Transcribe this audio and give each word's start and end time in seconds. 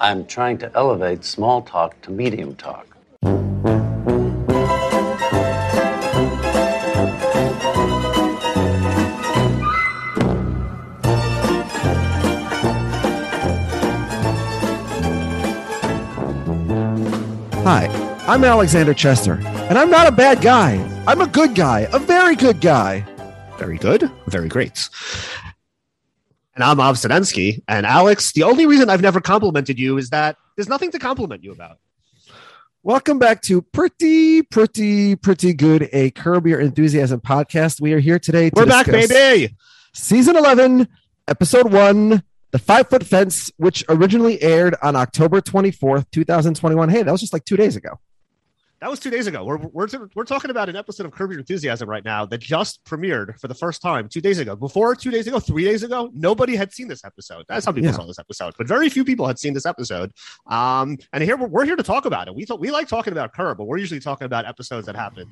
I'm 0.00 0.26
trying 0.26 0.58
to 0.58 0.70
elevate 0.74 1.24
small 1.24 1.62
talk 1.62 2.00
to 2.02 2.10
medium 2.10 2.56
talk. 2.56 2.86
Hi, 17.64 17.86
I'm 18.26 18.42
Alexander 18.44 18.92
Chester, 18.92 19.34
and 19.44 19.78
I'm 19.78 19.90
not 19.90 20.08
a 20.08 20.12
bad 20.12 20.40
guy. 20.40 20.88
I'm 21.06 21.20
a 21.20 21.26
good 21.26 21.54
guy, 21.54 21.86
a 21.92 21.98
very 21.98 22.34
good 22.34 22.60
guy. 22.60 23.04
Very 23.58 23.78
good. 23.78 24.10
Very 24.26 24.48
great. 24.48 24.88
And 26.54 26.62
I'm 26.62 26.80
Av 26.80 26.96
Sedensky. 26.96 27.62
And 27.66 27.86
Alex, 27.86 28.32
the 28.32 28.42
only 28.42 28.66
reason 28.66 28.90
I've 28.90 29.00
never 29.00 29.20
complimented 29.20 29.78
you 29.78 29.96
is 29.96 30.10
that 30.10 30.36
there's 30.54 30.68
nothing 30.68 30.90
to 30.90 30.98
compliment 30.98 31.42
you 31.42 31.50
about. 31.50 31.78
Welcome 32.82 33.18
back 33.18 33.40
to 33.42 33.62
pretty, 33.62 34.42
pretty, 34.42 35.16
pretty 35.16 35.54
good 35.54 35.88
a 35.92 36.10
Curb 36.10 36.46
Your 36.46 36.60
Enthusiasm 36.60 37.20
podcast. 37.20 37.80
We 37.80 37.94
are 37.94 38.00
here 38.00 38.18
today. 38.18 38.50
To 38.50 38.54
We're 38.54 38.66
back, 38.66 38.86
baby. 38.86 39.56
Season 39.94 40.36
11, 40.36 40.88
episode 41.26 41.72
one, 41.72 42.22
The 42.50 42.58
Five 42.58 42.90
Foot 42.90 43.06
Fence, 43.06 43.50
which 43.56 43.82
originally 43.88 44.42
aired 44.42 44.74
on 44.82 44.94
October 44.94 45.40
24th, 45.40 46.10
2021. 46.10 46.88
Hey, 46.90 47.02
that 47.02 47.12
was 47.12 47.20
just 47.20 47.32
like 47.32 47.44
two 47.46 47.56
days 47.56 47.76
ago. 47.76 47.98
That 48.82 48.90
was 48.90 48.98
two 48.98 49.10
days 49.10 49.28
ago. 49.28 49.44
We're, 49.44 49.58
we're, 49.58 49.86
we're 50.16 50.24
talking 50.24 50.50
about 50.50 50.68
an 50.68 50.74
episode 50.74 51.06
of 51.06 51.12
Curb 51.12 51.30
Your 51.30 51.38
Enthusiasm 51.38 51.88
right 51.88 52.04
now 52.04 52.26
that 52.26 52.38
just 52.40 52.84
premiered 52.84 53.38
for 53.38 53.46
the 53.46 53.54
first 53.54 53.80
time 53.80 54.08
two 54.08 54.20
days 54.20 54.40
ago. 54.40 54.56
Before 54.56 54.96
two 54.96 55.12
days 55.12 55.28
ago, 55.28 55.38
three 55.38 55.62
days 55.62 55.84
ago, 55.84 56.10
nobody 56.12 56.56
had 56.56 56.72
seen 56.72 56.88
this 56.88 57.04
episode. 57.04 57.44
That's 57.48 57.64
how 57.64 57.70
people 57.70 57.90
Yeah. 57.90 57.94
saw 57.96 58.06
this 58.06 58.18
episode, 58.18 58.54
but 58.58 58.66
very 58.66 58.88
few 58.88 59.04
people 59.04 59.24
had 59.24 59.38
seen 59.38 59.54
this 59.54 59.66
episode. 59.66 60.10
Um, 60.48 60.98
and 61.12 61.22
here 61.22 61.36
we're, 61.36 61.46
we're 61.46 61.64
here 61.64 61.76
to 61.76 61.82
talk 61.84 62.06
about 62.06 62.26
it. 62.26 62.34
We 62.34 62.44
thought 62.44 62.58
we 62.58 62.72
like 62.72 62.88
talking 62.88 63.12
about 63.12 63.32
Curb, 63.32 63.58
but 63.58 63.66
we're 63.66 63.78
usually 63.78 64.00
talking 64.00 64.24
about 64.24 64.46
episodes 64.46 64.86
that 64.86 64.96
happened 64.96 65.30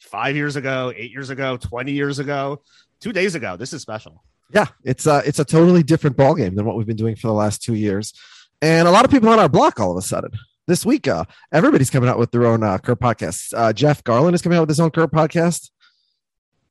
five 0.00 0.34
years 0.34 0.56
ago, 0.56 0.90
eight 0.96 1.10
years 1.10 1.28
ago, 1.28 1.58
20 1.58 1.92
years 1.92 2.18
ago, 2.18 2.62
two 3.00 3.12
days 3.12 3.34
ago. 3.34 3.58
This 3.58 3.74
is 3.74 3.82
special. 3.82 4.24
Yeah, 4.54 4.68
it's 4.84 5.06
a 5.06 5.22
it's 5.26 5.38
a 5.38 5.44
totally 5.44 5.82
different 5.82 6.16
ballgame 6.16 6.56
than 6.56 6.64
what 6.64 6.78
we've 6.78 6.86
been 6.86 6.96
doing 6.96 7.14
for 7.16 7.26
the 7.26 7.34
last 7.34 7.62
two 7.62 7.74
years. 7.74 8.14
And 8.62 8.88
a 8.88 8.90
lot 8.90 9.04
of 9.04 9.10
people 9.10 9.28
on 9.28 9.38
our 9.38 9.50
block 9.50 9.80
all 9.80 9.90
of 9.90 9.98
a 9.98 10.06
sudden. 10.06 10.30
This 10.66 10.84
week, 10.84 11.06
uh, 11.06 11.24
everybody's 11.52 11.90
coming 11.90 12.08
out 12.08 12.18
with 12.18 12.32
their 12.32 12.44
own 12.44 12.62
uh, 12.64 12.78
Curb 12.78 12.98
podcasts. 12.98 13.52
Uh, 13.56 13.72
Jeff 13.72 14.02
Garlin 14.02 14.34
is 14.34 14.42
coming 14.42 14.58
out 14.58 14.62
with 14.62 14.70
his 14.70 14.80
own 14.80 14.90
Curb 14.90 15.12
podcast. 15.12 15.70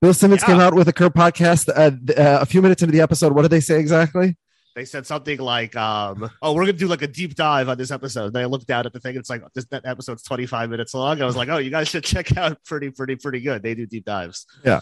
Bill 0.02 0.14
Simmons 0.14 0.42
Yeah. 0.42 0.48
came 0.48 0.60
out 0.60 0.74
with 0.74 0.90
a 0.90 0.94
Curb 0.94 1.14
podcast 1.14 1.70
uh, 1.70 1.92
uh, 2.22 2.40
a 2.42 2.46
few 2.46 2.62
minutes 2.62 2.82
into 2.84 2.92
the 2.92 3.00
episode. 3.02 3.34
What 3.34 3.44
did 3.44 3.52
they 3.52 3.62
say 3.62 3.80
exactly? 3.80 4.38
they 4.76 4.84
said 4.84 5.08
something 5.08 5.40
like, 5.40 5.74
um, 5.78 6.30
"Oh, 6.42 6.52
we're 6.54 6.64
gonna 6.64 6.74
do 6.74 6.90
like 6.90 7.02
a 7.02 7.08
deep 7.08 7.34
dive 7.36 7.70
on 7.70 7.78
this 7.78 7.92
episode." 7.92 8.26
And 8.36 8.38
I 8.38 8.44
looked 8.44 8.68
down 8.68 8.86
at 8.86 8.92
the 8.92 9.00
thing; 9.00 9.16
it's 9.16 9.30
like 9.30 9.42
this 9.54 9.64
that 9.68 9.86
episode's 9.86 10.22
twenty 10.24 10.46
five 10.46 10.70
minutes 10.70 10.94
long. 10.94 11.22
I 11.22 11.26
was 11.26 11.38
like, 11.38 11.48
"Oh, 11.48 11.60
you 11.60 11.70
guys 11.72 11.88
should 11.88 12.04
check 12.04 12.36
out 12.36 12.62
pretty, 12.66 12.90
pretty, 12.90 13.16
pretty 13.16 13.40
good. 13.40 13.64
They 13.64 13.74
do 13.74 13.86
deep 13.86 14.04
dives." 14.04 14.46
Yeah, 14.66 14.82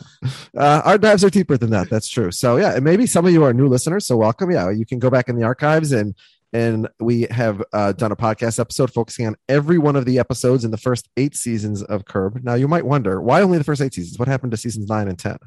uh, 0.58 0.82
our 0.84 0.98
dives 0.98 1.24
are 1.24 1.30
deeper 1.30 1.58
than 1.58 1.70
that. 1.70 1.92
That's 1.92 2.10
true. 2.10 2.32
So 2.32 2.58
yeah, 2.58 2.74
and 2.74 2.84
maybe 2.84 3.06
some 3.06 3.28
of 3.28 3.32
you 3.34 3.44
are 3.44 3.54
new 3.54 3.68
listeners. 3.68 4.08
So 4.08 4.18
welcome. 4.18 4.50
Yeah, 4.50 4.72
you 4.72 4.84
can 4.88 4.98
go 4.98 5.12
back 5.12 5.30
in 5.30 5.36
the 5.36 5.44
archives 5.44 5.92
and 5.92 6.16
and 6.54 6.88
we 7.00 7.24
have 7.32 7.64
uh, 7.74 7.92
done 7.94 8.12
a 8.12 8.16
podcast 8.16 8.60
episode 8.60 8.94
focusing 8.94 9.26
on 9.26 9.36
every 9.50 9.78
one 9.78 9.96
of 9.96 10.06
the 10.06 10.20
episodes 10.20 10.64
in 10.64 10.72
the 10.72 10.78
first 10.78 11.10
eight 11.18 11.36
seasons 11.36 11.82
of 11.84 12.06
Curb. 12.06 12.44
Now 12.44 12.54
you 12.54 12.68
might 12.68 12.86
wonder 12.86 13.22
why 13.22 13.42
only 13.42 13.58
the 13.58 13.64
first 13.64 13.82
eight 13.82 13.94
seasons. 13.94 14.20
What 14.20 14.28
happened 14.28 14.52
to 14.52 14.58
seasons 14.58 14.88
nine 14.88 15.08
and 15.08 15.18
ten? 15.18 15.38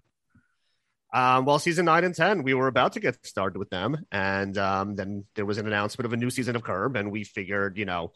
Um, 1.17 1.47
well, 1.47 1.59
season 1.59 1.87
nine 1.87 2.05
and 2.05 2.15
ten, 2.15 2.43
we 2.43 2.53
were 2.53 2.67
about 2.69 2.93
to 2.93 3.01
get 3.01 3.25
started 3.25 3.59
with 3.59 3.71
them, 3.71 3.97
and 4.13 4.59
um, 4.59 4.97
then 4.97 5.25
there 5.35 5.47
was 5.47 5.57
an 5.57 5.67
announcement 5.67 6.05
of 6.05 6.13
a 6.13 6.17
new 6.19 6.29
season 6.29 6.57
of 6.57 6.63
Curb, 6.63 6.95
and 6.97 7.11
we 7.11 7.25
figured, 7.25 7.79
you 7.79 7.87
know, 7.87 8.13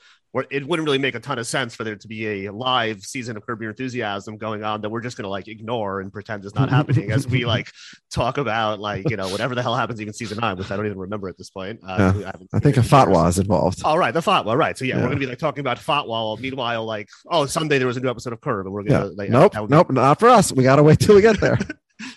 it 0.51 0.67
wouldn't 0.67 0.87
really 0.87 0.99
make 0.99 1.15
a 1.15 1.21
ton 1.21 1.39
of 1.39 1.47
sense 1.47 1.75
for 1.75 1.83
there 1.83 1.97
to 1.97 2.07
be 2.07 2.45
a 2.47 2.53
live 2.53 3.01
season 3.03 3.37
of 3.39 3.47
Curb 3.47 3.63
Your 3.63 3.71
Enthusiasm 3.71 4.37
going 4.37 4.63
on 4.63 4.83
that 4.83 4.91
we're 4.91 5.01
just 5.01 5.17
going 5.17 5.25
to 5.25 5.31
like 5.31 5.49
ignore 5.49 6.01
and 6.03 6.13
pretend 6.13 6.45
is 6.45 6.55
not 6.55 6.69
happening 6.79 7.11
as 7.11 7.27
we 7.27 7.47
like 7.47 7.71
talk 8.13 8.37
about 8.39 8.79
like 8.81 9.09
you 9.09 9.17
know 9.17 9.29
whatever 9.31 9.55
the 9.55 9.63
hell 9.63 9.75
happens 9.75 9.99
even 10.01 10.13
season 10.13 10.37
nine, 10.39 10.59
which 10.59 10.71
I 10.71 10.77
don't 10.77 10.85
even 10.87 10.99
remember 10.99 11.29
at 11.29 11.39
this 11.39 11.49
point. 11.49 11.81
Uh, 11.83 12.13
Yeah. 12.17 12.27
haven't 12.27 12.51
I 12.53 12.59
think 12.59 12.77
a 12.77 12.83
seen 12.83 12.99
it 12.99 13.03
in 13.03 13.09
years. 13.09 13.17
fatwa 13.17 13.29
is 13.31 13.39
involved. 13.39 13.83
All 13.83 13.99
right, 13.99 14.13
the 14.13 14.21
fatwa, 14.21 14.57
right? 14.59 14.77
So 14.77 14.85
yeah, 14.85 14.97
Yeah. 14.97 15.03
we're 15.05 15.09
gonna 15.09 15.21
be 15.21 15.27
like 15.27 15.39
talking 15.39 15.61
about 15.63 15.79
fatwa. 15.79 16.39
Meanwhile, 16.39 16.85
like, 16.85 17.09
oh, 17.31 17.47
Sunday 17.47 17.79
there 17.79 17.87
was 17.87 17.97
a 17.97 18.01
new 18.01 18.11
episode 18.11 18.35
of 18.35 18.41
Curb, 18.43 18.67
and 18.67 18.75
we're 18.75 18.83
gonna 18.83 19.07
Yeah. 19.07 19.13
like, 19.17 19.31
nope, 19.31 19.53
be- 19.55 19.67
nope, 19.75 19.91
not 19.91 20.21
for 20.21 20.29
us. 20.29 20.53
We 20.53 20.63
gotta 20.65 20.83
wait 20.83 21.01
till 21.01 21.15
we 21.15 21.23
get 21.23 21.41
there. 21.41 21.59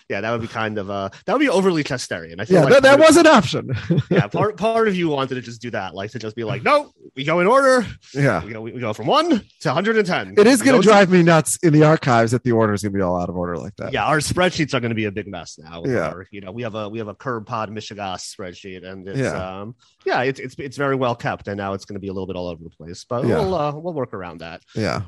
yeah, 0.09 0.21
that 0.21 0.31
would 0.31 0.41
be 0.41 0.47
kind 0.47 0.77
of 0.77 0.89
uh, 0.89 1.09
that 1.25 1.33
would 1.33 1.39
be 1.39 1.49
overly 1.49 1.83
Chesterian. 1.83 2.39
I 2.39 2.45
feel 2.45 2.57
yeah, 2.57 2.63
like 2.63 2.73
that, 2.73 2.83
that 2.83 2.99
was 2.99 3.17
an 3.17 3.27
option. 3.27 3.71
yeah, 4.09 4.27
part 4.27 4.57
part 4.57 4.87
of 4.87 4.95
you 4.95 5.09
wanted 5.09 5.35
to 5.35 5.41
just 5.41 5.61
do 5.61 5.71
that, 5.71 5.93
like 5.93 6.11
to 6.11 6.19
just 6.19 6.35
be 6.35 6.43
like, 6.43 6.63
no, 6.63 6.91
we 7.15 7.23
go 7.23 7.39
in 7.39 7.47
order. 7.47 7.85
yeah. 8.13 8.43
We 8.43 8.51
go, 8.53 8.61
we 8.61 8.71
go 8.79 8.93
from 8.93 9.07
one 9.07 9.29
to 9.29 9.67
110. 9.69 10.35
It 10.37 10.47
is 10.47 10.61
going 10.61 10.81
to 10.81 10.87
drive 10.87 11.09
me 11.11 11.23
nuts 11.23 11.57
in 11.63 11.73
the 11.73 11.83
archives 11.83 12.31
that 12.31 12.43
the 12.43 12.51
order 12.51 12.73
is 12.73 12.81
going 12.81 12.93
to 12.93 12.97
be 12.97 13.01
all 13.01 13.19
out 13.19 13.29
of 13.29 13.35
order 13.35 13.57
like 13.57 13.75
that. 13.77 13.93
Yeah, 13.93 14.05
our 14.05 14.19
spreadsheets 14.19 14.73
are 14.73 14.79
going 14.79 14.89
to 14.89 14.95
be 14.95 15.05
a 15.05 15.11
big 15.11 15.27
mess 15.27 15.57
now. 15.59 15.83
Yeah. 15.85 16.09
our- 16.09 16.27
you 16.31 16.41
know, 16.41 16.51
we 16.51 16.63
have 16.63 16.75
a 16.75 16.89
we 16.89 16.99
have 16.99 17.07
a 17.07 17.15
curb 17.15 17.45
pod 17.45 17.69
Michigas 17.69 18.21
spreadsheet, 18.35 18.85
and 18.85 19.07
it's 19.07 19.19
Yeah. 19.19 19.59
um 19.61 19.75
yeah, 20.05 20.21
it's 20.23 20.39
it's 20.39 20.55
it's 20.57 20.77
very 20.77 20.95
well 20.95 21.15
kept, 21.15 21.47
and 21.47 21.57
now 21.57 21.73
it's 21.73 21.85
going 21.85 21.95
to 21.95 21.99
be 21.99 22.07
a 22.07 22.13
little 22.13 22.27
bit 22.27 22.35
all 22.35 22.47
over 22.47 22.63
the 22.63 22.69
place, 22.69 23.05
but 23.07 23.25
Yeah. 23.25 23.39
we'll 23.39 23.53
uh, 23.55 23.73
we'll 23.75 23.93
work 23.93 24.13
around 24.13 24.39
that. 24.39 24.61
Yeah. 24.75 25.03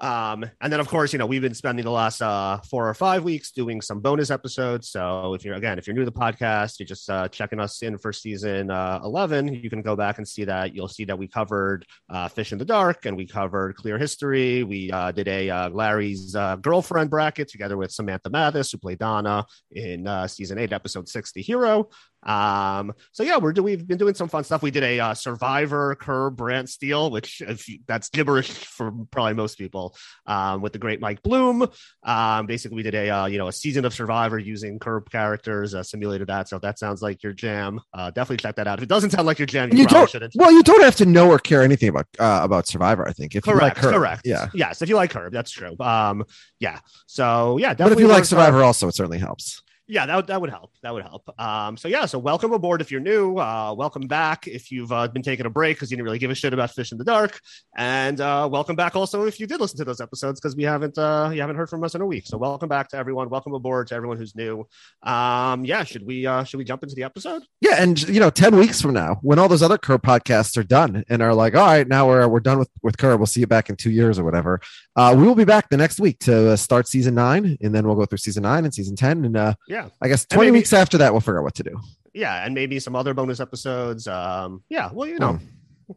Um, 0.00 0.44
and 0.60 0.72
then 0.72 0.78
of 0.78 0.88
course, 0.88 1.12
you 1.12 1.18
know, 1.18 1.26
we've 1.26 1.42
been 1.42 1.54
spending 1.54 1.84
the 1.84 1.90
last 1.90 2.22
uh 2.22 2.58
four 2.70 2.88
or 2.88 2.94
five 2.94 3.24
weeks 3.24 3.50
doing 3.50 3.80
some 3.80 4.00
bonus 4.00 4.30
episodes. 4.30 4.90
So 4.90 5.34
if 5.34 5.44
you're 5.44 5.54
again, 5.54 5.78
if 5.78 5.86
you're 5.86 5.94
new 5.94 6.04
to 6.04 6.10
the 6.10 6.12
podcast, 6.12 6.78
you're 6.78 6.86
just 6.86 7.10
uh 7.10 7.28
checking 7.28 7.58
us 7.58 7.82
in 7.82 7.98
for 7.98 8.12
season 8.12 8.70
uh 8.70 9.00
11, 9.02 9.52
you 9.52 9.68
can 9.68 9.82
go 9.82 9.96
back 9.96 10.18
and 10.18 10.28
see 10.28 10.44
that. 10.44 10.74
You'll 10.74 10.88
see 10.88 11.04
that 11.06 11.18
we 11.18 11.26
covered 11.26 11.84
uh 12.10 12.28
Fish 12.28 12.52
in 12.52 12.58
the 12.58 12.64
Dark 12.64 13.06
and 13.06 13.16
we 13.16 13.26
covered 13.26 13.74
Clear 13.76 13.98
History. 13.98 14.62
We 14.62 14.90
uh 14.92 15.10
did 15.12 15.26
a 15.26 15.50
uh, 15.50 15.70
Larry's 15.70 16.34
uh, 16.34 16.56
girlfriend 16.56 17.10
bracket 17.10 17.48
together 17.48 17.76
with 17.76 17.90
Samantha 17.90 18.30
Mathis, 18.30 18.70
who 18.70 18.78
played 18.78 18.98
Donna 18.98 19.44
in 19.72 20.06
uh 20.06 20.28
season 20.28 20.58
eight, 20.58 20.72
episode 20.72 21.08
six, 21.08 21.32
The 21.32 21.42
Hero. 21.42 21.88
Um, 22.22 22.92
so 23.12 23.22
yeah, 23.22 23.38
we're 23.38 23.52
do 23.52 23.62
we've 23.62 23.86
been 23.86 23.98
doing 23.98 24.14
some 24.14 24.28
fun 24.28 24.44
stuff. 24.44 24.62
We 24.62 24.70
did 24.70 24.82
a 24.82 25.00
uh, 25.00 25.14
Survivor 25.14 25.94
Curb 25.94 26.36
Brant 26.36 26.68
Steele, 26.68 27.10
which 27.10 27.40
if 27.40 27.68
you, 27.68 27.78
that's 27.86 28.08
gibberish 28.08 28.48
for 28.50 28.92
probably 29.10 29.34
most 29.34 29.56
people. 29.58 29.96
Um, 30.26 30.60
with 30.62 30.72
the 30.72 30.78
great 30.78 31.00
Mike 31.00 31.22
Bloom. 31.22 31.66
Um, 32.02 32.46
basically, 32.46 32.76
we 32.76 32.82
did 32.82 32.94
a 32.94 33.08
uh, 33.10 33.26
you 33.26 33.38
know 33.38 33.48
a 33.48 33.52
season 33.52 33.84
of 33.84 33.94
Survivor 33.94 34.38
using 34.38 34.78
Curb 34.78 35.10
characters, 35.10 35.74
uh, 35.74 35.82
simulated 35.82 36.28
that. 36.28 36.48
So 36.48 36.56
if 36.56 36.62
that 36.62 36.78
sounds 36.78 37.02
like 37.02 37.22
your 37.22 37.32
jam, 37.32 37.80
uh, 37.94 38.10
definitely 38.10 38.38
check 38.38 38.56
that 38.56 38.66
out. 38.66 38.78
If 38.78 38.82
it 38.84 38.88
doesn't 38.88 39.10
sound 39.10 39.26
like 39.26 39.38
your 39.38 39.46
jam, 39.46 39.70
you, 39.72 39.78
You 39.80 39.86
don't. 39.86 40.08
shouldn't. 40.10 40.32
Well, 40.36 40.52
you 40.52 40.62
don't 40.62 40.82
have 40.82 40.96
to 40.96 41.06
know 41.06 41.30
or 41.30 41.38
care 41.38 41.62
anything 41.62 41.88
about 41.88 42.06
uh, 42.18 42.40
about 42.42 42.66
Survivor. 42.66 43.06
I 43.08 43.12
think 43.12 43.34
if 43.36 43.46
you 43.46 43.54
like 43.54 43.76
Correct, 43.76 43.94
correct. 43.96 44.22
yeah. 44.24 44.48
Yes, 44.54 44.82
if 44.82 44.88
you 44.88 44.96
like 44.96 45.10
Curb, 45.10 45.32
that's 45.32 45.50
true. 45.50 45.76
Um, 45.80 46.24
yeah. 46.60 46.80
So 47.06 47.58
yeah, 47.58 47.74
But 47.74 47.92
if 47.92 48.00
you 48.00 48.08
like 48.08 48.22
uh, 48.22 48.24
Survivor, 48.24 48.62
also 48.62 48.88
it 48.88 48.94
certainly 48.94 49.18
helps. 49.18 49.62
Yeah 49.88 50.04
that, 50.06 50.16
would- 50.16 50.26
that 50.26 50.40
would 50.40 50.50
help. 50.50 50.70
That 50.82 50.92
would 50.94 51.02
help. 51.02 51.28
Um 51.40 51.76
so 51.76 51.88
yeah 51.88 52.04
so 52.06 52.18
welcome 52.18 52.52
aboard 52.52 52.80
if 52.80 52.90
you're 52.90 53.00
new. 53.00 53.36
Uh 53.38 53.74
welcome 53.76 54.06
back 54.06 54.46
if 54.46 54.70
you've 54.70 54.92
uh, 54.92 55.08
been 55.08 55.22
taking 55.22 55.46
a 55.46 55.50
break 55.50 55.76
because 55.76 55.90
you 55.90 55.96
didn't 55.96 56.04
really 56.04 56.18
give 56.18 56.30
a 56.30 56.34
shit 56.34 56.52
about 56.52 56.70
fish 56.70 56.92
in 56.92 56.98
the 56.98 57.04
dark. 57.04 57.40
And 57.76 58.20
uh 58.20 58.48
welcome 58.50 58.76
back 58.76 58.94
also 58.94 59.24
if 59.26 59.40
you 59.40 59.46
did 59.46 59.60
listen 59.60 59.78
to 59.78 59.84
those 59.84 60.00
episodes 60.00 60.40
because 60.40 60.54
we 60.54 60.62
haven't 60.62 60.96
uh 60.98 61.30
you 61.32 61.40
haven't 61.40 61.56
heard 61.56 61.70
from 61.70 61.82
us 61.84 61.94
in 61.94 62.00
a 62.00 62.06
week. 62.06 62.26
So 62.26 62.36
welcome 62.38 62.68
back 62.68 62.88
to 62.90 62.96
everyone. 62.96 63.28
Welcome 63.30 63.54
aboard 63.54 63.88
to 63.88 63.94
everyone 63.94 64.18
who's 64.18 64.36
new. 64.36 64.66
Um 65.02 65.64
yeah 65.64 65.84
should 65.84 66.06
we 66.06 66.26
uh 66.26 66.44
should 66.44 66.58
we 66.58 66.64
jump 66.64 66.82
into 66.82 66.94
the 66.94 67.02
episode? 67.04 67.42
Yeah, 67.60 67.76
and 67.82 68.00
you 68.08 68.20
know, 68.20 68.30
ten 68.30 68.56
weeks 68.56 68.80
from 68.80 68.92
now, 68.94 69.18
when 69.22 69.38
all 69.38 69.48
those 69.48 69.62
other 69.62 69.78
Curb 69.78 70.02
podcasts 70.02 70.56
are 70.56 70.62
done 70.62 71.04
and 71.08 71.22
are 71.22 71.34
like, 71.34 71.54
all 71.54 71.64
right, 71.66 71.86
now 71.88 72.06
we're 72.06 72.28
we're 72.28 72.40
done 72.40 72.58
with 72.58 72.70
with 72.82 72.98
Curb. 72.98 73.18
We'll 73.20 73.26
see 73.26 73.40
you 73.40 73.46
back 73.46 73.68
in 73.70 73.76
two 73.76 73.90
years 73.90 74.18
or 74.18 74.24
whatever. 74.24 74.60
Uh, 74.96 75.14
we 75.16 75.24
will 75.24 75.34
be 75.34 75.44
back 75.44 75.68
the 75.70 75.76
next 75.76 75.98
week 76.00 76.18
to 76.20 76.50
uh, 76.52 76.56
start 76.56 76.88
season 76.88 77.14
nine, 77.14 77.56
and 77.60 77.74
then 77.74 77.86
we'll 77.86 77.96
go 77.96 78.04
through 78.04 78.18
season 78.18 78.42
nine 78.42 78.64
and 78.64 78.72
season 78.74 78.94
ten, 78.96 79.24
and 79.24 79.36
uh, 79.36 79.54
yeah 79.68 79.77
I 80.00 80.08
guess 80.08 80.24
twenty 80.24 80.50
maybe- 80.50 80.58
weeks 80.60 80.72
after 80.72 80.98
that, 80.98 81.12
we'll 81.12 81.20
figure 81.20 81.38
out 81.40 81.44
what 81.44 81.54
to 81.56 81.62
do. 81.62 81.74
yeah 82.14 82.44
and 82.44 82.54
maybe 82.54 82.78
some 82.80 82.96
other 82.96 83.12
bonus 83.14 83.38
episodes 83.40 84.06
um 84.08 84.62
yeah 84.68 84.90
well 84.92 85.08
you 85.08 85.18
know 85.18 85.34
Hmm. 85.38 85.94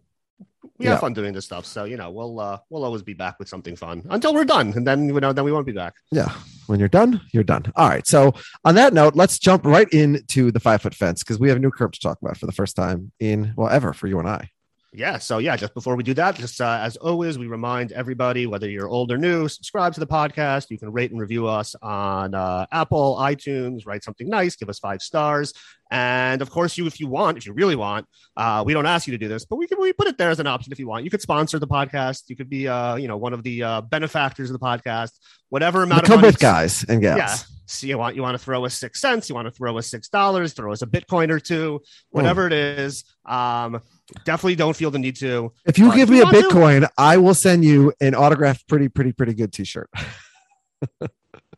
we 0.77 0.85
have 0.87 0.99
fun 0.99 1.13
doing 1.13 1.33
this 1.33 1.45
stuff 1.45 1.65
so 1.65 1.83
you 1.91 1.95
know 1.97 2.09
we'll 2.11 2.39
uh 2.39 2.57
we'll 2.69 2.83
always 2.83 3.03
be 3.03 3.13
back 3.13 3.35
with 3.39 3.47
something 3.47 3.75
fun 3.75 4.03
until 4.09 4.33
we're 4.33 4.45
done 4.57 4.73
and 4.75 4.85
then 4.87 5.07
you 5.07 5.19
know 5.19 5.31
then 5.33 5.45
we 5.45 5.51
won't 5.51 5.65
be 5.65 5.71
back 5.83 5.93
Yeah, 6.11 6.31
when 6.67 6.79
you're 6.79 6.89
done, 6.99 7.21
you're 7.33 7.43
done. 7.53 7.63
All 7.75 7.87
right. 7.93 8.05
So 8.07 8.33
on 8.65 8.73
that 8.75 8.93
note, 8.93 9.13
let's 9.15 9.37
jump 9.47 9.65
right 9.65 9.89
into 10.03 10.51
the 10.51 10.59
five 10.59 10.81
foot 10.81 10.95
fence 10.95 11.21
because 11.23 11.39
we 11.39 11.49
have 11.49 11.57
a 11.57 11.61
new 11.65 11.71
curb 11.71 11.91
to 11.93 11.99
talk 11.99 12.17
about 12.21 12.37
for 12.37 12.45
the 12.45 12.51
first 12.61 12.75
time 12.75 13.11
in 13.19 13.53
well 13.57 13.69
ever 13.69 13.93
for 13.93 14.07
you 14.07 14.17
and 14.19 14.27
I. 14.27 14.49
yeah 14.93 15.17
so 15.17 15.37
yeah 15.37 15.55
just 15.55 15.73
before 15.73 15.95
we 15.95 16.03
do 16.03 16.13
that 16.13 16.35
just 16.35 16.59
uh, 16.59 16.79
as 16.81 16.97
always 16.97 17.37
we 17.37 17.47
remind 17.47 17.93
everybody 17.93 18.45
whether 18.45 18.69
you're 18.69 18.89
old 18.89 19.09
or 19.11 19.17
new 19.17 19.47
subscribe 19.47 19.93
to 19.93 19.99
the 20.01 20.07
podcast 20.07 20.69
you 20.69 20.77
can 20.77 20.91
rate 20.91 21.11
and 21.11 21.19
review 21.19 21.47
us 21.47 21.75
on 21.81 22.35
uh, 22.35 22.65
apple 22.71 23.15
itunes 23.21 23.85
write 23.85 24.03
something 24.03 24.27
nice 24.27 24.55
give 24.55 24.67
us 24.67 24.79
five 24.79 25.01
stars 25.01 25.53
and 25.91 26.41
of 26.41 26.49
course 26.49 26.77
you 26.77 26.85
if 26.87 26.99
you 26.99 27.07
want 27.07 27.37
if 27.37 27.45
you 27.45 27.53
really 27.53 27.75
want 27.75 28.05
uh, 28.35 28.63
we 28.65 28.73
don't 28.73 28.85
ask 28.85 29.07
you 29.07 29.11
to 29.11 29.17
do 29.17 29.29
this 29.29 29.45
but 29.45 29.55
we 29.55 29.65
can 29.65 29.79
we 29.79 29.93
put 29.93 30.07
it 30.07 30.17
there 30.17 30.29
as 30.29 30.39
an 30.39 30.47
option 30.47 30.73
if 30.73 30.79
you 30.79 30.87
want 30.87 31.05
you 31.05 31.09
could 31.09 31.21
sponsor 31.21 31.57
the 31.57 31.67
podcast 31.67 32.23
you 32.27 32.35
could 32.35 32.49
be 32.49 32.67
uh, 32.67 32.95
you 32.95 33.07
know 33.07 33.17
one 33.17 33.31
of 33.33 33.43
the 33.43 33.63
uh, 33.63 33.81
benefactors 33.81 34.49
of 34.49 34.59
the 34.59 34.65
podcast 34.65 35.11
whatever 35.49 35.83
amount 35.83 36.01
The 36.01 36.05
of 36.05 36.07
come 36.09 36.21
money 36.21 36.27
with 36.27 36.39
guys 36.39 36.83
and 36.87 37.01
gals. 37.01 37.17
yeah. 37.17 37.37
So 37.67 37.87
you 37.87 37.97
want 37.97 38.17
you 38.17 38.21
want 38.21 38.37
to 38.37 38.43
throw 38.43 38.65
us 38.65 38.73
six 38.73 38.99
cents, 38.99 39.29
you 39.29 39.35
want 39.35 39.45
to 39.45 39.51
throw 39.51 39.77
us 39.77 39.87
six 39.87 40.09
dollars, 40.09 40.51
throw 40.51 40.73
us 40.73 40.81
a 40.81 40.85
Bitcoin 40.87 41.29
or 41.29 41.39
two, 41.39 41.81
whatever 42.09 42.45
it 42.45 42.51
is. 42.51 43.05
Um, 43.25 43.81
definitely 44.25 44.55
don't 44.55 44.75
feel 44.75 44.91
the 44.91 44.99
need 44.99 45.15
to. 45.17 45.51
If 45.65 45.77
you 45.79 45.89
But 45.89 45.95
give 45.95 46.09
me 46.09 46.19
a 46.19 46.23
want 46.23 46.35
to- 46.35 46.41
Bitcoin, 46.43 46.87
I 46.97 47.17
will 47.17 47.33
send 47.33 47.63
you 47.65 47.93
an 48.01 48.15
autographed, 48.15 48.67
pretty, 48.67 48.89
pretty, 48.89 49.11
pretty 49.11 49.33
good 49.33 49.51
T-shirt. 49.53 49.89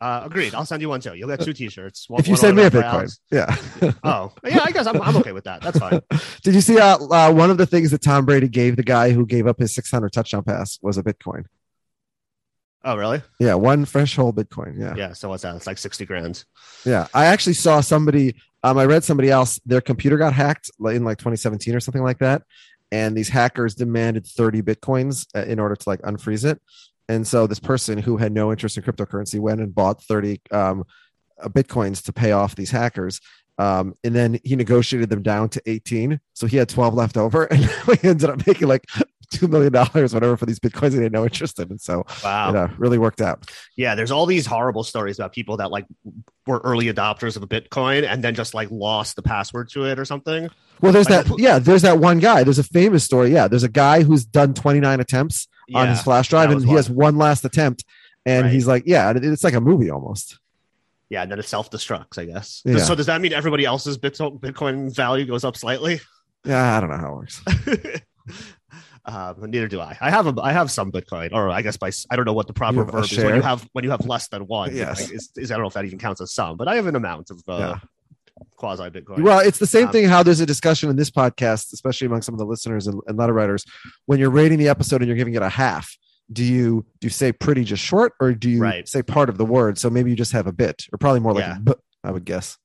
Uh, 0.00 0.22
agreed. 0.24 0.54
I'll 0.54 0.66
send 0.66 0.82
you 0.82 0.88
one 0.88 1.00
too. 1.00 1.14
You'll 1.14 1.28
get 1.28 1.40
two 1.40 1.52
T-shirts. 1.52 2.10
One- 2.10 2.20
if 2.20 2.26
you 2.28 2.36
send 2.36 2.56
me 2.56 2.64
a 2.64 2.70
Bitcoin, 2.70 3.16
yeah. 3.30 3.56
Oh, 4.04 4.32
yeah. 4.44 4.60
I 4.64 4.72
guess 4.72 4.86
I'm, 4.86 5.00
I'm 5.00 5.16
okay 5.18 5.32
with 5.32 5.44
that. 5.44 5.62
That's 5.62 5.78
fine. 5.78 6.00
Did 6.42 6.54
you 6.54 6.60
see 6.60 6.78
uh, 6.78 6.98
uh, 6.98 7.32
one 7.32 7.48
of 7.48 7.58
the 7.58 7.64
things 7.64 7.92
that 7.92 8.02
Tom 8.02 8.26
Brady 8.26 8.48
gave 8.48 8.76
the 8.76 8.82
guy 8.82 9.12
who 9.12 9.24
gave 9.24 9.46
up 9.46 9.60
his 9.60 9.72
600 9.74 10.12
touchdown 10.12 10.42
pass 10.42 10.78
was 10.82 10.98
a 10.98 11.02
Bitcoin? 11.02 11.44
Oh, 12.84 12.96
really? 12.96 13.22
Yeah, 13.38 13.54
one 13.54 13.84
fresh 13.86 14.16
whole 14.16 14.32
Bitcoin. 14.32 14.78
Yeah. 14.78 14.94
Yeah. 14.96 15.12
So 15.14 15.30
what's 15.30 15.42
that? 15.44 15.56
It's 15.56 15.66
like 15.66 15.78
sixty 15.78 16.04
grand. 16.04 16.44
Yeah, 16.84 17.06
I 17.14 17.26
actually 17.26 17.54
saw 17.54 17.80
somebody. 17.80 18.34
Um, 18.64 18.78
I 18.78 18.86
read 18.86 19.04
somebody 19.04 19.30
else. 19.30 19.60
Their 19.66 19.82
computer 19.82 20.16
got 20.16 20.32
hacked 20.32 20.70
in 20.80 21.04
like 21.04 21.18
2017 21.18 21.74
or 21.76 21.80
something 21.80 22.02
like 22.02 22.18
that, 22.18 22.42
and 22.90 23.14
these 23.14 23.28
hackers 23.28 23.74
demanded 23.74 24.26
30 24.26 24.62
bitcoins 24.62 25.26
uh, 25.36 25.44
in 25.44 25.60
order 25.60 25.76
to 25.76 25.88
like 25.88 26.00
unfreeze 26.00 26.46
it. 26.46 26.60
And 27.06 27.26
so 27.26 27.46
this 27.46 27.60
person 27.60 27.98
who 27.98 28.16
had 28.16 28.32
no 28.32 28.50
interest 28.50 28.78
in 28.78 28.82
cryptocurrency 28.82 29.38
went 29.38 29.60
and 29.60 29.74
bought 29.74 30.02
30 30.02 30.40
um, 30.50 30.84
uh, 31.42 31.48
bitcoins 31.48 32.02
to 32.04 32.12
pay 32.14 32.32
off 32.32 32.56
these 32.56 32.70
hackers. 32.70 33.20
Um, 33.58 33.94
and 34.02 34.14
then 34.14 34.40
he 34.42 34.56
negotiated 34.56 35.10
them 35.10 35.22
down 35.22 35.50
to 35.50 35.62
18, 35.66 36.18
so 36.32 36.46
he 36.46 36.56
had 36.56 36.70
12 36.70 36.94
left 36.94 37.18
over, 37.18 37.44
and 37.52 37.64
he 38.00 38.08
ended 38.08 38.30
up 38.30 38.46
making 38.46 38.66
like 38.66 38.86
two 39.34 39.48
million 39.48 39.72
dollars, 39.72 40.14
whatever, 40.14 40.36
for 40.36 40.46
these 40.46 40.58
bitcoins 40.60 40.92
he 40.94 41.02
had 41.02 41.12
no 41.12 41.24
interest 41.24 41.58
in. 41.58 41.70
And 41.70 41.80
so, 41.80 42.04
Wow. 42.22 42.50
it 42.50 42.56
uh, 42.56 42.68
really 42.78 42.98
worked 42.98 43.20
out. 43.20 43.50
Yeah. 43.76 43.94
There's 43.94 44.10
all 44.10 44.26
these 44.26 44.46
horrible 44.46 44.84
stories 44.84 45.18
about 45.18 45.32
people 45.32 45.56
that 45.58 45.70
like 45.70 45.86
were 46.46 46.60
early 46.64 46.86
adopters 46.92 47.36
of 47.36 47.42
a 47.42 47.46
Bitcoin 47.46 48.06
and 48.06 48.22
then 48.22 48.34
just 48.34 48.54
like 48.54 48.70
lost 48.70 49.16
the 49.16 49.22
password 49.22 49.68
to 49.70 49.84
it 49.84 49.98
or 49.98 50.04
something. 50.04 50.48
Well, 50.80 50.92
there's 50.92 51.08
Like, 51.08 51.26
that. 51.26 51.38
Yeah, 51.38 51.58
there's 51.58 51.82
that 51.82 51.98
one 51.98 52.18
guy. 52.18 52.44
There's 52.44 52.58
a 52.58 52.64
famous 52.64 53.04
story. 53.04 53.30
Yeah, 53.32 53.48
there's 53.48 53.62
a 53.62 53.68
guy 53.68 54.02
who's 54.02 54.24
done 54.24 54.54
29 54.54 55.00
attempts 55.00 55.48
on 55.74 55.88
his 55.88 56.02
flash 56.02 56.28
drive, 56.28 56.50
and 56.50 56.60
he 56.60 56.66
one. 56.66 56.76
has 56.76 56.90
one 56.90 57.16
last 57.16 57.44
attempt, 57.44 57.84
and 58.26 58.44
Right. 58.44 58.52
he's 58.52 58.66
like, 58.66 58.82
yeah, 58.86 59.12
it's 59.16 59.42
like 59.44 59.54
a 59.54 59.60
movie 59.60 59.90
almost. 59.90 60.38
Yeah, 61.08 61.22
and 61.22 61.30
then 61.30 61.38
it 61.38 61.44
self 61.46 61.70
destructs, 61.70 62.18
I 62.18 62.24
guess. 62.26 62.60
Yeah. 62.66 62.78
So 62.78 62.94
does 62.94 63.06
that 63.06 63.20
mean 63.20 63.32
everybody 63.32 63.64
else's 63.64 63.96
Bitcoin 63.96 64.94
value 64.94 65.24
goes 65.26 65.44
up 65.44 65.56
slightly? 65.56 66.00
Yeah, 66.44 66.76
I 66.76 66.80
don't 66.80 66.90
know 66.90 66.98
how 66.98 67.12
it 67.12 67.16
works. 67.16 67.42
um, 69.06 69.36
neither 69.50 69.68
do 69.68 69.80
I. 69.80 69.96
I 70.00 70.10
have 70.10 70.26
a 70.26 70.40
I 70.42 70.52
have 70.52 70.70
some 70.70 70.90
Bitcoin, 70.90 71.32
or 71.32 71.50
I 71.50 71.62
guess 71.62 71.76
by 71.76 71.90
I 72.10 72.16
don't 72.16 72.24
know 72.24 72.32
what 72.32 72.46
the 72.46 72.52
proper 72.54 72.84
verb 72.84 73.04
is 73.04 73.16
when 73.18 73.34
you 73.36 73.42
have 73.42 73.68
when 73.72 73.84
you 73.84 73.90
have 73.90 74.06
less 74.06 74.28
than 74.28 74.46
one. 74.46 74.74
Yes. 74.74 75.02
Like, 75.02 75.12
is, 75.14 75.30
is- 75.36 75.50
I 75.50 75.54
don't 75.54 75.62
know 75.62 75.68
if 75.68 75.74
that 75.74 75.84
even 75.84 75.98
counts 75.98 76.20
as 76.20 76.32
some, 76.32 76.56
but 76.56 76.68
I 76.68 76.76
have 76.76 76.86
an 76.86 76.96
amount 76.96 77.30
of 77.30 77.42
uh, 77.48 77.76
quasi 78.56 78.84
Bitcoin. 78.90 79.22
Well, 79.22 79.40
it's 79.40 79.58
the 79.58 79.66
same 79.66 79.86
Um, 79.86 79.92
thing. 79.92 80.08
How 80.08 80.22
there's 80.22 80.40
a 80.40 80.46
discussion 80.46 80.88
in 80.90 80.96
this 80.96 81.10
podcast, 81.10 81.72
especially 81.72 82.06
among 82.06 82.22
some 82.22 82.34
of 82.34 82.38
the 82.38 82.46
listeners 82.46 82.86
and, 82.86 83.00
and 83.06 83.18
letter 83.18 83.32
writers, 83.32 83.64
when 84.06 84.18
you're 84.18 84.30
rating 84.30 84.58
the 84.58 84.68
episode 84.68 85.02
and 85.02 85.06
you're 85.08 85.16
giving 85.16 85.34
it 85.34 85.42
a 85.42 85.48
half. 85.48 85.96
Do 86.32 86.42
you 86.42 86.86
do 87.00 87.06
you 87.06 87.10
say 87.10 87.32
pretty 87.32 87.64
just 87.64 87.82
short, 87.82 88.14
or 88.18 88.32
do 88.32 88.48
you 88.48 88.58
Right. 88.62 88.88
say 88.88 89.02
part 89.02 89.28
of 89.28 89.36
the 89.36 89.44
word? 89.44 89.76
So 89.76 89.90
maybe 89.90 90.08
you 90.08 90.16
just 90.16 90.32
have 90.32 90.46
a 90.46 90.52
bit, 90.52 90.86
or 90.90 90.96
probably 90.96 91.20
more 91.20 91.34
like 91.34 91.44
Yeah. 91.44 91.74
I 92.02 92.10
would 92.10 92.24
guess. 92.24 92.56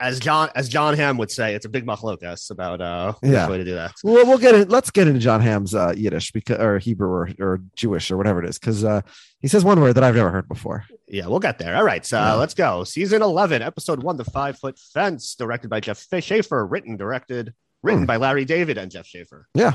As 0.00 0.20
John 0.20 0.48
as 0.54 0.68
John 0.68 0.94
Ham 0.94 1.16
would 1.18 1.30
say, 1.30 1.54
it's 1.54 1.66
a 1.66 1.68
big 1.68 1.84
machlokas 1.84 2.50
about 2.52 2.80
uh 2.80 3.14
Yeah. 3.22 3.48
way 3.48 3.58
to 3.58 3.64
do 3.64 3.74
that. 3.74 3.94
Well, 4.04 4.24
we'll 4.26 4.38
get 4.38 4.54
it. 4.54 4.68
Let's 4.68 4.90
get 4.92 5.08
into 5.08 5.18
John 5.18 5.40
Ham's 5.40 5.74
uh, 5.74 5.92
Yiddish 5.96 6.30
because, 6.30 6.58
or 6.58 6.78
Hebrew, 6.78 7.08
or, 7.08 7.30
or 7.40 7.60
Jewish, 7.74 8.10
or 8.12 8.16
whatever 8.16 8.40
it 8.42 8.48
is, 8.48 8.58
because 8.60 8.84
uh, 8.84 9.00
he 9.40 9.48
says 9.48 9.64
one 9.64 9.80
word 9.80 9.94
that 9.94 10.04
I've 10.04 10.14
never 10.14 10.30
heard 10.30 10.46
before. 10.48 10.84
Yeah, 11.08 11.26
we'll 11.26 11.40
get 11.40 11.58
there. 11.58 11.74
All 11.76 11.82
right, 11.84 12.06
so 12.06 12.16
Yeah. 12.16 12.34
let's 12.34 12.54
go. 12.54 12.84
Season 12.84 13.22
eleven, 13.22 13.60
episode 13.60 14.00
one, 14.02 14.16
the 14.16 14.24
five 14.24 14.56
foot 14.58 14.78
fence, 14.78 15.34
directed 15.34 15.68
by 15.68 15.80
Jeff 15.80 15.98
Schaffer, 16.20 16.64
written, 16.64 16.96
directed, 16.96 17.52
written 17.82 18.02
Hmm. 18.02 18.06
by 18.06 18.16
Larry 18.18 18.44
David 18.44 18.78
and 18.78 18.92
Jeff 18.92 19.06
Schaffer. 19.06 19.48
Yeah, 19.54 19.74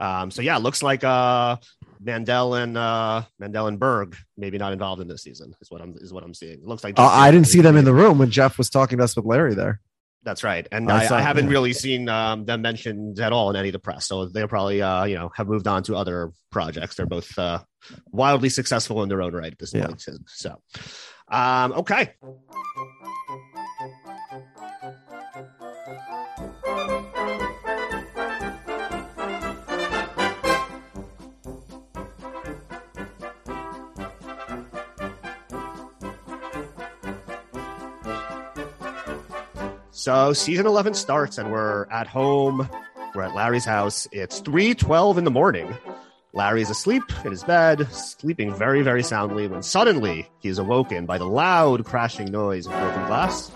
Um, 0.00 0.30
so 0.32 0.42
yeah, 0.42 0.56
it 0.56 0.62
looks 0.64 0.82
like 0.82 1.04
uh 1.04 1.56
Mandel 2.02 2.54
and 2.54 2.76
uh 2.76 3.22
Mandel 3.38 3.66
and 3.68 3.78
Berg 3.78 4.16
maybe 4.36 4.58
not 4.58 4.72
involved 4.72 5.00
in 5.00 5.08
this 5.08 5.22
season 5.22 5.54
is 5.60 5.70
what 5.70 5.80
I'm 5.80 5.94
is 6.00 6.12
what 6.12 6.24
I'm 6.24 6.34
seeing. 6.34 6.54
It 6.60 6.66
looks 6.66 6.82
like 6.84 6.98
uh, 6.98 7.02
I 7.04 7.30
didn't 7.30 7.46
see 7.46 7.60
them 7.60 7.76
in 7.76 7.84
the 7.84 7.94
room 7.94 8.18
when 8.18 8.30
Jeff 8.30 8.58
was 8.58 8.68
talking 8.70 8.98
to 8.98 9.04
us 9.04 9.14
with 9.16 9.24
Larry 9.24 9.54
there. 9.54 9.80
That's 10.24 10.44
right, 10.44 10.66
and 10.70 10.88
I 10.90 11.02
I, 11.02 11.06
saw- 11.06 11.16
I 11.16 11.20
haven't 11.20 11.46
yeah. 11.46 11.50
really 11.50 11.72
seen 11.72 12.08
um, 12.08 12.44
them 12.44 12.62
mentioned 12.62 13.18
at 13.18 13.32
all 13.32 13.50
in 13.50 13.56
any 13.56 13.70
of 13.70 13.72
the 13.72 13.80
press. 13.80 14.06
So 14.06 14.26
they'll 14.26 14.46
probably 14.46 14.80
uh 14.80 15.04
you 15.04 15.16
know 15.16 15.30
have 15.34 15.48
moved 15.48 15.66
on 15.66 15.82
to 15.84 15.96
other 15.96 16.30
projects. 16.50 16.94
They're 16.94 17.06
both 17.06 17.36
uh 17.38 17.60
wildly 18.12 18.48
successful 18.48 19.02
in 19.02 19.08
their 19.08 19.20
own 19.22 19.34
right 19.34 19.50
at 19.52 19.58
this 19.58 19.74
Yeah. 19.74 19.86
point. 19.86 20.04
So 20.28 20.60
um 21.28 21.72
okay. 21.72 22.14
So 39.92 40.32
season 40.32 40.66
11 40.66 40.94
starts 40.94 41.38
and 41.38 41.52
we're 41.52 41.84
at 41.90 42.06
home. 42.06 42.68
We're 43.14 43.22
at 43.22 43.34
Larry's 43.34 43.64
house. 43.66 44.08
It's 44.10 44.40
3:12 44.40 45.18
in 45.18 45.24
the 45.24 45.30
morning. 45.30 45.72
Larry's 46.32 46.70
asleep 46.70 47.02
in 47.26 47.30
his 47.30 47.44
bed, 47.44 47.86
sleeping 47.92 48.54
very 48.54 48.80
very 48.82 49.02
soundly 49.02 49.46
when 49.46 49.62
suddenly 49.62 50.26
he 50.38 50.48
is 50.48 50.58
awoken 50.58 51.04
by 51.04 51.18
the 51.18 51.26
loud 51.26 51.84
crashing 51.84 52.30
noise 52.32 52.66
of 52.66 52.72
broken 52.72 53.06
glass. 53.06 53.50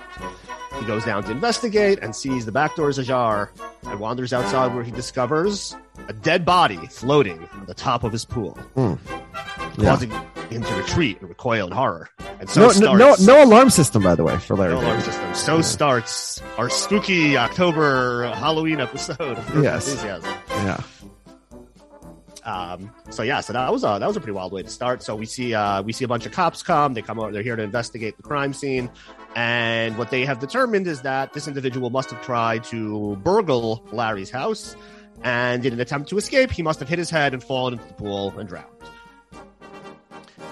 He 0.78 0.84
goes 0.84 1.04
down 1.06 1.24
to 1.24 1.30
investigate 1.30 2.00
and 2.02 2.14
sees 2.14 2.44
the 2.44 2.52
back 2.52 2.76
door 2.76 2.90
is 2.90 2.98
ajar 2.98 3.50
and 3.84 3.98
wanders 3.98 4.34
outside 4.34 4.74
where 4.74 4.84
he 4.84 4.90
discovers 4.90 5.74
a 6.08 6.12
dead 6.12 6.44
body 6.44 6.76
floating 6.88 7.48
on 7.54 7.64
the 7.64 7.72
top 7.72 8.04
of 8.04 8.12
his 8.12 8.26
pool, 8.26 8.58
Yeah. 8.76 8.96
causing 9.78 10.10
him 10.50 10.62
to 10.62 10.74
retreat 10.74 11.18
and 11.20 11.30
recoil 11.30 11.66
in 11.68 11.72
horror. 11.72 12.10
And 12.38 12.48
so 12.50 12.68
No, 12.68 12.92
no, 12.92 12.96
no, 12.96 13.14
no 13.20 13.44
alarm 13.44 13.70
system, 13.70 14.02
by 14.02 14.14
the 14.14 14.22
way, 14.24 14.36
for 14.38 14.56
Larry. 14.56 14.74
no 14.74 14.80
alarm 14.80 15.00
system. 15.00 15.34
So 15.34 15.62
starts 15.62 16.42
our 16.58 16.68
spooky 16.68 17.36
October 17.36 18.28
Halloween 18.34 18.80
episode. 18.80 19.38
Yes. 19.62 19.88
Enthusiasm. 19.88 20.34
Yeah, 20.50 20.80
Um, 22.44 22.92
so 23.10 23.22
yeah, 23.22 23.40
so 23.40 23.52
that 23.54 23.72
was 23.72 23.82
a 23.84 23.96
that 23.98 24.06
was 24.06 24.16
a 24.16 24.20
pretty 24.20 24.32
wild 24.34 24.52
way 24.52 24.62
to 24.62 24.68
start. 24.68 25.02
So 25.02 25.16
we 25.16 25.26
see 25.26 25.54
uh, 25.54 25.82
we 25.82 25.92
see 25.92 26.04
a 26.04 26.08
bunch 26.08 26.26
of 26.26 26.32
cops 26.32 26.62
come. 26.62 26.94
They 26.94 27.02
come 27.02 27.18
over. 27.18 27.32
They're 27.32 27.42
here 27.42 27.56
to 27.56 27.62
investigate 27.62 28.16
the 28.18 28.22
crime 28.22 28.52
scene, 28.52 28.90
and 29.34 29.96
what 29.98 30.10
they 30.10 30.24
have 30.26 30.38
determined 30.38 30.86
is 30.86 31.00
that 31.02 31.32
this 31.32 31.48
individual 31.48 31.90
must 31.90 32.10
have 32.10 32.22
tried 32.22 32.62
to 32.64 33.16
burgle 33.24 33.84
Larry's 33.92 34.30
house, 34.30 34.76
and 35.24 35.64
in 35.66 35.72
an 35.72 35.80
attempt 35.80 36.08
to 36.10 36.18
escape, 36.18 36.52
he 36.52 36.62
must 36.62 36.78
have 36.80 36.88
hit 36.88 36.98
his 36.98 37.10
head 37.10 37.32
and 37.34 37.42
fallen 37.42 37.72
into 37.74 37.86
the 37.88 37.94
pool 37.94 38.38
and 38.38 38.48
drowned. 38.48 38.66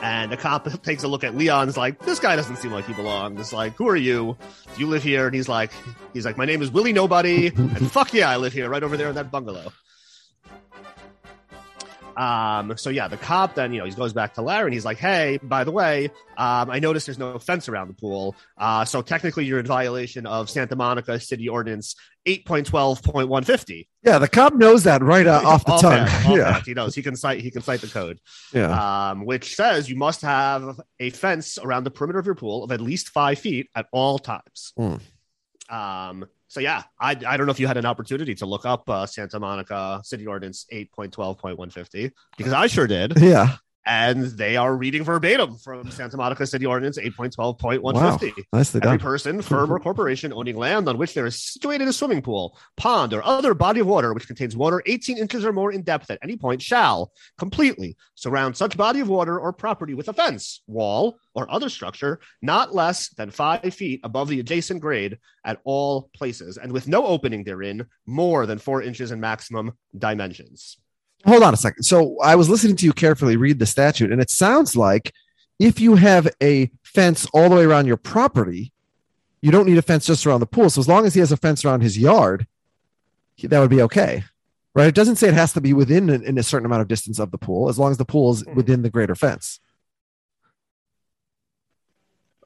And 0.05 0.31
the 0.31 0.37
cop 0.37 0.71
takes 0.83 1.03
a 1.03 1.09
look 1.09 1.25
at 1.25 1.35
Leon's 1.35 1.79
like, 1.79 1.99
this 2.01 2.21
guy 2.21 2.37
doesn't 2.37 2.57
seem 2.57 2.73
like 2.73 2.85
he 2.85 2.93
belongs. 2.93 3.41
It's 3.41 3.55
like, 3.55 3.75
who 3.77 3.89
are 3.89 3.97
you? 3.97 4.37
Do 4.75 4.81
you 4.81 4.87
live 4.87 5.03
here? 5.03 5.25
And 5.25 5.35
he's 5.35 5.49
like, 5.49 5.71
he's 6.13 6.27
like, 6.27 6.37
my 6.37 6.45
name 6.45 6.61
is 6.61 6.71
Willie 6.71 6.93
Nobody, 6.93 7.47
and 7.47 7.91
fuck 7.91 8.13
yeah, 8.13 8.29
I 8.29 8.37
live 8.37 8.53
here, 8.53 8.69
right 8.69 8.83
over 8.83 8.99
there 8.99 9.09
in 9.09 9.15
that 9.15 9.31
bungalow. 9.31 9.73
Um, 12.17 12.77
so 12.77 12.91
yeah, 12.91 13.09
the 13.09 13.17
cop 13.17 13.55
then, 13.55 13.73
you 13.73 13.81
know, 13.81 13.87
he 13.87 13.93
goes 13.93 14.13
back 14.13 14.35
to 14.35 14.43
Larry 14.43 14.67
and 14.67 14.75
he's 14.75 14.85
like, 14.85 14.99
Hey, 14.99 15.39
by 15.43 15.65
the 15.65 15.73
way, 15.73 16.07
um, 16.37 16.71
I 16.71 16.79
noticed 16.79 17.07
there's 17.07 17.19
no 17.19 17.39
fence 17.39 17.69
around 17.69 17.89
the 17.89 17.95
pool. 17.95 18.37
Uh, 18.57 18.85
so 18.85 19.03
technically 19.03 19.45
you're 19.45 19.59
in 19.59 19.67
violation 19.67 20.27
of 20.27 20.49
Santa 20.51 20.77
Monica 20.77 21.19
City 21.21 21.49
Ordinance 21.49 21.97
8.12.150. 22.27 23.87
yeah. 24.03 24.19
The 24.19 24.29
cop 24.29 24.55
knows 24.55 24.85
that 24.85 25.03
right 25.03 25.27
uh, 25.27 25.43
off 25.45 25.65
the 25.65 25.77
tongue. 25.77 26.01
Offhand, 26.01 26.37
yeah. 26.37 26.61
He 26.65 26.75
knows 26.75 26.95
he 26.95 27.03
can 27.03 27.17
cite, 27.17 27.41
he 27.41 27.51
can 27.51 27.63
cite 27.63 27.81
the 27.81 27.89
code, 27.89 28.21
yeah. 28.53 29.11
um, 29.11 29.27
which 29.27 29.55
says 29.55 29.89
you 29.89 29.97
must 29.97 30.23
have 30.23 30.81
a 31.01 31.11
fence 31.11 31.59
around 31.59 31.85
the 31.85 31.91
perimeter 31.91 32.19
of 32.19 32.27
your 32.27 32.35
pool 32.35 32.65
of 32.65 32.73
at 32.73 32.81
least 32.81 33.11
five 33.11 33.39
feet 33.39 33.69
at 33.75 33.87
all 33.93 34.19
times. 34.19 34.73
Hmm. 34.77 34.97
Um, 35.69 36.27
so 36.55 36.61
yeah, 36.61 36.85
I, 37.01 37.17
I 37.27 37.37
don't 37.37 37.47
know 37.47 37.51
if 37.51 37.59
you 37.59 37.67
had 37.67 37.77
an 37.77 37.85
opportunity 37.85 38.33
to 38.37 38.47
look 38.47 38.65
up 38.65 38.89
uh, 38.89 39.07
Santa 39.07 39.41
Monica 39.41 40.01
City 40.05 40.25
Ordinance 40.25 40.67
8.12.150 40.73 42.13
because 42.37 42.53
I 42.53 42.69
sure 42.69 42.87
did. 42.87 43.15
yeah. 43.21 43.57
And 43.87 44.25
they 44.25 44.57
are 44.57 44.75
reading 44.77 45.05
verbatim 45.05 45.57
from 45.57 45.91
Santa 45.91 46.17
Monica 46.17 46.47
City 46.47 46.67
Ordinance 46.67 46.99
8.12.150. 46.99 47.83
Wow. 47.83 48.19
Nicely 48.53 48.81
Every 48.83 48.99
person, 48.99 49.43
firm, 49.43 49.73
or 49.73 49.79
corporation 49.79 50.33
owning 50.33 50.57
land 50.57 50.89
on 50.89 50.99
which 50.99 51.15
there 51.15 51.27
is 51.27 51.41
situated 51.41 51.87
a 51.89 51.93
swimming 51.93 52.23
pool, 52.23 52.57
pond, 52.77 53.13
or 53.13 53.23
other 53.25 53.55
body 53.55 53.81
of 53.81 53.87
water 53.87 54.15
which 54.15 54.27
contains 54.27 54.57
water 54.57 54.83
18 54.87 55.19
inches 55.19 55.45
or 55.45 55.53
more 55.53 55.73
in 55.73 55.83
depth 55.83 56.11
at 56.11 56.19
any 56.23 56.37
point 56.37 56.63
shall 56.63 57.13
completely 57.37 57.97
surround 58.15 58.57
such 58.57 58.77
body 58.77 59.01
of 59.01 59.09
water 59.09 59.39
or 59.39 59.53
property 59.53 59.95
with 59.95 60.09
a 60.09 60.13
fence, 60.13 60.63
wall, 60.67 61.19
or 61.35 61.51
other 61.51 61.69
structure 61.69 62.21
not 62.41 62.75
less 62.75 63.09
than 63.11 63.31
five 63.31 63.75
feet 63.75 64.01
above 64.05 64.29
the 64.29 64.41
adjacent 64.41 64.81
grade 64.81 65.19
at 65.45 65.61
all 65.65 66.11
places, 66.15 66.57
and 66.57 66.73
with 66.73 66.89
no 66.89 67.07
opening 67.07 67.45
therein 67.45 67.85
more 68.07 68.47
than 68.47 68.59
four 68.59 68.83
inches 68.83 69.11
in 69.11 69.21
maximum 69.21 69.73
dimensions. 69.97 70.79
Hold 71.27 71.43
on 71.43 71.55
a 71.55 71.57
second. 71.57 71.85
So 71.85 72.19
I 72.21 72.35
was 72.37 72.49
listening 72.49 72.77
to 72.77 72.87
you 72.87 72.93
carefully 72.93 73.37
read 73.37 73.59
the 73.59 73.67
statute, 73.67 74.13
and 74.13 74.21
it 74.21 74.31
sounds 74.31 74.77
like 74.77 75.13
if 75.59 75.81
you 75.81 75.95
have 75.97 76.29
a 76.43 76.71
fence 76.83 77.27
all 77.33 77.49
the 77.49 77.57
way 77.57 77.65
around 77.65 77.87
your 77.87 77.97
property, 77.97 78.73
you 79.41 79.51
don't 79.51 79.67
need 79.67 79.79
a 79.79 79.83
fence 79.83 80.07
just 80.07 80.27
around 80.27 80.41
the 80.41 80.47
pool. 80.47 80.71
So 80.71 80.81
as 80.81 80.89
long 80.89 81.07
as 81.07 81.15
he 81.15 81.21
has 81.21 81.33
a 81.33 81.37
fence 81.37 81.65
around 81.65 81.83
his 81.83 81.97
yard, 81.99 82.47
that 83.43 83.59
would 83.59 83.71
be 83.71 83.83
okay. 83.83 84.25
Right? 84.75 84.89
It 84.89 84.95
doesn't 84.95 85.17
say 85.17 85.29
it 85.29 85.35
has 85.35 85.53
to 85.53 85.61
be 85.61 85.73
within 85.73 86.11
an, 86.11 86.25
in 86.25 86.37
a 86.37 86.43
certain 86.43 86.67
amount 86.67 86.83
of 86.83 86.89
distance 86.89 87.19
of 87.19 87.31
the 87.31 87.39
pool, 87.39 87.69
as 87.69 87.79
long 87.79 87.91
as 87.91 87.99
the 87.99 88.05
pool 88.05 88.33
is 88.33 88.43
Hmm. 88.43 88.55
within 88.55 88.83
the 88.83 88.91
greater 88.91 89.15
fence. 89.15 89.61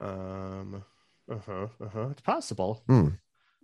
Um, 0.01 0.85
uh 1.31 1.37
huh, 1.45 1.67
uh 1.83 1.89
huh. 1.93 2.09
It's 2.11 2.21
possible. 2.21 2.83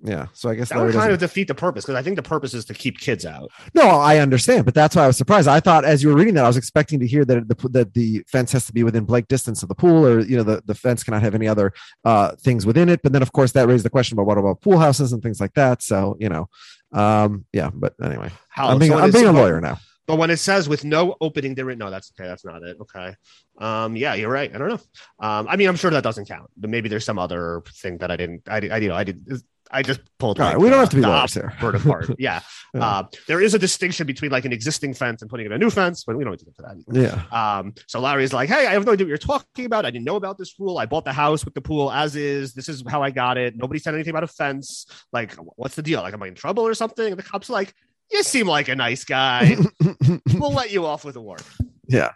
Yeah. 0.06 0.26
So 0.34 0.50
I 0.50 0.54
guess 0.54 0.68
That 0.68 0.76
Larry 0.76 0.88
would 0.88 0.92
kind 0.92 1.08
doesn't- 1.08 1.14
of 1.14 1.30
defeat 1.30 1.48
the 1.48 1.54
purpose 1.54 1.84
because 1.84 1.96
I 1.98 2.02
think 2.02 2.16
the 2.16 2.22
purpose 2.22 2.52
is 2.52 2.66
to 2.66 2.74
keep 2.74 2.98
kids 2.98 3.24
out. 3.24 3.50
No, 3.74 3.88
I 3.88 4.18
understand, 4.18 4.66
but 4.66 4.74
that's 4.74 4.94
why 4.94 5.04
I 5.04 5.06
was 5.06 5.16
surprised. 5.16 5.48
I 5.48 5.60
thought 5.60 5.86
as 5.86 6.02
you 6.02 6.10
were 6.10 6.14
reading 6.14 6.34
that, 6.34 6.44
I 6.44 6.46
was 6.46 6.58
expecting 6.58 7.00
to 7.00 7.06
hear 7.06 7.24
that 7.24 7.48
the 7.48 7.68
that 7.70 7.94
the 7.94 8.22
fence 8.26 8.52
has 8.52 8.66
to 8.66 8.74
be 8.74 8.82
within 8.84 9.04
Blake 9.06 9.28
distance 9.28 9.62
of 9.62 9.70
the 9.70 9.74
pool, 9.74 10.06
or 10.06 10.20
you 10.20 10.36
know, 10.36 10.42
the, 10.42 10.62
the 10.66 10.74
fence 10.74 11.02
cannot 11.02 11.22
have 11.22 11.34
any 11.34 11.48
other 11.48 11.72
uh, 12.04 12.36
things 12.36 12.66
within 12.66 12.90
it. 12.90 13.00
But 13.02 13.12
then, 13.12 13.22
of 13.22 13.32
course, 13.32 13.52
that 13.52 13.66
raised 13.66 13.84
the 13.84 13.90
question 13.90 14.14
about 14.14 14.26
what 14.26 14.36
about 14.36 14.60
pool 14.60 14.78
houses 14.78 15.14
and 15.14 15.22
things 15.22 15.40
like 15.40 15.54
that. 15.54 15.82
So 15.82 16.18
you 16.20 16.28
know, 16.28 16.50
um, 16.92 17.46
yeah. 17.54 17.70
But 17.72 17.94
anyway, 18.02 18.30
How 18.50 18.68
I'm 18.68 18.78
being 18.78 18.92
so 18.92 18.98
I'm 18.98 19.10
being 19.10 19.24
a 19.24 19.32
lawyer 19.32 19.60
now. 19.62 19.78
But 20.06 20.16
when 20.16 20.28
it 20.28 20.36
says 20.36 20.68
with 20.68 20.84
no 20.84 21.16
opening 21.22 21.54
there, 21.54 21.74
no, 21.74 21.90
that's 21.90 22.12
okay. 22.12 22.28
That's 22.28 22.44
not 22.44 22.62
it. 22.62 22.76
Okay. 22.78 23.16
Um, 23.58 23.96
yeah, 23.96 24.12
you're 24.12 24.28
right. 24.30 24.54
I 24.54 24.58
don't 24.58 24.68
know. 24.68 24.80
Um, 25.18 25.46
I 25.48 25.56
mean, 25.56 25.66
I'm 25.66 25.76
sure 25.76 25.90
that 25.92 26.02
doesn't 26.04 26.28
count, 26.28 26.50
but 26.58 26.68
maybe 26.68 26.90
there's 26.90 27.06
some 27.06 27.18
other 27.18 27.62
thing 27.80 27.96
that 27.98 28.10
I 28.10 28.16
didn't. 28.16 28.42
I, 28.46 28.56
I 28.70 28.76
you 28.76 28.88
know, 28.88 28.96
I 28.96 29.04
did. 29.04 29.26
I 29.74 29.82
just 29.82 30.00
pulled. 30.18 30.38
Right, 30.38 30.50
like, 30.54 30.58
we 30.58 30.70
don't 30.70 30.78
uh, 30.78 30.80
have 30.80 30.90
to 30.90 30.96
be 30.96 31.02
the 31.02 31.08
lawyers 31.08 31.34
here. 31.34 31.52
Opposite 31.60 31.86
apart. 31.86 32.10
Yeah. 32.18 32.40
Yeah. 32.72 32.84
Uh, 32.86 33.02
there 33.28 33.40
is 33.40 33.54
a 33.54 33.58
distinction 33.58 34.06
between 34.06 34.30
like 34.30 34.44
an 34.44 34.52
existing 34.52 34.94
fence 34.94 35.20
and 35.22 35.30
putting 35.30 35.46
in 35.46 35.52
a 35.52 35.58
new 35.58 35.70
fence, 35.70 36.04
but 36.04 36.16
we 36.16 36.24
don't 36.24 36.32
need 36.32 36.38
to 36.40 36.44
get 36.46 36.56
to 36.56 36.62
that. 36.62 36.76
Either. 36.88 37.00
Yeah. 37.30 37.58
Um, 37.58 37.74
so 37.86 38.00
Larry's 38.00 38.32
like, 38.32 38.48
Hey, 38.48 38.66
I 38.66 38.72
have 38.72 38.86
no 38.86 38.92
idea 38.92 39.04
what 39.04 39.08
you're 39.08 39.18
talking 39.18 39.66
about. 39.66 39.84
I 39.84 39.90
didn't 39.90 40.04
know 40.04 40.16
about 40.16 40.38
this 40.38 40.54
rule. 40.58 40.78
I 40.78 40.86
bought 40.86 41.04
the 41.04 41.12
house 41.12 41.44
with 41.44 41.54
the 41.54 41.60
pool 41.60 41.92
as 41.92 42.16
is. 42.16 42.54
This 42.54 42.68
is 42.68 42.82
how 42.88 43.02
I 43.02 43.10
got 43.10 43.36
it. 43.36 43.56
Nobody 43.56 43.78
said 43.80 43.94
anything 43.94 44.10
about 44.10 44.24
a 44.24 44.28
fence. 44.28 44.86
Like, 45.12 45.34
what's 45.56 45.74
the 45.74 45.82
deal? 45.82 46.00
Like, 46.02 46.14
am 46.14 46.22
I 46.22 46.28
in 46.28 46.34
trouble 46.34 46.66
or 46.66 46.74
something? 46.74 47.06
And 47.06 47.18
the 47.18 47.22
cop's 47.22 47.50
like, 47.50 47.74
You 48.10 48.22
seem 48.22 48.46
like 48.46 48.68
a 48.68 48.76
nice 48.76 49.04
guy. 49.04 49.56
we'll 50.34 50.52
let 50.52 50.72
you 50.72 50.86
off 50.86 51.04
with 51.04 51.16
a 51.16 51.20
warning. 51.20 51.46
yeah. 51.88 52.12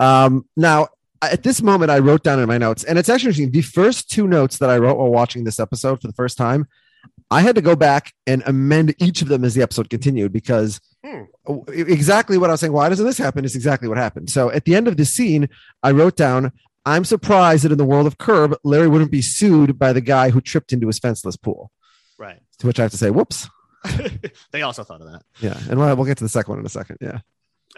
Um, 0.00 0.46
now, 0.56 0.88
at 1.22 1.42
this 1.42 1.62
moment, 1.62 1.90
I 1.90 1.98
wrote 1.98 2.22
down 2.22 2.38
in 2.38 2.46
my 2.48 2.58
notes, 2.58 2.84
and 2.84 2.98
it's 2.98 3.08
actually 3.08 3.28
interesting. 3.28 3.50
The 3.52 3.62
first 3.62 4.10
two 4.10 4.26
notes 4.26 4.58
that 4.58 4.70
I 4.70 4.78
wrote 4.78 4.98
while 4.98 5.10
watching 5.10 5.44
this 5.44 5.58
episode 5.60 6.00
for 6.00 6.06
the 6.06 6.12
first 6.12 6.36
time, 6.38 6.66
I 7.30 7.40
had 7.42 7.54
to 7.56 7.60
go 7.62 7.76
back 7.76 8.12
and 8.26 8.42
amend 8.46 8.94
each 8.98 9.20
of 9.22 9.28
them 9.28 9.44
as 9.44 9.54
the 9.54 9.62
episode 9.62 9.90
continued 9.90 10.32
because 10.32 10.80
Hmm. 11.04 11.22
exactly 11.68 12.38
what 12.38 12.50
I 12.50 12.54
was 12.54 12.60
saying. 12.60 12.72
Why 12.72 12.88
doesn't 12.88 13.06
this 13.06 13.18
happen? 13.18 13.44
Is 13.44 13.54
exactly 13.54 13.88
what 13.88 13.98
happened. 13.98 14.30
So 14.30 14.50
at 14.50 14.64
the 14.64 14.74
end 14.74 14.88
of 14.88 14.96
the 14.96 15.04
scene, 15.04 15.48
I 15.82 15.92
wrote 15.92 16.16
down, 16.16 16.50
"I'm 16.84 17.04
surprised 17.04 17.62
that 17.64 17.70
in 17.72 17.78
the 17.78 17.84
world 17.84 18.06
of 18.08 18.18
Curb, 18.18 18.56
Larry 18.64 18.88
wouldn't 18.88 19.12
be 19.12 19.22
sued 19.22 19.78
by 19.78 19.92
the 19.92 20.00
guy 20.00 20.30
who 20.30 20.40
tripped 20.40 20.72
into 20.72 20.88
his 20.88 20.98
fenceless 20.98 21.36
pool." 21.40 21.70
Right. 22.18 22.40
To 22.58 22.66
which 22.66 22.80
I 22.80 22.82
have 22.82 22.90
to 22.90 22.96
say, 22.98 23.10
"Whoops." 23.10 23.48
they 24.50 24.62
also 24.62 24.82
thought 24.82 25.00
of 25.00 25.12
that. 25.12 25.22
Yeah, 25.40 25.56
and 25.70 25.78
we'll, 25.78 25.94
we'll 25.94 26.04
get 26.06 26.18
to 26.18 26.24
the 26.24 26.28
second 26.28 26.50
one 26.52 26.58
in 26.60 26.66
a 26.66 26.70
second. 26.70 26.98
Yeah. 27.00 27.20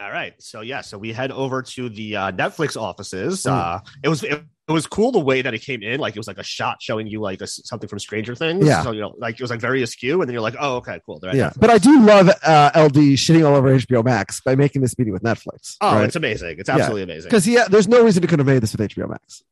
All 0.01 0.11
right. 0.11 0.33
So 0.39 0.61
yeah, 0.61 0.81
so 0.81 0.97
we 0.97 1.13
head 1.13 1.31
over 1.31 1.61
to 1.61 1.87
the 1.89 2.15
uh, 2.15 2.31
Netflix 2.31 2.75
offices. 2.75 3.43
Mm. 3.43 3.51
Uh, 3.51 3.79
it 4.03 4.09
was 4.09 4.23
it, 4.23 4.43
it 4.67 4.71
was 4.71 4.87
cool 4.87 5.11
the 5.11 5.19
way 5.19 5.41
that 5.41 5.53
it 5.53 5.59
came 5.59 5.83
in. 5.83 5.99
Like 5.99 6.15
it 6.15 6.19
was 6.19 6.27
like 6.27 6.39
a 6.39 6.43
shot 6.43 6.81
showing 6.81 7.05
you 7.05 7.19
like 7.19 7.39
a, 7.41 7.47
something 7.47 7.87
from 7.87 7.99
Stranger 7.99 8.33
Things. 8.33 8.65
Yeah. 8.65 8.81
So 8.83 8.93
you 8.93 9.01
know, 9.01 9.13
like 9.17 9.35
it 9.35 9.41
was 9.41 9.51
like 9.51 9.59
very 9.59 9.83
askew, 9.83 10.21
and 10.21 10.27
then 10.27 10.33
you're 10.33 10.41
like, 10.41 10.55
oh, 10.59 10.77
okay, 10.77 10.99
cool. 11.05 11.19
Yeah, 11.21 11.49
Netflix. 11.49 11.59
but 11.59 11.69
I 11.69 11.77
do 11.77 12.01
love 12.03 12.29
uh, 12.29 12.71
LD 12.75 12.95
shitting 13.15 13.47
all 13.47 13.55
over 13.55 13.77
HBO 13.77 14.03
Max 14.03 14.41
by 14.41 14.55
making 14.55 14.81
this 14.81 14.97
meeting 14.97 15.13
with 15.13 15.23
Netflix. 15.23 15.75
Oh, 15.81 15.95
right? 15.95 16.05
it's 16.05 16.15
amazing. 16.15 16.57
It's 16.59 16.69
Yeah. 16.69 16.75
absolutely 16.75 17.03
amazing. 17.03 17.29
because 17.29 17.47
yeah, 17.47 17.67
there's 17.67 17.87
no 17.87 18.03
reason 18.03 18.21
to 18.23 18.27
could 18.27 18.39
have 18.39 18.47
made 18.47 18.63
this 18.63 18.75
with 18.75 18.89
HBO 18.89 19.07
Max. 19.07 19.43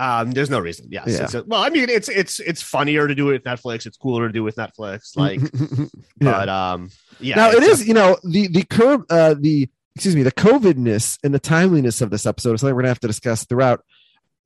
Um, 0.00 0.30
there's 0.30 0.48
no 0.48 0.58
reason. 0.58 0.86
Yes. 0.90 1.08
Yeah. 1.08 1.24
It's 1.24 1.34
a- 1.34 1.44
well, 1.44 1.62
I 1.62 1.68
mean, 1.68 1.90
it's 1.90 2.08
it's 2.08 2.40
it's 2.40 2.62
funnier 2.62 3.06
to 3.06 3.14
do 3.14 3.28
it 3.28 3.32
with 3.32 3.44
Netflix. 3.44 3.84
It's 3.84 3.98
cooler 3.98 4.28
to 4.28 4.32
do 4.32 4.42
with 4.42 4.56
Netflix. 4.56 5.14
Like, 5.20 5.40
yeah. 5.42 5.86
but 6.18 6.48
um, 6.48 6.88
yeah. 7.18 7.34
now 7.36 7.50
it's 7.50 7.66
is, 7.66 7.86
you 7.86 7.92
know, 7.92 8.16
the 8.24 8.48
the 8.48 8.62
curve, 8.64 9.02
uh, 9.10 9.34
the 9.38 9.68
excuse 9.94 10.16
me, 10.16 10.22
the 10.22 10.32
COVIDness 10.32 11.18
and 11.22 11.34
the 11.34 11.38
timeliness 11.38 12.00
of 12.00 12.08
this 12.08 12.24
episode 12.24 12.54
is 12.54 12.62
something 12.62 12.74
we're 12.74 12.80
gonna 12.80 12.88
have 12.88 13.00
to 13.00 13.06
discuss 13.06 13.44
throughout. 13.44 13.84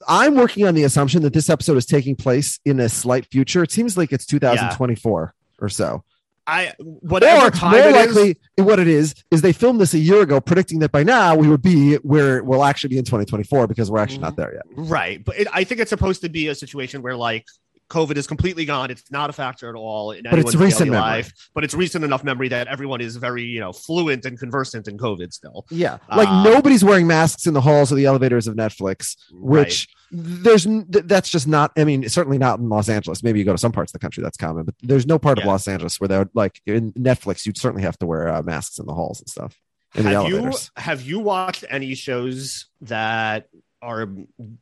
I'm 0.09 0.35
working 0.35 0.67
on 0.67 0.75
the 0.75 0.83
assumption 0.83 1.23
that 1.23 1.33
this 1.33 1.49
episode 1.49 1.77
is 1.77 1.87
taking 1.87 2.17
place 2.17 2.59
in 2.65 2.81
a 2.81 2.89
slight 2.89 3.27
future. 3.31 3.63
It 3.63 3.71
seems 3.71 3.97
like 3.97 4.13
it's 4.13 4.27
2024 4.27 5.35
or 5.61 5.69
so. 5.69 6.03
I 6.47 6.73
whatever 6.79 7.47
or 7.47 7.51
time 7.51 7.71
more 7.71 7.81
it 7.81 7.87
is- 7.87 8.15
likely, 8.15 8.37
what 8.57 8.79
it 8.79 8.89
is 8.89 9.15
is 9.31 9.43
they 9.43 9.53
filmed 9.53 9.81
this 9.81 9.95
a 9.95 9.99
year 9.99 10.23
ago, 10.23 10.41
predicting 10.41 10.81
that 10.81 10.93
by 10.93 11.03
now 11.03 11.35
we 11.35 11.49
would 11.49 11.63
be 11.63 11.95
where 11.97 12.43
we'll 12.45 12.65
actually 12.65 12.91
be 12.91 12.99
in 12.99 13.05
2024 13.05 13.67
because 13.67 13.91
we're 13.91 13.99
actually 13.99 14.19
not 14.19 14.33
mm-hmm. 14.33 14.43
there 14.43 14.55
yet. 14.55 14.65
Right. 14.77 15.25
But 15.25 15.39
it, 15.39 15.49
I 15.53 15.65
think 15.65 15.81
it's 15.81 15.91
supposed 15.91 16.21
to 16.23 16.29
be 16.29 16.49
a 16.49 16.55
situation 16.55 17.03
where 17.03 17.17
like 17.17 17.47
COVID 17.95 18.17
is 18.17 18.27
completely 18.27 18.65
gone. 18.65 18.91
It's 18.91 19.11
not 19.11 19.31
a 19.31 19.33
factor 19.33 19.69
at 19.69 19.77
all 19.77 20.11
in 20.11 20.25
But 20.29 20.41
it's 20.41 20.51
anyone's 20.51 20.57
recent 20.57 20.91
daily 20.91 21.01
life. 21.01 21.33
But 21.55 21.65
it's 21.65 21.75
recent 21.75 22.05
enough 22.05 22.25
memory 22.25 22.49
that 22.49 22.67
everyone 22.67 23.01
is 23.01 23.17
very, 23.17 23.45
you 23.45 23.61
know, 23.61 23.73
fluent 23.73 24.25
and 24.25 24.39
conversant 24.39 24.89
in 24.89 24.99
COVID 24.99 25.33
still. 25.33 25.67
Yeah, 25.71 25.99
like 26.15 26.29
Um, 26.29 26.43
nobody's 26.45 26.85
wearing 26.85 27.07
masks 27.07 27.47
in 27.47 27.55
the 27.55 27.61
halls 27.61 27.93
or 27.93 27.95
the 27.95 28.07
elevators 28.07 28.47
of 28.49 28.57
Netflix, 28.57 29.17
which 29.33 29.89
there's 30.11 30.67
that's 30.89 31.29
just 31.29 31.47
not. 31.47 31.71
I 31.77 31.85
mean, 31.85 32.09
certainly 32.09 32.39
not 32.39 32.59
in 32.59 32.69
Los 32.69 32.89
Angeles. 32.89 33.23
Maybe 33.23 33.39
you 33.39 33.45
go 33.45 33.53
to 33.53 33.59
some 33.59 33.73
parts 33.73 33.91
of 33.91 34.01
the 34.01 34.05
country 34.05 34.23
that's 34.23 34.37
common, 34.37 34.65
but 34.65 34.75
there's 34.83 35.07
no 35.07 35.19
part 35.19 35.39
of 35.39 35.45
Los 35.45 35.69
Angeles 35.69 36.01
where 36.01 36.09
they're 36.09 36.29
like 36.35 36.61
in 36.67 36.93
Netflix. 36.95 37.47
You'd 37.47 37.59
certainly 37.59 37.83
have 37.83 37.99
to 37.99 38.07
wear 38.07 38.29
uh, 38.29 38.43
masks 38.43 38.79
in 38.79 38.87
the 38.87 38.95
halls 38.95 39.21
and 39.21 39.29
stuff 39.29 39.57
in 39.95 40.05
the 40.05 40.11
have 40.11 40.29
you 40.29 40.53
have 40.77 41.03
you 41.03 41.19
watched 41.21 41.65
any 41.71 41.95
shows 41.95 42.67
that 42.83 43.49
are 43.85 44.09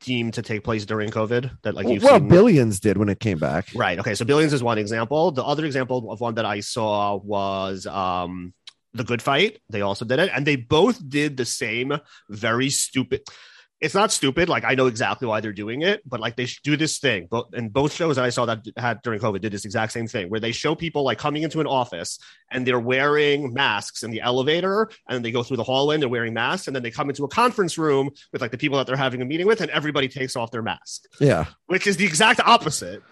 deemed 0.01 0.35
to 0.35 0.43
take 0.43 0.65
place 0.65 0.85
during 0.85 1.11
COVID 1.11 1.51
that 1.63 1.75
like 1.75 1.87
you've 1.89 2.03
well, 2.03 2.19
seen? 2.19 2.29
Billions 2.29 2.81
did 2.81 2.97
when 2.99 3.09
it 3.09 3.21
came 3.21 3.39
back. 3.39 3.69
Right. 3.75 3.99
Okay. 3.99 4.15
So 4.15 4.25
Billions 4.25 4.53
is 4.53 4.63
one 4.63 4.79
example. 4.79 5.31
The 5.31 5.45
other 5.45 5.65
example 5.65 6.11
of 6.11 6.21
one 6.21 6.35
that 6.35 6.45
I 6.45 6.61
saw 6.61 7.17
was 7.17 7.87
um 7.87 8.53
The 8.95 9.05
Good 9.05 9.23
Fight. 9.23 9.61
They 9.71 9.81
also 9.81 10.05
did 10.05 10.19
it, 10.19 10.31
and 10.35 10.47
they 10.47 10.57
both 10.57 10.99
did 11.09 11.37
the 11.37 11.45
same 11.47 11.97
very 12.29 12.71
stupid. 12.71 13.23
It's 13.83 13.95
not 13.95 14.13
stupid. 14.13 14.49
Like 14.49 14.65
I 14.65 14.75
know 14.75 14.87
exactly 14.87 15.27
why 15.27 15.41
they're 15.41 15.53
doing 15.53 15.83
it, 15.83 16.03
but 16.09 16.21
like 16.21 16.37
they 16.37 16.47
do 16.63 16.77
this 16.77 16.99
thing. 16.99 17.27
But 17.31 17.49
and 17.53 17.73
both 17.73 17.93
shows 17.93 18.17
that 18.17 18.25
I 18.25 18.31
saw 18.31 18.47
that 18.47 18.65
had 18.77 19.03
during 19.03 19.21
COVID 19.21 19.41
did 19.41 19.53
this 19.53 19.65
exact 19.65 19.93
same 19.93 20.07
thing, 20.07 20.31
where 20.31 20.41
they 20.41 20.53
show 20.53 20.75
people 20.75 21.03
like 21.03 21.19
coming 21.19 21.43
into 21.43 21.61
an 21.61 21.67
office 21.67 22.19
and 22.51 22.65
they're 22.67 22.81
wearing 22.81 23.53
masks 23.53 24.05
in 24.05 24.11
the 24.13 24.21
elevator, 24.21 24.89
and 25.09 25.25
they 25.25 25.33
go 25.33 25.43
through 25.43 25.57
the 25.59 25.65
hallway 25.65 25.97
and 25.97 26.03
they're 26.03 26.09
wearing 26.09 26.33
masks, 26.33 26.69
and 26.69 26.77
then 26.77 26.83
they 26.83 26.91
come 26.93 27.11
into 27.11 27.25
a 27.25 27.29
conference 27.29 27.77
room 27.77 28.11
with 28.33 28.41
like 28.41 28.53
the 28.53 28.59
people 28.59 28.79
that 28.79 28.87
they're 28.87 28.97
having 28.97 29.21
a 29.21 29.25
meeting 29.25 29.47
with, 29.47 29.61
and 29.61 29.71
everybody 29.73 30.09
takes 30.09 30.37
off 30.37 30.51
their 30.53 30.63
mask 30.63 31.05
Yeah, 31.19 31.47
which 31.67 31.87
is 31.89 31.97
the 31.97 32.07
exact 32.07 32.41
opposite 32.41 33.03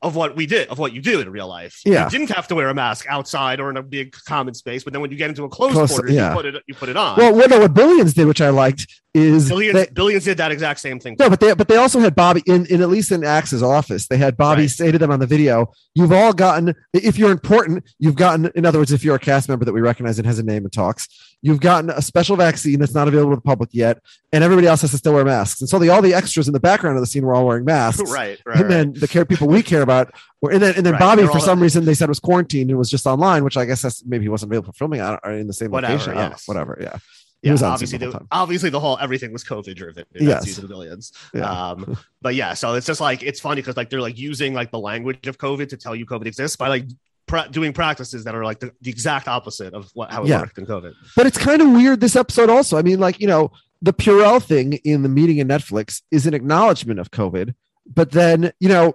of 0.00 0.14
what 0.14 0.36
we 0.36 0.46
did, 0.46 0.68
of 0.68 0.78
what 0.78 0.92
you 0.92 1.00
do 1.00 1.20
in 1.20 1.28
real 1.30 1.48
life. 1.48 1.80
Yeah. 1.84 2.04
You 2.04 2.10
didn't 2.10 2.30
have 2.30 2.46
to 2.48 2.54
wear 2.54 2.68
a 2.68 2.74
mask 2.74 3.06
outside 3.08 3.58
or 3.58 3.68
in 3.70 3.76
a 3.76 3.82
big 3.82 4.12
common 4.12 4.54
space, 4.54 4.84
but 4.84 4.92
then 4.92 5.02
when 5.02 5.10
you 5.10 5.16
get 5.16 5.28
into 5.28 5.44
a 5.44 5.48
closed 5.48 5.74
Close- 5.74 5.90
quarters, 5.90 6.12
yeah. 6.12 6.30
you 6.30 6.36
put 6.36 6.46
it 6.46 6.62
you 6.66 6.74
put 6.74 6.88
it 6.88 6.96
on. 6.96 7.16
well, 7.18 7.34
what, 7.34 7.50
no, 7.50 7.58
what 7.60 7.74
Billions 7.74 8.14
did, 8.14 8.26
which 8.26 8.40
I 8.40 8.50
liked, 8.50 8.86
is 9.20 9.48
billions 9.48 9.74
they- 9.78 9.90
billions 9.92 10.24
did 10.24 10.38
that 10.38 10.50
exact 10.52 10.80
same 10.80 10.98
thing. 11.00 11.16
No, 11.18 11.28
but 11.30 11.40
they 11.40 11.52
but 11.54 11.68
they 11.68 11.76
also 11.76 12.00
had 12.00 12.14
Bobby 12.14 12.42
in, 12.46 12.66
in 12.66 12.80
at 12.82 12.88
least 12.88 13.12
in 13.12 13.24
Axe's 13.24 13.62
office. 13.62 14.06
They 14.06 14.16
had 14.16 14.36
Bobby 14.36 14.62
Right. 14.62 14.70
say 14.70 14.90
to 14.92 14.98
them 14.98 15.10
on 15.10 15.20
the 15.20 15.26
video, 15.26 15.72
"You've 15.94 16.12
all 16.12 16.32
gotten 16.32 16.74
if 16.92 17.18
you're 17.18 17.30
important, 17.32 17.84
you've 17.98 18.16
gotten 18.16 18.50
in 18.54 18.64
other 18.66 18.78
words, 18.78 18.92
if 18.92 19.04
you're 19.04 19.16
a 19.16 19.18
cast 19.20 19.48
member 19.48 19.64
that 19.64 19.72
we 19.72 19.80
recognize 19.80 20.18
and 20.18 20.26
has 20.26 20.38
a 20.38 20.42
name 20.42 20.64
and 20.64 20.72
talks, 20.72 21.08
you've 21.42 21.60
gotten 21.60 21.90
a 21.90 22.02
special 22.02 22.36
vaccine 22.36 22.78
that's 22.80 22.94
not 22.94 23.08
available 23.08 23.32
to 23.32 23.36
the 23.36 23.42
public 23.42 23.70
yet, 23.72 24.00
and 24.32 24.42
everybody 24.42 24.66
else 24.66 24.80
has 24.82 24.90
to 24.92 24.98
still 24.98 25.14
wear 25.14 25.24
masks. 25.24 25.60
And 25.60 25.68
so 25.68 25.78
the 25.78 25.88
all 25.90 26.02
the 26.02 26.14
extras 26.14 26.46
in 26.48 26.52
the 26.52 26.60
background 26.60 26.96
of 26.96 27.02
the 27.02 27.06
scene 27.06 27.24
were 27.24 27.34
all 27.34 27.46
wearing 27.46 27.64
masks, 27.64 28.10
right, 28.10 28.38
right, 28.44 28.56
and 28.56 28.62
right. 28.64 28.68
then 28.68 28.92
the 28.94 29.08
care 29.08 29.24
people 29.24 29.48
we 29.48 29.62
care 29.62 29.82
about 29.82 30.12
were, 30.42 30.50
and 30.50 30.62
then 30.62 30.74
and 30.76 30.84
then 30.86 30.92
Right, 30.94 31.00
Bobby 31.00 31.22
they're 31.22 31.30
for 31.32 31.40
some 31.40 31.60
reason 31.60 31.84
they 31.84 31.94
said 31.94 32.08
was 32.08 32.20
quarantined 32.20 32.70
and 32.70 32.78
was 32.78 32.90
just 32.90 33.06
online, 33.06 33.44
which 33.44 33.56
I 33.56 33.64
guess 33.64 33.82
that's 33.82 34.04
maybe 34.04 34.24
he 34.24 34.28
wasn't 34.28 34.50
available 34.52 34.72
for 34.72 34.76
filming 34.78 35.00
or 35.00 35.18
in 35.32 35.46
the 35.46 35.52
same 35.52 35.70
Whatever, 35.70 35.92
location. 35.94 36.14
Yes. 36.16 36.42
whatever, 36.46 36.78
yeah. 36.80 36.98
Yeah, 37.42 37.52
was 37.52 37.62
obviously, 37.62 37.98
the 37.98 38.20
obviously 38.32 38.68
the 38.70 38.80
whole 38.80 38.98
everything 39.00 39.32
was 39.32 39.44
COVID 39.44 39.76
driven 39.76 40.04
in 40.14 40.26
Yes. 40.26 40.44
season 40.44 40.64
of 40.64 40.70
Billions. 40.70 41.12
Yeah. 41.32 41.48
Um, 41.70 41.96
but 42.20 42.34
yeah, 42.34 42.54
so 42.54 42.74
it's 42.74 42.86
just 42.86 43.00
like 43.00 43.22
it's 43.22 43.38
funny 43.40 43.60
because 43.60 43.76
like 43.76 43.90
they're 43.90 44.00
like 44.00 44.18
using 44.18 44.54
like 44.54 44.70
the 44.72 44.78
language 44.80 45.26
of 45.28 45.38
COVID 45.38 45.68
to 45.68 45.76
tell 45.76 45.94
you 45.94 46.04
COVID 46.04 46.26
exists 46.26 46.56
by 46.56 46.66
like 46.68 46.86
pra- 47.26 47.48
doing 47.48 47.72
practices 47.72 48.24
that 48.24 48.34
are 48.34 48.42
like 48.44 48.58
the, 48.58 48.72
the 48.80 48.90
exact 48.90 49.28
opposite 49.28 49.72
of 49.72 49.88
what 49.94 50.10
how 50.10 50.24
it 50.24 50.28
Yeah. 50.28 50.40
worked 50.40 50.58
in 50.58 50.66
COVID. 50.66 50.94
But 51.14 51.26
it's 51.26 51.38
kind 51.38 51.62
of 51.62 51.70
weird 51.70 52.00
this 52.00 52.16
episode 52.16 52.50
also. 52.50 52.76
I 52.76 52.82
mean, 52.82 52.98
like, 52.98 53.20
you 53.20 53.28
know, 53.28 53.52
the 53.82 53.92
Purell 53.92 54.42
thing 54.42 54.72
in 54.84 55.02
the 55.04 55.08
meeting 55.08 55.38
in 55.38 55.46
Netflix 55.46 56.02
is 56.10 56.26
an 56.26 56.34
acknowledgement 56.34 56.98
of 56.98 57.12
COVID. 57.12 57.54
But 57.86 58.10
then, 58.10 58.50
you 58.58 58.68
know, 58.68 58.94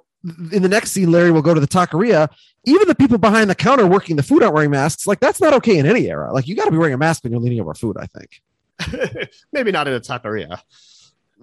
in 0.52 0.62
the 0.62 0.70
next 0.70 0.92
scene, 0.92 1.12
Larry 1.12 1.32
will 1.32 1.42
go 1.42 1.54
to 1.54 1.60
the 1.60 1.68
taqueria. 1.68 2.30
Even 2.66 2.88
the 2.88 2.96
people 2.96 3.18
behind 3.18 3.50
the 3.50 3.56
counter 3.56 3.86
working 3.86 4.16
the 4.16 4.24
food 4.24 4.42
aren't 4.42 4.56
wearing 4.56 4.72
masks. 4.72 5.06
Like, 5.06 5.20
that's 5.20 5.42
not 5.42 5.54
okay 5.56 5.78
in 5.78 5.86
any 5.86 6.10
era. 6.10 6.32
Like, 6.34 6.48
you 6.48 6.56
got 6.56 6.66
to 6.66 6.72
be 6.72 6.78
wearing 6.78 6.94
a 6.94 6.98
mask 6.98 7.24
when 7.24 7.34
you're 7.34 7.42
leaning 7.42 7.60
over 7.60 7.74
food, 7.74 7.98
I 8.00 8.06
think. 8.08 8.42
Maybe 9.52 9.72
not 9.72 9.88
in 9.88 9.94
a 9.94 10.00
taqueria, 10.00 10.60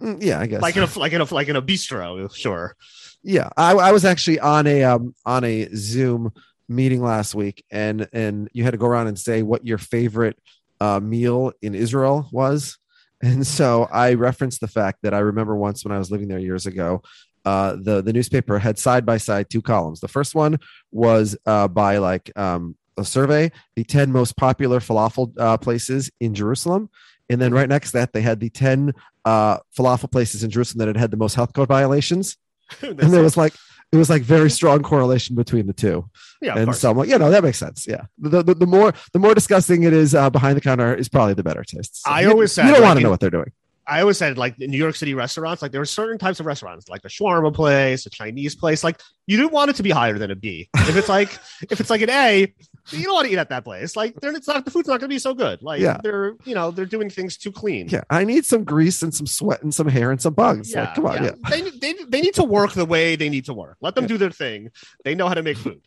Mm, 0.01 0.23
Yeah, 0.23 0.41
I 0.41 0.47
guess. 0.47 0.63
like 0.63 0.77
in 0.77 0.83
a 0.83 0.99
like 0.99 1.13
in 1.13 1.21
a 1.21 1.35
like 1.35 1.49
in 1.49 1.57
a 1.57 1.63
bistro. 1.63 2.35
Sure. 2.35 2.75
yeah 3.23 3.51
I, 3.57 3.73
I 3.75 3.93
was 3.93 4.05
actually 4.07 4.41
on 4.41 4.67
a 4.67 4.83
um 4.85 5.15
on 5.27 5.45
a 5.45 5.69
zoom 5.75 6.33
meeting 6.69 7.03
last 7.03 7.35
week 7.35 7.65
and 7.71 8.09
and 8.13 8.49
you 8.53 8.65
had 8.65 8.71
to 8.71 8.79
go 8.79 8.87
around 8.87 9.09
and 9.09 9.19
say 9.19 9.43
what 9.43 9.67
your 9.67 9.77
favorite 9.79 10.39
uh 10.81 11.01
meal 11.01 11.53
in 11.61 11.75
israel 11.75 12.29
was 12.33 12.79
and 13.23 13.45
so 13.47 13.89
i 13.93 14.15
referenced 14.15 14.61
the 14.61 14.69
fact 14.69 15.01
that 15.03 15.13
i 15.13 15.19
remember 15.19 15.55
once 15.57 15.85
when 15.85 15.93
i 15.93 15.99
was 15.99 16.11
living 16.11 16.29
there 16.29 16.39
years 16.39 16.65
ago 16.67 17.03
uh 17.45 17.77
the 17.81 18.03
the 18.03 18.13
newspaper 18.13 18.59
had 18.59 18.79
side 18.79 19.05
by 19.07 19.17
side 19.17 19.49
two 19.51 19.63
columns. 19.63 20.01
The 20.01 20.09
first 20.09 20.35
one 20.35 20.59
was 20.93 21.37
uh 21.47 21.69
by 21.69 21.99
like 21.99 22.31
um 22.37 22.77
a 22.99 23.05
survey 23.05 23.51
the 23.77 23.85
10 23.85 24.13
most 24.13 24.37
popular 24.37 24.79
falafel 24.81 25.33
uh, 25.39 25.57
places 25.57 26.11
in 26.21 26.35
jerusalem. 26.35 26.91
And 27.31 27.41
then 27.41 27.55
right 27.55 27.69
next 27.69 27.93
to 27.93 27.99
that 27.99 28.13
they 28.13 28.21
had 28.21 28.41
the 28.41 28.51
10 28.51 28.93
uh 29.25 29.59
falafel 29.77 30.11
places 30.11 30.43
in 30.45 30.51
jerusalem 30.51 30.79
that 30.81 30.89
had 30.89 30.97
had 30.97 31.11
the 31.11 31.17
most 31.17 31.35
health 31.35 31.53
code 31.55 31.69
violations. 31.69 32.37
And 32.83 32.99
there 32.99 33.23
was 33.23 33.37
like 33.37 33.55
it 33.93 33.97
was 33.97 34.09
like 34.09 34.23
very 34.23 34.51
strong 34.51 34.83
correlation 34.85 35.35
between 35.35 35.67
the 35.67 35.73
two. 35.73 36.09
Yeah, 36.41 36.57
and 36.57 36.75
so 36.77 36.91
i'm 36.91 36.97
like 36.97 37.09
you 37.09 37.19
know 37.19 37.31
that 37.31 37.43
makes 37.43 37.59
sense. 37.59 37.87
Yeah. 37.89 38.03
The, 38.19 38.43
the, 38.43 38.55
the 38.55 38.67
more 38.67 38.93
the 39.13 39.19
more 39.19 39.35
disgusting 39.35 39.83
it 39.85 39.93
is 39.93 40.15
uh, 40.15 40.31
behind 40.31 40.57
the 40.57 40.61
counter 40.61 40.95
is 40.95 41.09
probably 41.09 41.35
the 41.35 41.43
better 41.43 41.65
taste 41.65 42.03
So 42.03 42.11
I 42.11 42.21
you- 42.23 42.31
always 42.31 42.53
said, 42.53 42.67
you 42.67 42.73
don't 42.73 42.83
like, 42.83 42.89
want 42.89 42.99
to 42.99 43.03
know 43.05 43.11
what 43.11 43.21
they're 43.21 43.31
doing 43.31 43.51
I 43.91 44.01
always 44.03 44.17
said 44.19 44.39
like 44.39 44.59
New 44.59 44.79
York 44.79 44.95
City 44.95 45.15
restaurants, 45.15 45.63
like 45.63 45.73
there 45.73 45.81
were 45.81 45.85
certain 45.85 46.17
types 46.19 46.39
of 46.39 46.47
restaurants, 46.47 46.89
like 46.89 47.05
a 47.05 47.09
shawarma 47.09 47.53
place, 47.53 48.07
a 48.07 48.11
Chinese 48.11 48.55
place. 48.55 48.85
Like 48.85 49.01
you 49.27 49.37
didn't 49.37 49.53
want 49.53 49.71
it 49.71 49.77
to 49.77 49.83
be 49.83 49.91
higher 49.91 50.17
than 50.19 50.31
a 50.31 50.37
B. 50.37 50.69
If 50.77 50.97
it's 50.97 51.09
like 51.09 51.33
if 51.71 51.81
it's 51.81 51.91
like 51.91 52.01
an 52.03 52.11
A, 52.11 52.55
you 52.91 53.05
don't 53.05 53.15
want 53.15 53.27
to 53.27 53.33
eat 53.33 53.39
at 53.39 53.49
that 53.51 53.65
place. 53.65 53.97
Like 53.97 54.15
they're, 54.21 54.35
it's 54.35 54.47
not 54.49 54.65
the 54.65 54.71
food's 54.71 54.87
not 54.89 55.01
going 55.01 55.09
to 55.11 55.15
be 55.15 55.19
so 55.19 55.35
good. 55.35 55.61
Like 55.63 55.81
Yeah. 55.81 55.99
they're 56.03 56.35
you 56.45 56.55
know 56.55 56.71
they're 56.71 56.87
doing 56.87 57.11
things 57.11 57.37
too 57.37 57.51
clean. 57.53 57.89
yeah 57.89 58.03
i 58.11 58.25
need 58.25 58.45
some 58.45 58.65
grease 58.65 59.03
and 59.03 59.13
some 59.15 59.27
sweat 59.27 59.63
and 59.63 59.75
some 59.75 59.89
hair 59.89 60.11
and 60.11 60.21
some 60.23 60.35
bugs 60.35 60.75
like 60.75 60.95
come 60.95 61.07
on 61.07 61.25
yeah, 61.25 61.33
They, 61.51 61.61
they, 61.63 61.93
they 62.09 62.21
need 62.21 62.35
to 62.35 62.45
work 62.45 62.73
the 62.73 62.85
way 62.87 63.17
they 63.17 63.29
need 63.29 63.47
to 63.47 63.55
work. 63.55 63.77
Let 63.81 63.95
them 63.97 64.07
do 64.07 64.17
their 64.19 64.31
thing. 64.31 64.71
They 65.05 65.15
know 65.15 65.27
how 65.29 65.35
to 65.35 65.43
make 65.43 65.57
food. 65.59 65.81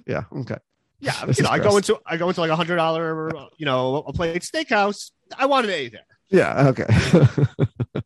yeah 0.05 0.23
okay 0.31 0.57
Yeah, 1.00 1.25
This 1.25 1.38
you 1.39 1.43
know, 1.43 1.50
I 1.50 1.57
go 1.59 1.75
into 1.77 2.00
I 2.05 2.17
go 2.17 2.27
into 2.29 2.41
like 2.41 2.51
a 2.51 2.55
hundred 2.55 2.75
dollar, 2.75 3.31
you 3.57 3.65
know, 3.65 3.97
a 4.07 4.13
plate 4.13 4.41
steakhouse. 4.43 5.11
I 5.38 5.45
wanted 5.45 5.69
an 5.71 5.75
A 5.75 5.89
there. 5.89 6.05
yeah 6.29 6.67
okay 6.69 6.85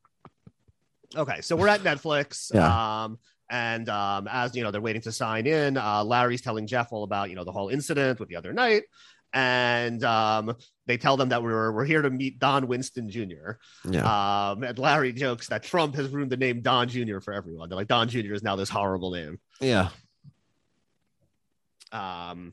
Okay, 1.17 1.39
so 1.39 1.55
we're 1.55 1.69
at 1.69 1.79
Netflix. 1.81 2.53
Yeah. 2.53 3.03
Um, 3.05 3.19
and 3.49 3.87
um, 3.87 4.27
as 4.29 4.53
you 4.53 4.63
know, 4.63 4.71
they're 4.71 4.81
waiting 4.81 5.01
to 5.03 5.13
sign 5.13 5.47
in. 5.47 5.77
Uh, 5.77 6.03
Larry's 6.03 6.41
telling 6.41 6.67
Jeff 6.67 6.91
all 6.91 7.03
about 7.03 7.29
you 7.29 7.37
know 7.37 7.45
the 7.45 7.53
whole 7.53 7.69
incident 7.69 8.19
with 8.19 8.27
the 8.27 8.35
other 8.35 8.51
night, 8.51 8.83
and 9.31 10.03
um, 10.03 10.55
they 10.87 10.97
tell 10.97 11.15
them 11.15 11.29
that 11.29 11.41
we're 11.41 11.71
we're 11.71 11.85
here 11.85 12.01
to 12.01 12.09
meet 12.09 12.37
Don 12.39 12.67
Winston 12.67 13.09
Jr. 13.09 13.51
yeah 13.89 14.49
Um, 14.51 14.63
and 14.63 14.77
Larry 14.77 15.13
jokes 15.13 15.47
that 15.47 15.63
Trump 15.63 15.95
has 15.95 16.09
ruined 16.09 16.31
the 16.31 16.37
name 16.37 16.59
Don 16.61 16.89
Jr. 16.89 17.19
for 17.21 17.33
everyone. 17.33 17.69
They're 17.69 17.77
like 17.77 17.87
Don 17.87 18.09
Jr. 18.09 18.33
is 18.33 18.43
now 18.43 18.57
this 18.57 18.69
horrible 18.69 19.11
name. 19.11 19.39
yeah 19.61 19.89
Um, 21.93 22.51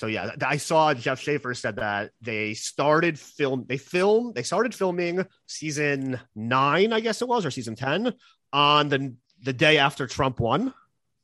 so 0.00 0.06
yeah, 0.06 0.30
I 0.40 0.56
saw 0.56 0.94
Jeff 0.94 1.20
Schaffer 1.20 1.52
said 1.52 1.76
that 1.76 2.12
they 2.22 2.54
started 2.54 3.18
film. 3.18 3.66
They 3.68 3.76
filmed. 3.76 4.34
They 4.34 4.44
started 4.44 4.74
filming 4.74 5.26
season 5.46 6.18
nine, 6.34 6.94
I 6.94 7.00
guess 7.00 7.20
it 7.20 7.28
was, 7.28 7.44
or 7.44 7.50
season 7.50 7.76
ten, 7.76 8.14
on 8.50 8.88
the 8.88 9.14
the 9.42 9.52
day 9.52 9.76
after 9.76 10.06
Trump 10.06 10.40
won 10.40 10.72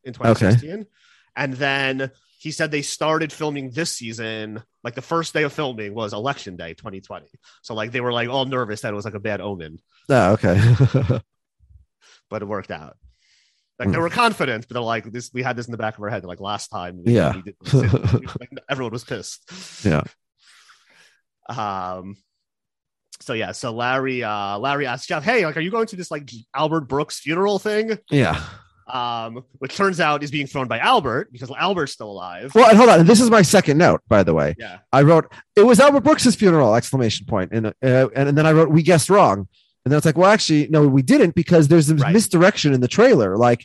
in 0.04 0.12
2016, 0.12 0.84
and 1.34 1.54
then 1.54 2.10
he 2.38 2.50
said 2.50 2.70
they 2.70 2.82
started 2.82 3.32
filming 3.32 3.70
this 3.70 3.92
season. 3.92 4.62
Like 4.84 4.94
the 4.94 5.00
first 5.00 5.32
day 5.32 5.44
of 5.44 5.54
filming 5.54 5.94
was 5.94 6.12
election 6.12 6.56
day 6.56 6.74
2020. 6.74 7.28
So 7.62 7.72
like 7.72 7.92
they 7.92 8.02
were 8.02 8.12
like 8.12 8.28
all 8.28 8.44
nervous 8.44 8.82
that 8.82 8.92
it 8.92 8.94
was 8.94 9.06
like 9.06 9.14
a 9.14 9.20
bad 9.20 9.40
omen, 9.40 9.80
oh, 10.10 10.32
okay 10.32 10.60
but 12.28 12.42
it 12.42 12.44
worked 12.44 12.70
out. 12.70 12.98
Like 13.78 13.90
they 13.90 13.98
Mm. 13.98 14.00
were 14.02 14.10
confident, 14.10 14.66
but 14.68 14.74
they're 14.74 14.82
like 14.82 15.12
this. 15.12 15.30
We 15.34 15.42
had 15.42 15.54
this 15.56 15.66
in 15.66 15.72
the 15.72 15.76
back 15.78 15.98
of 15.98 16.02
our 16.02 16.08
head. 16.08 16.24
Like 16.24 16.40
last 16.40 16.68
time, 16.68 17.02
Yeah. 17.04 17.34
we 17.36 17.42
did- 17.42 17.56
like, 18.40 18.50
everyone 18.70 18.92
was 18.92 19.04
pissed. 19.04 19.42
Yeah. 19.84 20.02
Um. 21.48 22.16
So 23.20 23.32
yeah, 23.32 23.52
so 23.52 23.72
Larry, 23.72 24.22
uh, 24.22 24.58
Larry 24.58 24.86
asked 24.86 25.08
Jeff, 25.08 25.24
"Hey, 25.24 25.46
like, 25.46 25.56
are 25.56 25.60
you 25.60 25.70
going 25.70 25.86
to 25.88 25.96
this 25.96 26.10
like 26.10 26.30
Albert 26.54 26.82
Brooks 26.82 27.18
funeral 27.20 27.58
thing?" 27.58 27.98
yeah 28.10 28.42
Um, 28.92 29.42
which 29.58 29.74
turns 29.74 30.00
out 30.00 30.22
is 30.22 30.30
being 30.30 30.46
thrown 30.46 30.68
by 30.68 30.78
Albert 30.78 31.32
because 31.32 31.50
Albert's 31.50 31.92
still 31.92 32.10
alive. 32.10 32.52
well 32.54 32.68
and 32.68 32.76
hold 32.78 32.88
on 32.90 33.04
this 33.06 33.20
is 33.20 33.30
my 33.30 33.42
second 33.42 33.78
note 33.78 34.00
by 34.06 34.22
the 34.22 34.32
way 34.34 34.54
Yeah, 34.58 34.78
I 34.92 35.02
wrote 35.02 35.32
it 35.56 35.62
was 35.62 35.80
Albert 35.80 36.00
Brooks's 36.04 36.34
funeral 36.36 36.74
exclamation 36.74 37.26
point 37.26 37.50
and 37.52 37.66
uh, 37.68 37.72
and, 37.82 38.28
and 38.28 38.38
then 38.38 38.46
I 38.46 38.52
wrote 38.52 38.70
we 38.70 38.82
guessed 38.82 39.08
wrong 39.10 39.48
and 39.86 39.92
then 39.92 39.96
it's 39.98 40.04
like 40.04 40.18
well 40.18 40.28
actually 40.30 40.66
no 40.68 40.86
we 40.86 41.00
didn't 41.00 41.34
because 41.36 41.68
there's 41.68 41.86
this 41.86 42.02
Right. 42.02 42.12
misdirection 42.12 42.74
in 42.74 42.80
the 42.80 42.88
trailer 42.88 43.36
like 43.36 43.64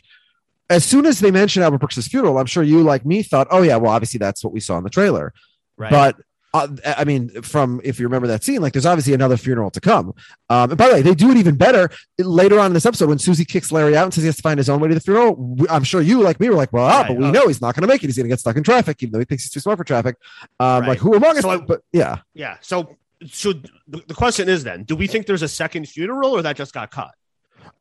as 0.70 0.84
soon 0.84 1.04
as 1.04 1.18
they 1.20 1.32
mentioned 1.32 1.64
Albert 1.64 1.78
Brooks's 1.78 2.06
funeral 2.06 2.38
I'm 2.38 2.46
sure 2.46 2.62
you 2.62 2.80
like 2.82 3.04
me 3.04 3.22
thought 3.24 3.48
oh 3.50 3.62
yeah 3.62 3.76
well 3.76 3.90
obviously 3.92 4.18
that's 4.18 4.42
what 4.44 4.52
we 4.52 4.60
saw 4.60 4.78
in 4.78 4.84
the 4.84 4.90
trailer 4.90 5.34
right. 5.76 5.90
but 5.90 6.16
uh, 6.54 6.68
I 6.84 7.04
mean 7.04 7.30
from 7.42 7.80
if 7.82 7.98
you 7.98 8.06
remember 8.06 8.28
that 8.28 8.44
scene 8.44 8.60
like 8.62 8.72
there's 8.74 8.86
obviously 8.86 9.14
another 9.14 9.36
funeral 9.38 9.70
to 9.72 9.80
come 9.80 10.14
um, 10.50 10.70
and 10.70 10.76
by 10.78 10.88
the 10.88 10.94
way 10.94 11.02
they 11.02 11.14
do 11.14 11.30
it 11.30 11.36
even 11.38 11.56
better 11.56 11.90
later 12.18 12.60
on 12.60 12.66
in 12.66 12.72
this 12.74 12.84
episode 12.86 13.08
when 13.08 13.18
Susie 13.18 13.44
kicks 13.44 13.72
Larry 13.72 13.96
out 13.96 14.04
and 14.04 14.14
says 14.14 14.22
he 14.22 14.28
has 14.28 14.36
to 14.36 14.42
find 14.42 14.58
his 14.58 14.68
own 14.68 14.78
way 14.78 14.88
to 14.88 14.94
the 14.94 15.00
funeral 15.00 15.34
we- 15.34 15.66
I'm 15.68 15.82
sure 15.82 16.00
you 16.02 16.20
like 16.20 16.38
me 16.40 16.48
were 16.50 16.54
like 16.54 16.72
well 16.72 16.84
ah, 16.84 17.00
Right. 17.00 17.08
but 17.08 17.16
we 17.16 17.24
Oh. 17.24 17.30
know 17.32 17.48
he's 17.48 17.60
not 17.62 17.74
going 17.74 17.82
to 17.82 17.88
make 17.88 18.04
it 18.04 18.06
he's 18.06 18.16
going 18.16 18.26
to 18.26 18.28
get 18.28 18.38
stuck 18.38 18.56
in 18.56 18.62
traffic 18.62 19.02
even 19.02 19.12
though 19.12 19.18
he 19.18 19.24
thinks 19.24 19.44
he's 19.44 19.50
too 19.50 19.60
smart 19.60 19.78
for 19.78 19.84
traffic 19.84 20.16
um, 20.60 20.82
Right. 20.82 20.88
like 20.90 20.98
who 20.98 21.14
among 21.14 21.36
us 21.38 21.42
So 21.42 21.60
but 21.62 21.80
yeah 21.92 22.18
yeah. 22.34 22.58
So, 22.60 22.96
so 23.30 23.52
the, 23.52 24.02
the 24.06 24.14
question 24.14 24.48
is 24.48 24.64
then, 24.64 24.84
do 24.84 24.96
we 24.96 25.06
think 25.06 25.26
there's 25.26 25.42
a 25.42 25.48
second 25.48 25.88
funeral 25.88 26.32
or 26.36 26.42
that 26.42 26.56
just 26.56 26.72
got 26.74 26.90
cut? 26.90 27.10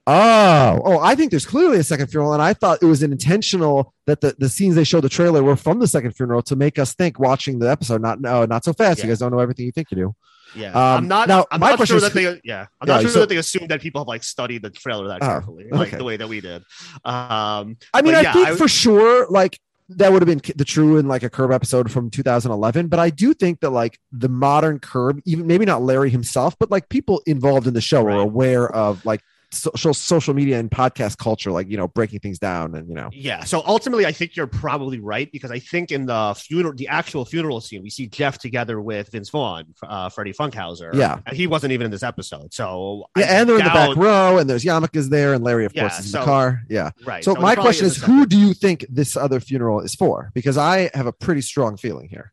Oh, 0.08 0.82
oh, 0.84 1.00
I 1.00 1.14
think 1.16 1.30
there's 1.32 1.46
clearly 1.46 1.78
a 1.78 1.84
second 1.84 2.08
funeral, 2.08 2.34
and 2.34 2.42
I 2.42 2.54
thought 2.54 2.80
it 2.82 2.86
was 2.86 3.04
an 3.04 3.12
intentional 3.12 3.94
that 4.08 4.20
the, 4.20 4.36
the 4.40 4.50
scenes 4.50 4.76
they 4.76 4.84
showed 4.84 5.02
the 5.02 5.10
trailer 5.10 5.44
were 5.44 5.56
from 5.56 5.80
the 5.80 5.88
second 5.88 6.14
funeral 6.14 6.42
to 6.44 6.56
make 6.56 6.80
us 6.80 6.96
think 6.96 7.20
watching 7.20 7.60
the 7.60 7.70
episode. 7.70 8.02
Not 8.02 8.20
no, 8.20 8.46
not 8.46 8.66
so 8.66 8.74
fast. 8.74 9.00
Yeah. 9.00 9.06
You 9.06 9.12
guys 9.12 9.20
don't 9.20 9.32
know 9.32 9.40
everything 9.40 9.66
you 9.68 9.72
think 9.72 9.92
you 9.92 9.98
do. 9.98 10.16
Yeah, 10.56 10.70
Um, 10.72 10.76
I'm 11.04 11.08
not. 11.08 11.28
now, 11.30 11.46
I'm 11.52 11.60
my 11.62 11.70
not 11.70 11.76
question 11.78 11.98
sure 12.00 12.06
is 12.08 12.12
that 12.12 12.14
they. 12.14 12.42
Yeah, 12.44 12.66
I'm 12.82 12.88
Yeah, 12.88 12.94
not 12.96 13.02
sure 13.04 13.10
so- 13.12 13.20
that 13.22 13.30
they 13.30 13.38
assumed 13.38 13.70
that 13.70 13.80
people 13.80 14.02
have 14.02 14.08
like 14.08 14.24
studied 14.24 14.64
the 14.64 14.70
trailer 14.72 15.08
that 15.10 15.22
Oh, 15.22 15.28
carefully, 15.28 15.68
like 15.72 15.92
the 15.92 16.04
way 16.04 16.18
that 16.18 16.28
we 16.28 16.42
did. 16.42 16.64
Um, 17.06 17.78
I 17.94 18.02
mean, 18.04 18.16
I 18.16 18.22
yeah, 18.22 18.34
think 18.34 18.48
I- 18.50 18.56
for 18.56 18.68
sure, 18.68 19.28
like 19.30 19.60
that 19.98 20.12
would 20.12 20.22
have 20.22 20.28
been 20.28 20.42
the 20.56 20.66
true 20.66 20.98
in 20.98 21.08
like 21.08 21.24
a 21.24 21.30
Curb 21.30 21.52
episode 21.52 21.92
from 21.92 22.10
2011. 22.10 22.88
But 22.88 23.00
I 23.00 23.10
do 23.10 23.34
think 23.34 23.60
that 23.62 23.70
like 23.72 24.00
the 24.12 24.30
modern 24.30 24.80
Curb, 24.80 25.22
even 25.26 25.48
maybe 25.48 25.66
not 25.66 25.82
Larry 25.82 26.10
himself, 26.10 26.58
but 26.60 26.72
like 26.72 26.90
people 26.90 27.22
involved 27.26 27.68
in 27.68 27.74
the 27.74 27.82
show 27.82 28.04
Right. 28.04 28.16
are 28.16 28.20
aware 28.22 28.70
of 28.70 29.06
like 29.06 29.22
social 29.52 29.94
social 29.94 30.34
media 30.34 30.60
and 30.60 30.72
podcast 30.72 31.18
culture, 31.18 31.52
like 31.52 31.70
you 31.70 31.78
know 31.78 31.88
breaking 31.88 32.20
things 32.20 32.40
down 32.40 32.76
and 32.76 32.88
you 32.88 32.96
know 32.96 33.10
Yeah. 33.12 33.44
So 33.44 33.62
ultimately, 33.66 34.06
I 34.06 34.12
think 34.12 34.36
you're 34.36 34.48
probably 34.48 35.00
right 35.00 35.32
because 35.32 35.52
I 35.52 35.60
think 35.60 35.92
in 35.92 36.06
the 36.06 36.36
funeral, 36.38 36.74
the 36.74 36.88
actual 36.88 37.26
funeral 37.26 37.62
scene, 37.62 37.84
we 37.84 37.90
see 37.90 38.08
Jeff 38.08 38.38
together 38.38 38.82
with 38.82 39.12
Vince 39.12 39.30
Vaughn, 39.30 39.66
uh, 39.84 40.10
Freddie 40.10 40.34
Funkhouser. 40.34 40.94
Yeah. 40.94 41.20
And 41.26 41.36
he 41.36 41.48
wasn't 41.48 41.74
even 41.74 41.86
in 41.86 41.92
this 41.92 42.04
episode. 42.04 42.54
So 42.54 43.06
yeah, 43.18 43.26
I 43.26 43.28
and 43.40 43.50
they're 43.50 43.58
in 43.58 43.64
the 43.66 43.70
back 43.70 43.96
row, 43.96 44.38
and 44.38 44.50
there's 44.50 44.64
Yarmulke's 44.64 45.10
there, 45.10 45.34
and 45.34 45.44
Larry, 45.44 45.66
of 45.66 45.76
Yeah, 45.76 45.84
course, 45.84 46.00
is 46.00 46.14
in 46.14 46.20
the 46.20 46.26
car. 46.26 46.62
Yeah. 46.70 46.92
Right. 47.06 47.24
So 47.24 47.34
it 47.34 47.42
my 47.42 47.56
question 47.56 47.86
is, 47.88 47.98
who 47.98 48.26
do 48.26 48.38
you 48.38 48.54
think 48.54 48.86
this 48.90 49.18
other 49.18 49.40
funeral 49.40 49.82
is 49.82 49.96
for? 49.96 50.32
Because 50.34 50.58
I 50.58 50.90
have 50.94 51.08
a 51.08 51.14
pretty 51.14 51.42
strong 51.42 51.78
feeling 51.78 52.10
here. 52.10 52.32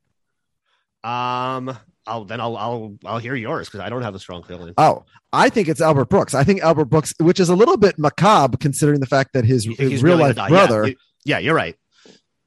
Um. 1.05 1.77
I'll 2.09 2.25
then 2.25 2.41
I'll 2.41 2.57
I'll 2.57 2.97
I'll 3.05 3.19
hear 3.19 3.35
yours 3.35 3.69
because 3.69 3.81
I 3.81 3.89
don't 3.89 4.03
have 4.03 4.15
a 4.15 4.19
strong 4.19 4.43
feeling. 4.43 4.75
Oh, 4.79 5.05
I 5.33 5.49
think 5.51 5.69
it's 5.69 5.81
Albert 5.81 6.07
Brooks. 6.09 6.35
I 6.35 6.43
think 6.45 6.63
Albert 6.63 6.87
Brooks, 6.87 7.13
which 7.21 7.39
is 7.39 7.49
a 7.51 7.55
little 7.55 7.77
bit 7.77 7.99
macabre 7.99 8.57
considering 8.57 9.01
the 9.01 9.07
fact 9.07 9.35
that 9.35 9.45
his, 9.45 9.65
his 9.65 10.03
real 10.03 10.17
really 10.17 10.33
life 10.35 10.37
gonna? 10.37 10.55
Yeah, 10.55 10.67
brother. 10.67 10.89
you- 10.89 10.97
Yeah, 11.25 11.39
you're 11.39 11.55
right. 11.55 11.77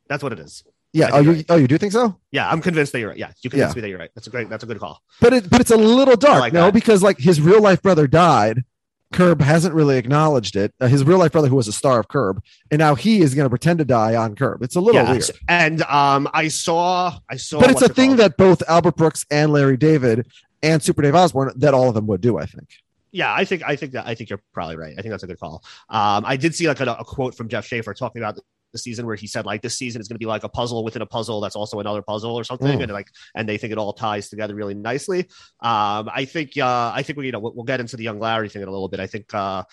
That's 0.10 0.24
what 0.24 0.34
it 0.34 0.39
is. 0.39 0.63
Yeah. 0.93 1.10
Oh, 1.13 1.19
you 1.19 1.32
right. 1.32 1.45
oh 1.50 1.56
you 1.56 1.67
do 1.67 1.78
think 1.78 1.93
so? 1.93 2.17
Yeah, 2.32 2.50
I'm 2.50 2.62
convinced 2.62 2.91
that 2.91 3.00
you're 3.00 3.10
right. 3.10 3.17
Yeah, 3.17 3.32
you 3.41 3.50
convinced 3.50 3.76
Yeah. 3.76 3.80
me 3.80 3.82
that 3.84 3.89
you're 3.89 4.00
right. 4.00 4.10
That's 4.13 4.28
a 4.28 4.30
great. 4.30 4.50
That's 4.50 4.63
a 4.63 4.67
good 4.67 4.80
call. 4.80 5.02
But 5.21 5.32
it 5.34 5.50
but 5.50 5.62
it's 5.62 5.71
a 5.71 5.78
little 5.78 6.17
dark, 6.17 6.41
like 6.41 6.52
no, 6.54 6.65
that. 6.65 6.74
because 6.74 7.02
like 7.02 7.17
his 7.17 7.39
real 7.39 7.62
life 7.62 7.82
brother 7.82 8.08
died. 8.08 8.63
Curb 9.12 9.41
hasn't 9.41 9.74
really 9.76 9.97
acknowledged 9.97 10.56
it. 10.56 10.74
Uh, 10.80 10.88
his 10.88 11.04
real 11.04 11.17
life 11.19 11.32
brother, 11.32 11.47
who 11.47 11.56
was 11.56 11.67
a 11.67 11.71
star 11.71 12.00
of 12.00 12.08
Curb, 12.08 12.41
and 12.69 12.80
now 12.80 12.95
he 12.95 13.21
is 13.21 13.36
going 13.36 13.45
to 13.45 13.50
pretend 13.50 13.80
to 13.80 13.86
die 13.86 14.15
on 14.15 14.36
Curb. 14.36 14.63
It's 14.63 14.76
a 14.76 14.82
little 14.82 15.02
Yes. 15.02 15.30
weird. 15.32 15.39
And 15.47 15.82
um, 15.84 16.30
I 16.34 16.47
saw 16.47 17.17
I 17.30 17.36
saw. 17.38 17.60
but 17.60 17.71
it's 17.71 17.82
a 17.82 17.89
thing 17.89 18.15
that 18.17 18.38
both 18.38 18.63
Albert 18.67 18.95
Brooks 18.95 19.26
and 19.30 19.52
Larry 19.52 19.78
David 19.78 20.28
and 20.63 20.82
Super 20.82 21.02
Dave 21.02 21.15
Osborne 21.15 21.52
that 21.58 21.74
all 21.74 21.88
of 21.89 21.93
them 21.95 22.08
would 22.08 22.21
do. 22.21 22.38
I 22.38 22.45
think. 22.45 22.69
yeah, 23.12 23.34
I 23.34 23.43
think 23.45 23.63
I 23.67 23.76
think 23.76 23.91
that 23.93 24.08
I 24.08 24.15
think 24.15 24.30
you're 24.30 24.41
probably 24.54 24.78
right. 24.78 24.93
I 24.97 25.02
think 25.02 25.12
that's 25.12 25.24
a 25.24 25.28
good 25.28 25.39
call. 25.39 25.63
Um, 25.89 26.24
I 26.26 26.38
did 26.38 26.56
see 26.56 26.67
like 26.67 26.80
a, 26.80 26.86
a 26.93 27.04
quote 27.04 27.36
from 27.36 27.47
Jeff 27.50 27.65
Schaffer 27.65 27.93
talking 27.93 28.21
about 28.21 28.39
the 28.72 28.78
season 28.78 29.06
where 29.06 29.16
he 29.16 29.28
said 29.28 29.46
like 29.46 29.62
this 29.62 29.78
season 29.78 30.02
is 30.02 30.08
going 30.08 30.16
to 30.16 30.20
be 30.20 30.26
like 30.26 30.44
a 30.44 30.50
puzzle 30.50 30.84
within 30.84 31.02
a 31.02 31.06
puzzle 31.06 31.42
that's 31.42 31.56
also 31.56 31.80
another 31.80 32.02
puzzle 32.02 32.36
or 32.36 32.44
something, 32.44 32.80
Mm. 32.80 32.84
and 32.84 32.92
like 32.92 33.08
and 33.36 33.48
they 33.50 33.58
think 33.58 33.72
it 33.72 33.78
all 33.78 33.94
ties 33.94 34.30
together 34.30 34.56
really 34.56 34.74
nicely. 34.74 35.22
Um, 35.62 36.10
I 36.14 36.26
think 36.26 36.58
uh, 36.58 36.92
I 36.94 37.04
think 37.04 37.18
we 37.18 37.26
you 37.28 37.32
know 37.32 37.40
we'll, 37.40 37.54
we'll 37.56 37.66
get 37.66 37.80
into 37.80 37.98
the 37.98 38.04
young 38.04 38.20
Larry 38.20 38.50
thing 38.50 38.62
in 38.62 38.68
a 38.68 38.72
little 38.72 38.88
bit. 38.90 39.00
I 39.00 39.08
think 39.08 39.34
uh, 39.34 39.64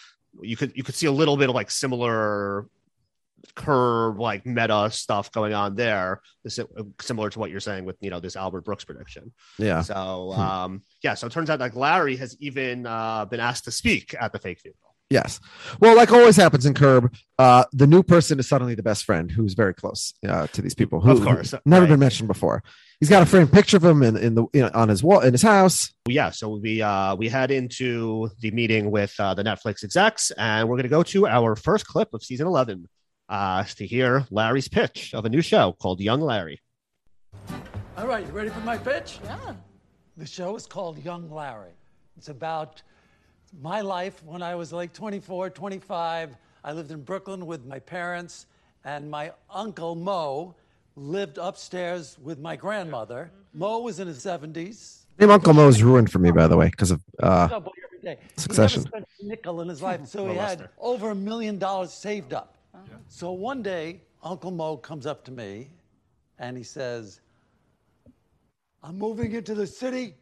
you 0.43 0.57
could 0.57 0.73
you 0.77 0.83
could 0.85 0.95
see 0.95 1.07
a 1.07 1.13
little 1.13 1.37
bit 1.37 1.49
of 1.49 1.55
like 1.55 1.71
similar 1.71 2.67
Curb 3.55 4.19
like 4.21 4.45
meta 4.47 4.89
stuff 4.91 5.31
going 5.31 5.55
on 5.55 5.77
there 5.77 6.21
this, 6.43 6.59
similar 7.01 7.31
to 7.31 7.39
what 7.39 7.51
you're 7.51 7.61
saying 7.61 7.85
with 7.85 7.97
you 8.01 8.11
know 8.11 8.19
this 8.21 8.35
albert 8.35 8.63
brooks 8.65 8.85
prediction 8.85 9.33
Yeah. 9.59 9.83
so 9.83 10.33
Hmm. 10.35 10.41
um 10.41 10.83
yeah 11.03 11.15
so 11.15 11.29
it 11.29 11.33
turns 11.33 11.49
out 11.49 11.61
like 11.61 11.77
larry 11.77 12.17
has 12.17 12.37
even 12.41 12.85
uh 12.85 13.25
been 13.27 13.39
asked 13.41 13.65
to 13.65 13.71
speak 13.71 14.15
at 14.21 14.33
the 14.33 14.41
fake 14.41 14.59
funeral 14.61 14.88
Yes. 15.11 15.41
Well, 15.81 15.97
like 15.97 16.13
always 16.13 16.37
happens 16.37 16.67
in 16.67 16.75
Curb, 16.75 17.15
uh, 17.39 17.65
the 17.73 17.87
new 17.87 18.03
person 18.03 18.39
is 18.39 18.47
suddenly 18.47 18.75
the 18.75 18.83
best 18.83 19.05
friend 19.05 19.31
who's 19.31 19.55
very 19.55 19.73
close 19.73 20.13
uh, 20.29 20.47
to 20.49 20.61
these 20.61 20.75
people 20.75 21.01
who 21.01 21.11
Of 21.13 21.23
course, 21.23 21.53
who 21.53 21.59
never 21.65 21.85
right. 21.85 21.91
been 21.93 22.01
mentioned 22.01 22.29
before. 22.29 22.63
He's 23.01 23.09
got 23.09 23.23
a 23.23 23.27
framed 23.27 23.51
picture 23.53 23.79
of 23.79 23.85
him 23.85 24.03
in, 24.03 24.17
in 24.19 24.35
the 24.35 24.45
you 24.53 24.61
know, 24.63 24.71
on 24.75 24.89
his 24.91 25.03
wall 25.03 25.21
in 25.21 25.33
his 25.33 25.41
house. 25.43 25.95
yeah 26.09 26.31
so 26.31 26.57
we 26.57 26.83
uh 26.83 27.15
we 27.15 27.29
head 27.29 27.51
into 27.51 28.29
the 28.41 28.51
meeting 28.51 28.91
with 28.91 29.15
uh, 29.21 29.33
the 29.35 29.43
netflix 29.45 29.85
execs 29.85 30.31
and 30.33 30.69
we're 30.69 30.75
going 30.75 30.83
to 30.83 30.89
go 30.89 31.03
to 31.05 31.27
our 31.27 31.55
first 31.55 31.87
clip 31.87 32.13
of 32.13 32.23
season 32.25 32.47
11 32.49 32.89
uh 33.29 33.63
to 33.77 33.87
hear 33.87 34.27
larry's 34.31 34.67
pitch 34.69 35.15
of 35.15 35.25
a 35.25 35.29
new 35.29 35.41
show 35.43 35.73
called 35.81 36.01
young 36.01 36.21
larry 36.21 36.61
All 37.97 38.07
right, 38.07 38.27
you 38.27 38.33
ready 38.33 38.51
for 38.51 38.61
my 38.61 38.77
pitch? 38.79 39.21
Yeah. 39.25 39.55
The 40.17 40.27
show 40.27 40.57
is 40.57 40.67
called 40.67 41.03
Young 41.05 41.31
Larry. 41.31 41.71
It's 42.17 42.29
about 42.29 42.83
my 43.61 43.81
life 43.81 44.23
when 44.25 44.43
I 44.43 44.55
was 44.55 44.73
like 44.73 44.93
24, 44.93 45.51
25. 45.51 46.37
I 46.65 46.73
lived 46.73 46.91
in 46.91 47.03
Brooklyn 47.03 47.47
with 47.47 47.65
my 47.67 47.79
parents, 47.79 48.47
and 48.85 49.11
my 49.11 49.33
uncle 49.51 49.95
Mo 49.95 50.55
lived 50.97 51.39
upstairs 51.39 52.19
with 52.23 52.39
my 52.39 52.57
grandmother. 52.57 53.31
Mo 53.55 53.79
was 53.79 54.01
in 54.01 54.09
his 54.09 54.25
70s. 54.25 55.05
Name 55.19 55.31
Uncle 55.31 55.53
Mo 55.55 55.69
is 55.69 55.83
ruined 55.83 56.11
for 56.11 56.19
me, 56.19 56.31
by 56.31 56.47
the 56.47 56.57
way, 56.57 56.67
because 56.67 56.91
of 56.91 57.03
uh, 57.23 57.49
Double 57.49 57.73
every 57.85 58.15
day. 58.15 58.21
Succession. 58.37 58.83
He 58.83 58.85
never 58.85 58.91
spent 58.91 59.09
a 59.21 59.27
nickel 59.27 59.61
in 59.61 59.69
his 59.69 59.83
life, 59.83 60.07
so 60.07 60.29
he 60.29 60.37
had 60.37 60.69
over 60.79 61.11
a 61.11 61.15
million 61.15 61.59
dollars 61.59 61.93
saved 61.93 62.33
up. 62.33 62.57
So 63.09 63.33
one 63.33 63.63
day, 63.63 64.01
Uncle 64.23 64.51
Mo 64.51 64.77
comes 64.77 65.07
up 65.07 65.25
to 65.25 65.33
me 65.33 65.69
and 66.39 66.57
he 66.57 66.63
says, 66.63 67.21
I'm 68.83 68.99
moving 68.99 69.33
into 69.33 69.55
the 69.55 69.67
city 69.67 70.15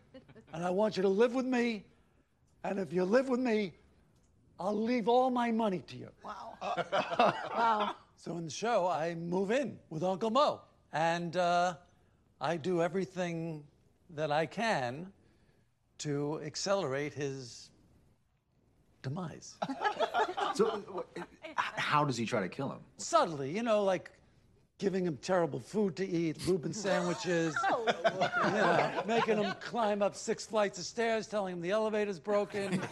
and 0.52 0.64
I 0.64 0.70
want 0.70 0.96
you 0.96 1.02
to 1.02 1.08
live 1.08 1.34
with 1.34 1.46
me. 1.46 1.84
And 2.66 2.80
if 2.80 2.92
you 2.92 3.04
live 3.04 3.28
with 3.28 3.38
me, 3.38 3.74
I'll 4.58 4.76
leave 4.76 5.06
all 5.06 5.30
my 5.30 5.52
money 5.52 5.84
to 5.86 5.96
you. 5.96 6.08
Wow. 6.24 6.54
Wow. 7.54 7.94
So 8.16 8.36
in 8.38 8.44
the 8.44 8.50
show, 8.50 8.88
I 8.88 9.14
move 9.14 9.52
in 9.52 9.78
with 9.88 10.02
Uncle 10.02 10.30
Mo, 10.30 10.62
and 10.92 11.36
uh, 11.36 11.74
I 12.40 12.56
do 12.56 12.82
everything 12.82 13.62
that 14.16 14.32
I 14.32 14.46
can 14.46 15.12
to 15.98 16.40
accelerate 16.44 17.14
his 17.14 17.70
demise. 19.02 19.54
So, 20.54 21.04
how 21.56 22.02
does 22.06 22.16
he 22.16 22.24
try 22.24 22.40
to 22.40 22.48
kill 22.48 22.70
him? 22.70 22.78
Subtly, 22.96 23.54
you 23.54 23.62
know, 23.62 23.84
like 23.84 24.10
giving 24.78 25.06
him 25.06 25.16
terrible 25.22 25.58
food 25.58 25.96
to 25.96 26.06
eat, 26.06 26.36
Reuben 26.46 26.72
sandwiches, 26.72 27.56
oh, 27.70 27.86
you 28.44 28.50
know, 28.50 29.02
making 29.06 29.38
him 29.42 29.54
climb 29.60 30.02
up 30.02 30.14
six 30.14 30.44
flights 30.44 30.78
of 30.78 30.84
stairs, 30.84 31.26
telling 31.26 31.54
him 31.54 31.60
the 31.62 31.70
elevator's 31.70 32.20
broken, 32.20 32.82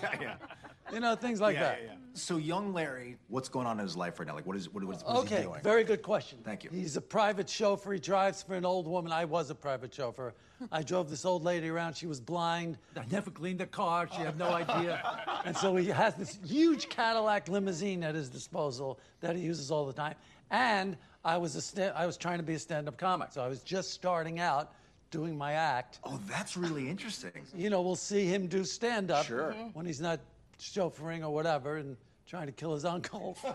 you 0.93 1.01
know, 1.01 1.15
things 1.15 1.41
like 1.41 1.59
that. 1.59 1.81
So, 2.15 2.37
young 2.37 2.73
Larry, 2.73 3.17
what's 3.29 3.49
going 3.49 3.67
on 3.67 3.79
in 3.81 3.85
his 3.85 3.97
life 3.97 4.21
right 4.21 4.27
now? 4.27 4.35
Like, 4.35 4.47
what 4.47 4.57
is 4.57 4.73
what, 4.73 4.85
what 4.85 4.97
is, 4.97 5.03
what 5.03 5.25
is 5.25 5.29
he 5.29 5.35
Okay, 5.35 5.43
doing? 5.45 5.61
very 5.63 5.83
good 5.83 6.01
question. 6.01 6.39
Thank 6.45 6.63
you. 6.63 6.71
He's 6.73 6.97
a 6.97 7.01
private 7.01 7.51
chauffeur. 7.51 7.95
He 7.95 7.99
drives 7.99 8.43
for 8.43 8.55
an 8.55 8.65
old 8.65 8.87
woman. 8.87 9.11
I 9.11 9.25
was 9.25 9.51
a 9.51 9.55
private 9.55 9.93
chauffeur. 9.93 10.33
I 10.71 10.83
drove 10.83 11.11
this 11.11 11.25
old 11.25 11.43
lady 11.43 11.69
around. 11.69 11.97
She 11.97 12.07
was 12.07 12.21
blind. 12.21 12.79
I 12.97 13.05
never 13.11 13.31
cleaned 13.31 13.59
the 13.59 13.67
car. 13.67 14.09
She 14.15 14.23
had 14.23 14.39
no 14.39 14.49
idea. 14.49 15.03
and 15.45 15.57
so 15.57 15.75
he 15.75 15.89
has 15.89 16.15
this 16.15 16.39
huge 16.47 16.89
Cadillac 16.89 17.49
limousine 17.49 18.05
at 18.05 18.15
his 18.15 18.29
disposal 18.29 19.01
that 19.21 19.35
he 19.35 19.43
uses 19.43 19.73
all 19.73 19.85
the 19.85 19.93
time. 19.93 20.15
And 20.53 20.97
I 21.25 21.37
was 21.39 21.57
a 21.57 21.61
sta- 21.63 21.93
I 21.95 22.07
was 22.07 22.17
trying 22.17 22.39
to 22.39 22.45
be 22.45 22.55
a 22.55 22.59
stand-up 22.59 22.97
comic, 22.99 23.33
so 23.33 23.43
I 23.43 23.49
was 23.49 23.61
just 23.63 23.93
starting 23.93 24.39
out 24.41 24.73
doing 25.11 25.37
my 25.39 25.53
act. 25.53 26.01
oh, 26.05 26.19
that's 26.27 26.57
really 26.57 26.89
interesting. 26.89 27.31
You 27.55 27.71
know, 27.71 27.81
we'll 27.83 27.95
see 27.97 28.27
him 28.27 28.47
do 28.49 28.65
stand-up 28.65 29.27
Sure. 29.27 29.53
when 29.75 29.87
he's 29.87 30.01
not 30.01 30.21
chauffeuring 30.61 31.23
or 31.23 31.31
whatever 31.31 31.77
and 31.77 31.97
trying 32.27 32.47
to 32.47 32.53
kill 32.53 32.75
his 32.75 32.85
uncle. 32.85 33.37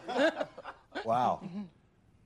Wow. 1.05 1.41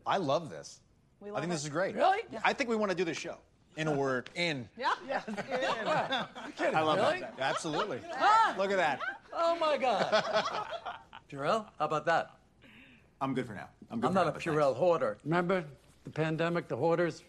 I 0.07 0.17
love 0.17 0.49
this. 0.49 0.79
I 1.21 1.25
love 1.27 1.35
I 1.37 1.39
think 1.41 1.51
this 1.51 1.63
is 1.63 1.69
great. 1.69 1.95
Really? 1.95 2.19
I 2.45 2.53
think 2.53 2.69
we 2.69 2.77
want 2.77 2.91
to 2.91 2.95
do 2.97 3.03
this 3.03 3.17
show. 3.17 3.35
In 3.75 3.87
a 3.87 3.91
word, 3.91 4.29
in. 4.35 4.67
Yeah. 4.77 4.93
I 6.59 6.81
love 6.81 6.97
Really? 6.97 7.19
that. 7.19 7.33
Absolutely. 7.39 7.99
Look 8.57 8.71
at 8.71 8.77
that. 8.77 8.99
Oh 9.33 9.57
my 9.59 9.77
God. 9.77 10.23
Purell, 11.29 11.65
how 11.77 11.85
about 11.85 12.05
that? 12.05 12.31
I'm 13.23 13.33
good 13.33 13.47
for 13.47 13.53
now. 13.53 13.69
I'm 13.89 14.01
good 14.01 14.07
I'm 14.07 14.11
for 14.11 14.15
not 14.15 14.25
now, 14.25 14.29
a 14.31 14.33
but 14.33 14.41
Purell 14.41 14.75
hoarder. 14.75 15.17
Remember 15.23 15.63
the 16.03 16.09
pandemic, 16.09 16.67
the 16.67 16.75
hoarders? 16.75 17.23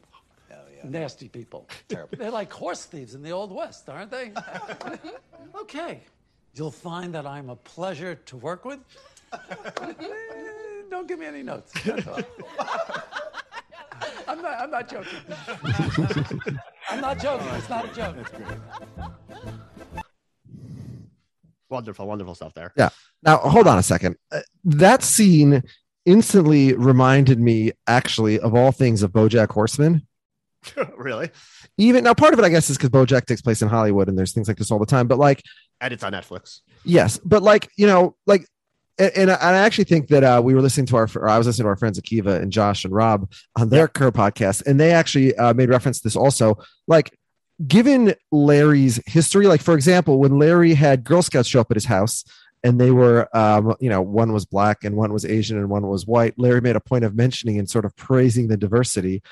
Nasty 0.83 1.29
people. 1.29 1.67
Terrible. 1.89 2.19
They're 2.19 2.33
like 2.33 2.53
horse 2.53 2.85
thieves 2.85 3.15
in 3.15 3.23
the 3.23 3.31
Old 3.31 3.51
West, 3.53 3.89
aren't 3.89 4.11
they? 4.11 4.33
okay. 5.61 6.03
You'll 6.55 6.71
find 6.71 7.15
that 7.15 7.27
I'm 7.27 7.49
a 7.49 7.57
pleasure 7.57 8.17
to 8.17 8.37
work 8.37 8.65
with. 8.65 8.81
Don't 10.91 11.09
give 11.09 11.21
me 11.21 11.27
any 11.27 11.43
notes. 11.43 11.73
That's 11.85 12.07
all. 12.07 12.19
I'm 14.29 14.43
not, 14.43 14.61
I'm 14.61 14.71
not 14.71 14.91
joking. 14.91 15.19
I'm 16.91 17.01
not 17.01 17.19
joking. 17.19 17.49
It's 17.55 17.71
not 17.71 17.85
a 17.85 17.95
joke. 17.95 18.17
That's 18.17 18.31
great. 18.31 18.59
wonderful 21.71 22.07
wonderful 22.07 22.35
stuff 22.35 22.53
there 22.55 22.73
Yeah. 22.77 22.91
Now, 23.23 23.39
hold 23.39 23.67
on 23.67 23.79
a 23.79 23.83
second. 23.83 24.17
Uh, 24.31 24.41
that 24.65 25.03
scene 25.03 25.63
instantly 26.07 26.75
reminded 26.75 27.41
me, 27.41 27.73
actually, 27.87 28.39
of 28.41 28.55
all 28.55 28.73
things, 28.73 29.03
of 29.03 29.13
BoJack 29.13 29.51
Horseman. 29.51 30.07
really 30.97 31.31
Even 31.77 32.05
now, 32.05 32.15
part 32.15 32.33
of 32.33 32.39
it, 32.39 32.45
I 32.45 32.49
guess, 32.49 32.71
is 32.71 32.79
because 32.79 32.91
BoJack 32.91 33.27
takes 33.27 33.43
place 33.43 33.63
in 33.63 33.69
Hollywood, 33.69 34.09
and 34.09 34.17
there's 34.17 34.33
things 34.33 34.49
like 34.49 34.57
this 34.57 34.71
all 34.71 34.79
the 34.79 34.87
time. 34.87 35.09
But 35.09 35.19
like, 35.19 35.43
and 35.81 35.93
it's 35.93 36.05
on 36.05 36.13
netflix 36.13 36.61
yes, 36.85 37.19
but 37.25 37.43
like, 37.43 37.69
you 37.77 37.87
know, 37.87 38.17
like, 38.27 38.47
and, 38.99 39.13
and 39.17 39.31
I 39.31 39.35
and 39.35 39.57
I 39.57 39.59
actually 39.59 39.85
think 39.85 40.09
that 40.09 40.23
uh, 40.23 40.41
we 40.45 40.55
were 40.55 40.61
listening 40.61 40.87
to 40.87 40.97
our, 40.97 41.09
or 41.17 41.29
I 41.29 41.39
was 41.39 41.47
listening 41.47 41.65
to 41.65 41.71
our 41.71 41.77
friends 41.77 42.01
Akiva 42.01 42.41
and 42.41 42.53
Josh 42.53 42.85
and 42.85 42.95
Rob 42.95 43.31
on 43.57 43.69
their 43.71 43.89
Curb 43.89 44.15
podcast, 44.15 44.65
and 44.67 44.79
they 44.79 44.93
actually 44.93 45.35
uh, 45.37 45.53
made 45.55 45.69
reference 45.69 45.99
to 45.99 46.05
this 46.05 46.17
also. 46.17 46.59
Like, 46.87 47.17
given 47.67 48.15
Larry's 48.31 49.01
history, 49.07 49.47
like 49.47 49.63
for 49.63 49.75
example, 49.75 50.21
when 50.21 50.39
Larry 50.39 50.75
had 50.75 51.03
Girl 51.03 51.23
Scouts 51.23 51.49
show 51.49 51.61
up 51.61 51.71
at 51.71 51.77
his 51.77 51.87
house 51.87 52.25
and 52.65 52.81
they 52.81 52.91
were, 52.91 53.29
um, 53.37 53.77
you 53.79 53.91
know, 53.91 54.01
one 54.01 54.33
was 54.33 54.47
black 54.47 54.83
and 54.83 54.97
one 54.97 55.13
was 55.13 55.25
Asian 55.25 55.59
and 55.59 55.69
one 55.69 55.87
was 55.87 56.07
white, 56.07 56.37
Larry 56.39 56.63
made 56.63 56.77
a 56.77 56.81
point 56.81 57.05
of 57.05 57.15
mentioning 57.15 57.59
and 57.59 57.69
sort 57.69 57.85
of 57.85 57.95
praising 57.95 58.49
the 58.49 58.57
diversity. 58.57 59.23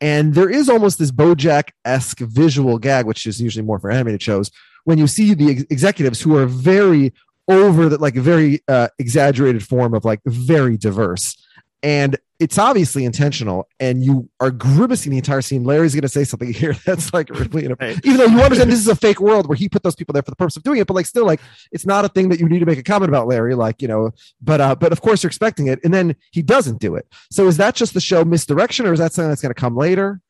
And 0.00 0.34
there 0.34 0.50
is 0.50 0.68
almost 0.68 0.98
this 0.98 1.10
Bojack 1.10 1.70
esque 1.86 2.20
visual 2.20 2.78
gag, 2.78 3.06
which 3.06 3.26
is 3.26 3.40
usually 3.40 3.64
more 3.64 3.78
for 3.78 3.90
animated 3.90 4.22
shows, 4.22 4.50
when 4.84 4.98
you 4.98 5.06
see 5.06 5.32
the 5.32 5.50
ex- 5.52 5.64
executives 5.70 6.20
who 6.20 6.36
are 6.36 6.46
very 6.46 7.14
over 7.48 7.88
the 7.88 7.98
like 7.98 8.14
very 8.14 8.60
uh, 8.68 8.88
exaggerated 8.98 9.66
form 9.66 9.94
of 9.94 10.04
like 10.04 10.20
very 10.26 10.76
diverse. 10.76 11.36
And 11.82 12.18
it's 12.42 12.58
obviously 12.58 13.04
intentional, 13.04 13.68
and 13.78 14.02
you 14.02 14.28
are 14.40 14.50
grimacing 14.50 15.12
the 15.12 15.18
entire 15.18 15.42
scene. 15.42 15.62
Larry's 15.62 15.94
going 15.94 16.02
to 16.02 16.08
say 16.08 16.24
something 16.24 16.52
here 16.62 16.74
that's 16.84 17.14
like 17.14 17.30
really, 17.30 17.64
inappropriate. 17.64 18.04
even 18.04 18.18
though 18.18 18.26
you 18.26 18.40
understand 18.40 18.70
this 18.70 18.80
is 18.80 18.88
a 18.88 18.96
fake 18.96 19.20
world 19.20 19.48
where 19.48 19.56
he 19.56 19.68
put 19.68 19.82
those 19.82 19.94
people 19.94 20.12
there 20.12 20.22
for 20.22 20.30
the 20.32 20.36
purpose 20.36 20.56
of 20.56 20.64
doing 20.64 20.80
it, 20.80 20.86
but 20.86 20.94
like 20.94 21.06
still, 21.06 21.24
like 21.24 21.40
it's 21.70 21.86
not 21.86 22.04
a 22.04 22.08
thing 22.08 22.28
that 22.30 22.40
you 22.40 22.48
need 22.48 22.58
to 22.58 22.66
make 22.66 22.78
a 22.78 22.82
comment 22.82 23.08
about, 23.08 23.28
Larry. 23.28 23.54
Like 23.54 23.80
you 23.80 23.88
know, 23.88 24.10
but 24.40 24.60
uh, 24.60 24.74
but 24.74 24.92
of 24.92 25.00
course 25.00 25.22
you're 25.22 25.28
expecting 25.28 25.68
it, 25.68 25.78
and 25.84 25.94
then 25.94 26.16
he 26.32 26.42
doesn't 26.42 26.80
do 26.80 26.96
it. 26.96 27.06
So 27.30 27.46
is 27.46 27.56
that 27.58 27.74
just 27.76 27.94
the 27.94 28.00
show 28.00 28.24
misdirection, 28.24 28.86
or 28.86 28.92
is 28.92 28.98
that 28.98 29.12
something 29.12 29.28
that's 29.28 29.42
going 29.42 29.54
to 29.54 29.60
come 29.60 29.76
later? 29.76 30.20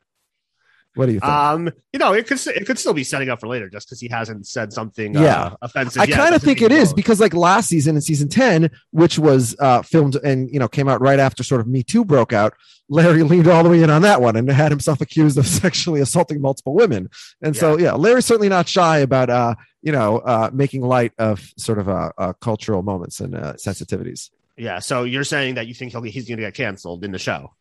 What 0.94 1.06
do 1.06 1.12
you 1.12 1.20
think? 1.20 1.32
um 1.32 1.70
you 1.92 1.98
know 1.98 2.12
it 2.12 2.26
could 2.26 2.38
it 2.48 2.66
could 2.66 2.78
still 2.78 2.92
be 2.92 3.02
setting 3.04 3.30
up 3.30 3.40
for 3.40 3.46
later 3.48 3.70
just 3.70 3.86
because 3.88 3.98
he 4.00 4.08
hasn't 4.08 4.46
said 4.46 4.72
something 4.72 5.14
Yeah. 5.14 5.42
uh, 5.44 5.56
offensive 5.62 6.02
I 6.02 6.06
kind 6.06 6.34
of 6.34 6.42
think 6.42 6.60
it 6.60 6.70
is 6.70 6.92
because 6.92 7.18
like 7.18 7.32
last 7.32 7.68
season 7.70 7.96
in 7.96 8.02
season 8.02 8.28
10, 8.28 8.70
which 8.90 9.18
was 9.18 9.56
uh 9.58 9.80
filmed 9.82 10.16
and 10.16 10.50
you 10.52 10.58
know 10.58 10.68
came 10.68 10.88
out 10.88 11.00
right 11.00 11.18
after 11.18 11.42
sort 11.42 11.60
of 11.62 11.66
Me 11.66 11.82
Too 11.82 12.04
broke 12.04 12.32
out, 12.34 12.52
Larry 12.90 13.22
leaned 13.32 13.48
all 13.48 13.62
the 13.62 13.70
way 13.70 13.82
in 13.82 13.88
on 13.88 14.02
that 14.02 14.20
one 14.20 14.36
and 14.36 14.50
had 14.50 14.70
himself 14.70 15.00
accused 15.00 15.38
of 15.38 15.46
sexually 15.62 16.00
assaulting 16.00 16.40
multiple 16.42 16.74
women. 16.74 17.08
And 17.40 17.56
so 17.56 17.78
yeah, 17.78 17.92
Larry's 17.94 18.26
certainly 18.26 18.50
not 18.50 18.68
shy 18.68 18.98
about 18.98 19.30
uh 19.30 19.54
you 19.82 19.92
know 19.92 20.18
uh 20.18 20.50
making 20.52 20.82
light 20.82 21.12
of 21.18 21.40
sort 21.56 21.78
of 21.78 21.88
uh, 21.88 22.10
uh 22.18 22.32
cultural 22.34 22.82
moments 22.82 23.20
and 23.20 23.34
uh, 23.34 23.54
sensitivities. 23.54 24.28
yeah 24.58 24.78
so 24.78 25.04
you're 25.04 25.24
saying 25.24 25.54
that 25.54 25.66
you 25.66 25.72
think 25.74 25.92
he'll, 25.92 26.02
he's 26.02 26.28
going 26.28 26.36
to 26.36 26.44
get 26.44 26.54
canceled 26.54 27.02
in 27.02 27.12
the 27.12 27.18
show 27.18 27.52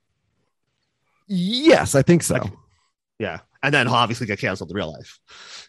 Yes, 1.28 1.96
I 1.96 2.02
think 2.02 2.24
so. 2.24 2.36
Like- 2.36 2.52
yeah 3.22 3.40
and 3.64 3.74
then 3.74 3.86
he'll 3.88 3.96
obviously 3.96 4.26
get 4.28 4.40
canceled 4.40 4.70
in 4.72 4.76
real 4.76 4.92
life 4.92 5.20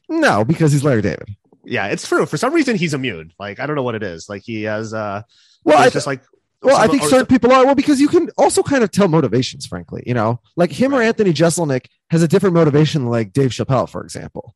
no, 0.08 0.44
because 0.44 0.72
he's 0.72 0.84
Larry 0.84 1.02
David. 1.02 1.28
yeah 1.64 1.86
it's 1.86 2.06
true 2.06 2.26
for 2.26 2.36
some 2.36 2.52
reason 2.52 2.76
he's 2.76 2.94
immune 2.94 3.32
like 3.38 3.60
i 3.60 3.66
don't 3.66 3.76
know 3.76 3.82
what 3.82 3.94
it 3.94 4.02
is 4.02 4.28
like 4.28 4.42
he 4.42 4.62
has 4.64 4.92
uh 4.92 5.22
Well, 5.64 5.78
I, 5.78 5.90
just 5.90 6.06
like 6.06 6.22
Well, 6.62 6.76
I 6.76 6.86
think 6.86 7.02
or 7.02 7.08
certain 7.08 7.26
people 7.26 7.50
are. 7.52 7.64
Well, 7.66 7.74
because 7.74 8.00
you 8.00 8.08
can 8.08 8.30
also 8.38 8.62
kind 8.62 8.82
of 8.84 8.90
tell 8.90 9.08
motivations, 9.08 9.66
frankly. 9.66 10.02
You 10.06 10.14
know, 10.14 10.40
like 10.56 10.70
him 10.70 10.94
or 10.94 11.02
Anthony 11.02 11.32
Jeselnik 11.32 11.86
has 12.10 12.22
a 12.22 12.28
different 12.28 12.54
motivation, 12.54 13.06
like 13.06 13.32
Dave 13.32 13.50
Chappelle, 13.50 13.88
for 13.88 14.02
example. 14.04 14.54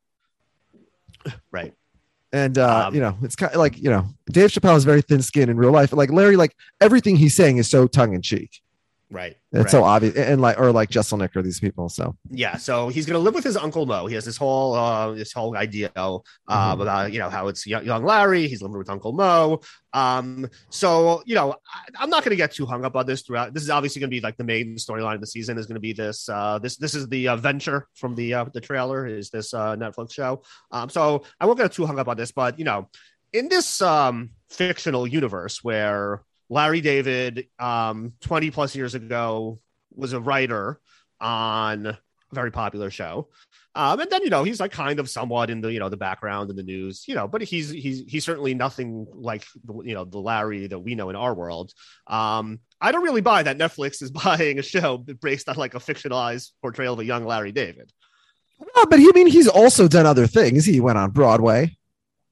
right. 1.51 1.75
And 2.33 2.59
uh, 2.59 2.87
Um, 2.87 2.95
you 2.95 3.01
know, 3.01 3.17
it's 3.23 3.37
kind 3.37 3.53
of 3.53 3.59
like 3.59 3.77
you 3.79 3.91
know, 3.91 4.07
Dave 4.31 4.51
Chappelle 4.51 4.75
has 4.75 4.85
very 4.85 5.03
thin 5.03 5.23
skin 5.23 5.49
in 5.49 5.57
real 5.57 5.73
life. 5.73 5.93
Like 5.93 6.11
Larry, 6.11 6.37
like 6.37 6.55
everything 6.81 7.17
he's 7.17 7.35
saying 7.35 7.57
is 7.59 7.69
so 7.69 7.87
tongue 7.87 8.15
in 8.15 8.23
cheek. 8.23 8.61
Right. 9.09 9.37
It's 9.53 9.65
right. 9.65 9.71
so 9.71 9.85
obvious, 9.85 10.17
and 10.17 10.41
like 10.41 10.59
or 10.59 10.73
like 10.73 10.91
Jeselnik 10.91 11.37
or 11.37 11.43
these 11.43 11.61
people. 11.61 11.89
So 11.89 12.17
Yeah, 12.29 12.57
so 12.57 12.89
he's 12.89 13.07
gonna 13.07 13.21
live 13.21 13.35
with 13.35 13.45
his 13.45 13.57
uncle 13.57 13.87
Mo. 13.87 14.07
He 14.07 14.17
has 14.17 14.25
this 14.25 14.37
whole 14.37 14.75
uh, 14.75 15.13
this 15.13 15.33
whole 15.33 15.57
idea 15.57 15.93
uh, 15.95 16.19
Mhm. 16.49 16.81
about 16.83 17.13
you 17.13 17.21
know 17.21 17.31
how 17.31 17.47
it's 17.47 17.65
young, 17.69 17.85
young 17.85 18.05
Larry. 18.05 18.49
He's 18.49 18.63
living 18.63 18.79
with 18.79 18.91
Uncle 18.91 19.13
Mo. 19.13 19.61
Um, 19.93 20.49
so 20.71 21.23
you 21.25 21.37
know 21.37 21.53
I, 21.73 22.03
I'm 22.03 22.11
not 22.11 22.25
gonna 22.25 22.35
get 22.35 22.51
too 22.53 22.67
hung 22.67 22.85
up 22.85 22.97
on 22.97 23.07
this 23.07 23.23
throughout. 23.23 23.55
This 23.55 23.63
is 23.63 23.71
obviously 23.71 24.01
gonna 24.01 24.11
be 24.11 24.21
like 24.21 24.37
the 24.39 24.45
main 24.45 24.75
storyline 24.75 25.15
of 25.15 25.21
the 25.21 25.29
season 25.29 25.57
is 25.57 25.67
gonna 25.67 25.79
be 25.79 25.93
this. 25.93 26.29
Uh, 26.29 26.59
this 26.59 26.77
this 26.77 26.97
is 26.97 27.09
the 27.09 27.29
uh, 27.29 27.37
venture 27.37 27.87
from 27.95 28.17
the 28.17 28.35
uh, 28.35 28.47
the 28.53 28.61
trailer. 28.61 29.07
Is 29.07 29.31
this 29.31 29.55
uh, 29.55 29.77
Netflix 29.77 30.15
show? 30.15 30.43
Um, 30.73 30.89
so 30.91 31.23
I 31.41 31.47
won't 31.47 31.59
get 31.59 31.71
too 31.73 31.87
hung 31.87 32.01
up 32.01 32.09
on 32.09 32.17
this, 32.17 32.33
but 32.33 32.59
you 32.59 32.65
know, 32.65 32.91
in 33.33 33.49
this 33.49 33.81
um, 33.83 34.31
fictional 34.51 35.07
universe 35.07 35.63
where 35.63 36.23
Larry 36.49 36.81
David, 36.81 37.49
um, 37.59 38.13
20 38.21 38.51
plus 38.51 38.75
years 38.75 38.95
ago, 38.95 39.61
was 39.95 40.13
a 40.13 40.21
writer 40.21 40.81
on 41.21 41.87
a 41.87 41.99
very 42.33 42.51
popular 42.51 42.91
show. 42.91 43.29
Um, 43.75 44.01
and 44.01 44.11
then 44.11 44.23
you 44.23 44.31
know 44.31 44.43
he's 44.43 44.59
like 44.59 44.73
kind 44.73 44.99
of 44.99 45.11
somewhat 45.11 45.51
in 45.51 45.61
the 45.61 45.71
you 45.71 45.79
know 45.79 45.91
the 45.91 45.99
background 45.99 46.49
in 46.49 46.57
the 46.57 46.63
news, 46.63 47.07
you 47.07 47.15
know, 47.15 47.29
but 47.29 47.43
he's 47.43 47.69
he's 47.69 48.05
he's 48.09 48.25
certainly 48.25 48.55
nothing 48.55 49.07
like 49.13 49.45
you 49.85 49.95
know 49.95 50.07
the 50.07 50.19
Larry 50.19 50.67
that 50.67 50.79
we 50.79 50.95
know 50.95 51.11
in 51.11 51.17
our 51.17 51.35
world. 51.35 51.73
Um, 52.07 52.61
I 52.81 52.91
don't 52.91 53.03
really 53.03 53.21
buy 53.21 53.43
that 53.43 53.59
Netflix 53.59 54.03
is 54.03 54.11
buying 54.25 54.59
a 54.59 54.63
show 54.63 54.97
based 54.97 55.49
on 55.51 55.57
like 55.57 55.75
a 55.75 55.79
fictionalized 55.79 56.53
portrayal 56.63 56.95
of 56.95 57.01
a 57.01 57.05
young 57.05 57.27
Larry 57.27 57.53
David. 57.53 57.93
well, 58.59 58.87
but 58.87 58.99
he 58.99 59.09
I 59.09 59.13
mean 59.13 59.27
he's 59.27 59.49
also 59.49 59.89
done 59.89 60.07
other 60.07 60.27
things. 60.27 60.65
He 60.65 60.81
went 60.81 60.97
on 60.97 61.11
Broadway. 61.11 61.77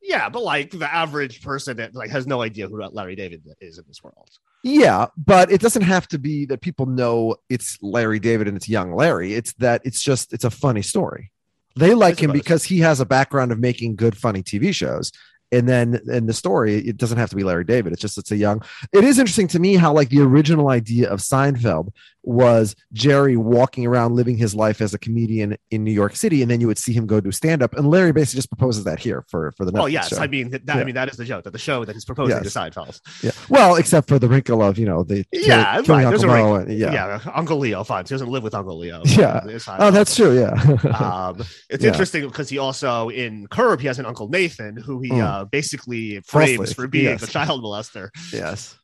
Yeah, 0.05 0.29
but 0.29 0.43
like 0.43 0.71
the 0.71 0.93
average 0.93 1.43
person 1.43 1.79
that 1.79 1.95
like 1.95 2.11
has 2.11 2.27
no 2.27 2.43
idea 2.43 2.69
who 2.69 2.77
Larry 2.77 3.17
David 3.17 3.43
is 3.61 3.79
in 3.79 3.85
this 3.89 4.03
world. 4.05 4.29
Yeah, 4.63 5.07
but 5.17 5.51
it 5.51 5.63
doesn't 5.63 5.83
have 5.83 6.07
to 6.09 6.19
be 6.19 6.45
that 6.47 6.61
people 6.61 6.85
know 6.85 7.37
it's 7.49 7.79
Larry 7.81 8.19
David 8.19 8.47
and 8.47 8.57
it's 8.57 8.69
young 8.69 8.95
Larry. 8.95 9.35
It's 9.35 9.55
that 9.55 9.81
it's 9.85 10.03
just 10.03 10.35
it's 10.35 10.45
a 10.45 10.51
funny 10.51 10.83
story. 10.83 11.33
They 11.77 11.95
like 11.95 12.23
him 12.23 12.33
because 12.33 12.65
he 12.65 12.79
has 12.81 13.01
a 13.01 13.07
background 13.07 13.51
of 13.51 13.59
making 13.59 13.97
good 13.97 14.17
funny 14.17 14.43
TV 14.43 14.75
shows. 14.75 15.11
And 15.55 15.69
then 15.69 16.01
in 16.09 16.27
the 16.27 16.33
story, 16.33 16.77
it 16.79 16.97
doesn't 16.97 17.19
have 17.19 17.31
to 17.31 17.37
be 17.37 17.45
Larry 17.45 17.65
David. 17.65 17.93
It's 17.93 18.03
just 18.03 18.19
it's 18.19 18.31
a 18.33 18.37
young. 18.37 18.63
It 18.93 19.05
is 19.05 19.19
interesting 19.19 19.49
to 19.49 19.59
me 19.59 19.77
how 19.77 19.93
like 19.93 20.09
the 20.09 20.21
original 20.21 20.69
idea 20.69 21.09
of 21.11 21.21
Seinfeld 21.21 21.89
was 22.27 22.75
Jerry 22.95 23.37
walking 23.37 23.85
around 23.87 24.17
living 24.17 24.39
his 24.39 24.55
life 24.55 24.81
as 24.81 24.95
a 24.95 24.99
comedian 24.99 25.59
in 25.71 25.85
New 25.85 25.93
York 25.93 26.17
City, 26.17 26.41
and 26.41 26.51
then 26.51 26.59
you 26.59 26.67
would 26.67 26.79
see 26.79 26.95
him 26.95 27.07
go 27.07 27.21
do 27.21 27.31
stand 27.31 27.63
up. 27.63 27.75
And 27.75 27.87
Larry 27.91 28.13
basically 28.13 28.39
just 28.39 28.49
proposes 28.49 28.85
that 28.85 28.99
here 28.99 29.25
for 29.29 29.53
for 29.53 29.67
the 29.67 29.73
Netflix 29.73 29.83
Oh 29.83 29.87
yes, 29.87 30.09
show. 30.09 30.17
I 30.19 30.27
mean 30.27 30.49
that, 30.51 30.63
Yeah. 30.67 30.75
I 30.77 30.85
mean 30.85 30.95
that 30.95 31.11
is 31.11 31.17
the 31.19 31.25
joke 31.27 31.45
that 31.45 31.51
the 31.53 31.59
show 31.59 31.85
that 31.85 31.93
he's 31.93 32.07
proposing 32.07 32.37
Yes. 32.43 32.51
to 32.53 32.59
Seinfeld. 32.59 32.99
yeah. 33.23 33.31
Well, 33.51 33.77
except 33.77 34.09
for 34.09 34.19
the 34.19 34.27
wrinkle 34.29 34.63
of 34.63 34.79
you 34.79 34.87
know 34.87 35.03
the 35.05 35.25
Yeah, 35.33 35.83
kill- 35.83 35.97
right, 35.97 36.05
there's 36.09 36.25
Uncle 36.25 36.25
a 36.25 36.27
Mo. 36.27 36.35
wrinkle. 36.35 36.55
and- 36.71 36.79
Yeah. 36.79 36.93
yeah. 36.95 37.21
Uncle 37.35 37.59
Leo, 37.59 37.85
fine. 37.85 38.05
He 38.07 38.09
doesn't 38.09 38.31
live 38.31 38.43
with 38.43 38.55
Uncle 38.55 38.79
Leo. 38.79 39.03
Yeah. 39.05 39.41
Oh, 39.79 39.91
that's 39.91 40.17
true. 40.17 40.39
Yeah. 40.39 40.53
um, 40.99 41.43
it's 41.69 41.85
Yeah. 41.85 41.91
interesting 41.91 42.27
because 42.27 42.49
he 42.49 42.57
also 42.57 43.11
in 43.11 43.47
Curb 43.49 43.81
he 43.81 43.87
has 43.87 43.99
an 43.99 44.07
uncle 44.07 44.29
Nathan 44.29 44.77
who 44.79 45.01
he 45.01 45.11
Mm. 45.11 45.23
uh, 45.23 45.44
basically 45.45 46.21
frames 46.21 46.73
for 46.73 46.87
being 46.87 47.05
yes. 47.07 47.23
a 47.23 47.27
child 47.27 47.63
molester. 47.63 48.11
yes. 48.33 48.79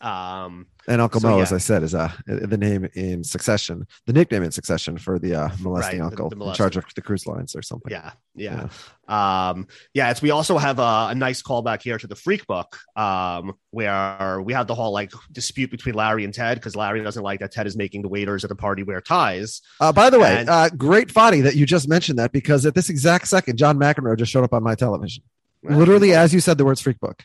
Um, 0.00 0.66
And 0.90 1.00
Uncle 1.00 1.20
So, 1.20 1.28
Mo, 1.30 1.36
yeah. 1.36 1.42
as 1.44 1.52
I 1.52 1.58
said, 1.58 1.84
is 1.84 1.94
uh 1.94 2.10
the 2.26 2.56
name 2.58 2.88
in 2.94 3.22
Succession, 3.22 3.86
the 4.06 4.12
nickname 4.12 4.42
in 4.42 4.50
Succession 4.50 4.98
for 4.98 5.20
the 5.20 5.34
uh, 5.36 5.48
molesting 5.60 6.00
Right, 6.00 6.16
the- 6.16 6.22
uncle 6.22 6.30
the 6.30 6.44
in 6.48 6.54
charge 6.54 6.76
of 6.76 6.84
the 6.96 7.00
cruise 7.00 7.26
lines 7.28 7.54
or 7.54 7.62
something. 7.62 7.92
yeah, 7.92 8.10
yeah, 8.34 8.66
um, 9.06 9.68
yeah. 9.94 10.10
It's 10.10 10.20
we 10.20 10.30
also 10.30 10.58
have 10.58 10.80
a, 10.80 11.08
a 11.10 11.14
nice 11.14 11.42
callback 11.42 11.80
here 11.82 11.96
to 11.96 12.06
the 12.08 12.16
Freak 12.16 12.44
Book, 12.48 12.76
um, 12.96 13.54
where 13.70 14.42
we 14.42 14.52
have 14.52 14.66
the 14.66 14.74
whole 14.74 14.92
like 14.92 15.12
dispute 15.30 15.70
between 15.70 15.94
Larry 15.94 16.24
and 16.24 16.34
Ted 16.34 16.56
because 16.58 16.74
Larry 16.74 17.02
doesn't 17.04 17.22
like 17.22 17.38
that 17.38 17.52
Ted 17.52 17.68
is 17.68 17.76
making 17.76 18.02
the 18.02 18.08
waiters 18.08 18.42
at 18.44 18.48
the 18.50 18.56
party 18.56 18.82
wear 18.82 19.00
ties. 19.00 19.62
Uh, 19.80 19.92
by 19.92 20.10
the 20.10 20.18
way, 20.18 20.38
And- 20.38 20.48
uh, 20.50 20.70
great 20.70 21.10
funny 21.12 21.40
that 21.42 21.54
you 21.54 21.66
just 21.66 21.88
mentioned 21.88 22.18
that 22.18 22.32
because 22.32 22.66
at 22.66 22.74
this 22.74 22.88
exact 22.90 23.28
second, 23.28 23.58
John 23.58 23.78
McEnroe 23.78 24.16
just 24.18 24.32
showed 24.32 24.42
up 24.44 24.52
on 24.52 24.64
my 24.64 24.74
television. 24.74 25.22
Literally, 25.62 26.14
as 26.14 26.34
you 26.34 26.40
said 26.40 26.58
the 26.58 26.64
words 26.64 26.80
"freak 26.80 26.98
book." 26.98 27.24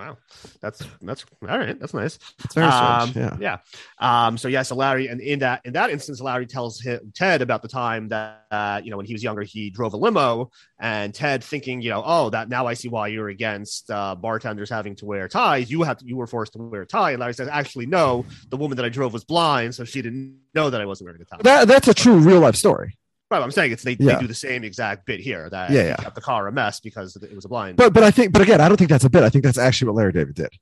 Wow, 0.00 0.16
that's 0.62 0.82
that's 1.02 1.26
all 1.42 1.58
right. 1.58 1.78
That's 1.78 1.92
nice. 1.92 2.18
Very 2.54 2.66
um, 2.66 3.12
yeah. 3.14 3.36
yeah. 3.38 3.58
Um, 3.98 4.38
so 4.38 4.48
yeah, 4.48 4.62
so 4.62 4.74
Larry, 4.74 5.08
and 5.08 5.20
in 5.20 5.40
that 5.40 5.60
in 5.66 5.74
that 5.74 5.90
instance, 5.90 6.22
Larry 6.22 6.46
tells 6.46 6.80
him, 6.80 7.12
Ted 7.14 7.42
about 7.42 7.60
the 7.60 7.68
time 7.68 8.08
that 8.08 8.46
uh, 8.50 8.80
you 8.82 8.90
know 8.90 8.96
when 8.96 9.04
he 9.04 9.12
was 9.12 9.22
younger, 9.22 9.42
he 9.42 9.68
drove 9.68 9.92
a 9.92 9.98
limo, 9.98 10.50
and 10.78 11.14
Ted 11.14 11.44
thinking, 11.44 11.82
you 11.82 11.90
know, 11.90 12.02
oh, 12.02 12.30
that 12.30 12.48
now 12.48 12.66
I 12.66 12.72
see 12.72 12.88
why 12.88 13.08
you're 13.08 13.28
against 13.28 13.90
uh, 13.90 14.14
bartenders 14.14 14.70
having 14.70 14.96
to 14.96 15.04
wear 15.04 15.28
ties. 15.28 15.70
You 15.70 15.82
have 15.82 15.98
to, 15.98 16.06
you 16.06 16.16
were 16.16 16.26
forced 16.26 16.54
to 16.54 16.58
wear 16.60 16.80
a 16.80 16.86
tie. 16.86 17.10
And 17.10 17.20
Larry 17.20 17.34
says, 17.34 17.48
actually, 17.48 17.84
no, 17.84 18.24
the 18.48 18.56
woman 18.56 18.76
that 18.76 18.86
I 18.86 18.88
drove 18.88 19.12
was 19.12 19.24
blind, 19.24 19.74
so 19.74 19.84
she 19.84 20.00
didn't 20.00 20.38
know 20.54 20.70
that 20.70 20.80
I 20.80 20.86
wasn't 20.86 21.08
wearing 21.08 21.20
a 21.20 21.26
tie. 21.26 21.42
That, 21.42 21.68
that's 21.68 21.88
a 21.88 21.94
true 21.94 22.16
real 22.16 22.40
life 22.40 22.56
story. 22.56 22.96
Right, 23.30 23.42
I'm 23.42 23.50
saying 23.50 23.72
it's 23.72 23.82
they, 23.82 23.96
Yeah. 23.98 24.14
they 24.14 24.20
do 24.22 24.26
the 24.26 24.34
same 24.34 24.64
exact 24.64 25.06
bit 25.06 25.20
here 25.20 25.48
that 25.50 25.70
Yeah, 25.70 25.82
yeah. 25.84 25.96
kept 25.96 26.14
the 26.14 26.20
car 26.20 26.46
a 26.48 26.52
mess 26.52 26.80
because 26.80 27.16
it 27.16 27.34
was 27.34 27.44
a 27.44 27.48
blind. 27.48 27.76
But 27.76 27.92
but 27.92 28.02
I 28.02 28.10
think 28.10 28.32
but 28.32 28.42
again, 28.42 28.60
I 28.60 28.68
don't 28.68 28.76
think 28.76 28.90
that's 28.90 29.04
a 29.04 29.10
bit. 29.10 29.22
I 29.22 29.28
think 29.30 29.44
that's 29.44 29.58
actually 29.58 29.88
what 29.88 29.96
Larry 29.96 30.12
David 30.12 30.34
did. 30.34 30.52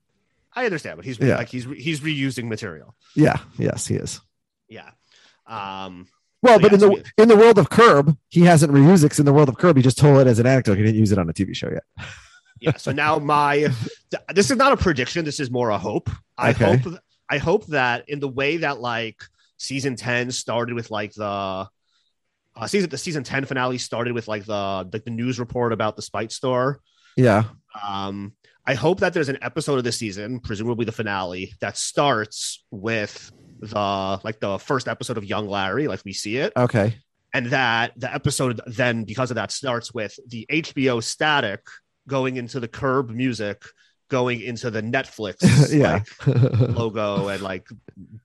I 0.53 0.65
understand, 0.65 0.97
but 0.97 1.05
he's 1.05 1.19
Yeah. 1.19 1.37
like 1.37 1.49
he's 1.49 1.65
he's 1.65 1.99
reusing 2.01 2.47
material. 2.47 2.95
Yeah. 3.15 3.37
Yes, 3.57 3.87
he 3.87 3.95
is. 3.95 4.19
Yeah. 4.67 4.89
Um, 5.47 6.07
Well, 6.41 6.55
So, 6.55 6.61
but 6.61 6.71
yeah, 6.71 6.75
in 6.75 6.79
the 6.79 7.11
in 7.23 7.27
the 7.27 7.35
world 7.35 7.57
of 7.57 7.69
Curb, 7.69 8.15
he 8.29 8.41
hasn't 8.41 8.71
reused 8.71 9.03
it. 9.03 9.09
'cause 9.09 9.19
in 9.19 9.25
the 9.25 9.33
world 9.33 9.49
of 9.49 9.57
Curb, 9.57 9.75
he 9.75 9.83
just 9.83 9.97
told 9.97 10.19
it 10.19 10.27
as 10.27 10.39
an 10.39 10.45
anecdote. 10.45 10.77
He 10.77 10.83
didn't 10.83 10.97
use 10.99 11.11
it 11.11 11.17
on 11.17 11.29
a 11.29 11.33
TV 11.33 11.53
show 11.55 11.69
yet. 11.69 11.83
yeah 12.61 12.75
so 12.75 12.91
now 12.91 13.17
my 13.17 13.69
this 14.35 14.51
is 14.51 14.57
not 14.57 14.73
a 14.73 14.77
prediction 14.77 15.23
this 15.23 15.39
is 15.39 15.49
more 15.49 15.69
a 15.69 15.77
hope 15.77 16.09
i 16.37 16.49
Okay. 16.49 16.75
hope 16.75 16.99
i 17.29 17.37
hope 17.37 17.65
that 17.67 18.03
in 18.09 18.19
the 18.19 18.27
way 18.27 18.57
that 18.57 18.81
like 18.81 19.23
season 19.55 19.95
10 19.95 20.29
started 20.31 20.75
with 20.75 20.91
like 20.91 21.13
the 21.13 21.69
uh, 22.59 22.67
season 22.67 22.89
the 22.89 22.97
season 22.97 23.23
10 23.23 23.45
finale 23.45 23.77
started 23.77 24.13
with 24.13 24.27
like 24.27 24.45
the 24.45 24.89
like 24.93 25.03
the 25.05 25.11
news 25.11 25.39
report 25.39 25.73
about 25.73 25.95
the 25.95 26.01
spite 26.01 26.31
store 26.31 26.79
Yeah. 27.15 27.45
um 27.87 28.33
i 28.67 28.73
hope 28.73 28.99
that 28.99 29.13
there's 29.13 29.29
an 29.29 29.37
episode 29.41 29.77
of 29.77 29.83
this 29.83 29.97
season 29.97 30.39
presumably 30.39 30.85
the 30.85 30.91
finale 30.91 31.53
that 31.61 31.77
starts 31.77 32.63
with 32.69 33.31
the 33.59 34.19
like 34.23 34.39
the 34.39 34.57
first 34.59 34.87
episode 34.87 35.17
of 35.17 35.25
young 35.25 35.47
larry 35.47 35.87
like 35.87 36.01
we 36.05 36.13
see 36.13 36.37
it 36.37 36.53
Okay. 36.55 36.95
and 37.33 37.47
that 37.47 37.93
the 37.97 38.13
episode 38.13 38.61
then 38.67 39.03
because 39.05 39.31
of 39.31 39.35
that 39.35 39.51
starts 39.51 39.93
with 39.93 40.17
the 40.27 40.45
hbo 40.51 41.01
static 41.03 41.61
going 42.07 42.37
into 42.37 42.59
the 42.59 42.67
curb 42.67 43.09
music 43.09 43.63
going 44.09 44.41
into 44.41 44.69
the 44.69 44.81
netflix 44.81 45.37
yeah. 45.73 46.01
like, 46.27 46.75
logo 46.77 47.27
and 47.29 47.41
like 47.41 47.67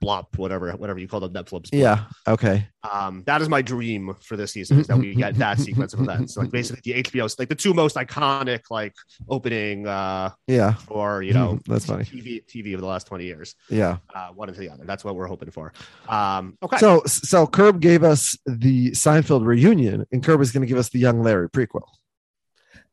blop 0.03 0.37
whatever 0.37 0.73
whatever 0.73 0.99
you 0.99 1.07
call 1.09 1.21
the 1.21 1.31
netflix 1.31 1.65
blop. 1.71 1.75
yeah. 1.75 2.05
Okay. 2.27 2.67
um 2.91 3.23
that 3.27 3.41
is 3.43 3.49
my 3.49 3.63
dream 3.63 4.15
for 4.23 4.37
this 4.37 4.53
season 4.53 4.81
is 4.81 4.87
that 4.87 4.97
we 4.99 5.15
get 5.15 5.35
that 5.37 5.59
sequence 5.69 5.93
of 5.95 6.01
events 6.01 6.37
like 6.37 6.51
basically 6.51 6.81
the 6.93 7.03
hbo 7.03 7.39
like 7.39 7.49
the 7.49 7.55
two 7.55 7.73
most 7.75 7.97
iconic 7.97 8.61
like 8.71 8.95
opening 9.29 9.87
uh 9.87 10.31
Yeah. 10.47 10.75
for 10.75 11.23
you 11.23 11.33
know 11.35 11.59
That's 11.67 11.87
funny. 11.87 12.05
tv 12.05 12.45
tv 12.47 12.75
of 12.75 12.81
the 12.81 12.87
last 12.87 13.07
20 13.07 13.25
years 13.25 13.55
Yeah. 13.69 13.99
uh 14.15 14.29
one 14.29 14.49
into 14.49 14.61
the 14.61 14.71
other 14.71 14.85
that's 14.85 15.05
what 15.05 15.15
we're 15.17 15.27
hoping 15.29 15.51
for 15.51 15.73
um 16.09 16.57
okay 16.63 16.79
So 16.79 17.03
so 17.07 17.47
Curb 17.47 17.81
gave 17.81 18.03
us 18.03 18.37
the 18.47 18.91
Seinfeld 18.93 19.45
reunion, 19.45 20.05
and 20.13 20.23
Curb 20.23 20.41
is 20.41 20.53
going 20.53 20.63
to 20.63 20.67
give 20.67 20.79
us 20.79 20.89
the 20.91 20.99
Young 20.99 21.23
Larry 21.23 21.49
prequel. 21.49 21.83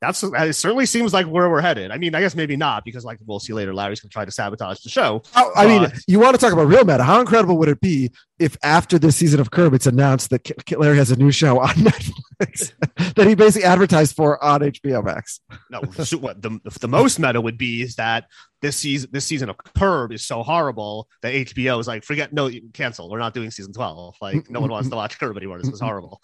That's 0.02 0.24
it 0.24 0.56
certainly 0.56 0.88
seems 0.88 1.14
like 1.14 1.28
where 1.28 1.48
we're 1.48 1.62
headed. 1.62 1.92
I 1.92 1.98
mean, 2.00 2.16
I 2.16 2.22
guess 2.22 2.36
maybe 2.36 2.58
not 2.58 2.84
because 2.84 3.06
like 3.06 3.20
we'll 3.24 3.40
see 3.40 3.54
later, 3.54 3.72
Larry's 3.72 4.00
gonna 4.00 4.10
try 4.10 4.26
to 4.26 4.32
sabotage 4.32 4.80
the 4.82 4.90
show. 4.90 5.22
Oh, 5.36 5.52
I 5.56 5.68
mean, 5.68 5.92
you 6.08 6.20
want 6.20 6.34
to 6.34 6.42
talk 6.42 6.52
about 6.52 6.66
real 6.68 6.84
meta? 6.84 7.04
How 7.04 7.20
incredible 7.20 7.56
would 7.60 7.70
it 7.70 7.80
be 7.80 8.10
if 8.40 8.58
after 8.64 8.98
this 8.98 9.16
season 9.16 9.40
of 9.40 9.52
Curb, 9.52 9.76
it's 9.76 9.86
announced 9.86 10.32
that 10.32 10.44
K- 10.44 10.76
Larry 10.76 10.98
has 10.98 11.12
a 11.12 11.16
new 11.16 11.32
show 11.32 11.60
on 11.60 11.70
Netflix 11.76 12.74
that 13.16 13.28
he 13.28 13.36
basically 13.36 13.64
advertised 13.64 14.16
for 14.16 14.44
on 14.44 14.62
HBO 14.62 15.06
Max? 15.06 15.40
No, 15.70 15.84
so 15.92 16.18
what 16.18 16.42
the, 16.42 16.60
the 16.80 16.88
most 16.88 17.20
meta 17.20 17.40
would 17.40 17.60
be 17.60 17.84
is 17.84 17.96
that 17.96 18.26
this 18.64 18.78
season 18.78 19.12
this 19.14 19.26
season 19.26 19.50
of 19.50 19.58
Curb 19.78 20.14
is 20.14 20.26
so 20.26 20.42
horrible 20.42 21.08
that 21.22 21.32
HBO 21.32 21.80
is 21.80 21.88
like, 21.88 22.04
forget 22.04 22.34
no, 22.34 22.50
cancel. 22.74 23.08
We're 23.08 23.20
not 23.20 23.36
doing 23.36 23.52
season 23.52 23.72
twelve. 23.72 24.16
Like 24.20 24.50
no 24.50 24.62
one 24.62 24.72
wants 24.72 24.90
to 24.90 24.96
watch 24.96 25.20
Curb 25.20 25.38
anymore. 25.38 25.60
This 25.60 25.70
was 25.70 25.80
horrible. 25.80 26.22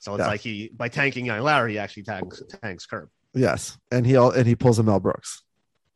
So 0.00 0.14
it's 0.14 0.20
Yeah. 0.22 0.26
like 0.28 0.40
he 0.40 0.70
by 0.74 0.88
tanking 0.88 1.26
young 1.26 1.40
Larry, 1.40 1.72
he 1.72 1.78
actually 1.78 2.04
tanks 2.04 2.42
tanks 2.62 2.86
Curb. 2.86 3.08
Yes, 3.34 3.76
and 3.90 4.06
he 4.06 4.14
and 4.14 4.46
he 4.46 4.54
pulls 4.54 4.78
a 4.78 4.82
Mel 4.82 5.00
Brooks, 5.00 5.42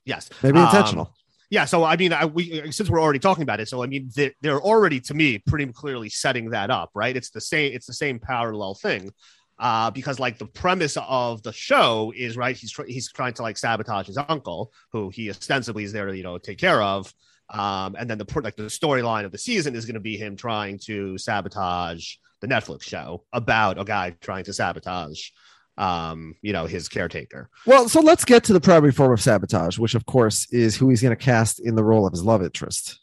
Yes, 0.05 0.29
maybe 0.43 0.59
Um, 0.59 0.65
intentional. 0.67 1.15
Yeah, 1.51 1.65
so 1.65 1.83
I 1.85 1.97
mean, 1.97 2.13
I, 2.13 2.27
we 2.27 2.71
since 2.73 2.91
we're 2.91 3.01
already 3.01 3.21
talking 3.21 3.43
about 3.43 3.59
it, 3.61 3.69
so 3.69 3.83
I 3.83 3.87
mean, 3.87 4.11
they're, 4.15 4.33
they're 4.43 4.61
already 4.61 5.01
to 5.01 5.15
me 5.15 5.39
pretty 5.39 5.67
clearly 5.73 6.11
setting 6.11 6.51
that 6.51 6.71
up, 6.71 6.91
right? 6.95 7.17
It's 7.17 7.31
the 7.31 7.41
same, 7.41 7.73
it's 7.73 7.87
the 7.87 7.95
same 7.95 8.19
parallel 8.19 8.75
thing. 8.75 9.13
uh, 9.61 9.91
because 9.91 10.21
like 10.21 10.39
the 10.39 10.47
premise 10.47 10.97
of 11.09 11.43
the 11.43 11.53
show 11.53 12.13
is 12.17 12.37
right. 12.37 12.57
He's 12.57 12.71
tr- 12.71 12.85
he's 12.85 13.11
trying 13.11 13.33
to 13.35 13.43
like 13.43 13.57
sabotage 13.59 14.07
his 14.07 14.17
uncle, 14.19 14.73
who 14.93 15.09
he 15.11 15.31
ostensibly 15.31 15.83
is 15.85 15.93
there 15.93 16.07
to 16.07 16.17
you 16.17 16.23
know 16.23 16.39
take 16.39 16.59
care 16.59 16.81
of. 16.83 17.13
Um, 17.51 17.97
and 17.99 18.09
then 18.11 18.19
the 18.19 18.27
like 18.43 18.57
the 18.57 18.65
storyline 18.65 19.25
of 19.25 19.33
the 19.33 19.39
season 19.39 19.75
is 19.75 19.85
going 19.87 19.95
to 19.95 20.01
be 20.01 20.17
him 20.19 20.37
trying 20.37 20.79
to 20.85 21.17
sabotage 21.19 22.17
the 22.41 22.47
Netflix 22.47 22.83
show 22.83 23.25
about 23.33 23.81
a 23.81 23.85
guy 23.85 24.15
trying 24.21 24.45
to 24.45 24.53
sabotage, 24.53 25.31
um, 25.77 26.35
you 26.43 26.53
know, 26.53 26.67
his 26.67 26.89
caretaker. 26.89 27.49
Well, 27.67 27.89
so 27.89 28.01
let's 28.01 28.25
get 28.25 28.45
to 28.45 28.53
the 28.53 28.61
primary 28.61 28.93
form 28.93 29.13
of 29.13 29.21
sabotage, 29.21 29.79
which 29.79 29.95
of 29.95 30.07
course 30.07 30.47
is 30.53 30.77
who 30.77 30.89
he's 30.89 31.03
going 31.03 31.17
to 31.17 31.25
cast 31.25 31.61
in 31.61 31.75
the 31.75 31.85
role 31.85 32.07
of 32.07 32.13
his 32.13 32.23
love 32.25 32.43
interest. 32.43 33.01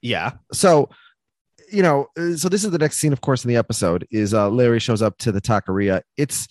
Yeah. 0.00 0.32
So, 0.52 0.90
you 1.70 1.82
know, 1.82 2.08
so 2.16 2.48
this 2.48 2.64
is 2.64 2.70
the 2.70 2.78
next 2.78 2.98
scene, 2.98 3.12
of 3.12 3.20
course, 3.20 3.44
in 3.44 3.48
the 3.48 3.56
episode 3.56 4.06
is 4.10 4.34
uh, 4.34 4.50
Larry 4.50 4.80
shows 4.80 5.00
up 5.00 5.16
to 5.18 5.32
the 5.32 5.40
taqueria. 5.40 6.02
It's 6.16 6.48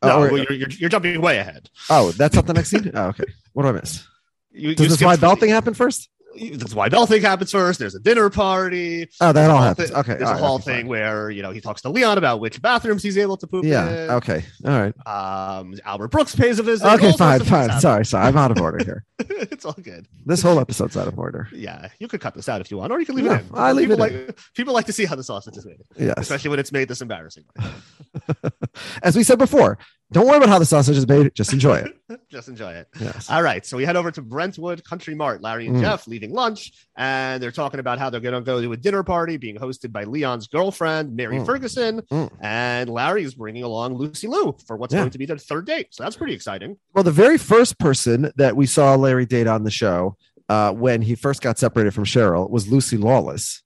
uh, 0.00 0.08
No, 0.08 0.22
or- 0.22 0.32
well, 0.32 0.44
you're, 0.44 0.68
you're, 0.70 0.88
jumping 0.88 1.20
way 1.20 1.38
ahead. 1.38 1.68
oh, 1.90 2.12
that's 2.12 2.34
not 2.34 2.46
the 2.46 2.54
next 2.54 2.70
scene. 2.70 2.90
Oh, 2.94 3.08
okay, 3.08 3.24
what 3.52 3.64
do 3.64 3.70
I 3.70 3.72
miss? 3.72 4.06
You, 4.52 4.74
Does 4.74 4.84
you 4.84 4.90
this 4.90 5.02
why 5.02 5.16
bell 5.16 5.34
thing 5.36 5.50
happen 5.50 5.74
first? 5.74 6.08
That's 6.54 6.74
why 6.74 6.88
Bell 6.88 7.06
thing 7.06 7.22
happens 7.22 7.50
first. 7.50 7.78
There's 7.78 7.94
a 7.94 8.00
dinner 8.00 8.30
party. 8.30 9.08
Oh, 9.20 9.32
that 9.32 9.50
all 9.50 9.62
happens. 9.62 9.90
Okay, 9.92 10.14
There's 10.14 10.22
all 10.22 10.28
a 10.30 10.32
right, 10.34 10.40
whole 10.40 10.58
thing 10.58 10.80
fine. 10.82 10.88
where 10.88 11.30
you 11.30 11.42
know 11.42 11.50
he 11.50 11.60
talks 11.60 11.82
to 11.82 11.88
Leon 11.90 12.18
about 12.18 12.40
which 12.40 12.60
bathrooms 12.60 13.02
he's 13.02 13.16
able 13.18 13.36
to 13.36 13.46
poop 13.46 13.64
Yeah. 13.64 13.88
in. 14.04 14.10
Okay. 14.10 14.44
All 14.64 14.70
right. 14.80 15.06
Um, 15.06 15.74
Albert 15.84 16.08
Brooks 16.08 16.34
pays 16.34 16.58
a 16.58 16.62
visit. 16.62 16.86
Okay. 16.94 17.12
Fine. 17.12 17.40
Fine. 17.44 17.80
Sorry. 17.80 18.04
Sorry. 18.04 18.26
I'm 18.26 18.36
out 18.36 18.50
of 18.50 18.60
order 18.60 18.84
here. 18.84 19.04
it's 19.18 19.64
all 19.64 19.76
good. 19.80 20.06
This 20.26 20.42
whole 20.42 20.58
episode's 20.58 20.96
out 20.96 21.06
of 21.08 21.18
order. 21.18 21.48
Yeah, 21.52 21.88
you 21.98 22.08
could 22.08 22.20
cut 22.20 22.34
this 22.34 22.48
out 22.48 22.60
if 22.60 22.70
you 22.70 22.78
want, 22.78 22.92
or 22.92 22.98
you 23.00 23.06
can 23.06 23.14
leave 23.16 23.26
No, 23.26 23.32
it 23.34 23.40
in. 23.40 23.46
I 23.54 23.72
leave 23.72 23.88
people 23.88 24.04
it 24.04 24.26
like 24.26 24.38
people 24.54 24.74
like 24.74 24.86
to 24.86 24.92
see 24.92 25.04
how 25.04 25.14
the 25.16 25.22
sausage 25.24 25.56
is 25.56 25.64
made, 25.66 25.76
Yes. 25.96 26.14
especially 26.18 26.50
when 26.50 26.58
it's 26.58 26.72
made 26.72 26.88
this 26.88 27.00
embarrassing. 27.00 27.44
As 29.02 29.16
we 29.16 29.22
said 29.22 29.38
before, 29.38 29.78
don't 30.14 30.26
worry 30.26 30.36
about 30.38 30.48
how 30.48 30.58
the 30.58 30.64
sausage 30.64 30.96
is 30.96 31.06
made. 31.06 31.34
Just 31.34 31.52
enjoy 31.52 31.76
it. 31.78 32.20
Just 32.30 32.48
enjoy 32.48 32.72
it. 32.72 32.88
Yes. 33.00 33.28
All 33.28 33.42
right, 33.42 33.64
so 33.66 33.76
we 33.76 33.84
head 33.84 33.96
over 33.96 34.10
to 34.10 34.22
Brentwood 34.22 34.84
Country 34.84 35.14
Mart. 35.14 35.42
Larry 35.42 35.66
and 35.66 35.76
Mm. 35.76 35.80
Jeff 35.80 36.06
leaving 36.06 36.32
lunch, 36.32 36.72
and 36.96 37.42
they're 37.42 37.50
talking 37.50 37.80
about 37.80 37.98
how 37.98 38.08
they're 38.10 38.20
going 38.20 38.34
to 38.34 38.40
go 38.40 38.60
to 38.62 38.72
a 38.72 38.76
dinner 38.76 39.02
party 39.02 39.36
being 39.36 39.56
hosted 39.56 39.90
by 39.92 40.04
Leon's 40.04 40.46
girlfriend, 40.46 41.14
Mary 41.16 41.38
Mm. 41.38 41.46
Ferguson, 41.46 42.00
Mm. 42.12 42.30
and 42.40 42.88
Larry 42.90 43.24
is 43.24 43.34
bringing 43.34 43.64
along 43.64 43.94
Lucy 43.96 44.26
Liu 44.28 44.54
for 44.66 44.76
what's 44.76 44.94
Yeah. 44.94 45.00
going 45.00 45.10
to 45.10 45.18
be 45.18 45.26
their 45.26 45.38
third 45.38 45.66
date. 45.66 45.88
So 45.90 46.02
that's 46.04 46.16
pretty 46.16 46.32
exciting. 46.34 46.76
Well, 46.94 47.04
the 47.04 47.10
very 47.10 47.36
first 47.38 47.78
person 47.78 48.30
that 48.36 48.56
we 48.56 48.66
saw 48.66 48.94
Larry 48.94 49.26
date 49.26 49.46
on 49.46 49.64
the 49.64 49.70
show 49.70 50.16
uh, 50.48 50.72
when 50.72 51.02
he 51.02 51.14
first 51.14 51.42
got 51.42 51.58
separated 51.58 51.92
from 51.92 52.04
Cheryl 52.04 52.48
was 52.50 52.68
Lucy 52.68 52.96
Lawless. 52.96 53.62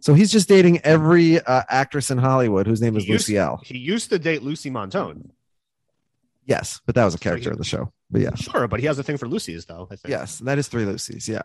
So 0.00 0.12
he's 0.12 0.30
just 0.30 0.48
dating 0.48 0.80
every 0.84 1.40
uh, 1.40 1.62
actress 1.70 2.10
in 2.10 2.18
Hollywood 2.18 2.66
whose 2.66 2.82
name 2.82 2.96
is 2.96 3.04
He 3.04 3.12
used- 3.12 3.28
Lucy 3.28 3.38
L. 3.38 3.60
He 3.64 3.78
used 3.78 4.10
to 4.10 4.18
date 4.18 4.42
Lucy 4.42 4.70
Montone. 4.70 5.30
Yes, 6.46 6.80
but 6.86 6.94
that 6.94 7.04
was 7.04 7.14
a 7.14 7.18
character 7.18 7.50
in 7.50 7.58
the 7.58 7.64
show. 7.64 7.92
But 8.10 8.20
yeah, 8.20 8.34
Sure, 8.34 8.68
but 8.68 8.80
he 8.80 8.86
has 8.86 8.98
a 8.98 9.02
thing 9.02 9.16
for 9.16 9.26
Lucy's 9.28 9.64
though. 9.64 9.88
I 9.90 9.96
think. 9.96 10.10
yes, 10.10 10.38
that 10.40 10.58
is 10.58 10.68
three 10.68 10.84
Lucys. 10.84 11.26
Yeah. 11.28 11.42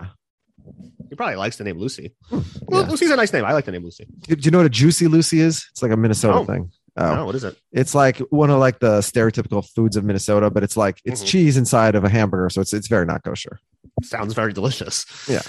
he 1.09 1.15
probably 1.15 1.37
likes 1.37 1.55
the 1.57 1.63
name 1.63 1.77
Lucy. 1.79 2.13
Hmm, 2.29 2.39
Well, 2.67 2.83
Yeah. 2.83 2.89
Lucy's 2.89 3.09
a 3.11 3.15
nice 3.15 3.31
name. 3.31 3.45
I 3.45 3.53
like 3.53 3.65
the 3.65 3.71
name 3.71 3.83
Lucy. 3.83 4.05
Do 4.27 4.35
you 4.39 4.51
know 4.51 4.57
what 4.59 4.67
a 4.67 4.69
juicy 4.69 5.07
Lucy 5.07 5.39
is? 5.39 5.65
It's 5.71 5.81
like 5.81 5.91
a 5.91 5.97
Minnesota 5.97 6.39
No. 6.39 6.45
thing. 6.45 6.71
Oh, 6.97 7.19
Oh, 7.21 7.25
what 7.25 7.35
is 7.35 7.45
it? 7.45 7.57
it's 7.71 7.95
like 7.95 8.17
one 8.29 8.49
of 8.49 8.59
like 8.59 8.79
the 8.79 8.99
stereotypical 8.99 9.65
foods 9.73 9.95
of 9.95 10.03
Minnesota, 10.03 10.49
but 10.49 10.63
it's 10.63 10.75
like 10.75 10.99
it's 11.05 11.23
Mhm. 11.23 11.27
cheese 11.27 11.55
inside 11.57 11.95
of 11.95 12.03
a 12.03 12.09
hamburger, 12.09 12.49
so 12.49 12.59
it's 12.59 12.73
it's 12.73 12.87
very 12.89 13.05
not 13.05 13.23
kosher. 13.23 13.59
Sounds 14.03 14.33
very 14.33 14.51
delicious, 14.51 15.05
Yeah. 15.29 15.41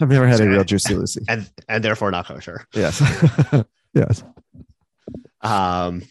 I've 0.00 0.08
never 0.08 0.26
had 0.26 0.40
a 0.40 0.48
real 0.48 0.64
juicy 0.64 0.94
Lucy. 0.94 1.22
and 1.28 1.50
and 1.68 1.82
therefore 1.84 2.10
not 2.12 2.26
kosher. 2.26 2.64
Yes. 2.74 3.00
yes. 3.94 4.22
Um, 5.42 6.02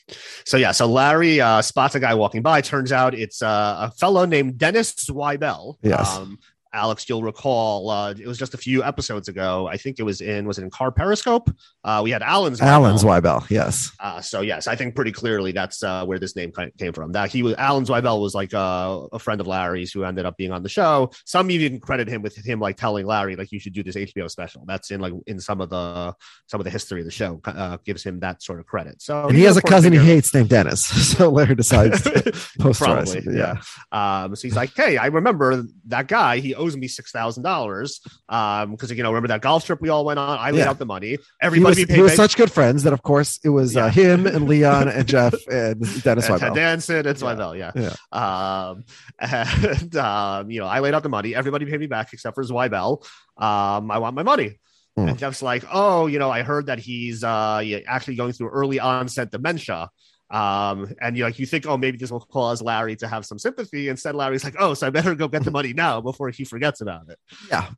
so 0.45 0.57
yeah, 0.57 0.71
so 0.71 0.87
Larry 0.87 1.39
uh, 1.39 1.61
spots 1.61 1.95
a 1.95 1.99
guy 1.99 2.15
walking 2.15 2.41
by. 2.41 2.61
Turns 2.61 2.91
out 2.91 3.13
it's 3.13 3.41
uh, 3.41 3.89
a 3.89 3.91
fellow 3.91 4.25
named 4.25 4.57
Dennis 4.57 4.93
Zweibel. 4.93 5.75
Yes. 5.81 6.17
Um, 6.17 6.39
Alex, 6.73 7.09
you'll 7.09 7.23
recall 7.23 7.89
uh, 7.89 8.11
it 8.11 8.27
was 8.27 8.37
just 8.37 8.53
a 8.53 8.57
few 8.57 8.83
episodes 8.83 9.27
ago. 9.27 9.67
I 9.67 9.77
think 9.77 9.99
it 9.99 10.03
was 10.03 10.21
in 10.21 10.45
was 10.45 10.59
it 10.59 10.63
in 10.63 10.69
Car 10.69 10.91
Periscope? 10.91 11.49
Uh, 11.83 12.01
we 12.03 12.11
had 12.11 12.21
Alan's 12.21 12.61
Alan 12.61 12.95
Zweibel. 12.95 13.49
Yes. 13.49 13.91
Uh, 13.99 14.21
so 14.21 14.41
yes, 14.41 14.67
I 14.67 14.75
think 14.75 14.95
pretty 14.95 15.11
clearly 15.11 15.51
that's 15.51 15.81
uh, 15.83 16.05
where 16.05 16.19
this 16.19 16.35
name 16.35 16.51
came 16.77 16.93
from. 16.93 17.11
That 17.13 17.31
he 17.31 17.41
was 17.41 17.55
Alan 17.55 17.85
Zweibel 17.85 18.21
was 18.21 18.35
like 18.35 18.53
uh, 18.53 19.07
a 19.11 19.19
friend 19.19 19.41
of 19.41 19.47
Larry's 19.47 19.91
who 19.91 20.03
ended 20.03 20.25
up 20.25 20.37
being 20.37 20.51
on 20.51 20.61
the 20.61 20.69
show. 20.69 21.11
Some 21.25 21.49
even 21.51 21.79
credit 21.79 22.07
him 22.07 22.21
with 22.21 22.35
him 22.35 22.59
like 22.59 22.77
telling 22.77 23.05
Larry 23.05 23.35
like 23.35 23.51
you 23.51 23.59
should 23.59 23.73
do 23.73 23.81
this 23.81 23.95
HBO 23.95 24.29
special. 24.29 24.63
That's 24.67 24.91
in 24.91 24.99
like 24.99 25.13
in 25.25 25.39
some 25.39 25.61
of 25.61 25.69
the 25.69 26.13
some 26.47 26.59
of 26.59 26.65
the 26.65 26.71
history 26.71 27.01
of 27.01 27.05
the 27.05 27.11
show 27.11 27.41
uh, 27.45 27.77
gives 27.83 28.03
him 28.03 28.19
that 28.19 28.43
sort 28.43 28.59
of 28.59 28.67
credit. 28.67 29.01
So 29.01 29.27
And 29.27 29.35
he 29.35 29.43
has 29.43 29.57
a 29.57 29.61
cousin 29.61 29.93
he 29.93 29.99
hates 29.99 30.33
named 30.33 30.49
Dennis. 30.49 31.09
So 31.19 31.29
Larry 31.29 31.55
decides 31.55 32.03
to 32.03 32.09
posterize 32.59 33.13
Probably, 33.13 33.33
it. 33.33 33.37
Yeah. 33.37 33.61
Um, 33.91 34.35
so 34.35 34.47
he's 34.47 34.55
like, 34.55 34.75
"Hey, 34.75 34.97
I 34.97 35.07
remember 35.07 35.63
that 35.87 36.07
guy. 36.07 36.37
He 36.37 36.53
owes 36.59 36.75
me 36.77 36.87
six 36.87 37.11
thousand 37.11 37.43
dollars. 37.43 38.01
Um, 38.27 38.71
because 38.71 38.91
you 38.91 39.01
know, 39.01 39.09
remember 39.09 39.29
that 39.29 39.41
golf 39.41 39.65
trip 39.65 39.81
we 39.81 39.89
all 39.89 40.05
went 40.05 40.19
on? 40.19 40.37
I 40.37 40.51
laid 40.51 40.59
Yeah. 40.59 40.69
out 40.69 40.77
the 40.79 40.85
money. 40.85 41.17
Everybody 41.41 41.85
was, 41.85 41.95
he 41.95 42.01
was 42.01 42.15
such 42.15 42.35
good 42.37 42.51
friends 42.51 42.83
that, 42.83 42.93
of 42.93 43.01
course, 43.01 43.39
it 43.43 43.49
was 43.49 43.75
uh, 43.77 43.89
him 43.89 44.27
and 44.27 44.47
Leon 44.47 44.87
and 44.89 45.07
Jeff 45.13 45.33
and 45.47 45.79
Dennis 46.03 46.29
and 46.29 46.39
Ted 46.39 46.51
Zweibel. 46.51 46.55
Danson 46.55 47.07
and 47.07 47.17
Zweibel, 47.17 47.57
yeah. 47.57 47.71
Yeah. 47.75 47.95
Um, 48.11 48.83
and 49.19 49.95
um, 49.95 50.51
you 50.51 50.59
know, 50.59 50.67
I 50.67 50.79
laid 50.79 50.93
out 50.93 51.03
the 51.03 51.09
money. 51.09 51.33
Everybody 51.35 51.65
paid 51.65 51.79
me 51.79 51.87
back 51.87 52.13
except 52.13 52.35
for 52.35 52.43
Zweibel. 52.43 53.03
Um, 53.37 53.89
I 53.91 53.99
want 53.99 54.15
my 54.15 54.23
money. 54.23 54.59
Hmm. 54.97 55.07
And 55.09 55.17
Jeff's 55.17 55.41
like, 55.41 55.63
oh, 55.71 56.07
you 56.07 56.19
know, 56.19 56.29
I 56.29 56.41
heard 56.41 56.65
that 56.65 56.79
he's 56.79 57.23
uh 57.23 57.63
actually 57.87 58.15
going 58.15 58.33
through 58.33 58.49
early 58.49 58.79
onset 58.79 59.31
dementia. 59.31 59.89
Um, 60.31 60.93
and 61.01 61.17
you 61.17 61.23
like 61.23 61.39
you 61.39 61.45
think, 61.45 61.65
oh, 61.65 61.77
maybe 61.77 61.97
this 61.97 62.11
will 62.11 62.19
cause 62.19 62.61
Larry 62.61 62.95
to 62.97 63.07
have 63.07 63.25
some 63.25 63.39
sympathy. 63.39 63.89
Instead, 63.89 64.15
Larry's 64.15 64.43
like, 64.43 64.55
oh, 64.59 64.73
so 64.75 64.87
I 64.87 64.89
better 64.91 65.15
go 65.15 65.27
get 65.27 65.43
the 65.43 65.51
money 65.51 65.73
now 65.73 66.01
before 66.01 66.29
he 66.29 66.45
forgets 66.45 66.81
about 66.81 67.09
it. 67.09 67.17
Yeah. 67.49 67.69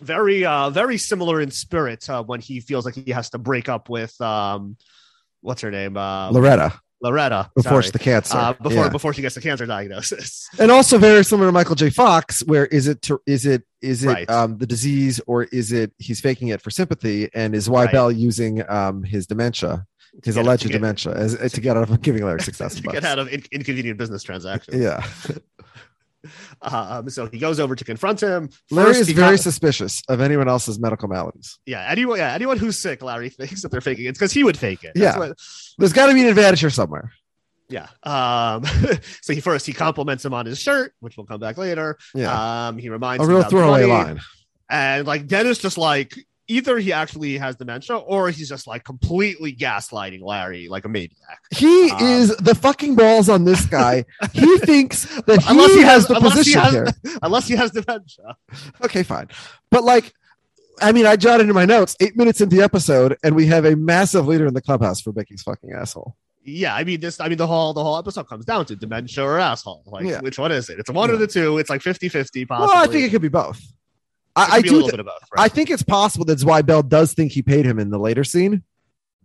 Very, 0.00 0.44
uh, 0.44 0.70
very 0.70 0.96
similar 0.98 1.40
in 1.40 1.50
spirit 1.50 2.08
uh, 2.08 2.22
when 2.24 2.40
he 2.40 2.60
feels 2.60 2.84
like 2.84 2.94
he 2.94 3.10
has 3.10 3.30
to 3.30 3.38
break 3.38 3.68
up 3.68 3.88
with 3.88 4.18
um, 4.20 4.76
what's 5.42 5.60
her 5.60 5.70
name, 5.70 5.96
uh, 5.96 6.30
Loretta 6.30 6.72
Loretta 7.02 7.50
before 7.56 7.70
sorry. 7.70 7.82
she 7.82 7.90
the 7.90 7.98
cancer. 7.98 8.38
uh, 8.38 8.52
before 8.54 8.84
Yeah. 8.84 8.88
before 8.88 9.12
she 9.12 9.22
gets 9.22 9.34
the 9.34 9.40
cancer 9.40 9.66
diagnosis. 9.66 10.48
and 10.58 10.70
also 10.70 10.98
very 10.98 11.24
similar 11.24 11.48
to 11.48 11.52
Michael 11.52 11.74
J. 11.74 11.90
Fox, 11.90 12.44
where 12.46 12.66
is 12.66 12.86
it 12.86 13.02
to, 13.02 13.20
is 13.26 13.44
it 13.44 13.64
is 13.80 14.04
it 14.04 14.08
Right. 14.08 14.30
um, 14.30 14.56
the 14.58 14.66
disease 14.66 15.20
or 15.26 15.44
is 15.44 15.72
it 15.72 15.92
he's 15.98 16.20
faking 16.20 16.48
it 16.48 16.62
for 16.62 16.70
sympathy 16.70 17.28
and 17.34 17.54
is 17.54 17.68
Zweibel 17.68 18.16
using 18.16 18.68
um, 18.70 19.02
his 19.02 19.26
dementia, 19.26 19.84
his 20.24 20.34
get- 20.34 20.44
alleged 20.44 20.62
to 20.62 20.68
get- 20.68 20.74
dementia, 20.74 21.12
as, 21.14 21.52
to 21.52 21.60
get 21.60 21.76
out 21.76 21.88
of 21.90 22.00
giving 22.02 22.24
Larry 22.24 22.40
six 22.40 22.58
thousand 22.58 22.82
to 22.84 22.90
get 22.92 23.04
out 23.04 23.18
of 23.18 23.28
in- 23.32 23.44
inconvenient 23.52 23.98
business 23.98 24.22
transactions. 24.22 24.80
Yeah, 24.82 25.04
Um, 26.60 27.10
so 27.10 27.26
he 27.26 27.40
goes 27.40 27.58
over 27.58 27.74
to 27.74 27.84
confront 27.84 28.20
him. 28.22 28.48
Larry 28.70 28.90
First, 28.94 29.00
is 29.00 29.08
very 29.10 29.34
got- 29.36 29.40
suspicious 29.42 30.02
of 30.08 30.20
anyone 30.20 30.48
else's 30.48 30.78
medical 30.78 31.08
maladies. 31.08 31.58
yeah. 31.66 31.84
Anyone, 31.90 32.18
yeah, 32.18 32.32
anyone 32.32 32.58
who's 32.58 32.78
sick, 32.78 33.02
Larry 33.02 33.28
thinks 33.28 33.62
that 33.62 33.72
they're 33.72 33.80
faking 33.80 34.04
it. 34.04 34.10
It's 34.10 34.18
because 34.20 34.30
he 34.32 34.44
would 34.44 34.56
fake 34.56 34.84
it. 34.84 34.92
Yeah. 34.94 35.18
what- 35.18 35.36
There's 35.78 35.92
got 35.92 36.06
to 36.06 36.14
be 36.14 36.22
an 36.22 36.28
advantage 36.28 36.60
here 36.60 36.70
somewhere. 36.70 37.10
yeah. 37.68 37.88
Um, 38.04 38.64
so 39.22 39.32
he 39.34 39.40
first 39.40 39.66
he 39.66 39.72
compliments 39.72 40.24
him 40.24 40.32
on 40.32 40.46
his 40.46 40.60
shirt, 40.60 40.94
which 41.00 41.16
we'll 41.16 41.26
come 41.26 41.40
back 41.40 41.56
later. 41.58 41.98
Yeah, 42.14 42.68
Um, 42.68 42.78
he 42.78 42.88
reminds 42.88 43.24
a 43.24 43.26
real 43.26 43.42
throwaway 43.42 43.86
line. 43.86 44.20
and 44.70 45.04
like 45.08 45.26
Dennis 45.26 45.58
just 45.58 45.76
like 45.76 46.14
either 46.48 46.78
he 46.78 46.92
actually 46.92 47.38
has 47.38 47.56
dementia 47.56 47.96
or 47.96 48.30
he's 48.30 48.48
just 48.48 48.66
like 48.66 48.84
completely 48.84 49.54
gaslighting 49.54 50.22
Larry 50.22 50.68
like 50.68 50.84
a 50.84 50.88
maniac. 50.88 51.38
He 51.50 51.90
Um, 51.90 51.98
is 52.02 52.36
the 52.36 52.54
fucking 52.54 52.94
balls 52.96 53.28
on 53.28 53.44
this 53.44 53.64
guy. 53.66 54.04
he 54.32 54.58
thinks 54.58 55.04
that 55.22 55.40
he, 55.42 55.46
Unless 55.50 55.74
he 55.74 55.80
has 55.82 55.88
has- 55.92 56.06
the 56.08 56.16
unless 56.16 56.32
he 56.32 56.38
position 56.38 56.60
has- 56.60 56.72
here. 56.72 57.18
Unless 57.22 57.48
he 57.48 57.56
has 57.56 57.70
dementia. 57.70 58.36
Okay, 58.84 59.02
fine. 59.02 59.28
But 59.70 59.84
like, 59.84 60.12
I 60.80 60.90
mean, 60.92 61.06
I 61.06 61.16
jotted 61.16 61.48
in 61.48 61.54
my 61.54 61.64
notes 61.64 61.96
eight 62.00 62.16
minutes 62.16 62.40
into 62.40 62.56
the 62.56 62.62
episode, 62.62 63.16
and 63.22 63.36
we 63.36 63.46
have 63.46 63.64
a 63.64 63.76
massive 63.76 64.26
leader 64.26 64.46
in 64.46 64.54
the 64.54 64.62
clubhouse 64.62 65.00
for 65.00 65.12
Becky's 65.12 65.42
fucking 65.42 65.72
asshole. 65.72 66.16
Yeah, 66.44 66.74
I 66.74 66.82
mean 66.82 66.98
this. 66.98 67.20
I 67.20 67.28
mean 67.28 67.38
the 67.38 67.46
whole 67.46 67.72
the 67.72 67.84
whole 67.84 67.96
episode 67.96 68.24
comes 68.28 68.44
down 68.44 68.66
to 68.66 68.74
dementia 68.74 69.22
or 69.22 69.38
asshole. 69.38 69.84
Like 69.86 70.04
Yeah. 70.06 70.20
which 70.22 70.38
one 70.40 70.50
is 70.50 70.68
it? 70.70 70.80
It's 70.80 70.90
one 70.90 71.08
Yeah. 71.08 71.14
of 71.14 71.20
the 71.20 71.28
two. 71.28 71.58
It's 71.58 71.70
like 71.70 71.82
50-50 71.82 72.48
possibly. 72.48 72.48
Well, 72.48 72.70
I 72.76 72.88
think 72.88 73.04
it 73.06 73.10
could 73.10 73.22
be 73.22 73.28
both. 73.28 73.60
I, 74.34 74.56
I 74.56 74.62
do. 74.62 74.72
little 74.72 74.82
th- 74.88 74.90
bit 74.92 75.00
of 75.00 75.06
both. 75.06 75.28
I 75.36 75.48
think 75.48 75.70
it's 75.70 75.82
possible 75.82 76.24
that 76.26 76.38
Zweibel 76.38 76.88
does 76.88 77.12
think 77.14 77.32
he 77.32 77.42
paid 77.42 77.66
him 77.66 77.78
in 77.78 77.90
the 77.90 77.98
later 77.98 78.24
scene, 78.24 78.62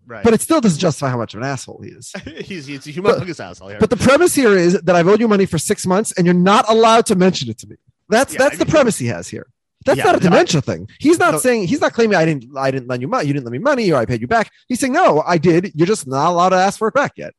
right. 0.05 0.23
but 0.23 0.33
it 0.33 0.41
still 0.41 0.59
doesn't 0.59 0.79
justify 0.79 1.09
how 1.09 1.17
much 1.17 1.33
of 1.33 1.39
an 1.41 1.45
asshole 1.47 1.81
he 1.81 1.91
is. 1.91 2.11
he's 2.45 2.65
he's 2.65 2.85
a 2.87 2.91
humongous 2.93 3.39
asshole 3.43 3.69
here. 3.69 3.79
But 3.79 3.89
the 3.89 3.97
premise 3.97 4.35
here 4.35 4.51
is 4.57 4.73
that 4.81 4.95
I've 4.95 5.07
owed 5.07 5.19
you 5.21 5.27
money 5.27 5.45
for 5.45 5.57
six 5.57 5.85
months, 5.85 6.11
and 6.17 6.25
you're 6.25 6.33
not 6.33 6.69
allowed 6.69 7.05
to 7.08 7.15
mention 7.15 7.49
it 7.49 7.58
to 7.60 7.67
me. 7.67 7.77
That's 8.10 8.33
Yeah, 8.33 8.39
that's 8.39 8.55
I 8.55 8.63
the 8.63 8.65
premise 8.65 8.97
he 8.97 9.08
has 9.08 9.27
here. 9.27 9.47
That's 9.85 9.99
Yeah, 9.99 10.05
not 10.05 10.15
a 10.15 10.17
but 10.17 10.25
I- 10.25 10.29
dementia 10.29 10.62
thing. 10.62 10.89
He's 10.99 11.19
not 11.19 11.33
No. 11.33 11.39
saying 11.39 11.67
he's 11.67 11.79
not 11.79 11.93
claiming 11.93 12.15
I 12.17 12.25
didn't 12.25 12.45
I 12.58 12.71
didn't 12.71 12.89
lend 12.89 13.01
you 13.01 13.08
money. 13.08 13.27
You 13.27 13.33
didn't 13.33 13.45
lend 13.45 13.53
me 13.53 13.60
money, 13.60 13.91
or 13.91 13.95
I 13.99 14.05
paid 14.05 14.19
you 14.21 14.27
back. 14.27 14.51
He's 14.67 14.79
saying 14.81 14.91
no, 14.93 15.21
I 15.25 15.37
did. 15.37 15.71
You're 15.75 15.87
just 15.87 16.05
not 16.08 16.31
allowed 16.31 16.49
to 16.49 16.58
ask 16.58 16.77
for 16.79 16.89
it 16.89 16.93
back 16.93 17.13
yet. 17.15 17.33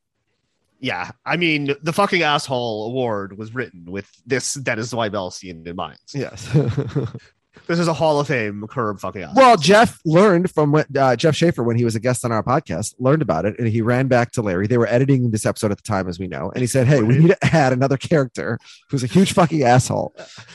yeah, 0.80 1.10
I 1.26 1.36
mean 1.36 1.74
the 1.82 1.92
fucking 1.92 2.22
asshole 2.22 2.86
award 2.86 3.36
was 3.36 3.54
written 3.54 3.84
with 3.86 4.08
this 4.26 4.54
Dennis 4.54 4.92
Zweibel 4.94 5.30
scene 5.32 5.66
in 5.66 5.76
mind. 5.76 5.98
Yes. 6.14 6.48
This 7.66 7.78
is 7.78 7.88
a 7.88 7.92
Hall 7.92 8.20
of 8.20 8.28
Fame 8.28 8.66
curb 8.68 9.00
fucking 9.00 9.24
up. 9.24 9.34
Well, 9.34 9.56
Jeff 9.56 9.98
learned 10.04 10.50
from 10.50 10.72
what 10.72 10.94
uh, 10.96 11.16
Jeff 11.16 11.34
Schaffer 11.36 11.62
when 11.62 11.76
he 11.76 11.84
was 11.84 11.94
a 11.94 12.00
guest 12.00 12.24
on 12.24 12.32
our 12.32 12.42
podcast, 12.42 12.94
learned 12.98 13.22
about 13.22 13.44
it, 13.44 13.58
and 13.58 13.68
he 13.68 13.82
ran 13.82 14.08
back 14.08 14.32
to 14.32 14.42
Larry. 14.42 14.66
They 14.66 14.78
were 14.78 14.86
editing 14.86 15.30
this 15.30 15.44
episode 15.44 15.70
at 15.70 15.78
the 15.78 15.82
time, 15.82 16.08
as 16.08 16.18
we 16.18 16.26
know, 16.26 16.50
and 16.50 16.60
he 16.60 16.66
said, 16.66 16.86
"Hey, 16.86 17.02
we 17.02 17.18
need 17.18 17.28
to 17.28 17.44
add 17.54 17.72
another 17.72 17.96
character 17.96 18.58
who's 18.90 19.02
a 19.02 19.06
huge 19.06 19.32
fucking 19.32 19.62
asshole." 19.62 20.14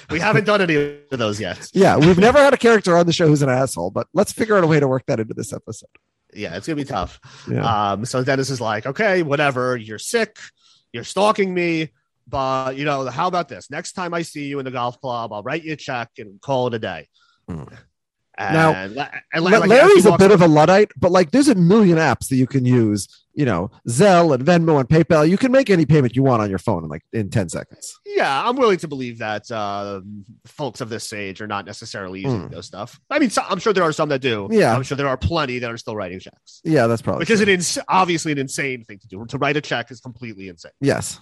we 0.10 0.20
haven't 0.20 0.46
done 0.46 0.62
any 0.62 0.76
of 0.76 1.20
those 1.20 1.40
yet. 1.40 1.70
Yeah, 1.74 1.98
we've 1.98 2.18
never 2.18 2.38
had 2.40 2.54
a 2.54 2.58
character 2.58 2.96
on 2.96 3.06
the 3.08 3.14
show 3.14 3.28
who's 3.28 3.42
an 3.42 3.50
asshole, 3.50 3.92
but 3.92 4.08
let's 4.14 4.32
figure 4.32 4.58
out 4.58 4.64
a 4.64 4.68
way 4.68 4.80
to 4.80 4.88
work 4.88 5.06
that 5.08 5.20
into 5.20 5.34
this 5.34 5.52
episode. 5.52 5.90
Yeah, 6.34 6.56
it's 6.56 6.68
gonna 6.68 6.78
be 6.78 6.84
tough. 6.86 7.20
Yeah. 7.50 7.92
Um, 7.92 8.06
so 8.06 8.24
Dennis 8.24 8.50
is 8.50 8.62
like, 8.62 8.86
okay, 8.86 9.24
whatever. 9.24 9.76
You're 9.76 10.00
sick. 10.00 10.38
You're 10.92 11.04
stalking 11.04 11.54
me. 11.54 11.90
But 12.28 12.78
you 12.78 12.86
know, 12.86 13.06
how 13.10 13.28
about 13.28 13.50
this? 13.50 13.70
Next 13.70 13.94
time 13.94 14.14
I 14.14 14.22
see 14.22 14.46
you 14.46 14.60
in 14.60 14.66
the 14.66 14.72
golf 14.72 15.00
club, 15.02 15.34
I'll 15.34 15.44
write 15.44 15.64
you 15.64 15.74
a 15.74 15.76
check 15.78 16.10
and 16.18 16.40
call 16.42 16.68
it 16.68 16.74
a 16.74 16.80
day. 16.80 17.08
Hmm. 17.48 17.64
And, 18.36 18.56
Now, 18.56 18.72
and 18.74 19.44
like, 19.44 19.68
Larry's 19.68 20.08
a 20.08 20.18
bit 20.18 20.32
of 20.32 20.42
a 20.42 20.48
luddite, 20.48 20.90
but 20.98 21.12
like 21.12 21.30
there's 21.30 21.50
a 21.50 21.54
million 21.56 22.00
apps 22.00 22.30
that 22.30 22.36
you 22.38 22.48
can 22.48 22.66
use. 22.66 23.08
You 23.36 23.46
know, 23.46 23.72
Zelle 23.90 24.34
and 24.36 24.46
Venmo 24.46 24.80
and 24.80 24.88
PayPal. 24.88 25.28
You 25.28 25.38
can 25.38 25.52
make 25.52 25.72
any 25.72 25.86
payment 25.88 26.16
you 26.16 26.22
want 26.22 26.44
on 26.44 26.52
your 26.52 26.60
phone 26.60 26.84
in 26.84 26.90
like 26.90 27.02
in 27.14 27.30
ten 27.32 27.50
seconds. 27.50 28.00
yeah, 28.06 28.48
I'm 28.48 28.56
willing 28.56 28.78
to 28.78 28.88
believe 28.88 29.18
that 29.20 29.50
uh, 29.52 30.02
folks 30.46 30.82
of 30.82 30.90
this 30.90 31.12
age 31.14 31.42
are 31.42 31.48
not 31.48 31.66
necessarily 31.66 32.22
using 32.22 32.48
those 32.50 32.68
stuff. 32.68 33.00
I 33.10 33.18
mean, 33.18 33.32
so, 33.32 33.42
I'm 33.48 33.58
sure 33.58 33.74
there 33.74 33.84
are 33.84 33.92
some 33.92 34.10
that 34.10 34.20
do. 34.20 34.48
Yeah. 34.52 34.76
I'm 34.76 34.84
sure 34.84 34.96
there 34.98 35.08
are 35.08 35.18
plenty 35.18 35.58
that 35.60 35.72
are 35.72 35.78
still 35.78 35.96
writing 35.96 36.20
checks, 36.20 36.62
Yeah, 36.64 36.86
that's 36.86 37.02
probably 37.02 37.20
which 37.22 37.32
is 37.32 37.42
an 37.42 37.50
ins- 37.50 37.80
obviously 37.88 38.32
an 38.32 38.38
insane 38.38 38.84
thing 38.84 39.00
to 39.00 39.08
do. 39.08 39.26
To 39.28 39.38
write 39.40 39.58
a 39.58 39.62
check 39.62 39.90
is 39.90 40.00
completely 40.00 40.48
insane. 40.48 40.72
yes. 40.80 41.20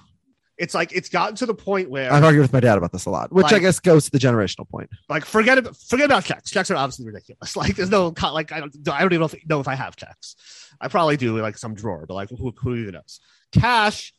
It's 0.57 0.73
like 0.75 0.91
it's 0.93 1.09
gotten 1.09 1.35
to 1.37 1.45
the 1.45 1.53
point 1.55 1.89
where 1.89 2.11
I've 2.13 2.23
argued 2.23 2.43
with 2.43 2.53
my 2.53 2.59
dad 2.59 2.77
about 2.77 2.91
this 2.91 3.05
a 3.05 3.09
lot, 3.09 3.31
which 3.31 3.51
I 3.51 3.59
guess 3.59 3.79
goes 3.79 4.05
to 4.05 4.11
the 4.11 4.19
generational 4.19 4.69
point. 4.69 4.89
like 5.09 5.25
forget 5.25 5.57
about 5.57 5.75
forget 5.75 6.05
about 6.05 6.23
checks. 6.23 6.51
Checks 6.51 6.69
are 6.69 6.75
obviously 6.75 7.05
ridiculous. 7.05 7.55
Like 7.61 7.75
there's 7.75 7.89
no 7.89 8.13
like 8.21 8.51
I 8.51 8.59
don't 8.59 8.75
I 8.89 8.99
don't 9.01 9.11
even 9.13 9.21
know 9.21 9.25
if, 9.25 9.47
know 9.47 9.59
if 9.59 9.67
I 9.67 9.75
have 9.75 9.95
checks. 9.95 10.35
I 10.79 10.87
probably 10.87 11.17
do 11.17 11.39
like 11.41 11.57
some 11.57 11.73
drawer, 11.73 12.05
but 12.07 12.13
like 12.13 12.29
who, 12.29 12.53
who 12.57 12.75
even 12.75 12.93
knows? 12.93 13.19
Cash, 13.51 14.13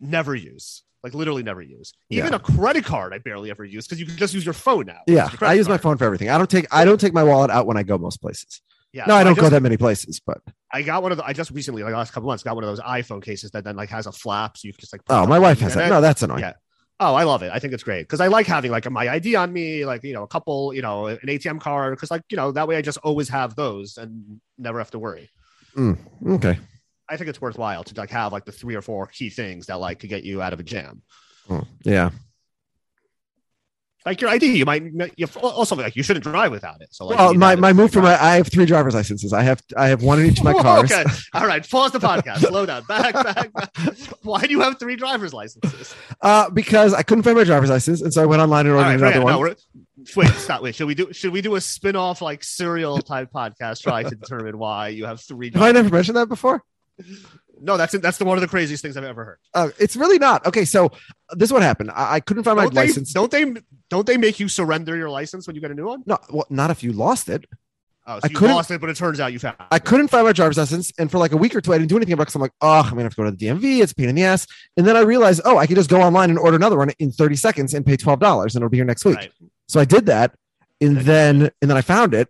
never 0.00 0.34
use. 0.34 0.82
Like 1.02 1.14
literally 1.14 1.42
never 1.42 1.60
use. 1.62 1.92
Even 2.08 2.30
Yeah. 2.30 2.36
a 2.36 2.38
credit 2.40 2.84
card, 2.84 3.12
I 3.12 3.18
barely 3.18 3.50
ever 3.50 3.64
use 3.64 3.86
because 3.86 4.00
you 4.00 4.06
can 4.06 4.16
just 4.16 4.32
use 4.34 4.44
your 4.44 4.54
phone 4.54 4.86
now. 4.86 5.00
Yeah, 5.06 5.28
I 5.42 5.52
use 5.54 5.68
my 5.68 5.76
phone 5.78 5.96
for 5.98 6.04
everything. 6.06 6.30
I 6.30 6.38
don't 6.38 6.50
take 6.50 6.66
I 6.72 6.84
don't 6.84 7.00
take 7.00 7.12
my 7.12 7.22
wallet 7.22 7.50
out 7.50 7.66
when 7.66 7.76
I 7.76 7.82
go 7.82 7.98
most 7.98 8.20
places. 8.20 8.62
Yeah, 8.94 9.06
No, 9.06 9.16
I 9.16 9.24
don't 9.24 9.34
go 9.34 9.42
just- 9.42 9.50
that 9.50 9.62
many 9.62 9.76
places, 9.76 10.20
but 10.24 10.38
I 10.72 10.82
got 10.82 11.02
one 11.02 11.10
of 11.10 11.18
the. 11.18 11.26
I 11.26 11.32
just 11.32 11.50
recently, 11.50 11.82
like 11.82 11.92
last 11.92 12.12
couple 12.12 12.28
months, 12.28 12.44
got 12.44 12.54
one 12.54 12.62
of 12.62 12.68
those 12.68 12.78
iPhone 12.78 13.20
cases 13.20 13.50
that 13.50 13.64
then 13.64 13.74
like 13.74 13.88
has 13.88 14.06
a 14.06 14.12
flap, 14.12 14.56
so 14.56 14.66
you 14.68 14.72
can 14.72 14.80
just 14.80 14.92
like. 14.92 15.04
put 15.04 15.14
oh, 15.14 15.26
my 15.26 15.40
wife 15.40 15.58
has 15.60 15.74
that. 15.74 15.88
No, 15.88 16.00
that's 16.00 16.22
annoying. 16.22 16.40
Yeah. 16.40 16.52
Oh, 17.00 17.14
I 17.14 17.24
love 17.24 17.42
it. 17.42 17.50
I 17.52 17.58
think 17.58 17.72
it's 17.72 17.82
great 17.82 18.02
because 18.02 18.20
I 18.20 18.28
like 18.28 18.46
having 18.46 18.70
like 18.70 18.88
my 18.88 19.08
ID 19.08 19.34
on 19.34 19.52
me, 19.52 19.84
like 19.84 20.04
you 20.04 20.14
know, 20.14 20.22
a 20.22 20.28
couple, 20.28 20.72
you 20.72 20.80
know, 20.80 21.06
an 21.08 21.18
ATM 21.26 21.60
card, 21.60 21.96
because 21.96 22.12
like 22.12 22.22
you 22.30 22.36
know 22.36 22.52
that 22.52 22.68
way 22.68 22.76
I 22.76 22.82
just 22.82 22.98
always 22.98 23.28
have 23.30 23.56
those 23.56 23.96
and 23.98 24.40
never 24.58 24.78
have 24.78 24.92
to 24.92 25.00
worry. 25.00 25.28
Mm, 25.76 25.98
okay. 26.28 26.56
I 27.08 27.16
think 27.16 27.28
it's 27.28 27.40
worthwhile 27.40 27.82
to 27.82 27.94
like 27.96 28.10
have 28.10 28.32
like 28.32 28.44
the 28.44 28.52
three 28.52 28.76
or 28.76 28.82
four 28.82 29.06
key 29.06 29.28
things 29.28 29.66
that 29.66 29.80
like 29.80 29.98
could 29.98 30.08
get 30.08 30.22
you 30.22 30.40
out 30.40 30.52
of 30.52 30.60
a 30.60 30.62
jam. 30.62 31.02
Mm, 31.48 31.66
yeah. 31.82 32.10
Like 34.06 34.20
your 34.20 34.28
ID, 34.28 34.58
you 34.58 34.66
might 34.66 34.82
you 35.16 35.26
also 35.42 35.76
like 35.76 35.96
you 35.96 36.02
shouldn't 36.02 36.24
drive 36.24 36.50
without 36.50 36.82
it. 36.82 36.88
So 36.92 37.06
like, 37.06 37.18
Well, 37.18 37.32
my, 37.32 37.56
my 37.56 37.72
move 37.72 37.90
for 37.90 38.02
my. 38.02 38.22
I 38.22 38.36
have 38.36 38.48
three 38.48 38.66
driver's 38.66 38.94
licenses. 38.94 39.32
I 39.32 39.42
have 39.42 39.62
I 39.78 39.88
have 39.88 40.02
one 40.02 40.20
in 40.20 40.26
each 40.26 40.38
of 40.38 40.44
my 40.44 40.52
cars. 40.62 40.92
okay, 40.92 41.04
all 41.34 41.46
right, 41.46 41.66
pause 41.68 41.92
the 41.92 41.98
podcast. 42.10 42.40
Slow 42.46 42.66
down. 42.66 42.84
Back, 42.84 43.14
back, 43.14 43.52
back. 43.52 43.70
Why 44.22 44.42
do 44.42 44.50
you 44.50 44.60
have 44.60 44.78
three 44.78 44.96
driver's 44.96 45.32
licenses? 45.32 45.94
Uh, 46.20 46.50
because 46.50 46.92
I 46.92 47.02
couldn't 47.02 47.24
find 47.24 47.36
my 47.36 47.44
driver's 47.44 47.70
license, 47.70 48.02
and 48.02 48.12
so 48.12 48.22
I 48.22 48.26
went 48.26 48.42
online 48.42 48.66
and 48.66 48.74
ordered 48.74 48.86
right, 48.88 48.94
another 49.14 49.24
right, 49.24 49.40
one. 49.40 49.56
no, 49.76 50.04
wait, 50.16 50.28
stop. 50.34 50.62
Wait, 50.62 50.74
should 50.74 50.86
we 50.86 50.94
do 50.94 51.10
should 51.12 51.32
we 51.32 51.40
do 51.40 51.54
a 51.54 51.60
spin 51.62 51.96
off 51.96 52.20
like 52.20 52.44
serial 52.44 52.98
type 52.98 53.30
podcast 53.34 53.82
trying 53.82 54.10
to 54.10 54.16
determine 54.16 54.58
why 54.58 54.88
you 54.88 55.06
have 55.06 55.22
three? 55.22 55.50
have 55.50 55.62
I 55.62 55.72
never 55.72 55.88
mentioned 55.88 56.18
that 56.18 56.28
before? 56.28 56.62
No, 57.64 57.76
that's 57.76 57.92
that's 57.98 58.18
the 58.18 58.24
one 58.24 58.36
of 58.36 58.42
the 58.42 58.48
craziest 58.48 58.82
things 58.82 58.96
I've 58.96 59.04
ever 59.04 59.24
heard. 59.24 59.38
Uh, 59.54 59.70
it's 59.78 59.96
really 59.96 60.18
not. 60.18 60.44
Okay, 60.46 60.64
so 60.64 60.90
this 61.32 61.48
is 61.48 61.52
what 61.52 61.62
happened. 61.62 61.90
I, 61.90 62.14
I 62.16 62.20
couldn't 62.20 62.44
find 62.44 62.56
my 62.56 62.64
Don't 62.64 62.74
they, 62.74 62.80
license. 62.82 63.12
don't 63.12 63.30
they 63.30 63.54
don't 63.90 64.06
they 64.06 64.16
make 64.16 64.38
you 64.38 64.48
surrender 64.48 64.96
your 64.96 65.10
license 65.10 65.46
when 65.46 65.56
you 65.56 65.62
get 65.62 65.70
a 65.70 65.74
new 65.74 65.86
one? 65.86 66.02
No, 66.06 66.18
well, 66.30 66.46
not 66.50 66.70
if 66.70 66.82
you 66.82 66.92
lost 66.92 67.28
it. 67.28 67.46
Oh, 68.06 68.16
so 68.16 68.20
I 68.24 68.28
you 68.28 68.36
couldn't- 68.36 68.54
lost 68.54 68.70
it, 68.70 68.80
but 68.82 68.90
it 68.90 68.96
turns 68.96 69.18
out 69.18 69.32
you 69.32 69.38
found. 69.38 69.56
it. 69.58 69.66
I 69.70 69.78
couldn't 69.78 70.08
find 70.08 70.26
my 70.26 70.32
driver's 70.34 70.58
license, 70.58 70.92
and 70.98 71.10
for 71.10 71.16
like 71.16 71.32
a 71.32 71.38
week 71.38 71.54
or 71.56 71.62
two, 71.62 71.72
I 71.72 71.78
didn't 71.78 71.88
do 71.88 71.96
anything 71.96 72.12
about 72.12 72.24
it 72.24 72.26
because 72.26 72.34
I'm 72.34 72.42
like, 72.42 72.52
oh, 72.60 72.80
I'm 72.82 72.90
gonna 72.90 73.04
have 73.04 73.14
to 73.14 73.16
go 73.16 73.24
to 73.24 73.30
the 73.30 73.36
DMV. 73.46 73.80
It's 73.82 73.92
a 73.92 73.94
pain 73.94 74.10
in 74.10 74.14
the 74.14 74.24
ass. 74.24 74.46
And 74.76 74.86
then 74.86 74.94
I 74.96 75.00
realized, 75.00 75.40
oh, 75.46 75.56
I 75.56 75.66
could 75.66 75.76
just 75.76 75.88
go 75.88 76.02
online 76.02 76.28
and 76.28 76.38
order 76.38 76.56
another 76.56 76.76
one 76.76 76.90
in 76.98 77.10
30 77.10 77.34
seconds 77.36 77.72
and 77.72 77.86
pay 77.86 77.96
twelve 77.96 78.20
dollars, 78.20 78.54
and 78.54 78.62
it'll 78.62 78.70
be 78.70 78.76
here 78.76 78.84
next 78.84 79.06
week. 79.06 79.16
Right. 79.16 79.32
So 79.68 79.80
I 79.80 79.86
did 79.86 80.04
that, 80.06 80.34
and 80.82 80.98
then 80.98 81.50
and 81.62 81.70
then 81.70 81.76
I 81.78 81.80
found 81.80 82.12
it, 82.12 82.28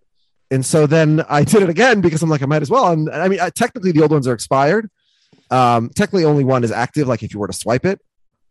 and 0.53 0.65
so 0.65 0.87
then 0.87 1.25
I 1.29 1.43
did 1.43 1.63
it 1.65 1.69
again 1.69 2.01
because 2.01 2.23
I'm 2.23 2.31
like, 2.31 2.43
I 2.43 2.47
might 2.47 2.63
as 2.63 2.71
well. 2.71 2.93
And 2.93 3.11
I 3.11 3.27
mean, 3.27 3.41
I, 3.41 3.51
technically, 3.51 3.91
the 3.91 4.03
old 4.03 4.13
ones 4.13 4.29
are 4.29 4.33
expired. 4.35 4.89
Um, 5.51 5.91
technically, 5.91 6.25
only 6.25 6.45
one 6.45 6.65
is 6.65 6.73
active. 6.73 7.07
Like 7.09 7.23
if 7.23 7.33
you 7.35 7.41
were 7.41 7.47
to 7.47 7.53
swipe 7.53 7.85
it, 7.85 8.01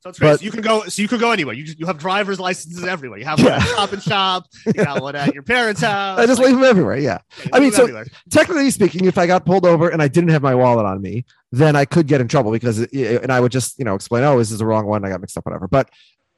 So 0.02 0.10
it's 0.10 0.20
great. 0.20 0.30
But- 0.32 0.40
So 0.40 0.46
you 0.46 0.52
can 0.52 0.62
go. 0.62 0.84
So 0.86 1.02
you 1.02 1.08
can 1.08 1.20
go 1.20 1.32
anywhere. 1.32 1.56
You 1.56 1.64
just, 1.66 1.80
you 1.80 1.86
have 1.88 1.98
driver's 1.98 2.40
licenses 2.40 2.84
everywhere. 2.84 3.20
You 3.20 3.26
have 3.26 3.40
one 3.40 3.48
Yeah. 3.48 3.56
at 3.58 3.64
Stop 3.68 3.94
and 3.94 4.04
Shop. 4.04 4.46
You 4.66 4.74
got 4.74 5.02
one 5.02 5.16
at 5.16 5.34
your 5.34 5.44
parents' 5.44 5.82
house. 5.90 6.20
I 6.20 6.26
just 6.26 6.40
like, 6.40 6.48
leave 6.50 6.56
them 6.58 6.66
everywhere. 6.66 6.98
Yeah. 6.98 7.20
yeah, 7.40 7.50
I 7.54 7.60
mean, 7.60 7.72
so- 7.72 7.84
everywhere. 7.84 8.06
technically 8.30 8.70
speaking, 8.72 9.06
if 9.06 9.18
I 9.18 9.28
got 9.28 9.46
pulled 9.46 9.66
over 9.66 9.90
and 9.90 10.02
I 10.02 10.08
didn't 10.08 10.30
have 10.32 10.42
my 10.42 10.56
wallet 10.56 10.86
on 10.86 11.02
me, 11.02 11.26
then 11.52 11.76
I 11.76 11.86
could 11.86 12.08
get 12.08 12.22
in 12.22 12.28
trouble 12.28 12.52
because, 12.52 12.80
it, 12.80 12.92
and 13.24 13.32
I 13.32 13.40
would 13.40 13.52
just, 13.52 13.80
you 13.80 13.86
know, 13.86 13.96
explain, 13.96 14.24
oh, 14.24 14.38
this 14.38 14.52
is 14.52 14.60
the 14.60 14.66
wrong 14.66 14.86
one. 14.86 15.04
I 15.06 15.10
got 15.10 15.22
mixed 15.22 15.38
up, 15.38 15.46
whatever. 15.46 15.68
But 15.68 15.90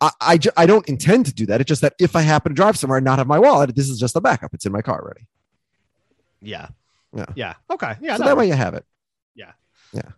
I, 0.02 0.12
I, 0.22 0.38
ju- 0.38 0.52
I 0.58 0.66
don't 0.66 0.88
intend 0.90 1.26
to 1.28 1.34
do 1.34 1.46
that. 1.48 1.62
It's 1.62 1.68
just 1.70 1.82
that 1.82 1.94
if 2.00 2.16
I 2.16 2.22
happen 2.22 2.52
to 2.52 2.56
drive 2.56 2.78
somewhere 2.78 2.98
and 2.98 3.06
not 3.06 3.18
have 3.18 3.28
my 3.28 3.40
wallet, 3.40 3.76
this 3.76 3.90
is 3.90 3.98
just 4.00 4.16
a 4.16 4.22
backup. 4.22 4.54
It's 4.54 4.66
in 4.66 4.72
my 4.72 4.82
car 4.82 5.02
already. 5.02 5.26
yeah, 6.42 6.68
Yeah. 7.14 7.26
yeah. 7.36 7.54
Okay, 7.72 7.94
yeah. 8.02 8.18
so 8.18 8.24
no. 8.24 8.30
that 8.30 8.38
way 8.38 8.48
you 8.48 8.54
have 8.54 8.74
it. 8.74 8.86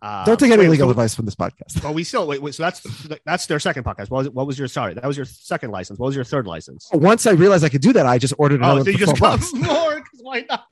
Uh, 0.02 0.26
Don't 0.26 0.40
take 0.40 0.52
any 0.52 0.64
wait, 0.64 0.70
legal 0.70 0.88
so- 0.88 0.92
advice 0.92 1.14
from 1.16 1.26
this 1.26 1.36
podcast. 1.36 1.82
But 1.84 1.94
we 1.94 2.04
still 2.04 2.26
wait, 2.28 2.42
wait. 2.42 2.56
So 2.56 2.64
that's 2.64 2.82
that's 3.26 3.46
their 3.46 3.60
second 3.60 3.84
podcast. 3.84 4.10
What 4.10 4.20
was, 4.20 4.30
what 4.30 4.48
was 4.48 4.58
your 4.60 4.68
sorry? 4.68 4.94
That 4.96 5.06
was 5.06 5.16
your 5.18 5.26
second 5.26 5.72
license. 5.72 6.00
What 6.00 6.08
was 6.08 6.16
your 6.16 6.26
third 6.26 6.48
license? 6.48 6.90
Once 6.94 7.28
I 7.28 7.32
realized 7.32 7.64
I 7.64 7.70
could 7.70 7.82
do 7.82 7.94
that, 7.94 8.06
I 8.06 8.18
just 8.18 8.34
ordered 8.38 8.60
another 8.62 8.72
Oh, 8.74 8.76
one 8.78 8.86
so 8.86 8.92
you 8.92 8.98
just 8.98 9.16
12 9.16 9.20
got 9.20 9.40
bucks. 9.40 9.54
more? 9.68 9.96
Because 9.96 10.20
why 10.22 10.46
not? 10.50 10.66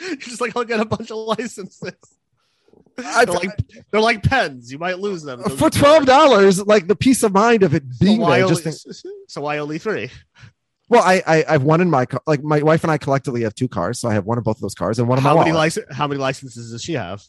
You're 0.00 0.16
just 0.16 0.40
like 0.40 0.56
I'll 0.56 0.64
get 0.64 0.80
a 0.80 0.84
bunch 0.84 1.10
of 1.10 1.16
licenses. 1.18 1.92
I- 3.00 3.24
they're 3.24 3.34
like 3.34 3.50
they're 3.92 4.00
like 4.00 4.22
pens. 4.24 4.72
You 4.72 4.78
might 4.78 4.98
lose 4.98 5.22
them 5.22 5.42
For 5.42 5.70
twelve 5.70 6.04
dollars, 6.06 6.64
like 6.66 6.88
the 6.88 6.96
peace 6.96 7.22
of 7.22 7.32
mind 7.32 7.62
of 7.62 7.72
it 7.74 7.84
So 7.92 8.04
being 8.04 8.20
why, 8.20 8.38
there. 8.38 8.46
only, 8.46 8.60
Just 8.62 8.84
think, 8.96 9.14
so 9.28 9.40
why 9.42 9.58
only 9.58 9.78
three? 9.78 10.10
well, 10.88 11.02
I, 11.04 11.22
I 11.26 11.44
I've 11.48 11.62
one 11.62 11.80
in 11.80 11.90
my 11.90 12.06
car. 12.06 12.20
Like 12.26 12.42
my 12.42 12.60
wife 12.62 12.82
and 12.82 12.90
I 12.90 12.98
collectively 12.98 13.42
have 13.42 13.54
two 13.54 13.68
cars, 13.68 14.00
so 14.00 14.08
I 14.08 14.14
have 14.14 14.24
one 14.24 14.38
of 14.38 14.42
both 14.44 14.56
of 14.56 14.62
those 14.62 14.74
cars 14.74 14.98
and 14.98 15.06
one 15.08 15.18
of 15.18 15.22
my 15.24 15.30
How 15.30 15.38
many 15.38 15.52
license? 15.52 15.86
How 15.94 16.08
many 16.08 16.20
licenses 16.20 16.72
does 16.72 16.82
she 16.82 16.94
have? 16.94 17.22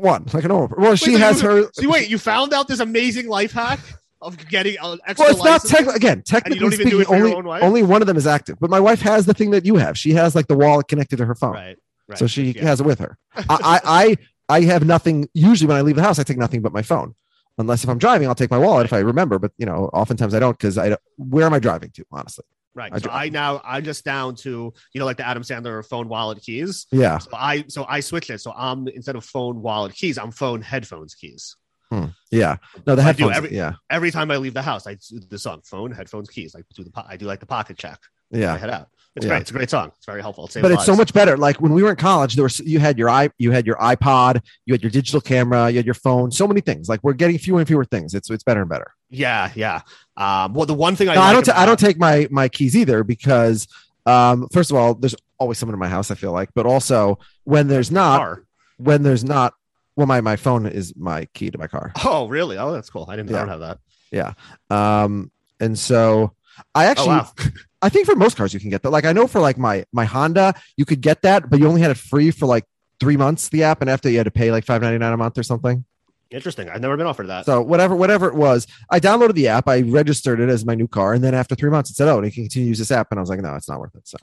One 0.00 0.26
like 0.32 0.44
an 0.44 0.50
over. 0.52 0.76
Well, 0.78 0.96
she 0.96 1.12
so 1.14 1.18
has 1.18 1.42
you- 1.42 1.48
her. 1.48 1.70
So 1.72 1.88
wait, 1.90 2.08
you 2.08 2.18
found 2.18 2.52
out 2.52 2.68
this 2.68 2.80
amazing 2.80 3.28
life 3.28 3.52
hack 3.52 3.80
of 4.22 4.36
getting 4.48 4.76
an 4.82 4.98
extra 5.06 5.24
Well, 5.26 5.34
it's 5.36 5.44
not 5.44 5.62
technically 5.64 5.94
again. 5.96 6.18
you 6.18 6.22
Technically 6.24 6.58
don't 6.58 6.72
even 6.74 6.88
do 6.88 7.02
speaking, 7.02 7.14
it 7.14 7.34
only 7.42 7.60
only 7.62 7.82
one 7.82 8.02
of 8.02 8.06
them 8.06 8.16
is 8.16 8.26
active. 8.26 8.58
But 8.60 8.68
my 8.70 8.80
wife 8.80 9.00
has 9.02 9.26
the 9.26 9.34
thing 9.34 9.50
that 9.52 9.64
you 9.64 9.76
have. 9.76 9.96
She 9.98 10.12
has 10.12 10.34
like 10.34 10.46
the 10.46 10.56
wallet 10.56 10.88
connected 10.88 11.16
to 11.16 11.24
her 11.26 11.34
phone, 11.34 11.52
Right. 11.52 11.76
Right. 12.08 12.18
so 12.18 12.26
she 12.26 12.50
Yeah. 12.52 12.62
has 12.64 12.80
it 12.80 12.84
with 12.86 12.98
her. 12.98 13.16
I, 13.34 13.44
I 13.48 13.80
I 13.84 14.16
I 14.58 14.60
have 14.62 14.84
nothing. 14.84 15.28
Usually, 15.32 15.68
when 15.68 15.76
I 15.76 15.80
leave 15.82 15.96
the 15.96 16.02
house, 16.02 16.18
I 16.18 16.22
take 16.24 16.36
nothing 16.38 16.60
but 16.60 16.72
my 16.72 16.82
phone. 16.82 17.14
Unless 17.56 17.84
if 17.84 17.90
I'm 17.90 17.98
driving, 17.98 18.26
I'll 18.28 18.34
take 18.34 18.50
my 18.50 18.58
wallet 18.58 18.84
if 18.84 18.92
I 18.92 18.98
remember. 18.98 19.38
But 19.38 19.52
you 19.58 19.64
know, 19.66 19.90
oftentimes 19.92 20.34
I 20.34 20.38
don't 20.38 20.56
because 20.58 20.76
I 20.76 20.90
don't- 20.90 21.00
where 21.16 21.46
am 21.46 21.54
I 21.54 21.58
driving 21.58 21.90
to? 21.92 22.04
Honestly, 22.10 22.44
Right. 22.74 22.92
I 22.92 22.98
so 22.98 23.10
I 23.10 23.28
now 23.30 23.60
I'm 23.64 23.82
just 23.84 24.04
down 24.04 24.36
to 24.36 24.72
you 24.94 24.98
know 24.98 25.04
like 25.04 25.16
the 25.16 25.26
Adam 25.26 25.42
Sandler 25.42 25.84
phone 25.86 26.08
wallet 26.08 26.40
keys. 26.40 26.86
yeah. 26.92 27.18
So 27.18 27.30
I 27.34 27.64
so 27.68 27.84
I 27.88 28.00
switched 28.00 28.30
it. 28.30 28.40
So 28.40 28.52
I'm 28.56 28.86
instead 28.88 29.16
of 29.16 29.24
phone 29.24 29.60
wallet 29.62 29.92
keys, 29.94 30.18
I'm 30.18 30.30
phone 30.30 30.62
headphones 30.62 31.14
keys. 31.14 31.56
Hmm. 31.90 32.06
Yeah. 32.30 32.58
No, 32.86 32.94
the 32.94 33.02
headphones. 33.02 33.36
every- 33.36 33.56
yeah. 33.56 33.72
Every 33.90 34.12
time 34.12 34.30
I 34.30 34.36
leave 34.36 34.54
the 34.54 34.62
house, 34.62 34.86
I 34.86 34.94
do 34.94 35.18
the 35.18 35.38
song 35.40 35.60
phone 35.64 35.90
headphones 35.90 36.30
keys. 36.30 36.54
Like 36.54 36.64
do 36.74 36.84
the 36.84 36.92
I 37.08 37.16
do 37.16 37.26
like 37.26 37.40
the 37.40 37.46
pocket 37.46 37.76
check. 37.76 37.98
when 38.28 38.42
I 38.42 38.44
Yeah. 38.44 38.56
head 38.58 38.70
out. 38.70 38.88
It's 39.16 39.24
Yeah. 39.26 39.30
great. 39.30 39.40
It's 39.42 39.50
a 39.50 39.54
great 39.54 39.70
song. 39.70 39.90
It's 39.96 40.06
very 40.06 40.20
helpful. 40.22 40.44
It 40.46 40.62
But 40.62 40.70
it's 40.70 40.86
so 40.86 40.94
much 40.94 41.12
better. 41.12 41.36
Like 41.36 41.60
when 41.60 41.72
we 41.72 41.82
were 41.82 41.90
in 41.90 41.96
college, 41.96 42.36
there 42.36 42.44
was 42.44 42.60
you 42.60 42.78
had 42.78 42.96
your 42.96 43.10
i 43.10 43.28
you 43.38 43.50
had 43.50 43.66
your 43.66 43.76
iPod, 43.76 44.40
you 44.66 44.74
had 44.74 44.82
your 44.82 44.90
digital 44.90 45.20
camera, 45.20 45.68
you 45.68 45.76
had 45.78 45.84
your 45.84 45.94
phone, 45.94 46.30
so 46.30 46.46
many 46.46 46.60
things. 46.60 46.88
Like 46.88 47.00
we're 47.02 47.14
getting 47.14 47.36
fewer 47.36 47.58
and 47.58 47.66
fewer 47.66 47.84
things. 47.84 48.14
It's 48.14 48.30
it's 48.30 48.44
better 48.44 48.60
and 48.60 48.70
better. 48.70 48.92
Yeah, 49.10 49.50
yeah. 49.56 49.80
Um, 50.16 50.54
well, 50.54 50.66
the 50.66 50.74
one 50.74 50.94
thing 50.94 51.08
I 51.08 51.16
No, 51.16 51.22
I 51.22 51.32
don't. 51.32 51.44
ta- 51.44 51.54
I 51.56 51.66
don't 51.66 51.78
take 51.78 51.98
my 51.98 52.28
my 52.30 52.48
keys 52.48 52.76
either 52.76 53.02
because, 53.02 53.66
um, 54.06 54.46
first 54.52 54.70
of 54.70 54.76
all, 54.76 54.94
there's 54.94 55.16
always 55.38 55.58
someone 55.58 55.74
in 55.74 55.80
my 55.80 55.88
house. 55.88 56.12
I 56.12 56.14
feel 56.14 56.30
like, 56.32 56.50
but 56.54 56.64
also 56.66 57.18
when 57.42 57.66
there's 57.66 57.90
not, 57.90 58.18
car. 58.18 58.44
when 58.76 59.02
there's 59.02 59.24
not, 59.24 59.54
well, 59.96 60.06
my 60.06 60.20
my 60.20 60.36
phone 60.36 60.66
is 60.66 60.94
my 60.96 61.24
key 61.34 61.50
to 61.50 61.58
my 61.58 61.66
car. 61.66 61.92
Oh, 62.04 62.28
really? 62.28 62.56
Oh, 62.58 62.70
that's 62.70 62.88
cool. 62.90 63.06
I 63.08 63.16
didn't. 63.16 63.34
I 63.34 63.40
don't 63.40 63.48
have 63.48 63.60
that. 63.60 63.78
Yeah. 64.12 64.34
Um, 64.70 65.32
and 65.58 65.76
so 65.76 66.32
I 66.74 66.86
Oh, 66.86 66.88
actually, 66.90 67.08
wow. 67.08 67.30
I 67.82 67.88
think 67.88 68.06
for 68.06 68.14
most 68.14 68.36
cars 68.36 68.52
you 68.54 68.60
can 68.60 68.70
get 68.70 68.82
that. 68.82 68.90
Like 68.90 69.04
I 69.04 69.12
know 69.12 69.26
for 69.26 69.40
like 69.40 69.58
my 69.58 69.84
my 69.92 70.04
Honda, 70.04 70.54
you 70.76 70.84
could 70.84 71.00
get 71.00 71.22
that, 71.22 71.48
but 71.50 71.58
you 71.60 71.66
only 71.66 71.80
had 71.80 71.90
it 71.90 71.96
free 71.96 72.30
for 72.30 72.46
like 72.46 72.64
three 73.00 73.16
months. 73.16 73.48
The 73.48 73.62
app, 73.64 73.80
and 73.80 73.88
after 73.90 74.10
you 74.10 74.18
had 74.18 74.24
to 74.24 74.30
pay 74.30 74.50
like 74.52 74.64
five 74.64 74.82
ninety 74.82 74.98
nine 74.98 75.12
a 75.12 75.16
month 75.16 75.38
or 75.38 75.42
something. 75.42 75.84
Interesting. 76.30 76.68
I've 76.68 76.80
never 76.80 76.96
been 76.96 77.08
offered 77.08 77.26
that. 77.26 77.44
So 77.44 77.60
whatever, 77.60 77.96
whatever 77.96 78.28
it 78.28 78.34
was, 78.36 78.68
I 78.88 79.00
downloaded 79.00 79.34
the 79.34 79.48
app. 79.48 79.66
I 79.66 79.80
registered 79.80 80.38
it 80.38 80.48
as 80.48 80.64
my 80.64 80.76
new 80.76 80.86
car, 80.86 81.12
and 81.14 81.24
then 81.24 81.34
after 81.34 81.56
three 81.56 81.70
months, 81.70 81.90
it 81.90 81.96
said, 81.96 82.06
"Oh, 82.08 82.22
you 82.22 82.30
can 82.30 82.44
continue 82.44 82.66
to 82.66 82.68
use 82.68 82.78
this 82.78 82.92
app." 82.92 83.08
And 83.10 83.18
I 83.18 83.20
was 83.22 83.30
like, 83.30 83.40
"No, 83.40 83.54
it's 83.56 83.68
not 83.68 83.80
worth 83.80 83.94
it." 83.96 84.06
So 84.06 84.16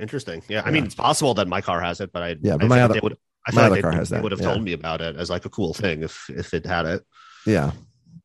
Interesting. 0.00 0.42
Yeah. 0.48 0.62
I 0.64 0.70
mean, 0.70 0.84
it's 0.84 0.94
possible 0.94 1.34
that 1.34 1.48
my 1.48 1.60
car 1.60 1.80
has 1.80 2.00
it, 2.00 2.12
but 2.12 2.22
I 2.22 2.36
Yeah, 2.40 2.54
I 2.54 2.56
but 2.58 2.68
my 2.68 2.82
other- 2.82 2.94
they 2.94 3.00
would, 3.00 3.16
I 3.46 3.52
my 3.54 3.62
other 3.62 3.70
like 3.76 3.82
car 3.82 3.90
they, 3.92 3.96
has 3.96 4.10
that, 4.10 4.22
would 4.22 4.30
have 4.32 4.40
yeah. 4.40 4.50
told 4.52 4.62
me 4.62 4.72
about 4.72 5.00
it 5.00 5.16
as 5.16 5.30
like 5.30 5.44
a 5.44 5.48
cool 5.48 5.72
thing 5.74 6.02
if 6.02 6.28
if 6.30 6.52
it 6.54 6.66
had 6.66 6.86
it. 6.86 7.02
yeah, 7.46 7.72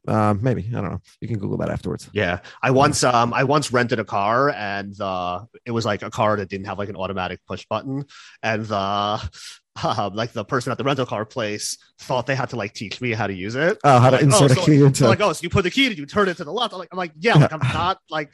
um, 0.07 0.39
maybe 0.43 0.67
I 0.69 0.81
don't 0.81 0.91
know. 0.91 1.01
You 1.21 1.27
can 1.27 1.39
Google 1.39 1.57
that 1.59 1.69
afterwards. 1.69 2.09
Yeah, 2.13 2.39
I 2.61 2.71
once 2.71 3.03
um 3.03 3.33
I 3.33 3.43
once 3.45 3.71
rented 3.71 3.99
a 3.99 4.03
car 4.05 4.49
and 4.49 4.99
uh 4.99 5.45
it 5.65 5.71
was 5.71 5.85
like 5.85 6.01
a 6.01 6.09
car 6.09 6.35
that 6.37 6.49
didn't 6.49 6.65
have 6.67 6.77
like 6.77 6.89
an 6.89 6.95
automatic 6.95 7.39
push 7.47 7.65
button 7.69 8.05
and 8.41 8.65
the 8.65 9.29
um, 9.83 10.13
like 10.13 10.33
the 10.33 10.43
person 10.45 10.71
at 10.71 10.77
the 10.77 10.83
rental 10.83 11.05
car 11.05 11.25
place 11.25 11.77
thought 11.99 12.25
they 12.27 12.35
had 12.35 12.49
to 12.49 12.55
like 12.55 12.73
teach 12.73 13.01
me 13.01 13.11
how 13.11 13.27
to 13.27 13.33
use 13.33 13.55
it. 13.55 13.79
Oh, 13.83 13.99
how 13.99 14.09
to 14.11 14.17
Like, 14.17 14.23
insert 14.25 14.51
a 14.51 14.55
so- 14.55 14.65
key 14.65 14.83
into 14.83 15.03
so 15.03 15.09
like 15.09 15.21
oh 15.21 15.33
so 15.33 15.41
you 15.43 15.49
put 15.49 15.63
the 15.63 15.71
key 15.71 15.87
and 15.87 15.97
you 15.97 16.05
turn 16.05 16.27
it 16.29 16.37
to 16.37 16.43
the 16.43 16.51
left. 16.53 16.73
I'm 16.73 16.79
like 16.79 16.89
I'm 16.91 16.97
like 16.97 17.11
yeah, 17.19 17.35
like 17.35 17.53
I'm 17.53 17.59
not 17.73 17.99
like 18.09 18.31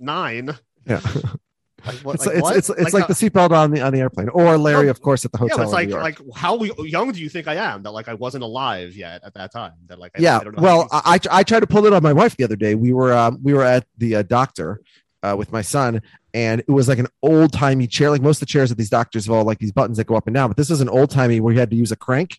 nine. 0.00 0.56
yeah. 0.86 1.00
Like 1.86 1.96
what? 1.96 2.14
It's 2.14 2.26
like, 2.26 2.36
it's, 2.36 2.50
it's, 2.50 2.70
it's 2.70 2.94
like, 2.94 3.04
uh, 3.04 3.06
the 3.08 3.14
seatbelt 3.14 3.50
on 3.50 3.70
the 3.72 3.80
on 3.80 3.92
the 3.92 4.00
airplane, 4.00 4.28
or 4.28 4.56
Larry, 4.58 4.88
of 4.88 5.00
course, 5.00 5.24
at 5.24 5.32
the 5.32 5.38
hotel. 5.38 5.58
but 5.58 5.64
it's 5.64 5.72
like 5.72 5.90
like 5.90 6.18
how 6.34 6.62
young 6.62 7.12
do 7.12 7.20
you 7.20 7.28
think 7.28 7.48
I 7.48 7.56
am 7.56 7.82
that 7.82 7.90
like 7.90 8.08
I 8.08 8.14
wasn't 8.14 8.44
alive 8.44 8.94
yet 8.96 9.22
at 9.24 9.34
that 9.34 9.52
time 9.52 9.72
that 9.86 9.98
like 9.98 10.12
I, 10.16 10.20
yeah 10.20 10.38
I 10.38 10.44
don't 10.44 10.56
know 10.56 10.62
well. 10.62 10.88
I, 10.92 11.18
I 11.30 11.42
tried 11.42 11.60
to 11.60 11.66
pull 11.66 11.86
it 11.86 11.92
on 11.92 12.02
my 12.02 12.12
wife 12.12 12.36
the 12.36 12.44
other 12.44 12.56
day 12.56 12.74
we 12.74 12.92
were 12.92 13.12
um, 13.12 13.38
we 13.42 13.52
were 13.52 13.64
at 13.64 13.86
the 13.98 14.16
uh, 14.16 14.22
doctor 14.22 14.80
uh, 15.22 15.34
with 15.36 15.50
my 15.52 15.62
son 15.62 16.02
and 16.34 16.60
it 16.60 16.70
was 16.70 16.88
like 16.88 16.98
an 16.98 17.08
old 17.22 17.52
timey 17.52 17.86
chair 17.86 18.10
like 18.10 18.22
most 18.22 18.36
of 18.36 18.40
the 18.40 18.46
chairs 18.46 18.70
at 18.70 18.76
these 18.78 18.90
doctors 18.90 19.26
have 19.26 19.34
all 19.34 19.44
like 19.44 19.58
these 19.58 19.72
buttons 19.72 19.96
that 19.98 20.04
go 20.06 20.14
up 20.16 20.26
and 20.26 20.34
down 20.34 20.48
but 20.48 20.56
this 20.56 20.70
is 20.70 20.80
an 20.80 20.88
old 20.88 21.10
timey 21.10 21.40
where 21.40 21.52
you 21.52 21.60
had 21.60 21.70
to 21.70 21.76
use 21.76 21.92
a 21.92 21.96
crank 21.96 22.38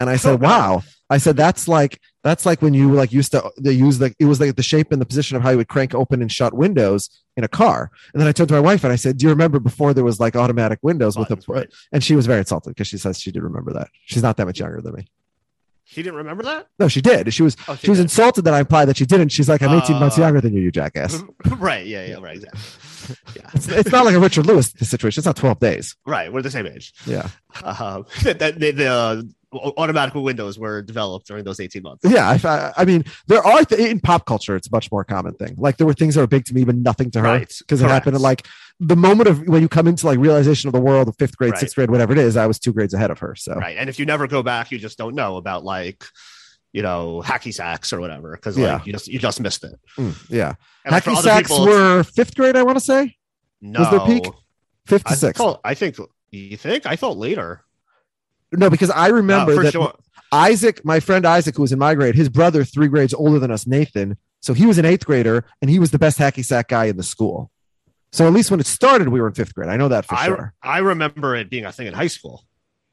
and 0.00 0.08
i 0.08 0.16
said 0.16 0.32
Oh, 0.32 0.36
wow 0.36 0.82
i 1.10 1.18
said 1.18 1.36
that's 1.36 1.66
like 1.68 2.00
that's 2.22 2.44
like 2.46 2.60
when 2.62 2.74
you 2.74 2.92
like 2.92 3.12
used 3.12 3.32
to 3.32 3.50
they 3.58 3.72
use 3.72 4.00
like 4.00 4.14
it 4.18 4.24
was 4.26 4.40
like 4.40 4.56
the 4.56 4.62
shape 4.62 4.92
and 4.92 5.00
the 5.00 5.06
position 5.06 5.36
of 5.36 5.42
how 5.42 5.50
you 5.50 5.56
would 5.56 5.68
crank 5.68 5.94
open 5.94 6.20
and 6.22 6.30
shut 6.32 6.52
windows 6.54 7.08
in 7.36 7.44
a 7.44 7.48
car 7.48 7.90
and 8.12 8.20
then 8.20 8.28
i 8.28 8.32
turned 8.32 8.48
to 8.48 8.54
my 8.54 8.60
wife 8.60 8.84
and 8.84 8.92
i 8.92 8.96
said 8.96 9.16
do 9.16 9.24
you 9.24 9.30
remember 9.30 9.58
before 9.58 9.94
there 9.94 10.04
was 10.04 10.18
like 10.20 10.36
automatic 10.36 10.78
windows 10.82 11.16
with 11.16 11.30
a 11.30 11.38
right. 11.48 11.68
and 11.92 12.02
she 12.04 12.14
was 12.16 12.26
very 12.26 12.38
insulted 12.40 12.70
because 12.70 12.86
she 12.88 12.98
says 12.98 13.20
she 13.20 13.30
did 13.32 13.42
remember 13.42 13.72
that 13.72 13.88
she's 14.06 14.22
not 14.22 14.36
that 14.36 14.46
much 14.46 14.60
younger 14.60 14.80
than 14.80 14.94
me 14.94 15.06
She 15.84 16.02
didn't 16.02 16.16
remember 16.18 16.42
that. 16.44 16.66
no, 16.78 16.86
she 16.88 17.00
did. 17.00 17.32
She 17.32 17.42
was 17.42 17.56
Oh, 17.66 17.74
she 17.76 17.88
was 17.88 17.98
did. 17.98 18.04
insulted 18.04 18.42
that 18.44 18.52
I 18.52 18.60
implied 18.60 18.86
that 18.88 18.98
she 18.98 19.06
didn't. 19.06 19.30
She's 19.32 19.48
like, 19.48 19.62
I'm 19.62 19.72
18 19.72 19.96
months 19.98 20.18
Uh, 20.18 20.22
younger 20.24 20.40
than 20.42 20.52
you, 20.52 20.60
you 20.60 20.70
jackass. 20.70 21.22
right. 21.68 21.86
Yeah. 21.86 22.04
Yeah. 22.04 22.18
Right. 22.20 22.36
Exactly. 22.36 22.60
Yeah. 23.36 23.48
It's, 23.54 23.68
it's 23.68 23.90
not 23.90 24.04
like 24.04 24.14
a 24.14 24.20
Richard 24.20 24.44
Lewis 24.44 24.68
situation. 24.92 25.20
It's 25.20 25.26
not 25.26 25.36
12 25.36 25.58
days. 25.60 25.96
Right. 26.04 26.30
We're 26.30 26.42
the 26.42 26.50
same 26.50 26.66
age. 26.66 26.92
Yeah. 27.06 27.28
Uh, 27.64 28.02
that, 28.24 28.38
that 28.40 28.60
the, 28.60 28.70
the 28.72 29.32
uh, 29.52 29.70
automatic 29.76 30.14
windows 30.14 30.58
were 30.58 30.82
developed 30.82 31.26
during 31.26 31.44
those 31.44 31.58
18 31.60 31.82
months. 31.82 32.04
Yeah. 32.08 32.38
I, 32.44 32.72
I, 32.76 32.84
mean, 32.84 33.04
there 33.26 33.44
are 33.46 33.64
th- 33.64 33.80
in 33.90 34.00
pop 34.00 34.26
culture, 34.26 34.56
it's 34.56 34.68
a 34.68 34.70
much 34.70 34.90
more 34.92 35.04
common 35.04 35.34
thing. 35.34 35.54
Like 35.58 35.76
there 35.78 35.86
were 35.86 35.94
things 35.94 36.14
that 36.14 36.20
were 36.20 36.26
big 36.26 36.44
to 36.46 36.54
me, 36.54 36.64
but 36.64 36.76
nothing 36.76 37.10
to 37.12 37.20
her 37.20 37.24
Right. 37.24 37.54
because 37.58 37.80
it 37.80 37.88
happened 37.88 38.14
at 38.16 38.20
like 38.20 38.46
the 38.80 38.96
moment 38.96 39.28
of 39.28 39.46
when 39.48 39.62
you 39.62 39.68
come 39.68 39.86
into 39.88 40.06
like 40.06 40.18
realization 40.18 40.68
of 40.68 40.72
the 40.74 40.80
world 40.80 41.08
of 41.08 41.16
fifth 41.18 41.36
grade, 41.36 41.52
Right. 41.52 41.60
sixth 41.60 41.74
grade, 41.76 41.90
whatever 41.90 42.12
it 42.12 42.18
is. 42.18 42.36
I 42.36 42.46
was 42.46 42.58
two 42.58 42.72
grades 42.72 42.94
ahead 42.94 43.10
of 43.10 43.18
her. 43.20 43.34
So 43.34 43.54
Right. 43.54 43.76
And 43.76 43.88
if 43.88 43.98
you 43.98 44.06
never 44.06 44.26
go 44.26 44.42
back, 44.42 44.70
you 44.70 44.78
just 44.78 44.98
don't 44.98 45.14
know 45.14 45.36
about 45.36 45.64
like, 45.64 46.04
you 46.72 46.82
know, 46.82 47.22
hacky 47.24 47.52
sacks 47.54 47.92
or 47.94 48.00
whatever. 48.00 48.36
Cause 48.36 48.58
like 48.58 48.66
Yeah. 48.66 48.80
you 48.84 48.92
just, 48.92 49.08
you 49.08 49.18
just 49.18 49.40
missed 49.40 49.64
it. 49.64 49.80
mm, 49.96 50.14
yeah. 50.28 50.54
And 50.84 50.94
Hacky 50.94 51.12
other 51.12 51.22
sacks 51.22 51.48
people, 51.48 51.64
were 51.66 52.02
fifth 52.04 52.34
grade, 52.36 52.56
I 52.56 52.62
want 52.62 52.76
to 52.78 52.84
say. 52.84 53.16
no, 53.62 53.80
was 53.80 53.90
their 53.90 54.00
peak? 54.00 54.30
Fifth 54.86 55.04
to 55.04 55.10
I 55.12 55.14
sixth. 55.14 55.38
thought, 55.38 55.60
I 55.64 55.74
think, 55.74 55.96
you 56.30 56.56
think? 56.58 56.84
I 56.86 56.96
thought 56.96 57.16
later. 57.16 57.62
No, 58.52 58.70
because 58.70 58.90
I 58.90 59.08
remember 59.08 59.52
No, 59.52 59.58
for 59.58 59.62
that 59.64 59.72
sure. 59.72 59.94
Isaac, 60.32 60.84
my 60.84 61.00
friend 61.00 61.26
Isaac, 61.26 61.56
who 61.56 61.62
was 61.62 61.72
in 61.72 61.78
my 61.78 61.94
grade, 61.94 62.14
his 62.14 62.28
brother, 62.28 62.64
three 62.64 62.88
grades 62.88 63.14
older 63.14 63.38
than 63.38 63.50
us, 63.50 63.66
Nathan. 63.66 64.16
So 64.40 64.54
he 64.54 64.66
was 64.66 64.78
an 64.78 64.84
eighth 64.84 65.06
grader 65.06 65.44
and 65.60 65.70
he 65.70 65.78
was 65.78 65.90
the 65.90 65.98
best 65.98 66.18
hacky 66.18 66.44
sack 66.44 66.68
guy 66.68 66.84
in 66.86 66.96
the 66.96 67.02
school. 67.02 67.50
So 68.12 68.26
at 68.26 68.32
least 68.32 68.50
when 68.50 68.60
it 68.60 68.66
started, 68.66 69.08
we 69.08 69.20
were 69.20 69.28
in 69.28 69.34
fifth 69.34 69.54
grade. 69.54 69.68
I 69.68 69.76
know 69.76 69.88
that 69.88 70.06
for 70.06 70.14
I, 70.14 70.26
sure. 70.26 70.54
I 70.62 70.78
remember 70.78 71.34
it 71.36 71.50
being 71.50 71.64
a 71.64 71.72
thing 71.72 71.86
in 71.86 71.94
high 71.94 72.06
school. 72.06 72.44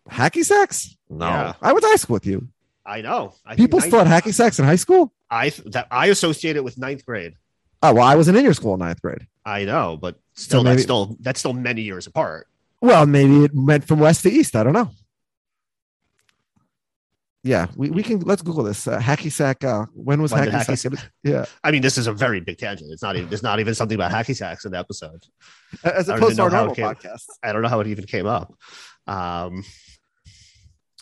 Hacky 0.10 0.44
sacks? 0.44 0.96
No. 1.10 1.28
Yeah. 1.28 1.54
I 1.62 1.72
went 1.72 1.84
to 1.84 1.90
high 1.90 1.96
school 1.96 2.16
with 2.16 2.26
you. 2.26 2.48
I 2.86 3.02
know. 3.02 3.34
I 3.46 3.56
People 3.56 3.82
still 3.82 4.04
had 4.04 4.24
hacky 4.24 4.34
sacks 4.34 4.60
in 4.60 4.66
high 4.66 4.76
school? 4.76 5.12
I 5.30 5.50
that 5.68 5.88
I 5.90 6.08
associate 6.08 6.56
it 6.56 6.64
with 6.64 6.78
ninth 6.78 7.06
grade. 7.06 7.34
Oh, 7.82 7.94
well, 7.94 8.04
I 8.04 8.16
wasn't 8.16 8.38
in 8.38 8.44
your 8.44 8.54
school 8.54 8.74
in 8.76 8.80
ninth 8.80 9.02
grade. 9.02 9.26
I 9.44 9.66
know, 9.66 9.98
but 9.98 10.20
still, 10.34 10.64
maybe- 10.64 10.76
that's 10.76 10.84
still 10.84 11.18
that's 11.20 11.40
still 11.40 11.54
many 11.54 11.82
years 11.82 12.06
apart. 12.06 12.48
Well, 12.82 13.06
maybe 13.08 13.46
it 13.46 13.52
went 13.54 13.88
from 13.88 14.00
west 14.00 14.24
to 14.24 14.32
east. 14.32 14.56
I 14.56 14.64
don't 14.64 14.74
know. 14.74 14.92
Yeah, 17.46 17.68
we, 17.76 17.92
we 17.92 18.02
can 18.02 18.22
let's 18.22 18.42
Google 18.42 18.64
this. 18.64 18.88
Uh, 18.88 19.00
hacky 19.00 19.32
sack. 19.32 19.64
Uh, 19.64 19.86
when 19.94 20.20
was 20.20 20.32
When 20.32 20.50
hacky, 20.50 20.66
hacky 20.66 20.78
sack? 20.80 21.12
Yeah, 21.24 21.46
I 21.64 21.70
mean, 21.70 21.84
this 21.84 21.96
is 21.96 22.08
a 22.08 22.12
very 22.12 22.40
big 22.40 22.58
tangent. 22.58 22.92
It's 22.92 23.04
not 23.04 23.16
even 23.16 23.30
there's 23.30 23.44
not 23.44 23.60
even 23.60 23.76
something 23.76 23.94
about 23.94 24.12
hacky 24.12 24.36
sacks 24.36 24.66
in 24.66 24.72
the 24.72 24.80
episode. 24.80 25.24
as 25.84 26.10
opposed 26.10 26.38
to 26.38 26.42
our 26.42 26.50
normal 26.50 26.74
podcast. 26.74 27.26
I 27.44 27.54
don't 27.54 27.62
know 27.62 27.68
how 27.68 27.82
it 27.82 27.88
even 27.88 28.06
came 28.06 28.26
up. 28.26 28.52
Um, 29.06 29.64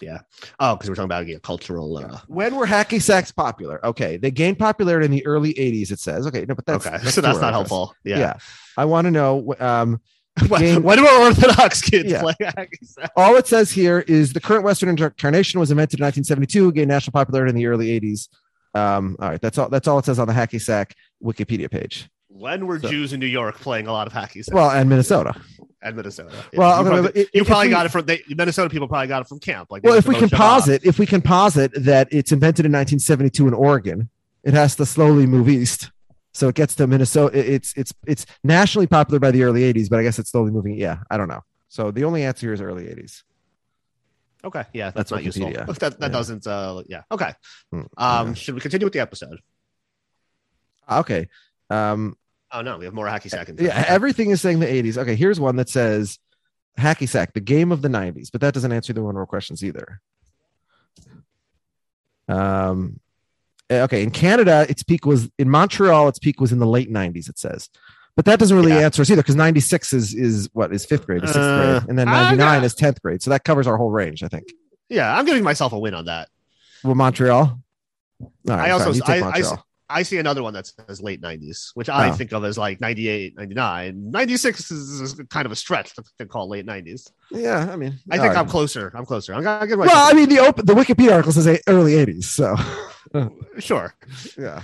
yeah. 0.02 0.20
Oh, 0.60 0.76
because 0.76 0.90
we're 0.90 0.96
talking 0.96 1.06
about 1.06 1.28
yeah, 1.28 1.38
cultural. 1.42 1.96
Uh, 1.96 2.20
When 2.28 2.58
were 2.58 2.68
hacky 2.68 3.02
sacks 3.02 3.32
popular? 3.32 3.84
Okay, 3.86 4.18
they 4.18 4.30
gained 4.30 4.60
popularity 4.60 5.06
in 5.06 5.12
the 5.12 5.26
early 5.26 5.54
'80s. 5.54 5.92
It 5.92 6.00
says. 6.00 6.28
Okay, 6.28 6.44
no, 6.46 6.56
but 6.56 6.66
that's 6.66 6.86
okay, 6.86 6.98
so 7.06 7.22
that's 7.22 7.40
not 7.40 7.54
helpful. 7.54 7.96
Yeah. 8.04 8.20
Yeah. 8.20 8.34
I 8.76 8.84
want 8.84 9.06
to 9.06 9.12
know. 9.12 9.56
Um, 9.62 10.02
Why, 10.48 10.60
Game- 10.60 10.82
why 10.84 10.96
do 10.96 11.06
our 11.06 11.28
Orthodox 11.28 11.82
kids 11.82 12.10
Yeah. 12.12 12.22
play 12.22 12.34
hacky 12.42 12.84
sacks? 12.84 13.12
all 13.16 13.36
it 13.36 13.46
says 13.46 13.72
here 13.72 14.00
is 14.08 14.34
the 14.34 14.40
current 14.42 14.64
Western 14.64 14.90
incarnation 14.90 15.60
was 15.60 15.70
invented 15.70 16.00
in 16.00 16.04
1972, 16.06 16.72
gained 16.72 16.88
national 16.88 17.12
popularity 17.12 17.50
in 17.52 17.56
the 17.56 17.68
early 17.68 18.00
'80s. 18.00 18.30
Um, 18.74 19.16
all 19.20 19.30
right, 19.30 19.40
that's 19.42 19.58
all. 19.60 19.70
That's 19.70 19.88
all 19.88 20.00
it 20.00 20.06
says 20.06 20.18
on 20.18 20.28
the 20.28 20.34
hacky 20.34 20.60
sack 20.60 20.96
Wikipedia 21.24 21.70
page. 21.70 22.10
When 22.30 22.66
were 22.66 22.80
So- 22.80 22.90
Jews 22.90 23.14
in 23.14 23.20
New 23.20 23.28
York 23.28 23.60
playing 23.60 23.86
a 23.86 23.92
lot 23.92 24.08
of 24.08 24.14
hacky 24.14 24.44
sacks? 24.44 24.50
Well, 24.52 24.72
and 24.72 24.90
Minnesota. 24.90 25.40
and 25.84 25.96
Minnesota. 25.96 26.34
Well, 26.56 26.80
you 26.84 26.90
probably, 26.90 27.02
but 27.04 27.16
if- 27.18 27.30
you 27.36 27.46
probably 27.46 27.68
we- 27.68 27.72
got 27.74 27.86
it 27.86 27.90
from 27.90 28.06
they, 28.08 28.24
Minnesota. 28.30 28.72
People 28.72 28.88
probably 28.88 29.08
got 29.08 29.22
it 29.22 29.28
from 29.28 29.38
camp. 29.40 29.68
Like, 29.70 29.84
Well, 29.84 29.94
if 29.94 30.08
we 30.08 30.16
used 30.16 30.22
can 30.22 30.30
to 30.30 30.36
know 30.36 30.42
Shabbat. 30.42 30.50
posit, 30.50 30.84
if 30.86 30.98
we 30.98 31.06
can 31.06 31.22
posit 31.22 31.72
that 31.84 32.08
it's 32.12 32.32
invented 32.32 32.66
in 32.66 32.72
1972 32.72 33.48
in 33.48 33.54
Oregon, 33.54 34.10
it 34.44 34.56
has 34.56 34.76
to 34.78 34.86
slowly 34.88 35.28
move 35.28 35.48
east. 35.48 35.92
So 36.34 36.48
it 36.48 36.56
gets 36.56 36.76
to 36.76 36.88
Minnesota. 36.88 37.38
It's 37.38 37.74
it's 37.78 37.94
it's 38.08 38.26
nationally 38.44 38.88
popular 38.88 39.20
by 39.20 39.32
the 39.32 39.44
early 39.44 39.62
80s, 39.72 39.90
but 39.90 40.00
I 40.00 40.04
guess 40.04 40.18
it's 40.20 40.32
slowly 40.32 40.52
moving. 40.52 40.76
Yeah, 40.78 41.00
I 41.12 41.18
don't 41.18 41.28
know. 41.28 41.42
So 41.70 41.92
the 41.92 42.04
only 42.06 42.24
answer 42.24 42.48
here 42.48 42.54
is 42.54 42.62
early 42.62 42.86
80s. 42.86 43.24
Okay, 44.46 44.64
yeah, 44.74 44.86
That's 44.92 45.10
that's, 45.10 45.12
not 45.12 45.24
useful. 45.24 45.48
Wikipedia. 45.50 45.66
That, 45.80 46.00
that 46.00 46.02
Yeah. 46.02 46.08
doesn't. 46.10 46.46
Uh, 46.48 46.84
yeah. 46.88 47.04
Okay. 47.12 47.32
Hmm, 47.72 47.82
Um, 47.98 48.28
yeah. 48.30 48.34
should 48.34 48.56
we 48.56 48.62
continue 48.62 48.86
with 48.86 48.94
the 48.94 49.00
episode? 49.00 49.40
Okay. 50.92 51.30
Um, 51.70 52.18
Oh 52.52 52.62
no, 52.62 52.78
we 52.78 52.86
have 52.86 52.94
more 52.94 53.08
hacky 53.08 53.30
sack. 53.32 53.50
yeah, 53.58 53.84
everything 53.88 54.30
is 54.32 54.42
saying 54.42 54.60
the 54.60 54.66
80s. 54.68 54.98
Okay, 54.98 55.16
here's 55.16 55.40
one 55.40 55.56
that 55.56 55.70
says 55.70 56.20
hacky 56.78 57.08
sack, 57.10 57.34
the 57.34 57.40
game 57.40 57.72
of 57.72 57.82
the 57.82 57.88
90s, 57.88 58.30
but 58.32 58.42
that 58.42 58.54
doesn't 58.54 58.72
answer 58.72 58.92
the 58.94 59.02
one 59.02 59.16
more 59.16 59.26
questions 59.26 59.64
either. 59.64 60.02
Um, 62.28 63.00
okay, 63.72 64.04
in 64.04 64.12
Canada, 64.12 64.66
its 64.70 64.84
peak 64.84 65.06
was 65.06 65.30
in 65.40 65.50
Montreal. 65.50 66.08
Its 66.08 66.20
peak 66.20 66.40
was 66.42 66.52
in 66.52 66.60
the 66.60 66.66
late 66.68 66.92
90s. 66.92 67.30
It 67.30 67.38
says, 67.40 67.70
but 68.16 68.26
that 68.26 68.40
doesn't 68.40 68.56
really 68.56 68.72
Yeah. 68.72 68.80
answer 68.86 69.02
us 69.02 69.10
either 69.10 69.22
because 69.22 69.36
96 69.36 69.94
is 69.94 70.14
is 70.14 70.50
what 70.54 70.74
is 70.74 70.86
fifth 70.86 71.06
grade, 71.08 71.24
is 71.24 71.30
sixth 71.30 71.40
Uh, 71.40 71.80
grade, 71.80 71.90
and 71.90 71.98
then 71.98 72.08
I 72.08 72.24
99 72.30 72.38
got- 72.60 72.64
is 72.66 72.76
10th 72.76 73.02
grade. 73.02 73.22
So 73.24 73.30
that 73.32 73.44
covers 73.44 73.66
our 73.68 73.78
whole 73.78 73.92
range, 73.92 74.24
I 74.24 74.28
think. 74.28 74.46
Yeah, 74.90 75.16
I'm 75.18 75.26
giving 75.26 75.44
myself 75.44 75.74
a 75.74 75.80
win 75.80 75.94
on 75.94 76.06
that. 76.06 76.30
Well, 76.84 76.96
Montreal. 76.96 77.40
All 77.40 77.60
right, 78.46 78.68
I 78.68 78.72
also- 78.72 78.94
I- 79.06 79.18
I 79.18 79.20
Montreal. 79.22 79.66
I 79.94 80.04
see 80.04 80.18
another 80.18 80.42
one 80.44 80.54
that 80.54 80.66
says 80.88 81.02
late 81.02 81.22
90s, 81.22 81.72
which 81.76 81.88
I 81.90 82.10
Oh. 82.10 82.14
think 82.14 82.32
of 82.34 82.44
as 82.44 82.58
like 82.58 82.82
98, 82.82 83.36
99. 83.38 84.12
96 84.12 84.72
is, 84.72 85.22
kind 85.30 85.46
of 85.46 85.52
a 85.52 85.56
stretch 85.56 85.94
to, 85.96 86.04
to 86.20 86.26
call 86.26 86.50
late 86.50 86.66
90s. 86.66 87.12
yeah, 87.32 87.70
I 87.72 87.76
mean, 87.76 88.00
I 88.12 88.18
think 88.18 88.30
right. 88.34 88.38
I'm 88.38 88.48
closer. 88.48 88.92
I'm 88.96 89.06
closer. 89.06 89.34
I'm 89.34 89.44
gonna 89.44 89.68
get 89.68 89.78
myself. 89.78 89.96
Well, 89.96 90.10
I 90.10 90.14
mean, 90.18 90.30
the 90.30 90.40
open 90.40 90.66
the 90.66 90.74
Wikipedia 90.74 91.12
article 91.12 91.32
says 91.32 91.62
early 91.68 91.94
80s, 91.94 92.24
so. 92.26 92.56
sure. 93.60 93.94
Yeah. 94.38 94.62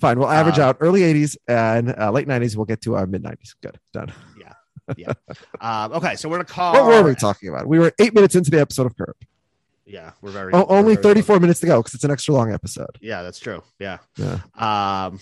Fine. 0.00 0.18
We'll 0.18 0.28
average 0.30 0.58
Uh, 0.58 0.62
out 0.68 0.76
early 0.80 1.02
80s 1.02 1.36
and 1.46 1.94
uh, 1.96 2.10
late 2.10 2.26
90s. 2.26 2.56
We'll 2.56 2.64
get 2.66 2.80
to 2.82 2.96
our 2.96 3.06
mid 3.06 3.22
90s. 3.22 3.54
Good. 3.62 3.78
Done. 3.92 4.12
Yeah. 4.40 4.52
Yeah. 4.96 5.12
um, 5.60 5.92
okay, 5.98 6.16
so 6.16 6.28
we're 6.28 6.36
in 6.36 6.42
a 6.42 6.44
car. 6.44 6.72
What 6.74 6.84
were 6.86 7.08
we 7.08 7.14
talking 7.14 7.48
about? 7.50 7.68
We 7.68 7.78
were 7.78 7.92
eight 8.00 8.12
minutes 8.14 8.34
into 8.34 8.50
the 8.50 8.60
episode 8.60 8.86
of 8.86 8.96
Curb. 8.96 9.14
Yeah, 9.84 10.12
we're 10.20 10.30
very. 10.30 10.52
Oh, 10.52 10.66
we're 10.68 10.76
only 10.76 10.94
very 10.94 11.02
34 11.22 11.40
minutes 11.40 11.60
to 11.60 11.66
go 11.66 11.78
because 11.80 11.94
it's 11.94 12.04
an 12.04 12.10
extra 12.10 12.34
long 12.34 12.52
episode. 12.52 12.96
Yeah, 13.00 13.22
that's 13.22 13.38
true. 13.38 13.62
Yeah. 13.80 13.98
Yeah. 14.16 14.38
Um, 14.56 15.18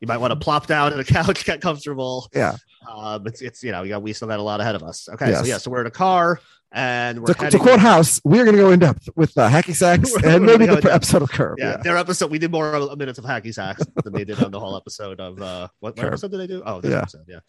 you 0.00 0.06
might 0.06 0.18
want 0.18 0.30
to 0.32 0.36
plop 0.38 0.66
down 0.68 0.92
on 0.92 0.98
the 0.98 1.04
couch, 1.18 1.44
get 1.44 1.60
comfortable. 1.60 2.28
Yeah. 2.34 2.56
Um, 2.88 3.26
it's 3.26 3.42
it's 3.42 3.62
you 3.64 3.72
know 3.72 3.82
we 3.82 3.88
got 3.88 4.00
we 4.02 4.12
still 4.12 4.28
got 4.28 4.38
a 4.38 4.42
lot 4.42 4.60
ahead 4.60 4.76
of 4.76 4.82
us. 4.84 5.08
Okay, 5.08 5.30
Yes. 5.30 5.40
so 5.40 5.46
yeah, 5.46 5.58
so 5.58 5.70
we're 5.70 5.80
in 5.80 5.86
a 5.88 5.90
car 5.90 6.38
and 6.70 7.20
we're 7.20 7.34
To, 7.34 7.50
to 7.50 7.58
quote 7.58 7.80
House, 7.80 8.20
we 8.24 8.38
are 8.38 8.44
going 8.44 8.54
to 8.56 8.62
go 8.62 8.70
in 8.70 8.78
depth 8.78 9.08
with 9.16 9.36
uh, 9.38 9.48
hacky 9.48 9.74
sacks 9.74 10.14
and 10.24 10.44
maybe 10.44 10.66
the 10.66 10.92
episode 10.92 11.22
of 11.22 11.30
Curb. 11.30 11.56
Yeah, 11.58 11.70
Yeah. 11.70 11.76
their 11.78 11.96
episode 11.96 12.30
we 12.30 12.38
did 12.38 12.52
more 12.52 12.94
minutes 12.94 13.18
of 13.18 13.24
hacky 13.24 13.52
sacks 13.52 13.82
than 14.04 14.12
they 14.12 14.24
did 14.24 14.40
on 14.42 14.52
the 14.52 14.60
whole 14.60 14.76
episode 14.76 15.18
of 15.18 15.40
uh 15.42 15.68
what, 15.80 15.96
what 15.96 16.06
episode 16.06 16.30
did 16.30 16.40
they 16.40 16.46
do? 16.46 16.62
Oh, 16.64 16.80
this 16.80 16.92
Yeah. 16.92 16.98
episode, 16.98 17.24
yeah. 17.26 17.40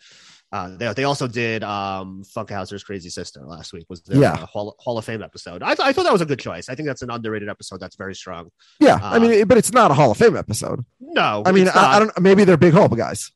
Uh, 0.52 0.76
they, 0.78 0.92
they 0.94 1.04
also 1.04 1.28
did 1.28 1.64
um, 1.64 2.24
Funkhouser's 2.24 2.84
Crazy 2.84 3.10
Sister 3.10 3.42
last 3.46 3.72
week. 3.72 3.86
Was 3.88 4.02
their 4.02 4.20
Yeah. 4.20 4.34
uh, 4.34 4.46
Hall, 4.48 4.76
Hall 4.80 4.98
of 4.98 5.06
Fame 5.06 5.22
episode? 5.22 5.62
I, 5.62 5.76
th- 5.76 5.88
I 5.88 5.94
thought 5.94 6.04
that 6.04 6.12
was 6.14 6.22
a 6.22 6.26
good 6.26 6.40
choice. 6.40 6.70
I 6.70 6.76
think 6.76 6.88
that's 6.88 7.04
an 7.04 7.12
underrated 7.12 7.50
episode. 7.50 7.80
That's 7.80 7.96
very 7.96 8.16
strong. 8.16 8.50
Yeah, 8.80 8.98
I 9.02 9.18
Uh, 9.18 9.20
mean, 9.20 9.48
but 9.48 9.58
it's 9.60 9.72
not 9.72 9.92
a 9.92 9.94
Hall 9.94 10.10
of 10.12 10.18
Fame 10.18 10.36
episode. 10.36 10.84
No, 11.00 11.44
I 11.46 11.52
mean, 11.52 11.68
I, 11.68 11.96
I 11.96 12.00
don't. 12.00 12.20
Maybe 12.20 12.46
they're 12.46 12.58
big 12.58 12.74
Hope 12.74 12.96
guys. 12.98 13.32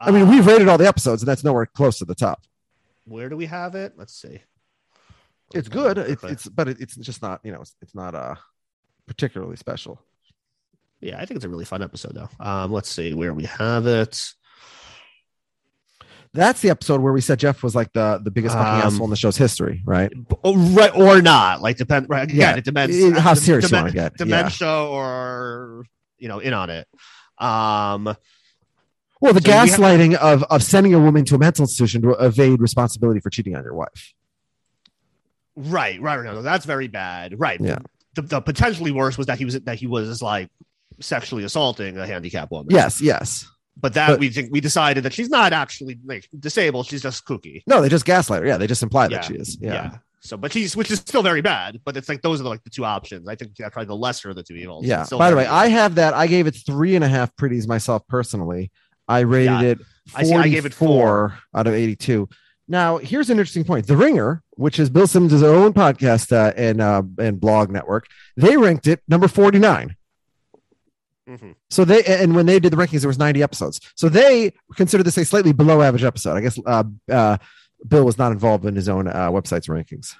I 0.00 0.10
mean, 0.10 0.22
Uh, 0.22 0.30
we've 0.30 0.46
rated 0.46 0.68
all 0.68 0.78
the 0.78 0.86
episodes, 0.88 1.22
and 1.22 1.28
that's 1.28 1.44
nowhere 1.44 1.66
close 1.66 1.98
to 1.98 2.04
the 2.06 2.14
top. 2.14 2.42
where 3.04 3.28
do 3.28 3.36
we 3.36 3.46
have 3.46 3.74
it? 3.74 3.92
Let's 3.96 4.14
see. 4.14 4.40
It's 5.54 5.68
good. 5.68 5.96
It's, 5.98 6.24
it's 6.24 6.48
but 6.48 6.68
it, 6.68 6.80
it's 6.80 6.96
just 6.96 7.20
not. 7.22 7.40
You 7.44 7.52
know, 7.52 7.60
it's, 7.60 7.74
it's 7.82 7.94
not 7.94 8.14
uh 8.14 8.34
particularly 9.06 9.56
special. 9.56 10.00
Yeah, 11.00 11.16
I 11.20 11.26
think 11.26 11.36
it's 11.36 11.44
a 11.44 11.48
really 11.48 11.64
fun 11.66 11.82
episode 11.82 12.14
though. 12.14 12.28
Um, 12.44 12.72
let's 12.72 12.90
see 12.90 13.12
where 13.14 13.32
we 13.34 13.44
have 13.44 13.86
it. 13.86 14.32
That's 16.36 16.60
the 16.60 16.70
episode 16.70 17.00
where 17.00 17.12
we 17.12 17.20
said 17.20 17.38
Jeff 17.40 17.62
was 17.62 17.74
like 17.74 17.92
the 17.92 18.20
the 18.22 18.30
biggest 18.30 18.54
fucking 18.54 18.82
Um, 18.82 18.86
asshole 18.86 19.04
in 19.06 19.10
the 19.10 19.16
show's 19.16 19.36
history, 19.36 19.82
right? 19.84 20.12
Oh, 20.44 20.56
right 20.56 20.94
or 20.94 21.20
not? 21.22 21.62
Like 21.62 21.76
depend. 21.78 22.08
Right, 22.08 22.24
again, 22.24 22.36
Yeah, 22.36 22.56
it 22.56 22.64
depends 22.64 22.96
it- 22.96 23.16
how 23.16 23.34
dem- 23.34 23.42
serious 23.42 23.64
you 23.64 23.70
dem- 23.70 23.80
wanna 23.84 23.92
get, 23.92 24.12
yeah. 24.12 24.24
Dementia 24.24 24.68
or 24.68 25.84
you 26.18 26.28
know 26.28 26.38
in 26.38 26.52
on 26.52 26.70
it. 26.70 26.86
Um, 27.38 28.14
Well, 29.20 29.32
the 29.32 29.40
So 29.40 29.48
we 29.50 29.52
have- 29.52 29.68
gaslighting 29.70 30.14
of 30.16 30.42
of 30.44 30.62
sending 30.62 30.92
a 30.94 30.98
woman 31.00 31.24
to 31.24 31.34
a 31.34 31.38
mental 31.38 31.62
institution 31.64 32.02
to 32.02 32.10
evade 32.12 32.60
responsibility 32.60 33.20
for 33.20 33.30
cheating 33.30 33.56
on 33.56 33.64
your 33.64 33.74
wife. 33.74 34.12
right, 35.56 36.00
right, 36.00 36.16
right. 36.18 36.24
No, 36.24 36.42
that's 36.42 36.66
very 36.66 36.88
bad. 36.88 37.38
Right. 37.40 37.60
Yeah. 37.60 37.78
The, 38.14 38.22
the 38.22 38.40
potentially 38.40 38.92
worse 38.92 39.16
was 39.18 39.26
that 39.26 39.38
he 39.38 39.44
was 39.44 39.58
that 39.60 39.76
he 39.78 39.86
was 39.86 40.20
like 40.22 40.50
sexually 41.00 41.44
assaulting 41.44 41.98
a 41.98 42.06
handicapped 42.06 42.50
woman. 42.50 42.68
Yes, 42.74 43.00
yes. 43.00 43.46
But 43.76 43.94
that 43.94 44.08
But- 44.08 44.20
we 44.20 44.28
think 44.30 44.50
we 44.52 44.60
decided 44.60 45.04
that 45.04 45.12
she's 45.12 45.28
not 45.28 45.52
actually 45.52 45.98
like 46.04 46.28
disabled. 46.38 46.86
She's 46.86 47.02
just 47.02 47.24
kooky. 47.24 47.62
No, 47.66 47.80
they 47.82 47.88
just 47.88 48.04
gaslight 48.04 48.42
her. 48.42 48.48
Yeah, 48.48 48.56
they 48.56 48.66
just 48.66 48.82
imply 48.82 49.08
that 49.08 49.24
she 49.24 49.34
is. 49.34 49.58
Yeah. 49.60 49.72
Yeah. 49.72 49.98
So, 50.20 50.36
but 50.36 50.52
she's 50.52 50.74
which 50.74 50.90
is 50.90 50.98
still 50.98 51.22
very 51.22 51.40
bad. 51.42 51.80
But 51.84 51.96
it's 51.96 52.08
like 52.08 52.20
those 52.22 52.40
are 52.40 52.44
the, 52.44 52.48
like 52.48 52.64
the 52.64 52.70
two 52.70 52.84
options. 52.84 53.28
I 53.28 53.36
think 53.36 53.54
that's 53.56 53.72
probably 53.72 53.86
the 53.88 53.96
lesser 53.96 54.30
of 54.30 54.36
the 54.36 54.42
two 54.42 54.54
evils. 54.54 54.84
Yeah. 54.84 55.06
By 55.10 55.30
the 55.30 55.36
way, 55.36 55.44
very 55.44 55.54
I 55.54 55.68
have 55.68 55.94
that. 55.96 56.14
I 56.14 56.26
gave 56.26 56.46
it 56.46 56.56
three 56.66 56.96
and 56.96 57.04
a 57.04 57.08
half 57.08 57.34
pretties 57.36 57.68
myself 57.68 58.02
personally. 58.08 58.70
I 59.06 59.20
rated 59.20 59.46
Yeah, 59.52 59.62
it. 59.62 59.78
I 60.16 60.22
see- 60.24 60.34
I 60.34 60.48
gave 60.48 60.66
it 60.66 60.74
four. 60.74 61.38
out 61.54 61.66
of 61.68 61.74
82. 61.74 62.28
Now, 62.68 62.96
here's 62.98 63.30
an 63.30 63.38
interesting 63.38 63.62
point. 63.62 63.86
The 63.86 63.96
Ringer, 63.96 64.42
which 64.56 64.80
is 64.80 64.90
Bill 64.90 65.06
Simmons' 65.06 65.40
own 65.44 65.72
podcast 65.72 66.32
uh, 66.32 66.52
and 66.56 66.80
uh, 66.80 67.02
and 67.20 67.40
blog 67.40 67.70
network, 67.70 68.06
they 68.36 68.56
ranked 68.56 68.88
it 68.88 69.00
number 69.06 69.28
49. 69.28 69.94
Mhm. 71.28 71.54
So 71.70 71.84
they 71.84 72.04
and 72.04 72.36
when 72.36 72.46
they 72.46 72.60
did 72.60 72.72
the 72.72 72.76
rankings, 72.76 73.00
there 73.00 73.08
was 73.08 73.18
90 73.18 73.42
episodes. 73.42 73.80
So 73.96 74.08
they 74.08 74.52
consider 74.76 75.02
this 75.02 75.16
a 75.16 75.24
slightly 75.24 75.52
below 75.52 75.82
average 75.82 76.04
episode. 76.04 76.36
I 76.36 76.40
guess 76.40 76.58
uh, 76.64 76.84
uh, 77.10 77.38
Bill 77.88 78.04
was 78.04 78.16
not 78.18 78.30
involved 78.32 78.64
in 78.64 78.76
his 78.76 78.88
own 78.88 79.08
uh, 79.08 79.30
website's 79.30 79.66
rankings. 79.66 80.14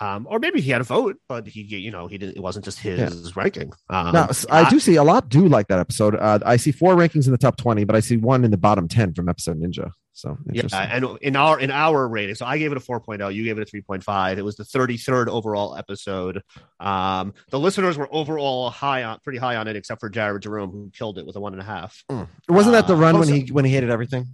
Um, 0.00 0.26
or 0.28 0.40
maybe 0.40 0.60
he 0.60 0.72
had 0.72 0.80
a 0.80 0.84
vote, 0.84 1.18
but 1.28 1.46
he, 1.46 1.60
you 1.62 1.92
know, 1.92 2.08
he 2.08 2.18
didn't. 2.18 2.36
It 2.36 2.40
wasn't 2.42 2.64
just 2.64 2.80
his 2.80 3.36
ranking. 3.36 3.72
Um, 3.88 4.12
now, 4.12 4.24
s- 4.26 4.44
I 4.50 4.68
do 4.68 4.80
see 4.80 4.96
a 4.96 5.04
lot 5.04 5.28
do 5.28 5.46
like 5.46 5.68
that 5.68 5.78
episode. 5.78 6.16
Uh, 6.16 6.40
I 6.44 6.56
see 6.56 6.72
four 6.72 6.96
rankings 6.96 7.26
in 7.26 7.32
the 7.32 7.38
top 7.38 7.56
20, 7.56 7.84
but 7.84 7.94
I 7.94 8.00
see 8.00 8.16
one 8.16 8.44
in 8.44 8.50
the 8.50 8.56
bottom 8.56 8.88
10 8.88 9.14
from 9.14 9.28
episode 9.28 9.60
Ninja. 9.62 9.92
So 10.16 10.38
Yeah, 10.50 10.62
and 10.72 11.18
in 11.22 11.34
our 11.34 11.58
in 11.58 11.72
our 11.72 12.06
rating, 12.06 12.36
so 12.36 12.46
I 12.46 12.56
gave 12.58 12.70
it 12.70 12.78
a 12.78 12.80
4.0, 12.80 13.34
you 13.34 13.42
gave 13.42 13.58
it 13.58 13.68
a 13.68 13.76
3.5. 13.76 14.38
It 14.38 14.42
was 14.42 14.54
the 14.56 14.62
33rd 14.62 15.26
overall 15.26 15.76
episode. 15.76 16.40
Um, 16.78 17.34
the 17.50 17.58
listeners 17.58 17.98
were 17.98 18.08
overall 18.12 18.70
high 18.70 19.02
on, 19.02 19.18
pretty 19.24 19.40
high 19.40 19.56
on 19.56 19.66
it, 19.66 19.74
except 19.74 20.00
for 20.00 20.08
Jared 20.08 20.42
Jerome, 20.42 20.70
who 20.70 20.90
killed 20.96 21.18
it 21.18 21.26
with 21.26 21.34
a 21.34 21.40
one 21.40 21.52
and 21.52 21.60
a 21.60 21.64
half. 21.64 22.04
Wasn't 22.48 22.72
that 22.74 22.86
the 22.86 22.94
uh, 22.94 22.98
run 23.00 23.14
when 23.14 23.22
also- 23.28 23.32
he 23.34 23.52
when 23.52 23.64
he 23.64 23.72
hated 23.72 23.90
everything? 23.90 24.26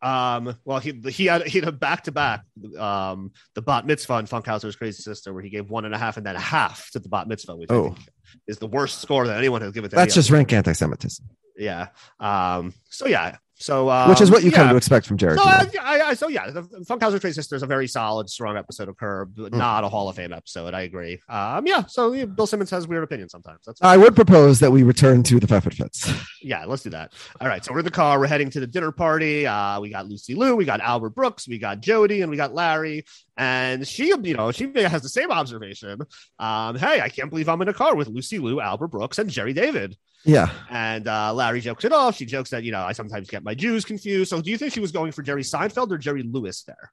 Um, 0.00 0.56
well, 0.64 0.78
he 0.80 0.92
he 1.10 1.26
had 1.26 1.46
he 1.46 1.60
had 1.60 1.68
a 1.68 1.72
back 1.72 2.04
to 2.04 2.12
back. 2.12 2.44
Um, 2.78 3.32
the 3.54 3.62
Bot 3.62 3.86
Mitzvah 3.86 4.14
and 4.16 4.28
Funkhouser's 4.28 4.74
Crazy 4.76 5.00
Sister, 5.02 5.32
where 5.32 5.42
he 5.42 5.48
gave 5.50 5.70
one 5.70 5.84
and 5.84 5.94
a 5.94 5.98
half 5.98 6.16
and 6.16 6.26
then 6.26 6.34
a 6.34 6.40
half 6.40 6.90
to 6.90 6.98
the 6.98 7.08
Bot 7.08 7.28
Mitzvah, 7.28 7.54
which 7.56 7.70
I 7.70 7.74
Oh. 7.74 7.90
think 7.90 8.08
is 8.48 8.58
the 8.58 8.66
worst 8.66 9.00
score 9.00 9.26
that 9.28 9.36
anyone 9.36 9.62
has 9.62 9.72
given. 9.72 9.90
To 9.90 9.96
That's 9.96 10.14
just 10.14 10.30
rank 10.30 10.52
anti-Semitism, 10.52 11.24
yeah. 11.56 11.88
Um, 12.18 12.74
so 12.90 13.06
yeah, 13.06 13.36
so 13.62 13.90
um, 13.90 14.08
which 14.08 14.20
is 14.20 14.30
what 14.30 14.42
you 14.42 14.50
yeah. 14.50 14.56
come 14.56 14.68
to 14.70 14.76
expect 14.76 15.06
from 15.06 15.16
Jared. 15.16 15.38
So, 15.38 15.44
uh, 15.44 15.66
I, 15.80 16.00
I, 16.00 16.14
so 16.14 16.28
yeah, 16.28 16.50
the 16.50 16.62
Funkhouser 16.62 17.20
Crazy 17.20 17.34
Sister 17.34 17.56
is 17.56 17.62
a 17.62 17.66
very 17.66 17.86
solid, 17.86 18.28
strong 18.28 18.56
episode 18.56 18.88
of 18.88 18.96
Curb, 18.96 19.34
but 19.36 19.52
not 19.52 19.84
a 19.84 19.88
Hall 19.88 20.08
of 20.08 20.16
Fame 20.16 20.32
episode. 20.32 20.74
I 20.74 20.82
agree. 20.82 21.20
Um, 21.28 21.66
yeah. 21.66 21.84
So 21.86 22.12
yeah, 22.12 22.24
Bill 22.24 22.46
Simmons 22.46 22.70
has 22.70 22.88
weird 22.88 23.04
opinions 23.04 23.32
sometimes. 23.32 23.60
That's 23.64 23.80
I 23.82 23.96
would 23.96 24.16
propose 24.16 24.60
that 24.60 24.70
we 24.70 24.82
return 24.82 25.22
to 25.24 25.38
the 25.38 25.46
Pfeffer 25.46 25.70
Fits. 25.70 26.12
yeah. 26.42 26.64
Let's 26.64 26.82
do 26.82 26.90
that. 26.90 27.12
All 27.40 27.48
right. 27.48 27.64
So 27.64 27.72
we're 27.72 27.80
in 27.80 27.84
the 27.84 27.90
car. 27.90 28.18
We're 28.18 28.26
heading 28.26 28.50
to 28.50 28.60
the 28.60 28.66
dinner 28.66 28.92
party. 28.92 29.46
Uh, 29.46 29.80
we 29.80 29.90
got 29.90 30.08
Lucy 30.08 30.34
Liu, 30.34 30.56
we 30.56 30.64
got 30.64 30.80
Albert 30.80 31.10
Brooks, 31.10 31.46
we 31.46 31.58
got 31.58 31.80
Jody, 31.80 32.22
and 32.22 32.30
we 32.30 32.36
got 32.36 32.54
Larry. 32.54 33.04
And 33.36 33.86
she, 33.86 34.08
you 34.08 34.34
know, 34.34 34.52
she 34.52 34.70
has 34.74 35.02
the 35.02 35.08
same 35.08 35.30
observation. 35.30 36.00
Um, 36.38 36.76
hey, 36.76 37.00
I 37.00 37.08
can't 37.08 37.30
believe 37.30 37.48
I'm 37.48 37.62
in 37.62 37.68
a 37.68 37.74
car 37.74 37.94
with 37.94 38.08
Lucy 38.08 38.38
Liu, 38.38 38.60
Albert 38.60 38.88
Brooks, 38.88 39.18
and 39.18 39.30
Jerry 39.30 39.52
David. 39.52 39.96
Yeah, 40.24 40.50
And 40.70 41.08
uh, 41.08 41.34
Larry 41.34 41.60
jokes 41.60 41.84
it 41.84 41.92
off. 41.92 42.16
She 42.16 42.26
jokes 42.26 42.50
that, 42.50 42.62
you 42.62 42.70
know, 42.72 42.82
I 42.82 42.92
sometimes 42.92 43.28
get 43.28 43.42
my 43.42 43.54
Jews 43.54 43.84
confused. 43.84 44.30
So 44.30 44.40
do 44.40 44.50
you 44.50 44.56
think 44.58 44.72
she 44.72 44.80
was 44.80 44.92
going 44.92 45.10
for 45.12 45.22
Jerry 45.22 45.42
Seinfeld 45.42 45.90
or 45.90 45.98
Jerry 45.98 46.22
Lewis 46.22 46.62
there? 46.62 46.92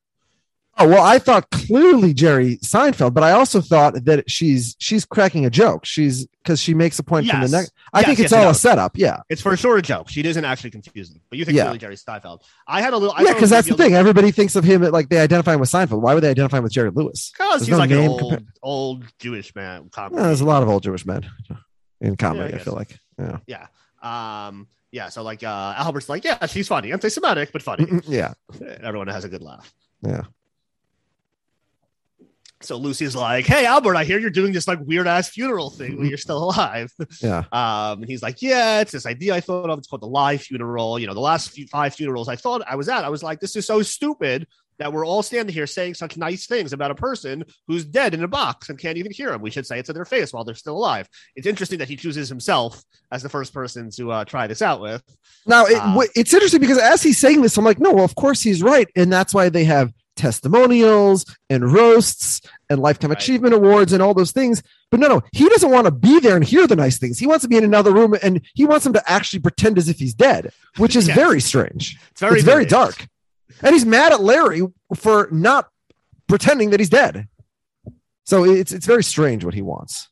Oh 0.82 0.88
well, 0.88 1.04
I 1.04 1.20
thought 1.20 1.50
clearly 1.52 2.14
Jerry 2.14 2.56
Seinfeld, 2.58 3.14
but 3.14 3.22
I 3.22 3.32
also 3.32 3.60
thought 3.60 4.06
that 4.06 4.32
she's 4.32 4.78
she's 4.80 5.04
cracking 5.04 5.46
a 5.46 5.50
joke. 5.50 5.84
She's 5.84 6.26
because 6.42 6.62
she 6.62 6.74
makes 6.74 6.98
a 7.00 7.04
point 7.04 7.28
from 7.28 7.42
the 7.42 7.50
next. 7.50 7.74
I 7.92 8.00
Yes, 8.00 8.06
think 8.08 8.20
it's 8.20 8.32
yes, 8.32 8.34
all 8.34 8.44
know. 8.46 8.50
a 8.52 8.56
setup. 8.56 8.92
Yeah, 8.96 9.18
It's 9.30 9.42
for 9.42 9.58
sure 9.58 9.76
a 9.78 9.82
joke. 9.82 10.08
She 10.10 10.22
doesn't 10.22 10.46
actually 10.46 10.70
confuse 10.72 11.10
them, 11.10 11.22
but 11.30 11.38
you 11.38 11.44
think 11.44 11.58
Yeah. 11.58 11.66
really 11.66 11.80
Jerry 11.80 11.98
Seinfeld. 11.98 12.44
I 12.66 12.82
had 12.82 12.94
a 12.94 12.98
little. 12.98 13.14
I 13.14 13.24
yeah, 13.24 13.34
because 13.34 13.50
that's 13.50 13.68
the 13.68 13.76
thing. 13.76 13.94
Everybody 13.94 14.32
thinks 14.32 14.56
of 14.56 14.64
him 14.64 14.82
like 14.84 15.10
they 15.10 15.20
identify 15.20 15.54
him 15.54 15.60
with 15.60 15.70
Seinfeld. 15.70 16.00
Why 16.00 16.14
would 16.14 16.24
they 16.24 16.30
identify 16.30 16.58
him 16.60 16.64
with 16.64 16.72
Jerry 16.72 16.92
Lewis? 16.92 17.34
Because 17.38 17.62
he's 17.62 17.70
no 17.72 17.78
like 17.78 17.92
an 17.92 18.08
old, 18.08 18.44
old 18.64 19.04
Jewish 19.20 19.54
man. 19.56 19.90
Yeah, 19.98 20.08
there's 20.12 20.40
a 20.42 20.46
lot 20.46 20.64
of 20.64 20.70
old 20.70 20.84
Jewish 20.84 21.06
men 21.06 21.30
in 22.00 22.16
comedy. 22.16 22.54
I 22.54 22.58
guess. 22.58 22.64
feel 22.64 22.76
like. 22.76 22.98
Yeah, 23.20 23.40
yeah. 23.48 24.48
Um. 24.48 24.68
Yeah. 24.92 25.10
So 25.10 25.22
like, 25.24 25.44
uh, 25.44 25.74
Albert's 25.78 26.10
like, 26.10 26.24
yeah, 26.24 26.46
she's 26.48 26.68
funny, 26.68 26.92
anti-Semitic, 26.92 27.52
but 27.52 27.62
funny. 27.62 27.88
Yeah, 28.08 28.34
Everyone 28.82 29.08
has 29.08 29.24
a 29.24 29.30
good 29.30 29.42
laugh. 29.44 29.72
yeah. 30.02 30.24
So 32.62 32.76
Lucy's 32.76 33.16
like, 33.16 33.46
hey, 33.46 33.66
Albert, 33.66 33.96
I 33.96 34.04
hear 34.04 34.20
you're 34.20 34.30
doing 34.30 34.52
this 34.52 34.68
like 34.68 34.80
weird 34.82 35.08
ass 35.08 35.30
funeral 35.30 35.70
thing 35.70 35.98
when 35.98 36.08
you're 36.10 36.18
still 36.18 36.44
alive. 36.44 36.92
Yeah. 37.22 37.46
Um, 37.54 38.02
and 38.02 38.06
he's 38.10 38.22
like, 38.22 38.42
yeah, 38.42 38.82
it's 38.82 38.92
this 38.92 39.06
idea 39.06 39.34
I 39.34 39.40
thought 39.40 39.70
of. 39.70 39.80
It's 39.80 39.88
called 39.88 40.02
the 40.02 40.08
live 40.08 40.42
funeral. 40.42 41.00
You 41.00 41.08
know, 41.08 41.14
the 41.14 41.22
last 41.22 41.52
few, 41.52 41.68
five 41.68 41.96
funerals 41.96 42.28
I 42.28 42.36
thought 42.36 42.62
I 42.68 42.76
was 42.76 42.90
at, 42.90 43.06
I 43.06 43.10
was 43.10 43.24
like, 43.24 43.40
this 43.40 43.56
is 43.56 43.66
so 43.66 43.82
stupid 43.82 44.46
that 44.80 44.92
we're 44.92 45.06
all 45.06 45.22
standing 45.22 45.54
here 45.54 45.68
saying 45.68 45.94
such 45.94 46.18
nice 46.18 46.48
things 46.48 46.74
about 46.74 46.90
a 46.90 46.96
person 46.96 47.44
who's 47.68 47.86
dead 47.86 48.14
in 48.14 48.24
a 48.24 48.28
box 48.28 48.70
and 48.70 48.80
can't 48.80 48.98
even 48.98 49.12
hear 49.12 49.32
him. 49.34 49.42
We 49.42 49.52
should 49.52 49.68
say 49.68 49.78
it 49.80 49.86
to 49.86 49.94
their 49.94 50.06
face 50.06 50.34
while 50.34 50.44
they're 50.44 50.56
still 50.56 50.78
alive. 50.78 51.08
It's 51.36 51.46
interesting 51.48 51.80
that 51.80 51.90
he 51.90 51.96
chooses 51.98 52.30
himself 52.30 52.82
as 53.12 53.22
the 53.22 53.30
first 53.30 53.54
person 53.54 53.92
to 53.92 54.12
uh, 54.12 54.26
try 54.26 54.48
this 54.48 54.62
out 54.62 54.82
with. 54.82 55.04
Now 55.46 55.66
it, 55.66 55.78
Uh, 55.82 56.02
it's 56.16 56.34
interesting 56.34 56.62
because 56.62 56.78
as 56.80 57.04
he's 57.04 57.18
saying 57.18 57.42
this, 57.42 57.58
I'm 57.58 57.66
like, 57.66 57.80
no, 57.80 57.92
well, 57.94 58.06
of 58.06 58.16
course 58.16 58.42
he's 58.42 58.64
right, 58.64 58.88
and 58.96 59.12
that's 59.12 59.34
why 59.34 59.50
they 59.50 59.66
have 59.66 59.92
testimonials 60.16 61.26
and 61.50 61.72
roasts 61.72 62.42
and 62.70 62.80
lifetime 62.82 63.10
Right. 63.12 63.22
achievement 63.22 63.54
awards 63.54 63.94
and 63.94 64.02
all 64.02 64.14
those 64.14 64.32
things. 64.32 64.62
But 64.92 65.00
no, 65.00 65.08
no, 65.08 65.22
he 65.34 65.48
doesn't 65.50 65.70
want 65.72 65.86
to 65.86 65.92
be 65.92 66.20
there 66.20 66.36
and 66.36 66.44
hear 66.44 66.68
the 66.68 66.76
nice 66.76 66.98
things. 66.98 67.20
He 67.20 67.28
wants 67.28 67.44
to 67.44 67.50
be 67.50 67.58
in 67.58 67.64
another 67.64 67.94
room 67.94 68.16
and 68.24 68.42
he 68.54 68.66
wants 68.66 68.84
them 68.84 68.94
to 68.94 69.12
actually 69.12 69.40
pretend 69.40 69.78
as 69.78 69.88
if 69.90 70.00
he's 70.00 70.14
dead, 70.14 70.52
which 70.78 70.96
is 70.96 71.08
Yes. 71.10 71.16
very 71.18 71.42
strange. 71.42 71.98
It's 72.12 72.20
very, 72.22 72.36
it's 72.38 72.44
very 72.46 72.66
dark, 72.66 73.08
and 73.62 73.74
he's 73.74 73.86
mad 73.86 74.12
at 74.14 74.22
Larry 74.22 74.62
for 74.96 75.28
not 75.32 75.70
pretending 76.28 76.70
that 76.72 76.80
he's 76.80 76.90
dead. 76.90 77.28
So 78.26 78.44
it's 78.46 78.72
it's 78.72 78.86
very 78.86 79.04
strange 79.04 79.44
what 79.44 79.54
he 79.54 79.62
wants. 79.62 80.08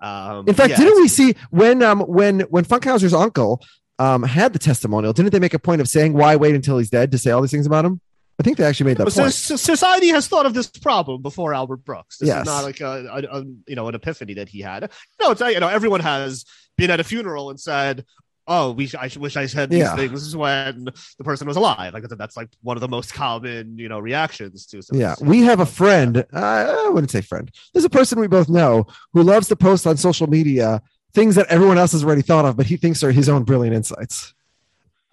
Um, 0.00 0.44
In 0.46 0.54
fact, 0.54 0.70
yeah, 0.70 0.76
didn't 0.76 1.00
we 1.00 1.08
see 1.08 1.34
when 1.50 1.82
um 1.82 2.00
when 2.02 2.40
when 2.42 2.64
Funkhouser's 2.64 3.14
uncle 3.14 3.60
um 3.98 4.22
had 4.22 4.52
the 4.52 4.58
testimonial? 4.60 5.12
Didn't 5.12 5.32
they 5.32 5.40
make 5.40 5.54
a 5.54 5.58
point 5.58 5.80
of 5.80 5.88
saying 5.88 6.12
why 6.12 6.36
wait 6.36 6.54
until 6.54 6.78
he's 6.78 6.90
dead 6.90 7.10
to 7.12 7.18
say 7.18 7.30
all 7.32 7.40
these 7.42 7.50
things 7.50 7.66
about 7.66 7.84
him? 7.84 8.00
I 8.40 8.44
think 8.44 8.56
they 8.56 8.64
actually 8.64 8.86
made 8.90 8.98
that 8.98 9.10
so- 9.10 9.22
point. 9.22 9.34
so- 9.34 9.56
society 9.56 10.08
has 10.10 10.28
thought 10.28 10.46
of 10.46 10.54
this 10.54 10.68
problem 10.68 11.20
before 11.22 11.52
Albert 11.52 11.78
Brooks. 11.84 12.18
This 12.18 12.28
Yes. 12.28 12.42
is 12.42 12.46
not 12.46 12.62
like 12.62 12.80
a, 12.80 13.08
a, 13.32 13.38
a 13.40 13.44
you 13.66 13.74
know 13.74 13.88
an 13.88 13.96
epiphany 13.96 14.34
that 14.34 14.48
he 14.48 14.60
had. 14.60 14.88
No, 15.20 15.32
it's 15.32 15.40
you 15.40 15.58
know 15.58 15.66
everyone 15.68 16.00
has 16.00 16.44
been 16.76 16.90
at 16.92 17.00
a 17.00 17.04
funeral 17.04 17.50
and 17.50 17.58
said, 17.58 18.04
"Oh, 18.48 18.72
we 18.72 18.90
I 18.98 19.08
wish 19.18 19.36
I 19.36 19.46
said 19.46 19.70
these 19.70 19.80
Yeah. 19.80 19.94
things 19.94 20.34
when 20.36 20.86
the 21.18 21.24
person 21.24 21.46
was 21.46 21.56
alive." 21.56 21.92
Like 21.94 22.04
I 22.04 22.08
said, 22.08 22.18
that's 22.18 22.36
like 22.36 22.48
one 22.62 22.76
of 22.76 22.80
the 22.80 22.88
most 22.88 23.14
common 23.14 23.78
you 23.78 23.88
know 23.88 24.00
reactions 24.00 24.66
to. 24.66 24.82
some- 24.82 24.98
Yeah, 24.98 25.14
we 25.20 25.42
have 25.42 25.60
a 25.60 25.66
friend. 25.66 26.24
Uh, 26.32 26.84
I 26.86 26.88
wouldn't 26.88 27.10
say 27.12 27.20
friend. 27.20 27.50
There's 27.72 27.84
a 27.84 27.90
person 27.90 28.18
we 28.18 28.26
both 28.26 28.48
know 28.48 28.86
who 29.12 29.22
loves 29.22 29.46
to 29.48 29.56
post 29.56 29.86
on 29.86 29.96
social 29.96 30.26
media 30.26 30.82
things 31.14 31.34
that 31.36 31.46
everyone 31.48 31.78
else 31.78 31.92
has 31.92 32.04
already 32.04 32.22
thought 32.22 32.44
of, 32.44 32.56
but 32.56 32.66
he 32.66 32.76
thinks 32.76 33.02
are 33.04 33.12
his 33.12 33.28
own 33.28 33.44
brilliant 33.44 33.76
insights. 33.76 34.34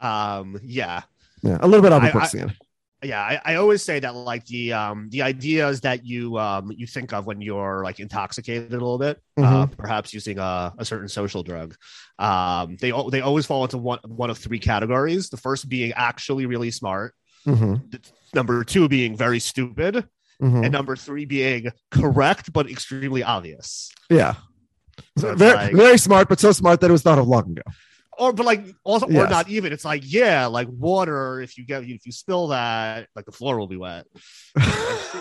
Um. 0.02 0.60
Yeah. 0.64 1.02
Yeah, 1.42 1.58
a 1.62 1.68
little 1.68 1.84
bit 1.84 1.92
Albert 1.92 2.08
I- 2.08 2.12
Brooks 2.12 2.34
again. 2.34 2.56
Yeah 3.06 3.22
I, 3.22 3.54
I 3.54 3.56
always 3.56 3.82
say 3.84 4.00
that 4.00 4.14
like 4.16 4.46
the 4.46 4.74
um 4.74 5.10
the 5.12 5.22
ideas 5.22 5.82
that 5.82 6.06
you 6.06 6.38
um 6.38 6.72
you 6.76 6.88
think 6.88 7.14
of 7.14 7.26
when 7.26 7.42
you're 7.42 7.84
like 7.84 8.00
intoxicated 8.00 8.70
a 8.72 8.74
little 8.74 8.98
bit 8.98 9.22
uh, 9.38 9.66
perhaps 9.68 10.14
using 10.14 10.38
a, 10.40 10.74
a 10.78 10.86
certain 10.86 11.08
social 11.08 11.44
drug 11.44 11.76
um 12.20 12.78
they 12.82 12.92
they 13.12 13.22
always 13.22 13.46
fall 13.46 13.64
into 13.64 13.78
one 13.78 14.00
one 14.08 14.30
of 14.30 14.38
three 14.38 14.60
categories. 14.60 15.30
The 15.30 15.38
first 15.38 15.68
being 15.70 15.92
actually 15.96 16.46
really 16.46 16.72
smart. 16.72 17.14
Hmm 17.46 17.76
number 18.34 18.64
two 18.66 18.90
being 18.90 19.16
very 19.16 19.40
stupid. 19.40 20.08
Hmm 20.40 20.64
and 20.66 20.72
number 20.74 20.96
three 20.96 21.26
being 21.26 21.72
correct 21.92 22.52
but 22.52 22.70
extremely 22.70 23.24
obvious. 23.24 23.92
Yeah. 24.10 24.36
So 25.18 25.36
very, 25.36 25.56
like- 25.56 25.74
very 25.76 25.98
smart, 25.98 26.28
but 26.30 26.40
so 26.40 26.52
smart 26.52 26.82
that 26.82 26.90
it 26.90 26.92
was 26.92 27.02
thought 27.04 27.20
of 27.20 27.28
long 27.28 27.52
ago. 27.52 27.62
Or 28.18 28.34
but 28.34 28.46
like 28.46 28.66
also 28.84 29.08
or 29.08 29.28
not 29.28 29.50
even. 29.50 29.74
It's 29.74 29.86
like 29.86 30.04
yeah 30.06 30.46
like 30.48 30.68
water 30.70 31.42
if 31.42 31.58
you 31.58 31.66
get 31.66 31.84
if 31.84 32.06
you 32.06 32.12
spill 32.12 32.48
that 32.48 33.08
like 33.16 33.26
the 33.26 33.32
floor 33.32 33.58
will 33.60 33.68
be 33.68 33.78
wet. 33.78 34.06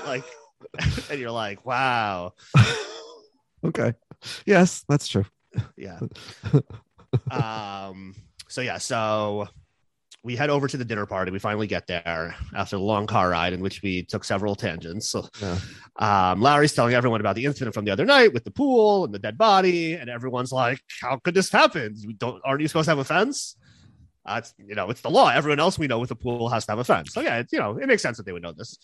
Like 0.07 0.25
and 1.11 1.21
you're 1.21 1.31
like 1.31 1.65
wow. 1.67 2.33
Okay. 3.65 3.95
Yes, 4.45 4.85
that's 4.89 5.09
true. 5.09 5.25
yeah. 5.77 5.99
Um 7.31 8.15
so 8.49 8.61
yeah 8.61 8.79
so 8.79 9.49
we 10.25 10.35
head 10.35 10.51
over 10.51 10.67
to 10.67 10.77
the 10.77 10.85
dinner 10.85 11.07
party 11.07 11.31
we 11.31 11.39
finally 11.39 11.67
get 11.67 11.87
there 11.87 12.35
after 12.57 12.77
the 12.77 12.83
long 12.83 13.07
car 13.07 13.29
ride 13.31 13.53
in 13.53 13.61
which 13.61 13.83
we 13.83 14.03
took 14.03 14.25
several 14.25 14.55
tangents 14.57 15.09
so 15.11 15.29
Yeah. 15.41 15.59
um 15.97 16.41
larry's 16.41 16.73
telling 16.73 16.95
everyone 16.95 17.21
about 17.21 17.37
the 17.37 17.45
incident 17.45 17.75
from 17.75 17.85
the 17.85 17.91
other 17.93 18.05
night 18.07 18.33
with 18.33 18.43
the 18.45 18.51
pool 18.51 19.05
and 19.05 19.13
the 19.15 19.19
dead 19.19 19.37
body 19.39 19.93
and 19.93 20.09
everyone's 20.11 20.51
like 20.51 20.81
how 21.03 21.19
could 21.19 21.35
this 21.35 21.51
happen 21.53 21.95
you 21.97 22.15
don't 22.15 22.41
aren't 22.45 22.63
you 22.63 22.69
supposed 22.69 22.87
to 22.87 22.91
have 22.91 22.99
a 22.99 23.05
fence 23.05 23.57
uh, 24.27 24.37
it's, 24.39 24.55
you 24.57 24.75
know, 24.75 24.89
it's 24.89 25.03
the 25.03 25.11
law. 25.11 25.29
Everyone 25.29 25.61
else 25.61 25.79
we 25.79 25.87
know 25.87 25.99
with 25.99 26.09
the 26.09 26.17
pool 26.17 26.49
has 26.49 26.65
to 26.65 26.73
have 26.73 26.79
a 26.79 26.85
fence. 26.85 27.13
So 27.13 27.21
yeah, 27.21 27.41
it's, 27.41 27.53
you 27.53 27.59
know, 27.59 27.77
it 27.77 27.87
makes 27.87 28.01
sense 28.01 28.17
that 28.17 28.25
they 28.25 28.33
would 28.33 28.41
know 28.43 28.53
this. 28.53 28.79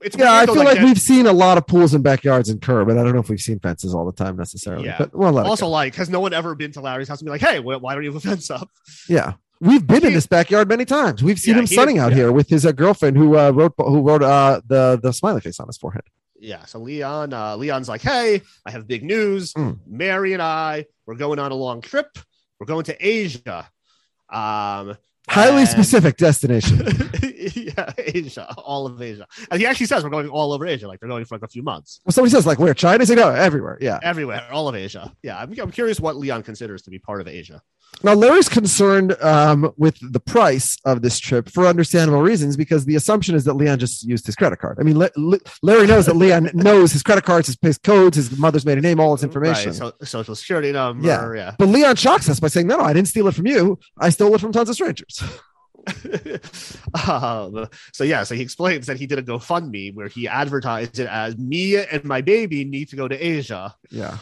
It's 0.00 0.16
Yeah, 0.16 0.32
I 0.32 0.46
feel 0.46 0.56
like 0.56 0.76
that- 0.76 0.84
we've 0.84 1.00
seen 1.00 1.26
a 1.26 1.32
lot 1.32 1.58
of 1.58 1.66
pools 1.66 1.92
and 1.92 2.04
backyards 2.04 2.48
in 2.50 2.60
Kerr, 2.60 2.84
but 2.84 2.98
I 2.98 3.02
don't 3.02 3.14
know 3.14 3.18
if 3.20 3.28
we've 3.28 3.40
seen 3.40 3.58
fences 3.58 3.92
all 3.92 4.04
the 4.06 4.12
time 4.12 4.36
necessarily. 4.36 4.84
Yeah. 4.86 4.98
But 4.98 5.12
we'll 5.12 5.36
it 5.38 5.46
also 5.46 5.66
like, 5.66 5.96
has 5.96 6.08
no 6.10 6.20
one 6.20 6.32
ever 6.32 6.54
been 6.54 6.70
to 6.72 6.80
Larry's 6.80 7.08
house 7.08 7.20
and 7.20 7.26
be 7.26 7.30
like, 7.30 7.40
hey, 7.40 7.58
why 7.58 7.94
don't 7.94 8.04
you 8.04 8.12
have 8.12 8.24
a 8.24 8.28
fence 8.28 8.48
up? 8.48 8.70
Yeah. 9.08 9.32
We've 9.60 9.86
been 9.86 10.04
in 10.04 10.12
this 10.12 10.26
backyard 10.26 10.68
many 10.68 10.84
times. 10.84 11.22
We've 11.22 11.38
seen 11.38 11.54
Yeah, 11.54 11.60
him 11.60 11.66
he- 11.66 11.74
sunning 11.74 11.98
out 11.98 12.10
yeah. 12.10 12.16
here 12.16 12.32
with 12.32 12.48
his 12.48 12.66
uh, 12.66 12.72
girlfriend 12.72 13.16
who 13.16 13.38
uh, 13.38 13.50
wrote 13.50 13.74
who 13.78 14.02
wrote 14.02 14.22
uh, 14.22 14.60
the 14.66 14.98
the 15.02 15.12
smiley 15.12 15.40
face 15.40 15.58
on 15.60 15.66
his 15.66 15.78
forehead. 15.78 16.02
Yeah. 16.38 16.64
So 16.66 16.78
Leon, 16.80 17.32
uh, 17.32 17.56
Leon's 17.56 17.88
like, 17.88 18.02
hey, 18.02 18.42
I 18.66 18.70
have 18.70 18.86
big 18.86 19.02
news. 19.02 19.52
Mm. 19.54 19.78
Mary 19.86 20.32
and 20.34 20.42
I, 20.42 20.84
we're 21.06 21.14
going 21.14 21.38
on 21.38 21.52
a 21.52 21.54
long 21.54 21.80
trip. 21.80 22.08
We're 22.60 22.66
going 22.66 22.84
to 22.84 22.96
Asia. 23.06 23.66
Um, 24.30 24.96
Highly 25.28 25.60
and- 25.60 25.68
specific 25.68 26.18
destination. 26.18 26.80
yeah, 27.54 27.92
Asia, 27.96 28.52
all 28.58 28.84
of 28.86 29.00
Asia. 29.00 29.26
And 29.50 29.58
he 29.58 29.66
actually 29.66 29.86
says 29.86 30.04
we're 30.04 30.10
going 30.10 30.28
all 30.28 30.52
over 30.52 30.66
Asia, 30.66 30.86
like 30.86 31.00
they're 31.00 31.08
going 31.08 31.24
for 31.24 31.36
like 31.36 31.42
a 31.42 31.48
few 31.48 31.62
months. 31.62 32.00
Well, 32.04 32.12
somebody 32.12 32.30
says 32.30 32.46
like 32.46 32.58
where 32.58 32.74
China? 32.74 33.06
Say 33.06 33.14
no, 33.14 33.30
everywhere. 33.30 33.78
Yeah. 33.80 33.98
Everywhere, 34.02 34.46
all 34.52 34.68
of 34.68 34.74
Asia. 34.74 35.12
Yeah, 35.22 35.38
I'm, 35.38 35.58
I'm 35.58 35.70
curious 35.70 35.98
what 35.98 36.16
Leon 36.16 36.42
considers 36.42 36.82
to 36.82 36.90
be 36.90 36.98
part 36.98 37.22
of 37.22 37.28
Asia. 37.28 37.62
Now 38.02 38.14
Larry's 38.14 38.48
concerned 38.48 39.16
um, 39.22 39.72
with 39.76 39.96
the 40.12 40.20
price 40.20 40.76
of 40.84 41.02
this 41.02 41.18
trip 41.18 41.48
for 41.48 41.66
understandable 41.66 42.20
reasons 42.20 42.56
because 42.56 42.84
the 42.84 42.96
assumption 42.96 43.34
is 43.34 43.44
that 43.44 43.54
Leon 43.54 43.78
just 43.78 44.04
used 44.04 44.26
his 44.26 44.36
credit 44.36 44.58
card. 44.58 44.78
I 44.78 44.82
mean, 44.82 44.98
Le- 44.98 45.10
Le- 45.16 45.38
Larry 45.62 45.86
knows 45.86 46.06
that 46.06 46.16
Leon 46.16 46.50
knows 46.54 46.92
his 46.92 47.02
credit 47.02 47.24
cards, 47.24 47.46
his, 47.46 47.58
his 47.62 47.78
codes, 47.78 48.16
his 48.16 48.36
mother's 48.38 48.66
maiden 48.66 48.82
name, 48.82 49.00
all 49.00 49.14
his 49.14 49.24
information. 49.24 49.70
Right, 49.70 49.76
so, 49.76 49.92
social 50.02 50.34
security 50.34 50.72
number. 50.72 51.06
Yeah. 51.06 51.32
Yeah. 51.34 51.54
But 51.58 51.68
Leon 51.68 51.96
shocks 51.96 52.28
us 52.28 52.40
by 52.40 52.48
saying, 52.48 52.66
"No, 52.66 52.76
no, 52.76 52.84
I 52.84 52.92
didn't 52.92 53.08
steal 53.08 53.26
it 53.28 53.34
from 53.34 53.46
you. 53.46 53.78
I 53.98 54.10
stole 54.10 54.34
it 54.34 54.40
from 54.40 54.52
tons 54.52 54.68
of 54.68 54.74
strangers." 54.74 55.22
um, 57.08 57.68
so 57.92 58.04
yeah, 58.04 58.22
so 58.22 58.34
he 58.34 58.42
explains 58.42 58.86
that 58.86 58.98
he 58.98 59.06
did 59.06 59.18
a 59.18 59.22
GoFundMe 59.22 59.94
where 59.94 60.08
he 60.08 60.26
advertised 60.28 60.98
it 60.98 61.08
as 61.08 61.36
me 61.36 61.76
and 61.76 62.04
my 62.04 62.20
baby 62.20 62.64
need 62.64 62.88
to 62.90 62.96
go 62.96 63.08
to 63.08 63.16
Asia. 63.16 63.74
Yeah. 63.90 64.18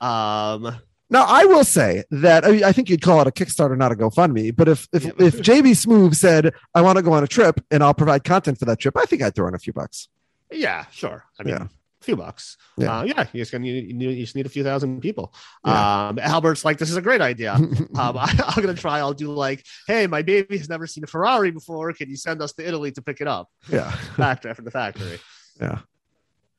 Um, 0.00 0.76
Now, 1.10 1.24
I 1.28 1.44
will 1.44 1.64
say 1.64 2.02
that 2.10 2.44
I, 2.44 2.50
mean, 2.50 2.64
I 2.64 2.72
think 2.72 2.88
you'd 2.88 3.02
call 3.02 3.20
it 3.20 3.26
a 3.26 3.30
Kickstarter, 3.30 3.76
not 3.76 3.92
a 3.92 3.94
GoFundMe. 3.94 4.54
But 4.56 4.68
if 4.68 4.88
if, 4.92 5.04
Yeah. 5.04 5.12
if 5.18 5.36
JB 5.40 5.72
Smoove 5.72 6.14
said, 6.16 6.52
"I 6.74 6.80
want 6.82 6.96
to 6.96 7.02
go 7.02 7.12
on 7.12 7.22
a 7.22 7.26
trip 7.26 7.60
and 7.70 7.82
I'll 7.84 7.94
provide 7.94 8.24
content 8.24 8.58
for 8.58 8.64
that 8.64 8.78
trip," 8.80 8.96
I 8.96 9.04
think 9.04 9.22
I'd 9.22 9.34
throw 9.34 9.46
in 9.48 9.54
a 9.54 9.58
few 9.58 9.72
bucks. 9.72 10.08
yeah, 10.50 10.86
sure. 10.90 11.24
I 11.38 11.42
mean, 11.42 11.54
Yeah. 11.54 11.62
a 11.64 12.04
few 12.04 12.16
bucks. 12.16 12.56
Yeah. 12.78 12.98
Uh, 12.98 13.02
yeah. 13.04 13.26
You 13.32 13.40
just, 13.42 13.50
gonna, 13.52 13.66
you, 13.66 13.74
you 13.74 14.16
just 14.22 14.36
need 14.36 14.46
a 14.46 14.48
few 14.48 14.62
thousand 14.64 15.00
people. 15.00 15.34
Yeah. 15.64 16.08
Um, 16.08 16.18
Albert's 16.18 16.64
like, 16.64 16.78
this 16.78 16.90
is 16.90 16.96
a 16.96 17.02
great 17.02 17.20
idea. 17.20 17.52
um, 17.54 17.78
I, 17.96 18.32
I'm 18.56 18.62
gonna 18.62 18.74
try. 18.74 18.98
I'll 18.98 19.14
do 19.14 19.30
like, 19.32 19.64
hey, 19.86 20.06
my 20.06 20.22
baby 20.22 20.56
has 20.58 20.68
never 20.68 20.86
seen 20.86 21.04
a 21.04 21.06
Ferrari 21.06 21.50
before. 21.50 21.92
Can 21.92 22.08
you 22.08 22.16
send 22.16 22.40
us 22.40 22.52
to 22.54 22.66
Italy 22.66 22.92
to 22.92 23.02
pick 23.02 23.20
it 23.20 23.26
up? 23.28 23.48
yeah, 23.68 23.90
Factory 24.16 24.54
from 24.54 24.64
the 24.64 24.70
factory. 24.70 25.18
yeah. 25.60 25.80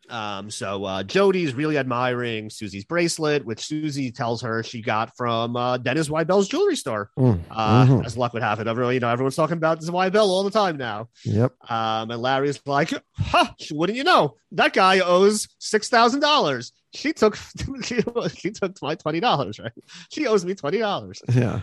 Um, 0.10 0.52
so 0.52 0.84
uh, 0.86 1.04
Jody's 1.04 1.54
really 1.56 1.78
admiring 1.78 2.50
Susie's 2.50 2.86
bracelet, 2.86 3.44
which 3.46 3.66
Susie 3.66 4.12
tells 4.12 4.42
her 4.44 4.62
she 4.64 4.82
got 4.82 5.16
from 5.18 5.56
uh, 5.56 5.78
Dennis 5.78 6.10
Zweibel's 6.10 6.48
jewelry 6.48 6.76
store. 6.76 7.10
Mm, 7.18 7.40
Uh, 7.50 7.86
mhm. 7.86 8.06
As 8.06 8.16
luck 8.18 8.34
would 8.34 8.44
have 8.44 8.60
it, 8.60 8.68
everyone, 8.68 8.94
you 8.94 9.00
know, 9.00 9.10
everyone's 9.10 9.36
talking 9.36 9.58
about 9.58 9.82
Zweibel 9.82 10.22
all 10.28 10.44
the 10.44 10.52
time 10.52 10.78
now. 10.78 11.10
Yep. 11.24 11.54
Um, 11.72 12.12
and 12.12 12.22
Larry's 12.22 12.62
like, 12.66 12.94
"Huh? 13.18 13.48
Wouldn't 13.72 13.98
you 13.98 14.04
know? 14.04 14.36
That 14.52 14.74
guy 14.74 15.00
owes 15.00 15.48
six 15.60 15.90
thousand 15.90 16.20
dollars. 16.20 16.72
She 16.94 17.12
took 17.12 17.36
she, 17.84 18.02
she 18.36 18.52
took 18.52 18.80
my 18.82 18.96
twenty 18.96 19.20
dollars, 19.20 19.60
right? 19.60 19.72
She 20.12 20.28
owes 20.28 20.46
me 20.46 20.54
twenty 20.56 20.78
dollars." 20.78 21.22
Yeah. 21.34 21.62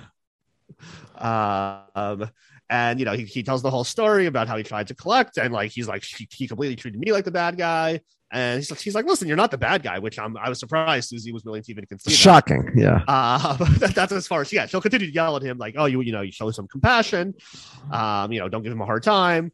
Um, 1.16 2.30
and 2.73 2.99
you 2.99 3.05
know, 3.05 3.12
he, 3.12 3.25
he 3.25 3.43
tells 3.43 3.61
the 3.61 3.70
whole 3.70 3.85
story 3.85 4.25
about 4.25 4.49
how 4.49 4.57
he 4.57 4.62
tried 4.62 4.89
to 4.89 4.95
collect, 4.95 5.37
and 5.37 5.53
like 5.53 5.70
he's 5.70 5.87
like 5.87 6.03
he, 6.03 6.27
he 6.33 6.49
completely 6.49 6.75
treated 6.75 6.99
me 6.99 7.12
like 7.12 7.25
the 7.25 7.31
bad 7.31 7.59
guy. 7.59 8.01
And 8.33 8.61
he's 8.61 8.70
like, 8.70 8.81
she's 8.81 8.95
like, 8.95 9.05
listen, 9.05 9.29
you're 9.29 9.37
not 9.37 9.51
the 9.51 9.59
bad 9.59 9.83
guy, 9.83 9.99
which 9.99 10.18
I'm 10.18 10.39
I 10.39 10.49
was 10.49 10.59
surprised 10.59 11.11
Susie 11.11 11.33
was 11.33 11.45
willing 11.45 11.62
to 11.62 11.70
even 11.70 11.85
that. 11.91 12.11
Shocking. 12.11 12.73
Yeah. 12.75 13.03
Uh, 13.07 13.59
but 13.79 13.95
that's 13.95 14.11
as 14.11 14.27
far 14.27 14.41
as 14.41 14.51
yeah, 14.51 14.64
she'll 14.64 14.81
continue 14.81 15.07
to 15.07 15.12
yell 15.12 15.37
at 15.37 15.43
him 15.43 15.59
like, 15.59 15.75
oh, 15.77 15.85
you 15.85 16.01
you 16.01 16.12
know, 16.12 16.23
you 16.23 16.33
show 16.33 16.51
some 16.51 16.66
compassion, 16.66 17.35
um, 17.91 18.33
you 18.33 18.41
know, 18.41 18.49
don't 18.49 18.62
give 18.62 18.73
him 18.73 18.81
a 18.81 18.87
hard 18.87 19.03
time. 19.03 19.53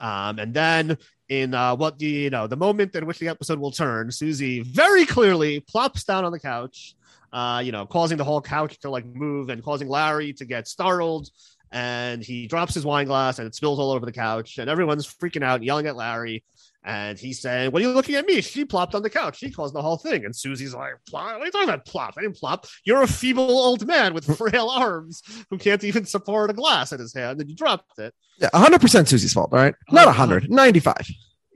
Um, 0.00 0.40
and 0.40 0.52
then 0.52 0.98
in 1.28 1.54
uh, 1.54 1.76
what 1.76 1.96
the 2.00 2.06
you 2.06 2.30
know 2.30 2.48
the 2.48 2.56
moment 2.56 2.96
in 2.96 3.06
which 3.06 3.20
the 3.20 3.28
episode 3.28 3.60
will 3.60 3.70
turn, 3.70 4.10
Susie 4.10 4.62
very 4.62 5.06
clearly 5.06 5.60
plops 5.60 6.02
down 6.02 6.24
on 6.24 6.32
the 6.32 6.40
couch, 6.40 6.96
uh, 7.32 7.62
you 7.64 7.70
know, 7.70 7.86
causing 7.86 8.18
the 8.18 8.24
whole 8.24 8.40
couch 8.40 8.80
to 8.80 8.90
like 8.90 9.06
move 9.06 9.48
and 9.48 9.62
causing 9.62 9.88
Larry 9.88 10.32
to 10.32 10.44
get 10.44 10.66
startled. 10.66 11.30
And 11.72 12.22
he 12.22 12.46
drops 12.46 12.74
his 12.74 12.84
wine 12.84 13.06
glass 13.06 13.38
and 13.38 13.46
it 13.46 13.54
spills 13.54 13.78
all 13.78 13.90
over 13.90 14.06
the 14.06 14.12
couch, 14.12 14.58
and 14.58 14.70
everyone's 14.70 15.06
freaking 15.06 15.42
out 15.42 15.62
yelling 15.62 15.86
at 15.86 15.96
Larry. 15.96 16.44
And 16.84 17.18
he's 17.18 17.40
saying, 17.40 17.72
What 17.72 17.82
are 17.82 17.84
you 17.84 17.92
looking 17.92 18.14
at 18.14 18.26
me? 18.26 18.40
She 18.40 18.64
plopped 18.64 18.94
on 18.94 19.02
the 19.02 19.10
couch. 19.10 19.38
She 19.38 19.50
caused 19.50 19.74
the 19.74 19.82
whole 19.82 19.96
thing. 19.96 20.24
And 20.24 20.34
Susie's 20.34 20.72
like, 20.72 20.94
What 21.10 21.22
are 21.22 21.44
you 21.44 21.50
talking 21.50 21.68
about? 21.68 21.84
Plop. 21.84 22.14
I 22.16 22.22
didn't 22.22 22.36
plop. 22.36 22.66
You're 22.84 23.02
a 23.02 23.08
feeble 23.08 23.50
old 23.50 23.84
man 23.86 24.14
with 24.14 24.36
frail 24.38 24.68
arms 24.68 25.22
who 25.50 25.58
can't 25.58 25.82
even 25.82 26.04
support 26.04 26.50
a 26.50 26.52
glass 26.52 26.92
in 26.92 27.00
his 27.00 27.12
hand, 27.12 27.40
and 27.40 27.50
you 27.50 27.56
dropped 27.56 27.98
it. 27.98 28.14
Yeah. 28.38 28.50
100% 28.54 29.08
Susie's 29.08 29.32
fault. 29.32 29.52
All 29.52 29.58
right. 29.58 29.74
Not 29.90 30.06
100. 30.06 30.48
95. 30.48 30.94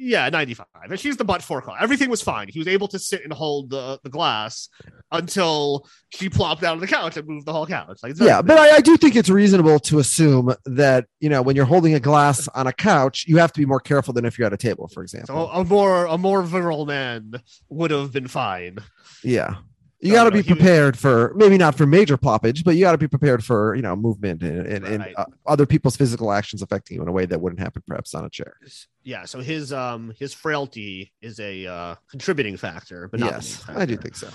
Yeah, 0.03 0.31
95. 0.31 0.67
And 0.85 0.99
she's 0.99 1.19
the 1.19 1.27
butt 1.27 1.43
for 1.43 1.61
call. 1.61 1.77
Everything 1.79 2.09
was 2.09 2.23
fine. 2.23 2.49
He 2.49 2.59
was 2.59 2.67
able 2.67 2.89
to 2.89 2.99
sit 2.99 3.23
and 3.23 3.35
hold 3.35 3.69
the, 3.69 4.01
the 4.03 4.09
glass 4.09 4.71
until 5.13 5.87
she 6.09 6.31
plopped 6.31 6.63
down 6.63 6.73
on 6.73 6.81
the 6.81 6.87
couch 6.87 7.19
and 7.19 7.29
moved 7.29 7.45
the 7.45 7.53
whole 7.53 7.67
couch. 7.67 7.99
Like, 8.03 8.13
it's 8.13 8.21
Yeah, 8.21 8.41
but 8.41 8.57
I, 8.57 8.77
I 8.77 8.81
do 8.81 8.97
think 8.97 9.15
it's 9.15 9.29
reasonable 9.29 9.79
to 9.81 9.99
assume 9.99 10.55
that 10.65 11.05
you 11.21 11.29
know 11.29 11.43
when 11.43 11.55
you're 11.55 11.67
holding 11.67 11.93
a 11.93 12.01
glass 12.01 12.49
on 12.55 12.67
a 12.67 12.73
couch, 12.73 13.27
you 13.29 13.37
have 13.37 13.53
to 13.53 13.61
be 13.61 13.67
more 13.67 13.79
careful 13.79 14.15
than 14.15 14.25
if 14.25 14.39
you're 14.39 14.47
at 14.47 14.55
a 14.55 14.57
table, 14.57 14.89
for 14.89 15.03
example. 15.03 15.35
so 15.35 15.49
a 15.49 15.65
more 15.65 16.07
a 16.07 16.17
more 16.17 16.43
virile 16.43 16.87
man 16.87 17.35
would 17.69 17.91
have 17.91 18.11
been 18.11 18.27
fine. 18.27 18.79
yeah, 19.23 19.57
you 20.01 20.13
got 20.13 20.25
to 20.25 20.31
be 20.31 20.43
he 20.43 20.53
was- 20.53 20.59
prepared 20.59 20.99
for 20.99 21.33
maybe 21.37 21.59
not 21.59 21.77
for 21.77 21.87
major 21.87 22.17
ploppage, 22.17 22.65
but 22.65 22.75
you 22.75 22.81
got 22.83 22.93
to 22.93 22.99
be 22.99 23.09
prepared 23.09 23.45
for 23.45 23.75
you 23.75 23.83
know 23.83 23.95
movement 23.95 24.43
and, 24.43 24.67
and, 24.67 24.85
and 24.85 25.07
uh, 25.17 25.25
other 25.47 25.67
people's 25.67 25.97
physical 25.97 26.33
actions 26.33 26.63
affecting 26.63 26.97
you 26.97 27.03
in 27.03 27.09
a 27.09 27.13
way 27.13 27.27
that 27.27 27.41
wouldn't 27.41 27.61
happen 27.61 27.83
perhaps 27.87 28.15
on 28.15 28.25
a 28.25 28.31
chair. 28.31 28.57
Yeah, 29.03 29.25
so 29.25 29.41
his 29.41 29.73
um 29.73 30.13
his 30.19 30.33
frailty 30.33 31.13
is 31.21 31.39
a 31.41 31.67
uh 31.67 31.95
contributing 32.11 32.57
factor, 32.57 33.09
but 33.09 33.21
not 33.21 33.33
yes, 33.33 33.67
main 33.69 33.77
I 33.77 33.85
do 33.87 33.97
think 33.97 34.17
so. 34.17 34.29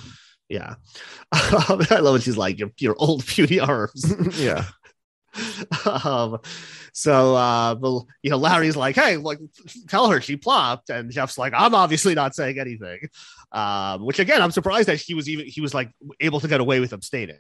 Yeah. 0.50 0.76
I 1.32 2.00
love 2.02 2.14
when 2.14 2.22
she's 2.22 2.38
like, 2.38 2.60
your, 2.60 2.72
your 2.78 2.96
old 3.00 3.26
beauty 3.26 3.60
arms. 3.60 4.14
yeah, 4.40 4.66
um, 6.06 6.38
so, 6.94 7.36
uh, 7.36 7.76
you 8.24 8.30
know, 8.30 8.38
Larry's 8.38 8.76
like, 8.76 8.96
hey, 8.96 9.18
like, 9.18 9.40
tell 9.88 10.10
her 10.10 10.22
she 10.22 10.36
plopped. 10.38 10.90
And 10.90 11.12
Jeff's 11.12 11.38
like, 11.38 11.54
I'm 11.56 11.76
obviously 11.76 12.16
not 12.16 12.36
saying 12.36 12.60
anything. 12.60 13.10
Um, 13.52 14.06
which 14.06 14.20
again, 14.20 14.42
I'm 14.42 14.52
surprised 14.52 14.88
that 14.88 14.98
he 14.98 15.14
was 15.14 15.28
even, 15.30 15.46
he 15.46 15.62
was 15.62 15.74
like 15.74 15.92
able 16.20 16.40
to 16.40 16.48
get 16.48 16.60
away 16.62 16.80
with 16.80 16.94
abstaining 16.94 17.40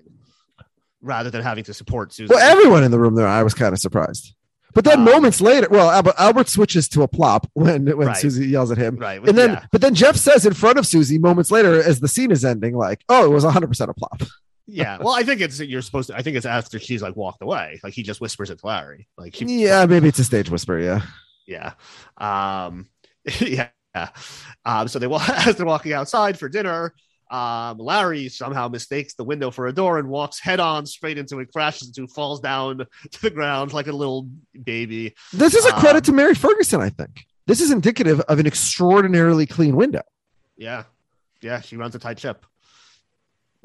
rather 1.02 1.30
than 1.30 1.42
having 1.44 1.64
to 1.66 1.74
support 1.74 2.14
Susan. 2.14 2.36
well, 2.36 2.52
everyone 2.52 2.84
in 2.84 2.92
the 2.92 3.00
room 3.00 3.16
there, 3.16 3.28
I 3.28 3.44
was 3.44 3.54
kind 3.54 3.74
of 3.74 3.80
surprised. 3.80 4.34
But 4.74 4.84
then 4.84 5.00
Um, 5.00 5.06
moments 5.06 5.40
later, 5.40 5.68
well, 5.72 5.90
Albert, 5.90 6.16
Albert 6.18 6.50
switches 6.50 6.90
to 6.90 7.04
a 7.04 7.08
plop 7.08 7.48
when 7.54 7.86
when 7.86 8.08
Right. 8.08 8.18
Susie 8.18 8.48
yells 8.48 8.72
at 8.72 8.78
him. 8.78 8.98
right. 8.98 9.26
And 9.26 9.38
then, 9.38 9.52
yeah. 9.52 9.66
but 9.72 9.80
then 9.80 9.96
Jeff 9.96 10.18
says 10.18 10.46
in 10.46 10.54
front 10.54 10.78
of 10.78 10.86
Susie 10.86 11.18
moments 11.18 11.50
later, 11.50 11.82
as 11.82 12.02
the 12.02 12.10
scene 12.10 12.30
is 12.30 12.44
ending, 12.44 12.76
like, 12.76 13.02
"Oh, 13.08 13.24
it 13.24 13.30
was 13.32 13.46
100 13.46 13.68
percent 13.68 13.90
a 13.90 13.94
plop." 13.94 14.22
Yeah. 14.68 14.98
Well, 15.00 15.14
I 15.14 15.24
think 15.24 15.42
it's 15.42 15.60
you're 15.60 15.82
supposed 15.82 16.10
to. 16.10 16.16
I 16.16 16.22
think 16.22 16.38
it's 16.38 16.46
after 16.46 16.80
she's 16.80 17.02
like 17.02 17.16
walked 17.16 17.42
away. 17.42 17.80
Like 17.84 17.94
he 17.94 18.04
just 18.04 18.22
whispers 18.22 18.50
it 18.50 18.60
to 18.60 18.66
Larry. 18.68 19.08
Like 19.18 19.36
she, 19.36 19.46
yeah, 19.46 19.86
maybe 19.86 20.08
it's 20.08 20.20
a 20.20 20.24
stage 20.24 20.50
whisper. 20.50 20.80
Yeah. 20.80 21.02
yeah, 21.48 21.74
um, 22.18 22.88
yeah. 23.40 23.70
Um, 24.66 24.88
so 24.88 25.00
they 25.00 25.08
wa- 25.08 25.24
as 25.30 25.56
they're 25.56 25.66
walking 25.66 25.94
outside 25.94 26.38
for 26.40 26.50
dinner. 26.50 26.94
Um, 27.32 27.80
Larry 27.80 28.30
somehow 28.30 28.68
mistakes 28.68 29.16
the 29.16 29.24
window 29.24 29.50
for 29.50 29.66
a 29.66 29.74
door 29.74 29.98
and 29.98 30.10
walks 30.10 30.40
head 30.40 30.60
on 30.60 30.86
straight 30.86 31.18
into 31.18 31.40
it, 31.40 31.52
crashes 31.52 31.88
into, 31.88 32.08
falls 32.08 32.40
down 32.40 32.78
to 33.12 33.22
the 33.22 33.32
ground 33.32 33.74
like 33.74 33.88
a 33.88 33.92
little 33.92 34.30
baby. 34.64 35.16
This 35.34 35.56
is 35.56 35.66
a 35.66 35.72
credit 35.74 35.98
Um, 35.98 36.04
to 36.04 36.12
Mary 36.12 36.36
Ferguson, 36.36 36.82
I 36.82 36.90
think. 36.90 37.26
This 37.48 37.62
is 37.62 37.72
indicative 37.72 38.20
of 38.22 38.38
an 38.40 38.46
extraordinarily 38.46 39.48
clean 39.48 39.76
window. 39.76 40.04
Yeah, 40.56 40.84
yeah. 41.42 41.62
She 41.62 41.78
runs 41.78 41.96
a 41.96 42.00
tight 42.00 42.20
ship. 42.20 42.46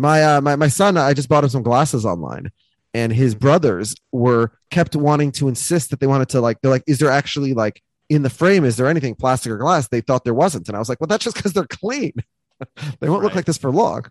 My 0.01 0.25
uh, 0.25 0.41
my 0.41 0.57
my 0.57 0.69
son, 0.69 0.97
I 0.97 1.13
just 1.15 1.29
bought 1.29 1.45
him 1.45 1.51
some 1.51 1.63
glasses 1.63 2.05
online, 2.07 2.51
and 2.95 3.13
his 3.13 3.35
brothers 3.35 3.95
were 4.13 4.53
kept 4.71 4.97
wanting 4.97 5.33
to 5.33 5.49
insist 5.49 5.91
that 5.91 6.01
they 6.01 6.07
wanted 6.07 6.29
to 6.31 6.41
like. 6.41 6.61
They're 6.61 6.71
like, 6.71 6.85
is 6.87 6.99
there 6.99 7.11
actually 7.11 7.55
like 7.55 7.83
in 8.09 8.23
the 8.23 8.31
frame? 8.31 8.65
Is 8.65 8.77
there 8.77 8.89
anything 8.89 9.15
plastic 9.15 9.53
or 9.53 9.59
glass? 9.59 9.89
They 9.89 10.01
thought 10.01 10.25
there 10.25 10.35
wasn't, 10.35 10.69
and 10.69 10.77
I 10.77 10.79
was 10.81 10.89
like, 10.89 11.01
well, 11.01 11.07
that's 11.09 11.25
just 11.25 11.37
because 11.37 11.53
they're 11.53 11.67
clean. 11.67 12.13
they 13.01 13.09
won't 13.09 13.23
look 13.23 13.35
like 13.35 13.45
this 13.45 13.59
for 13.59 13.71
long. 13.71 14.07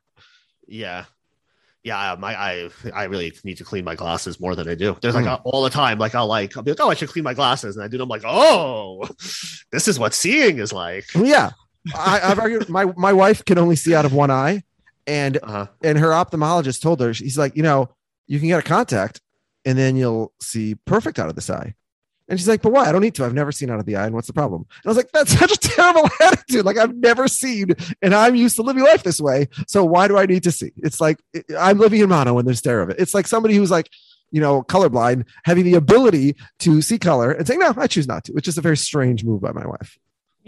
Yeah. 0.67 1.05
Yeah, 1.81 2.15
my 2.19 2.35
I 2.39 2.69
I 2.93 3.03
really 3.05 3.31
need 3.45 3.55
to 3.57 3.63
clean 3.63 3.85
my 3.85 3.95
glasses 3.95 4.37
more 4.39 4.53
than 4.53 4.67
I 4.67 4.75
do. 4.75 4.97
There's 5.01 5.15
like 5.15 5.23
Hmm. 5.23 5.29
a- 5.31 5.41
all 5.45 5.63
the 5.63 5.69
time, 5.69 5.97
like 5.97 6.13
I'll 6.13 6.27
like 6.27 6.55
I'll 6.57 6.61
be 6.63 6.71
like, 6.71 6.79
oh, 6.81 6.89
I 6.89 6.93
should 6.93 7.07
clean 7.09 7.23
my 7.23 7.33
glasses, 7.33 7.77
and 7.77 7.83
I 7.85 7.87
do. 7.87 7.95
And 7.95 8.03
I'm 8.03 8.09
like, 8.09 8.23
oh, 8.25 9.07
this 9.71 9.87
is 9.87 9.97
what 9.97 10.13
seeing 10.13 10.59
is 10.59 10.73
like. 10.73 11.05
Yeah, 11.15 11.51
I, 11.95 12.19
I've 12.21 12.37
argued. 12.37 12.67
My 12.67 12.85
my 12.97 13.13
wife 13.13 13.45
can 13.45 13.57
only 13.57 13.77
see 13.77 13.95
out 13.95 14.03
of 14.03 14.11
one 14.13 14.29
eye, 14.29 14.63
and 15.09 15.37
Uh-huh. 15.43 15.67
and 15.83 15.97
her 15.97 16.09
ophthalmologist 16.09 16.81
told 16.81 17.01
her 17.01 17.11
he's 17.11 17.37
like, 17.37 17.55
you 17.57 17.63
know, 17.63 17.89
you 18.27 18.39
can 18.39 18.47
get 18.47 18.59
a 18.59 18.63
contact, 18.63 19.19
and 19.65 19.77
then 19.77 19.97
you'll 19.97 20.31
see 20.39 20.75
perfect 20.75 21.19
out 21.19 21.27
of 21.29 21.35
this 21.35 21.49
eye. 21.49 21.73
And 22.29 22.39
she's 22.39 22.47
like, 22.47 22.61
but 22.61 22.71
why? 22.71 22.85
I 22.85 22.91
don't 22.91 23.01
need 23.01 23.15
to. 23.15 23.25
I've 23.25 23.33
never 23.33 23.51
seen 23.51 23.71
out 23.71 23.79
of 23.79 23.87
the 23.87 23.95
eye. 23.95 24.05
And 24.05 24.13
what's 24.13 24.27
the 24.27 24.33
problem? 24.33 24.61
And 24.61 24.85
I 24.85 24.89
was 24.89 24.97
like, 24.97 25.09
that's 25.11 25.31
such 25.39 25.51
a 25.51 25.57
terrible 25.57 26.07
attitude. 26.21 26.63
Like 26.63 26.77
I've 26.77 26.95
never 26.95 27.27
seen, 27.27 27.73
and 28.03 28.13
I'm 28.13 28.35
used 28.35 28.55
to 28.57 28.61
living 28.61 28.83
life 28.83 29.01
this 29.01 29.19
way. 29.19 29.47
So 29.67 29.83
why 29.83 30.07
do 30.07 30.15
I 30.15 30.27
need 30.27 30.43
to 30.43 30.51
see? 30.51 30.71
It's 30.77 31.01
like 31.01 31.17
I'm 31.57 31.79
living 31.79 32.01
in 32.01 32.09
mono 32.09 32.37
and 32.37 32.47
there's 32.47 32.59
stare 32.59 32.81
of 32.81 32.91
it. 32.91 32.97
It's 32.99 33.15
like 33.15 33.25
somebody 33.25 33.55
who's 33.55 33.71
like, 33.71 33.89
you 34.31 34.39
know, 34.41 34.61
colorblind 34.61 35.25
having 35.43 35.63
the 35.65 35.73
ability 35.73 36.35
to 36.59 36.83
see 36.83 36.99
color 36.99 37.31
and 37.31 37.47
saying, 37.47 37.59
no, 37.61 37.73
I 37.75 37.87
choose 37.87 38.07
not 38.07 38.25
to. 38.25 38.33
It's 38.33 38.45
just 38.45 38.59
a 38.59 38.61
very 38.61 38.77
strange 38.77 39.23
move 39.23 39.41
by 39.41 39.51
my 39.51 39.65
wife. 39.65 39.97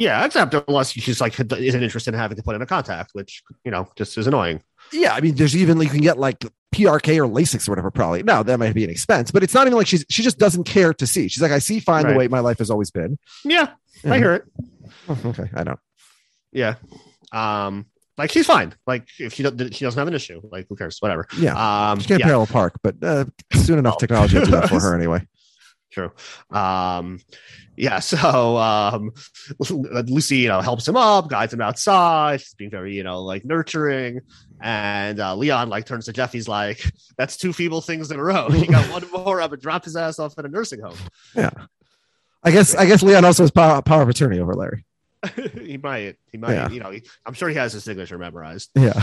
Yeah, 0.02 0.26
except 0.26 0.56
unless 0.68 0.92
she's 0.92 1.22
like 1.22 1.40
isn't 1.40 1.84
interested 1.84 2.14
in 2.16 2.20
having 2.20 2.36
to 2.38 2.42
put 2.44 2.56
in 2.56 2.62
a 2.64 2.66
contact, 2.66 3.12
which 3.14 3.44
you 3.64 3.70
know 3.70 3.88
just 3.96 4.18
is 4.18 4.26
annoying. 4.26 4.64
Yeah, 4.92 5.14
I 5.14 5.22
mean, 5.22 5.36
there's 5.36 5.56
even 5.56 5.80
you 5.80 5.90
can 5.90 6.02
get 6.02 6.18
like 6.18 6.40
PRK 6.74 7.18
or 7.18 7.28
LASIK 7.30 7.68
or 7.68 7.72
whatever. 7.72 7.92
Probably 7.92 8.24
now 8.24 8.42
that 8.42 8.58
might 8.58 8.74
be 8.74 8.84
an 8.84 8.90
expense, 8.90 9.30
but 9.30 9.44
it's 9.44 9.54
not 9.54 9.68
even 9.68 9.78
like 9.78 9.86
she's 9.86 10.04
she 10.10 10.24
just 10.24 10.40
doesn't 10.40 10.64
care 10.64 10.92
to 10.96 11.06
see. 11.06 11.28
She's 11.28 11.42
like, 11.42 11.52
I 11.52 11.60
see 11.60 11.80
fine 11.80 12.08
the 12.08 12.16
way 12.16 12.28
my 12.28 12.40
life 12.40 12.58
has 12.58 12.72
always 12.72 12.90
been. 12.90 13.20
Yeah, 13.46 13.68
Yeah. 14.04 14.14
I 14.14 14.18
hear 14.18 14.34
it. 14.34 14.44
Oh, 15.08 15.20
okay, 15.26 15.50
I 15.54 15.64
don't. 15.64 15.80
Yeah, 16.52 16.76
um, 17.32 17.86
like 18.18 18.32
she's 18.32 18.48
fine. 18.48 18.74
Like 18.88 19.08
if 19.20 19.34
she 19.36 19.44
doesn't, 19.44 19.76
she 19.76 19.86
doesn't 19.86 20.00
have 20.00 20.08
an 20.08 20.16
issue. 20.16 20.42
Like 20.52 20.66
who 20.68 20.76
cares? 20.76 20.98
Whatever. 21.00 21.28
Yeah, 21.38 21.92
Um, 21.92 22.00
she 22.00 22.08
can't 22.08 22.20
yeah. 22.22 22.26
parallel 22.26 22.48
park, 22.48 22.74
but 22.82 22.96
uh, 23.04 23.26
soon 23.54 23.78
enough, 23.78 24.00
technology 24.00 24.40
will 24.40 24.46
do 24.46 24.52
that 24.52 24.68
for 24.70 24.80
her 24.82 24.96
anyway. 24.96 25.28
True. 25.92 26.12
Um, 26.50 27.20
yeah. 27.78 28.00
So 28.00 28.58
um, 28.58 29.12
Lucy, 29.70 30.38
you 30.38 30.48
know, 30.50 30.62
helps 30.62 30.88
him 30.88 30.98
up, 30.98 31.30
guides 31.30 31.54
him 31.54 31.62
outside. 31.62 32.42
She's 32.42 32.54
being 32.54 32.72
very, 32.72 32.96
you 32.96 33.04
know, 33.04 33.22
like 33.24 33.46
nurturing. 33.46 34.22
And 34.62 35.20
uh, 35.20 35.36
Leon 35.36 35.70
like 35.70 35.86
turns 35.86 36.06
to 36.06 36.14
Jeff. 36.14 36.32
He's 36.32 36.48
like, 36.48 36.84
"That's 37.18 37.36
two 37.38 37.52
feeble 37.52 37.82
things 37.82 38.12
in 38.12 38.20
a 38.20 38.24
row. 38.24 38.50
He 38.52 38.68
got 38.68 38.92
one 38.92 39.10
more. 39.12 39.42
I 39.42 39.48
would 39.48 39.62
drop 39.62 39.86
his 39.86 39.96
ass 39.96 40.20
off 40.20 40.38
at 40.38 40.46
a 40.46 40.50
nursing 40.50 40.82
home." 40.82 40.98
Yeah, 41.36 41.50
I 42.44 42.52
guess 42.52 42.76
I 42.76 42.86
guess 42.86 43.02
Leon 43.02 43.26
also 43.26 43.44
has 43.44 43.52
power, 43.52 43.82
power 43.82 44.04
of 44.04 44.10
attorney 44.10 44.40
over 44.40 44.54
Larry. 44.54 44.86
he 45.64 45.78
might. 45.78 46.18
He 46.32 46.38
might. 46.38 46.54
Yeah. 46.54 46.70
You 46.70 46.80
know, 46.80 46.92
he, 46.92 47.04
I'm 47.26 47.34
sure 47.34 47.50
he 47.50 47.56
has 47.56 47.74
his 47.74 47.84
signature 47.84 48.18
memorized. 48.20 48.70
Yeah, 48.76 48.94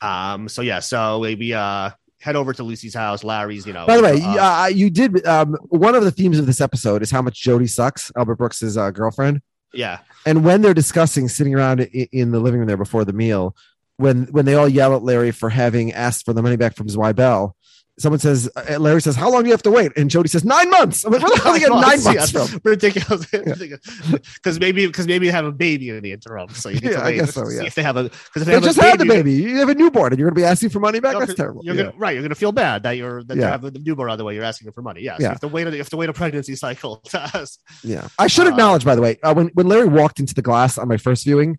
Um. 0.00 0.48
So 0.48 0.62
yeah. 0.62 0.80
So 0.80 1.20
we 1.20 1.52
uh 1.52 1.90
head 2.26 2.36
over 2.36 2.52
to 2.52 2.62
Lucy's 2.62 2.92
house. 2.94 3.24
Larry's, 3.24 3.66
you 3.66 3.72
know. 3.72 3.86
By 3.86 3.96
the 3.96 4.02
way, 4.02 4.20
uh, 4.20 4.64
uh, 4.64 4.66
you 4.66 4.90
did 4.90 5.24
um, 5.26 5.54
one 5.68 5.94
of 5.94 6.04
the 6.04 6.10
themes 6.10 6.38
of 6.38 6.44
this 6.44 6.60
episode 6.60 7.00
is 7.00 7.10
how 7.10 7.22
much 7.22 7.40
Jody 7.40 7.66
sucks, 7.66 8.12
Albert 8.16 8.34
Brooks's 8.36 8.76
uh, 8.76 8.90
girlfriend. 8.90 9.40
yeah. 9.72 10.00
And 10.26 10.44
when 10.44 10.60
they're 10.60 10.74
discussing 10.74 11.28
sitting 11.28 11.54
around 11.54 11.80
i- 11.82 12.08
in 12.12 12.32
the 12.32 12.40
living 12.40 12.58
room 12.60 12.66
there 12.66 12.76
before 12.76 13.04
the 13.04 13.12
meal, 13.12 13.54
when 13.96 14.24
when 14.26 14.44
they 14.44 14.54
all 14.54 14.68
yell 14.68 14.94
at 14.94 15.02
Larry 15.02 15.30
for 15.30 15.48
having 15.48 15.92
asked 15.92 16.24
for 16.26 16.34
the 16.34 16.42
money 16.42 16.56
back 16.56 16.74
from 16.76 16.88
Zweibel, 16.88 17.52
someone 17.98 18.18
says, 18.18 18.48
uh, 18.56 18.78
Larry 18.78 19.00
says, 19.00 19.16
"How 19.16 19.30
long 19.30 19.42
do 19.42 19.48
you 19.48 19.52
have 19.52 19.62
to 19.62 19.70
wait?" 19.70 19.92
And 19.96 20.10
Jody 20.10 20.28
says, 20.28 20.44
nine 20.44 20.68
months." 20.70 21.04
I'm 21.04 21.12
like, 21.12 21.22
"Where 21.22 21.30
the 21.34 21.42
hell 21.42 21.52
did 21.54 21.62
you 21.62 21.68
get 21.68 21.74
nine 21.74 22.02
months 22.04 22.32
yeah, 22.34 22.44
from?" 22.46 22.60
Ridiculous. 22.64 23.26
Because 23.26 24.60
maybe 24.60 24.86
because 24.86 25.06
maybe 25.06 25.26
they 25.26 25.32
have 25.32 25.44
a 25.44 25.52
baby 25.52 25.90
in 25.90 26.02
the 26.02 26.12
interim, 26.12 26.48
so 26.50 26.68
you 26.68 26.76
need 26.80 26.84
Yeah, 26.90 26.98
to 26.98 27.02
I 27.02 27.04
wait 27.06 27.14
guess 27.16 27.26
to 27.28 27.32
so, 27.32 27.44
see 27.46 27.56
yeah. 27.56 27.62
if 27.64 27.74
they 27.74 27.82
have 27.82 27.96
a 27.96 28.04
because 28.04 28.20
if 28.34 28.34
they, 28.34 28.44
They 28.44 28.52
have 28.52 28.62
just 28.64 28.78
a 28.78 28.82
had 28.82 28.98
the 29.00 29.04
baby, 29.06 29.36
baby. 29.36 29.50
You 29.50 29.56
have 29.58 29.68
a 29.68 29.74
newborn, 29.74 30.12
and 30.12 30.18
you're 30.18 30.28
going 30.28 30.34
to 30.34 30.40
be 30.40 30.44
asking 30.44 30.70
for 30.70 30.80
money 30.80 31.00
back. 31.00 31.14
No, 31.14 31.20
That's 31.20 31.34
terrible. 31.34 31.62
You're 31.64 31.74
Yeah. 31.74 31.82
gonna, 31.84 31.96
right. 31.96 32.12
You're 32.14 32.22
gonna 32.22 32.34
feel 32.34 32.52
bad 32.52 32.82
that 32.84 32.92
you're 32.92 33.24
that 33.24 33.36
Yeah. 33.36 33.44
you 33.44 33.50
have 33.50 33.64
a 33.64 33.70
newborn 33.70 34.10
on 34.10 34.18
the 34.18 34.24
way. 34.24 34.34
You're 34.34 34.44
asking 34.44 34.70
for 34.72 34.82
money. 34.82 35.02
Yeah. 35.02 35.16
So 35.16 35.22
Yeah. 35.22 35.26
you 35.28 35.30
have 35.30 35.40
to 35.40 35.48
wait. 35.48 35.66
You 35.72 35.78
have 35.78 35.90
to 35.90 35.96
wait 35.96 36.08
a 36.08 36.12
pregnancy 36.12 36.54
cycle 36.56 36.96
to 37.10 37.20
ask. 37.34 37.58
Yeah. 37.82 38.08
I 38.18 38.26
should 38.26 38.46
Uh, 38.46 38.50
acknowledge, 38.50 38.84
by 38.84 38.94
the 38.94 39.02
way, 39.02 39.18
uh, 39.22 39.32
when 39.34 39.48
when 39.54 39.66
Larry 39.68 39.88
walked 39.88 40.20
into 40.20 40.34
the 40.34 40.42
glass 40.42 40.76
on 40.78 40.86
my 40.88 40.96
first 40.96 41.24
viewing, 41.24 41.56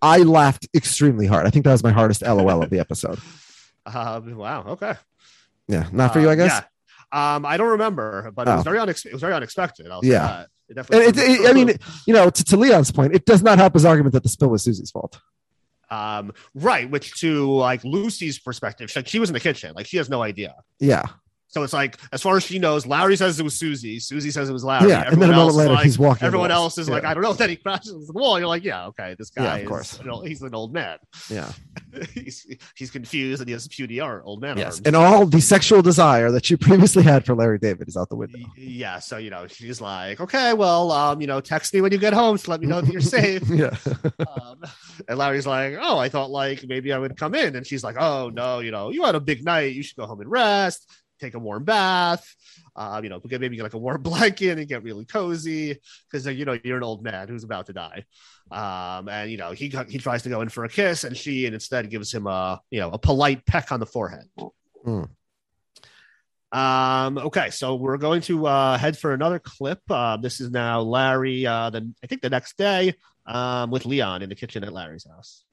I 0.00 0.18
laughed 0.18 0.68
extremely 0.74 1.26
hard. 1.26 1.46
I 1.46 1.50
think 1.50 1.64
that 1.64 1.72
was 1.72 1.82
my 1.82 1.92
hardest 1.92 2.22
LOL 2.22 2.62
of 2.62 2.70
the 2.70 2.78
episode. 2.78 3.18
Um, 3.86 4.36
wow. 4.36 4.64
Okay. 4.68 4.94
Yeah, 5.72 5.88
not 5.92 6.12
for 6.12 6.20
you, 6.20 6.28
I 6.30 6.34
guess. 6.36 6.62
Yeah. 7.12 7.34
Um, 7.34 7.44
I 7.46 7.56
don't 7.56 7.70
remember, 7.70 8.30
but 8.34 8.46
it 8.48 8.50
was 8.52 8.60
Oh. 8.60 8.70
very 8.70 8.78
unex- 8.78 9.06
It 9.06 9.12
was 9.12 9.20
very 9.20 9.34
unexpected. 9.34 9.86
I'll 9.90 10.04
Yeah. 10.04 10.18
that. 10.26 10.48
It 10.68 10.74
definitely. 10.74 11.06
it, 11.06 11.40
it- 11.40 11.50
I 11.50 11.52
mean, 11.52 11.76
you 12.06 12.14
know, 12.14 12.30
to, 12.30 12.44
to 12.44 12.56
Leon's 12.56 12.90
point, 12.90 13.14
it 13.14 13.24
does 13.26 13.42
not 13.42 13.58
help 13.58 13.74
his 13.74 13.84
argument 13.84 14.12
that 14.14 14.22
the 14.22 14.28
spill 14.28 14.48
was 14.48 14.62
Susie's 14.62 14.90
fault. 14.90 15.20
um, 15.90 16.32
right. 16.54 16.90
Which 16.90 17.20
to 17.20 17.50
like 17.52 17.84
Lucy's 17.84 18.38
perspective, 18.38 18.90
she, 18.90 19.02
she 19.04 19.18
was 19.18 19.28
in 19.28 19.34
the 19.34 19.40
kitchen. 19.40 19.74
Like 19.74 19.86
she 19.86 19.98
has 19.98 20.08
no 20.08 20.22
idea. 20.22 20.54
Yeah, 20.80 21.02
So 21.52 21.62
it's 21.62 21.74
like, 21.74 21.98
as 22.12 22.22
far 22.22 22.36
as 22.38 22.44
she 22.44 22.58
knows, 22.58 22.86
Larry 22.86 23.14
says 23.14 23.38
it 23.38 23.42
was 23.42 23.54
Susie. 23.58 24.00
Susie 24.00 24.30
says 24.30 24.48
it 24.48 24.54
was 24.54 24.64
Larry. 24.64 24.88
yeah. 24.88 25.02
And 25.10 25.20
then 25.20 25.28
a 25.28 25.32
Everyone 25.32 25.36
moment 25.36 25.48
else, 25.48 25.56
later, 25.56 25.72
like, 25.74 25.84
he's 25.84 25.98
walking. 25.98 26.26
everyone 26.26 26.50
else 26.50 26.78
is 26.78 26.88
like, 26.88 27.04
I 27.04 27.12
don't 27.12 27.22
know. 27.22 27.34
Then 27.34 27.50
he 27.50 27.56
crashes 27.56 28.06
the 28.06 28.12
wall. 28.14 28.38
You're 28.38 28.48
like, 28.48 28.64
yeah, 28.64 28.86
okay, 28.86 29.14
this 29.18 29.30
Yeah, 29.36 29.42
guy 29.44 29.56
of 29.58 29.62
is, 29.64 29.68
course. 29.68 29.98
you 30.00 30.06
know, 30.06 30.22
he's 30.22 30.40
an 30.40 30.54
old 30.54 30.72
man. 30.72 30.96
Yeah. 31.28 31.52
he's 32.14 32.46
he's 32.74 32.90
confused 32.90 33.42
and 33.42 33.48
he 33.48 33.52
has 33.52 33.68
art, 34.00 34.22
old 34.24 34.40
man 34.40 34.56
Yes. 34.56 34.64
arms. 34.76 34.80
And 34.86 34.96
all 34.96 35.26
the 35.26 35.40
sexual 35.42 35.82
desire 35.82 36.30
that 36.30 36.48
you 36.48 36.56
previously 36.56 37.02
had 37.02 37.26
for 37.26 37.34
Larry 37.34 37.58
David 37.58 37.86
is 37.86 37.98
out 37.98 38.08
the 38.08 38.16
window. 38.16 38.38
Yeah, 38.56 38.98
so 38.98 39.18
you 39.18 39.28
know, 39.28 39.46
she's 39.46 39.78
like, 39.80 40.20
okay, 40.22 40.54
well, 40.54 40.90
um, 40.90 41.20
you 41.20 41.26
know, 41.26 41.42
text 41.42 41.74
me 41.74 41.82
when 41.82 41.92
you 41.92 41.98
get 41.98 42.14
home 42.14 42.38
to 42.38 42.50
let 42.50 42.60
me 42.62 42.66
know 42.66 42.80
that 42.80 42.90
you're 42.90 43.00
safe. 43.02 43.42
Yeah. 43.50 43.76
um, 44.26 44.62
and 45.06 45.18
Larry's 45.18 45.46
like, 45.46 45.74
oh, 45.80 45.98
I 45.98 46.08
thought 46.08 46.30
like 46.30 46.64
maybe 46.66 46.94
I 46.94 46.98
would 46.98 47.16
come 47.18 47.34
in, 47.34 47.56
and 47.56 47.66
she's 47.66 47.84
like, 47.84 47.96
oh 47.98 48.30
no, 48.30 48.60
you 48.60 48.70
know, 48.70 48.90
you 48.90 49.04
had 49.04 49.14
a 49.14 49.20
big 49.20 49.44
night, 49.44 49.74
you 49.74 49.82
should 49.82 49.96
go 49.96 50.06
home 50.06 50.20
and 50.22 50.30
rest, 50.30 50.88
take 51.22 51.34
a 51.34 51.38
warm 51.38 51.64
bath, 51.64 52.34
um, 52.76 53.04
you 53.04 53.10
know, 53.10 53.20
get 53.20 53.40
maybe 53.40 53.56
get 53.56 53.62
like 53.62 53.74
a 53.74 53.78
warm 53.78 54.02
blanket 54.10 54.58
and 54.58 54.68
get 54.68 54.82
really 54.82 55.04
cozy 55.04 55.78
because 56.10 56.26
you 56.26 56.44
know 56.44 56.58
you're 56.64 56.76
an 56.76 56.82
old 56.82 57.02
man 57.02 57.28
who's 57.28 57.44
about 57.44 57.66
to 57.66 57.72
die. 57.72 58.04
Um, 58.50 59.08
and 59.08 59.30
you 59.30 59.36
know, 59.36 59.52
he 59.52 59.72
he 59.88 59.98
tries 59.98 60.22
to 60.24 60.28
go 60.28 60.40
in 60.40 60.48
for 60.48 60.64
a 60.64 60.68
kiss, 60.68 61.04
and 61.04 61.16
she 61.16 61.46
and 61.46 61.54
instead 61.54 61.88
gives 61.90 62.12
him 62.12 62.26
a 62.26 62.60
you 62.70 62.80
know 62.80 62.90
a 62.90 62.98
polite 62.98 63.46
peck 63.46 63.72
on 63.72 63.80
the 63.80 63.86
forehead. 63.86 64.28
Hmm. 64.84 65.04
Um, 66.52 67.16
okay, 67.16 67.48
so 67.48 67.76
we're 67.76 67.96
going 67.96 68.20
to 68.22 68.46
uh, 68.46 68.76
head 68.76 68.98
for 68.98 69.14
another 69.14 69.38
clip. 69.38 69.80
Uh, 69.88 70.18
this 70.18 70.38
is 70.38 70.50
now 70.50 70.82
Larry. 70.82 71.46
Uh, 71.46 71.70
then 71.70 71.94
I 72.04 72.06
think 72.06 72.20
the 72.20 72.28
next 72.28 72.58
day, 72.58 72.94
um, 73.24 73.70
with 73.70 73.86
Leon 73.86 74.22
in 74.22 74.28
the 74.28 74.34
kitchen 74.34 74.62
at 74.62 74.72
Larry's 74.72 75.06
house. 75.08 75.44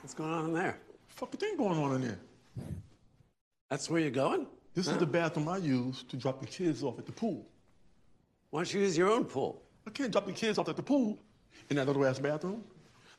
What's 0.00 0.14
going 0.14 0.32
on 0.32 0.46
in 0.46 0.54
there? 0.54 0.78
Fucking 1.08 1.38
thing 1.38 1.56
going 1.56 1.78
on 1.78 1.94
in 1.96 2.02
there. 2.02 2.18
That's 3.70 3.90
where 3.90 4.00
you're 4.00 4.10
going? 4.10 4.46
This 4.74 4.88
is 4.88 4.96
the 4.96 5.06
bathroom 5.06 5.48
I 5.48 5.58
use 5.58 6.02
to 6.04 6.16
drop 6.16 6.40
the 6.40 6.46
kids 6.46 6.82
off 6.82 6.98
at 6.98 7.06
the 7.06 7.12
pool. 7.12 7.46
Why 8.50 8.60
don't 8.60 8.72
you 8.72 8.80
use 8.80 8.96
your 8.96 9.10
own 9.10 9.24
pool? 9.24 9.62
I 9.86 9.90
can't 9.90 10.10
drop 10.10 10.26
the 10.26 10.32
kids 10.32 10.58
off 10.58 10.68
at 10.68 10.76
the 10.76 10.82
pool 10.82 11.18
in 11.68 11.76
that 11.76 11.86
little 11.86 12.04
ass 12.06 12.18
bathroom. 12.18 12.64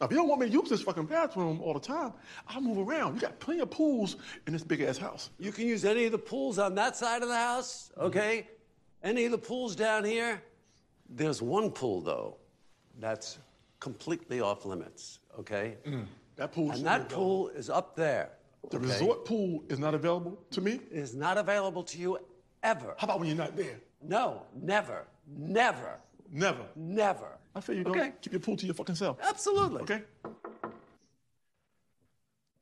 Now, 0.02 0.08
if 0.08 0.12
you 0.12 0.18
don't 0.18 0.28
want 0.28 0.42
me 0.42 0.48
to 0.48 0.54
use 0.54 0.70
this 0.70 0.82
fucking 0.82 1.06
bathroom 1.06 1.62
all 1.62 1.74
the 1.74 1.80
time, 1.80 2.14
I'll 2.48 2.62
move 2.62 2.88
around. 2.88 3.16
You 3.16 3.22
got 3.22 3.40
plenty 3.40 3.62
of 3.62 3.70
pools 3.70 4.18
in 4.48 4.54
this 4.54 4.64
big 4.64 4.82
ass 4.82 4.98
house. 4.98 5.30
You 5.38 5.52
can 5.52 5.68
use 5.68 5.86
any 5.86 6.06
of 6.06 6.12
the 6.12 6.18
pools 6.18 6.58
on 6.58 6.74
that 6.76 6.96
side 6.96 7.22
of 7.22 7.28
the 7.30 7.36
house, 7.36 7.92
okay? 7.98 8.48
Any 9.04 9.26
of 9.26 9.32
the 9.32 9.38
pools 9.38 9.76
down 9.76 10.04
here. 10.04 10.42
There's 11.10 11.42
one 11.42 11.70
pool, 11.70 12.02
though, 12.02 12.38
that's 13.00 13.38
completely 13.88 14.40
off 14.40 14.66
limits, 14.66 15.20
okay? 15.42 15.76
That 16.38 16.54
pool 16.54 16.72
And 16.72 16.86
that 16.86 17.10
pool 17.10 17.50
is 17.50 17.70
up 17.70 17.96
there. 17.98 18.30
The 18.72 18.78
okay? 18.78 18.86
resort 18.88 19.26
pool 19.26 19.52
is 19.68 19.78
not 19.78 19.94
available 19.94 20.34
to 20.52 20.62
me. 20.62 20.80
is 20.90 21.14
not 21.14 21.38
available 21.38 21.84
to 21.92 21.98
you 22.04 22.18
ever. 22.64 22.96
How 22.98 23.06
about 23.08 23.20
when 23.20 23.28
you're 23.28 23.44
not 23.46 23.58
there? 23.58 23.78
No, 24.02 24.44
never, 24.56 25.00
never, 25.38 26.00
Never. 26.32 26.66
never. 26.76 27.28
I 27.56 27.60
feel 27.60 27.76
you. 27.76 27.84
Don't 27.84 27.98
Okay. 28.00 28.14
keep 28.22 28.32
your 28.34 28.40
pool 28.40 28.56
to 28.58 28.66
your 28.66 28.74
fucking 28.74 28.96
self. 28.96 29.18
Absolutely. 29.22 29.82
Okay. 29.82 30.02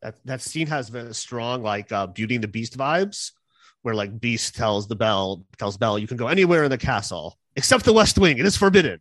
that 0.02 0.16
that 0.26 0.42
scene 0.42 0.68
has 0.68 0.90
very 0.90 1.14
strong 1.14 1.62
like 1.62 1.92
uh, 1.92 2.08
Beauty 2.08 2.34
and 2.36 2.44
the 2.44 2.48
Beast 2.58 2.76
vibes, 2.78 3.32
where 3.84 3.94
like 3.94 4.20
Beast 4.20 4.56
tells 4.56 4.88
the 4.88 4.96
Belle 4.96 5.46
tells 5.60 5.78
Belle 5.78 6.00
you 6.00 6.08
can 6.08 6.18
go 6.18 6.28
anywhere 6.28 6.64
in 6.64 6.72
the 6.72 6.78
castle 6.92 7.38
except 7.56 7.86
the 7.86 7.94
West 7.94 8.18
Wing. 8.18 8.38
It 8.38 8.46
is 8.46 8.58
forbidden. 8.58 9.00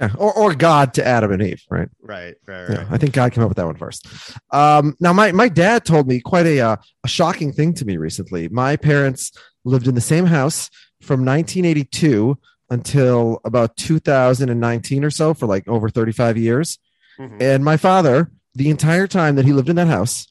Yeah, 0.00 0.10
or 0.16 0.32
or 0.32 0.54
God 0.54 0.94
to 0.94 1.04
Adam 1.06 1.32
and 1.32 1.42
Eve, 1.42 1.62
right? 1.70 1.88
Right, 2.00 2.36
right, 2.46 2.68
right. 2.68 2.78
Yeah, 2.78 2.86
I 2.90 2.98
think 2.98 3.14
God 3.14 3.32
came 3.32 3.42
up 3.42 3.50
with 3.50 3.56
that 3.56 3.66
one 3.66 3.74
first. 3.76 4.06
Um, 4.52 4.96
now, 5.00 5.12
my 5.12 5.32
my 5.32 5.48
dad 5.48 5.84
told 5.84 6.06
me 6.06 6.20
quite 6.20 6.46
a 6.46 6.60
uh, 6.60 6.76
a 7.04 7.08
shocking 7.08 7.52
thing 7.52 7.74
to 7.74 7.84
me 7.84 7.96
recently. 7.96 8.48
My 8.48 8.76
parents 8.76 9.32
lived 9.64 9.88
in 9.88 9.96
the 9.96 10.00
same 10.00 10.26
house 10.26 10.70
from 11.02 11.24
1982 11.24 12.38
until 12.70 13.40
about 13.44 13.76
2019 13.76 15.04
or 15.04 15.10
so, 15.10 15.34
for 15.34 15.46
like 15.46 15.66
over 15.66 15.88
35 15.88 16.36
years. 16.36 16.78
Mhm. 17.18 17.40
And 17.42 17.64
my 17.64 17.76
father, 17.76 18.30
the 18.54 18.70
entire 18.70 19.06
time 19.06 19.34
that 19.36 19.44
he 19.46 19.52
lived 19.52 19.68
in 19.68 19.76
that 19.76 19.86
house, 19.88 20.26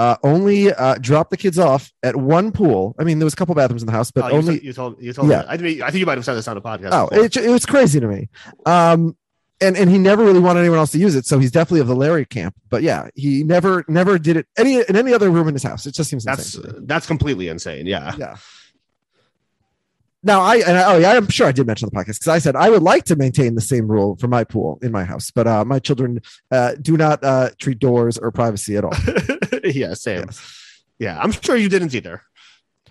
uh, 0.00 0.16
only 0.22 0.72
uh, 0.72 0.94
dropped 1.00 1.30
the 1.30 1.36
kids 1.36 1.58
off 1.58 1.92
at 2.02 2.16
one 2.16 2.52
pool. 2.52 2.94
I 2.98 3.04
mean, 3.04 3.18
there 3.18 3.26
was 3.26 3.34
a 3.34 3.36
couple 3.36 3.54
bathrooms 3.54 3.82
in 3.82 3.86
the 3.86 3.92
house, 3.92 4.10
but 4.10 4.32
Oh, 4.32 4.36
only 4.36 4.64
you 4.64 4.72
told 4.72 5.00
you 5.00 5.12
told 5.12 5.28
Yeah. 5.28 5.44
I 5.46 5.56
think 5.58 5.82
I 5.82 5.90
think 5.90 6.00
you 6.00 6.06
might 6.06 6.16
have 6.16 6.24
said 6.24 6.34
this 6.34 6.48
on 6.48 6.56
a 6.56 6.60
podcast. 6.62 6.90
Oh, 6.92 7.08
it, 7.12 7.36
it 7.36 7.50
was 7.50 7.66
crazy 7.66 8.00
to 8.00 8.06
me. 8.08 8.28
Um, 8.64 9.16
and 9.60 9.76
and 9.76 9.90
he 9.90 9.98
never 9.98 10.24
really 10.24 10.40
wanted 10.40 10.60
anyone 10.60 10.78
else 10.78 10.92
to 10.92 10.98
use 10.98 11.14
it, 11.16 11.26
so 11.26 11.38
he's 11.38 11.50
definitely 11.50 11.80
of 11.80 11.86
the 11.86 11.94
Larry 11.94 12.24
camp. 12.24 12.54
But 12.70 12.82
yeah, 12.82 13.08
he 13.14 13.44
never 13.44 13.84
never 13.88 14.18
did 14.18 14.38
it 14.38 14.46
any 14.56 14.76
in 14.76 14.96
any 14.96 15.12
other 15.12 15.28
room 15.30 15.48
in 15.48 15.54
his 15.54 15.62
house. 15.62 15.84
It 15.84 15.94
just 15.94 16.08
seems 16.08 16.24
that's 16.24 16.54
insane. 16.54 16.86
that's 16.86 17.06
completely 17.06 17.48
insane. 17.48 17.86
Yeah. 17.86 18.14
Yeah. 18.16 18.36
Now 20.22 20.42
I 20.42 20.56
and 20.56 20.76
I, 20.76 20.94
oh 20.94 20.98
yeah, 20.98 21.12
I'm 21.12 21.28
sure 21.28 21.46
I 21.46 21.52
did 21.52 21.66
mention 21.66 21.88
the 21.90 21.96
podcast 21.96 22.18
because 22.18 22.28
I 22.28 22.38
said 22.38 22.54
I 22.56 22.68
would 22.68 22.82
like 22.82 23.04
to 23.04 23.16
maintain 23.16 23.54
the 23.54 23.60
same 23.62 23.88
rule 23.88 24.16
for 24.16 24.28
my 24.28 24.44
pool 24.44 24.78
in 24.82 24.92
my 24.92 25.04
house, 25.04 25.30
but 25.30 25.46
uh, 25.46 25.64
my 25.64 25.78
children 25.78 26.20
uh, 26.50 26.74
do 26.80 26.96
not 26.96 27.24
uh, 27.24 27.50
treat 27.58 27.78
doors 27.78 28.18
or 28.18 28.30
privacy 28.30 28.76
at 28.76 28.84
all. 28.84 28.92
yeah, 29.64 29.94
same. 29.94 30.24
Yes. 30.26 30.82
Yeah, 30.98 31.18
I'm 31.18 31.32
sure 31.32 31.56
you 31.56 31.70
didn't 31.70 31.94
either. 31.94 32.22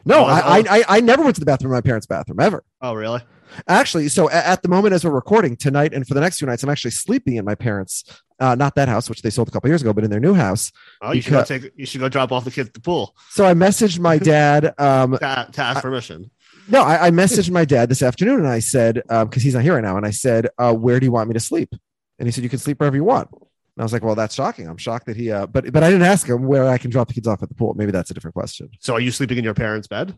No, 0.06 0.24
I, 0.24 0.40
oh. 0.40 0.44
I 0.44 0.78
I 0.78 0.84
I 0.98 1.00
never 1.02 1.22
went 1.24 1.36
to 1.36 1.40
the 1.40 1.46
bathroom 1.46 1.72
in 1.72 1.78
my 1.78 1.82
parents' 1.82 2.08
bathroom 2.08 2.40
ever. 2.40 2.64
Oh, 2.82 2.94
really? 2.96 3.22
Actually, 3.68 4.08
so 4.10 4.30
at 4.30 4.62
the 4.62 4.70
moment 4.70 4.94
as 4.94 5.04
we're 5.04 5.12
recording 5.12 5.56
tonight 5.56 5.94
and 5.94 6.08
for 6.08 6.14
the 6.14 6.22
next 6.22 6.38
few 6.38 6.48
nights, 6.48 6.64
I'm 6.64 6.70
actually 6.70 6.92
sleeping 6.92 7.36
in 7.36 7.46
my 7.46 7.56
parents' 7.56 8.04
uh, 8.40 8.56
not 8.56 8.76
that 8.76 8.88
house, 8.88 9.10
which 9.10 9.22
they 9.22 9.30
sold 9.30 9.48
a 9.50 9.52
couple 9.52 9.70
years 9.70 9.82
ago, 9.82 9.92
but 9.92 10.04
in 10.04 10.10
their 10.10 10.20
new 10.20 10.34
house. 10.34 10.72
Oh, 11.02 11.12
you 11.12 11.22
should 11.22 11.34
go 11.34 11.44
take. 11.44 11.72
You 11.76 11.86
should 11.86 12.00
go 12.00 12.10
drop 12.10 12.32
off 12.32 12.46
the 12.46 12.52
kids 12.52 12.70
at 12.70 12.74
the 12.74 12.80
pool 12.80 13.16
So 13.30 13.46
I 13.46 13.54
messaged 13.54 14.00
my 14.00 14.18
dad. 14.18 14.74
Um, 14.78 15.12
to, 15.20 15.50
to 15.52 15.62
ask 15.62 15.82
permission. 15.82 16.32
No, 16.70 16.82
I, 16.84 17.08
I 17.08 17.12
messaged 17.12 17.50
my 17.52 17.66
dad 17.66 17.90
this 17.90 18.02
afternoon 18.02 18.40
and 18.40 18.48
I 18.48 18.60
said, 18.60 19.02
because 19.08 19.44
he's 19.44 19.54
not 19.56 19.64
here 19.64 19.74
right 19.76 19.84
now, 19.84 19.98
and 19.98 20.06
I 20.06 20.12
said, 20.12 20.48
uh, 20.58 20.74
"Where 20.74 21.00
do 21.00 21.06
you 21.06 21.12
want 21.12 21.28
me 21.30 21.34
to 21.34 21.40
sleep?" 21.40 21.74
And 22.20 22.28
he 22.28 22.32
said, 22.32 22.44
"You 22.44 22.50
can 22.50 22.60
sleep 22.60 22.80
wherever 22.80 22.96
you 22.96 23.04
want." 23.04 23.30
And 23.32 23.42
I 23.80 23.84
was 23.84 23.94
like, 23.94 24.04
"Well, 24.04 24.16
that's 24.16 24.36
shocking. 24.36 24.68
I'm 24.68 24.78
shocked 24.78 25.06
that 25.08 25.16
he." 25.18 25.32
Uh, 25.32 25.46
but 25.48 25.72
but 25.72 25.84
I 25.84 25.90
didn't 25.90 26.06
ask 26.06 26.28
him 26.28 26.44
where 26.44 26.68
I 26.68 26.78
can 26.78 26.92
drop 26.92 27.08
the 27.08 27.14
kids 27.14 27.28
off 27.28 27.42
at 27.44 27.50
the 27.50 27.56
pool. 27.56 27.74
Maybe 27.76 27.92
that's 27.92 28.12
a 28.12 28.14
different 28.14 28.34
question. 28.36 28.70
So, 28.80 28.94
are 28.94 29.00
you 29.00 29.12
sleeping 29.12 29.38
in 29.38 29.44
your 29.44 29.54
parents' 29.54 29.88
bed? 29.88 30.16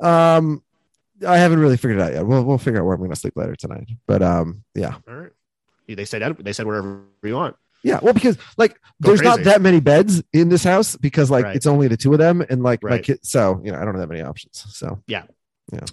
Um, 0.00 0.62
I 1.26 1.38
haven't 1.38 1.58
really 1.58 1.76
figured 1.76 1.98
it 1.98 2.02
out 2.02 2.12
yet. 2.12 2.26
We'll 2.26 2.44
we'll 2.44 2.58
figure 2.58 2.80
out 2.80 2.84
where 2.84 2.94
I'm 2.94 3.00
going 3.00 3.10
to 3.10 3.16
sleep 3.16 3.34
later 3.36 3.56
tonight. 3.56 3.88
But 4.06 4.22
um, 4.22 4.62
yeah, 4.74 4.96
All 5.08 5.14
right. 5.14 5.30
They 5.88 6.04
said 6.04 6.36
they 6.38 6.52
said 6.52 6.66
wherever 6.66 7.02
you 7.22 7.34
want. 7.34 7.56
yeah. 7.82 7.98
Well, 8.02 8.12
because 8.12 8.36
like 8.58 8.74
Go 9.00 9.08
there's 9.08 9.22
not 9.22 9.42
that 9.44 9.62
many 9.62 9.80
beds 9.80 10.22
in 10.34 10.50
this 10.50 10.62
house 10.62 10.96
because 10.96 11.30
like 11.30 11.44
Right. 11.46 11.56
it's 11.56 11.66
only 11.66 11.88
the 11.88 11.96
two 11.96 12.12
of 12.12 12.18
them 12.18 12.44
and 12.50 12.62
like 12.62 12.82
my 12.82 12.90
Right. 12.90 13.02
kid. 13.04 13.20
So 13.22 13.60
you 13.64 13.72
know, 13.72 13.78
I 13.78 13.84
don't 13.86 13.94
have 13.94 14.02
that 14.02 14.08
many 14.08 14.20
options. 14.20 14.64
So 14.68 15.02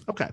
Okay. 0.09 0.29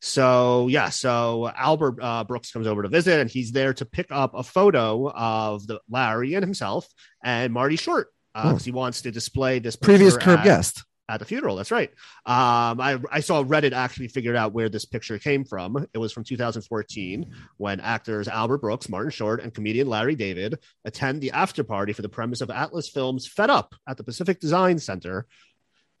So 0.00 0.68
yeah, 0.68 0.90
so 0.90 1.48
Albert 1.56 1.96
uh, 2.02 2.24
Brooks 2.24 2.52
comes 2.52 2.66
over 2.66 2.82
to 2.82 2.88
visit, 2.88 3.20
and 3.20 3.30
he's 3.30 3.52
there 3.52 3.72
to 3.74 3.84
pick 3.84 4.08
up 4.10 4.34
a 4.34 4.42
photo 4.42 5.10
of 5.10 5.66
the 5.66 5.80
Larry 5.88 6.34
and 6.34 6.44
himself 6.44 6.86
and 7.24 7.52
Marty 7.52 7.76
Short 7.76 8.08
because 8.34 8.62
Oh. 8.62 8.64
he 8.64 8.72
wants 8.72 9.02
to 9.02 9.10
display 9.10 9.58
this 9.60 9.76
previous 9.76 10.16
curb 10.16 10.40
at- 10.40 10.44
guest. 10.44 10.84
at 11.08 11.18
the 11.20 11.24
funeral. 11.26 11.54
That's 11.56 11.70
right. 11.70 11.90
Um, 12.26 12.80
I, 12.80 12.98
I 13.10 13.20
saw 13.20 13.44
Reddit 13.44 13.72
actually 13.72 14.08
figured 14.08 14.36
out 14.36 14.52
where 14.54 14.68
this 14.70 14.84
picture 14.86 15.18
came 15.18 15.44
from. 15.44 15.86
It 15.94 15.98
was 15.98 16.12
from 16.12 16.24
2014 16.24 17.30
when 17.58 17.80
actors 17.80 18.26
Albert 18.26 18.58
Brooks, 18.58 18.88
Martin 18.88 19.10
Short, 19.10 19.40
and 19.42 19.52
comedian 19.54 19.86
Larry 19.86 20.14
David 20.14 20.58
attend 20.84 21.20
the 21.20 21.30
after 21.32 21.62
party 21.62 21.92
for 21.92 22.02
the 22.02 22.08
premise 22.08 22.40
of 22.40 22.50
Atlas 22.50 22.88
Films 22.88 23.26
Fed 23.26 23.50
Up 23.50 23.74
at 23.86 23.96
the 23.98 24.04
Pacific 24.04 24.40
Design 24.40 24.78
Center 24.78 25.26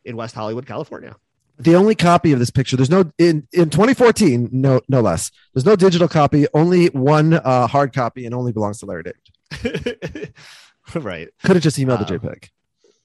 in 0.04 0.16
West 0.16 0.34
Hollywood, 0.34 0.66
California. 0.66 1.16
The 1.58 1.74
only 1.76 1.94
copy 1.94 2.32
of 2.32 2.38
this 2.38 2.50
picture 2.50 2.76
there's 2.76 2.90
no 2.90 3.10
in 3.18 3.46
in 3.52 3.70
2014 3.70 4.48
no 4.52 4.80
no 4.88 5.00
less 5.00 5.30
there's 5.54 5.64
no 5.64 5.76
digital 5.76 6.08
copy 6.08 6.46
only 6.54 6.86
one 6.86 7.34
uh 7.34 7.66
hard 7.66 7.92
copy 7.94 8.26
and 8.26 8.34
only 8.34 8.52
belongs 8.52 8.78
to 8.78 8.86
larry 8.86 9.04
david 9.04 10.32
right. 10.94 11.28
could 11.44 11.56
have 11.56 11.62
just 11.62 11.78
emailed 11.78 12.06
the 12.06 12.14
Uh, 12.14 12.18
jpeg 12.18 12.48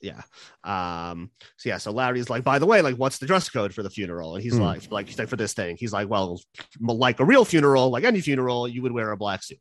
Yeah. 0.01 0.21
Um, 0.63 1.29
so 1.57 1.69
yeah, 1.69 1.77
so 1.77 1.91
Larry's 1.91 2.29
like, 2.29 2.43
by 2.43 2.57
the 2.59 2.65
way, 2.65 2.81
like, 2.81 2.95
what's 2.95 3.17
the 3.17 3.25
dress 3.25 3.49
code 3.49 3.73
for 3.73 3.83
the 3.83 3.89
funeral? 3.89 4.35
And 4.35 4.43
he's 4.43 4.55
Hmm. 4.55 4.61
like, 4.63 4.89
like, 4.91 5.07
he's 5.07 5.19
like, 5.19 5.27
for 5.27 5.35
this 5.35 5.53
thing, 5.53 5.75
he's 5.77 5.91
like, 5.91 6.07
well, 6.09 6.39
like 6.79 7.19
a 7.19 7.25
real 7.25 7.43
funeral, 7.43 7.89
like 7.89 8.03
any 8.05 8.21
funeral, 8.21 8.65
you 8.67 8.81
would 8.81 8.93
wear 8.93 9.11
a 9.11 9.17
black 9.17 9.43
suit. 9.43 9.59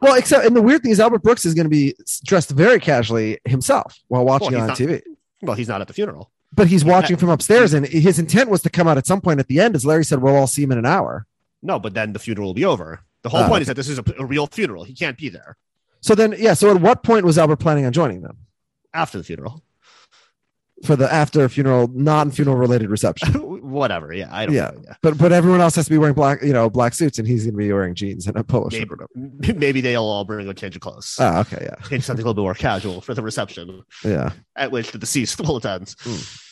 well 0.00 0.14
except 0.14 0.46
and 0.46 0.54
the 0.54 0.62
weird 0.62 0.80
thing 0.82 0.92
is 0.92 1.00
albert 1.00 1.22
brooks 1.24 1.44
is 1.44 1.54
going 1.54 1.64
to 1.64 1.70
be 1.70 1.92
dressed 2.24 2.50
very 2.50 2.78
casually 2.78 3.38
himself 3.44 3.98
while 4.06 4.24
watching 4.24 4.52
Well, 4.52 4.62
on 4.62 4.68
he's 4.70 4.78
tv 4.78 5.02
Well, 5.42 5.56
he's 5.56 5.66
not 5.68 5.80
at 5.80 5.88
the 5.88 5.92
funeral. 5.92 6.30
But 6.52 6.68
he's 6.68 6.82
Yeah. 6.84 6.92
watching 6.92 7.16
from 7.16 7.28
upstairs 7.28 7.74
and 7.74 7.86
his 7.86 8.18
intent 8.18 8.48
was 8.50 8.62
to 8.62 8.70
come 8.70 8.88
out 8.88 8.98
at 8.98 9.06
some 9.06 9.20
point 9.20 9.40
at 9.40 9.48
the 9.48 9.60
end 9.60 9.74
as 9.74 9.84
larry 9.84 10.04
said 10.04 10.20
we'll 10.22 10.36
all 10.36 10.46
see 10.46 10.62
him 10.62 10.72
in 10.72 10.78
an 10.78 10.86
hour 10.86 11.26
No, 11.62 11.78
but 11.78 11.94
then 11.94 12.12
the 12.12 12.18
funeral 12.20 12.48
will 12.48 12.54
be 12.54 12.64
over. 12.64 13.00
The 13.22 13.28
whole 13.30 13.42
Oh. 13.44 13.48
point 13.48 13.62
is 13.62 13.66
that 13.68 13.74
this 13.74 13.88
is 13.88 13.98
a, 13.98 14.04
a 14.18 14.24
real 14.24 14.46
funeral. 14.46 14.84
He 14.84 14.94
can't 14.94 15.16
be 15.18 15.28
there 15.28 15.56
so 16.00 16.14
then 16.14 16.34
yeah 16.38 16.54
so 16.54 16.70
at 16.74 16.80
what 16.80 17.02
point 17.02 17.24
was 17.24 17.36
albert 17.38 17.56
planning 17.56 17.84
on 17.84 17.92
joining 17.92 18.22
them 18.22 18.38
after 18.94 19.18
the 19.18 19.24
funeral. 19.24 19.62
For 20.84 20.94
the 20.96 21.12
after 21.12 21.48
funeral 21.48 21.88
non-funeral 21.92 22.56
related 22.56 22.88
reception 22.90 23.32
Whatever. 23.68 24.12
Yeah, 24.14 24.28
I 24.30 24.46
don't 24.46 24.54
Yeah. 24.54 24.70
know. 24.74 24.80
Yeah. 24.86 24.94
but 25.02 25.18
but 25.18 25.32
everyone 25.32 25.60
else 25.60 25.74
has 25.76 25.84
to 25.86 25.90
be 25.90 25.98
wearing 25.98 26.14
black 26.14 26.42
you 26.42 26.52
know 26.52 26.70
black 26.70 26.94
suits 26.94 27.18
and 27.18 27.26
he's 27.28 27.44
going 27.44 27.52
to 27.54 27.58
be 27.58 27.70
wearing 27.72 27.94
jeans 27.94 28.26
and 28.26 28.36
a 28.36 28.44
polo 28.44 28.68
shirt 28.70 28.88
Maybe, 28.88 28.90
or 28.90 29.08
whatever. 29.36 29.58
maybe 29.60 29.80
they'll 29.80 30.02
all 30.04 30.24
bring 30.24 30.48
a 30.48 30.54
change 30.54 30.74
of 30.76 30.80
clothes. 30.80 31.16
oh 31.20 31.40
okay 31.40 31.58
yeah 31.68 31.74
Change 31.88 32.04
something 32.04 32.22
a 32.24 32.26
little 32.28 32.34
bit 32.34 32.42
more 32.46 32.54
casual 32.54 33.00
for 33.00 33.12
the 33.14 33.22
reception 33.22 33.82
yeah 34.04 34.30
at 34.56 34.70
which 34.70 34.92
the 34.92 34.98
deceased 34.98 35.38
will 35.46 35.56
attend. 35.58 35.94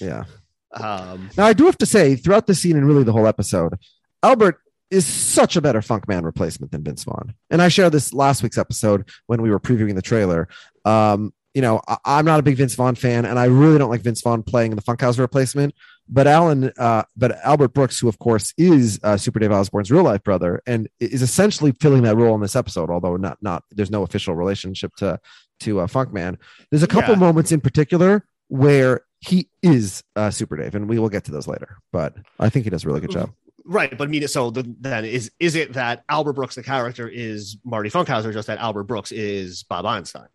yeah 0.00 0.24
Um, 0.72 1.30
Now, 1.36 1.46
I 1.46 1.52
do 1.54 1.64
have 1.66 1.78
to 1.78 1.86
say, 1.86 2.16
throughout 2.16 2.46
the 2.46 2.54
scene 2.54 2.76
and 2.76 2.86
really 2.86 3.04
the 3.04 3.12
whole 3.12 3.26
episode, 3.26 3.74
Albert 4.22 4.58
is 4.90 5.06
such 5.06 5.56
a 5.56 5.60
better 5.62 5.80
Funk 5.80 6.06
Man 6.06 6.24
replacement 6.24 6.70
than 6.72 6.82
Vince 6.84 7.02
Vaughn. 7.04 7.34
And 7.50 7.62
I 7.62 7.68
shared 7.68 7.92
this 7.92 8.12
last 8.12 8.42
week's 8.42 8.58
episode 8.58 9.08
when 9.26 9.40
we 9.42 9.50
were 9.50 9.58
previewing 9.60 9.94
the 9.94 10.02
trailer. 10.02 10.48
Um, 10.84 11.32
you 11.56 11.62
know, 11.62 11.80
I, 11.88 11.96
I'm 12.04 12.26
not 12.26 12.38
a 12.38 12.42
big 12.42 12.56
Vince 12.58 12.74
Vaughn 12.74 12.94
fan, 12.94 13.24
and 13.24 13.38
I 13.38 13.46
really 13.46 13.78
don't 13.78 13.88
like 13.88 14.02
Vince 14.02 14.20
Vaughn 14.20 14.42
playing 14.42 14.76
the 14.76 14.82
Funkhouser 14.82 15.20
replacement. 15.20 15.74
But 16.06 16.26
Alan, 16.26 16.70
uh, 16.78 17.04
but 17.16 17.38
Albert 17.42 17.68
Brooks, 17.72 17.98
who 17.98 18.08
of 18.08 18.18
course 18.18 18.52
is 18.58 19.00
uh, 19.02 19.16
Super 19.16 19.38
Dave 19.38 19.50
Osborne's 19.50 19.90
real 19.90 20.04
life 20.04 20.22
brother, 20.22 20.62
and 20.66 20.86
is 21.00 21.22
essentially 21.22 21.72
filling 21.80 22.02
that 22.02 22.14
role 22.14 22.34
in 22.34 22.42
this 22.42 22.54
episode, 22.54 22.90
although 22.90 23.16
not 23.16 23.38
not 23.40 23.64
there's 23.70 23.90
no 23.90 24.02
official 24.02 24.34
relationship 24.36 24.94
to 24.96 25.18
to 25.60 25.80
uh, 25.80 25.86
Funk 25.86 26.12
Man. 26.12 26.36
There's 26.70 26.82
a 26.82 26.86
couple 26.86 27.14
Yeah. 27.14 27.20
moments 27.20 27.50
in 27.52 27.62
particular 27.62 28.26
where 28.48 29.00
he 29.20 29.48
is 29.62 30.04
uh, 30.14 30.30
Super 30.30 30.56
Dave, 30.58 30.74
and 30.74 30.88
we 30.90 30.98
will 30.98 31.08
get 31.08 31.24
to 31.24 31.32
those 31.32 31.48
later. 31.48 31.78
But 31.90 32.14
I 32.38 32.50
think 32.50 32.64
he 32.64 32.70
does 32.70 32.84
a 32.84 32.86
really 32.86 33.00
good 33.00 33.10
job. 33.12 33.30
right, 33.64 33.96
but 33.96 34.06
I 34.06 34.10
mean, 34.10 34.28
so 34.28 34.50
the, 34.50 34.62
then 34.78 35.06
is 35.06 35.30
is 35.40 35.54
it 35.56 35.72
that 35.72 36.04
Albert 36.10 36.34
Brooks, 36.34 36.54
the 36.54 36.62
character, 36.62 37.08
is 37.08 37.56
Marty 37.64 37.88
Funkhouser, 37.88 38.32
just 38.32 38.46
that 38.46 38.58
Albert 38.58 38.84
Brooks 38.84 39.10
is 39.10 39.62
Bob 39.64 39.86
Einstein? 39.86 40.28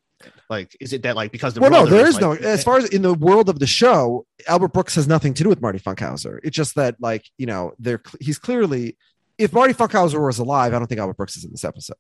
Like, 0.50 0.76
is 0.80 0.94
it 0.94 1.04
that 1.04 1.16
like 1.16 1.32
because 1.32 1.54
the 1.54 1.62
Well, 1.62 1.70
no, 1.72 1.86
there 1.86 2.06
is 2.06 2.20
no. 2.20 2.32
like- 2.32 2.42
As 2.42 2.64
far 2.64 2.78
as 2.78 2.86
in 2.90 3.02
the 3.02 3.14
world 3.14 3.50
of 3.50 3.60
the 3.60 3.68
show, 3.68 4.26
Albert 4.48 4.74
Brooks 4.74 4.96
has 4.96 5.08
nothing 5.08 5.34
to 5.36 5.44
do 5.44 5.50
with 5.50 5.62
Marty 5.62 5.80
Funkhouser. 5.80 6.40
It's 6.44 6.56
just 6.56 6.76
that, 6.76 6.96
like, 7.00 7.26
you 7.38 7.46
know, 7.46 7.74
they're 7.80 8.02
he's 8.20 8.38
clearly. 8.40 8.98
If 9.38 9.54
Marty 9.54 9.74
Funkhouser 9.74 10.24
was 10.26 10.40
alive, 10.40 10.74
I 10.74 10.78
don't 10.80 10.88
think 10.88 11.00
Albert 11.00 11.18
Brooks 11.18 11.36
is 11.38 11.46
in 11.46 11.52
this 11.52 11.64
episode. 11.66 11.96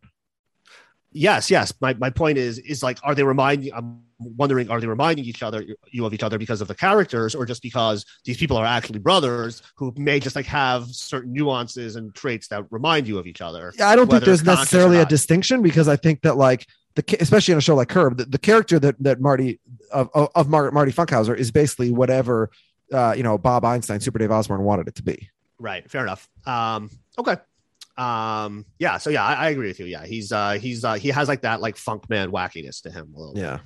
yes 1.13 1.51
yes 1.51 1.73
my, 1.81 1.93
my 1.95 2.09
point 2.09 2.37
is 2.37 2.57
is 2.59 2.81
like 2.81 2.97
are 3.03 3.13
they 3.13 3.23
reminding 3.23 3.73
i'm 3.73 4.01
wondering 4.19 4.69
are 4.69 4.79
they 4.79 4.87
reminding 4.87 5.25
each 5.25 5.43
other 5.43 5.61
you 5.91 6.05
of 6.05 6.13
each 6.13 6.23
other 6.23 6.37
because 6.37 6.61
of 6.61 6.67
the 6.69 6.75
characters 6.75 7.35
or 7.35 7.45
just 7.45 7.61
because 7.61 8.05
these 8.23 8.37
people 8.37 8.55
are 8.55 8.65
actually 8.65 8.99
brothers 8.99 9.61
who 9.75 9.93
may 9.97 10.21
just 10.21 10.37
like 10.37 10.45
have 10.45 10.85
certain 10.87 11.33
nuances 11.33 11.97
and 11.97 12.15
traits 12.15 12.47
that 12.47 12.63
remind 12.71 13.07
you 13.09 13.17
of 13.17 13.27
each 13.27 13.41
other 13.41 13.73
Yeah, 13.77 13.89
I 13.89 13.95
don't 13.97 14.09
think 14.09 14.23
there's 14.23 14.45
necessarily 14.45 14.99
a 14.99 15.05
distinction 15.05 15.61
because 15.61 15.87
I 15.89 15.97
think 15.97 16.21
that 16.21 16.37
like 16.37 16.65
the 16.95 17.17
especially 17.19 17.53
on 17.53 17.57
a 17.57 17.61
show 17.61 17.75
like 17.75 17.89
Curb, 17.89 18.17
the, 18.17 18.25
the 18.25 18.37
character 18.37 18.79
that 18.79 19.01
that 19.03 19.21
Marty 19.21 19.59
of 19.91 20.09
of, 20.13 20.29
of 20.35 20.49
Mar- 20.49 20.71
Marty 20.71 20.91
Funkhouser 20.91 21.35
is 21.37 21.51
basically 21.51 21.91
whatever 21.91 22.49
uh, 22.91 23.13
you 23.15 23.23
know 23.23 23.37
Bob 23.37 23.63
Einstein, 23.65 23.99
Super 23.99 24.19
Dave 24.19 24.31
Osborne 24.31 24.63
wanted 24.63 24.87
it 24.87 24.95
to 24.95 25.03
be. 25.03 25.29
right. 25.59 25.89
Fair 25.89 26.03
enough. 26.03 26.27
Um 26.45 26.89
okay. 27.17 27.37
Um 27.97 28.65
yeah. 28.79 28.97
So 28.97 29.09
yeah 29.09 29.23
I, 29.23 29.33
I 29.33 29.49
agree 29.49 29.67
with 29.67 29.79
you. 29.79 29.85
Yeah. 29.85 30.05
He's 30.05 30.31
uh 30.31 30.53
he's 30.53 30.83
uh 30.83 30.95
he 30.95 31.09
has 31.09 31.27
like 31.27 31.41
that 31.41 31.61
like 31.61 31.77
funk 31.77 32.09
man 32.09 32.31
wackiness 32.31 32.81
to 32.83 32.91
him 32.91 33.13
a 33.15 33.19
little 33.19 33.33
bit. 33.35 33.41
Yeah, 33.41 33.59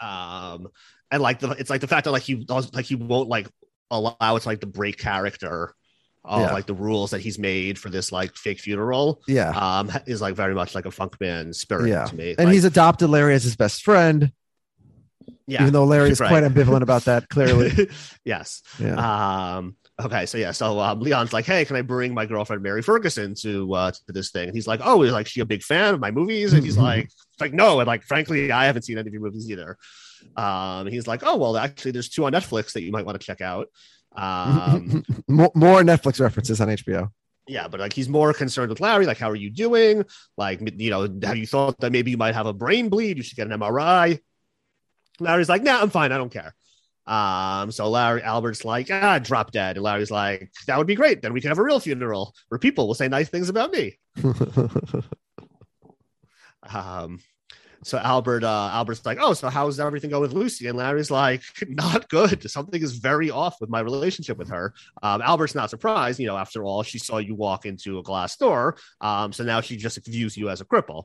um 0.00 0.68
and 1.10 1.22
like 1.22 1.40
the 1.40 1.50
it's 1.50 1.70
like 1.70 1.80
the 1.80 1.88
fact 1.88 2.04
that 2.04 2.12
like 2.12 2.22
he 2.22 2.34
does 2.34 2.72
like 2.74 2.84
he 2.84 2.94
won't 2.94 3.28
like 3.28 3.48
allow 3.90 4.36
it's 4.36 4.46
like 4.46 4.60
the 4.60 4.66
break 4.66 4.98
character 4.98 5.74
all 6.28 6.42
Yeah. 6.42 6.52
like 6.52 6.66
the 6.66 6.74
rules 6.74 7.10
that 7.10 7.20
he's 7.20 7.38
made 7.38 7.78
for 7.78 7.88
this 7.90 8.12
like 8.12 8.36
fake 8.36 8.60
funeral. 8.60 9.22
Yeah. 9.26 9.50
Um, 9.50 9.90
is 10.06 10.20
like 10.20 10.34
very 10.34 10.54
much 10.54 10.74
like 10.74 10.84
a 10.86 10.90
funk 10.90 11.16
man 11.20 11.52
spirit 11.52 11.88
yeah. 11.88 12.04
to 12.04 12.14
me. 12.14 12.30
And 12.38 12.46
Like, 12.46 12.54
he's 12.54 12.64
adopted 12.64 13.10
Larry 13.10 13.34
as 13.34 13.42
his 13.44 13.56
best 13.56 13.82
friend, 13.82 14.32
yeah, 15.46 15.62
even 15.62 15.72
though 15.72 15.84
Larry 15.84 16.10
is 16.10 16.20
right. 16.20 16.28
quite 16.28 16.44
ambivalent 16.44 16.82
about 16.82 17.06
that, 17.06 17.28
clearly. 17.28 17.88
yes. 18.24 18.62
Yeah. 18.78 19.56
Um, 19.56 19.76
okay, 20.00 20.26
so 20.26 20.36
yeah, 20.38 20.52
so 20.52 20.78
um, 20.78 21.00
Leon's 21.00 21.32
like, 21.32 21.46
"Hey, 21.46 21.64
can 21.64 21.76
I 21.76 21.82
bring 21.82 22.12
my 22.12 22.26
girlfriend 22.26 22.62
Mary 22.62 22.82
Ferguson 22.82 23.34
to 23.40 23.72
uh, 23.74 23.90
to 23.90 24.12
this 24.12 24.30
thing?" 24.30 24.48
And 24.48 24.54
he's 24.54 24.66
like, 24.66 24.80
"Oh, 24.84 25.02
is 25.02 25.12
like 25.12 25.26
she 25.26 25.40
a 25.40 25.46
big 25.46 25.62
fan 25.62 25.94
of 25.94 26.00
my 26.00 26.10
movies?" 26.10 26.52
And 26.52 26.62
he's 26.62 26.76
like, 26.76 27.04
"It's 27.06 27.40
like 27.40 27.54
no," 27.54 27.80
and 27.80 27.86
like 27.86 28.02
frankly, 28.04 28.52
I 28.52 28.66
haven't 28.66 28.82
seen 28.82 28.98
any 28.98 29.08
of 29.08 29.12
your 29.12 29.22
movies 29.22 29.50
either. 29.50 29.78
Um, 30.36 30.86
he's 30.86 31.06
like, 31.06 31.22
"Oh, 31.24 31.36
well, 31.36 31.56
actually, 31.56 31.92
there's 31.92 32.10
two 32.10 32.26
on 32.26 32.32
Netflix 32.32 32.72
that 32.72 32.82
you 32.82 32.92
might 32.92 33.06
want 33.06 33.18
to 33.18 33.26
check 33.26 33.40
out." 33.40 33.68
Um, 34.16 35.04
more, 35.28 35.50
more 35.54 35.82
Netflix 35.82 36.20
references 36.20 36.60
on 36.60 36.68
HBO. 36.68 37.10
yeah, 37.46 37.68
but 37.68 37.80
like 37.80 37.92
he's 37.92 38.08
more 38.08 38.32
concerned 38.32 38.70
with 38.70 38.80
Larry. 38.80 39.06
Like, 39.06 39.18
how 39.18 39.30
are 39.30 39.36
you 39.36 39.50
doing? 39.50 40.04
Like, 40.36 40.60
you 40.76 40.90
know, 40.90 41.02
have 41.22 41.36
you 41.36 41.46
thought 41.46 41.78
that 41.80 41.92
maybe 41.92 42.10
you 42.10 42.16
might 42.16 42.34
have 42.34 42.46
a 42.46 42.52
brain 42.52 42.88
bleed? 42.88 43.16
You 43.16 43.22
should 43.22 43.36
get 43.36 43.50
an 43.50 43.58
MRI. 43.58 44.18
Larry's 45.20 45.48
like, 45.48 45.62
nah, 45.62 45.80
I'm 45.80 45.90
fine. 45.90 46.12
I 46.12 46.16
don't 46.16 46.32
care. 46.32 46.54
Um, 47.06 47.72
so 47.72 47.88
Larry 47.88 48.22
Albert's 48.22 48.64
like, 48.64 48.90
ah, 48.90 49.18
drop 49.18 49.50
dead. 49.50 49.76
And 49.76 49.84
Larry's 49.84 50.10
like, 50.10 50.52
that 50.66 50.76
would 50.76 50.86
be 50.86 50.94
great. 50.94 51.22
Then 51.22 51.32
we 51.32 51.40
can 51.40 51.48
have 51.48 51.58
a 51.58 51.62
real 51.62 51.80
funeral 51.80 52.34
where 52.48 52.58
people 52.58 52.86
will 52.86 52.94
say 52.94 53.08
nice 53.08 53.28
things 53.30 53.48
about 53.48 53.72
me. 53.72 53.98
Um, 56.70 57.20
so 57.88 57.98
Albert, 57.98 58.44
uh, 58.44 58.70
Albert's 58.72 59.04
like, 59.06 59.18
oh, 59.20 59.32
so 59.32 59.48
how's 59.48 59.80
everything 59.80 60.10
go 60.10 60.20
with 60.20 60.32
Lucy? 60.32 60.66
And 60.68 60.76
Larry's 60.76 61.10
like, 61.10 61.42
not 61.68 62.08
good. 62.08 62.48
Something 62.50 62.82
is 62.82 62.96
very 62.98 63.30
off 63.30 63.60
with 63.60 63.70
my 63.70 63.80
relationship 63.80 64.36
with 64.36 64.50
her. 64.50 64.74
Um, 65.02 65.22
Albert's 65.22 65.54
not 65.54 65.70
surprised. 65.70 66.20
You 66.20 66.26
know, 66.26 66.36
after 66.36 66.64
all, 66.64 66.82
she 66.82 66.98
saw 66.98 67.16
you 67.18 67.34
walk 67.34 67.64
into 67.66 67.98
a 67.98 68.02
glass 68.02 68.36
door. 68.36 68.76
Um, 69.00 69.32
so 69.32 69.42
now 69.44 69.60
she 69.62 69.76
just 69.76 70.04
views 70.06 70.36
you 70.36 70.50
as 70.50 70.60
a 70.60 70.64
cripple. 70.64 71.04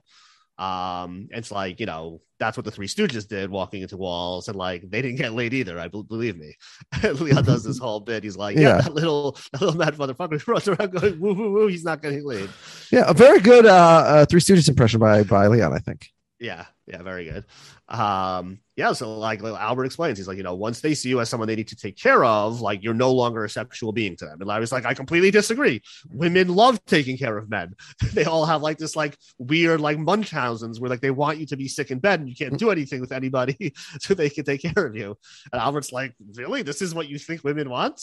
Um, 0.57 1.29
it's 1.31 1.51
like, 1.51 1.79
you 1.79 1.85
know, 1.87 2.21
that's 2.37 2.57
what 2.57 2.65
the 2.65 2.71
Three 2.71 2.87
Stooges 2.87 3.27
did, 3.27 3.49
walking 3.49 3.81
into 3.81 3.97
walls, 3.97 4.49
and 4.49 4.57
like 4.57 4.87
they 4.87 5.01
didn't 5.01 5.17
get 5.17 5.33
laid 5.33 5.53
either. 5.53 5.79
I 5.79 5.87
bel- 5.87 6.03
believe 6.03 6.37
me. 6.37 6.55
Leon 7.03 7.43
does 7.43 7.63
this 7.63 7.79
whole 7.79 8.01
bit. 8.01 8.23
He's 8.23 8.37
like, 8.37 8.55
yeah, 8.55 8.61
Yeah. 8.75 8.81
that 8.81 8.93
little, 8.93 9.31
that 9.51 9.61
little 9.61 9.77
mad 9.77 9.95
motherfucker 9.95 10.39
who 10.41 10.51
runs 10.51 10.67
around 10.67 10.91
going 10.91 11.19
woo 11.19 11.33
woo 11.33 11.51
woo. 11.53 11.67
He's 11.67 11.83
not 11.85 12.01
getting 12.01 12.23
laid. 12.25 12.49
yeah, 12.91 13.05
a 13.07 13.13
very 13.13 13.39
good 13.39 13.65
uh, 13.65 13.69
uh, 14.05 14.25
Three 14.25 14.41
Stooges 14.41 14.67
impression 14.69 14.99
by 14.99 15.23
by 15.23 15.47
Leon, 15.47 15.73
I 15.73 15.79
think. 15.79 16.09
Yeah, 16.39 16.65
yeah, 16.87 17.01
very 17.03 17.25
good. 17.25 17.45
Um, 17.87 18.59
yeah, 18.75 18.91
so 18.91 19.17
like, 19.17 19.41
like 19.41 19.53
Albert 19.53 19.85
explains, 19.85 20.17
he's 20.17 20.27
like, 20.27 20.35
you 20.35 20.43
know, 20.43 20.55
once 20.55 20.81
they 20.81 20.93
see 20.93 21.07
you 21.07 21.21
as 21.21 21.29
someone 21.29 21.47
they 21.47 21.55
need 21.55 21.69
to 21.69 21.75
take 21.75 21.95
care 21.95 22.25
of, 22.25 22.59
like 22.59 22.83
you're 22.83 22.93
no 22.93 23.13
longer 23.13 23.45
a 23.45 23.49
sexual 23.49 23.93
being 23.93 24.17
to 24.17 24.25
them. 24.25 24.41
And 24.41 24.47
Larry's 24.47 24.71
like, 24.71 24.85
I 24.85 24.93
completely 24.93 25.31
disagree. 25.31 25.81
Women 26.09 26.49
love 26.49 26.83
taking 26.85 27.17
care 27.17 27.37
of 27.37 27.49
men. 27.49 27.75
they 28.13 28.25
all 28.25 28.45
have 28.45 28.61
like 28.61 28.77
this 28.77 28.95
like 28.95 29.17
weird 29.37 29.79
like 29.79 29.99
Munchausen's 29.99 30.81
where 30.81 30.89
like 30.89 31.01
they 31.01 31.11
want 31.11 31.37
you 31.37 31.45
to 31.45 31.55
be 31.55 31.67
sick 31.67 31.91
in 31.91 31.99
bed 31.99 32.19
and 32.19 32.27
you 32.27 32.35
can't 32.35 32.57
do 32.57 32.71
anything 32.71 32.99
with 32.99 33.13
anybody 33.13 33.73
so 33.99 34.13
they 34.13 34.29
can 34.29 34.43
take 34.43 34.61
care 34.61 34.85
of 34.85 34.95
you. 34.95 35.15
And 35.51 35.61
Albert's 35.61 35.93
like, 35.93 36.13
really? 36.35 36.63
This 36.63 36.81
is 36.81 36.93
what 36.93 37.07
you 37.07 37.19
think 37.19 37.43
women 37.43 37.69
want? 37.69 38.01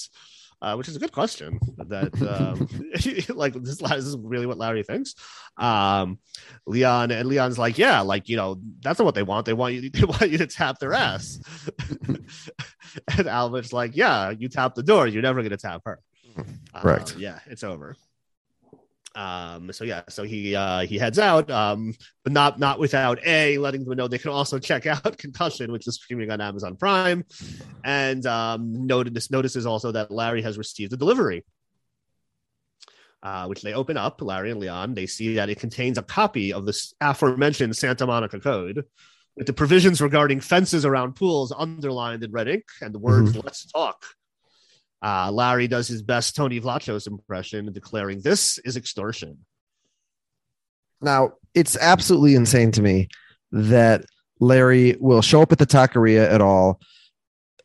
Uh, 0.63 0.75
which 0.75 0.89
is 0.89 0.97
a 0.97 0.99
good 0.99 1.13
question. 1.13 1.59
That 1.79 2.13
um, 2.21 2.69
like 3.37 3.55
this, 3.55 3.79
this 3.79 4.05
is 4.05 4.17
really 4.19 4.45
what 4.45 4.59
Larry 4.59 4.83
thinks. 4.83 5.15
Um, 5.57 6.19
Leon 6.67 7.11
and 7.11 7.27
Leon's 7.27 7.59
like, 7.59 7.79
yeah, 7.79 8.01
like 8.03 8.29
you 8.29 8.37
know, 8.37 8.61
that's 8.83 8.99
not 8.99 9.07
what 9.07 9.15
they 9.15 9.23
want. 9.23 9.47
They 9.47 9.55
want 9.55 9.75
you. 9.75 9.91
They 10.01 10.05
want 10.05 10.31
you 10.31 10.39
to 10.39 10.47
tap 10.47 10.79
their 10.79 10.93
ass. 10.93 11.41
and 13.17 13.27
Albert's 13.27 13.73
like, 13.73 13.97
yeah, 13.97 14.31
you 14.31 14.49
tap 14.49 14.75
the 14.75 14.83
door. 14.83 15.07
You're 15.07 15.23
never 15.23 15.43
gonna 15.43 15.57
tap 15.57 15.83
her. 15.87 15.99
Correct. 16.75 17.15
Um, 17.15 17.21
yeah, 17.21 17.39
it's 17.47 17.65
over. 17.65 17.97
Um, 19.15 19.73
so 19.73 19.85
yeah, 19.85 20.03
so 20.09 20.23
he 20.23 20.55
uh 20.55 20.81
he 20.81 20.97
heads 20.97 21.19
out, 21.19 21.51
um, 21.51 21.95
but 22.23 22.33
not 22.33 22.59
not 22.61 22.79
without 22.79 23.19
a 23.27 23.59
letting 23.59 23.85
them 23.85 23.97
know 23.97 24.07
they 24.07 24.19
can 24.19 24.31
also 24.31 24.59
check 24.59 24.87
out 24.87 25.19
Concussion, 25.19 25.73
which 25.73 25.89
is 25.89 25.97
streaming 25.97 26.31
on 26.31 26.41
Amazon 26.41 26.77
Prime, 26.77 27.25
and 27.85 28.25
um 28.27 28.87
noted 28.87 29.15
this 29.15 29.31
notices 29.31 29.67
also 29.67 29.93
that 29.93 30.11
Larry 30.11 30.43
has 30.43 30.59
received 30.59 30.93
a 30.93 30.97
delivery. 30.97 31.45
Uh, 33.23 33.45
which 33.47 33.61
they 33.61 33.75
open 33.75 33.99
up, 33.99 34.23
Larry 34.23 34.51
and 34.51 34.61
Leon. 34.61 34.95
They 34.95 35.05
see 35.05 35.35
that 35.35 35.51
it 35.51 35.61
contains 35.61 35.99
a 35.99 36.03
copy 36.03 36.55
of 36.55 36.65
this 36.65 36.95
aforementioned 37.03 37.77
Santa 37.77 38.07
Monica 38.07 38.41
Code 38.41 38.87
with 39.37 39.47
the 39.47 39.53
provisions 39.53 40.01
regarding 40.01 40.41
fences 40.41 40.87
around 40.87 41.17
pools 41.17 41.53
underlined 41.55 42.25
in 42.25 42.33
red 42.33 42.49
ink 42.49 42.65
and 42.81 42.95
the 42.95 42.99
words 42.99 43.37
"Let's 43.37 43.67
talk." 43.67 44.07
Uh, 45.03 45.31
Larry 45.33 45.67
does 45.67 45.89
his 45.89 46.03
best 46.03 46.37
Tony 46.37 46.61
Vlachos 46.61 47.07
impression, 47.07 47.73
declaring 47.73 48.21
this 48.21 48.59
is 48.59 48.77
extortion. 48.77 49.39
Now, 51.01 51.35
it's 51.55 51.77
absolutely 51.79 52.35
insane 52.35 52.73
to 52.73 52.83
me 52.83 53.09
that 53.53 54.05
Larry 54.41 54.97
will 55.01 55.23
show 55.23 55.43
up 55.43 55.53
at 55.53 55.59
the 55.59 55.67
taqueria 55.67 56.31
at 56.31 56.41
all. 56.41 56.81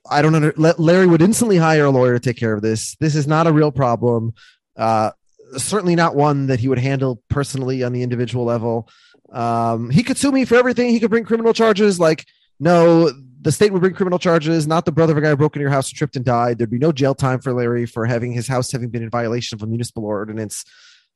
I 0.10 0.22
don't 0.22 0.36
under 0.36 0.54
Larry 0.78 1.08
would 1.08 1.22
instantly 1.22 1.58
hire 1.58 1.86
a 1.86 1.90
lawyer 1.90 2.14
to 2.14 2.20
take 2.20 2.38
care 2.38 2.54
of 2.54 2.62
this. 2.62 2.96
This 3.00 3.16
is 3.16 3.28
not 3.28 3.48
a 3.48 3.52
real 3.52 3.72
problem. 3.72 4.34
Uh, 4.78 5.12
certainly 5.58 5.96
not 5.96 6.16
one 6.16 6.48
that 6.48 6.60
he 6.60 6.68
would 6.68 6.80
handle 6.80 7.22
personally 7.30 7.84
on 7.84 7.92
the 7.92 8.04
individual 8.04 8.46
level. 8.46 8.88
Um, 9.32 9.90
he 9.90 10.04
could 10.04 10.18
sue 10.18 10.32
me 10.32 10.46
for 10.46 10.56
everything. 10.56 10.92
He 10.92 11.00
could 11.00 11.10
bring 11.10 11.26
criminal 11.26 11.54
charges. 11.54 12.00
Like, 12.00 12.26
no, 12.60 13.12
the 13.46 13.52
state 13.52 13.72
would 13.72 13.80
bring 13.80 13.94
criminal 13.94 14.18
charges, 14.18 14.66
not 14.66 14.86
the 14.86 14.92
brother 14.92 15.14
of 15.14 15.20
a 15.20 15.22
guy 15.22 15.30
who 15.30 15.38
broke 15.38 15.56
into 15.56 15.62
your 15.62 15.70
house, 15.70 15.88
and 15.90 15.96
tripped 15.96 16.16
and 16.16 16.26
died. 16.26 16.58
There'd 16.58 16.72
be 16.72 16.80
no 16.80 16.92
jail 16.92 17.14
time 17.14 17.40
for 17.40 17.54
Larry 17.54 17.86
for 17.86 18.08
having 18.08 18.32
his 18.32 18.48
house 18.48 18.72
having 18.72 18.90
been 18.90 19.04
in 19.04 19.12
violation 19.12 19.56
of 19.56 19.62
a 19.62 19.68
municipal 19.68 20.04
ordinance. 20.04 20.66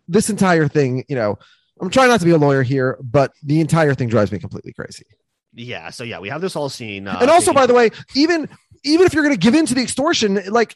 This 0.07 0.29
entire 0.29 0.67
thing, 0.67 1.05
you 1.09 1.15
know, 1.15 1.39
I'm 1.81 1.89
trying 1.89 2.09
not 2.09 2.19
to 2.19 2.27
be 2.27 2.31
a 2.31 2.37
lawyer 2.37 2.61
here, 2.61 2.99
but 3.01 3.33
the 3.41 3.59
entire 3.59 3.95
thing 3.95 4.09
drives 4.09 4.31
me 4.31 4.37
completely 4.37 4.73
crazy. 4.73 5.07
Yeah, 5.55 5.89
so 5.89 6.03
yeah, 6.03 6.19
we 6.19 6.29
have 6.29 6.39
this 6.39 6.53
whole 6.53 6.69
scene. 6.69 7.07
Uh, 7.07 7.17
and 7.19 7.31
also, 7.31 7.51
by 7.51 7.65
the 7.65 7.73
way, 7.73 7.89
even 8.13 8.47
even 8.83 9.07
if 9.07 9.13
you're 9.15 9.23
going 9.23 9.33
to 9.33 9.39
give 9.39 9.55
in 9.55 9.65
to 9.65 9.73
the 9.73 9.81
extortion, 9.81 10.39
like 10.49 10.75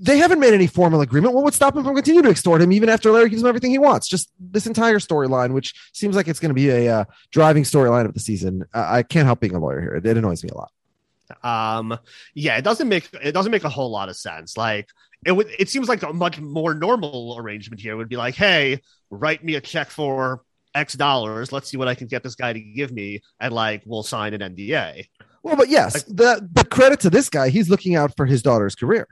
they 0.00 0.16
haven't 0.16 0.40
made 0.40 0.54
any 0.54 0.66
formal 0.66 1.02
agreement. 1.02 1.34
What 1.34 1.44
would 1.44 1.52
stop 1.52 1.76
him 1.76 1.84
from 1.84 1.94
continuing 1.94 2.24
to 2.24 2.30
extort 2.30 2.62
him 2.62 2.72
even 2.72 2.88
after 2.88 3.10
Larry 3.12 3.28
gives 3.28 3.42
him 3.42 3.48
everything 3.48 3.72
he 3.72 3.78
wants? 3.78 4.08
Just 4.08 4.32
this 4.40 4.66
entire 4.66 5.00
storyline, 5.00 5.52
which 5.52 5.74
seems 5.92 6.16
like 6.16 6.28
it's 6.28 6.40
going 6.40 6.48
to 6.48 6.54
be 6.54 6.70
a 6.70 6.88
uh, 6.88 7.04
driving 7.30 7.64
storyline 7.64 8.06
of 8.06 8.14
the 8.14 8.20
season. 8.20 8.64
I 8.72 8.98
I 8.98 9.02
can't 9.02 9.26
help 9.26 9.40
being 9.40 9.54
a 9.54 9.60
lawyer 9.60 9.82
here. 9.82 9.94
It, 9.96 10.06
it 10.06 10.16
annoys 10.16 10.42
me 10.42 10.48
a 10.48 10.56
lot. 10.56 10.72
Um 11.42 11.98
yeah 12.34 12.56
it 12.56 12.62
doesn't 12.62 12.88
make 12.88 13.08
it 13.22 13.32
doesn't 13.32 13.52
make 13.52 13.64
a 13.64 13.68
whole 13.68 13.90
lot 13.90 14.08
of 14.08 14.16
sense 14.16 14.56
like 14.56 14.88
it 15.26 15.32
would 15.32 15.48
it 15.58 15.68
seems 15.68 15.88
like 15.88 16.02
a 16.02 16.12
much 16.12 16.40
more 16.40 16.74
normal 16.74 17.36
arrangement 17.38 17.80
here 17.80 17.96
would 17.96 18.08
be 18.08 18.16
like 18.16 18.34
hey 18.34 18.80
write 19.10 19.42
me 19.44 19.54
a 19.54 19.60
check 19.60 19.90
for 19.90 20.42
x 20.74 20.94
dollars 20.94 21.52
let's 21.52 21.70
see 21.70 21.76
what 21.76 21.88
i 21.88 21.94
can 21.94 22.06
get 22.06 22.22
this 22.22 22.34
guy 22.34 22.52
to 22.52 22.60
give 22.60 22.90
me 22.92 23.20
and 23.40 23.52
like 23.54 23.82
we'll 23.86 24.02
sign 24.02 24.34
an 24.34 24.40
nda 24.54 25.06
Well, 25.42 25.56
but 25.56 25.68
yes, 25.68 26.02
the 26.04 26.46
the 26.52 26.64
credit 26.64 27.00
to 27.00 27.10
this 27.10 27.28
guy, 27.28 27.50
he's 27.50 27.68
looking 27.68 27.94
out 27.96 28.16
for 28.16 28.24
his 28.26 28.40
daughter's 28.42 28.74
career. 28.74 29.06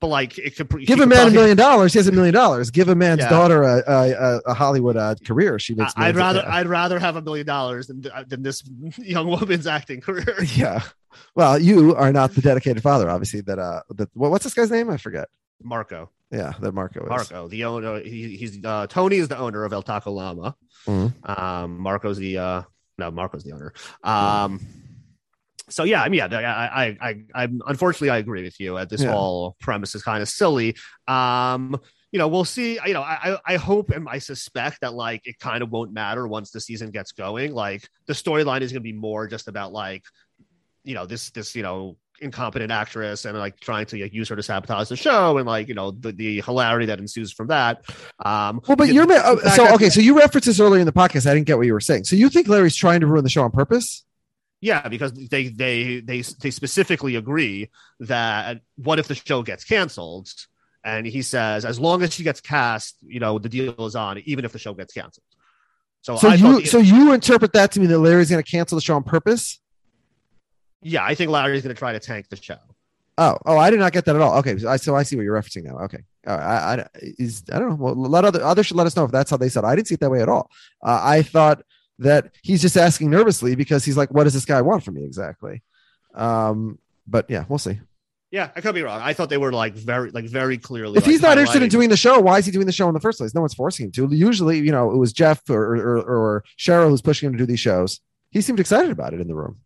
but 0.00 0.08
like 0.08 0.36
it 0.38 0.54
could 0.54 0.68
Give 0.86 1.00
a 1.00 1.06
man 1.06 1.28
a 1.28 1.30
million 1.30 1.56
dollars, 1.56 1.94
he 1.94 1.98
has 1.98 2.06
a 2.08 2.12
million 2.12 2.34
dollars. 2.34 2.70
Give 2.70 2.88
a 2.90 2.94
man's 2.94 3.20
Yeah. 3.22 3.30
daughter 3.30 3.62
a, 3.62 3.82
a, 3.86 4.40
a- 4.46 4.54
Hollywood 4.54 4.96
uh, 4.98 5.14
career, 5.24 5.58
she 5.58 5.74
makes. 5.74 5.94
I'd 5.96 6.14
rather. 6.14 6.44
I'd 6.46 6.66
rather 6.68 6.98
have 6.98 7.16
a 7.16 7.22
million 7.22 7.46
dollars 7.46 7.86
than 7.86 8.04
than 8.28 8.42
this 8.42 8.62
young 8.98 9.28
woman's 9.28 9.66
acting 9.66 10.02
career. 10.02 10.36
yeah. 10.54 10.82
Well, 11.34 11.58
you 11.58 11.94
are 11.94 12.12
not 12.12 12.32
the 12.34 12.40
dedicated 12.40 12.82
father, 12.82 13.08
obviously. 13.10 13.40
That 13.42 13.58
uh, 13.58 13.82
that 13.96 14.10
what, 14.14 14.30
what's 14.30 14.44
this 14.44 14.54
guy's 14.54 14.70
name? 14.70 14.90
I 14.90 14.96
forget. 14.96 15.28
Marco, 15.62 16.10
Yeah, 16.30 16.52
that 16.60 16.72
Marco 16.72 17.02
is. 17.02 17.08
Marco, 17.08 17.48
the 17.48 17.64
owner. 17.64 18.00
He, 18.00 18.36
he's 18.36 18.64
uh, 18.64 18.86
Tony 18.88 19.16
is 19.16 19.28
the 19.28 19.38
owner 19.38 19.64
of 19.64 19.72
El 19.72 19.82
Taco 19.82 20.12
Llama. 20.12 20.54
Mhm. 20.86 21.28
Um, 21.28 21.78
Marco's 21.80 22.18
the 22.18 22.38
uh, 22.38 22.62
no, 22.98 23.10
Marco's 23.10 23.44
the 23.44 23.52
owner. 23.52 23.72
Um, 24.04 24.60
so 25.68 25.84
yeah, 25.84 26.02
I 26.02 26.08
mean, 26.08 26.18
yeah, 26.30 26.70
I, 26.72 26.86
I, 26.86 26.96
I, 27.10 27.42
I'm 27.42 27.60
unfortunately 27.66 28.10
I 28.10 28.18
agree 28.18 28.42
with 28.42 28.58
you. 28.60 28.76
Uh, 28.76 28.84
this 28.84 29.02
Yeah. 29.02 29.10
whole 29.12 29.56
premise 29.60 29.94
is 29.94 30.02
kind 30.02 30.22
of 30.22 30.28
silly. 30.28 30.76
Um, 31.06 31.78
you 32.10 32.18
know, 32.18 32.28
we'll 32.28 32.46
see. 32.46 32.78
You 32.86 32.94
know, 32.94 33.02
I, 33.02 33.34
I 33.34 33.54
I 33.54 33.56
hope 33.56 33.90
and 33.90 34.08
I 34.08 34.18
suspect 34.18 34.80
that 34.80 34.94
like 34.94 35.26
it 35.26 35.38
kind 35.38 35.62
of 35.62 35.70
won't 35.70 35.92
matter 35.92 36.26
once 36.26 36.50
the 36.52 36.60
season 36.60 36.90
gets 36.90 37.12
going. 37.12 37.52
Like 37.52 37.86
the 38.06 38.14
storyline 38.14 38.62
is 38.62 38.72
going 38.72 38.80
to 38.82 38.88
be 38.92 38.94
more 38.94 39.26
just 39.26 39.46
about 39.46 39.72
like, 39.72 40.04
you 40.88 40.94
know, 40.94 41.04
this 41.04 41.30
this 41.30 41.54
you 41.54 41.62
know 41.62 41.96
incompetent 42.20 42.72
actress 42.72 43.26
and 43.26 43.38
like 43.38 43.60
trying 43.60 43.86
to 43.86 44.00
like, 44.00 44.12
use 44.12 44.28
her 44.28 44.34
to 44.34 44.42
sabotage 44.42 44.88
the 44.88 44.96
show 44.96 45.38
and 45.38 45.46
like 45.46 45.68
you 45.68 45.74
know 45.74 45.90
the, 45.92 46.12
the 46.12 46.40
hilarity 46.40 46.86
that 46.86 46.98
ensues 46.98 47.30
from 47.30 47.48
that. 47.48 47.82
Um, 48.24 48.62
Well, 48.66 48.76
but 48.76 48.88
you're 48.88 49.10
uh, 49.10 49.50
so 49.50 49.74
okay. 49.74 49.90
So 49.90 50.00
you 50.00 50.16
referenced 50.16 50.46
this 50.46 50.58
earlier 50.58 50.80
in 50.80 50.86
the 50.86 50.92
podcast. 50.92 51.30
I 51.30 51.34
didn't 51.34 51.46
get 51.46 51.58
what 51.58 51.66
you 51.66 51.74
were 51.74 51.80
saying. 51.80 52.04
So 52.04 52.16
you 52.16 52.30
think 52.30 52.48
Larry's 52.48 52.74
trying 52.74 53.00
to 53.00 53.06
ruin 53.06 53.22
the 53.22 53.30
show 53.30 53.42
on 53.42 53.50
purpose? 53.50 54.04
Yeah, 54.62 54.88
because 54.88 55.12
they 55.12 55.48
they 55.48 56.00
they 56.00 56.22
they 56.22 56.50
specifically 56.50 57.16
agree 57.16 57.70
that 58.00 58.62
what 58.76 58.98
if 58.98 59.08
the 59.08 59.14
show 59.14 59.42
gets 59.42 59.64
canceled? 59.64 60.30
And 60.82 61.06
he 61.06 61.20
says, 61.20 61.66
as 61.66 61.78
long 61.78 62.02
as 62.02 62.14
she 62.14 62.22
gets 62.22 62.40
cast, 62.40 62.96
you 63.02 63.20
know, 63.20 63.38
the 63.38 63.48
deal 63.50 63.84
is 63.84 63.94
on, 63.94 64.18
even 64.24 64.46
if 64.46 64.52
the 64.52 64.58
show 64.58 64.72
gets 64.72 64.94
canceled. 64.94 65.24
So, 66.00 66.16
So 66.16 66.28
I 66.30 66.34
you 66.34 66.64
so 66.64 66.78
you 66.78 67.12
interpret 67.12 67.52
that 67.52 67.72
to 67.72 67.80
mean 67.80 67.90
that 67.90 67.98
Larry's 67.98 68.30
going 68.30 68.42
to 68.42 68.50
cancel 68.50 68.76
the 68.76 68.82
show 68.82 68.96
on 68.96 69.02
purpose? 69.02 69.60
Yeah, 70.82 71.04
I 71.04 71.14
think 71.14 71.30
Larry's 71.30 71.62
going 71.62 71.74
to 71.74 71.78
try 71.78 71.92
to 71.92 72.00
tank 72.00 72.28
the 72.28 72.36
show. 72.36 72.56
Oh, 73.16 73.36
oh, 73.46 73.58
I 73.58 73.70
did 73.70 73.80
not 73.80 73.92
get 73.92 74.04
that 74.04 74.14
at 74.14 74.22
all. 74.22 74.38
Okay, 74.38 74.56
so 74.58 74.68
I 74.68 74.76
so 74.76 74.94
I 74.94 75.02
see 75.02 75.16
what 75.16 75.22
you're 75.22 75.34
referencing 75.34 75.64
now. 75.64 75.78
Okay, 75.80 75.98
Uh, 76.26 76.30
I, 76.30 76.74
I 76.74 76.88
is 77.18 77.42
I 77.52 77.58
don't 77.58 77.70
know. 77.70 77.74
Well, 77.74 77.94
let 77.96 78.24
other 78.24 78.42
others 78.44 78.66
should 78.66 78.76
let 78.76 78.86
us 78.86 78.94
know 78.94 79.04
if 79.04 79.10
that's 79.10 79.30
how 79.30 79.36
they 79.36 79.48
said. 79.48 79.64
it. 79.64 79.66
I 79.66 79.74
didn't 79.74 79.88
see 79.88 79.94
it 79.94 80.00
that 80.00 80.10
way 80.10 80.22
at 80.22 80.28
all. 80.28 80.50
Uh, 80.84 81.00
I 81.02 81.22
thought 81.22 81.62
that 81.98 82.30
he's 82.42 82.62
just 82.62 82.76
asking 82.76 83.10
nervously 83.10 83.56
because 83.56 83.84
he's 83.84 83.96
like, 83.96 84.12
"What 84.12 84.24
does 84.24 84.34
this 84.34 84.44
guy 84.44 84.62
want 84.62 84.84
from 84.84 84.94
me 84.94 85.04
exactly?" 85.04 85.62
Um, 86.14 86.78
but 87.08 87.28
yeah, 87.28 87.44
we'll 87.48 87.58
see. 87.58 87.80
Yeah, 88.30 88.50
I 88.54 88.60
could 88.60 88.74
be 88.74 88.82
wrong. 88.82 89.00
I 89.02 89.14
thought 89.14 89.30
they 89.30 89.38
were 89.38 89.52
like 89.52 89.74
very, 89.74 90.10
like 90.10 90.26
very 90.26 90.58
clearly. 90.58 90.98
If 90.98 91.04
like, 91.04 91.10
he's 91.10 91.22
not 91.22 91.38
interested 91.38 91.62
in 91.62 91.70
doing 91.70 91.88
the 91.88 91.96
show, 91.96 92.20
why 92.20 92.38
is 92.38 92.44
he 92.46 92.52
doing 92.52 92.66
the 92.66 92.72
show 92.72 92.86
in 92.86 92.94
the 92.94 93.00
first 93.00 93.18
place? 93.18 93.34
No 93.34 93.40
one's 93.40 93.54
forcing 93.54 93.86
him 93.86 93.92
to. 93.92 94.14
Usually, 94.14 94.58
you 94.58 94.70
know, 94.70 94.92
it 94.92 94.96
was 94.96 95.12
Jeff 95.12 95.48
or 95.48 95.76
or, 95.76 95.96
or 95.98 96.44
Cheryl 96.58 96.90
who's 96.90 97.02
pushing 97.02 97.26
him 97.26 97.32
to 97.32 97.38
do 97.38 97.46
these 97.46 97.58
shows. 97.58 98.00
He 98.30 98.42
seemed 98.42 98.60
excited 98.60 98.90
about 98.90 99.14
it 99.14 99.20
in 99.20 99.26
the 99.28 99.34
room. 99.34 99.56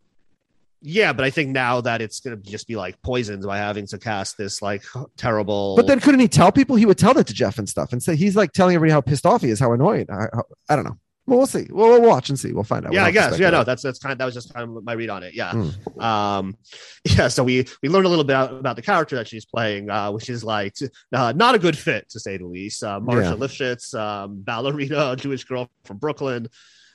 Yeah, 0.83 1.13
but 1.13 1.25
I 1.25 1.31
think 1.31 1.51
now 1.51 1.81
that 1.83 2.03
it's 2.03 2.21
gonna 2.21 2.37
just 2.37 2.67
be 2.67 2.75
like 2.77 3.01
poisoned 3.03 3.43
by 3.45 3.59
having 3.59 3.87
to 3.87 3.99
cast 3.99 4.37
this 4.37 4.61
like 4.61 4.83
terrible. 5.17 5.77
But 5.77 5.87
then 5.87 6.01
couldn't 6.01 6.21
he 6.21 6.29
tell 6.29 6.51
people? 6.53 6.77
He 6.77 6.87
would 6.87 6.99
tell 6.99 7.15
that 7.15 7.27
to 7.29 7.33
Jeff 7.35 7.59
and 7.59 7.69
stuff, 7.69 7.93
and 7.93 8.03
say 8.03 8.17
he's 8.17 8.35
like 8.37 8.53
telling 8.53 8.75
everybody 8.75 8.93
how 8.93 9.01
pissed 9.01 9.25
off 9.27 9.43
he 9.43 9.51
is, 9.51 9.61
how 9.61 9.73
annoyed. 9.73 10.11
I, 10.11 10.27
how- 10.35 10.45
I 10.69 10.77
don't 10.77 10.85
know. 10.85 10.99
Well, 11.25 11.39
we'll 11.39 11.47
see. 11.47 11.69
We'll, 11.71 11.89
we'll 12.01 12.09
watch 12.09 12.31
and 12.31 12.39
see. 12.39 12.53
We'll 12.53 12.65
find 12.65 12.85
out. 12.85 12.93
yeah, 12.93 13.03
We'll 13.03 13.09
I 13.09 13.13
guess. 13.13 13.39
Yeah, 13.39 13.51
no, 13.51 13.63
that's 13.63 13.81
that's 13.81 14.01
kind 14.01 14.11
of 14.13 14.19
that 14.19 14.25
was 14.25 14.35
just 14.35 14.53
kind 14.53 14.77
of 14.77 14.83
my 14.83 14.95
read 14.95 15.09
on 15.09 15.23
it. 15.23 15.35
Yeah. 15.35 15.53
Hmm. 15.53 16.01
Um, 16.01 16.57
yeah. 17.05 17.29
So 17.29 17.45
we 17.45 17.65
we 17.81 17.89
learned 17.89 18.07
a 18.07 18.09
little 18.09 18.25
bit 18.25 18.33
about, 18.35 18.55
about 18.59 18.75
the 18.75 18.83
character 18.83 19.15
that 19.15 19.29
she's 19.29 19.45
playing, 19.45 19.89
uh, 19.89 20.11
which 20.11 20.29
is 20.29 20.43
like 20.43 20.75
uh, 21.13 21.33
not 21.37 21.55
a 21.55 21.61
good 21.61 21.79
fit 21.79 22.09
to 22.11 22.19
say 22.19 22.39
the 22.39 22.47
least. 22.47 22.83
Uh, 22.83 22.99
Marsha 22.99 23.23
Yeah. 23.23 23.35
Lifshitz, 23.35 23.95
um, 23.97 24.41
ballerina, 24.43 25.15
Jewish 25.15 25.45
girl 25.45 25.71
from 25.85 25.99
Brooklyn. 25.99 26.49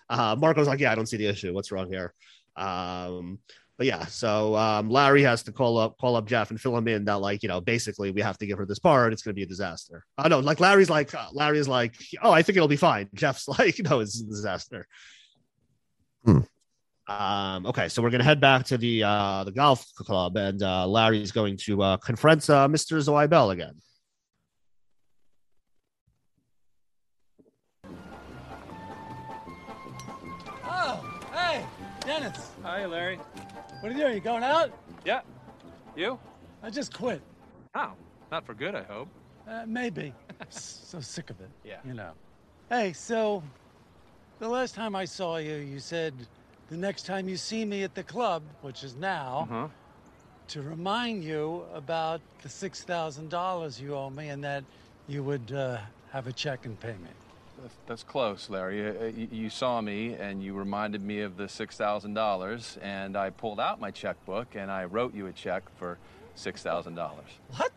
Uh, 0.09 0.35
Marco's 0.37 0.67
like, 0.67 0.81
yeah, 0.81 0.91
I 0.91 0.95
don't 0.95 1.05
see 1.07 1.17
the 1.17 1.27
issue. 1.27 1.53
What's 1.53 1.71
wrong 1.71 1.89
here? 1.89 2.13
Um, 2.57 3.39
but 3.77 3.85
yeah, 3.85 4.05
so 4.07 4.55
um, 4.55 4.89
Larry 4.89 5.21
has 5.21 5.43
to 5.43 5.51
call 5.51 5.77
up 5.77 5.97
call 5.99 6.15
up 6.15 6.25
Jeff 6.25 6.49
and 6.49 6.59
fill 6.59 6.75
him 6.75 6.87
in 6.87 7.05
that 7.05 7.17
like 7.17 7.43
you 7.43 7.49
know 7.49 7.61
basically 7.61 8.09
we 8.09 8.21
have 8.21 8.37
to 8.39 8.47
give 8.47 8.57
her 8.57 8.65
this 8.65 8.79
part. 8.79 9.13
It's 9.13 9.21
going 9.21 9.33
to 9.33 9.35
be 9.35 9.43
a 9.43 9.47
disaster. 9.47 10.03
I 10.17 10.27
know, 10.27 10.39
like 10.39 10.59
Larry's 10.59 10.89
like 10.89 11.13
uh, 11.13 11.27
Larry's 11.31 11.67
like, 11.67 11.95
oh, 12.23 12.31
I 12.31 12.41
think 12.41 12.55
it'll 12.55 12.67
be 12.67 12.75
fine. 12.75 13.07
Jeff's 13.13 13.47
like, 13.47 13.77
no, 13.79 13.99
it's 13.99 14.19
a 14.19 14.25
disaster. 14.25 14.87
Hmm. 16.25 16.39
Um, 17.07 17.65
okay, 17.67 17.87
so 17.87 18.01
we're 18.01 18.09
gonna 18.09 18.23
head 18.23 18.41
back 18.41 18.65
to 18.65 18.79
the 18.79 19.03
uh, 19.03 19.43
the 19.43 19.51
golf 19.51 19.85
club, 19.95 20.35
and 20.37 20.61
uh, 20.63 20.87
Larry's 20.87 21.31
going 21.31 21.57
to 21.57 21.83
uh, 21.83 21.97
confront 21.97 22.49
uh, 22.49 22.67
Mr. 22.67 22.97
Zweibel 22.97 23.53
again. 23.53 23.75
Oh, 30.65 31.21
hey, 31.31 31.63
Dennis. 32.01 32.51
Hi, 32.63 32.85
Larry. 32.85 33.19
What 33.79 33.91
are 33.91 33.95
you 33.95 34.01
doing? 34.01 34.15
You 34.15 34.21
going 34.21 34.43
out? 34.43 34.71
Yeah. 35.05 35.21
You? 35.95 36.19
I 36.63 36.69
just 36.69 36.93
quit. 36.93 37.21
Oh, 37.75 37.91
not 38.31 38.45
for 38.45 38.53
good, 38.53 38.75
I 38.75 38.83
hope. 38.83 39.09
Uh, 39.47 39.63
maybe. 39.67 40.13
so 40.49 40.99
sick 40.99 41.29
of 41.29 41.39
it. 41.39 41.49
Yeah. 41.63 41.77
You 41.85 41.93
know. 41.93 42.11
Hey, 42.69 42.93
so 42.93 43.43
the 44.39 44.47
last 44.49 44.75
time 44.75 44.95
I 44.95 45.05
saw 45.05 45.37
you, 45.37 45.55
you 45.55 45.79
said 45.79 46.27
the 46.69 46.77
next 46.77 47.03
time 47.05 47.29
you 47.29 47.37
see 47.37 47.63
me 47.65 47.83
at 47.83 47.95
the 47.95 48.03
club, 48.03 48.43
which 48.61 48.83
is 48.83 48.95
now, 48.95 49.47
Uh-huh. 49.49 49.67
to 50.49 50.61
remind 50.61 51.23
you 51.23 51.65
about 51.73 52.21
the 52.41 52.49
$6,000 52.49 53.79
you 53.79 53.95
owe 53.95 54.09
me 54.09 54.29
and 54.29 54.43
that 54.43 54.63
you 55.07 55.23
would 55.23 55.51
uh, 55.51 55.77
have 56.11 56.27
a 56.27 56.33
check 56.33 56.65
and 56.65 56.79
pay 56.79 56.93
me. 56.97 57.09
That's, 57.61 57.75
that's 57.87 58.03
close, 58.03 58.49
Larry. 58.49 58.87
Uh, 58.87 59.05
You, 59.05 59.27
you 59.31 59.49
saw 59.49 59.81
me 59.81 60.13
and 60.13 60.43
you 60.43 60.53
reminded 60.53 61.01
me 61.01 61.21
of 61.21 61.37
the 61.37 61.45
$6,000, 61.45 62.77
and 62.81 63.17
I 63.17 63.29
pulled 63.31 63.59
out 63.59 63.79
my 63.79 63.91
checkbook 63.91 64.55
and 64.55 64.69
I 64.71 64.85
wrote 64.85 65.13
you 65.13 65.27
a 65.27 65.31
check 65.33 65.63
for 65.77 65.97
$6,000. 66.35 66.97
What? 67.55 67.71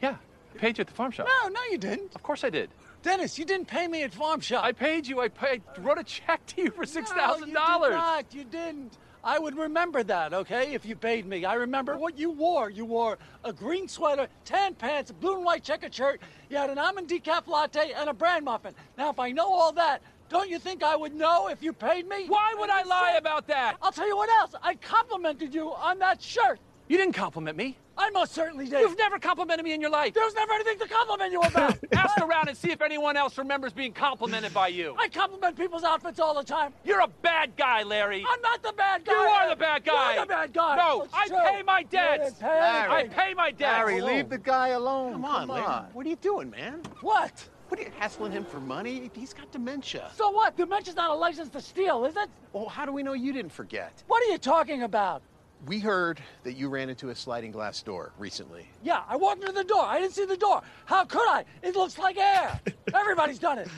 Yeah, 0.00 0.16
I 0.54 0.58
paid 0.58 0.78
you 0.78 0.82
at 0.82 0.88
the 0.88 0.94
farm 0.94 1.10
shop. 1.10 1.26
No, 1.26 1.48
no, 1.48 1.60
you 1.70 1.78
didn't. 1.78 2.14
Of 2.14 2.22
course 2.22 2.44
I 2.44 2.50
did. 2.50 2.70
Dennis, 3.02 3.38
you 3.38 3.44
didn't 3.44 3.66
pay 3.66 3.86
me 3.86 4.02
at 4.02 4.14
Farm 4.14 4.40
Shop. 4.40 4.64
I 4.64 4.72
paid 4.72 5.06
you. 5.06 5.20
I 5.20 5.28
paid, 5.28 5.60
wrote 5.80 5.98
a 5.98 6.04
check 6.04 6.44
to 6.46 6.62
you 6.62 6.70
for 6.70 6.84
$6,000. 6.84 7.14
No, 7.16 7.36
you 7.36 7.44
did 7.44 7.52
not. 7.52 8.34
You 8.34 8.44
didn't. 8.44 8.96
I 9.24 9.38
would 9.38 9.56
remember 9.56 10.02
that, 10.02 10.34
okay, 10.34 10.74
if 10.74 10.84
you 10.84 10.96
paid 10.96 11.24
me. 11.24 11.46
I 11.46 11.54
remember 11.54 11.96
what 11.96 12.18
you 12.18 12.30
wore. 12.30 12.68
You 12.68 12.84
wore 12.84 13.16
a 13.42 13.54
green 13.54 13.88
sweater, 13.88 14.28
tan 14.44 14.74
pants, 14.74 15.10
a 15.10 15.14
blue 15.14 15.36
and 15.36 15.44
white 15.46 15.64
checkered 15.64 15.94
shirt. 15.94 16.20
You 16.50 16.58
had 16.58 16.68
an 16.68 16.78
almond 16.78 17.08
decaf 17.08 17.46
latte 17.46 17.92
and 17.96 18.10
a 18.10 18.12
bran 18.12 18.44
muffin. 18.44 18.74
Now, 18.98 19.08
if 19.08 19.18
I 19.18 19.32
know 19.32 19.50
all 19.50 19.72
that, 19.72 20.02
don't 20.28 20.50
you 20.50 20.58
think 20.58 20.82
I 20.82 20.94
would 20.94 21.14
know 21.14 21.48
if 21.48 21.62
you 21.62 21.72
paid 21.72 22.06
me? 22.06 22.26
Why 22.28 22.54
would 22.58 22.68
I 22.68 22.82
lie 22.82 23.14
about 23.16 23.46
that? 23.46 23.76
I'll 23.80 23.92
tell 23.92 24.06
you 24.06 24.16
what 24.16 24.28
else. 24.28 24.54
I 24.62 24.74
complimented 24.74 25.54
you 25.54 25.72
on 25.72 25.98
that 26.00 26.20
shirt. 26.20 26.60
You 26.88 26.98
didn't 26.98 27.14
compliment 27.14 27.56
me. 27.56 27.78
I 27.96 28.10
most 28.10 28.32
certainly 28.32 28.66
did. 28.66 28.80
You've 28.80 28.98
never 28.98 29.18
complimented 29.18 29.64
me 29.64 29.72
in 29.72 29.80
your 29.80 29.88
life. 29.90 30.12
There 30.14 30.24
was 30.24 30.34
never 30.34 30.52
anything 30.52 30.78
to 30.80 30.88
compliment 30.88 31.32
you 31.32 31.40
about. 31.40 31.78
Ask 31.92 32.18
around 32.20 32.48
and 32.48 32.56
see 32.56 32.70
if 32.72 32.82
anyone 32.82 33.16
else 33.16 33.38
remembers 33.38 33.72
being 33.72 33.92
complimented 33.92 34.52
by 34.52 34.68
you. 34.68 34.94
I 34.98 35.08
compliment 35.08 35.56
people's 35.56 35.84
outfits 35.84 36.18
all 36.20 36.34
the 36.34 36.42
time. 36.42 36.74
You're 36.84 37.00
a 37.00 37.08
bad 37.22 37.56
guy, 37.56 37.84
Larry. 37.84 38.24
I'm 38.28 38.40
not 38.42 38.62
the 38.62 38.72
bad 38.72 39.04
guy. 39.04 39.12
You 39.12 39.18
are 39.18 39.48
the 39.48 39.56
bad 39.56 39.84
guy. 39.84 40.14
You're 40.14 40.22
the 40.24 40.28
bad 40.28 40.52
guy. 40.52 40.76
No, 40.76 41.02
It's 41.02 41.14
I 41.14 41.28
true. 41.28 41.38
pay 41.44 41.62
my 41.62 41.82
debts. 41.84 42.32
didn't 42.32 42.40
pay 42.40 42.48
I 42.88 43.08
pay 43.08 43.32
my 43.34 43.50
debts. 43.50 43.60
Larry, 43.86 44.00
leave 44.02 44.28
the 44.28 44.38
guy 44.38 44.68
alone. 44.68 45.12
Come 45.12 45.24
on, 45.24 45.48
Larry. 45.48 45.84
What 45.92 46.04
are 46.04 46.08
you 46.10 46.16
doing, 46.16 46.50
man? 46.50 46.80
What? 47.00 47.48
What 47.68 47.80
are 47.80 47.82
you 47.84 47.90
hassling 47.98 48.32
him 48.32 48.44
for 48.44 48.60
money? 48.60 49.10
He's 49.14 49.32
got 49.32 49.50
dementia. 49.50 50.10
So 50.16 50.30
what? 50.30 50.56
Dementia's 50.56 50.96
not 50.96 51.10
a 51.10 51.14
license 51.14 51.48
to 51.50 51.60
steal, 51.60 52.04
is 52.04 52.16
it? 52.16 52.28
Well, 52.52 52.68
how 52.68 52.84
do 52.84 52.92
we 52.92 53.02
know 53.02 53.14
you 53.14 53.32
didn't 53.32 53.52
forget? 53.52 54.02
What 54.06 54.22
are 54.22 54.30
you 54.30 54.38
talking 54.38 54.82
about? 54.82 55.22
We 55.66 55.78
heard 55.80 56.20
that 56.42 56.54
you 56.54 56.68
ran 56.68 56.90
into 56.90 57.08
a 57.10 57.14
sliding 57.14 57.50
glass 57.50 57.82
door 57.82 58.12
recently. 58.18 58.68
Yeah, 58.82 59.02
I 59.08 59.16
walked 59.16 59.40
into 59.40 59.52
the 59.52 59.64
door. 59.64 59.82
I 59.82 59.98
didn't 60.00 60.12
see 60.14 60.26
the 60.26 60.36
door. 60.36 60.62
How 60.84 61.04
could 61.04 61.26
I? 61.28 61.44
It 61.62 61.74
looks 61.74 61.96
like 61.98 62.18
air. 62.18 62.60
Everybody's 62.94 63.38
done 63.38 63.58
it. 63.58 63.68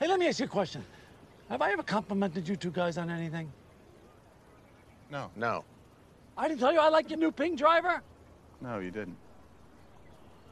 Hey, 0.00 0.08
let 0.08 0.18
me 0.18 0.26
ask 0.28 0.40
you 0.40 0.46
a 0.46 0.48
question. 0.48 0.84
Have 1.48 1.62
I 1.62 1.70
ever 1.72 1.82
complimented 1.82 2.48
you 2.48 2.56
two 2.56 2.70
guys 2.72 2.98
on 2.98 3.10
anything? 3.10 3.52
No. 5.10 5.30
No. 5.36 5.64
I 6.36 6.48
didn't 6.48 6.60
tell 6.60 6.72
you 6.72 6.80
I 6.80 6.88
like 6.88 7.10
your 7.10 7.18
new 7.18 7.30
pink 7.30 7.58
driver? 7.58 8.02
No, 8.60 8.78
you 8.80 8.90
didn't. 8.90 9.16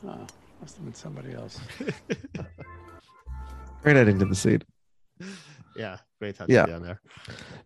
Oh, 0.07 0.27
must 0.61 0.77
have 0.77 0.85
been 0.85 0.95
somebody 0.95 1.33
else. 1.35 1.59
Great 3.83 3.97
editing 3.97 4.19
to 4.21 4.27
the 4.27 4.35
seed. 4.35 4.65
Yeah, 5.77 5.99
great 6.21 6.37
touch 6.37 6.49
Yeah. 6.49 6.67
down 6.67 6.83
there. 6.83 7.01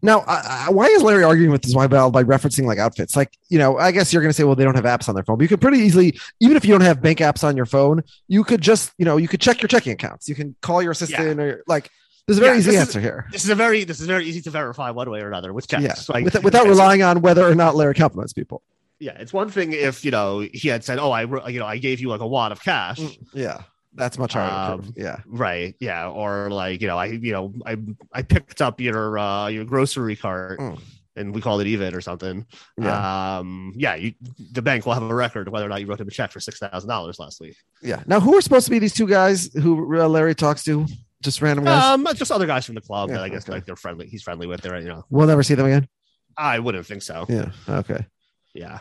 Now, 0.00 0.20
I, 0.20 0.66
I, 0.68 0.70
why 0.70 0.86
is 0.86 1.02
Larry 1.02 1.24
arguing 1.24 1.50
with 1.50 1.64
his 1.64 1.74
wife 1.74 1.90
by 1.90 1.98
referencing 1.98 2.64
like 2.64 2.78
outfits? 2.78 3.16
Like, 3.16 3.36
you 3.48 3.58
know, 3.58 3.78
I 3.78 3.90
guess 3.90 4.12
you're 4.12 4.22
going 4.22 4.30
to 4.30 4.34
say, 4.34 4.44
well, 4.44 4.54
they 4.54 4.64
don't 4.64 4.76
have 4.76 4.84
apps 4.84 5.08
on 5.08 5.14
their 5.14 5.24
phone, 5.24 5.38
but 5.38 5.42
you 5.42 5.48
could 5.48 5.60
pretty 5.60 5.78
easily, 5.78 6.18
even 6.40 6.56
if 6.56 6.64
you 6.64 6.72
don't 6.72 6.82
have 6.82 7.02
bank 7.02 7.18
apps 7.18 7.42
on 7.42 7.56
your 7.56 7.66
phone, 7.66 8.02
you 8.28 8.44
could 8.44 8.60
just, 8.60 8.92
you 8.98 9.04
know, 9.04 9.16
you 9.16 9.28
could 9.28 9.40
check 9.40 9.60
your 9.60 9.68
checking 9.68 9.92
accounts. 9.92 10.28
You 10.28 10.34
can 10.34 10.54
call 10.60 10.82
your 10.82 10.92
assistant 10.92 11.40
or 11.40 11.64
like, 11.66 11.90
there's 12.26 12.38
a 12.38 12.42
very 12.42 12.54
Yeah, 12.56 12.58
easy 12.58 12.76
answer 12.76 12.98
is, 12.98 13.04
here. 13.04 13.26
This 13.32 13.42
is 13.44 13.50
a 13.50 13.54
very 13.54 13.84
this 13.84 14.00
is 14.00 14.06
very 14.06 14.26
easy 14.26 14.42
to 14.42 14.50
verify 14.50 14.90
one 14.90 15.08
way 15.10 15.22
or 15.22 15.28
another 15.28 15.54
with 15.54 15.66
checks. 15.66 15.82
Yeah, 15.82 15.94
Like, 16.14 16.24
with, 16.26 16.44
without 16.44 16.66
relying 16.66 17.02
on 17.02 17.22
whether 17.22 17.48
or 17.48 17.54
not 17.54 17.74
Larry 17.74 17.94
compliments 17.94 18.34
people. 18.34 18.62
Yeah, 18.98 19.12
it's 19.12 19.32
one 19.32 19.48
thing 19.48 19.72
if 19.72 20.04
you 20.04 20.10
know 20.10 20.40
he 20.40 20.68
had 20.68 20.84
said, 20.84 20.98
"Oh, 20.98 21.10
I 21.10 21.22
you 21.48 21.58
know 21.58 21.64
I 21.66 21.78
gave 21.78 22.00
you 22.00 22.08
like 22.08 22.20
a 22.20 22.26
wad 22.26 22.52
of 22.52 22.60
cash." 22.62 22.98
Mm, 22.98 23.18
yeah, 23.32 23.62
that's 23.98 24.18
much 24.18 24.32
harder. 24.32 24.82
Um. 24.82 24.94
Yeah, 24.96 25.20
Right. 25.26 25.74
Yeah. 25.80 26.08
Or 26.08 26.48
like, 26.50 26.80
you 26.80 26.86
know, 26.86 26.96
I, 26.96 27.06
you 27.06 27.32
know, 27.32 27.52
I, 27.66 27.76
I 28.12 28.22
picked 28.22 28.62
up 28.62 28.80
your, 28.80 29.18
uh, 29.18 29.48
your 29.48 29.64
grocery 29.64 30.16
cart 30.16 30.58
Mm. 30.58 30.80
and 31.16 31.34
we 31.34 31.40
called 31.40 31.60
it 31.60 31.66
even 31.66 31.94
or 31.94 32.00
something. 32.00 32.46
Yeah. 32.80 33.38
Um, 33.38 33.72
yeah. 33.76 33.96
You, 33.96 34.14
the 34.52 34.62
bank 34.62 34.86
will 34.86 34.94
have 34.94 35.02
a 35.02 35.14
record 35.14 35.48
of 35.48 35.52
whether 35.52 35.66
or 35.66 35.68
not 35.68 35.80
you 35.80 35.86
wrote 35.86 36.00
him 36.00 36.08
a 36.08 36.10
check 36.10 36.30
for 36.30 36.38
$6,000 36.40 37.18
last 37.18 37.40
week. 37.40 37.56
yeah. 37.82 38.02
Now, 38.06 38.20
who 38.20 38.36
are 38.36 38.40
supposed 38.40 38.66
to 38.66 38.70
be 38.70 38.78
these 38.78 38.94
two 38.94 39.06
guys 39.08 39.52
who 39.52 40.00
uh, 40.00 40.08
Larry 40.08 40.34
talks 40.34 40.62
to? 40.64 40.86
Just 41.20 41.42
random 41.42 41.64
guys. 41.64 41.82
Um, 41.82 42.06
just 42.14 42.30
other 42.30 42.46
guys 42.46 42.64
from 42.64 42.76
the 42.76 42.80
club 42.80 43.08
Yeah, 43.08 43.16
that 43.16 43.24
I 43.24 43.28
guess 43.28 43.44
okay. 43.44 43.54
like 43.54 43.66
they're 43.66 43.74
friendly. 43.74 44.06
He's 44.06 44.22
friendly 44.22 44.46
with. 44.46 44.60
They're, 44.60 44.78
you 44.80 44.86
know, 44.88 45.04
we'll 45.10 45.26
never 45.26 45.42
see 45.42 45.54
them 45.54 45.66
again. 45.66 45.88
I 46.36 46.60
wouldn't 46.60 46.86
think 46.86 47.02
so. 47.02 47.26
Yeah. 47.28 47.50
Okay. 47.68 48.06
Yeah. 48.54 48.78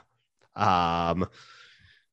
Um, 0.56 1.27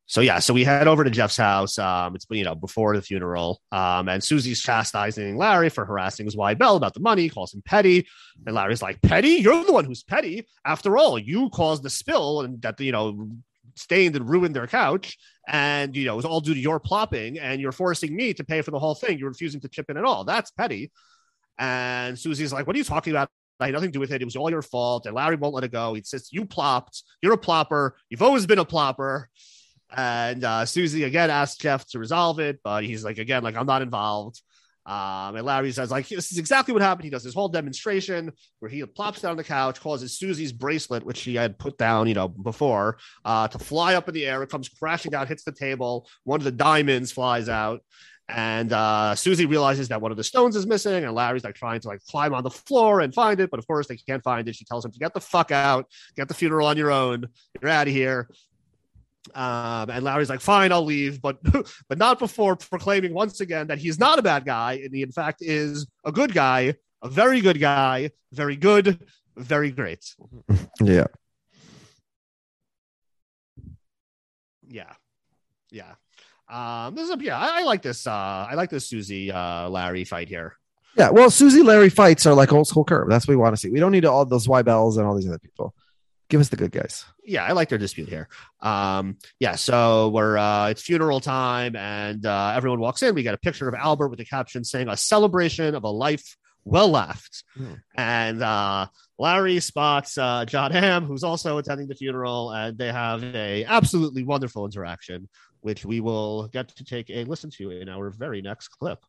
so 0.07 0.21
yeah, 0.21 0.39
so 0.39 0.53
we 0.53 0.65
head 0.65 0.87
over 0.87 1.03
to 1.03 1.11
Jeff's 1.11 1.37
house. 1.37 1.79
Um, 1.79 2.15
it's 2.15 2.27
you 2.29 2.45
know 2.45 2.55
before 2.55 2.95
the 2.95 3.03
funeral. 3.03 3.61
Um, 3.73 4.09
and 4.09 4.23
Susie's 4.23 4.61
chastising 4.61 5.37
Larry 5.37 5.71
for 5.71 5.85
harassing 5.87 6.27
his 6.27 6.37
wife 6.37 6.59
Belle 6.59 6.77
about 6.77 6.95
the 6.95 7.01
money, 7.01 7.29
calls 7.31 7.55
him 7.55 7.63
petty, 7.65 8.07
and 8.45 8.55
Larry's 8.55 8.83
like, 8.83 9.01
"Petty? 9.01 9.37
You're 9.37 9.65
the 9.65 9.73
one 9.73 9.87
who's 9.87 10.03
petty. 10.03 10.47
After 10.65 10.99
all, 10.99 11.19
you 11.19 11.49
caused 11.51 11.83
the 11.83 11.91
spill 11.91 12.43
and 12.43 12.61
that 12.63 12.79
you 12.81 12.93
know 12.93 13.31
stained 13.77 14.15
and 14.15 14.29
ruined 14.29 14.55
their 14.55 14.67
couch, 14.67 15.17
and 15.49 15.97
you 15.97 16.05
know 16.05 16.13
it 16.13 16.17
was 16.17 16.27
all 16.27 16.41
due 16.41 16.55
to 16.55 16.61
your 16.61 16.81
plopping, 16.81 17.39
and 17.39 17.61
you're 17.61 17.73
forcing 17.73 18.15
me 18.15 18.35
to 18.35 18.45
pay 18.45 18.61
for 18.61 18.73
the 18.73 18.79
whole 18.79 18.95
thing. 18.95 19.19
You're 19.19 19.31
refusing 19.31 19.63
to 19.63 19.69
chip 19.69 19.89
in 19.89 19.97
at 19.97 20.05
all. 20.05 20.25
That's 20.25 20.51
petty." 20.51 20.93
And 21.59 22.19
Susie's 22.19 22.53
like, 22.53 22.67
"What 22.67 22.77
are 22.77 22.79
you 22.79 22.85
talking 22.85 23.13
about? 23.13 23.31
I 23.61 23.67
had 23.67 23.75
nothing 23.75 23.91
to 23.91 23.93
do 23.93 24.01
with 24.01 24.13
it. 24.13 24.21
It 24.21 24.25
was 24.25 24.37
all 24.37 24.51
your 24.51 24.63
fault. 24.63 25.07
And 25.07 25.15
Larry 25.15 25.37
won't 25.37 25.55
let 25.55 25.65
it 25.65 25.71
go. 25.71 25.95
He 25.95 26.03
says, 26.03 26.29
You 26.33 26.45
plopped. 26.45 27.05
You're 27.23 27.35
a 27.35 27.39
plopper. 27.39 27.93
You've 28.11 28.21
always 28.21 28.47
been 28.47 28.59
a 28.59 28.65
plopper. 28.65 29.27
And 29.97 30.43
uh, 30.45 30.65
Susie 30.65 31.05
again 31.05 31.31
asks 31.31 31.57
Jeff 31.57 31.87
to 31.89 31.99
resolve 31.99 32.41
it, 32.41 32.61
but 32.65 32.85
he's 32.85 33.05
like, 33.05 33.19
again, 33.19 33.43
like, 33.43 33.57
I'm 33.57 33.67
not 33.67 33.83
involved. 33.83 34.41
Um, 34.87 35.37
and 35.37 35.47
Larry 35.47 35.73
says, 35.73 35.91
like, 35.91 36.09
this 36.09 36.31
is 36.31 36.39
exactly 36.39 36.75
what 36.75 36.83
happened. 36.83 37.05
He 37.05 37.11
does 37.11 37.25
this 37.25 37.33
whole 37.33 37.49
demonstration 37.49 38.33
where 38.59 38.71
he 38.71 38.85
plops 38.85 39.23
down 39.23 39.31
on 39.31 39.37
the 39.37 39.45
couch, 39.45 39.81
causes 39.81 40.19
Susie's 40.19 40.53
bracelet, 40.53 41.05
which 41.05 41.17
she 41.17 41.37
had 41.37 41.59
put 41.59 41.79
down, 41.79 42.07
you 42.07 42.15
know, 42.15 42.29
before, 42.29 42.99
uh, 43.25 43.49
to 43.49 43.59
fly 43.59 43.95
up 43.95 44.09
in 44.09 44.15
the 44.15 44.27
air. 44.27 44.43
It 44.43 44.51
comes 44.51 44.69
crashing 44.69 45.13
down, 45.13 45.27
hits 45.27 45.45
the 45.45 45.53
table. 45.53 46.07
One 46.25 46.41
of 46.41 46.45
the 46.45 46.53
diamonds 46.53 47.13
flies 47.13 47.49
out. 47.49 47.83
And 48.29 48.73
uh, 48.73 49.15
Susie 49.15 49.47
realizes 49.47 49.89
that 49.89 50.01
one 50.01 50.11
of 50.11 50.17
the 50.17 50.25
stones 50.25 50.57
is 50.57 50.67
missing, 50.67 51.05
and 51.05 51.15
Larry's 51.15 51.45
like 51.45 51.55
trying 51.55 51.81
to 51.81 51.89
like 51.89 52.01
climb 52.07 52.33
on 52.33 52.43
the 52.43 52.51
floor 52.51 53.01
and 53.01 53.15
find 53.15 53.39
it, 53.39 53.51
but 53.51 53.59
of 53.59 53.67
course 53.67 53.87
they 53.87 53.97
can't 53.97 54.23
find 54.23 54.49
it. 54.49 54.57
She 54.57 54.65
tells 54.65 54.83
him 54.83 54.93
to 54.93 54.99
get 54.99 55.13
the 55.13 55.21
fuck 55.21 55.51
out, 55.51 55.87
get 56.17 56.29
the 56.29 56.35
funeral 56.35 56.67
on 56.67 56.79
your 56.79 56.91
own. 56.91 57.27
You're 57.61 57.71
out 57.71 57.87
of 57.87 57.93
here. 57.93 58.29
Um, 59.35 59.89
and 59.91 60.05
Larry's 60.05 60.29
like, 60.29 60.41
fine, 60.41 60.71
I'll 60.73 60.85
leave, 60.85 61.23
but 61.23 61.39
but 61.89 61.99
not 61.99 62.19
before 62.19 62.57
proclaiming 62.57 63.15
once 63.15 63.41
again 63.41 63.69
that 63.69 63.79
he's 63.79 63.99
not 63.99 64.19
a 64.19 64.23
bad 64.23 64.45
guy, 64.45 64.75
and 64.85 64.95
he 64.95 65.03
in 65.03 65.13
fact 65.13 65.39
is 65.41 65.87
a 66.05 66.13
good 66.13 66.35
guy, 66.35 66.75
a 67.03 67.09
very 67.09 67.41
good 67.41 67.59
guy, 67.59 68.11
very 68.33 68.57
good, 68.57 69.01
very 69.37 69.71
great. 69.71 70.15
Yeah. 70.83 71.07
Yeah, 74.67 74.93
yeah. 75.71 75.95
Um, 76.49 76.95
this 76.97 77.09
is 77.09 77.15
a, 77.15 77.19
yeah, 77.23 77.39
I, 77.39 77.61
I 77.61 77.63
like 77.63 77.81
this. 77.81 78.07
Uh, 78.07 78.47
I 78.51 78.55
like 78.55 78.71
this 78.71 78.89
Susie 78.89 79.31
uh 79.31 79.69
Larry 79.69 80.05
fight 80.05 80.29
here. 80.29 80.57
Yeah. 80.97 81.11
Well, 81.11 81.31
Susie 81.31 81.63
Larry 81.63 81.91
fights 81.91 82.27
are 82.27 82.35
like 82.35 82.53
old 82.53 82.67
school 82.67 82.85
Curb. 82.85 83.09
That's 83.09 83.27
what 83.27 83.33
we 83.33 83.37
want 83.37 83.55
to 83.55 83.61
see. 83.61 83.71
We 83.71 83.81
don't 83.81 83.93
need 83.93 84.05
all 84.05 84.25
those 84.25 84.47
Zweibels 84.47 84.97
and 84.97 85.07
all 85.07 85.15
these 85.15 85.29
other 85.29 85.39
people. 85.39 85.75
Give 86.29 86.41
us 86.41 86.49
the 86.49 86.57
good 86.57 86.73
guys. 86.73 87.05
yeah, 87.25 87.45
I 87.45 87.53
like 87.53 87.69
their 87.69 87.79
dispute 87.79 88.09
here. 88.09 88.29
Um, 88.61 89.19
yeah, 89.41 89.55
so 89.57 90.09
we're 90.09 90.39
uh, 90.39 90.69
it's 90.71 90.83
funeral 90.83 91.21
time, 91.21 91.77
and 91.77 92.25
uh, 92.25 92.53
everyone 92.57 92.81
walks 92.81 93.03
in. 93.03 93.15
We 93.15 93.23
get 93.23 93.35
a 93.35 93.39
picture 93.39 93.69
of 93.69 93.75
Albert 93.75 94.09
with 94.09 94.19
the 94.19 94.25
caption 94.25 94.65
saying 94.65 94.89
"A 94.89 94.97
celebration 94.97 95.75
of 95.75 95.85
a 95.85 95.89
life 95.91 96.37
well 96.65 96.89
left," 96.89 97.45
Hmm. 97.57 97.75
and 97.97 98.43
uh, 98.43 98.87
Larry 99.19 99.61
spots 99.61 100.17
uh, 100.17 100.45
Jon 100.47 100.73
Hamm, 100.73 101.05
who's 101.05 101.25
also 101.25 101.59
attending 101.59 101.89
the 101.89 101.95
funeral, 101.95 102.53
and 102.53 102.77
they 102.79 102.91
have 102.91 103.23
a 103.23 103.65
absolutely 103.67 104.25
wonderful 104.25 104.65
interaction, 104.65 105.29
which 105.61 105.85
we 105.85 106.01
will 106.01 106.49
get 106.49 106.69
to 106.69 106.85
take 106.85 107.11
a 107.11 107.25
listen 107.25 107.51
to 107.59 107.71
in 107.71 107.89
our 107.91 108.09
very 108.11 108.41
next 108.41 108.69
clip. 108.69 109.05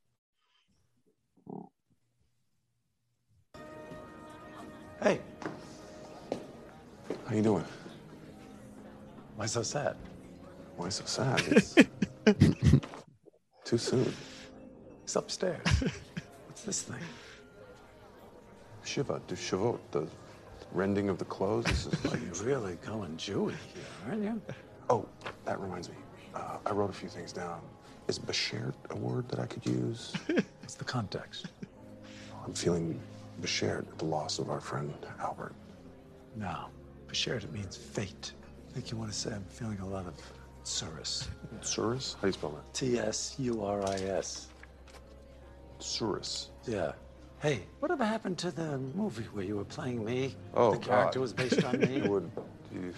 Hey, 5.02 5.20
How 7.28 7.34
you 7.36 7.42
doing? 7.42 7.66
why 9.36 9.48
so 9.48 9.64
sad? 9.64 9.96
Why 10.78 10.90
so 10.90 11.06
sad? 11.06 11.42
It's 11.48 11.76
too 13.66 13.78
soon. 13.78 14.14
It's 15.04 15.16
upstairs. 15.16 15.66
What's 16.48 16.62
this 16.62 16.84
thing? 16.84 17.02
Shiva, 18.84 19.22
du 19.28 19.36
Shavuot, 19.36 19.80
the 19.92 20.08
rending 20.72 21.10
of 21.10 21.18
the 21.18 21.26
clothes. 21.26 21.66
This 21.66 21.88
is 21.88 22.06
like, 22.06 22.20
You're 22.36 22.46
really 22.46 22.76
going 22.86 23.18
Jewy 23.18 23.54
here, 23.74 23.84
aren't 24.08 24.24
you? 24.24 24.42
oh, 24.90 25.08
that 25.46 25.60
reminds 25.60 25.90
me. 25.90 25.96
Uh, 26.36 26.58
I 26.66 26.72
wrote 26.72 26.90
a 26.90 26.94
few 26.94 27.10
things 27.10 27.34
down. 27.34 27.62
Is 28.08 28.20
bashert 28.20 28.76
a 28.92 28.96
word 28.96 29.28
that 29.30 29.40
I 29.40 29.48
could 29.48 29.66
use? 29.66 30.14
What's 30.62 30.76
the 30.76 30.84
context? 30.84 31.48
I'm 32.46 32.54
feeling 32.54 33.00
bashert 33.42 33.88
at 33.92 33.98
the 33.98 34.06
loss 34.06 34.38
of 34.38 34.52
our 34.52 34.62
friend 34.62 34.94
Albert. 35.20 35.56
No. 36.36 36.66
Bashert, 37.08 37.44
it 37.44 37.52
means 37.54 37.76
fate. 37.78 38.32
I 38.70 38.74
think 38.74 38.92
you 38.92 38.98
want 38.98 39.12
to 39.12 39.18
say 39.18 39.32
I'm 39.32 39.44
feeling 39.46 39.80
a 39.80 39.88
lot 39.88 40.06
of 40.06 40.14
tsuris. 40.64 41.28
Tsuris? 41.62 42.16
How 42.16 42.22
do 42.22 42.28
you 42.28 42.34
spell 42.34 42.50
that? 42.52 42.74
T 42.74 42.98
S 43.00 43.36
U 43.40 43.64
R 43.64 43.82
I 43.88 43.96
S. 43.96 44.48
Tsuris. 45.80 46.48
Yeah. 46.66 46.94
Hey, 47.40 47.62
whatever 47.80 48.06
happened 48.06 48.38
to 48.40 48.52
the 48.52 48.78
movie 48.96 49.24
where 49.34 49.44
you 49.44 49.58
were 49.58 49.66
playing 49.66 50.04
me? 50.04 50.36
Oh, 50.54 50.72
the 50.72 50.78
character 50.80 51.20
God. 51.20 51.22
was 51.22 51.34
based 51.34 51.64
on 51.64 51.80
me. 51.80 51.98
It 51.98 52.08
would. 52.10 52.30
you- 52.74 52.94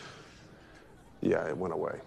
Yeah, 1.21 1.47
it 1.47 1.57
went 1.57 1.73
away. 1.73 1.99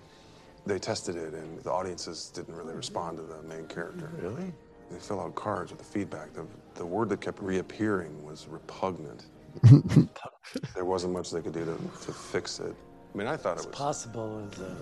They 0.67 0.79
tested 0.79 1.17
it, 1.17 1.35
and 1.35 1.61
the 1.63 1.71
audiences 1.73 2.31
didn't 2.35 2.55
really 2.55 2.75
respond 2.75 3.17
to 3.19 3.23
the 3.25 3.43
main 3.43 3.67
character. 3.67 4.11
Really? 4.21 4.53
They 4.91 4.99
fill 4.99 5.21
out 5.21 5.35
cards 5.35 5.71
with 5.71 5.79
the 5.79 5.85
feedback. 5.87 6.33
The, 6.33 6.47
the 6.75 6.85
word 6.87 7.09
that 7.11 7.21
kept 7.21 7.41
reappearing 7.43 8.23
was 8.25 8.47
repugnant. 8.49 9.27
there 10.75 10.85
wasn't 10.85 11.13
much 11.13 11.31
they 11.31 11.41
could 11.41 11.53
do 11.53 11.65
to, 11.65 12.07
to 12.07 12.13
fix 12.13 12.61
it. 12.61 12.75
I 13.15 13.19
mean, 13.19 13.27
I 13.27 13.37
thought 13.37 13.57
It's 13.57 13.65
it 13.65 13.71
was. 13.71 13.77
possible 13.77 14.49
as 14.53 14.61
a 14.61 14.77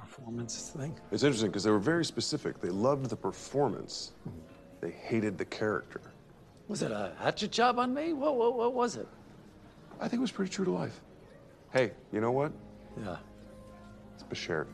performance 0.00 0.70
thing. 0.76 0.94
It's 1.12 1.22
interesting 1.22 1.50
because 1.50 1.64
they 1.64 1.70
were 1.70 1.78
very 1.78 2.04
specific. 2.04 2.60
They 2.60 2.70
loved 2.70 3.08
the 3.10 3.16
performance. 3.16 4.12
They 4.80 4.90
hated 4.90 5.38
the 5.38 5.44
character. 5.44 6.00
Was 6.68 6.82
it 6.82 6.90
a 6.90 7.12
hatchet 7.18 7.50
job 7.52 7.78
on 7.78 7.94
me? 7.94 8.12
What, 8.12 8.36
what, 8.36 8.56
what 8.56 8.74
was 8.74 8.96
it? 8.96 9.08
I 10.00 10.02
think 10.08 10.14
it 10.14 10.20
was 10.20 10.32
pretty 10.32 10.50
true 10.52 10.64
to 10.64 10.70
life. 10.70 11.00
Hey, 11.72 11.92
you 12.12 12.20
know 12.20 12.30
what? 12.32 12.52
Yeah. 13.02 13.16
It's 14.14 14.22
Bashert. 14.24 14.66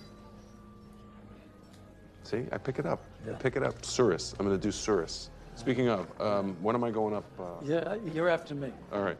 See, 2.22 2.44
I 2.52 2.58
pick 2.58 2.78
it 2.78 2.86
up. 2.86 3.00
I 3.28 3.32
pick 3.34 3.56
it 3.56 3.62
up. 3.62 3.80
Tsuris. 3.82 4.34
I'm 4.38 4.46
going 4.46 4.58
to 4.58 4.62
do 4.62 4.70
Tsuris. 4.72 5.28
Speaking 5.56 5.88
of, 5.88 6.08
um, 6.20 6.56
when 6.62 6.74
am 6.74 6.82
I 6.84 6.90
going 6.90 7.14
up? 7.14 7.24
Uh, 7.38 7.44
Yeah, 7.64 7.96
you're 8.12 8.28
after 8.28 8.54
me. 8.54 8.72
All 8.92 9.02
right. 9.02 9.16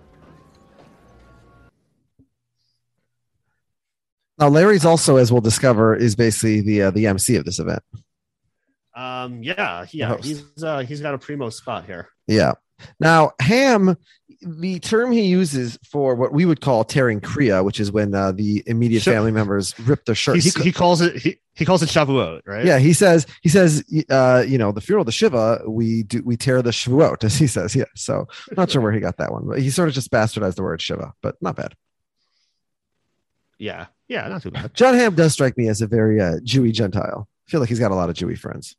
Now, 4.39 4.49
Larry's 4.49 4.85
also, 4.85 5.17
as 5.17 5.31
we'll 5.31 5.41
discover, 5.41 5.95
is 5.95 6.17
basically 6.17 6.61
the 6.61 6.83
uh, 6.83 6.91
the 6.91 7.07
MC 7.07 7.37
of 7.37 7.45
this 7.45 7.59
event. 7.59 7.83
Um, 8.97 9.43
yeah, 9.43 9.87
yeah, 9.91 10.17
he's 10.21 10.45
uh, 10.63 10.81
he's 10.81 11.01
got 11.01 11.15
a 11.15 11.19
primo 11.19 11.51
spot 11.51 11.85
here. 11.87 12.09
Yeah. 12.27 12.53
Now, 12.99 13.33
Hamm, 13.41 13.97
the 14.43 14.81
term 14.81 15.13
he 15.13 15.23
uses 15.23 15.79
for 15.89 16.17
what 16.17 16.33
we 16.33 16.45
would 16.45 16.61
call 16.61 16.83
tearing 16.85 17.21
kriya, 17.21 17.65
which 17.65 17.79
is 17.79 17.93
when 17.93 18.15
uh, 18.15 18.33
the 18.33 18.63
immediate 18.67 19.03
family 19.05 19.31
members 19.31 19.79
rip 19.81 20.05
their 20.05 20.15
shirt. 20.17 20.37
He, 20.37 20.51
He, 20.51 20.63
he 20.65 20.73
calls 20.73 21.01
it 21.01 21.17
he, 21.17 21.39
he 21.55 21.65
calls 21.65 21.83
it 21.83 21.89
Shavuot, 21.89 22.41
right? 22.45 22.65
yeah, 22.65 22.79
he 22.79 22.93
says 22.93 23.27
he 23.43 23.49
says 23.49 23.85
uh, 24.11 24.45
you 24.47 24.59
know 24.59 24.73
the 24.73 24.81
funeral 24.81 25.03
of 25.03 25.07
the 25.07 25.13
Shiva, 25.13 25.63
we 25.67 26.03
do 26.03 26.23
we 26.25 26.37
tear 26.37 26.61
the 26.63 26.71
Shavuot, 26.71 27.23
as 27.23 27.37
he 27.37 27.47
says. 27.47 27.75
Yeah. 27.77 27.85
So 27.95 28.27
not 28.57 28.71
sure 28.71 28.83
where 28.83 28.93
he 28.93 28.99
got 29.01 29.17
that 29.19 29.31
one, 29.33 29.47
but 29.47 29.61
he 29.61 29.71
sort 29.71 29.89
of 29.89 29.95
just 29.95 30.11
bastardized 30.11 30.57
the 30.57 30.63
word 30.65 30.83
Shiva, 30.83 31.15
but 31.23 31.37
not 31.41 31.55
bad. 31.57 31.75
yeah, 33.59 33.87
yeah, 34.09 34.29
not 34.29 34.43
too 34.43 34.51
bad. 34.51 34.75
Jon 34.75 34.95
Hamm 34.95 35.15
does 35.15 35.33
strike 35.33 35.57
me 35.57 35.69
as 35.69 35.81
a 35.81 35.87
very 35.87 36.21
uh, 36.21 36.39
Jewy 36.45 36.73
Gentile. 36.73 37.29
I 37.47 37.51
feel 37.51 37.61
like 37.61 37.69
he's 37.69 37.79
got 37.79 37.91
a 37.91 37.95
lot 37.95 38.11
of 38.11 38.17
Jewy 38.17 38.39
friends. 38.39 38.77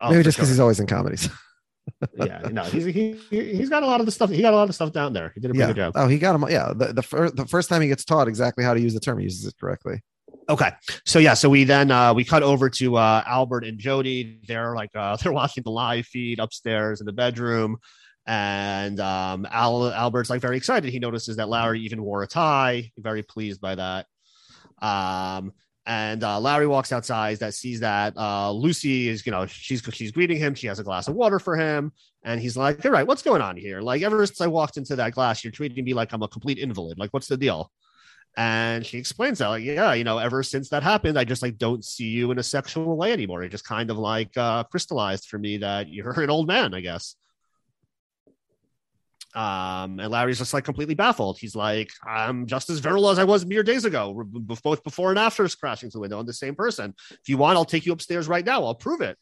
Oh, 0.00 0.10
Maybe 0.10 0.22
just 0.22 0.36
because 0.36 0.48
sure. 0.48 0.54
he's 0.54 0.60
always 0.60 0.80
in 0.80 0.86
comedies. 0.86 1.28
yeah, 2.16 2.48
no, 2.52 2.62
he's 2.64 2.84
he, 2.84 3.12
he 3.30 3.56
he's 3.56 3.68
got 3.68 3.82
a 3.82 3.86
lot 3.86 4.00
of 4.00 4.06
the 4.06 4.12
stuff. 4.12 4.30
He 4.30 4.42
got 4.42 4.52
a 4.52 4.56
lot 4.56 4.68
of 4.68 4.74
stuff 4.74 4.92
down 4.92 5.12
there. 5.12 5.32
He 5.34 5.40
did 5.40 5.50
a 5.50 5.54
pretty 5.54 5.60
yeah. 5.60 5.66
good 5.68 5.76
job. 5.76 5.92
Oh, 5.96 6.06
he 6.06 6.18
got 6.18 6.34
him. 6.34 6.44
Yeah. 6.50 6.72
The 6.74 6.92
the, 6.92 7.02
fir- 7.02 7.30
the 7.30 7.46
first 7.46 7.68
time 7.68 7.82
he 7.82 7.88
gets 7.88 8.04
taught 8.04 8.28
exactly 8.28 8.64
how 8.64 8.74
to 8.74 8.80
use 8.80 8.94
the 8.94 9.00
term, 9.00 9.18
he 9.18 9.24
uses 9.24 9.46
it 9.46 9.54
correctly. 9.58 10.02
Okay, 10.50 10.70
so 11.04 11.18
yeah, 11.18 11.34
so 11.34 11.50
we 11.50 11.64
then 11.64 11.90
uh, 11.90 12.14
we 12.14 12.24
cut 12.24 12.42
over 12.42 12.70
to 12.70 12.96
uh, 12.96 13.22
Albert 13.26 13.64
and 13.64 13.78
Jody. 13.78 14.40
They're 14.46 14.74
like 14.74 14.90
uh, 14.94 15.16
they're 15.22 15.32
watching 15.32 15.62
the 15.62 15.70
live 15.70 16.06
feed 16.06 16.38
upstairs 16.38 17.00
in 17.00 17.06
the 17.06 17.12
bedroom, 17.12 17.78
and 18.26 18.98
um, 19.00 19.46
Al, 19.50 19.92
Albert's 19.92 20.30
like 20.30 20.40
very 20.40 20.56
excited. 20.56 20.90
He 20.90 20.98
notices 20.98 21.36
that 21.36 21.48
Larry 21.48 21.80
even 21.80 22.02
wore 22.02 22.22
a 22.22 22.26
tie. 22.26 22.90
Very 22.96 23.22
pleased 23.22 23.60
by 23.60 23.74
that. 23.74 24.06
Um, 24.80 25.52
and 25.86 26.22
uh, 26.22 26.38
Larry 26.38 26.66
walks 26.66 26.92
outside 26.92 27.38
that 27.38 27.54
sees 27.54 27.80
that 27.80 28.14
uh, 28.16 28.52
Lucy 28.52 29.08
is, 29.08 29.24
you 29.24 29.32
know, 29.32 29.46
she's 29.46 29.82
she's 29.92 30.12
greeting 30.12 30.36
him. 30.36 30.54
She 30.54 30.66
has 30.66 30.78
a 30.78 30.84
glass 30.84 31.08
of 31.08 31.14
water 31.14 31.38
for 31.38 31.56
him, 31.56 31.92
and 32.22 32.40
he's 32.40 32.58
like, 32.58 32.84
"All 32.84 32.92
right, 32.92 33.06
what's 33.06 33.22
going 33.22 33.40
on 33.40 33.56
here? 33.56 33.80
Like, 33.80 34.02
ever 34.02 34.24
since 34.26 34.42
I 34.42 34.48
walked 34.48 34.76
into 34.76 34.96
that 34.96 35.12
glass, 35.12 35.42
you're 35.42 35.50
treating 35.50 35.82
me 35.82 35.94
like 35.94 36.12
I'm 36.12 36.22
a 36.22 36.28
complete 36.28 36.58
invalid. 36.58 36.98
Like, 36.98 37.10
what's 37.14 37.26
the 37.26 37.38
deal?" 37.38 37.72
And 38.36 38.84
she 38.84 38.98
explains 38.98 39.38
that, 39.38 39.48
like, 39.48 39.64
yeah, 39.64 39.94
you 39.94 40.04
know, 40.04 40.18
ever 40.18 40.42
since 40.42 40.68
that 40.68 40.82
happened, 40.82 41.18
I 41.18 41.24
just 41.24 41.42
like 41.42 41.56
don't 41.56 41.84
see 41.84 42.04
you 42.08 42.30
in 42.30 42.38
a 42.38 42.42
sexual 42.42 42.96
way 42.96 43.12
anymore. 43.12 43.42
It 43.42 43.48
just 43.48 43.64
kind 43.64 43.90
of 43.90 43.96
like 43.96 44.36
uh, 44.36 44.64
crystallized 44.64 45.26
for 45.26 45.38
me 45.38 45.56
that 45.58 45.88
you're 45.88 46.20
an 46.20 46.30
old 46.30 46.46
man, 46.46 46.74
I 46.74 46.80
guess. 46.80 47.16
Um, 49.34 50.00
and 50.00 50.10
Larry's 50.10 50.38
just 50.38 50.54
like 50.54 50.64
completely 50.64 50.94
baffled. 50.94 51.38
He's 51.38 51.54
like, 51.54 51.90
I'm 52.06 52.46
just 52.46 52.70
as 52.70 52.78
virile 52.78 53.10
as 53.10 53.18
I 53.18 53.24
was 53.24 53.44
mere 53.44 53.62
days 53.62 53.84
ago, 53.84 54.24
both 54.26 54.82
before 54.82 55.10
and 55.10 55.18
after 55.18 55.46
crashing 55.48 55.90
through 55.90 55.98
the 55.98 56.02
window. 56.02 56.18
I'm 56.18 56.26
the 56.26 56.32
same 56.32 56.54
person. 56.54 56.94
If 57.10 57.28
you 57.28 57.36
want, 57.36 57.56
I'll 57.56 57.64
take 57.66 57.84
you 57.86 57.92
upstairs 57.92 58.26
right 58.26 58.44
now. 58.44 58.64
I'll 58.64 58.74
prove 58.74 59.00
it. 59.02 59.16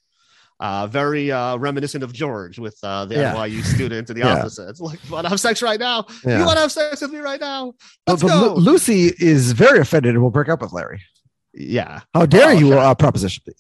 Uh, 0.59 0.87
very 0.87 1.31
uh, 1.31 1.57
reminiscent 1.59 2.03
of 2.03 2.15
George 2.15 2.59
with 2.59 2.79
uh, 2.83 3.05
the 3.05 3.17
Yeah. 3.17 3.35
NYU 3.35 3.63
student 3.63 4.09
in 4.09 4.17
the 4.19 4.23
Yeah. 4.27 4.39
opposite. 4.39 4.71
It's 4.71 4.81
like, 4.81 4.99
want 5.11 5.25
to 5.27 5.29
have 5.29 5.41
sex 5.41 5.61
right 5.61 5.79
now? 5.79 6.07
Yeah. 6.25 6.39
You 6.39 6.45
want 6.47 6.57
to 6.57 6.63
have 6.63 6.73
sex 6.73 7.03
with 7.03 7.11
me 7.11 7.19
right 7.19 7.41
now? 7.41 7.75
Let's 8.07 8.23
but 8.23 8.29
go. 8.29 8.55
Lu- 8.55 8.61
Lucy 8.61 9.13
is 9.19 9.53
very 9.53 9.81
offended 9.81 10.15
and 10.15 10.23
will 10.23 10.31
break 10.31 10.49
up 10.49 10.63
with 10.63 10.73
Larry. 10.73 11.03
yeah. 11.53 12.01
How 12.15 12.25
dare 12.25 12.51
Oh, 12.51 12.53
you 12.53 12.73
uh, 12.73 12.95
proposition 12.95 13.43
me? 13.47 13.53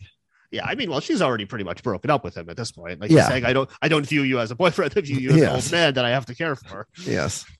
Yeah, 0.50 0.64
I 0.64 0.74
mean, 0.74 0.90
well, 0.90 1.00
she's 1.00 1.20
already 1.22 1.44
pretty 1.44 1.64
much 1.64 1.82
broken 1.82 2.10
up 2.10 2.22
with 2.24 2.36
him 2.36 2.48
at 2.48 2.56
this 2.56 2.70
point. 2.72 3.00
Like, 3.00 3.10
he's 3.10 3.16
Yeah. 3.18 3.28
saying, 3.28 3.44
I 3.44 3.52
don't, 3.52 3.68
I 3.82 3.88
don't 3.88 4.06
view 4.06 4.22
you 4.22 4.38
as 4.40 4.50
a 4.50 4.54
boyfriend. 4.54 4.92
I 4.96 5.00
view 5.00 5.16
you 5.18 5.30
as 5.30 5.42
an 5.42 5.48
old 5.48 5.72
man 5.72 5.94
that 5.94 6.04
I 6.04 6.10
have 6.10 6.26
to 6.26 6.34
care 6.34 6.54
for. 6.56 6.86
Yes. 7.04 7.44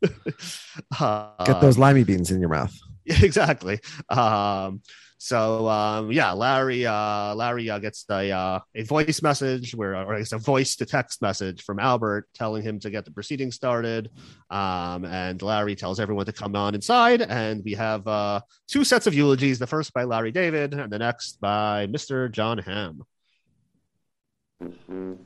Uh, 1.01 1.45
Get 1.45 1.61
those 1.61 1.79
limey 1.79 2.05
beans 2.05 2.31
in 2.31 2.41
your 2.41 2.51
mouth. 2.51 2.75
Exactly. 3.07 3.79
Um, 4.09 4.83
So 5.19 5.69
um, 5.69 6.13
yeah, 6.13 6.33
Larry 6.33 6.85
uh, 6.85 7.35
Larry 7.35 7.71
uh, 7.71 7.79
gets 7.79 8.05
a 8.11 8.31
uh, 8.31 8.61
a 8.75 8.83
voice 8.83 9.23
message 9.23 9.75
where, 9.75 9.95
or 9.95 10.15
I 10.15 10.19
guess 10.19 10.33
a 10.33 10.39
voice 10.39 10.77
to 10.77 10.87
text 10.87 11.23
message 11.23 11.63
from 11.63 11.79
Albert 11.79 12.29
telling 12.35 12.63
him 12.63 12.79
to 12.81 12.91
get 12.91 13.05
the 13.05 13.11
proceedings 13.11 13.55
started. 13.55 14.11
Um, 14.51 15.05
and 15.05 15.41
Larry 15.41 15.75
tells 15.75 16.01
everyone 16.01 16.27
to 16.27 16.33
come 16.33 16.55
on 16.55 16.75
inside, 16.75 17.23
and 17.23 17.63
we 17.65 17.73
have 17.73 18.07
uh, 18.07 18.41
two 18.69 18.85
sets 18.85 19.07
of 19.07 19.15
eulogies. 19.15 19.59
The 19.59 19.67
first 19.67 19.95
by 19.95 20.05
Larry 20.05 20.33
David, 20.33 20.75
and 20.75 20.93
the 20.93 20.99
next 20.99 21.41
by 21.41 21.87
Mr. 21.87 22.31
Jon 22.31 22.59
Hamm. 22.59 23.03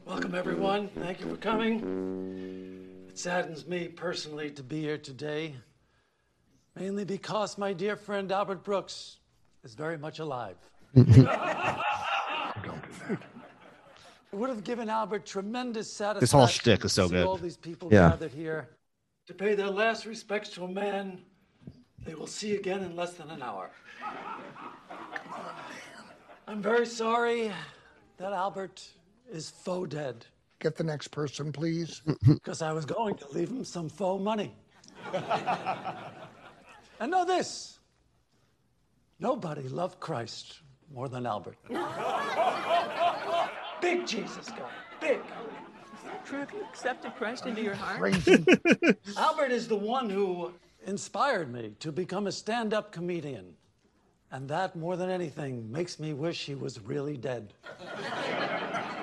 Welcome, 0.05 0.35
everyone. 0.35 0.89
Thank 0.89 1.21
you 1.21 1.31
for 1.31 1.37
coming. 1.37 3.07
It 3.09 3.19
saddens 3.19 3.67
me 3.67 3.89
personally 3.89 4.51
to 4.53 4.63
be 4.63 4.81
here 4.81 4.99
today, 4.99 5.57
mainly 6.77 7.05
because 7.05 7.59
my 7.59 7.73
dear 7.73 7.97
friend 7.97 8.31
Albert 8.33 8.65
Brooks 8.65 9.20
is 9.65 9.75
very 9.75 9.99
much 9.99 10.19
alive. 10.19 10.57
It 14.33 14.37
would 14.37 14.49
have 14.49 14.63
given 14.63 14.89
Albert 14.89 15.27
tremendous 15.27 15.93
satisfaction. 15.93 16.21
This 16.21 16.31
whole 16.31 16.47
shtick 16.47 16.85
is 16.85 16.93
so 16.93 17.03
to 17.03 17.09
see 17.09 17.15
good. 17.17 17.27
All 17.27 17.37
these 17.37 17.57
people 17.57 17.89
Yeah. 17.91 18.11
gathered 18.11 18.31
here 18.31 18.69
to 19.27 19.35
pay 19.35 19.55
their 19.57 19.71
last 19.71 20.07
respects 20.07 20.51
to 20.51 20.63
a 20.65 20.69
man 20.69 21.25
they 22.05 22.15
will 22.15 22.29
see 22.29 22.55
again 22.55 22.83
in 22.83 22.97
less 22.97 23.15
than 23.15 23.29
an 23.31 23.43
hour. 23.43 23.71
I'm 26.47 26.63
very 26.63 26.87
sorry 26.87 27.53
that 28.17 28.33
Albert 28.33 28.89
is 29.31 29.51
faux 29.51 29.89
dead. 29.89 30.27
Get 30.61 30.77
the 30.77 30.85
next 30.85 31.09
person, 31.09 31.53
please. 31.53 32.03
Because 32.27 32.63
I 32.63 32.73
was 32.73 32.85
going 32.85 33.17
to 33.17 33.29
leave 33.31 33.51
him 33.51 33.65
some 33.65 33.89
faux 33.89 34.23
money. 34.23 34.55
and 37.01 37.11
know 37.11 37.25
this 37.25 37.70
nobody 39.21 39.69
loved 39.69 40.01
Christ 40.01 40.61
more 40.93 41.09
than 41.09 41.27
Albert. 41.27 41.57
Big 43.81 44.07
Jesus 44.07 44.49
guy. 44.49 44.71
Big. 45.01 45.21
True, 46.25 46.41
have 46.41 46.53
you 46.53 46.63
accepted 46.65 47.15
Christ 47.17 47.47
into 47.47 47.63
your 47.63 47.75
heart? 47.75 48.01
Albert 49.17 49.53
is 49.53 49.69
the 49.69 49.77
one 49.77 50.11
who 50.11 50.53
inspired 50.87 51.53
me 51.53 51.75
to 51.81 51.93
become 51.93 52.27
a 52.27 52.33
stand 52.33 52.75
up 52.75 52.93
comedian. 52.93 53.55
And 54.33 54.49
that, 54.49 54.77
more 54.77 54.97
than 54.97 55.11
anything, 55.11 55.73
makes 55.73 55.99
me 55.99 56.13
wish 56.13 56.47
he 56.47 56.55
was 56.55 56.81
really 56.81 57.17
dead. 57.17 57.53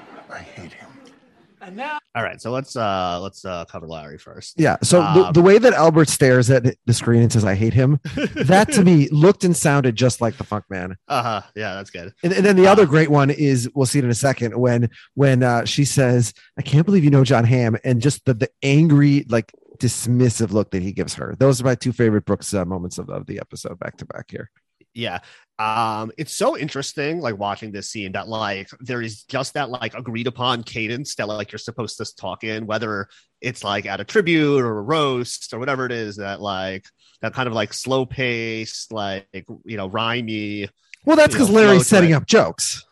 I 1.68 1.72
hate 1.72 1.76
him. 1.76 1.78
And 1.78 1.78
now. 1.78 2.00
All 2.16 2.24
right, 2.24 2.42
so 2.42 2.52
let's 2.52 2.76
uh 2.76 3.20
let's 3.22 3.46
uh 3.46 3.66
cover 3.66 3.88
Larry 3.88 4.18
first. 4.18 4.60
Yeah. 4.60 4.78
So 4.84 5.00
the, 5.02 5.28
Um, 5.28 5.34
the 5.34 5.42
way 5.42 5.58
that 5.58 5.74
Albert 5.74 6.10
stares 6.10 6.50
at 6.50 6.64
the 6.86 6.94
screen 6.94 7.22
and 7.22 7.32
says, 7.32 7.46
I 7.46 7.56
hate 7.56 7.74
him, 7.74 8.00
that 8.36 8.72
to 8.74 8.84
me 8.84 9.08
looked 9.10 9.44
and 9.44 9.56
sounded 9.56 9.96
just 9.96 10.22
like 10.22 10.38
the 10.38 10.44
Funk 10.44 10.66
Man. 10.70 10.96
uh-huh, 11.08 11.42
yeah, 11.56 11.76
that's 11.76 11.90
good. 11.90 12.14
And, 12.24 12.34
and 12.34 12.46
then 12.46 12.56
the 12.56 12.68
other 12.68 12.86
great 12.86 13.10
one 13.10 13.30
is 13.30 13.70
we'll 13.76 13.86
see 13.86 14.00
it 14.00 14.06
in 14.06 14.12
a 14.12 14.16
second 14.16 14.58
when 14.58 14.90
when 15.16 15.44
uh, 15.44 15.66
she 15.66 15.86
says, 15.86 16.34
"I 16.58 16.62
can't 16.62 16.86
believe 16.86 17.04
you 17.04 17.12
know 17.12 17.24
Jon 17.24 17.44
Hamm," 17.44 17.78
and 17.84 18.02
just 18.02 18.26
the 18.26 18.34
the 18.34 18.50
angry 18.64 19.26
like 19.30 19.52
dismissive 19.80 20.52
look 20.52 20.72
that 20.72 20.82
he 20.82 20.92
gives 20.92 21.14
her. 21.16 21.36
Those 21.38 21.62
are 21.62 21.66
my 21.66 21.76
two 21.76 21.92
favorite 21.92 22.26
Brooks 22.26 22.54
uh, 22.54 22.66
moments 22.66 22.98
of, 22.98 23.10
of 23.10 23.28
the 23.28 23.40
episode 23.40 23.78
back 23.80 23.98
to 23.98 24.06
back 24.06 24.26
here. 24.32 24.50
Yeah 24.98 25.20
um 25.60 26.12
it's 26.18 26.34
so 26.34 26.58
interesting 26.58 27.20
like 27.20 27.38
watching 27.38 27.72
this 27.72 27.90
scene 27.90 28.12
that 28.12 28.28
like 28.28 28.70
there 28.80 29.02
is 29.02 29.24
just 29.24 29.54
that 29.54 29.70
like 29.70 29.94
agreed 29.96 30.28
upon 30.28 30.64
cadence 30.64 31.16
that 31.16 31.28
like 31.28 31.52
you're 31.52 31.60
supposed 31.60 31.98
to 31.98 32.16
talk 32.16 32.44
in 32.44 32.68
whether 32.68 33.08
it's 33.42 33.64
like 33.64 33.86
at 33.86 34.00
a 34.00 34.04
tribute 34.04 34.60
or 34.60 34.78
a 34.78 34.82
roast 34.82 35.54
or 35.54 35.60
whatever 35.60 35.86
it 35.86 35.92
is 35.92 36.18
that 36.18 36.42
like 36.42 36.86
that 37.22 37.34
kind 37.34 37.48
of 37.48 37.54
like 37.54 37.74
slow 37.74 38.06
pace 38.06 38.88
like 38.92 39.26
you 39.66 39.78
know 39.78 39.90
rhymey 39.90 40.70
Well, 41.06 41.16
that's 41.16 41.34
because 41.34 41.50
Larry's 41.50 41.88
setting 41.88 42.12
up 42.12 42.26
jokes. 42.26 42.84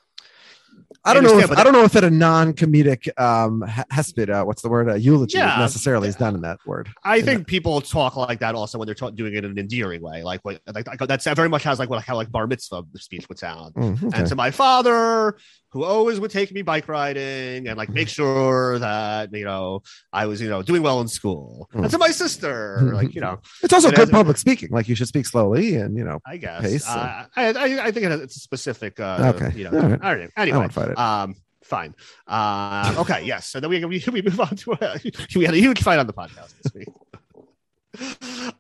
I 1.03 1.11
I 1.11 1.13
don't 1.13 1.23
know. 1.23 1.37
If, 1.39 1.51
I 1.51 1.63
don't 1.63 1.73
know 1.73 1.83
if 1.83 1.91
that 1.93 2.03
a 2.03 2.09
non-comedic 2.09 3.19
um, 3.19 3.63
hesped, 3.91 4.29
uh, 4.29 4.43
what's 4.45 4.61
the 4.61 4.69
word? 4.69 4.89
Uh, 4.89 4.95
eulogy 4.95 5.37
Yeah. 5.37 5.57
necessarily 5.59 6.07
is 6.07 6.15
done 6.15 6.35
in 6.35 6.41
that 6.41 6.59
word. 6.65 6.89
I 7.03 7.17
In 7.17 7.25
think 7.25 7.47
people 7.47 7.81
talk 7.81 8.15
like 8.15 8.39
that 8.39 8.55
also 8.55 8.77
when 8.77 8.85
they're 8.85 8.95
ta- 8.95 9.09
doing 9.11 9.33
it 9.33 9.43
in 9.43 9.51
an 9.51 9.59
endearing 9.59 10.01
way, 10.01 10.23
like 10.23 10.41
what 10.43 10.61
like, 10.73 10.87
like 10.87 10.99
that's 11.07 11.25
that 11.25 11.35
very 11.35 11.49
much 11.49 11.63
has 11.63 11.79
like 11.79 11.89
what 11.89 12.03
how 12.03 12.15
like 12.15 12.31
bar 12.31 12.47
mitzvah 12.47 12.83
speech 12.95 13.27
would 13.29 13.39
sound. 13.39 13.73
Mm, 13.75 14.03
okay. 14.03 14.17
And 14.19 14.27
to 14.27 14.35
my 14.35 14.51
father, 14.51 15.37
who 15.71 15.83
always 15.83 16.19
would 16.19 16.31
take 16.31 16.53
me 16.53 16.61
bike 16.61 16.87
riding 16.87 17.67
and 17.67 17.77
like 17.77 17.89
make 17.89 18.07
sure 18.09 18.79
that 18.79 19.33
you 19.33 19.43
know 19.45 19.81
I 20.13 20.25
was 20.25 20.41
you 20.41 20.49
know 20.49 20.61
doing 20.61 20.81
well 20.83 21.01
in 21.01 21.07
school. 21.07 21.69
And 21.73 21.89
to 21.89 21.97
my 21.97 22.11
sister, 22.11 22.79
like 22.93 23.13
you 23.15 23.21
know, 23.21 23.39
It's 23.63 23.73
also 23.73 23.89
good 23.89 23.99
has- 23.99 24.09
public 24.09 24.37
speaking. 24.37 24.69
Like 24.71 24.87
you 24.87 24.95
should 24.95 25.07
speak 25.07 25.25
slowly 25.25 25.75
and 25.75 25.97
you 25.97 26.03
know. 26.03 26.19
I 26.25 26.37
guess 26.37 26.61
pace. 26.61 26.87
uh, 26.87 27.25
I, 27.35 27.45
I 27.53 27.85
I 27.87 27.91
think 27.91 28.05
it 28.05 28.11
has, 28.11 28.21
it's 28.21 28.37
a 28.37 28.39
specific. 28.39 28.99
Uh, 28.99 29.33
Okay. 29.35 29.51
you 29.57 29.69
know, 29.69 29.71
All 29.77 29.89
right. 29.89 29.99
I 30.01 30.15
don't 30.15 30.19
know. 30.21 30.29
I 30.37 30.41
Anyway, 30.43 30.67
won't 30.87 30.91
it. 30.91 31.01
um, 31.01 31.35
fine. 31.63 31.95
Uh, 32.27 32.95
okay, 32.99 33.23
yes. 33.25 33.47
So 33.47 33.59
then 33.59 33.69
we 33.69 33.83
we, 33.85 34.03
we 34.11 34.21
move 34.21 34.39
on 34.39 34.55
to 34.55 34.73
uh, 34.73 34.97
we 35.35 35.45
had 35.45 35.53
a 35.53 35.57
huge 35.57 35.81
fight 35.81 35.99
on 35.99 36.07
the 36.07 36.13
podcast 36.13 36.53
this 36.61 36.73
week. 36.73 36.87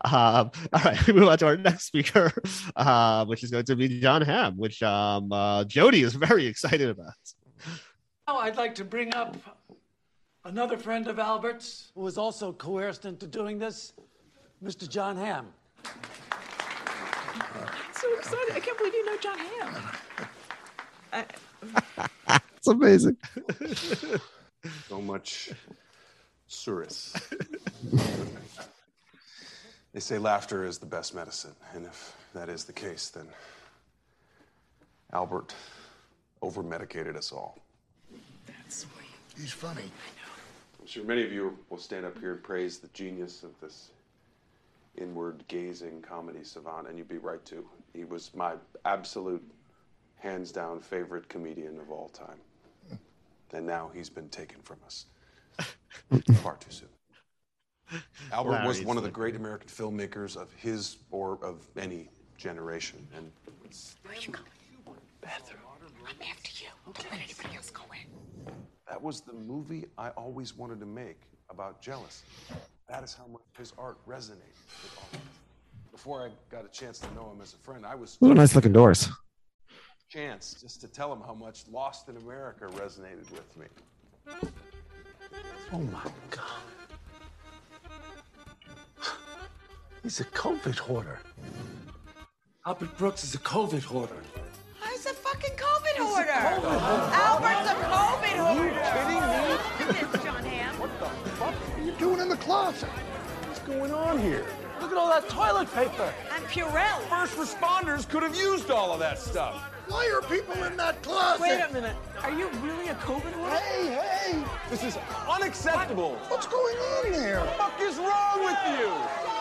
Um, 0.01 0.51
all 0.73 0.81
right, 0.85 1.07
we 1.07 1.13
move 1.13 1.27
on 1.27 1.37
to 1.39 1.45
our 1.47 1.57
next 1.57 1.85
speaker, 1.85 2.31
uh, 2.75 3.25
which 3.25 3.43
is 3.43 3.51
going 3.51 3.65
to 3.65 3.75
be 3.75 3.99
Jon 3.99 4.21
Hamm, 4.21 4.57
which 4.57 4.81
um, 4.81 5.31
uh, 5.31 5.63
Jody 5.65 6.03
is 6.03 6.13
very 6.15 6.45
excited 6.45 6.89
about. 6.89 7.13
Now 8.27 8.37
I'd 8.37 8.55
like 8.55 8.75
to 8.75 8.85
bring 8.85 9.13
up 9.13 9.35
another 10.45 10.77
friend 10.77 11.07
of 11.07 11.19
Albert's 11.19 11.91
who 11.95 12.01
was 12.01 12.17
also 12.17 12.53
coerced 12.53 13.05
into 13.05 13.27
doing 13.27 13.59
this, 13.59 13.93
Mr. 14.63 14.87
Jon 14.87 15.17
Hamm. 15.17 15.47
so 17.93 18.13
excited. 18.15 18.55
I 18.55 18.59
can't 18.59 18.77
believe 18.77 18.93
you 18.93 19.05
know 19.05 19.17
Jon 19.17 19.37
Hamm. 19.37 19.75
I, 21.13 21.25
It's 22.57 22.67
amazing. 22.67 23.17
So 24.89 24.99
much 24.99 25.51
tsuris. 26.49 27.13
they 29.93 29.99
say 29.99 30.17
laughter 30.17 30.65
is 30.65 30.79
the 30.79 30.87
best 30.87 31.13
medicine, 31.13 31.53
and 31.75 31.85
if 31.85 32.15
that 32.33 32.49
is 32.49 32.63
the 32.63 32.73
case, 32.73 33.09
then 33.09 33.27
Albert 35.13 35.53
over 36.41 36.63
medicated 36.63 37.15
us 37.15 37.31
all. 37.31 37.59
That's 38.47 38.77
sweet. 38.77 39.05
He's 39.37 39.51
funny. 39.51 39.81
I 39.81 39.83
know. 39.83 40.31
I'm 40.81 40.87
sure 40.87 41.03
many 41.03 41.23
of 41.23 41.31
you 41.31 41.57
will 41.69 41.77
stand 41.77 42.05
up 42.05 42.17
here 42.19 42.33
and 42.33 42.43
praise 42.43 42.79
the 42.79 42.87
genius 42.87 43.43
of 43.43 43.51
this 43.61 43.89
inward 44.97 45.43
gazing 45.47 46.01
comedy 46.01 46.43
savant, 46.43 46.87
and 46.87 46.97
you'd 46.97 47.07
be 47.09 47.17
right 47.17 47.43
too. 47.45 47.65
He 47.93 48.03
was 48.03 48.31
my 48.35 48.53
absolute, 48.85 49.43
hands 50.17 50.51
down 50.51 50.79
favorite 50.79 51.27
comedian 51.29 51.79
of 51.79 51.91
all 51.91 52.09
time. 52.09 52.39
And 53.53 53.65
now 53.65 53.89
he's 53.93 54.09
been 54.09 54.27
taken 54.29 54.61
from 54.63 54.77
us 54.85 55.05
far 56.41 56.57
too 56.57 56.71
soon. 56.71 56.89
Albert 58.31 58.65
was 58.65 58.77
Larry's 58.77 58.85
one 58.85 58.97
of 58.97 59.03
the 59.03 59.11
great 59.11 59.35
American 59.35 59.69
filmmakers 59.69 60.35
of 60.35 60.51
his 60.53 60.97
or 61.11 61.39
of 61.43 61.65
any 61.77 62.09
generation, 62.37 63.07
and 63.15 63.31
I'm 66.07 66.21
after 66.21 66.51
you. 66.63 66.69
Don't 66.85 67.11
let 67.11 67.21
anybody 67.21 67.55
else 67.55 67.69
go 67.69 67.83
in. 67.93 68.53
That 68.87 69.01
was 69.01 69.21
the 69.21 69.33
movie 69.33 69.85
I 69.97 70.09
always 70.09 70.55
wanted 70.55 70.79
to 70.79 70.85
make 70.85 71.21
about 71.49 71.81
jealousy. 71.81 72.25
That 72.89 73.03
is 73.03 73.13
how 73.13 73.25
much 73.27 73.41
his 73.57 73.73
art 73.77 73.97
resonated 74.07 74.55
with 74.83 74.97
all 74.97 75.09
of 75.13 75.19
us. 75.19 75.25
Before 75.91 76.23
I 76.23 76.29
got 76.51 76.65
a 76.65 76.69
chance 76.69 76.99
to 76.99 77.13
know 77.13 77.31
him 77.31 77.41
as 77.41 77.53
a 77.53 77.57
friend, 77.57 77.85
I 77.85 77.95
was 77.95 78.17
What 78.19 78.31
a 78.31 78.35
nice 78.35 78.55
looking 78.55 78.73
doors. 78.73 79.09
Chance 80.15 80.61
just 80.61 80.79
to 80.79 80.87
tell 80.87 81.11
him 81.11 81.19
how 81.19 81.33
much 81.33 81.63
Lost 81.69 82.07
in 82.07 82.15
America 82.15 82.67
resonated 82.67 83.29
with 83.31 83.57
me. 83.57 83.65
Oh 85.73 85.79
my 85.79 86.05
God. 86.29 86.45
He's 90.03 90.21
a 90.21 90.23
COVID 90.23 90.77
hoarder. 90.77 91.19
Albert 92.65 92.97
Brooks 92.97 93.25
is 93.25 93.35
a 93.35 93.39
COVID 93.39 93.83
hoarder. 93.83 94.15
He's 94.89 95.05
a 95.05 95.09
fucking 95.09 95.57
COVID 95.57 95.97
hoarder. 95.97 96.31
Albert's 96.31 97.71
a 97.71 97.75
COVID 97.83 98.37
hoarder. 98.39 98.79
Are 98.79 99.11
you 99.11 99.93
kidding 99.93 100.11
me? 100.13 100.23
Jon 100.23 100.43
Hamm. 100.45 100.79
What 100.79 100.97
the 100.97 101.29
fuck 101.31 101.53
are 101.75 101.81
you 101.81 101.91
doing 101.91 102.21
in 102.21 102.29
the 102.29 102.37
closet? 102.37 102.87
What's 102.87 103.59
going 103.59 103.91
on 103.91 104.17
here? 104.19 104.45
Look 104.79 104.91
at 104.91 104.97
all 104.97 105.09
that 105.09 105.27
toilet 105.27 105.69
paper. 105.73 106.13
And 106.33 106.45
Purell. 106.45 107.01
First 107.09 107.35
responders 107.35 108.07
could 108.07 108.23
have 108.23 108.37
used 108.37 108.71
all 108.71 108.93
of 108.93 108.99
that 108.99 109.19
stuff. 109.19 109.74
Why 109.87 110.11
are 110.15 110.21
people 110.27 110.63
in 110.63 110.75
that 110.77 111.01
closet? 111.03 111.41
Wait 111.41 111.61
a 111.61 111.71
minute. 111.71 111.95
Are 112.23 112.31
you 112.31 112.49
really 112.63 112.89
a 112.89 112.95
COVID 112.95 113.33
hoarder? 113.33 113.55
Hey, 113.55 113.87
hey! 113.87 114.43
This 114.69 114.83
is 114.83 114.97
unacceptable. 115.29 116.15
What's 116.27 116.47
going 116.47 116.75
on 116.77 117.13
here? 117.13 117.39
What 117.39 117.45
the 117.45 117.63
fuck 117.63 117.81
is 117.81 117.97
wrong 117.97 118.43
with 118.43 118.57
you? 118.73 118.89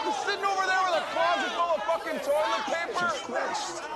You're 0.04 0.20
sitting 0.26 0.44
over 0.44 0.66
there 0.66 0.82
with 0.84 1.00
a 1.00 1.06
closet 1.16 1.50
full 1.56 1.72
of 1.72 1.82
fucking 1.88 2.20
toilet 2.20 2.64
paper? 2.68 3.08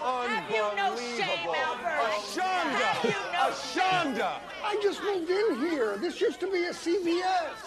Have 0.08 0.50
you 0.50 0.76
no 0.76 0.96
shame, 0.96 1.48
Albert? 1.52 2.00
Ashanda! 2.16 2.80
Have 2.80 3.04
you 3.04 3.20
no 3.32 3.50
Ashanda! 3.52 4.40
I 4.64 4.80
just 4.82 5.02
moved 5.02 5.28
in 5.28 5.70
here. 5.70 5.98
This 5.98 6.18
used 6.18 6.40
to 6.40 6.50
be 6.50 6.64
a 6.64 6.70
CVS. 6.70 7.60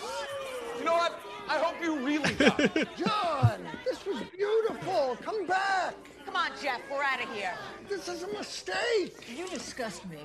You 0.80 0.86
know 0.86 0.94
what? 0.94 1.20
I 1.48 1.60
hope 1.60 1.76
you 1.84 1.98
really 2.00 2.34
die. 2.34 2.86
John, 2.98 3.60
this 3.86 4.04
was 4.08 4.24
beautiful. 4.36 5.18
Come 5.22 5.46
back. 5.46 5.94
Come 6.26 6.36
on, 6.36 6.50
Jeff, 6.62 6.80
we're 6.92 7.04
out 7.04 7.22
of 7.24 7.32
here. 7.34 7.52
This 7.90 8.08
is 8.08 8.24
a 8.24 8.28
mistake. 8.28 9.16
You 9.36 9.48
disgust 9.48 10.08
me. 10.10 10.18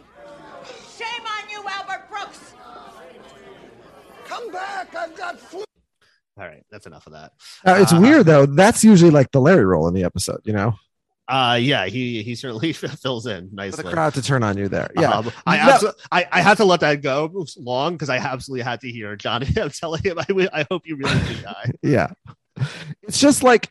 Shame 0.97 1.25
on 1.25 1.49
you, 1.51 1.65
Albert 1.69 2.09
Brooks. 2.11 2.55
Come 4.27 4.51
back. 4.53 4.95
I've 4.95 5.17
got 5.17 5.39
flu. 5.41 5.65
All 6.39 6.47
right, 6.47 6.65
that's 6.71 6.87
enough 6.87 7.07
of 7.07 7.15
that. 7.15 7.33
Uh, 7.65 7.79
it's 7.81 7.93
Uh, 7.93 8.01
weird 8.01 8.27
though. 8.27 8.45
That's 8.47 8.85
usually 8.85 9.11
like 9.11 9.31
the 9.33 9.41
Larry 9.41 9.65
role 9.65 9.89
in 9.89 9.95
the 9.95 10.05
episode, 10.05 10.41
you 10.45 10.53
know, 10.53 10.75
Uh, 11.29 11.59
yeah, 11.61 11.87
he 11.87 12.23
he 12.23 12.35
certainly 12.35 12.73
fills 12.75 13.27
in 13.27 13.49
for 13.49 13.55
nicely. 13.55 13.83
the 13.85 13.91
crowd 13.91 14.15
to 14.15 14.23
turn 14.23 14.43
on 14.43 14.59
you 14.59 14.69
there. 14.69 14.91
Yeah, 14.97 15.11
Um, 15.13 15.33
I, 15.47 15.79
No, 15.81 15.93
I 16.13 16.27
I 16.31 16.41
had 16.43 16.59
to 16.59 16.65
let 16.65 16.81
that 16.81 17.01
go 17.03 17.47
long 17.57 17.95
because 17.95 18.11
I 18.11 18.19
absolutely 18.19 18.65
had 18.65 18.81
to 18.83 18.91
hear 18.93 19.17
Johnny. 19.17 19.49
I'm 19.59 19.71
telling 19.81 20.03
him, 20.03 20.19
I, 20.19 20.49
I 20.53 20.67
hope 20.71 20.87
you 20.87 20.97
really 20.97 21.19
do 21.27 21.43
die. 21.43 21.71
yeah. 21.83 22.09
It's 23.03 23.19
just 23.19 23.43
like 23.43 23.71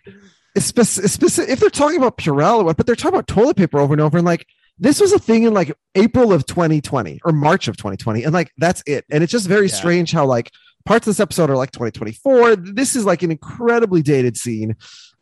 it's 0.55 0.65
specific. 0.67 1.49
If 1.51 1.59
they're 1.59 1.69
talking 1.69 1.97
about 1.97 2.17
Purell 2.17 2.59
or 2.59 2.63
what, 2.65 2.77
but 2.77 2.85
they're 2.85 2.95
talking 2.95 3.15
about 3.15 3.27
toilet 3.27 3.57
paper 3.57 3.79
over 3.79 3.93
and 3.93 4.01
over, 4.01 4.17
and 4.17 4.25
like 4.25 4.45
this 4.79 4.99
was 4.99 5.11
a 5.13 5.19
thing 5.19 5.43
in 5.43 5.53
like 5.53 5.71
April 5.95 6.33
of 6.33 6.45
2020 6.45 7.19
or 7.23 7.31
March 7.31 7.67
of 7.67 7.77
2020, 7.77 8.23
and 8.23 8.33
like 8.33 8.51
that's 8.57 8.83
it. 8.87 9.05
And 9.11 9.23
it's 9.23 9.31
just 9.31 9.47
very 9.47 9.67
Yeah. 9.67 9.73
strange 9.75 10.11
how 10.11 10.25
like 10.25 10.51
parts 10.85 11.07
of 11.07 11.11
this 11.11 11.19
episode 11.19 11.49
are 11.49 11.55
like 11.57 11.71
2024. 11.71 12.55
This 12.57 12.95
is 12.95 13.05
like 13.05 13.23
an 13.23 13.31
incredibly 13.31 14.01
dated 14.01 14.37
scene. 14.37 14.75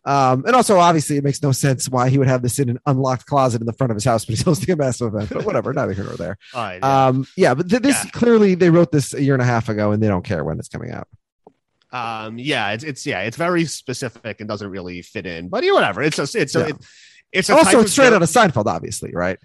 Um, 0.05 0.43
and 0.45 0.53
also 0.53 0.79
obviously 0.79 1.15
it 1.15 1.23
makes 1.23 1.41
no 1.41 1.53
sense 1.53 1.87
why 1.87 2.09
he 2.09 2.17
would 2.17 2.27
have 2.27 2.41
this 2.41 2.59
in 2.59 2.69
an 2.69 2.77
unlocked 2.85 3.25
closet 3.25 3.61
in 3.61 3.65
the 3.67 3.71
front 3.71 3.89
of 3.89 3.95
his 3.95 4.03
house, 4.03 4.25
but 4.25 4.31
he's 4.35 4.41
hosting 4.45 4.73
a 4.73 4.75
massive 4.75 5.13
event. 5.13 5.29
But 5.31 5.45
whatever, 5.45 5.71
neither 5.71 5.93
here 5.93 6.03
nor 6.03 6.17
there. 6.17 6.37
Right, 6.53 6.79
yeah. 6.83 7.05
Um, 7.07 7.25
yeah, 7.37 7.53
but 7.53 7.69
th- 7.69 7.81
this 7.81 8.03
Yeah. 8.03 8.09
clearly 8.11 8.55
they 8.55 8.69
wrote 8.69 8.91
this 8.91 9.13
a 9.13 9.23
year 9.23 9.33
and 9.33 9.41
a 9.41 9.45
half 9.45 9.69
ago, 9.69 9.91
and 9.93 10.03
they 10.03 10.07
don't 10.09 10.25
care 10.25 10.43
when 10.43 10.59
it's 10.59 10.67
coming 10.67 10.91
out. 10.91 11.07
Um 11.93 12.37
yeah 12.39 12.71
it's 12.71 12.83
it's 12.83 13.05
yeah 13.05 13.21
it's 13.21 13.37
very 13.37 13.65
specific 13.65 14.39
and 14.39 14.49
doesn't 14.49 14.69
really 14.69 15.01
fit 15.01 15.25
in 15.25 15.47
but 15.49 15.63
yeah, 15.63 15.71
whatever 15.71 16.01
it's 16.01 16.17
just 16.17 16.35
it's 16.35 16.55
Yeah. 16.55 16.61
a, 16.61 16.67
it, 16.69 16.75
it's 17.31 17.49
a 17.49 17.55
Also, 17.55 17.79
it's 17.81 17.91
straight 17.91 18.05
joke- 18.07 18.15
out 18.15 18.23
of 18.23 18.29
Seinfeld, 18.29 18.65
obviously, 18.67 19.11
right? 19.13 19.37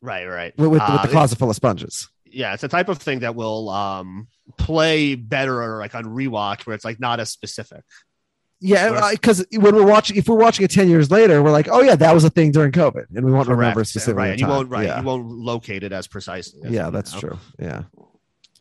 right 0.00 0.26
right 0.26 0.56
With, 0.58 0.70
with, 0.70 0.80
Uh, 0.82 0.90
with 0.92 1.02
the 1.02 1.08
closet 1.08 1.38
full 1.38 1.50
of 1.50 1.56
sponges. 1.56 2.08
yeah 2.26 2.54
it's 2.54 2.64
a 2.64 2.68
type 2.68 2.88
of 2.88 2.98
thing 2.98 3.20
that 3.20 3.34
will 3.34 3.68
um 3.70 4.26
play 4.58 5.14
better 5.14 5.78
like 5.78 5.94
on 5.94 6.04
rewatch 6.04 6.66
where 6.66 6.74
it's 6.74 6.84
like 6.84 6.98
not 7.00 7.20
as 7.20 7.30
specific 7.30 7.82
Yeah, 8.60 9.10
because 9.12 9.44
when 9.52 9.74
we're 9.74 9.84
watching, 9.86 10.16
if 10.16 10.26
we're 10.28 10.36
watching 10.46 10.64
it 10.64 10.70
ten 10.70 10.88
years 10.88 11.10
later, 11.10 11.42
we're 11.42 11.50
like, 11.50 11.68
oh 11.70 11.82
yeah, 11.82 11.96
that 11.96 12.14
was 12.14 12.24
a 12.24 12.30
thing 12.30 12.50
during 12.50 12.72
COVID, 12.72 13.06
and 13.14 13.24
we 13.26 13.30
won't 13.32 13.48
remember 13.48 13.74
Correct. 13.80 13.90
specifically. 13.90 14.28
right 14.30 14.38
you 14.38 14.46
won't 14.46 14.70
right 14.70 14.86
Yeah, 14.86 15.00
you 15.00 15.04
won't 15.06 15.26
locate 15.28 15.82
it 15.82 15.92
as 15.92 16.06
precisely 16.06 16.60
as 16.64 16.70
yeah 16.72 16.88
that's 16.90 17.12
know. 17.14 17.20
true. 17.20 17.38
Yeah, 17.58 17.82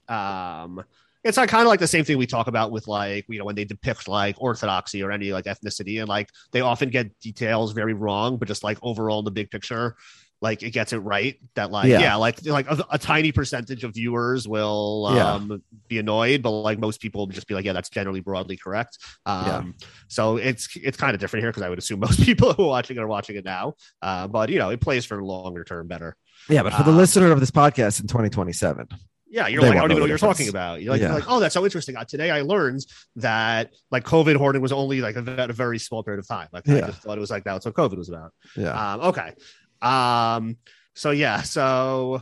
um 0.09 0.83
it's 1.23 1.37
like 1.37 1.49
kind 1.49 1.61
of 1.63 1.67
like 1.67 1.79
the 1.79 1.87
same 1.87 2.03
thing 2.05 2.17
we 2.17 2.27
talk 2.27 2.47
about 2.47 2.71
with 2.71 2.87
like 2.87 3.25
you 3.29 3.39
know 3.39 3.45
when 3.45 3.55
they 3.55 3.65
depict 3.65 4.07
like 4.07 4.35
orthodoxy 4.39 5.01
or 5.03 5.11
any 5.11 5.31
like 5.33 5.45
ethnicity 5.45 5.99
and 5.99 6.09
like 6.09 6.29
they 6.51 6.61
often 6.61 6.89
get 6.89 7.17
details 7.19 7.71
very 7.73 7.93
wrong 7.93 8.37
but 8.37 8.47
just 8.47 8.63
like 8.63 8.77
overall 8.81 9.19
in 9.19 9.25
the 9.25 9.31
big 9.31 9.49
picture 9.49 9.95
like 10.41 10.61
it 10.61 10.71
gets 10.71 10.91
it 10.91 10.97
right 10.97 11.39
that 11.55 11.71
like 11.71 11.87
Yeah. 11.87 11.99
yeah, 12.01 12.15
like 12.15 12.45
like 12.45 12.69
a, 12.69 12.85
a 12.91 12.97
tiny 12.99 13.31
percentage 13.31 13.85
of 13.85 13.93
viewers 13.93 14.45
will 14.45 15.09
Yeah. 15.15 15.33
um 15.35 15.63
be 15.87 15.99
annoyed 15.99 16.41
but 16.41 16.51
like 16.51 16.79
most 16.79 16.99
people 16.99 17.21
will 17.21 17.27
just 17.33 17.47
be 17.47 17.53
like 17.55 17.63
yeah 17.63 17.71
that's 17.71 17.89
generally 17.89 18.19
broadly 18.19 18.57
correct 18.57 18.97
um 19.25 19.75
so 20.09 20.35
it's 20.35 20.67
it's 20.75 20.97
kind 20.97 21.13
of 21.15 21.21
different 21.21 21.43
here 21.43 21.51
because 21.51 21.63
i 21.63 21.69
would 21.69 21.79
assume 21.79 21.99
most 22.09 22.21
people 22.21 22.51
who 22.53 22.63
are 22.63 22.67
watching 22.67 22.97
are 22.97 23.07
watching 23.07 23.37
it 23.37 23.45
now 23.45 23.73
uh 24.01 24.27
but 24.27 24.49
you 24.49 24.59
know 24.59 24.69
it 24.69 24.81
plays 24.81 25.05
for 25.05 25.23
longer 25.23 25.63
term 25.63 25.87
better 25.87 26.17
yeah. 26.49 26.61
But 26.61 26.73
for 26.73 26.83
the 26.83 26.89
Um, 26.91 26.97
listener 26.97 27.31
of 27.31 27.39
this 27.39 27.51
podcast 27.51 28.01
in 28.01 28.07
2027, 28.07 28.89
yeah, 29.33 29.47
you're 29.47 29.61
They 29.61 29.69
like, 29.69 29.77
I 29.77 29.81
don't 29.81 29.89
even 29.91 29.97
know 29.97 30.03
what 30.03 30.09
you're 30.09 30.17
talking 30.19 30.47
about. 30.47 30.81
You're 30.83 30.91
like, 30.91 31.01
Yeah. 31.01 31.07
you're 31.07 31.15
like, 31.15 31.25
oh, 31.27 31.39
that's 31.39 31.55
so 31.55 31.63
interesting. 31.65 31.97
Uh, 31.97 32.05
today 32.05 32.29
I 32.29 32.41
learned 32.41 32.85
that 33.15 33.71
like 33.89 34.03
COVID 34.05 34.35
hoarding 34.35 34.61
was 34.61 34.71
only 34.71 35.01
like 35.01 35.15
a, 35.15 35.23
a 35.49 35.51
very 35.53 35.79
small 35.79 36.03
period 36.03 36.19
of 36.19 36.27
time. 36.27 36.49
Like 36.53 36.69
I 36.69 36.81
just 36.81 37.01
thought 37.01 37.17
it 37.17 37.21
was 37.21 37.31
like 37.31 37.43
that's 37.43 37.65
what 37.65 37.73
COVID 37.73 37.97
was 37.97 38.09
about. 38.09 38.31
yeah, 38.55 38.93
Um, 38.93 39.01
okay. 39.01 39.33
Um, 39.81 40.57
so 40.93 41.09
yeah, 41.09 41.41
so 41.41 42.21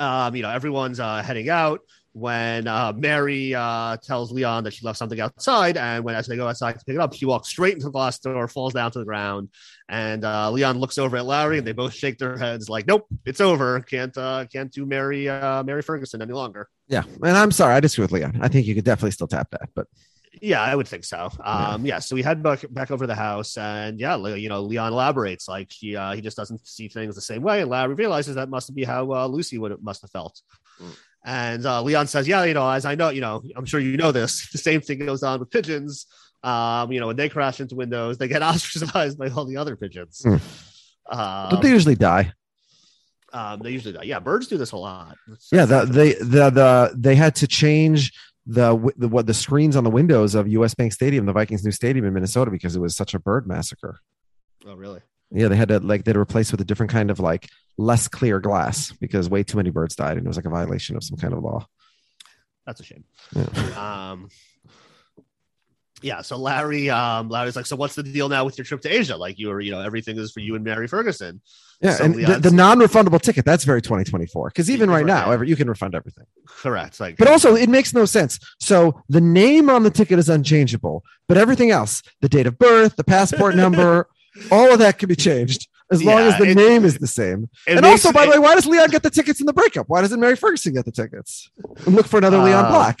um, 0.00 0.34
you 0.34 0.42
know, 0.42 0.50
everyone's 0.50 0.98
uh 0.98 1.22
heading 1.22 1.48
out 1.48 1.80
when 2.14 2.66
uh 2.68 2.92
Mary 2.96 3.54
uh 3.54 3.96
tells 3.98 4.32
Leon 4.32 4.64
that 4.64 4.72
she 4.74 4.84
left 4.84 4.98
something 4.98 5.18
outside, 5.20 5.76
and 5.76 6.04
when 6.04 6.14
as 6.14 6.26
they 6.26 6.36
go 6.36 6.46
outside 6.48 6.78
to 6.78 6.84
pick 6.84 6.94
it 6.94 7.00
up, 7.00 7.14
she 7.14 7.24
walks 7.26 7.48
straight 7.48 7.74
into 7.74 7.86
the 7.86 7.90
glass 7.92 8.18
door, 8.18 8.46
falls 8.48 8.74
down 8.74 8.90
to 8.92 8.98
the 8.98 9.04
ground, 9.04 9.48
and 9.88 10.24
uh 10.24 10.50
Leon 10.50 10.78
looks 10.78 10.98
over 10.98 11.16
at 11.16 11.24
Larry 11.26 11.58
and 11.58 11.66
they 11.66 11.72
both 11.72 11.94
shake 11.94 12.18
their 12.18 12.36
heads 12.36 12.68
like, 12.68 12.86
Nope, 12.86 13.06
it's 13.24 13.40
over. 13.40 13.80
Can't 13.80 14.16
uh 14.18 14.44
can't 14.52 14.70
do 14.72 14.84
Mary 14.86 15.28
uh 15.28 15.62
Mary 15.62 15.82
Ferguson 15.82 16.20
any 16.22 16.32
longer. 16.32 16.68
yeah. 16.88 17.02
And 17.22 17.36
I'm 17.36 17.50
sorry, 17.52 17.74
I 17.74 17.80
disagree 17.80 18.04
with 18.04 18.12
Leon. 18.12 18.38
I 18.42 18.48
think 18.48 18.66
you 18.66 18.74
could 18.74 18.84
definitely 18.84 19.12
still 19.12 19.28
tap 19.28 19.50
that, 19.52 19.70
but 19.74 19.86
Yeah, 20.40 20.62
I 20.62 20.74
would 20.74 20.88
think 20.88 21.04
so. 21.04 21.30
Um, 21.44 21.84
yeah. 21.86 21.98
so 22.00 22.14
we 22.16 22.22
head 22.22 22.42
back 22.42 22.64
back 22.70 22.90
over 22.90 23.04
to 23.04 23.06
the 23.06 23.14
house, 23.14 23.56
and 23.58 24.00
yeah, 24.00 24.16
you 24.34 24.48
know, 24.48 24.62
Leon 24.62 24.92
elaborates 24.92 25.46
like 25.46 25.70
he 25.70 25.94
uh, 25.94 26.12
he 26.12 26.20
just 26.22 26.36
doesn't 26.38 26.66
see 26.66 26.88
things 26.88 27.14
the 27.14 27.20
same 27.20 27.42
way, 27.42 27.60
and 27.60 27.70
Larry 27.70 27.94
realizes 27.94 28.34
that 28.36 28.48
must 28.48 28.74
be 28.74 28.84
how 28.84 29.12
uh, 29.12 29.26
Lucy 29.26 29.58
would 29.58 29.76
must 29.82 30.00
have 30.02 30.10
felt. 30.10 30.40
And 31.24 31.64
uh, 31.64 31.82
Leon 31.82 32.08
says, 32.08 32.26
"Yeah, 32.26 32.44
you 32.44 32.54
know, 32.54 32.68
as 32.68 32.84
I 32.84 32.94
know, 32.94 33.10
you 33.10 33.20
know, 33.20 33.42
I'm 33.56 33.64
sure 33.64 33.80
you 33.80 33.96
know 33.96 34.12
this. 34.12 34.48
The 34.52 34.58
same 34.58 34.80
thing 34.80 34.98
goes 35.06 35.22
on 35.22 35.40
with 35.40 35.50
pigeons. 35.50 36.06
Um, 36.42 36.90
you 36.90 36.98
know, 36.98 37.06
when 37.06 37.16
they 37.16 37.28
crash 37.28 37.60
into 37.60 37.76
windows, 37.76 38.18
they 38.18 38.28
get 38.28 38.42
ostracized 38.52 39.18
by 39.18 39.28
all 39.28 39.44
the 39.44 39.56
other 39.56 39.76
pigeons. 39.76 40.22
Hmm. 40.24 40.36
Um, 41.10 41.50
don't 41.50 41.62
they 41.62 41.70
usually 41.70 41.94
die? 41.94 42.32
um, 43.32 43.60
they 43.60 43.70
usually 43.70 43.94
die. 43.94 44.02
Yeah, 44.02 44.18
birds 44.18 44.46
do 44.46 44.58
this 44.58 44.72
a 44.72 44.76
lot. 44.76 45.16
Yeah, 45.50 45.64
the, 45.64 45.84
they 45.84 46.14
the 46.14 46.50
the 46.50 46.94
they 46.96 47.14
had 47.14 47.34
to 47.36 47.46
change 47.46 48.12
the 48.46 48.92
the 48.96 49.08
what 49.08 49.26
the 49.26 49.34
screens 49.34 49.76
on 49.76 49.84
the 49.84 49.90
windows 49.90 50.34
of 50.34 50.48
US 50.48 50.74
Bank 50.74 50.92
Stadium, 50.92 51.26
the 51.26 51.32
Vikings' 51.32 51.64
new 51.64 51.70
stadium 51.70 52.04
in 52.04 52.12
Minnesota, 52.12 52.50
because 52.50 52.76
it 52.76 52.80
was 52.80 52.94
such 52.94 53.14
a 53.14 53.18
bird 53.18 53.46
massacre. 53.46 54.00
Oh, 54.66 54.74
really? 54.74 55.00
Yeah, 55.32 55.48
they 55.48 55.56
had 55.56 55.68
to 55.68 55.80
like 55.80 56.04
they 56.04 56.10
had 56.10 56.14
to 56.14 56.20
replace 56.20 56.52
with 56.52 56.60
a 56.60 56.64
different 56.64 56.92
kind 56.92 57.10
of 57.10 57.18
like 57.18 57.48
less 57.78 58.06
clear 58.08 58.38
glass 58.38 58.92
because 58.92 59.28
way 59.30 59.42
too 59.42 59.56
many 59.56 59.70
birds 59.70 59.96
died, 59.96 60.16
and 60.16 60.26
it 60.26 60.28
was 60.28 60.36
like 60.36 60.44
a 60.46 60.50
violation 60.50 60.96
of 60.96 61.02
some 61.04 61.16
kind 61.16 61.32
of 61.32 61.42
law. 61.42 61.66
That's 62.66 62.80
a 62.80 62.84
shame. 62.84 63.04
Yeah. 63.34 64.10
Um, 64.10 64.28
yeah. 66.02 66.20
So 66.22 66.36
Larry, 66.36 66.90
um, 66.90 67.28
Larry's 67.28 67.56
like, 67.56 67.66
so 67.66 67.76
what's 67.76 67.94
the 67.94 68.02
deal 68.02 68.28
now 68.28 68.44
with 68.44 68.58
your 68.58 68.64
trip 68.64 68.80
to 68.82 68.88
Asia? 68.88 69.16
Like 69.16 69.38
you 69.38 69.48
were, 69.48 69.60
you 69.60 69.70
know, 69.70 69.80
everything 69.80 70.18
is 70.18 70.32
for 70.32 70.40
you 70.40 70.54
and 70.54 70.64
Mary 70.64 70.86
Ferguson. 70.86 71.40
Yeah, 71.80 71.92
So 71.94 72.04
and 72.04 72.14
the, 72.14 72.38
the 72.38 72.50
non-refundable 72.50 73.20
ticket 73.20 73.44
that's 73.44 73.64
very 73.64 73.82
2024 73.82 74.50
because 74.50 74.70
even 74.70 74.90
right 74.90 75.06
now, 75.06 75.30
every, 75.32 75.48
you 75.48 75.56
can 75.56 75.68
refund 75.68 75.94
everything. 75.94 76.24
correct. 76.46 77.00
Like, 77.00 77.16
But 77.16 77.28
also, 77.28 77.56
it 77.56 77.68
makes 77.68 77.92
no 77.94 78.04
sense. 78.04 78.38
So 78.60 79.02
the 79.08 79.20
name 79.20 79.68
on 79.68 79.82
the 79.82 79.90
ticket 79.90 80.18
is 80.18 80.28
unchangeable, 80.28 81.04
but 81.28 81.36
everything 81.36 81.70
else, 81.70 82.02
the 82.20 82.28
date 82.28 82.46
of 82.46 82.58
birth, 82.58 82.94
the 82.96 83.04
passport 83.04 83.56
number, 83.64 84.08
all 84.50 84.72
of 84.72 84.78
that 84.78 84.98
can 84.98 85.08
be 85.08 85.16
changed 85.16 85.68
as 85.90 86.02
long 86.02 86.20
as 86.20 86.38
the 86.38 86.44
it- 86.50 86.54
name 86.56 86.84
is 86.84 86.98
the 86.98 87.06
same. 87.06 87.48
And 87.66 87.84
also, 87.84 88.12
by 88.12 88.24
the 88.26 88.32
way, 88.32 88.38
why 88.38 88.54
does 88.54 88.66
Leon 88.66 88.90
get 88.90 89.02
the 89.02 89.10
tickets 89.10 89.40
in 89.40 89.46
the 89.46 89.52
breakup? 89.52 89.88
Why 89.88 90.00
doesn't 90.00 90.18
Mary 90.20 90.36
Ferguson 90.36 90.72
get 90.74 90.84
the 90.84 90.92
tickets? 90.92 91.50
And 91.86 91.94
look 91.94 92.06
for 92.06 92.18
another 92.18 92.38
Leon 92.38 92.64
Uh, 92.66 92.70
Black. 92.70 93.00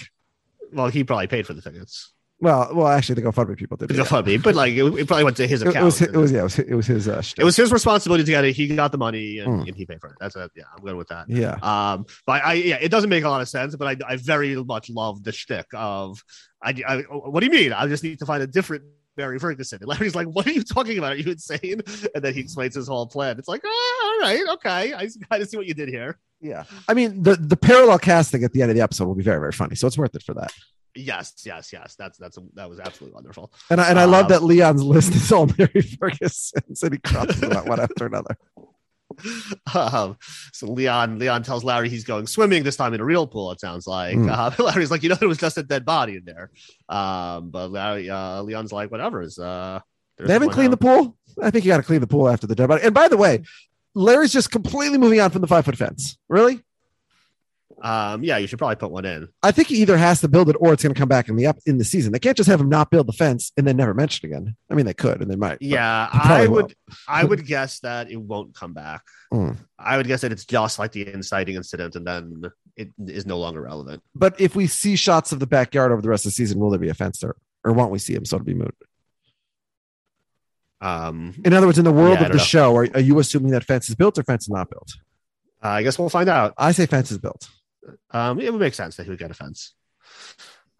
well, 0.72 0.88
he 0.88 1.04
probably 1.04 1.26
paid 1.26 1.46
for 1.46 1.54
the 1.54 1.62
tickets. 1.62 2.12
Well, 2.40 2.70
well, 2.74 2.88
actually, 2.88 3.14
the 3.14 3.22
GoFundMe 3.22 3.56
people 3.56 3.76
did. 3.76 3.88
The 3.88 3.94
yeah. 3.94 4.02
GoFundMe, 4.02 4.42
but 4.42 4.56
like 4.56 4.72
it, 4.74 4.82
it 4.82 5.06
probably 5.06 5.22
went 5.22 5.36
to 5.36 5.46
his 5.46 5.62
account. 5.62 5.76
it 5.76 5.84
was. 5.84 6.02
It 6.02 6.12
was. 6.16 6.32
Yeah. 6.32 6.40
It 6.40 6.42
was. 6.42 6.58
It 6.58 6.74
was 6.74 6.86
his. 6.88 7.06
Uh, 7.06 7.22
It 7.38 7.44
was 7.44 7.54
his 7.54 7.70
responsibility 7.72 8.24
to 8.24 8.30
get 8.32 8.44
it. 8.44 8.56
He 8.56 8.66
got 8.74 8.90
the 8.90 8.98
money 8.98 9.38
and, 9.38 9.60
Mm. 9.62 9.68
and 9.68 9.76
he 9.76 9.86
paid 9.86 10.00
for 10.00 10.08
it. 10.08 10.16
That's 10.18 10.34
a 10.34 10.50
yeah. 10.56 10.64
I'm 10.76 10.82
good 10.84 10.96
with 10.96 11.06
that. 11.06 11.30
Yeah. 11.30 11.52
Um, 11.62 12.04
but 12.26 12.44
I 12.44 12.54
yeah, 12.54 12.78
it 12.80 12.88
doesn't 12.88 13.10
make 13.10 13.22
a 13.22 13.28
lot 13.28 13.42
of 13.42 13.48
sense. 13.48 13.76
But 13.76 13.86
I 14.02 14.14
I 14.14 14.16
very 14.16 14.56
much 14.56 14.90
love 14.90 15.22
the 15.22 15.30
shtick 15.30 15.66
of 15.72 16.20
I, 16.60 16.74
I 16.84 16.96
what 17.02 17.40
do 17.40 17.46
you 17.46 17.52
mean? 17.52 17.72
I 17.72 17.86
just 17.86 18.02
need 18.02 18.18
to 18.18 18.26
find 18.26 18.42
a 18.42 18.48
different 18.48 18.82
Mary 19.16 19.38
Ferguson. 19.38 19.78
And 19.80 19.88
Larry's 19.88 20.14
like, 20.14 20.26
what 20.26 20.46
are 20.46 20.52
you 20.52 20.62
talking 20.62 20.98
about? 20.98 21.12
Are 21.12 21.16
you 21.16 21.30
insane? 21.32 21.80
And 22.14 22.22
then 22.24 22.34
he 22.34 22.40
explains 22.40 22.74
his 22.74 22.88
whole 22.88 23.06
plan. 23.06 23.38
It's 23.38 23.48
like, 23.48 23.62
oh, 23.64 24.18
all 24.22 24.28
right, 24.28 24.44
okay, 24.54 24.94
I 24.94 25.08
kind 25.30 25.42
of 25.42 25.48
see 25.48 25.56
what 25.56 25.66
you 25.66 25.74
did 25.74 25.88
here. 25.88 26.18
Yeah. 26.40 26.64
I 26.88 26.94
mean, 26.94 27.22
the 27.22 27.36
the 27.36 27.56
parallel 27.56 27.98
casting 27.98 28.42
at 28.44 28.52
the 28.52 28.62
end 28.62 28.70
of 28.70 28.76
the 28.76 28.82
episode 28.82 29.06
will 29.06 29.14
be 29.14 29.22
very 29.22 29.38
very 29.38 29.52
funny, 29.52 29.76
so 29.76 29.86
it's 29.86 29.96
worth 29.98 30.14
it 30.16 30.22
for 30.24 30.34
that. 30.34 30.52
Yes, 30.94 31.32
yes, 31.46 31.72
yes. 31.72 31.94
That's 31.98 32.18
that's 32.18 32.36
that 32.54 32.68
was 32.68 32.80
absolutely 32.80 33.14
wonderful. 33.14 33.52
And 33.70 33.80
I, 33.80 33.88
and 33.90 33.98
I 33.98 34.04
love 34.04 34.24
Um, 34.24 34.28
that 34.30 34.42
Leon's 34.42 34.82
list 34.82 35.14
is 35.14 35.30
all 35.32 35.46
Mary 35.58 35.80
Ferguson, 35.82 36.62
and 36.82 36.92
he 36.92 36.98
crosses 36.98 37.40
them 37.40 37.52
out 37.52 37.66
one 37.66 37.80
after 37.80 38.06
another. 38.06 38.36
Um, 39.74 40.16
so 40.52 40.66
Leon 40.70 41.18
Leon 41.18 41.42
tells 41.44 41.64
Larry 41.64 41.88
he's 41.88 42.04
going 42.04 42.26
swimming 42.26 42.62
this 42.62 42.76
time 42.76 42.92
in 42.94 43.00
a 43.00 43.04
real 43.04 43.26
pool. 43.26 43.50
It 43.52 43.60
sounds 43.60 43.86
like 43.86 44.16
Mm. 44.16 44.30
uh, 44.30 44.50
Larry's 44.62 44.90
like, 44.90 45.02
you 45.02 45.08
know, 45.08 45.14
there 45.14 45.28
was 45.28 45.38
just 45.38 45.56
a 45.58 45.62
dead 45.62 45.84
body 45.84 46.16
in 46.16 46.24
there. 46.24 46.50
Um, 46.88 47.50
but 47.50 47.70
Larry 47.70 48.10
uh, 48.10 48.42
Leon's 48.42 48.72
like, 48.72 48.90
whatever. 48.90 49.22
Is 49.22 49.38
uh, 49.38 49.80
They 50.18 50.32
haven't 50.32 50.50
cleaned 50.50 50.72
the 50.72 50.76
pool. 50.76 51.16
I 51.42 51.50
think 51.50 51.64
you 51.64 51.70
got 51.70 51.78
to 51.78 51.82
clean 51.82 52.00
the 52.00 52.06
pool 52.06 52.28
after 52.28 52.46
the 52.46 52.54
dead 52.54 52.68
body. 52.68 52.82
And 52.84 52.94
by 52.94 53.08
the 53.08 53.16
way, 53.16 53.42
Larry's 53.94 54.32
just 54.32 54.50
completely 54.50 54.98
moving 54.98 55.20
on 55.20 55.30
from 55.30 55.40
the 55.40 55.46
five 55.48 55.64
foot 55.64 55.76
fence. 55.76 56.18
Really? 56.28 56.62
Um, 57.84 58.22
yeah, 58.22 58.36
you 58.36 58.46
should 58.46 58.60
probably 58.60 58.76
put 58.76 58.92
one 58.92 59.04
in. 59.04 59.26
I 59.42 59.50
think 59.50 59.66
he 59.66 59.82
either 59.82 59.96
has 59.96 60.20
to 60.20 60.28
build 60.28 60.48
it 60.48 60.54
or 60.60 60.72
it's 60.72 60.84
going 60.84 60.94
to 60.94 60.98
come 60.98 61.08
back 61.08 61.28
in 61.28 61.34
the 61.34 61.48
up 61.48 61.58
in 61.66 61.78
the 61.78 61.84
season. 61.84 62.12
They 62.12 62.20
can't 62.20 62.36
just 62.36 62.48
have 62.48 62.60
him 62.60 62.68
not 62.68 62.92
build 62.92 63.08
the 63.08 63.12
fence 63.12 63.50
and 63.56 63.66
then 63.66 63.76
never 63.76 63.92
mention 63.92 64.24
it 64.30 64.32
again. 64.32 64.54
I 64.70 64.74
mean, 64.74 64.86
they 64.86 64.94
could 64.94 65.20
and 65.20 65.28
they 65.28 65.34
might. 65.34 65.58
Yeah, 65.60 66.08
I 66.12 66.46
would 66.46 66.76
I 67.08 67.24
would 67.30 67.44
guess 67.44 67.80
that 67.80 68.08
it 68.08 68.18
won't 68.20 68.54
come 68.54 68.72
back. 68.72 69.02
Mm. 69.32 69.56
I 69.80 69.96
would 69.96 70.06
guess 70.06 70.20
that 70.20 70.30
it's 70.30 70.44
just 70.44 70.78
like 70.78 70.92
the 70.92 71.12
inciting 71.12 71.56
incident, 71.56 71.96
and 71.96 72.06
then 72.06 72.42
it 72.76 72.90
is 73.04 73.26
no 73.26 73.40
longer 73.40 73.60
relevant. 73.62 74.00
But 74.14 74.40
if 74.40 74.54
we 74.54 74.68
see 74.68 74.94
shots 74.94 75.32
of 75.32 75.40
the 75.40 75.48
backyard 75.48 75.90
over 75.90 76.00
the 76.02 76.08
rest 76.08 76.24
of 76.24 76.30
the 76.30 76.34
season, 76.36 76.60
will 76.60 76.70
there 76.70 76.78
be 76.78 76.88
a 76.88 76.94
fence 76.94 77.18
there, 77.18 77.34
or 77.64 77.72
won't 77.72 77.90
we 77.90 77.98
see 77.98 78.14
him? 78.14 78.24
So 78.24 78.36
it'll 78.36 78.44
be 78.46 78.54
moot. 78.54 78.76
Um, 80.80 81.34
In 81.44 81.52
other 81.52 81.66
words, 81.66 81.78
in 81.78 81.84
the 81.84 81.92
world 81.92 82.18
Yeah, 82.20 82.26
of 82.26 82.32
the 82.32 82.38
know. 82.38 82.44
show, 82.44 82.76
are, 82.76 82.88
are 82.94 83.00
you 83.00 83.18
assuming 83.18 83.52
that 83.52 83.64
fence 83.64 83.88
is 83.88 83.94
built 83.94 84.18
or 84.18 84.22
fence 84.24 84.44
is 84.44 84.50
not 84.50 84.70
built? 84.70 84.92
uh, 85.64 85.68
I 85.68 85.82
guess 85.82 85.98
we'll 85.98 86.08
find 86.08 86.28
out. 86.28 86.54
I 86.58 86.72
say 86.72 86.86
fence 86.86 87.10
is 87.10 87.18
built. 87.18 87.48
Um, 88.10 88.40
it 88.40 88.52
would 88.52 88.60
make 88.60 88.74
sense 88.74 88.96
that 88.96 89.04
he 89.04 89.10
would 89.10 89.18
get 89.18 89.30
a 89.30 89.34
fence. 89.34 89.74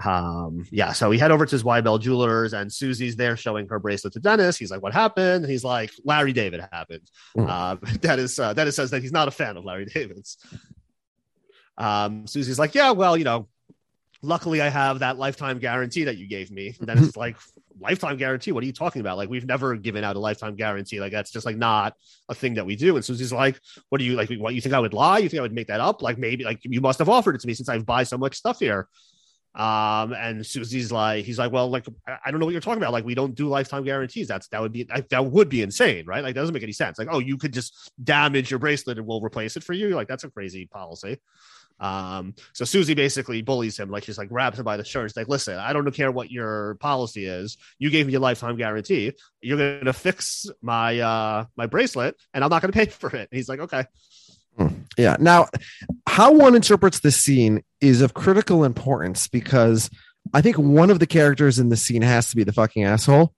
Um, 0.05 0.67
yeah, 0.71 0.93
so 0.93 1.11
we 1.11 1.19
head 1.19 1.31
over 1.31 1.47
to 1.47 1.57
Zweibel 1.57 2.01
Jewelers, 2.01 2.55
and 2.55 2.73
Susie's 2.73 3.17
there 3.17 3.37
showing 3.37 3.69
her 3.69 3.79
bracelet 3.79 4.13
to 4.15 4.21
Dennis. 4.21 4.57
He's 4.57 4.71
like, 4.71 4.83
"What 4.83 4.93
happened?" 4.93 5.45
And 5.45 5.51
he's 5.51 5.65
like, 5.65 5.93
"Larry 6.05 6.33
David 6.33 6.61
happened." 6.73 7.09
Mm. 7.37 7.49
Uh, 7.49 7.75
Dennis 8.01 8.39
uh, 8.39 8.53
Dennis 8.53 8.77
says 8.77 8.91
that 8.91 9.03
he's 9.03 9.13
not 9.13 9.29
a 9.29 9.31
fan 9.31 9.57
of 9.57 9.65
Larry 9.65 9.85
David's. 9.87 10.39
Um, 11.79 12.27
Susie's 12.27 12.59
like, 12.59 12.75
"Yeah, 12.75 12.93
well, 12.93 13.17
you 13.17 13.25
know, 13.25 13.49
luckily 14.23 14.61
I 14.61 14.69
have 14.69 15.01
that 15.01 15.19
lifetime 15.19 15.59
guarantee 15.59 16.05
that 16.05 16.17
you 16.17 16.27
gave 16.27 16.51
me." 16.51 16.75
And 16.79 16.89
Dennis 16.89 17.09
is 17.09 17.17
like, 17.17 17.37
"Lifetime 17.81 18.17
guarantee? 18.17 18.53
What 18.53 18.63
are 18.63 18.67
you 18.67 18.73
talking 18.73 19.01
about? 19.01 19.17
Like, 19.17 19.29
we've 19.29 19.47
never 19.47 19.77
given 19.77 20.05
out 20.05 20.17
a 20.17 20.19
lifetime 20.19 20.57
guarantee. 20.57 21.01
Like, 21.01 21.13
that's 21.13 21.31
just 21.31 21.47
like 21.47 21.57
not 21.57 21.95
a 22.29 22.35
thing 22.35 22.55
that 22.55 22.67
we 22.67 22.77
do." 22.77 22.97
And 22.97 23.05
Susie's 23.05 23.33
like, 23.33 23.61
"What 23.89 23.99
do 23.99 24.05
you 24.05 24.15
like? 24.15 24.31
What 24.33 24.55
you 24.55 24.61
think 24.61 24.75
I 24.75 24.81
would 24.81 24.95
lie? 24.95 25.19
You 25.19 25.29
think 25.29 25.39
I 25.39 25.43
would 25.43 25.53
make 25.53 25.69
that 25.69 25.81
up? 25.81 26.03
Like, 26.03 26.19
maybe 26.19 26.45
like 26.45 26.61
you 26.65 26.81
must 26.81 26.99
have 26.99 27.09
offered 27.09 27.35
it 27.35 27.41
to 27.41 27.47
me 27.47 27.55
since 27.55 27.69
I've 27.69 27.87
buy 27.87 28.05
so 28.05 28.19
much 28.19 28.37
stuff 28.37 28.59
here." 28.59 28.89
Um, 29.55 30.15
and 30.15 30.47
Susie's 30.47 30.91
like, 30.91 31.27
he's 31.27 31.39
like, 31.39 31.53
well, 31.53 31.69
like, 31.69 31.85
I 32.07 32.31
don't 32.31 32.41
know 32.41 32.47
what 32.47 32.53
you're 32.53 32.63
talking 32.63 32.83
about. 32.83 32.93
Like, 32.93 33.05
we 33.05 33.15
don't 33.15 33.35
do 33.35 33.49
lifetime 33.49 33.85
guarantees. 33.85 34.27
That's 34.27 34.49
that 34.49 34.63
would 34.63 34.73
be 34.73 34.85
that, 34.85 35.11
that 35.11 35.27
would 35.27 35.49
be 35.51 35.61
insane, 35.61 36.07
right? 36.07 36.23
Like, 36.23 36.35
that 36.35 36.41
doesn't 36.41 36.55
make 36.55 36.63
any 36.63 36.73
sense. 36.73 36.99
Like, 36.99 37.09
oh, 37.11 37.19
you 37.19 37.37
could 37.37 37.53
just 37.53 37.93
damage 38.03 38.51
your 38.51 38.59
bracelet 38.59 38.99
and 38.99 39.07
we'll 39.07 39.21
replace 39.21 39.57
it 39.57 39.65
for 39.65 39.75
you. 39.75 39.91
Like, 39.91 40.09
that's 40.09 40.25
a 40.25 40.31
crazy 40.31 40.67
policy. 40.67 41.19
Um, 41.83 42.35
so 42.53 42.65
Susie 42.65 42.95
basically 42.95 43.43
bullies 43.43 43.79
him, 43.79 43.91
like 43.91 44.05
she's 44.05 44.17
like 44.17 44.29
grabs 44.29 44.59
him 44.59 44.65
by 44.65 44.77
the 44.77 44.85
shirt. 44.85 45.11
She's 45.11 45.17
like, 45.17 45.29
listen, 45.29 45.59
I 45.59 45.73
don't 45.73 45.91
care 45.91 46.13
what 46.13 46.31
your 46.31 46.77
policy 46.77 47.27
is. 47.27 47.57
You 47.79 47.91
gave 47.91 48.07
me 48.07 48.15
a 48.15 48.21
lifetime 48.21 48.57
guarantee. 48.57 49.13
You're 49.41 49.81
gonna 49.81 49.93
fix 49.93 50.47
my 50.63 51.01
uh 51.01 51.47
my 51.57 51.67
bracelet, 51.67 52.17
and 52.33 52.45
I'm 52.45 52.51
not 52.51 52.63
gonna 52.63 52.73
pay 52.73 52.87
for 52.87 53.09
it. 53.11 53.29
And 53.31 53.37
he's 53.37 53.49
like, 53.49 53.61
okay. 53.61 53.85
Yeah. 54.97 55.17
Now, 55.19 55.49
how 56.07 56.33
one 56.33 56.55
interprets 56.55 57.01
this 57.01 57.17
scene 57.17 57.65
is 57.81 58.01
of 58.01 58.15
critical 58.15 58.65
importance 58.65 59.27
because 59.27 59.91
I 60.33 60.41
think 60.41 60.57
one 60.59 60.91
of 60.91 61.01
the 61.01 61.07
characters 61.07 61.59
in 61.59 61.69
the 61.69 61.77
scene 61.77 62.03
has 62.03 62.31
to 62.31 62.37
be 62.37 62.45
the 62.45 62.53
fucking 62.53 62.85
asshole. 62.85 63.35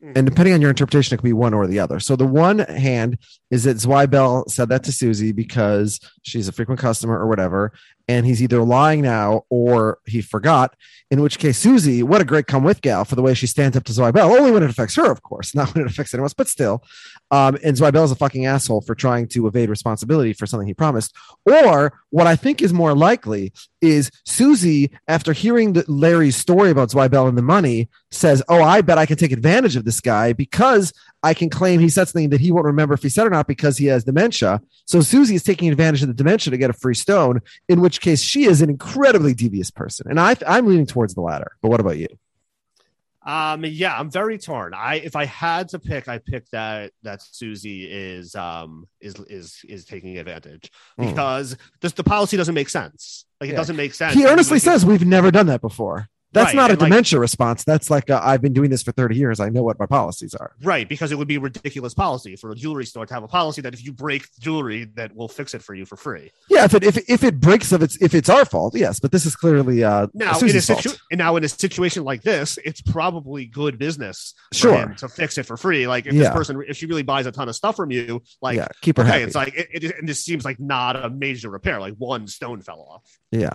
And 0.00 0.26
depending 0.26 0.54
on 0.54 0.60
your 0.60 0.70
interpretation, 0.70 1.14
it 1.14 1.18
could 1.18 1.24
be 1.24 1.32
one 1.32 1.52
or 1.52 1.66
the 1.66 1.80
other. 1.80 1.98
So 1.98 2.14
the 2.14 2.26
one 2.26 2.60
hand 2.60 3.18
is 3.50 3.64
that 3.64 3.78
Zweibel 3.78 4.48
said 4.48 4.68
that 4.68 4.84
to 4.84 4.92
Susie 4.92 5.32
because 5.32 5.98
she's 6.22 6.46
a 6.46 6.52
frequent 6.52 6.80
customer 6.80 7.18
or 7.18 7.26
whatever, 7.26 7.72
and 8.08 8.24
he's 8.26 8.42
either 8.42 8.62
lying 8.62 9.02
now 9.02 9.44
or 9.50 9.98
he 10.06 10.22
forgot. 10.22 10.74
In 11.10 11.22
which 11.22 11.38
case, 11.38 11.58
Susie, 11.58 12.02
what 12.02 12.20
a 12.20 12.24
great 12.24 12.46
come 12.46 12.64
with 12.64 12.82
gal 12.82 13.04
for 13.04 13.14
the 13.14 13.22
way 13.22 13.32
she 13.32 13.46
stands 13.46 13.76
up 13.76 13.84
to 13.84 13.92
Zweibel. 13.92 14.38
Only 14.38 14.50
when 14.50 14.62
it 14.62 14.70
affects 14.70 14.96
her, 14.96 15.10
of 15.10 15.22
course, 15.22 15.54
not 15.54 15.74
when 15.74 15.84
it 15.84 15.90
affects 15.90 16.12
anyone 16.12 16.24
else, 16.24 16.34
but 16.34 16.48
still. 16.48 16.82
Um, 17.30 17.58
and 17.62 17.76
Zweibel 17.76 18.04
is 18.04 18.10
a 18.10 18.16
fucking 18.16 18.46
asshole 18.46 18.82
for 18.82 18.94
trying 18.94 19.28
to 19.28 19.46
evade 19.46 19.70
responsibility 19.70 20.32
for 20.32 20.46
something 20.46 20.66
he 20.66 20.74
promised. 20.74 21.14
Or 21.44 22.00
what 22.10 22.26
I 22.26 22.36
think 22.36 22.62
is 22.62 22.72
more 22.72 22.94
likely 22.94 23.52
is 23.80 24.10
Susie, 24.24 24.90
after 25.06 25.32
hearing 25.32 25.74
the, 25.74 25.84
Larry's 25.88 26.36
story 26.36 26.70
about 26.70 26.90
Zweibel 26.90 27.28
and 27.28 27.38
the 27.38 27.42
money, 27.42 27.88
says, 28.10 28.42
"Oh, 28.48 28.62
I 28.62 28.80
bet 28.80 28.98
I 28.98 29.06
can 29.06 29.16
take 29.16 29.32
advantage 29.32 29.76
of 29.76 29.84
this 29.84 30.00
guy 30.00 30.32
because 30.32 30.92
I 31.22 31.34
can 31.34 31.50
claim 31.50 31.80
he 31.80 31.88
said 31.88 32.08
something 32.08 32.30
that 32.30 32.40
he 32.40 32.52
won't 32.52 32.66
remember 32.66 32.94
if 32.94 33.02
he 33.02 33.08
said 33.08 33.26
or 33.26 33.30
not 33.30 33.46
because 33.46 33.76
he 33.78 33.86
has 33.86 34.04
dementia." 34.04 34.60
So 34.86 35.00
Susie 35.00 35.34
is 35.34 35.42
taking 35.42 35.68
advantage 35.68 36.02
of 36.02 36.08
the 36.08 36.14
dementia 36.14 36.50
to 36.50 36.56
get 36.58 36.70
a 36.70 36.74
free 36.74 36.94
stone. 36.94 37.40
In 37.68 37.80
which 37.80 38.00
case, 38.00 38.20
she 38.22 38.44
is 38.44 38.62
an 38.62 38.70
incredibly 38.70 39.34
devious 39.34 39.70
person, 39.70 40.06
and 40.10 40.18
I, 40.20 40.36
I'm 40.46 40.66
leaning 40.66 40.86
towards 40.86 41.14
the 41.14 41.20
latter. 41.20 41.52
But 41.62 41.70
what 41.70 41.80
about 41.80 41.98
you? 41.98 42.08
Um, 43.26 43.64
yeah, 43.66 43.98
I'm 43.98 44.10
very 44.10 44.38
torn. 44.38 44.72
I 44.74 44.96
if 44.96 45.14
I 45.14 45.26
had 45.26 45.68
to 45.70 45.78
pick, 45.78 46.08
I 46.08 46.16
pick 46.18 46.48
that 46.50 46.92
that 47.02 47.20
Susie 47.20 47.84
is 47.84 48.34
um 48.34 48.86
is 49.00 49.16
is 49.28 49.60
is 49.68 49.84
taking 49.84 50.16
advantage 50.18 50.70
Hmm. 50.96 51.08
because 51.08 51.56
this, 51.82 51.92
the 51.92 52.04
policy 52.04 52.38
doesn't 52.38 52.54
make 52.54 52.70
sense. 52.70 53.26
Like 53.40 53.50
it 53.50 53.52
Yeah. 53.52 53.58
doesn't 53.58 53.76
make 53.76 53.92
sense. 53.92 54.14
He 54.14 54.24
earnestly 54.24 54.58
says, 54.58 54.86
"We've 54.86 55.04
never 55.04 55.30
done 55.30 55.46
that 55.48 55.60
before." 55.60 56.08
That's 56.32 56.48
Right, 56.48 56.56
not 56.56 56.70
a 56.70 56.72
and 56.74 56.82
like- 56.82 56.90
dementia 56.90 57.18
response. 57.18 57.64
That's 57.64 57.88
like 57.90 58.10
i 58.10 58.20
I've 58.34 58.42
been 58.42 58.52
doing 58.52 58.68
this 58.68 58.82
for 58.82 58.92
30 58.92 59.16
years. 59.16 59.40
I 59.40 59.48
know 59.48 59.62
what 59.62 59.78
my 59.78 59.86
policies 59.86 60.34
are. 60.34 60.52
Right, 60.62 60.86
because 60.86 61.10
it 61.10 61.16
would 61.16 61.26
be 61.28 61.38
ridiculous 61.38 61.94
policy 61.94 62.36
for 62.36 62.50
a 62.50 62.54
jewelry 62.54 62.84
store 62.84 63.06
to 63.06 63.14
have 63.14 63.22
a 63.22 63.28
policy 63.28 63.62
that 63.62 63.72
if 63.72 63.82
you 63.82 63.92
break 63.94 64.26
jewelry, 64.38 64.84
that 64.96 65.16
will 65.16 65.28
fix 65.28 65.54
it 65.54 65.62
for 65.62 65.74
you 65.74 65.86
for 65.86 65.96
free. 65.96 66.30
Yeah, 66.50 66.64
if 66.64 66.74
it 66.74 66.84
if, 66.84 66.98
if 67.08 67.24
it 67.24 67.40
breaks 67.40 67.72
of 67.72 67.82
it's 67.82 67.96
if 68.02 68.14
it's 68.14 68.28
our 68.28 68.44
fault, 68.44 68.74
yes. 68.76 69.00
But 69.00 69.10
this 69.10 69.24
is 69.24 69.34
clearly 69.36 69.82
uh 69.84 70.08
Now, 70.12 70.30
in 70.30 70.34
a 70.36 70.38
Susie's 70.38 70.64
situ- 70.66 70.96
now 71.12 71.36
in 71.36 71.44
a 71.44 71.48
situation 71.48 72.04
like 72.04 72.22
this, 72.22 72.58
it's 72.62 72.82
probably 72.82 73.46
good 73.46 73.78
business 73.78 74.34
Sure. 74.52 74.94
to 74.98 75.08
fix 75.08 75.38
it 75.38 75.44
for 75.46 75.56
free. 75.56 75.86
Like 75.86 76.06
if 76.06 76.12
Yeah. 76.12 76.24
this 76.24 76.30
person, 76.32 76.62
if 76.68 76.76
she 76.76 76.84
really 76.86 77.02
buys 77.04 77.24
a 77.24 77.32
ton 77.32 77.48
of 77.48 77.56
stuff 77.56 77.74
from 77.76 77.90
you, 77.90 78.22
like 78.42 78.56
Yeah, 78.56 78.68
keep 78.82 78.98
her 78.98 79.02
okay, 79.02 79.12
happy. 79.12 79.24
it's 79.24 79.34
like 79.34 79.54
it, 79.56 79.68
it, 79.84 79.98
and 79.98 80.06
this 80.06 80.22
seems 80.22 80.44
like 80.44 80.60
not 80.60 80.94
a 81.02 81.08
major 81.08 81.48
repair. 81.48 81.80
Like 81.80 81.94
one 81.96 82.26
stone 82.26 82.60
fell 82.60 82.80
off. 82.90 83.02
Yeah. 83.32 83.52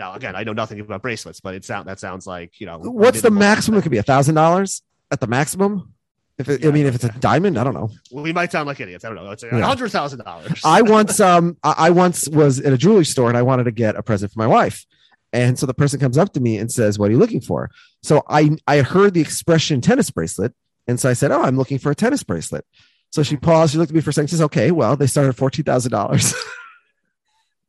Now, 0.00 0.14
again, 0.14 0.34
I 0.34 0.44
know 0.44 0.54
nothing 0.54 0.80
about 0.80 1.02
bracelets, 1.02 1.40
but 1.40 1.54
it 1.54 1.62
sound 1.62 1.86
that 1.86 2.00
sounds 2.00 2.26
like 2.26 2.58
you 2.58 2.64
know. 2.64 2.78
What's 2.78 3.20
the 3.20 3.30
maximum? 3.30 3.78
It 3.78 3.82
could 3.82 3.90
be 3.90 3.98
a 3.98 4.02
thousand 4.02 4.34
dollars 4.34 4.80
at 5.10 5.20
the 5.20 5.26
maximum. 5.26 5.92
If 6.38 6.48
it, 6.48 6.64
I 6.64 6.70
mean, 6.70 6.86
if 6.86 6.94
it's 6.94 7.04
a 7.04 7.10
diamond, 7.10 7.58
I 7.58 7.64
don't 7.64 7.74
know. 7.74 7.90
Well, 8.10 8.24
we 8.24 8.32
might 8.32 8.50
sound 8.50 8.66
like 8.66 8.80
idiots. 8.80 9.04
I 9.04 9.08
don't 9.08 9.22
know. 9.22 9.30
It's 9.30 9.42
a 9.42 9.50
hundred 9.50 9.90
thousand 9.90 10.24
dollars. 10.24 10.62
I 10.64 10.80
once 10.80 11.20
um 11.20 11.58
I 11.62 11.74
I 11.76 11.90
once 11.90 12.26
was 12.28 12.60
at 12.60 12.72
a 12.72 12.78
jewelry 12.78 13.04
store 13.04 13.28
and 13.28 13.36
I 13.36 13.42
wanted 13.42 13.64
to 13.64 13.72
get 13.72 13.94
a 13.94 14.02
present 14.02 14.32
for 14.32 14.38
my 14.38 14.46
wife. 14.46 14.86
And 15.34 15.58
so 15.58 15.66
the 15.66 15.74
person 15.74 16.00
comes 16.00 16.16
up 16.16 16.32
to 16.32 16.40
me 16.40 16.56
and 16.56 16.72
says, 16.72 16.98
What 16.98 17.10
are 17.10 17.12
you 17.12 17.18
looking 17.18 17.42
for? 17.42 17.70
So 18.02 18.22
I 18.26 18.56
I 18.66 18.78
heard 18.78 19.12
the 19.12 19.20
expression 19.20 19.82
tennis 19.82 20.10
bracelet. 20.10 20.54
And 20.86 20.98
so 20.98 21.10
I 21.10 21.12
said, 21.12 21.30
Oh, 21.30 21.42
I'm 21.42 21.58
looking 21.58 21.78
for 21.78 21.90
a 21.90 21.94
tennis 21.94 22.22
bracelet. 22.22 22.64
So 23.10 23.22
she 23.22 23.36
paused, 23.36 23.72
she 23.72 23.78
looked 23.78 23.90
at 23.90 23.94
me 23.94 24.00
for 24.00 24.08
a 24.08 24.12
second, 24.14 24.28
she 24.28 24.36
says, 24.36 24.42
Okay, 24.44 24.70
well, 24.70 24.96
they 24.96 25.06
start 25.06 25.28
at 25.28 25.36
fourteen 25.36 25.66
thousand 25.66 25.92
dollars. 25.92 26.32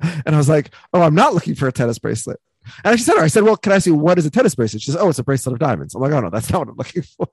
and 0.25 0.35
I 0.35 0.37
was 0.37 0.49
like, 0.49 0.71
Oh, 0.93 1.01
I'm 1.01 1.15
not 1.15 1.33
looking 1.33 1.55
for 1.55 1.67
a 1.67 1.71
tennis 1.71 1.99
bracelet. 1.99 2.39
And 2.83 2.97
she 2.99 3.03
said, 3.03 3.15
her, 3.15 3.23
I 3.23 3.27
said, 3.27 3.43
Well, 3.43 3.57
can 3.57 3.71
I 3.71 3.79
see 3.79 3.91
what 3.91 4.17
is 4.17 4.25
a 4.25 4.31
tennis 4.31 4.55
bracelet? 4.55 4.81
She 4.81 4.91
says, 4.91 4.99
Oh, 4.99 5.09
it's 5.09 5.19
a 5.19 5.23
bracelet 5.23 5.53
of 5.53 5.59
diamonds. 5.59 5.95
I'm 5.95 6.01
like, 6.01 6.11
Oh 6.11 6.19
no, 6.19 6.29
that's 6.29 6.51
not 6.51 6.59
what 6.59 6.69
I'm 6.69 6.77
looking 6.77 7.03
for. 7.03 7.27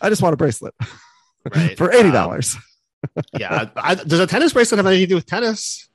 I 0.00 0.08
just 0.08 0.22
want 0.22 0.34
a 0.34 0.36
bracelet 0.36 0.74
right. 1.54 1.76
for 1.76 1.92
eighty 1.92 2.08
um, 2.08 2.14
dollars. 2.14 2.56
yeah. 3.38 3.70
I, 3.76 3.94
does 3.94 4.20
a 4.20 4.26
tennis 4.26 4.52
bracelet 4.52 4.78
have 4.78 4.86
anything 4.86 5.06
to 5.06 5.08
do 5.08 5.14
with 5.16 5.26
tennis? 5.26 5.88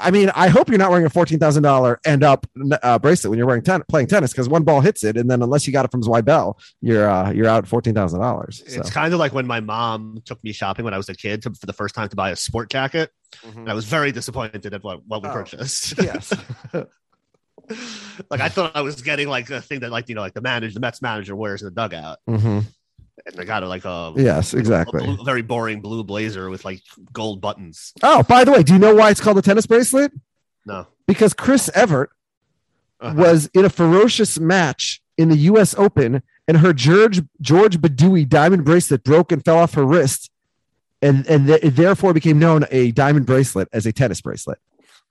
I 0.00 0.10
mean, 0.10 0.30
I 0.34 0.48
hope 0.48 0.68
you're 0.68 0.78
not 0.78 0.90
wearing 0.90 1.04
a 1.06 1.10
fourteen 1.10 1.38
thousand 1.38 1.62
dollar 1.62 2.00
end 2.04 2.24
up 2.24 2.46
uh, 2.82 2.98
bracelet 2.98 3.30
when 3.30 3.38
you're 3.38 3.46
wearing 3.46 3.62
ten- 3.62 3.82
playing 3.88 4.06
tennis 4.06 4.32
because 4.32 4.48
one 4.48 4.64
ball 4.64 4.80
hits 4.80 5.04
it, 5.04 5.16
and 5.16 5.30
then 5.30 5.42
unless 5.42 5.66
you 5.66 5.72
got 5.72 5.84
it 5.84 5.90
from 5.90 6.02
Zweibel, 6.02 6.54
you're 6.80 7.08
uh, 7.08 7.30
you're 7.30 7.46
out 7.46 7.66
fourteen 7.68 7.94
thousand 7.94 8.20
dollars. 8.20 8.62
So 8.66 8.80
It's 8.80 8.90
kind 8.90 9.12
of 9.12 9.20
like 9.20 9.32
when 9.34 9.46
my 9.46 9.60
mom 9.60 10.22
took 10.24 10.42
me 10.42 10.52
shopping 10.52 10.84
when 10.84 10.94
I 10.94 10.96
was 10.96 11.08
a 11.08 11.14
kid 11.14 11.42
to, 11.42 11.50
for 11.54 11.66
the 11.66 11.72
first 11.72 11.94
time 11.94 12.08
to 12.08 12.16
buy 12.16 12.30
a 12.30 12.36
sport 12.36 12.70
jacket, 12.70 13.10
and 13.44 13.68
I 13.70 13.74
was 13.74 13.84
very 13.84 14.10
disappointed 14.12 14.72
at 14.72 14.82
what, 14.82 15.04
what 15.06 15.22
we 15.22 15.28
Oh, 15.28 15.32
purchased. 15.32 15.94
yes. 16.02 16.32
like 18.30 18.40
I 18.40 18.48
thought 18.48 18.72
I 18.74 18.80
was 18.80 19.00
getting 19.02 19.28
like 19.28 19.50
a 19.50 19.60
thing 19.60 19.80
that 19.80 19.90
like 19.90 20.08
you 20.08 20.14
know 20.14 20.20
like 20.22 20.34
the 20.34 20.40
manager, 20.40 20.74
the 20.74 20.80
Mets 20.80 21.02
manager 21.02 21.36
wears 21.36 21.62
in 21.62 21.66
the 21.66 21.70
dugout, 21.72 22.18
Mhm. 22.28 22.64
And 23.26 23.38
I 23.40 23.44
got 23.44 23.62
it 23.62 23.66
like 23.66 23.84
a 23.84 24.12
Yes, 24.16 24.54
exactly. 24.54 25.04
a 25.06 25.22
very 25.24 25.42
boring 25.42 25.80
blue 25.80 26.02
blazer 26.04 26.50
with 26.50 26.64
like 26.64 26.82
gold 27.12 27.40
buttons. 27.40 27.92
Oh, 28.02 28.22
by 28.22 28.44
the 28.44 28.52
way, 28.52 28.62
do 28.62 28.72
you 28.72 28.78
know 28.78 28.94
why 28.94 29.10
it's 29.10 29.20
called 29.20 29.38
a 29.38 29.42
tennis 29.42 29.66
bracelet? 29.66 30.12
No, 30.66 30.86
Because 31.06 31.32
Chris 31.34 31.70
Evert 31.74 32.10
Uh-huh. 33.00 33.14
was 33.16 33.48
in 33.54 33.64
a 33.64 33.70
ferocious 33.70 34.38
match 34.38 35.00
in 35.16 35.28
the 35.30 35.36
U.S. 35.36 35.74
Open, 35.78 36.22
and 36.48 36.58
her 36.58 36.72
George 36.72 37.22
George 37.40 37.78
Bedewi 37.80 38.28
diamond 38.28 38.64
bracelet 38.64 39.04
broke 39.04 39.32
and 39.32 39.44
fell 39.44 39.58
off 39.58 39.74
her 39.74 39.84
wrist, 39.86 40.30
and 41.00 41.26
and 41.26 41.46
th- 41.46 41.60
it 41.62 41.76
therefore 41.76 42.12
became 42.12 42.38
known 42.38 42.64
a 42.70 42.90
diamond 42.92 43.24
bracelet 43.26 43.68
as 43.72 43.86
a 43.86 43.92
tennis 43.92 44.20
bracelet. 44.20 44.58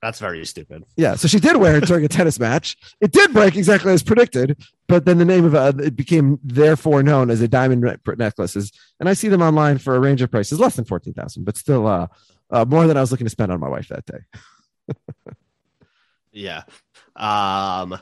That's 0.02 0.18
very 0.18 0.44
stupid. 0.46 0.84
Yeah, 0.96 1.14
so 1.14 1.28
she 1.28 1.38
did 1.38 1.56
wear 1.56 1.76
it 1.76 1.84
during 1.84 2.04
a 2.04 2.08
tennis 2.08 2.38
match. 2.38 2.76
It 3.00 3.12
did 3.12 3.32
break 3.32 3.56
exactly 3.56 3.92
as 3.92 4.02
predicted, 4.02 4.62
but 4.88 5.04
then 5.04 5.18
the 5.18 5.24
name 5.24 5.44
of 5.44 5.54
uh, 5.54 5.72
it 5.78 5.94
became 5.96 6.38
therefore 6.42 7.02
known 7.02 7.30
as 7.30 7.40
a 7.40 7.48
diamond 7.48 7.82
ne- 7.82 8.14
necklaces. 8.16 8.72
And 8.98 9.08
I 9.08 9.12
see 9.12 9.28
them 9.28 9.42
online 9.42 9.78
for 9.78 9.94
a 9.94 10.00
range 10.00 10.22
of 10.22 10.30
prices 10.30 10.58
less 10.58 10.76
than 10.76 10.84
fourteen 10.84 11.14
thousand, 11.14 11.44
but 11.44 11.56
still 11.56 11.86
uh, 11.86 12.06
uh, 12.50 12.64
more 12.64 12.86
than 12.86 12.96
I 12.96 13.00
was 13.00 13.10
looking 13.10 13.26
to 13.26 13.30
spend 13.30 13.52
on 13.52 13.60
my 13.60 13.68
wife 13.68 13.88
that 13.88 14.06
day. 14.06 14.18
Yeah. 16.32 16.62
Um 17.16 17.98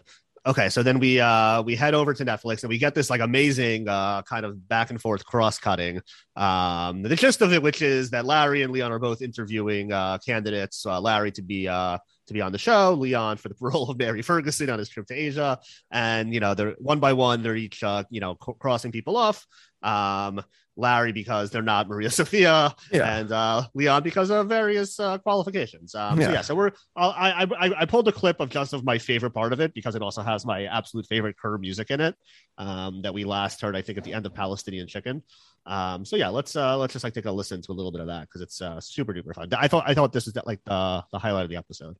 okay, 0.49 0.70
so 0.70 0.83
then 0.83 0.99
we 0.99 1.20
uh 1.20 1.62
we 1.62 1.77
head 1.77 1.95
over 1.95 2.15
to 2.15 2.25
Netflix 2.25 2.62
and 2.62 2.70
we 2.70 2.79
get 2.79 2.95
this 2.95 3.11
like 3.11 3.20
amazing 3.20 3.89
uh 3.89 4.23
kind 4.23 4.47
of 4.47 4.66
back 4.69 4.91
and 4.91 5.01
forth 5.01 5.25
cross 5.25 5.59
cutting. 5.59 6.01
Um 6.37 7.03
the 7.03 7.16
gist 7.16 7.43
of 7.43 7.53
it 7.53 7.62
which 7.62 7.83
is 7.83 8.11
that 8.11 8.25
Larry 8.25 8.62
and 8.62 8.73
Leon 8.73 8.91
are 8.91 8.99
both 8.99 9.20
interviewing 9.20 9.93
uh 9.93 10.19
candidates, 10.25 10.87
uh, 10.87 11.01
Larry 11.01 11.31
to 11.33 11.43
be 11.43 11.69
uh 11.69 11.99
to 12.29 12.35
be 12.35 12.41
on 12.41 12.53
the 12.53 12.59
show, 12.59 12.95
Leon 12.95 13.37
for 13.37 13.49
the 13.49 13.57
role 13.61 13.91
of 13.91 13.99
Mary 13.99 14.23
Ferguson 14.23 14.70
on 14.70 14.79
his 14.79 14.89
trip 14.89 15.07
to 15.07 15.15
Asia, 15.15 15.59
and 15.91 16.33
you 16.33 16.41
know 16.41 16.55
they're 16.55 16.77
one 16.79 17.01
by 17.01 17.12
one 17.12 17.43
they're 17.43 17.57
each 17.57 17.83
uh, 17.83 18.05
you 18.11 18.20
know 18.20 18.35
crossing 18.35 18.93
people 18.93 19.16
off. 19.16 19.47
Um, 19.83 20.43
Larry 20.79 21.13
because 21.13 21.51
they're 21.51 21.61
not 21.61 21.89
Maria 21.89 22.09
Sophia, 22.21 22.75
Yeah. 22.93 23.17
and 23.19 23.33
uh, 23.33 23.65
Leon 23.75 24.03
because 24.05 24.31
of 24.31 24.49
various 24.49 24.99
uh, 25.01 25.19
qualifications. 25.19 25.95
Um, 25.95 26.17
So 26.17 26.23
Yeah. 26.29 26.33
yeah, 26.33 26.41
so 26.43 26.55
we're 26.55 26.71
I'll- 26.97 27.15
I, 27.17 27.43
I 27.59 27.83
I 27.83 27.85
pulled 27.85 28.07
a 28.09 28.13
clip 28.13 28.39
of 28.41 28.49
just 28.49 28.73
of 28.73 28.85
my 28.85 28.97
favorite 28.99 29.33
part 29.33 29.53
of 29.53 29.61
it 29.61 29.75
because 29.75 29.95
it 29.97 30.03
also 30.03 30.23
has 30.23 30.47
my 30.47 30.65
absolute 30.67 31.07
favorite 31.07 31.37
Curb 31.37 31.61
music 31.61 31.91
in 31.91 32.01
it 32.01 32.15
um, 32.57 33.03
that 33.03 33.13
we 33.13 33.25
last 33.25 33.61
heard 33.61 33.75
I 33.77 33.83
think 33.83 33.99
at 33.99 34.05
the 34.05 34.15
end 34.15 34.25
of 34.25 34.33
Palestinian 34.35 34.87
Chicken. 34.87 35.23
Um, 35.67 36.05
so 36.05 36.17
yeah, 36.17 36.29
let's 36.29 36.55
uh, 36.57 36.79
let's 36.79 36.93
just 36.95 37.05
like 37.05 37.13
take 37.13 37.27
a 37.27 37.33
listen 37.33 37.61
to 37.63 37.73
a 37.73 37.75
little 37.75 37.93
bit 37.93 38.01
of 38.01 38.07
that 38.07 38.23
because 38.29 38.41
it's 38.41 38.63
uh, 38.63 38.81
super 38.81 39.13
duper 39.13 39.35
fun. 39.35 39.49
I 39.53 39.67
thought 39.69 39.85
I 39.87 39.95
thought 39.95 40.13
this 40.13 40.27
is 40.29 40.35
like 40.47 40.63
the 40.65 41.05
the 41.13 41.19
highlight 41.19 41.45
of 41.45 41.51
the 41.51 41.57
episode. 41.57 41.97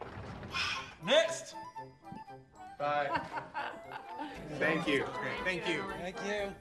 Next. 1.04 1.54
Bye. 2.78 3.10
Thank 4.58 4.86
you. 4.86 5.04
Thank 5.44 5.68
you. 5.68 5.82
Thank 6.00 6.16
you. 6.26 6.52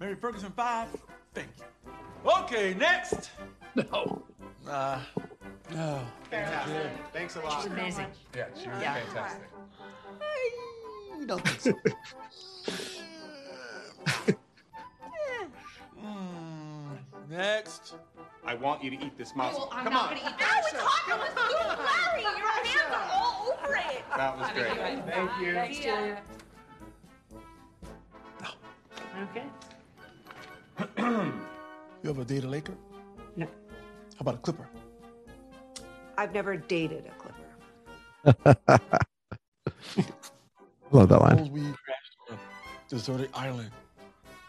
Mary 0.00 0.14
Ferguson 0.14 0.52
five. 0.52 0.88
Thank 1.34 1.48
you. 1.58 1.64
Okay, 2.42 2.74
next. 2.74 3.30
No. 3.76 4.22
Uh, 4.68 5.00
no. 5.74 6.00
Fantastic. 6.30 6.92
Thanks 7.12 7.34
a 7.34 7.40
lot. 7.40 7.60
She's 7.62 7.72
amazing. 7.72 8.06
Yeah, 8.36 8.44
she 8.54 8.68
was 8.68 8.80
Yeah. 8.80 8.94
fantastic. 8.94 9.50
I 10.22 11.24
don't 11.26 11.44
think 11.44 11.60
so. 11.60 11.72
Mm, 16.00 16.98
next. 17.30 17.94
I 18.44 18.54
want 18.54 18.84
you 18.84 18.90
to 18.90 18.96
eat 19.04 19.16
this 19.16 19.34
mouse. 19.34 19.56
I'm 19.72 19.84
Come 19.84 19.92
not 19.94 20.10
on. 20.12 20.16
gonna 20.18 20.28
eat 20.30 20.38
that. 20.38 20.62
No, 20.72 20.78
it's 20.78 20.82
hot. 20.84 21.08
It 21.08 21.18
was 21.18 21.32
you, 21.50 21.58
Larry. 21.84 22.22
Your 22.22 22.48
hands 22.48 22.92
are 22.92 23.06
all 23.12 23.58
over 23.64 23.76
it. 23.76 24.04
That 24.16 24.38
was 24.38 24.50
great. 24.50 25.04
Thank 25.06 25.30
you. 25.40 25.54
Thanks, 25.54 25.78
Julia. 25.78 26.22
Okay. 29.30 29.44
You 32.04 32.10
ever 32.10 32.22
date 32.24 32.44
a 32.44 32.48
Laker? 32.48 32.74
No. 33.34 33.46
How 33.46 34.20
about 34.20 34.34
a 34.34 34.38
Clipper? 34.38 34.68
I've 36.18 36.34
never 36.34 36.56
dated 36.56 37.06
a 37.06 37.12
clipper. 37.18 38.58
I 38.76 38.80
Love 40.90 41.08
that 41.08 41.20
line. 41.20 41.50
We 41.50 41.62
crashed 41.62 42.16
on 42.30 42.36
a 42.36 42.38
deserted 42.90 43.30
island 43.34 43.70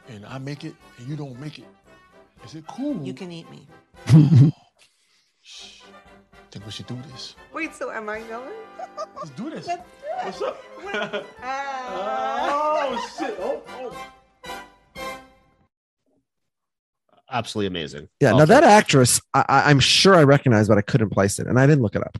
and 0.10 0.26
I 0.26 0.38
make 0.38 0.66
it 0.66 0.76
and 0.98 1.08
you 1.08 1.16
don't 1.16 1.40
make 1.40 1.60
it. 1.60 1.66
Is 2.44 2.56
it 2.56 2.68
cool? 2.68 3.02
You 3.02 3.14
can 3.14 3.32
eat 3.32 3.50
me. 3.50 3.66
Think 6.52 6.66
we 6.66 6.72
should 6.72 6.88
do 6.88 6.98
this. 7.12 7.36
Wait, 7.54 7.74
so 7.74 7.90
am 7.90 8.10
I 8.10 8.20
going? 8.22 8.52
Let's 9.16 9.30
do 9.32 9.50
this. 9.50 9.68
Let's 9.68 9.82
What's 10.24 10.42
up? 10.42 10.62
oh, 10.94 11.26
oh 11.42 13.10
shit! 13.18 13.38
Oh, 13.40 13.62
oh. 13.68 14.08
Absolutely 17.32 17.68
amazing. 17.68 18.08
Yeah. 18.20 18.32
Now 18.34 18.46
that 18.46 18.64
actress, 18.64 19.20
I, 19.34 19.46
I- 19.48 19.70
I'm 19.70 19.80
sure 19.80 20.16
I 20.16 20.24
recognize, 20.24 20.68
but 20.68 20.78
I 20.78 20.82
couldn't 20.82 21.10
place 21.10 21.40
it, 21.40 21.48
and 21.48 21.60
I 21.60 21.66
didn't 21.68 21.82
look 21.82 21.96
it 21.96 22.04
up. 22.04 22.18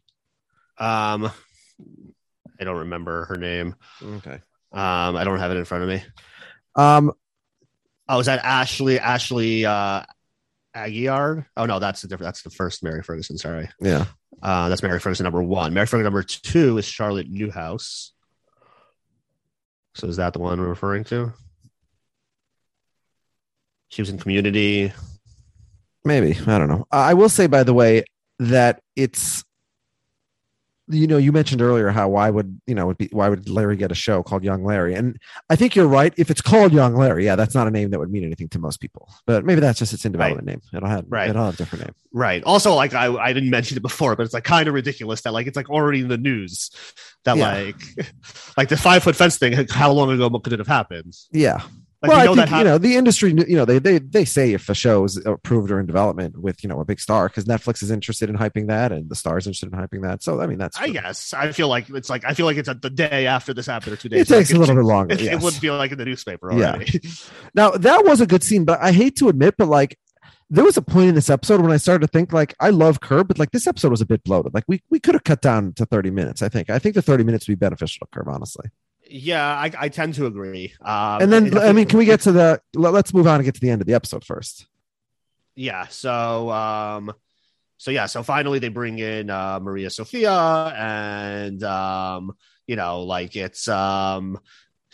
Um, 0.84 1.32
I 2.60 2.64
don't 2.64 2.78
remember 2.80 3.26
her 3.26 3.36
name. 3.38 3.76
Okay. 4.04 4.40
Um, 4.72 5.16
I 5.16 5.24
don't 5.24 5.40
have 5.40 5.52
it 5.52 5.58
in 5.58 5.66
front 5.66 5.84
of 5.84 5.90
me. 5.90 6.04
Um, 6.76 7.12
Oh, 8.08 8.20
is 8.20 8.28
that 8.28 8.46
Ashley? 8.46 9.00
Ashley 9.00 9.66
uh, 9.66 10.04
Aguiar? 10.76 11.46
Oh 11.58 11.66
no, 11.66 11.80
that's 11.80 12.04
the 12.04 12.08
different. 12.08 12.28
That's 12.28 12.44
the 12.44 12.52
first 12.52 12.84
Mary 12.84 13.02
Ferguson. 13.02 13.36
Sorry. 13.38 13.68
yeah. 13.82 14.06
Uh, 14.44 14.70
that's 14.70 14.84
Mary 14.84 15.00
Ferguson 15.00 15.24
number 15.24 15.42
one. 15.42 15.74
Mary 15.74 15.88
Ferguson 15.88 16.04
number 16.04 16.22
two 16.22 16.78
is 16.78 16.86
Charlotte 16.86 17.28
Newhouse. 17.30 18.12
So 19.96 20.08
is 20.08 20.18
that 20.18 20.34
the 20.34 20.40
one 20.40 20.60
we're 20.60 20.68
referring 20.68 21.04
to? 21.06 21.34
She 23.90 24.02
was 24.02 24.10
in 24.10 24.18
Community. 24.18 24.92
Maybe 26.04 26.38
I 26.48 26.58
don't 26.60 26.68
know. 26.70 26.86
I 26.92 27.14
will 27.14 27.30
say, 27.30 27.48
by 27.48 27.64
the 27.64 27.74
way, 27.74 28.04
that 28.40 28.82
it's 28.96 29.44
you 30.88 31.08
know 31.08 31.18
you 31.18 31.32
mentioned 31.32 31.64
earlier 31.64 31.90
how 31.90 32.08
why 32.10 32.30
would 32.30 32.62
you 32.68 32.76
know 32.76 32.86
would 32.86 32.98
be 33.00 33.10
why 33.12 33.28
would 33.28 33.50
Larry 33.50 33.76
get 33.76 33.92
a 33.92 33.96
show 33.96 34.22
called 34.22 34.44
Young 34.44 34.64
Larry? 34.64 34.94
And 34.94 35.18
I 35.50 35.56
think 35.56 35.76
you're 35.76 35.88
right. 35.88 36.14
If 36.16 36.30
it's 36.30 36.42
called 36.42 36.74
Young 36.74 36.96
Larry, 36.96 37.26
yeah, 37.26 37.36
that's 37.36 37.56
not 37.56 37.68
a 37.68 37.72
name 37.72 37.90
that 37.90 38.00
would 38.00 38.12
mean 38.12 38.24
anything 38.24 38.50
to 38.50 38.60
most 38.60 38.80
people. 38.80 39.10
But 39.26 39.46
maybe 39.46 39.62
that's 39.62 39.80
just 39.80 39.94
its 39.94 40.06
in 40.06 40.12
development 40.12 40.46
name. 40.48 40.62
It'll 40.76 40.88
have 40.88 41.06
Right. 41.10 41.28
It'll 41.30 41.46
have 41.46 41.56
a 41.56 41.58
different 41.58 41.86
name. 41.86 41.96
Right. 42.14 42.44
Also, 42.44 42.76
like 42.76 42.94
I, 42.94 43.08
I 43.16 43.34
didn't 43.34 43.50
mention 43.50 43.78
it 43.78 43.82
before, 43.82 44.16
but 44.16 44.26
it's 44.26 44.34
like 44.36 44.44
kind 44.44 44.68
of 44.68 44.76
ridiculous 44.76 45.22
that 45.22 45.34
like 45.34 45.48
it's 45.48 45.56
like 45.58 45.72
already 45.72 46.02
in 46.02 46.08
the 46.08 46.18
news 46.20 46.70
that 47.24 47.38
Yeah. 47.38 47.52
like 47.52 47.82
like 48.58 48.70
the 48.70 48.78
five 48.78 49.02
foot 49.02 49.16
fence 49.16 49.40
thing. 49.40 49.54
How 49.72 49.92
long 49.92 50.12
ago 50.12 50.30
could 50.40 50.54
it 50.54 50.60
have 50.60 50.68
happened? 50.68 51.16
Yeah. 51.32 51.64
Like, 52.08 52.18
well, 52.18 52.30
you 52.30 52.36
know 52.36 52.42
I 52.42 52.46
think 52.46 52.50
hap- 52.50 52.60
you 52.60 52.64
know 52.66 52.78
the 52.78 52.96
industry. 52.96 53.30
You 53.32 53.56
know 53.56 53.66
they 53.66 53.80
they 53.80 54.00
they 54.00 54.26
say 54.26 54.54
if 54.54 54.70
a 54.70 54.74
show 54.74 55.04
is 55.04 55.18
approved 55.26 55.72
or 55.72 55.80
in 55.80 55.86
development 55.86 56.38
with 56.38 56.64
you 56.64 56.70
know 56.70 56.80
a 56.80 56.86
big 56.86 57.00
star 57.00 57.28
because 57.28 57.46
Netflix 57.46 57.82
is 57.84 57.92
interested 57.92 58.30
in 58.30 58.38
hyping 58.38 58.68
that 58.68 58.92
and 58.92 59.10
the 59.10 59.16
stars 59.16 59.48
interested 59.48 59.72
in 59.74 59.80
hyping 59.80 60.02
that. 60.04 60.24
So 60.24 60.42
I 60.42 60.48
mean 60.48 60.58
that's 60.58 60.78
I 60.80 60.90
guess 60.90 61.34
I 61.34 61.52
feel 61.52 61.68
like 61.68 61.90
it's 61.90 62.10
like 62.10 62.24
I 62.26 62.34
feel 62.34 62.46
like 62.46 62.58
it's 62.58 62.70
at 62.70 62.82
the 62.82 62.90
day 62.90 63.28
after 63.28 63.54
this 63.54 63.66
happened 63.66 63.94
or 63.94 63.98
two 63.98 64.10
days. 64.10 64.22
It 64.22 64.34
takes 64.34 64.52
Like, 64.52 64.58
a 64.58 64.60
little 64.60 64.76
bit 64.76 64.86
longer, 64.86 65.14
It, 65.14 65.22
yes. 65.22 65.34
it 65.42 65.42
would 65.44 65.54
feel 65.54 65.76
like 65.78 65.92
in 65.92 65.98
the 65.98 66.06
newspaper 66.06 66.52
already. 66.52 67.00
Yeah. 67.04 67.10
Now 67.54 67.72
that 67.72 68.06
was 68.06 68.22
a 68.22 68.28
good 68.28 68.44
scene, 68.44 68.66
but 68.66 68.80
I 68.82 68.92
hate 68.92 69.16
to 69.18 69.30
admit, 69.30 69.56
but 69.58 69.68
like 69.68 69.98
there 70.50 70.64
was 70.64 70.78
a 70.78 70.82
point 70.82 71.10
in 71.10 71.16
this 71.16 71.30
episode 71.30 71.62
when 71.62 71.72
I 71.72 71.78
started 71.78 72.06
to 72.06 72.12
think 72.12 72.32
like 72.32 72.54
I 72.60 72.70
love 72.70 73.00
Curb, 73.02 73.28
but 73.28 73.40
like 73.40 73.52
this 73.52 73.66
episode 73.68 73.90
was 73.92 74.02
a 74.02 74.06
bit 74.06 74.24
bloated. 74.24 74.54
Like 74.54 74.66
we 74.68 74.82
we 74.90 75.00
could 75.00 75.16
have 75.16 75.24
cut 75.24 75.42
down 75.42 75.74
to 75.74 75.86
thirty 75.86 76.12
minutes. 76.12 76.42
I 76.42 76.50
think 76.50 76.70
I 76.70 76.80
think 76.80 76.96
the 76.96 77.02
thirty 77.02 77.24
minutes 77.24 77.48
would 77.48 77.58
be 77.58 77.66
beneficial 77.66 78.06
to 78.06 78.12
Curb, 78.18 78.28
honestly. 78.28 78.70
Yeah, 79.10 79.46
I, 79.46 79.72
I 79.78 79.90
tend 79.90 80.14
to 80.16 80.26
agree. 80.26 80.74
Um, 80.82 81.22
and 81.22 81.32
then 81.32 81.58
I 81.58 81.72
mean, 81.74 81.88
can 81.88 82.00
we 82.00 82.06
get 82.06 82.22
to 82.22 82.32
the? 82.32 82.62
let- 82.76 82.94
Let's 82.94 83.14
move 83.14 83.28
on 83.28 83.36
and 83.36 83.46
get 83.46 83.56
to 83.56 83.62
the 83.62 83.70
end 83.70 83.82
of 83.82 83.88
the 83.88 83.94
episode 83.94 84.24
first. 84.26 84.68
yeah 85.56 85.88
so 85.88 86.50
um 86.52 87.14
so 87.78 87.92
yeah 87.92 88.08
so 88.08 88.24
finally 88.24 88.60
they 88.60 88.68
bring 88.68 89.00
in 89.00 89.30
uh 89.30 89.58
maria 89.62 89.90
sophia 89.90 90.34
and 90.78 91.64
um 91.64 92.34
you 92.68 92.76
know 92.76 93.04
like 93.04 93.36
it's 93.38 93.68
um 93.70 94.38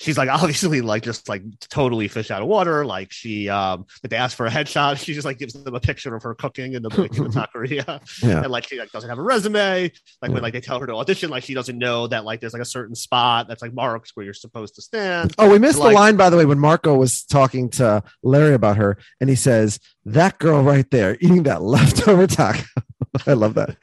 she's 0.01 0.17
like 0.17 0.29
obviously 0.31 0.81
like 0.81 1.03
just 1.03 1.29
like 1.29 1.43
totally 1.69 2.07
fish 2.07 2.31
out 2.31 2.41
of 2.41 2.47
water. 2.47 2.85
Like 2.85 3.11
she 3.11 3.47
um 3.49 3.85
like 4.03 4.09
they 4.09 4.17
ask 4.17 4.35
for 4.35 4.45
a 4.45 4.49
headshot 4.49 4.97
she 5.03 5.13
just 5.13 5.25
like 5.25 5.37
gives 5.37 5.53
them 5.53 5.73
a 5.75 5.79
picture 5.79 6.15
of 6.15 6.23
her 6.23 6.33
cooking 6.35 6.73
in 6.73 6.81
the, 6.81 6.89
like, 6.89 7.15
in 7.15 7.23
the 7.23 7.29
taqueria. 7.29 8.01
Yeah. 8.23 8.41
and 8.43 8.51
like 8.51 8.67
she 8.67 8.79
like 8.79 8.91
doesn't 8.91 9.09
have 9.09 9.19
a 9.19 9.23
resume. 9.23 9.91
Like 10.21 10.31
when 10.31 10.41
like 10.41 10.53
they 10.53 10.61
tell 10.61 10.79
her 10.79 10.87
to 10.87 10.93
audition 10.95 11.29
like 11.29 11.43
she 11.43 11.53
doesn't 11.53 11.77
know 11.77 12.07
that 12.07 12.25
like 12.25 12.39
there's 12.41 12.53
like 12.53 12.61
a 12.61 12.65
certain 12.65 12.95
spot 12.95 13.47
that's 13.47 13.61
like 13.61 13.73
marked 13.73 14.11
where 14.15 14.23
you're 14.23 14.33
supposed 14.33 14.75
to 14.75 14.81
stand. 14.81 15.33
Oh, 15.37 15.49
we 15.49 15.59
missed 15.59 15.79
Like- 15.79 15.89
the 15.91 15.95
line 15.95 16.15
by 16.17 16.29
the 16.29 16.37
way 16.37 16.45
when 16.45 16.59
Marco 16.59 16.95
was 16.95 17.23
talking 17.23 17.69
to 17.71 18.03
Larry 18.23 18.53
about 18.53 18.77
her, 18.77 18.97
and 19.19 19.29
he 19.29 19.35
says 19.35 19.79
that 20.05 20.39
girl 20.39 20.63
right 20.63 20.89
there 20.91 21.17
eating 21.21 21.43
that 21.43 21.61
leftover 21.61 22.27
taco. 22.27 22.63
I 23.27 23.33
love 23.33 23.53
that. 23.55 23.75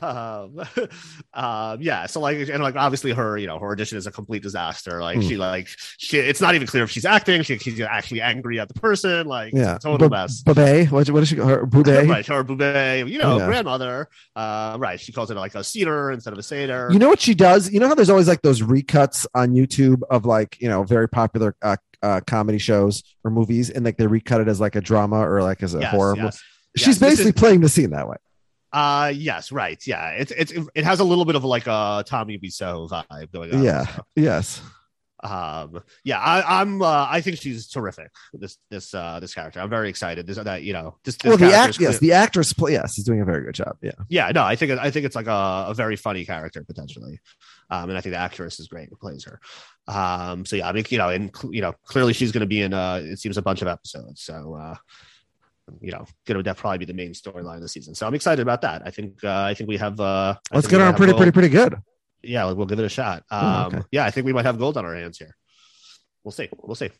um, 0.00 0.60
um 1.34 1.80
yeah 1.82 2.06
so 2.06 2.20
like 2.20 2.48
and 2.48 2.62
like 2.62 2.76
obviously 2.76 3.12
her 3.12 3.36
you 3.36 3.46
know 3.46 3.58
her 3.58 3.70
audition 3.72 3.98
is 3.98 4.06
a 4.06 4.12
complete 4.12 4.42
disaster 4.42 5.00
like 5.00 5.16
Hmm. 5.16 5.22
she 5.28 5.36
like 5.36 5.68
she 5.98 6.18
it's 6.18 6.40
not 6.40 6.54
even 6.54 6.66
clear 6.66 6.84
if 6.84 6.90
she's 6.90 7.04
acting 7.04 7.42
she, 7.42 7.58
she's 7.58 7.80
actually 7.80 8.20
angry 8.22 8.58
at 8.60 8.68
the 8.68 8.74
person 8.74 9.26
like 9.26 9.52
Yeah, 9.52 9.78
total 9.78 10.08
Bu- 10.08 10.14
mess 10.14 10.42
Bube, 10.42 10.88
what, 10.90 11.08
what 11.10 11.22
is 11.22 11.28
she? 11.28 11.36
Her 11.36 11.66
Bube. 11.66 11.86
right 12.08 12.26
her 12.26 12.42
boube 12.44 13.08
you 13.10 13.18
know 13.18 13.38
Yeah. 13.38 13.46
grandmother 13.46 14.08
uh 14.36 14.76
right 14.80 14.98
she 14.98 15.12
calls 15.12 15.30
it 15.30 15.36
like 15.36 15.54
a 15.54 15.62
cedar 15.64 16.10
instead 16.12 16.32
of 16.32 16.38
a 16.38 16.42
seder 16.42 16.88
You 16.90 16.98
know 16.98 17.08
what 17.08 17.20
she 17.20 17.34
does? 17.34 17.70
You 17.72 17.80
know 17.80 17.88
how 17.88 17.94
there's 17.94 18.10
always 18.10 18.28
like 18.28 18.42
those 18.42 18.60
recuts 18.62 19.26
on 19.34 19.50
YouTube 19.54 20.02
of 20.10 20.24
like 20.24 20.56
you 20.60 20.68
know 20.68 20.82
very 20.84 21.08
popular 21.08 21.54
uh, 21.62 21.76
uh, 22.02 22.20
comedy 22.26 22.58
shows 22.58 23.02
or 23.24 23.30
movies, 23.30 23.70
and 23.70 23.84
like 23.84 23.96
they 23.96 24.06
recut 24.06 24.40
it 24.40 24.48
as 24.48 24.60
like 24.60 24.74
a 24.74 24.80
drama 24.80 25.20
or 25.20 25.40
like 25.42 25.62
as 25.62 25.74
a 25.74 25.80
Yes, 25.80 25.90
horror. 25.92 26.16
yes. 26.16 26.42
She's 26.76 26.98
basically 26.98 27.30
is- 27.30 27.36
playing 27.40 27.60
the 27.60 27.68
scene 27.68 27.90
that 27.90 28.08
way. 28.08 28.16
Uh 28.72 29.12
yes 29.14 29.52
right 29.52 29.86
yeah 29.86 30.10
it's 30.10 30.32
it's 30.32 30.52
it 30.74 30.84
has 30.84 31.00
a 31.00 31.04
little 31.04 31.24
bit 31.24 31.34
of 31.36 31.44
like 31.44 31.66
a 31.66 32.02
tommy 32.06 32.38
Wiseau 32.38 32.88
vibe 32.88 33.30
going 33.32 33.54
on 33.54 33.62
yeah. 33.62 33.80
also. 33.80 34.02
Yes. 34.16 34.62
um 35.22 35.82
yeah 36.04 36.18
I, 36.18 36.60
i'm 36.60 36.82
uh, 36.82 37.06
i 37.08 37.20
think 37.20 37.38
she's 37.38 37.68
terrific 37.68 38.10
this 38.32 38.58
this 38.70 38.92
uh 38.92 39.20
this 39.20 39.34
character 39.34 39.60
i'm 39.60 39.70
very 39.70 39.88
excited 39.88 40.26
this 40.26 40.36
that 40.36 40.62
you 40.62 40.72
know 40.72 40.96
this, 41.04 41.16
this 41.16 41.28
well, 41.28 41.36
the 41.36 41.54
act, 41.54 41.78
yes, 41.78 41.98
the 41.98 42.12
actress 42.12 42.52
play. 42.52 42.72
Yes, 42.72 42.96
he's 42.96 43.04
doing 43.04 43.20
a 43.20 43.24
very 43.24 43.44
good 43.44 43.54
job. 43.54 43.76
Yeah. 43.82 43.92
yeah 44.08 44.30
no 44.30 44.42
i 44.42 44.56
think 44.56 44.72
i 44.72 44.90
think 44.90 45.06
it's 45.06 45.14
like 45.14 45.28
a, 45.28 45.66
a 45.68 45.74
very 45.74 45.94
funny 45.94 46.24
character 46.24 46.64
potentially 46.64 47.20
um 47.70 47.88
and 47.88 47.96
i 47.96 48.00
think 48.00 48.14
the 48.14 48.18
actress 48.18 48.58
is 48.58 48.66
great 48.66 48.88
who 48.88 48.96
plays 48.96 49.24
her 49.24 49.38
um 49.86 50.44
so 50.44 50.56
yeah 50.56 50.68
i 50.68 50.72
mean 50.72 50.84
you 50.88 50.98
know 50.98 51.10
and 51.10 51.30
you 51.50 51.60
know 51.60 51.72
clearly 51.84 52.12
she's 52.12 52.32
going 52.32 52.40
to 52.40 52.46
be 52.46 52.62
in 52.62 52.74
uh 52.74 53.00
it 53.04 53.18
seems 53.18 53.36
a 53.36 53.42
bunch 53.42 53.62
of 53.62 53.68
episodes 53.68 54.22
so 54.22 54.54
uh 54.54 54.74
you 55.80 55.92
know 55.92 56.04
going 56.26 56.42
to 56.42 56.54
probably 56.54 56.78
be 56.78 56.84
the 56.84 56.92
main 56.94 57.12
storyline 57.12 57.56
of 57.56 57.60
the 57.62 57.68
season 57.68 57.94
so 57.94 58.06
i'm 58.06 58.14
excited 58.14 58.42
about 58.42 58.60
that 58.62 58.82
i 58.84 58.90
think 58.90 59.22
uh 59.24 59.42
i 59.42 59.54
think 59.54 59.68
we 59.68 59.76
have 59.76 59.98
uh 60.00 60.34
Let's 60.52 60.66
get 60.66 60.80
on 60.80 60.94
pretty, 60.94 61.12
gold. 61.12 61.18
pretty, 61.22 61.32
pretty 61.32 61.48
good. 61.48 61.76
yeah 62.22 62.44
we'll 62.50 62.66
give 62.66 62.78
it 62.78 62.84
a 62.84 62.88
shot 62.88 63.22
Oh, 63.30 63.38
um 63.38 63.66
okay. 63.74 63.82
yeah 63.92 64.04
i 64.04 64.10
think 64.10 64.26
we 64.26 64.32
might 64.32 64.44
have 64.44 64.58
gold 64.58 64.76
on 64.76 64.84
our 64.84 64.94
hands 64.94 65.18
here 65.18 65.36
we'll 66.24 66.32
see 66.32 66.48
we'll 66.62 66.74
see 66.74 66.90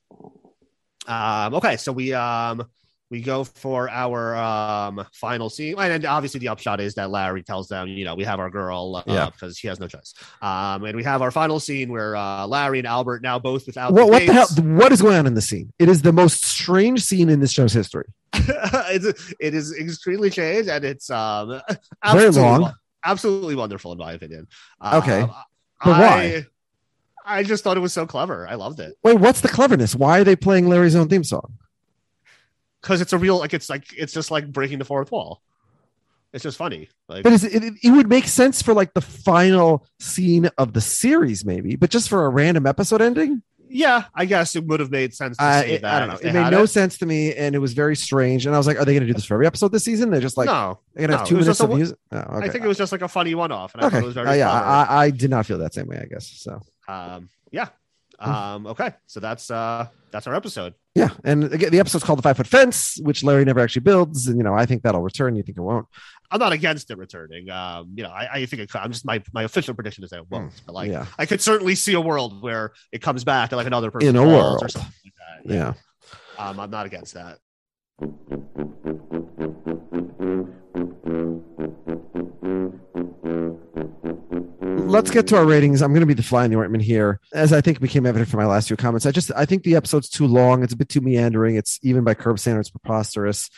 um 1.06 1.54
okay 1.54 1.76
so 1.76 1.92
we 1.92 2.12
um 2.14 2.64
we 3.12 3.20
go 3.20 3.44
for 3.44 3.90
our 3.90 4.34
um, 4.34 5.06
final 5.12 5.50
scene, 5.50 5.74
and 5.78 6.04
obviously 6.06 6.40
the 6.40 6.48
upshot 6.48 6.80
is 6.80 6.94
that 6.94 7.10
Larry 7.10 7.42
tells 7.42 7.68
them, 7.68 7.86
you 7.88 8.06
know, 8.06 8.14
we 8.14 8.24
have 8.24 8.40
our 8.40 8.48
girl 8.48 8.96
uh, 8.96 9.02
Yeah. 9.06 9.26
because 9.30 9.58
he 9.58 9.68
has 9.68 9.78
no 9.78 9.86
choice. 9.86 10.14
Um, 10.40 10.82
and 10.84 10.96
we 10.96 11.04
have 11.04 11.20
our 11.20 11.30
final 11.30 11.60
scene 11.60 11.92
where 11.92 12.16
uh, 12.16 12.46
Larry 12.46 12.78
and 12.78 12.86
Albert 12.88 13.22
now 13.22 13.38
both 13.38 13.66
without 13.66 13.92
What, 13.92 14.08
what 14.08 14.26
the 14.26 14.32
hell? 14.32 14.46
What 14.78 14.92
is 14.92 15.02
going 15.02 15.16
on 15.16 15.26
in 15.26 15.34
the 15.34 15.42
scene? 15.42 15.70
It 15.78 15.90
is 15.90 16.00
the 16.00 16.12
most 16.12 16.44
strange 16.46 17.04
scene 17.04 17.28
in 17.28 17.38
this 17.38 17.52
show's 17.52 17.74
history. 17.74 18.06
it's, 18.34 19.34
it 19.38 19.52
is 19.54 19.76
extremely 19.78 20.30
strange, 20.30 20.66
and 20.68 20.82
it's 20.82 21.10
um, 21.10 21.48
Very 21.68 22.28
absolutely 22.28 22.40
long. 22.40 22.74
absolutely 23.04 23.54
wonderful 23.56 23.92
in 23.92 23.98
my 23.98 24.12
opinion. 24.14 24.48
Um, 24.80 25.02
Okay. 25.02 25.20
But 25.84 26.00
why? 26.00 26.46
I, 27.26 27.38
I 27.40 27.42
just 27.42 27.62
thought 27.62 27.76
it 27.76 27.80
was 27.80 27.92
so 27.92 28.06
clever. 28.06 28.48
I 28.48 28.54
loved 28.54 28.80
it 28.80 28.96
Wait, 29.04 29.18
what's 29.18 29.42
the 29.42 29.48
cleverness? 29.48 29.94
Why 29.94 30.20
are 30.20 30.24
they 30.24 30.34
playing 30.36 30.68
Larry's 30.68 30.96
own 30.96 31.08
theme 31.08 31.24
song? 31.24 31.52
Because 32.82 33.00
it's 33.00 33.12
a 33.12 33.18
real 33.18 33.38
like 33.38 33.54
it's 33.54 33.70
like 33.70 33.86
it's 33.96 34.12
just 34.12 34.30
like 34.30 34.50
breaking 34.52 34.78
the 34.78 34.84
fourth 34.84 35.10
wall. 35.10 35.40
It's 36.32 36.42
just 36.42 36.56
funny. 36.56 36.88
Like 37.08 37.24
But 37.24 37.34
is 37.34 37.44
it, 37.44 37.62
it, 37.82 37.90
would 37.90 38.08
make 38.08 38.26
sense 38.26 38.62
for 38.62 38.72
like 38.72 38.94
the 38.94 39.02
final 39.02 39.86
scene 40.00 40.48
of 40.56 40.72
the 40.72 40.80
series, 40.80 41.44
maybe, 41.44 41.76
but 41.76 41.90
just 41.90 42.08
for 42.08 42.24
a 42.24 42.30
random 42.30 42.66
episode 42.66 43.02
ending, 43.02 43.42
yeah, 43.68 44.04
I 44.14 44.26
guess 44.26 44.54
it 44.54 44.64
would 44.66 44.80
have 44.80 44.90
made 44.90 45.14
sense 45.14 45.36
to 45.38 45.42
say 45.42 45.72
it- 45.72 45.82
that. 45.82 45.94
I 45.94 46.06
don't 46.06 46.08
know. 46.08 46.28
It 46.28 46.32
made 46.32 46.50
no 46.50 46.64
it. 46.64 46.68
sense 46.68 46.98
to 46.98 47.06
me, 47.06 47.34
and 47.34 47.54
it 47.54 47.58
was 47.58 47.72
very 47.72 47.96
strange. 47.96 48.44
And 48.44 48.54
I 48.54 48.58
was 48.58 48.66
like, 48.66 48.78
"Are 48.78 48.84
they 48.84 48.92
going 48.92 49.02
to 49.02 49.06
do 49.06 49.14
this 49.14 49.24
for 49.24 49.34
every 49.34 49.46
episode 49.46 49.72
this 49.72 49.84
season?" 49.84 50.10
They're 50.10 50.20
just 50.20 50.36
like, 50.36 50.46
no, 50.46 50.78
they're 50.94 51.06
going 51.06 51.10
to 51.10 51.18
have 51.18 51.26
two 51.26 51.36
minutes 51.36 51.58
just 51.58 51.60
a 51.60 51.64
of 51.64 51.70
music." 51.70 51.96
Oh, 52.12 52.24
I 52.28 52.48
think 52.48 52.64
it 52.64 52.68
was 52.68 52.76
just 52.76 52.92
like 52.92 53.02
a 53.02 53.08
funny 53.08 53.34
one-off, 53.34 53.74
and 53.74 53.82
I 53.82 53.86
okay. 53.86 53.96
thought 53.96 54.02
it 54.02 54.06
was 54.06 54.14
very 54.14 54.28
Uh, 54.28 54.32
yeah. 54.34 54.50
I, 54.50 55.04
I 55.04 55.10
did 55.10 55.30
not 55.30 55.46
feel 55.46 55.58
that 55.58 55.72
same 55.72 55.86
way. 55.86 55.98
I 55.98 56.04
guess 56.04 56.28
so. 56.28 56.60
um, 56.86 57.30
yeah. 57.50 57.68
Hmm. 58.22 58.30
Um, 58.30 58.66
okay, 58.68 58.92
so 59.06 59.20
that's 59.20 59.50
uh, 59.50 59.88
that's 60.10 60.26
our 60.26 60.34
episode. 60.34 60.74
Yeah, 60.94 61.10
and 61.24 61.44
again, 61.44 61.70
the 61.70 61.80
episode's 61.80 62.04
called 62.04 62.18
"The 62.18 62.22
Five 62.22 62.36
Foot 62.36 62.46
Fence," 62.46 62.98
which 63.02 63.24
Larry 63.24 63.44
never 63.44 63.60
actually 63.60 63.80
builds, 63.82 64.28
and 64.28 64.36
you 64.36 64.44
know, 64.44 64.54
I 64.54 64.66
think 64.66 64.82
that'll 64.82 65.02
return. 65.02 65.34
You 65.34 65.42
think 65.42 65.58
it 65.58 65.62
won't? 65.62 65.86
I'm 66.30 66.38
not 66.38 66.52
against 66.52 66.90
it 66.90 66.98
returning. 66.98 67.50
Um, 67.50 67.92
you 67.94 68.02
know, 68.02 68.10
I, 68.10 68.28
I 68.32 68.46
think 68.46 68.62
it, 68.62 68.70
I'm 68.74 68.92
just 68.92 69.04
my 69.04 69.22
my 69.32 69.42
official 69.42 69.74
prediction 69.74 70.04
is 70.04 70.10
that 70.10 70.20
it 70.20 70.30
won't. 70.30 70.52
But 70.64 70.74
like, 70.74 70.90
yeah. 70.90 71.06
I 71.18 71.26
could 71.26 71.40
certainly 71.40 71.74
see 71.74 71.94
a 71.94 72.00
world 72.00 72.42
where 72.42 72.72
it 72.92 73.02
comes 73.02 73.24
back 73.24 73.50
to 73.50 73.56
like 73.56 73.66
another 73.66 73.90
person 73.90 74.08
In 74.08 74.16
a 74.16 74.26
world. 74.26 74.62
or 74.62 74.68
something 74.68 74.92
like 75.04 75.14
that. 75.46 75.54
Yeah. 75.54 75.72
Um, 76.38 76.60
I'm 76.60 76.70
not 76.70 76.86
against 76.86 77.14
that. 77.14 77.38
Let's 84.92 85.10
get 85.10 85.26
to 85.28 85.36
our 85.36 85.46
ratings. 85.46 85.80
I'm 85.80 85.92
going 85.92 86.00
to 86.00 86.06
be 86.06 86.12
the 86.12 86.22
fly 86.22 86.44
in 86.44 86.50
the 86.50 86.58
ointment 86.58 86.84
here, 86.84 87.18
as 87.32 87.52
I 87.52 87.62
think 87.62 87.80
became 87.80 88.04
evident 88.04 88.30
from 88.30 88.40
my 88.40 88.46
last 88.46 88.68
few 88.68 88.76
comments. 88.76 89.06
I 89.06 89.10
just 89.10 89.32
I 89.34 89.46
think 89.46 89.62
the 89.62 89.74
episode's 89.74 90.10
too 90.10 90.26
long. 90.26 90.62
It's 90.62 90.74
a 90.74 90.76
bit 90.76 90.90
too 90.90 91.00
meandering. 91.00 91.56
It's 91.56 91.78
even 91.82 92.04
by 92.04 92.12
curb 92.12 92.38
standards 92.38 92.70
preposterous. 92.70 93.48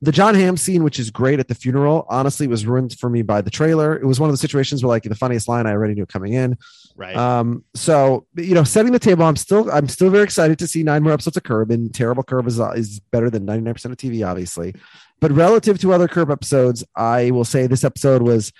The 0.00 0.12
Jon 0.12 0.34
Hamm 0.34 0.56
scene, 0.56 0.84
which 0.84 0.98
is 0.98 1.10
great 1.10 1.40
at 1.40 1.48
the 1.48 1.54
funeral, 1.54 2.06
honestly 2.08 2.46
was 2.46 2.64
ruined 2.64 2.96
for 2.98 3.10
me 3.10 3.22
by 3.22 3.40
the 3.42 3.50
trailer. 3.50 3.96
It 3.96 4.06
was 4.06 4.20
one 4.20 4.30
of 4.30 4.32
the 4.32 4.38
situations 4.38 4.82
where 4.82 4.88
like 4.88 5.02
the 5.02 5.14
funniest 5.14 5.48
line 5.48 5.66
I 5.66 5.72
already 5.72 5.94
knew 5.94 6.06
coming 6.06 6.32
in. 6.32 6.56
Right. 6.96 7.16
Um, 7.16 7.64
so 7.74 8.26
you 8.36 8.54
know, 8.54 8.64
setting 8.64 8.92
the 8.92 8.98
table, 8.98 9.24
I'm 9.24 9.36
still 9.36 9.70
I'm 9.70 9.88
still 9.88 10.08
very 10.08 10.24
excited 10.24 10.58
to 10.60 10.66
see 10.66 10.82
nine 10.84 11.02
more 11.02 11.12
episodes 11.12 11.36
of 11.36 11.42
Curb, 11.42 11.70
and 11.70 11.94
terrible 11.94 12.22
Curb 12.22 12.46
is 12.46 12.58
is 12.58 13.00
better 13.10 13.28
than 13.28 13.44
99% 13.46 13.84
of 13.84 13.96
TV, 13.98 14.26
obviously. 14.26 14.74
But 15.20 15.32
relative 15.32 15.78
to 15.80 15.92
other 15.92 16.08
Curb 16.08 16.30
episodes, 16.30 16.82
I 16.96 17.32
will 17.32 17.44
say 17.44 17.66
this 17.66 17.84
episode 17.84 18.22
was 18.22 18.52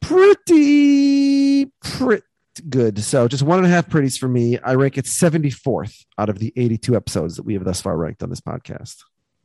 pretty 0.00 1.66
pretty 1.82 2.24
good. 2.68 3.02
So 3.02 3.28
just 3.28 3.42
one 3.42 3.58
and 3.58 3.66
a 3.66 3.70
half 3.70 3.88
pretties 3.88 4.16
for 4.16 4.28
me. 4.28 4.58
I 4.58 4.74
rank 4.74 4.98
it 4.98 5.04
74th 5.04 6.04
out 6.18 6.28
of 6.28 6.38
the 6.38 6.52
82 6.56 6.96
episodes 6.96 7.36
that 7.36 7.44
we 7.44 7.54
have 7.54 7.64
thus 7.64 7.80
far 7.80 7.96
ranked 7.96 8.22
on 8.22 8.30
this 8.30 8.40
podcast. 8.40 8.96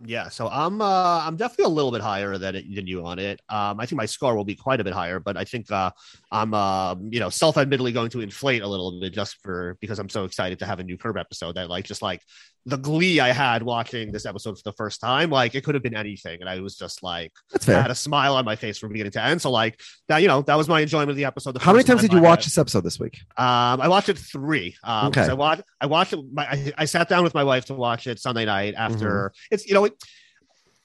Yeah, 0.05 0.29
so 0.29 0.49
I'm 0.49 0.81
uh, 0.81 1.21
I'm 1.25 1.37
definitely 1.37 1.65
a 1.65 1.75
little 1.75 1.91
bit 1.91 2.01
higher 2.01 2.37
than 2.37 2.55
it, 2.55 2.75
than 2.75 2.87
you 2.87 3.05
on 3.05 3.19
it. 3.19 3.39
Um, 3.47 3.79
I 3.79 3.85
think 3.85 3.97
my 3.97 4.05
score 4.05 4.35
will 4.35 4.43
be 4.43 4.55
quite 4.55 4.81
a 4.81 4.83
bit 4.83 4.93
higher, 4.93 5.19
but 5.19 5.37
I 5.37 5.45
think 5.45 5.71
uh, 5.71 5.91
I'm 6.31 6.53
uh, 6.53 6.95
you 7.09 7.19
know 7.21 7.29
self-admittedly 7.29 7.93
going 7.93 8.09
to 8.09 8.21
inflate 8.21 8.63
a 8.63 8.67
little 8.67 8.99
bit 8.99 9.13
just 9.13 9.37
for 9.43 9.77
because 9.79 9.99
I'm 9.99 10.09
so 10.09 10.25
excited 10.25 10.59
to 10.59 10.65
have 10.65 10.79
a 10.79 10.83
new 10.83 10.97
Curb 10.97 11.17
episode 11.17 11.55
that 11.55 11.69
like 11.69 11.85
just 11.85 12.01
like 12.01 12.21
the 12.65 12.77
glee 12.77 13.19
I 13.19 13.33
had 13.33 13.61
watching 13.63 14.11
this 14.13 14.25
episode 14.25 14.57
for 14.57 14.63
the 14.63 14.71
first 14.73 15.01
time, 15.01 15.29
like 15.29 15.53
it 15.53 15.63
could 15.65 15.75
have 15.75 15.83
been 15.83 15.95
anything, 15.95 16.39
and 16.39 16.49
I 16.49 16.59
was 16.61 16.77
just 16.77 17.03
like 17.03 17.33
That's 17.51 17.65
fair. 17.65 17.77
I 17.77 17.81
had 17.81 17.91
a 17.91 17.95
smile 17.95 18.35
on 18.35 18.45
my 18.45 18.55
face 18.55 18.77
from 18.77 18.89
beginning 18.93 19.11
to 19.11 19.21
end. 19.21 19.41
So 19.41 19.51
like 19.51 19.79
that, 20.07 20.19
you 20.21 20.27
know, 20.29 20.41
that 20.43 20.55
was 20.55 20.69
my 20.69 20.79
enjoyment 20.79 21.09
of 21.11 21.17
the 21.17 21.25
episode. 21.25 21.53
the 21.53 21.59
How 21.59 21.73
many 21.73 21.83
times 21.83 22.01
did 22.01 22.13
you 22.13 22.21
watch 22.21 22.39
had- 22.45 22.45
this 22.51 22.57
episode 22.57 22.81
this 22.85 22.99
week? 22.99 23.19
um, 23.37 23.81
I 23.81 23.87
watched 23.89 24.09
it 24.09 24.17
three. 24.17 24.75
Um, 24.83 25.07
Okay. 25.07 25.21
I 25.29 25.33
watched. 25.33 25.63
I 25.81 25.85
watched 25.87 26.13
it. 26.13 26.19
My, 26.31 26.43
I, 26.49 26.73
I 26.77 26.85
sat 26.85 27.09
down 27.09 27.23
with 27.23 27.33
my 27.33 27.43
wife 27.43 27.65
to 27.65 27.73
watch 27.73 28.07
it 28.07 28.19
Sunday 28.19 28.45
night 28.45 28.75
after. 28.77 29.33
Mm-hmm. 29.33 29.53
It's 29.55 29.67
you 29.67 29.73
know. 29.73 29.85
It, 29.85 29.93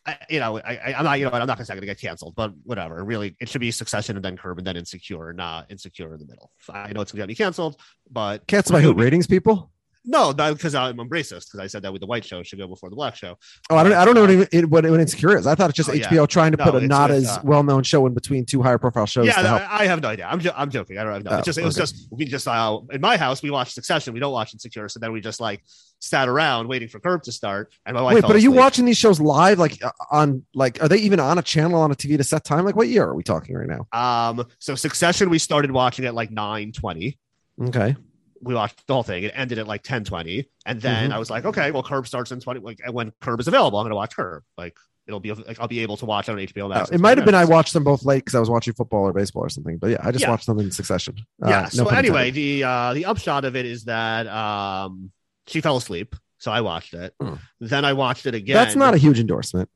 I, 0.06 0.16
you 0.30 0.40
know, 0.40 0.56
I, 0.58 0.94
I'm 0.96 1.04
not. 1.04 1.18
You 1.18 1.26
know, 1.26 1.32
I'm 1.32 1.46
not 1.46 1.58
gonna 1.58 1.66
say 1.66 1.74
I'm 1.74 1.76
gonna 1.78 1.86
get 1.86 2.00
canceled, 2.00 2.34
but 2.34 2.52
whatever. 2.64 3.04
Really, 3.04 3.36
it 3.40 3.48
should 3.50 3.60
be 3.60 3.70
Succession 3.70 4.16
and 4.16 4.24
then 4.24 4.38
Curb 4.38 4.56
and 4.56 4.66
then 4.66 4.76
Insecure, 4.76 5.34
not 5.34 5.70
Insecure 5.70 6.14
in 6.14 6.18
the 6.20 6.26
middle. 6.26 6.50
I 6.72 6.92
know 6.92 7.02
it's 7.02 7.12
gonna 7.12 7.26
be 7.26 7.34
canceled, 7.34 7.78
but 8.10 8.46
Cats 8.46 8.70
by 8.70 8.80
who? 8.80 8.94
Ratings 8.94 9.26
people? 9.26 9.70
No, 10.10 10.32
not 10.32 10.54
because 10.54 10.74
I'm 10.74 10.98
a 10.98 11.04
racist. 11.04 11.48
Because 11.50 11.60
I 11.60 11.66
said 11.66 11.82
that 11.82 11.92
with 11.92 12.00
the 12.00 12.06
white 12.06 12.24
show 12.24 12.42
should 12.42 12.58
go 12.58 12.66
before 12.66 12.88
the 12.88 12.96
black 12.96 13.14
show. 13.14 13.36
Oh, 13.68 13.76
I 13.76 13.82
don't, 13.84 13.92
I 13.92 14.06
don't 14.06 14.14
know 14.14 14.22
what, 14.22 14.30
it, 14.30 14.48
it- 14.52 14.70
what, 14.70 14.84
what 14.88 15.00
Insecure 15.00 15.36
is. 15.36 15.46
I 15.46 15.54
thought 15.54 15.68
it's 15.68 15.76
just 15.76 15.90
Oh, 15.90 15.92
yeah. 15.92 16.08
HBO 16.08 16.26
trying 16.26 16.52
to 16.52 16.56
No, 16.56 16.64
put 16.64 16.82
a 16.82 16.86
not 16.86 17.10
with, 17.10 17.18
as 17.24 17.28
uh, 17.28 17.40
well 17.44 17.62
known 17.62 17.82
show 17.82 18.06
in 18.06 18.14
between 18.14 18.46
two 18.46 18.62
higher 18.62 18.78
profile 18.78 19.04
shows. 19.04 19.26
Yeah, 19.26 19.34
to 19.34 19.42
no, 19.42 19.48
help. 19.58 19.62
I 19.70 19.84
have 19.86 20.00
no 20.00 20.08
idea. 20.08 20.26
I'm 20.26 20.40
jo- 20.40 20.54
I'm 20.56 20.70
joking. 20.70 20.96
I 20.96 21.04
don't 21.04 21.22
know. 21.24 21.30
Oh, 21.32 21.36
it's 21.36 21.44
just 21.44 21.58
it 21.58 21.64
was 21.64 21.76
just 21.76 22.08
we 22.10 22.24
just 22.24 22.48
uh, 22.48 22.80
in 22.90 23.02
my 23.02 23.18
house 23.18 23.42
we 23.42 23.50
watch 23.50 23.74
Succession. 23.74 24.14
We 24.14 24.20
don't 24.20 24.32
watch 24.32 24.54
Insecure, 24.54 24.88
so 24.88 24.98
then 24.98 25.12
we 25.12 25.20
just 25.20 25.40
like 25.40 25.62
sat 26.00 26.26
around 26.28 26.68
waiting 26.68 26.88
for 26.88 27.00
Curb 27.00 27.22
to 27.24 27.32
start. 27.32 27.70
And 27.84 27.94
my 27.94 28.00
wife. 28.00 28.14
Wait, 28.14 28.22
but 28.22 28.30
are 28.32 28.38
you 28.38 28.50
asleep. 28.50 28.58
watching 28.60 28.84
these 28.86 28.96
shows 28.98 29.20
live? 29.20 29.58
Like 29.58 29.84
uh, 29.84 29.90
on, 30.10 30.42
like, 30.54 30.82
are 30.82 30.88
they 30.88 30.98
even 30.98 31.20
on 31.20 31.36
a 31.36 31.42
channel 31.42 31.80
on 31.82 31.90
a 31.90 31.94
TV 31.94 32.16
to 32.16 32.24
set 32.24 32.44
time? 32.44 32.64
Like, 32.64 32.76
what 32.76 32.88
year 32.88 33.04
are 33.04 33.14
we 33.14 33.22
talking 33.22 33.54
right 33.56 33.68
now? 33.68 33.86
Um, 33.92 34.46
so 34.58 34.74
Succession, 34.74 35.28
we 35.28 35.38
started 35.38 35.70
watching 35.70 36.06
at 36.06 36.14
like 36.14 36.30
nine 36.30 36.72
twenty. 36.72 37.18
Okay. 37.62 37.94
We 38.40 38.54
watched 38.54 38.86
the 38.86 38.94
whole 38.94 39.02
thing. 39.02 39.24
It 39.24 39.32
ended 39.34 39.58
at 39.58 39.66
like 39.66 39.82
ten 39.82 40.04
twenty, 40.04 40.48
and 40.66 40.80
then 40.80 41.10
Mhm. 41.10 41.14
I 41.14 41.18
was 41.18 41.28
like, 41.30 41.44
okay, 41.44 41.70
well, 41.70 41.82
Curb 41.82 42.06
starts 42.06 42.30
in 42.30 42.40
twenty. 42.40 42.60
Like 42.60 42.80
when 42.90 43.12
Curb 43.20 43.40
is 43.40 43.48
available, 43.48 43.78
I'm 43.78 43.84
going 43.84 43.90
to 43.90 43.96
watch 43.96 44.14
Curb. 44.16 44.44
Like 44.56 44.76
it'll 45.06 45.20
be 45.20 45.32
like 45.32 45.58
I'll 45.58 45.66
be 45.68 45.80
able 45.80 45.96
to 45.96 46.04
watch 46.06 46.28
it 46.28 46.32
on 46.32 46.38
HBO 46.38 46.66
Uh, 46.66 46.68
Max. 46.68 46.88
in 46.90 46.96
it 46.96 47.00
might 47.00 47.16
have 47.18 47.24
been 47.24 47.34
I 47.34 47.44
watched 47.46 47.72
them 47.72 47.82
both 47.82 48.04
late 48.04 48.18
because 48.24 48.34
I 48.34 48.40
was 48.40 48.50
watching 48.50 48.74
football 48.74 49.02
or 49.04 49.12
baseball 49.12 49.42
or 49.44 49.48
something. 49.48 49.78
But 49.78 49.90
yeah, 49.90 49.96
I 50.02 50.12
just 50.12 50.22
Yeah. 50.22 50.30
watched 50.30 50.46
them 50.46 50.58
in 50.60 50.70
succession. 50.70 51.16
Uh, 51.44 51.48
yeah. 51.48 51.60
no 51.74 51.84
So 51.84 51.88
anyway, 51.88 52.30
the 52.30 52.62
uh, 52.64 52.94
the 52.94 53.06
upshot 53.06 53.44
of 53.44 53.56
it 53.56 53.66
is 53.66 53.84
that 53.84 54.26
um, 54.28 55.10
she 55.46 55.60
fell 55.60 55.76
asleep, 55.78 56.14
so 56.38 56.52
I 56.52 56.60
watched 56.60 56.94
it. 56.94 57.14
Then 57.60 57.84
I 57.84 57.94
watched 57.94 58.26
it 58.26 58.34
again. 58.34 58.54
That's 58.54 58.76
not 58.76 58.94
a 58.94 58.98
huge 58.98 59.18
endorsement. 59.18 59.68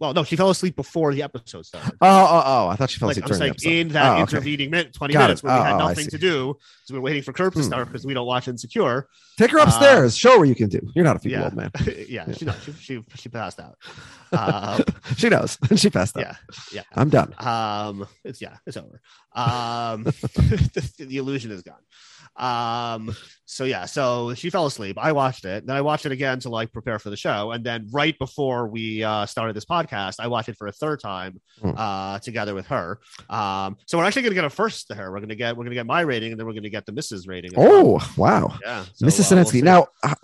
Well, 0.00 0.14
no, 0.14 0.24
she 0.24 0.34
fell 0.34 0.48
asleep 0.48 0.76
before 0.76 1.12
the 1.12 1.22
episode 1.22 1.66
started. 1.66 1.92
Oh, 2.00 2.06
oh, 2.08 2.42
oh! 2.44 2.68
I 2.68 2.76
thought 2.76 2.88
she 2.88 2.98
fell 2.98 3.08
Like, 3.08 3.18
asleep 3.18 3.24
I'm 3.32 3.38
during 3.38 3.54
saying 3.54 3.72
the 3.74 3.80
in 3.82 3.88
that 3.92 4.06
Oh, 4.18 4.22
okay. 4.22 4.36
intervening 4.38 4.70
minute, 4.70 4.94
20 4.94 5.12
Got 5.12 5.20
minutes 5.20 5.40
it. 5.42 5.46
where 5.46 5.54
we 5.54 5.60
Oh, 5.60 5.62
had 5.64 5.74
oh, 5.74 5.78
nothing 5.88 6.06
to 6.08 6.16
do, 6.18 6.56
so 6.84 6.94
we 6.94 6.98
we're 7.00 7.04
waiting 7.04 7.22
for 7.22 7.34
Curb 7.34 7.52
to 7.52 7.58
Hmm. 7.60 7.64
start 7.66 7.88
because 7.88 8.06
we 8.06 8.14
don't 8.14 8.26
watch 8.26 8.48
Insecure. 8.48 9.08
Take 9.36 9.50
her 9.50 9.60
Uh, 9.60 9.64
upstairs. 9.64 10.16
show 10.16 10.32
her 10.32 10.38
what 10.38 10.48
you 10.48 10.54
can 10.54 10.70
do. 10.70 10.80
You're 10.94 11.04
not 11.04 11.16
a 11.16 11.18
feeble 11.18 11.38
yeah. 11.38 11.44
old 11.44 11.54
man. 11.54 11.70
yeah, 12.08 12.32
she, 12.32 12.44
no, 12.46 12.54
she, 12.64 12.72
she 12.72 13.04
she 13.14 13.28
passed 13.28 13.60
out. 13.60 13.76
Uh, 14.32 14.82
she 15.18 15.28
knows. 15.28 15.58
she 15.76 15.90
passed 15.90 16.16
out. 16.16 16.22
yeah, 16.22 16.36
yeah. 16.72 16.82
I'm 16.94 17.10
done. 17.10 17.34
Um, 17.38 18.06
it's 18.24 18.40
yeah, 18.40 18.56
it's 18.66 18.78
over. 18.78 19.00
Um, 19.34 20.04
the, 20.04 20.94
the 20.98 21.16
illusion 21.18 21.50
is 21.50 21.62
gone. 21.62 21.76
Um, 22.40 23.14
so 23.44 23.64
yeah, 23.64 23.84
so 23.84 24.32
she 24.34 24.48
fell 24.48 24.66
asleep. 24.66 24.96
I 24.98 25.12
watched 25.12 25.44
it, 25.44 25.66
then 25.66 25.76
I 25.76 25.80
watched 25.80 26.06
it 26.06 26.12
again 26.12 26.38
to 26.40 26.48
like 26.48 26.72
prepare 26.72 26.98
for 26.98 27.10
the 27.10 27.16
show, 27.16 27.50
and 27.50 27.64
then 27.64 27.88
right 27.92 28.16
before 28.18 28.68
we 28.68 29.02
uh, 29.04 29.26
started 29.26 29.54
this 29.56 29.64
podcast, 29.64 30.14
I 30.20 30.28
watched 30.28 30.48
it 30.48 30.56
for 30.56 30.66
a 30.68 30.72
third 30.72 31.00
time 31.00 31.40
Hmm. 31.60 31.72
uh, 31.76 32.18
together 32.20 32.54
with 32.54 32.66
her. 32.68 33.00
Um, 33.28 33.76
so 33.86 33.98
we're 33.98 34.04
actually 34.04 34.22
gonna 34.22 34.34
get 34.36 34.44
a 34.44 34.50
first 34.50 34.88
to 34.88 34.94
her. 34.94 35.10
We're 35.12 35.20
gonna 35.20 35.34
get 35.34 35.56
we're 35.56 35.64
gonna 35.64 35.74
get 35.74 35.86
my 35.86 36.00
rating, 36.02 36.30
and 36.32 36.40
then 36.40 36.46
we're 36.46 36.54
gonna 36.54 36.70
get 36.70 36.86
the 36.86 36.92
Mrs. 36.92 37.28
rating. 37.28 37.50
as 37.52 37.56
well. 37.58 38.00
Oh, 38.00 38.12
wow. 38.16 38.58
Yeah, 38.62 38.84
so, 38.94 39.04
Mrs. 39.06 39.32
uh, 39.32 39.44
we'll 39.52 39.62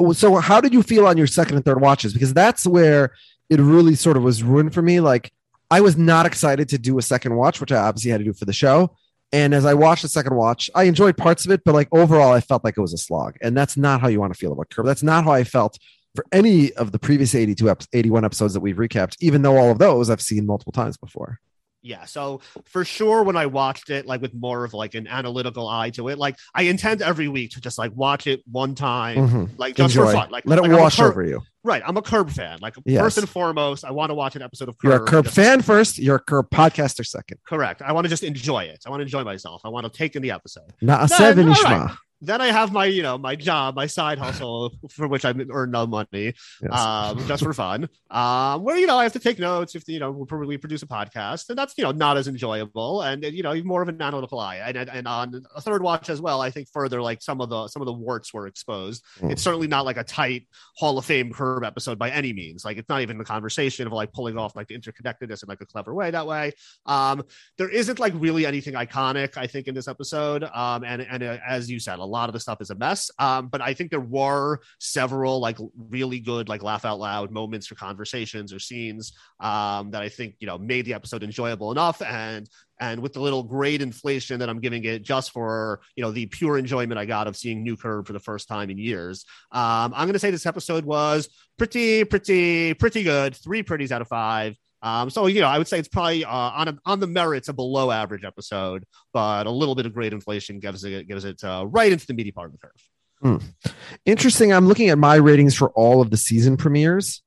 now, 0.08 0.12
so 0.12 0.36
how 0.36 0.60
did 0.60 0.72
you 0.72 0.82
feel 0.82 1.06
on 1.06 1.16
your 1.18 1.26
second 1.26 1.56
and 1.56 1.64
third 1.64 1.80
watches? 1.80 2.12
Because 2.12 2.32
that's 2.32 2.66
where 2.66 3.12
it 3.50 3.60
really 3.60 3.94
sort 3.96 4.16
of 4.16 4.22
was 4.22 4.42
ruined 4.42 4.72
for 4.72 4.82
me. 4.82 5.00
Like, 5.00 5.32
I 5.70 5.80
was 5.80 5.96
not 5.96 6.26
excited 6.26 6.68
to 6.70 6.78
do 6.78 6.96
a 6.98 7.02
second 7.02 7.34
watch, 7.36 7.60
which 7.60 7.72
I 7.72 7.76
obviously 7.78 8.10
had 8.12 8.18
to 8.18 8.24
do 8.24 8.32
for 8.32 8.44
the 8.44 8.52
show. 8.52 8.96
And 9.32 9.54
as 9.54 9.64
I 9.64 9.74
watched 9.74 10.02
the 10.02 10.08
second 10.08 10.36
watch, 10.36 10.70
I 10.74 10.84
enjoyed 10.84 11.16
parts 11.16 11.44
of 11.44 11.50
it, 11.50 11.62
but 11.64 11.74
like 11.74 11.88
overall, 11.92 12.32
I 12.32 12.40
felt 12.40 12.64
like 12.64 12.76
it 12.76 12.80
was 12.80 12.94
a 12.94 12.98
slog. 12.98 13.36
And 13.42 13.56
that's 13.56 13.76
not 13.76 14.00
how 14.00 14.08
you 14.08 14.20
want 14.20 14.32
to 14.32 14.38
feel 14.38 14.52
about 14.52 14.70
Curb. 14.70 14.86
That's 14.86 15.02
not 15.02 15.24
how 15.24 15.32
I 15.32 15.44
felt 15.44 15.78
for 16.14 16.24
any 16.32 16.72
of 16.74 16.92
the 16.92 16.98
previous 16.98 17.34
82 17.34 17.70
ep- 17.70 17.82
81 17.92 18.24
episodes 18.24 18.54
that 18.54 18.60
we've 18.60 18.76
recapped, 18.76 19.16
even 19.20 19.42
though 19.42 19.56
all 19.56 19.70
of 19.70 19.78
those 19.78 20.10
I've 20.10 20.22
seen 20.22 20.46
multiple 20.46 20.72
times 20.72 20.96
before. 20.96 21.40
Yeah, 21.86 22.04
so 22.04 22.40
for 22.64 22.84
sure, 22.84 23.22
when 23.22 23.36
I 23.36 23.46
watched 23.46 23.90
it, 23.90 24.06
like 24.06 24.20
with 24.20 24.34
more 24.34 24.64
of 24.64 24.74
like 24.74 24.96
an 24.96 25.06
analytical 25.06 25.68
eye 25.68 25.90
to 25.90 26.08
it, 26.08 26.18
like 26.18 26.36
I 26.52 26.62
intend 26.62 27.00
every 27.00 27.28
week 27.28 27.52
to 27.52 27.60
just 27.60 27.78
like 27.78 27.92
watch 27.94 28.26
it 28.26 28.42
one 28.50 28.74
time, 28.74 29.16
Mhm. 29.16 29.50
like 29.56 29.76
just 29.76 29.94
for 29.94 30.10
fun. 30.10 30.30
Like 30.30 30.42
Let 30.46 30.58
it 30.58 30.62
like, 30.62 30.72
I'm 30.72 30.78
wash 30.80 30.96
Curb- 30.96 31.12
over 31.12 31.22
you. 31.22 31.42
Right, 31.62 31.82
I'm 31.86 31.96
a 31.96 32.02
Curb 32.02 32.30
fan. 32.30 32.58
Like 32.60 32.74
Yes. 32.84 33.00
first 33.02 33.18
and 33.18 33.28
foremost, 33.28 33.84
I 33.84 33.92
want 33.92 34.10
to 34.10 34.14
watch 34.14 34.34
an 34.34 34.42
episode 34.42 34.68
of 34.68 34.76
Curb. 34.78 34.90
You're 34.90 35.02
a 35.04 35.06
Curb 35.06 35.24
just- 35.26 35.36
fan 35.36 35.62
first, 35.62 35.98
you're 35.98 36.16
a 36.16 36.20
Curb 36.20 36.50
podcaster 36.50 37.06
second. 37.06 37.38
Correct. 37.46 37.82
I 37.82 37.92
want 37.92 38.04
to 38.04 38.08
just 38.08 38.24
enjoy 38.24 38.64
it. 38.64 38.82
I 38.84 38.90
want 38.90 38.98
to 39.00 39.04
enjoy 39.04 39.22
myself. 39.22 39.62
I 39.64 39.68
want 39.68 39.84
to 39.84 39.96
take 39.96 40.16
in 40.16 40.22
the 40.22 40.32
episode. 40.32 40.72
Not 40.80 41.04
a 41.04 41.06
Then, 41.06 41.18
seven, 41.18 41.46
Ishma. 41.52 41.96
Then 42.20 42.40
I 42.40 42.48
have 42.48 42.72
my, 42.72 42.86
you 42.86 43.02
know, 43.02 43.18
my 43.18 43.36
job, 43.36 43.76
my 43.76 43.86
side 43.86 44.18
hustle 44.18 44.72
for 44.90 45.06
which 45.08 45.24
I 45.24 45.34
earn 45.50 45.70
no 45.70 45.86
money, 45.86 46.34
Yes. 46.62 46.72
um, 46.72 47.26
just 47.26 47.42
for 47.42 47.52
fun. 47.66 47.88
Um, 48.10 48.62
where 48.62 48.76
you 48.76 48.86
know 48.86 48.96
I 48.96 49.02
have 49.02 49.12
to 49.14 49.18
take 49.18 49.38
notes 49.38 49.74
if 49.74 49.86
you 49.88 49.98
know 49.98 50.10
we 50.10 50.24
probably 50.26 50.56
produce 50.56 50.82
a 50.82 50.86
podcast, 50.86 51.48
and 51.48 51.58
that's 51.58 51.74
you 51.76 51.84
know 51.84 51.90
not 51.90 52.16
as 52.16 52.28
enjoyable, 52.28 53.02
and 53.02 53.22
you 53.24 53.42
know 53.42 53.54
more 53.64 53.82
of 53.82 53.88
an 53.88 54.00
analytical 54.00 54.38
eye. 54.38 54.56
And, 54.56 54.76
and, 54.76 55.06
on 55.06 55.44
a 55.54 55.60
third 55.60 55.82
watch 55.82 56.08
as 56.08 56.20
well, 56.20 56.40
I 56.40 56.50
think 56.50 56.68
further 56.72 57.02
like 57.02 57.22
some 57.22 57.40
of 57.40 57.48
the 57.50 57.68
some 57.68 57.82
of 57.82 57.86
the 57.86 57.92
warts 57.92 58.32
were 58.32 58.46
exposed. 58.46 59.04
Mm. 59.20 59.32
It's 59.32 59.42
certainly 59.42 59.66
not 59.66 59.84
like 59.84 59.96
a 59.96 60.04
tight 60.04 60.46
Hall 60.76 60.98
of 60.98 61.04
Fame 61.04 61.32
curb 61.32 61.64
episode 61.64 61.98
by 61.98 62.10
any 62.10 62.32
means. 62.32 62.64
Like 62.64 62.76
it's 62.78 62.88
not 62.88 63.02
even 63.02 63.18
the 63.18 63.24
conversation 63.24 63.86
of 63.86 63.92
like 63.92 64.12
pulling 64.12 64.38
off 64.38 64.56
like 64.56 64.68
the 64.68 64.78
interconnectedness 64.78 65.42
in 65.42 65.48
like 65.48 65.60
a 65.60 65.66
clever 65.66 65.94
way 65.94 66.10
that 66.10 66.26
way. 66.26 66.52
Um, 66.86 67.22
there 67.58 67.68
isn't 67.68 67.98
like 67.98 68.12
really 68.16 68.46
anything 68.46 68.74
iconic, 68.74 69.36
I 69.36 69.46
think, 69.46 69.68
in 69.68 69.74
this 69.74 69.88
episode. 69.88 70.44
Um, 70.44 70.84
and 70.84 71.02
and 71.02 71.22
uh, 71.22 71.38
as 71.46 71.70
you 71.70 71.78
said, 71.78 71.98
a 72.06 72.08
lot 72.08 72.28
of 72.28 72.32
the 72.32 72.40
stuff 72.40 72.60
is 72.60 72.70
a 72.70 72.74
mess. 72.74 73.10
Um, 73.18 73.48
but 73.48 73.60
I 73.60 73.74
think 73.74 73.90
there 73.90 74.00
were 74.00 74.60
several 74.78 75.40
like 75.40 75.58
really 75.76 76.20
good 76.20 76.48
like 76.48 76.62
laugh 76.62 76.84
out 76.84 76.98
loud 76.98 77.30
moments 77.30 77.70
or 77.70 77.74
conversations 77.74 78.52
or 78.52 78.58
scenes 78.58 79.12
um, 79.40 79.90
that 79.90 80.02
I 80.02 80.08
think 80.08 80.36
you 80.38 80.46
know 80.46 80.56
made 80.56 80.84
the 80.86 80.94
episode 80.94 81.22
enjoyable 81.22 81.72
enough. 81.72 82.00
And 82.00 82.48
and 82.78 83.00
with 83.00 83.14
the 83.14 83.20
little 83.20 83.42
grade 83.42 83.82
inflation 83.82 84.38
that 84.40 84.48
I'm 84.48 84.60
giving 84.60 84.84
it 84.84 85.02
just 85.02 85.32
for 85.32 85.80
you 85.96 86.02
know 86.02 86.12
the 86.12 86.26
pure 86.26 86.58
enjoyment 86.58 86.98
I 86.98 87.06
got 87.06 87.26
of 87.26 87.36
seeing 87.36 87.62
New 87.62 87.76
Curb 87.76 88.06
for 88.06 88.12
the 88.12 88.20
first 88.20 88.48
time 88.48 88.70
in 88.70 88.78
years, 88.78 89.24
um, 89.52 89.92
I'm 89.94 90.06
going 90.06 90.12
to 90.12 90.18
say 90.18 90.30
this 90.30 90.46
episode 90.46 90.84
was 90.84 91.28
pretty, 91.58 92.04
pretty, 92.04 92.74
pretty 92.74 93.02
good. 93.02 93.34
Three 93.34 93.62
pretties 93.62 93.92
out 93.92 94.02
of 94.02 94.08
five. 94.08 94.56
Um, 94.86 95.10
so 95.10 95.26
you 95.26 95.40
know, 95.40 95.48
I 95.48 95.58
would 95.58 95.66
say 95.66 95.80
it's 95.80 95.88
probably 95.88 96.24
uh, 96.24 96.30
on 96.30 96.68
a, 96.68 96.78
on 96.86 97.00
the 97.00 97.08
merits 97.08 97.48
a 97.48 97.52
below 97.52 97.90
average 97.90 98.22
episode, 98.22 98.84
but 99.12 99.46
a 99.46 99.50
little 99.50 99.74
bit 99.74 99.84
of 99.84 99.92
great 99.92 100.12
inflation 100.12 100.60
gives 100.60 100.84
it 100.84 101.08
gives 101.08 101.24
it 101.24 101.42
uh, 101.42 101.66
right 101.68 101.90
into 101.90 102.06
the 102.06 102.14
meaty 102.14 102.30
part 102.30 102.46
of 102.46 102.52
the 102.52 102.58
curve. 102.58 102.72
Hmm. 103.20 103.72
Interesting. 104.04 104.52
I'm 104.52 104.68
looking 104.68 104.90
at 104.90 104.98
my 104.98 105.16
ratings 105.16 105.56
for 105.56 105.70
all 105.70 106.00
of 106.00 106.10
the 106.10 106.16
season 106.16 106.56
premieres. 106.56 107.22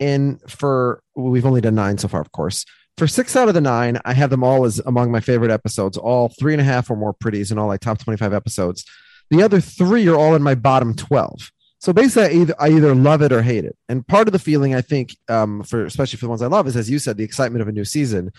And 0.00 0.40
for, 0.50 1.02
well, 1.14 1.30
we've 1.30 1.44
only 1.44 1.60
done 1.60 1.74
nine 1.74 1.98
so 1.98 2.08
far, 2.08 2.20
of 2.22 2.32
course. 2.32 2.64
For 2.96 3.06
six 3.06 3.36
out 3.36 3.48
of 3.48 3.54
the 3.54 3.60
nine, 3.60 3.98
I 4.06 4.14
have 4.14 4.30
them 4.30 4.42
all 4.42 4.64
as 4.64 4.78
among 4.86 5.10
my 5.10 5.20
favorite 5.20 5.50
episodes, 5.50 5.98
all 5.98 6.32
three 6.38 6.54
and 6.54 6.62
a 6.62 6.64
half 6.64 6.90
or 6.90 6.96
more 6.96 7.12
pretties 7.12 7.50
and 7.50 7.60
all 7.60 7.66
like 7.66 7.80
top 7.80 7.98
25 7.98 8.32
episodes. 8.32 8.84
The 9.30 9.42
other 9.42 9.60
three 9.60 10.08
are 10.08 10.16
all 10.16 10.34
in 10.34 10.42
my 10.42 10.54
bottom 10.54 10.94
12. 10.94 11.50
So 11.86 11.92
basically, 11.92 12.24
I 12.24 12.40
either, 12.42 12.54
I 12.58 12.68
either 12.70 12.94
love 12.96 13.22
it 13.22 13.30
or 13.30 13.42
hate 13.42 13.64
it. 13.64 13.76
And 13.88 14.04
part 14.04 14.26
of 14.26 14.32
the 14.32 14.40
feeling, 14.40 14.74
I 14.74 14.80
think, 14.80 15.16
um, 15.28 15.62
for 15.62 15.84
especially 15.84 16.16
for 16.16 16.24
the 16.24 16.30
ones 16.30 16.42
I 16.42 16.48
love, 16.48 16.66
is 16.66 16.76
as 16.76 16.90
you 16.90 16.98
said, 16.98 17.16
the 17.16 17.22
excitement 17.22 17.62
of 17.62 17.68
a 17.68 17.70
new 17.70 17.84
season. 17.84 18.32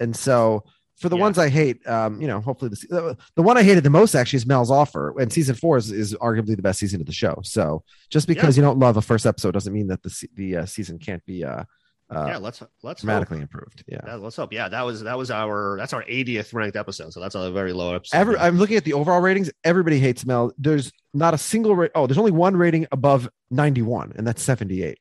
And 0.00 0.14
so 0.14 0.64
for 0.98 1.08
the 1.08 1.16
ones 1.16 1.38
I 1.38 1.48
hate, 1.48 1.78
um, 1.88 2.20
you 2.20 2.28
know, 2.28 2.42
hopefully 2.42 2.68
the, 2.68 2.86
the 2.90 3.16
the 3.36 3.42
one 3.42 3.56
I 3.56 3.62
hated 3.62 3.84
the 3.84 3.88
most 3.88 4.14
actually 4.14 4.36
is 4.36 4.44
Mel's 4.44 4.70
offer, 4.70 5.18
and 5.18 5.32
season 5.32 5.54
four 5.54 5.78
is, 5.78 5.90
is 5.90 6.14
arguably 6.16 6.56
the 6.56 6.60
best 6.60 6.78
season 6.78 7.00
of 7.00 7.06
the 7.06 7.12
show. 7.14 7.40
So 7.42 7.84
just 8.10 8.28
because 8.28 8.58
you 8.58 8.62
don't 8.62 8.78
love 8.78 8.98
a 8.98 9.00
first 9.00 9.24
episode 9.24 9.52
doesn't 9.52 9.72
mean 9.72 9.86
that 9.86 10.02
the 10.02 10.28
the 10.34 10.56
uh, 10.56 10.66
season 10.66 10.98
can't 10.98 11.24
be 11.24 11.42
uh, 11.42 11.64
uh, 12.10 12.24
yeah, 12.28 12.36
let's 12.38 12.62
let's 12.82 13.02
dramatically 13.02 13.38
hope. 13.38 13.42
improved. 13.42 13.84
Yeah. 13.86 14.00
Yeah, 14.06 14.14
let's 14.16 14.36
hope. 14.36 14.52
Yeah, 14.52 14.68
that 14.68 14.82
was 14.82 15.02
that 15.02 15.16
was 15.16 15.30
our 15.30 15.76
that's 15.78 15.92
our 15.92 16.02
80th 16.04 16.52
ranked 16.52 16.76
episode, 16.76 17.12
so 17.12 17.20
that's 17.20 17.34
a 17.34 17.50
very 17.52 17.72
low 17.72 17.94
episode. 17.94 18.16
Every, 18.16 18.36
I'm 18.38 18.56
looking 18.58 18.76
at 18.76 18.84
the 18.84 18.94
overall 18.94 19.20
ratings. 19.20 19.50
Everybody 19.64 19.98
hates 20.00 20.26
Mel. 20.26 20.52
There's 20.58 20.90
not 21.14 21.34
a 21.34 21.38
single 21.38 21.76
rate. 21.76 21.90
Oh, 21.94 22.06
there's 22.06 22.18
only 22.18 22.32
one 22.32 22.56
rating 22.56 22.86
above 22.92 23.28
91, 23.50 24.12
and 24.16 24.26
that's 24.26 24.42
78. 24.42 24.98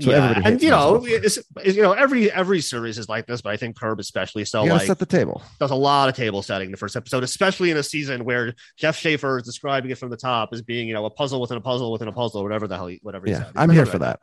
So 0.00 0.10
yeah, 0.10 0.16
everybody 0.18 0.36
and 0.44 0.46
hates 0.54 0.62
you 0.62 0.70
know, 0.70 1.04
it's, 1.04 1.38
it's- 1.38 1.74
you 1.74 1.82
know, 1.82 1.90
every 1.92 2.30
every 2.30 2.60
series 2.60 2.98
is 2.98 3.08
like 3.08 3.26
this, 3.26 3.40
but 3.42 3.52
I 3.52 3.56
think 3.56 3.76
Curb 3.76 3.98
especially 3.98 4.44
so 4.44 4.62
You 4.62 4.70
like 4.70 4.86
set 4.86 5.00
the 5.00 5.06
table. 5.06 5.42
does 5.58 5.72
a 5.72 5.74
lot 5.74 6.08
of 6.08 6.14
table 6.14 6.40
setting 6.42 6.70
the 6.70 6.76
first 6.76 6.94
episode, 6.94 7.24
especially 7.24 7.72
in 7.72 7.76
a 7.76 7.82
season 7.82 8.24
where 8.24 8.54
Jeff 8.76 8.96
Schaffer 8.96 9.38
is 9.38 9.42
describing 9.42 9.90
it 9.90 9.98
from 9.98 10.10
the 10.10 10.16
top 10.16 10.50
as 10.52 10.62
being, 10.62 10.86
you 10.86 10.94
know, 10.94 11.04
a 11.04 11.10
puzzle 11.10 11.40
within 11.40 11.56
a 11.56 11.60
puzzle 11.60 11.90
within 11.90 12.06
a 12.06 12.12
puzzle, 12.12 12.44
whatever 12.44 12.68
the 12.68 12.76
hell, 12.76 12.86
he, 12.86 13.00
whatever. 13.02 13.26
he 13.26 13.32
Yeah, 13.32 13.38
said. 13.46 13.52
I'm 13.56 13.70
here 13.70 13.86
for 13.86 13.98
that. 13.98 14.20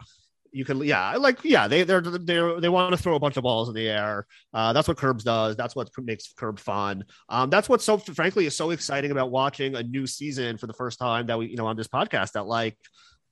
You 0.56 0.64
can, 0.64 0.82
yeah, 0.86 1.16
like, 1.18 1.40
yeah, 1.44 1.68
they 1.68 1.84
they're 1.84 2.00
they 2.00 2.60
they 2.62 2.70
want 2.70 2.96
to 2.96 2.98
throw 2.98 3.16
a 3.16 3.20
bunch 3.20 3.36
of 3.36 3.44
balls 3.44 3.68
in 3.68 3.76
the 3.76 3.90
air. 3.90 4.26
Uh, 4.54 4.72
that's 4.72 4.88
what 4.88 4.96
Curbs 4.96 5.26
does. 5.26 5.58
That's 5.58 5.76
what 5.76 5.90
makes 6.02 6.32
Curb 6.32 6.60
fun. 6.60 7.04
Um, 7.28 7.50
that's 7.50 7.68
what's 7.68 7.84
so 7.84 7.98
frankly 7.98 8.46
is 8.46 8.56
so 8.56 8.70
exciting 8.70 9.12
about 9.12 9.32
watching 9.32 9.76
a 9.76 9.84
new 9.84 10.08
season 10.08 10.58
for 10.58 10.68
the 10.68 10.74
first 10.74 10.98
time 10.98 11.26
that 11.26 11.38
we, 11.38 11.48
you 11.48 11.58
know, 11.58 11.68
on 11.68 11.76
this 11.76 11.90
podcast. 11.90 12.32
That 12.32 12.46
like 12.48 12.78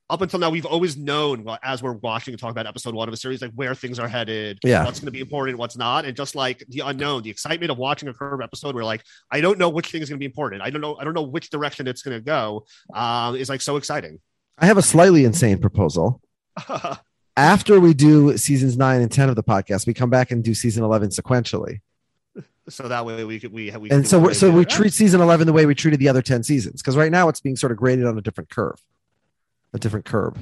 up 0.09 0.21
until 0.21 0.37
now 0.37 0.49
we've 0.49 0.65
always 0.65 0.97
known 0.97 1.47
as 1.63 1.81
we're 1.81 1.93
watching 1.93 2.33
and 2.33 2.39
talking 2.41 2.51
about 2.51 2.67
episode 2.67 2.93
one 2.93 3.07
of 3.07 3.13
a 3.13 3.17
series 3.17 3.41
like 3.41 3.51
where 3.55 3.73
things 3.73 3.99
are 3.99 4.07
headed 4.07 4.59
Yeah. 4.61 4.83
what's 4.83 4.99
going 4.99 5.05
to 5.07 5.11
be 5.11 5.21
important 5.21 5.57
what's 5.57 5.77
not 5.77 6.03
and 6.03 6.15
just 6.15 6.35
like 6.35 6.61
the 6.67 6.81
unknown 6.81 7.23
the 7.23 7.29
excitement 7.29 7.71
of 7.71 7.77
watching 7.77 8.09
a 8.09 8.13
curve 8.13 8.41
episode 8.41 8.75
where 8.75 8.83
like 8.83 9.01
i 9.31 9.39
don't 9.39 9.57
know 9.57 9.69
which 9.69 9.87
thing 9.87 10.01
is 10.01 10.09
going 10.09 10.17
to 10.17 10.19
be 10.19 10.25
important 10.25 10.61
i 10.61 10.69
don't 10.69 10.81
know 10.81 10.97
i 10.99 11.05
don't 11.05 11.13
know 11.13 11.23
which 11.23 11.49
direction 11.49 11.87
it's 11.87 12.01
going 12.01 12.15
to 12.19 12.23
go 12.23 12.65
um 12.93 13.37
is 13.37 13.47
like 13.47 13.61
so 13.61 13.77
exciting 13.77 14.19
I 14.57 14.65
have 14.67 14.77
a 14.77 14.83
slightly 14.83 15.23
insane 15.23 15.59
proposal. 15.59 16.21
After 17.35 17.79
we 17.79 17.93
do 17.93 18.37
seasons 18.37 18.77
nine 18.77 19.01
and 19.01 19.11
10 19.11 19.29
of 19.29 19.35
the 19.35 19.43
podcast, 19.43 19.87
we 19.87 19.93
come 19.93 20.09
back 20.09 20.29
and 20.31 20.43
do 20.43 20.53
season 20.53 20.83
11 20.83 21.09
sequentially. 21.09 21.81
so 22.69 22.87
that 22.87 23.05
way 23.05 23.23
we 23.23 23.39
could 23.39 23.51
we, 23.51 23.71
we 23.71 23.89
And 23.89 24.07
so, 24.07 24.19
we're, 24.19 24.33
so 24.33 24.51
we 24.51 24.65
treat 24.65 24.93
season 24.93 25.19
11 25.19 25.47
the 25.47 25.53
way 25.53 25.65
we 25.65 25.73
treated 25.73 25.99
the 25.99 26.09
other 26.09 26.21
10 26.21 26.43
seasons. 26.43 26.81
Because 26.81 26.95
right 26.95 27.11
now 27.11 27.29
it's 27.29 27.39
being 27.41 27.55
sort 27.55 27.71
of 27.71 27.77
graded 27.79 28.05
on 28.05 28.17
a 28.17 28.21
different 28.21 28.49
curve, 28.51 28.79
a 29.73 29.79
different 29.79 30.05
curve. 30.05 30.35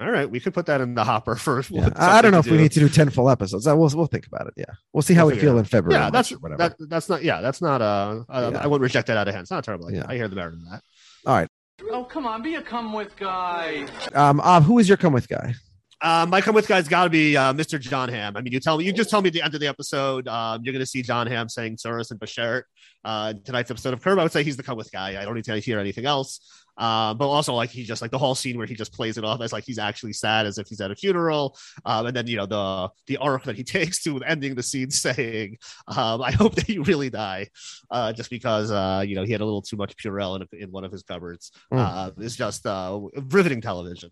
all 0.00 0.10
right 0.10 0.28
we 0.28 0.40
could 0.40 0.52
put 0.52 0.66
that 0.66 0.80
in 0.80 0.94
the 0.94 1.04
hopper 1.04 1.36
first. 1.36 1.70
Yeah. 1.74 1.90
I 1.94 2.18
I 2.18 2.22
don't 2.22 2.32
know 2.32 2.40
if 2.40 2.50
we 2.50 2.56
need 2.56 2.72
to 2.72 2.80
do 2.80 2.88
10 2.88 3.10
full 3.10 3.30
episodes. 3.30 3.68
Uh, 3.68 3.76
We'll, 3.76 3.90
we'll 3.94 4.06
think 4.06 4.26
about 4.26 4.48
it. 4.48 4.54
Yeah. 4.56 4.64
We'll 4.92 5.02
see 5.02 5.14
how 5.14 5.26
We'll 5.26 5.36
we 5.36 5.40
feel 5.40 5.58
in. 5.58 5.64
February. 5.64 6.02
yeah 6.02 6.10
that's 6.10 6.30
whatever. 6.32 6.58
that, 6.58 6.76
that's 6.90 7.08
not 7.08 7.22
yeah 7.22 7.40
that's 7.40 7.62
not 7.62 7.80
uh 7.80 8.24
I, 8.28 8.48
Yeah. 8.48 8.58
I 8.58 8.66
wouldn't 8.66 8.82
reject 8.82 9.06
that 9.06 9.16
out 9.16 9.28
of 9.28 9.34
hand 9.34 9.42
it's 9.44 9.52
not 9.52 9.62
terrible 9.62 9.86
idea. 9.86 10.00
Yeah. 10.00 10.06
i 10.12 10.16
hear 10.16 10.26
the 10.26 10.34
merit 10.36 10.54
in 10.54 10.64
that 10.64 10.82
All 11.24 11.34
right. 11.36 11.48
Oh, 11.90 12.02
come 12.04 12.26
on, 12.26 12.42
be 12.42 12.56
a 12.56 12.62
come 12.62 12.92
with 12.92 13.16
guy. 13.16 13.86
Um, 14.14 14.40
Ab, 14.44 14.64
who 14.64 14.78
is 14.80 14.88
your 14.88 14.96
come 14.98 15.12
with 15.12 15.28
guy? 15.28 15.54
Uh, 16.02 16.26
my 16.28 16.40
come 16.40 16.54
with 16.54 16.66
guy's 16.66 16.88
got 16.88 17.04
to 17.04 17.10
be 17.10 17.36
uh, 17.36 17.52
Mr. 17.52 17.78
Jon 17.80 18.08
Hamm. 18.08 18.36
I 18.36 18.40
mean, 18.40 18.52
you 18.52 18.58
tell 18.58 18.78
me, 18.78 18.84
you 18.84 18.92
just 18.92 19.08
tell 19.08 19.22
me 19.22 19.28
at 19.28 19.32
the 19.32 19.42
end 19.42 19.54
of 19.54 19.60
the 19.60 19.68
episode, 19.68 20.26
um, 20.26 20.60
you're 20.64 20.72
going 20.72 20.82
to 20.82 20.86
see 20.86 21.00
Jon 21.00 21.28
Hamm 21.28 21.48
saying 21.48 21.76
tsuris 21.76 22.10
and 22.10 22.18
Bashert 22.18 22.64
uh, 23.04 23.32
in 23.36 23.42
tonight's 23.44 23.70
episode 23.70 23.94
of 23.94 24.02
Curb. 24.02 24.18
I 24.18 24.24
would 24.24 24.32
say 24.32 24.42
he's 24.42 24.56
the 24.56 24.64
come 24.64 24.76
with 24.76 24.90
guy. 24.90 25.20
I 25.20 25.24
don't 25.24 25.34
need 25.34 25.44
to 25.44 25.56
hear 25.58 25.78
anything 25.78 26.04
else. 26.04 26.62
Uh, 26.76 27.14
but 27.14 27.28
also, 27.28 27.54
like, 27.54 27.70
he 27.70 27.84
just 27.84 28.02
like 28.02 28.10
the 28.10 28.18
whole 28.18 28.34
scene 28.34 28.56
where 28.56 28.66
he 28.66 28.74
just 28.74 28.92
plays 28.92 29.18
it 29.18 29.24
off 29.24 29.40
as 29.42 29.52
like 29.52 29.64
he's 29.64 29.78
actually 29.78 30.12
sad 30.12 30.46
as 30.46 30.58
if 30.58 30.66
he's 30.66 30.80
at 30.80 30.90
a 30.90 30.96
funeral. 30.96 31.56
Um, 31.84 32.06
and 32.06 32.16
then, 32.16 32.26
you 32.26 32.36
know, 32.36 32.46
the 32.46 32.88
the 33.06 33.18
arc 33.18 33.44
that 33.44 33.56
he 33.56 33.62
takes 33.64 34.02
to 34.04 34.18
ending 34.24 34.54
the 34.54 34.62
scene 34.62 34.90
saying, 34.90 35.58
um, 35.86 36.22
I 36.22 36.32
hope 36.32 36.54
that 36.56 36.68
you 36.68 36.82
really 36.82 37.10
die, 37.10 37.48
uh, 37.90 38.12
just 38.12 38.30
because, 38.30 38.70
uh, 38.70 39.04
you 39.06 39.14
know, 39.14 39.22
he 39.22 39.32
had 39.32 39.40
a 39.40 39.44
little 39.44 39.62
too 39.62 39.76
much 39.76 39.96
Purell 39.96 40.40
in, 40.40 40.58
in 40.58 40.72
one 40.72 40.84
of 40.84 40.90
his 40.90 41.02
cupboards. 41.02 41.52
Mm. 41.72 41.78
Uh, 41.78 42.10
it's 42.18 42.36
just 42.36 42.66
uh, 42.66 42.98
riveting 43.14 43.60
television. 43.60 44.10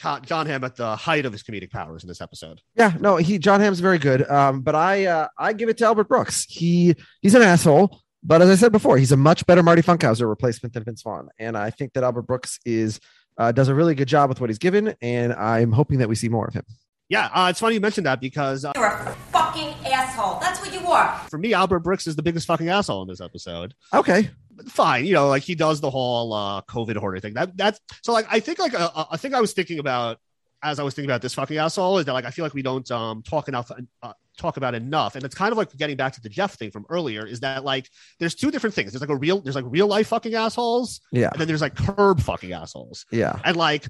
Co- 0.00 0.20
Jon 0.20 0.46
Hamm 0.46 0.64
at 0.64 0.76
the 0.76 0.96
height 0.96 1.26
of 1.26 1.32
his 1.32 1.42
comedic 1.42 1.70
powers 1.70 2.02
in 2.04 2.08
this 2.08 2.20
episode. 2.20 2.60
Yeah, 2.74 2.94
no, 3.00 3.16
he 3.16 3.38
Jon 3.38 3.60
Hamm's 3.60 3.80
very 3.80 3.98
good. 3.98 4.28
Um, 4.28 4.60
but 4.62 4.74
I 4.74 5.06
uh, 5.06 5.28
I 5.38 5.52
give 5.52 5.68
it 5.68 5.78
to 5.78 5.84
Albert 5.86 6.08
Brooks. 6.08 6.44
He 6.48 6.94
he's 7.20 7.34
an 7.34 7.42
asshole, 7.42 8.00
but 8.22 8.42
as 8.42 8.48
I 8.50 8.54
said 8.56 8.72
before, 8.72 8.98
he's 8.98 9.12
a 9.12 9.16
much 9.16 9.46
better 9.46 9.62
Marty 9.62 9.82
Funkhouser 9.82 10.28
replacement 10.28 10.74
than 10.74 10.84
Vince 10.84 11.02
Vaughn, 11.02 11.28
and 11.38 11.56
I 11.56 11.70
think 11.70 11.92
that 11.94 12.04
Albert 12.04 12.22
Brooks 12.22 12.58
is 12.64 13.00
uh, 13.38 13.52
does 13.52 13.68
a 13.68 13.74
really 13.74 13.94
good 13.94 14.08
job 14.08 14.28
with 14.28 14.40
what 14.40 14.50
he's 14.50 14.58
given, 14.58 14.94
and 15.00 15.32
I'm 15.32 15.72
hoping 15.72 15.98
that 15.98 16.08
we 16.08 16.14
see 16.14 16.28
more 16.28 16.46
of 16.46 16.54
him. 16.54 16.64
Yeah, 17.08 17.28
uh, 17.34 17.48
it's 17.50 17.60
funny 17.60 17.74
you 17.74 17.80
mentioned 17.80 18.06
that 18.06 18.20
because 18.20 18.64
uh, 18.64 18.72
You're 18.74 18.86
a 18.86 19.16
fucking 19.32 19.74
asshole. 19.84 20.38
That's 20.40 20.60
what 20.60 20.72
you 20.72 20.86
are. 20.86 21.18
for 21.28 21.36
me, 21.38 21.52
Albert 21.52 21.80
Brooks 21.80 22.06
is 22.06 22.16
the 22.16 22.22
biggest 22.22 22.46
fucking 22.46 22.70
asshole 22.70 23.02
in 23.02 23.08
this 23.08 23.20
episode. 23.20 23.74
Okay, 23.92 24.30
Fine, 24.68 25.06
you 25.06 25.14
know, 25.14 25.28
like 25.28 25.42
he 25.42 25.54
does 25.54 25.80
the 25.80 25.90
whole 25.90 26.32
uh, 26.32 26.62
COVID 26.62 26.96
hoarder 26.96 27.20
thing. 27.20 27.34
That 27.34 27.56
that's 27.56 27.80
so 28.02 28.12
like 28.12 28.26
I 28.30 28.40
think 28.40 28.58
like 28.58 28.74
a, 28.74 29.06
a 29.12 29.18
thing 29.18 29.34
I 29.34 29.40
was 29.40 29.52
thinking 29.52 29.78
about 29.78 30.18
as 30.62 30.78
I 30.78 30.82
was 30.84 30.94
thinking 30.94 31.10
about 31.10 31.22
this 31.22 31.34
fucking 31.34 31.56
asshole 31.58 31.98
is 31.98 32.06
that 32.06 32.12
like 32.12 32.24
I 32.24 32.30
feel 32.30 32.44
like 32.44 32.54
we 32.54 32.62
don't 32.62 32.88
um 32.90 33.22
talk 33.22 33.48
enough 33.48 33.70
uh, 34.02 34.12
talk 34.38 34.56
about 34.56 34.74
enough, 34.74 35.14
and 35.16 35.24
it's 35.24 35.34
kind 35.34 35.52
of 35.52 35.58
like 35.58 35.74
getting 35.76 35.96
back 35.96 36.12
to 36.14 36.20
the 36.20 36.28
Jeff 36.28 36.54
thing 36.54 36.70
from 36.70 36.86
earlier. 36.88 37.26
Is 37.26 37.40
that 37.40 37.64
like 37.64 37.88
there's 38.20 38.34
two 38.34 38.50
different 38.50 38.74
things. 38.74 38.92
There's 38.92 39.00
like 39.00 39.10
a 39.10 39.16
real 39.16 39.40
there's 39.40 39.56
like 39.56 39.64
real 39.68 39.86
life 39.88 40.08
fucking 40.08 40.34
assholes, 40.34 41.00
Yeah. 41.12 41.30
and 41.32 41.40
then 41.40 41.48
there's 41.48 41.60
like 41.62 41.74
curb 41.74 42.20
fucking 42.20 42.52
assholes. 42.52 43.06
Yeah. 43.10 43.38
And 43.44 43.56
like 43.56 43.86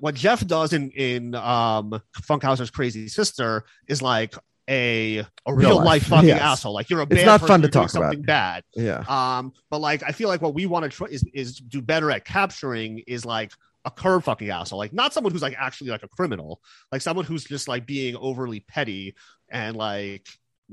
what 0.00 0.14
Jeff 0.14 0.46
does 0.46 0.72
in 0.72 0.90
in 0.90 1.34
um 1.36 2.00
Funkhouser's 2.22 2.70
Crazy 2.70 3.08
Sister 3.08 3.64
is 3.88 4.02
like 4.02 4.34
a 4.70 5.18
a 5.18 5.24
Real 5.48 5.56
real, 5.70 5.76
life. 5.78 5.84
life, 5.86 6.06
fucking 6.06 6.28
Yes. 6.28 6.40
asshole. 6.40 6.72
Like 6.72 6.88
you're 6.88 7.00
a 7.00 7.04
It's 7.04 7.14
bad 7.16 7.26
not 7.26 7.40
fun 7.40 7.62
to 7.62 7.68
talk 7.68 7.90
about. 7.90 8.04
something 8.04 8.22
bad. 8.22 8.62
Yeah. 8.74 9.04
Um, 9.08 9.52
but 9.70 9.80
like 9.80 10.02
I 10.06 10.12
feel 10.12 10.28
like 10.28 10.40
what 10.40 10.54
we 10.54 10.66
want 10.66 10.84
to 10.84 10.88
try 10.88 11.08
is 11.10 11.24
is 11.34 11.56
do 11.56 11.82
better 11.82 12.10
at 12.10 12.24
capturing 12.24 13.00
is 13.06 13.24
like 13.24 13.52
a 13.84 13.90
curb 13.90 14.22
fucking 14.24 14.48
asshole. 14.50 14.78
Like 14.78 14.92
not 14.92 15.12
someone 15.12 15.32
who's 15.32 15.42
like 15.42 15.56
actually 15.58 15.90
like 15.90 16.02
a 16.04 16.08
criminal, 16.08 16.60
like 16.92 17.02
someone 17.02 17.24
who's 17.24 17.44
just 17.44 17.66
like 17.66 17.84
being 17.86 18.14
overly 18.16 18.60
petty 18.60 19.14
and 19.50 19.76
like 19.76 20.28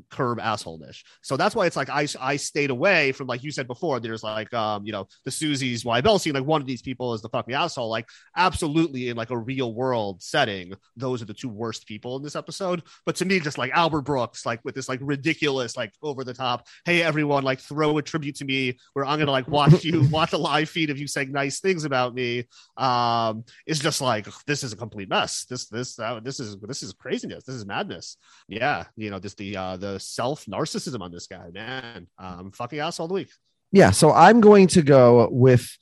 curb 0.10 0.40
assholeness. 0.40 1.04
So 1.22 1.38
that's 1.38 1.56
why 1.56 1.66
it's 1.66 1.76
like 1.76 1.90
I 1.90 2.08
I 2.20 2.36
stayed 2.38 2.70
away 2.70 3.12
from 3.12 3.28
like 3.28 3.44
you 3.44 3.52
said 3.52 3.68
before. 3.68 4.00
There's 4.00 4.24
like 4.24 4.54
um 4.54 4.86
you 4.86 4.92
know 4.92 5.08
the 5.26 5.32
Susie's 5.32 5.84
Zweibel 5.84 6.20
scene. 6.20 6.34
Like 6.34 6.46
one 6.46 6.62
of 6.62 6.68
these 6.68 6.82
people 6.82 7.14
is 7.14 7.22
the 7.22 7.30
fucking 7.30 7.54
asshole. 7.54 7.90
Like 7.90 8.08
absolutely 8.36 9.10
in 9.10 9.18
like 9.18 9.32
a 9.32 9.38
real 9.38 9.74
world 9.74 10.22
setting, 10.22 10.74
those 10.96 11.22
are 11.22 11.26
the 11.26 11.34
two 11.34 11.50
worst 11.50 11.88
people 11.88 12.18
in 12.18 12.24
this 12.24 12.36
episode. 12.36 12.84
But 13.06 13.16
to 13.18 13.26
me, 13.26 13.40
just 13.40 13.58
like 13.58 13.72
Albert 13.72 14.02
Brooks, 14.02 14.46
like 14.46 14.60
with 14.64 14.76
this 14.76 14.90
like 14.90 15.00
ridiculous 15.02 15.78
like 15.78 15.94
over 16.02 16.24
the 16.24 16.34
top. 16.34 16.68
Hey 16.86 17.02
everyone, 17.02 17.44
like 17.44 17.60
throw 17.60 17.98
a 17.98 18.02
tribute 18.02 18.36
to 18.38 18.46
me 18.46 18.78
where 18.94 19.06
I'm 19.06 19.20
gonna 19.20 19.32
like 19.32 19.48
watch 19.48 19.84
you 19.84 20.08
watch 20.12 20.34
a 20.34 20.38
live 20.38 20.70
feed 20.70 20.90
of 20.90 20.98
you 20.98 21.08
saying 21.08 21.32
nice 21.32 21.60
things 21.60 21.86
about 21.86 22.14
me. 22.14 22.46
Um, 22.76 23.44
is 23.66 23.80
just 23.80 24.02
like 24.02 24.28
this 24.46 24.64
is 24.64 24.74
a 24.74 24.78
complete 24.78 25.10
mess. 25.10 25.46
This 25.46 25.68
this 25.68 26.00
uh, 26.00 26.20
this 26.24 26.40
is 26.40 26.58
this 26.62 26.84
is 26.84 26.94
craziness. 26.94 27.44
This 27.44 27.56
is 27.56 27.66
madness. 27.66 28.18
Yeah, 28.48 28.86
you 28.96 29.10
know, 29.10 29.20
just 29.20 29.38
the 29.38 29.56
uh 29.56 29.78
the 29.78 29.87
self 29.98 30.46
narcissism 30.46 31.02
on 31.02 31.12
this 31.12 31.28
guy, 31.28 31.50
man. 31.54 32.08
Um, 32.20 32.52
fucking 32.52 32.80
asshole 32.80 33.06
of 33.06 33.10
the 33.10 33.14
week. 33.16 33.30
Yeah, 33.72 33.92
so 33.92 34.12
I'm 34.12 34.40
going 34.42 34.68
to 34.70 34.82
go 34.82 35.28
with, 35.32 35.78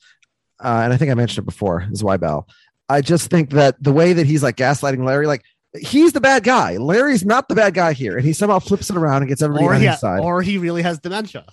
uh, 0.62 0.80
and 0.84 0.92
I 0.92 0.96
think 0.96 1.10
I 1.10 1.14
mentioned 1.14 1.44
it 1.44 1.46
before, 1.46 1.86
is 1.90 2.02
Zweibel. 2.02 2.48
I 2.88 3.00
just 3.00 3.30
think 3.30 3.50
that 3.50 3.82
the 3.82 3.92
way 3.92 4.12
that 4.12 4.26
he's 4.26 4.42
like 4.42 4.56
gaslighting 4.56 5.04
Larry, 5.04 5.26
like 5.26 5.42
he's 5.78 6.12
the 6.12 6.20
bad 6.20 6.42
guy. 6.44 6.76
Larry's 6.78 7.24
not 7.24 7.48
the 7.48 7.54
bad 7.54 7.74
guy 7.74 7.92
here, 7.92 8.16
and 8.16 8.24
he 8.24 8.32
somehow 8.32 8.58
flips 8.60 8.90
it 8.90 8.96
around 8.96 9.22
and 9.22 9.28
gets 9.28 9.42
everybody 9.42 9.66
Or 9.66 9.74
on 9.74 9.80
he, 9.80 9.86
his 9.86 10.00
side. 10.00 10.20
or 10.20 10.42
he 10.42 10.58
really 10.58 10.82
has 10.82 10.98
dementia. 10.98 11.44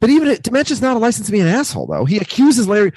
But 0.00 0.10
even 0.10 0.28
it, 0.28 0.42
dementia's 0.42 0.82
not 0.82 0.96
a 0.96 0.98
license 0.98 1.26
to 1.26 1.32
be 1.32 1.40
an 1.40 1.46
asshole, 1.46 1.86
though. 1.86 2.04
He 2.04 2.18
accuses 2.18 2.68
Larry. 2.68 2.92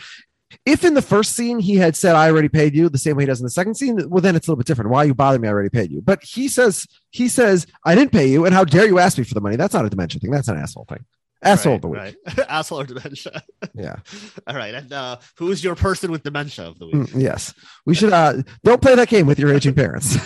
If 0.65 0.83
in 0.83 0.93
the 0.95 1.01
first 1.01 1.35
scene 1.35 1.59
he 1.59 1.75
had 1.75 1.95
said, 1.95 2.15
"I 2.15 2.29
already 2.29 2.49
paid 2.49 2.75
you," 2.75 2.89
the 2.89 2.97
same 2.97 3.15
way 3.15 3.23
he 3.23 3.27
does 3.27 3.39
in 3.39 3.45
the 3.45 3.51
second 3.51 3.75
scene, 3.75 4.09
well, 4.09 4.21
then 4.21 4.35
it's 4.35 4.47
a 4.47 4.51
little 4.51 4.57
bit 4.57 4.67
different. 4.67 4.89
Why 4.91 5.03
you 5.03 5.13
bother 5.13 5.37
me? 5.39 5.47
I 5.47 5.51
already 5.51 5.69
paid 5.69 5.91
you. 5.91 6.01
But 6.01 6.23
he 6.23 6.47
says, 6.47 6.85
he 7.11 7.27
says, 7.27 7.67
"I 7.85 7.95
didn't 7.95 8.11
pay 8.11 8.27
you," 8.27 8.45
and 8.45 8.53
how 8.53 8.63
dare 8.65 8.85
you 8.87 8.99
ask 8.99 9.17
me 9.17 9.23
for 9.23 9.33
the 9.35 9.41
money? 9.41 9.55
That's 9.55 9.73
not 9.73 9.85
a 9.85 9.89
dementia 9.89 10.19
thing. 10.19 10.31
That's 10.31 10.47
an 10.47 10.57
asshole 10.57 10.85
thing. 10.89 11.05
Asshole 11.41 11.75
of 11.75 11.81
the 11.81 11.87
week. 11.87 11.99
Right. 12.01 12.15
asshole 12.49 12.81
or 12.81 12.83
dementia. 12.85 13.41
Yeah. 13.73 13.95
All 14.47 14.55
right. 14.55 14.73
And 14.73 14.91
uh, 14.91 15.17
who's 15.37 15.63
your 15.63 15.75
person 15.75 16.11
with 16.11 16.23
dementia 16.23 16.65
of 16.65 16.79
the 16.79 16.87
week? 16.87 16.95
Mm, 16.95 17.21
yes. 17.21 17.53
We 17.85 17.95
should. 17.95 18.11
uh 18.11 18.41
Don't 18.63 18.81
play 18.81 18.95
that 18.95 19.07
game 19.07 19.25
with 19.25 19.39
your 19.39 19.53
aging 19.53 19.73
parents. 19.75 20.17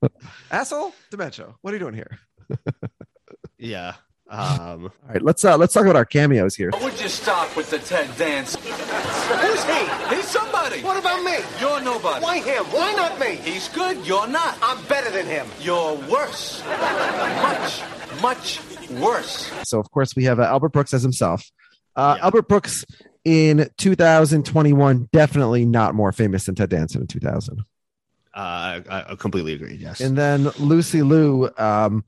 asshole, 0.50 0.92
dementia. 1.10 1.54
What 1.62 1.72
are 1.72 1.76
you 1.76 1.80
doing 1.80 1.94
here? 1.94 2.18
Yeah. 3.58 3.94
Um, 4.28 4.84
All 4.84 4.90
right. 5.08 5.22
Let's 5.22 5.44
uh 5.44 5.56
let's 5.56 5.72
talk 5.72 5.84
about 5.84 5.94
our 5.94 6.04
cameos 6.04 6.56
here. 6.56 6.70
Would 6.82 7.00
you 7.00 7.08
stop 7.08 7.56
with 7.56 7.70
the 7.70 7.78
Ted 7.78 8.08
Danson? 8.18 8.60
Who's 8.60 9.64
he? 9.64 10.16
He's 10.16 10.26
somebody. 10.26 10.82
What 10.82 10.98
about 10.98 11.22
me? 11.22 11.36
You're 11.60 11.80
nobody. 11.80 12.24
Why 12.24 12.40
him? 12.40 12.64
Why 12.66 12.92
not 12.94 13.20
me? 13.20 13.36
He's 13.36 13.68
good. 13.68 14.04
You're 14.04 14.26
not. 14.26 14.58
I'm 14.62 14.82
better 14.86 15.10
than 15.10 15.26
him. 15.26 15.46
You're 15.60 15.94
worse. 16.10 16.62
much, 17.40 17.82
much 18.20 18.60
worse. 18.90 19.50
So 19.62 19.78
of 19.78 19.90
course 19.92 20.16
we 20.16 20.24
have 20.24 20.40
uh, 20.40 20.44
Albert 20.44 20.70
Brooks 20.70 20.92
as 20.92 21.02
himself. 21.02 21.48
Uh, 21.94 22.18
Albert 22.20 22.48
Brooks 22.48 22.84
in 23.24 23.70
2021 23.78 25.08
definitely 25.12 25.64
not 25.64 25.94
more 25.94 26.10
famous 26.12 26.46
than 26.46 26.54
Ted 26.56 26.70
Danson 26.70 27.02
in 27.02 27.06
2000. 27.06 27.60
uh, 27.60 27.64
I, 28.34 28.82
I 29.08 29.14
completely 29.14 29.52
agree. 29.54 29.76
Yes. 29.76 30.00
And 30.00 30.18
then 30.18 30.48
Lucy 30.58 31.02
Liu, 31.02 31.48
um, 31.58 32.04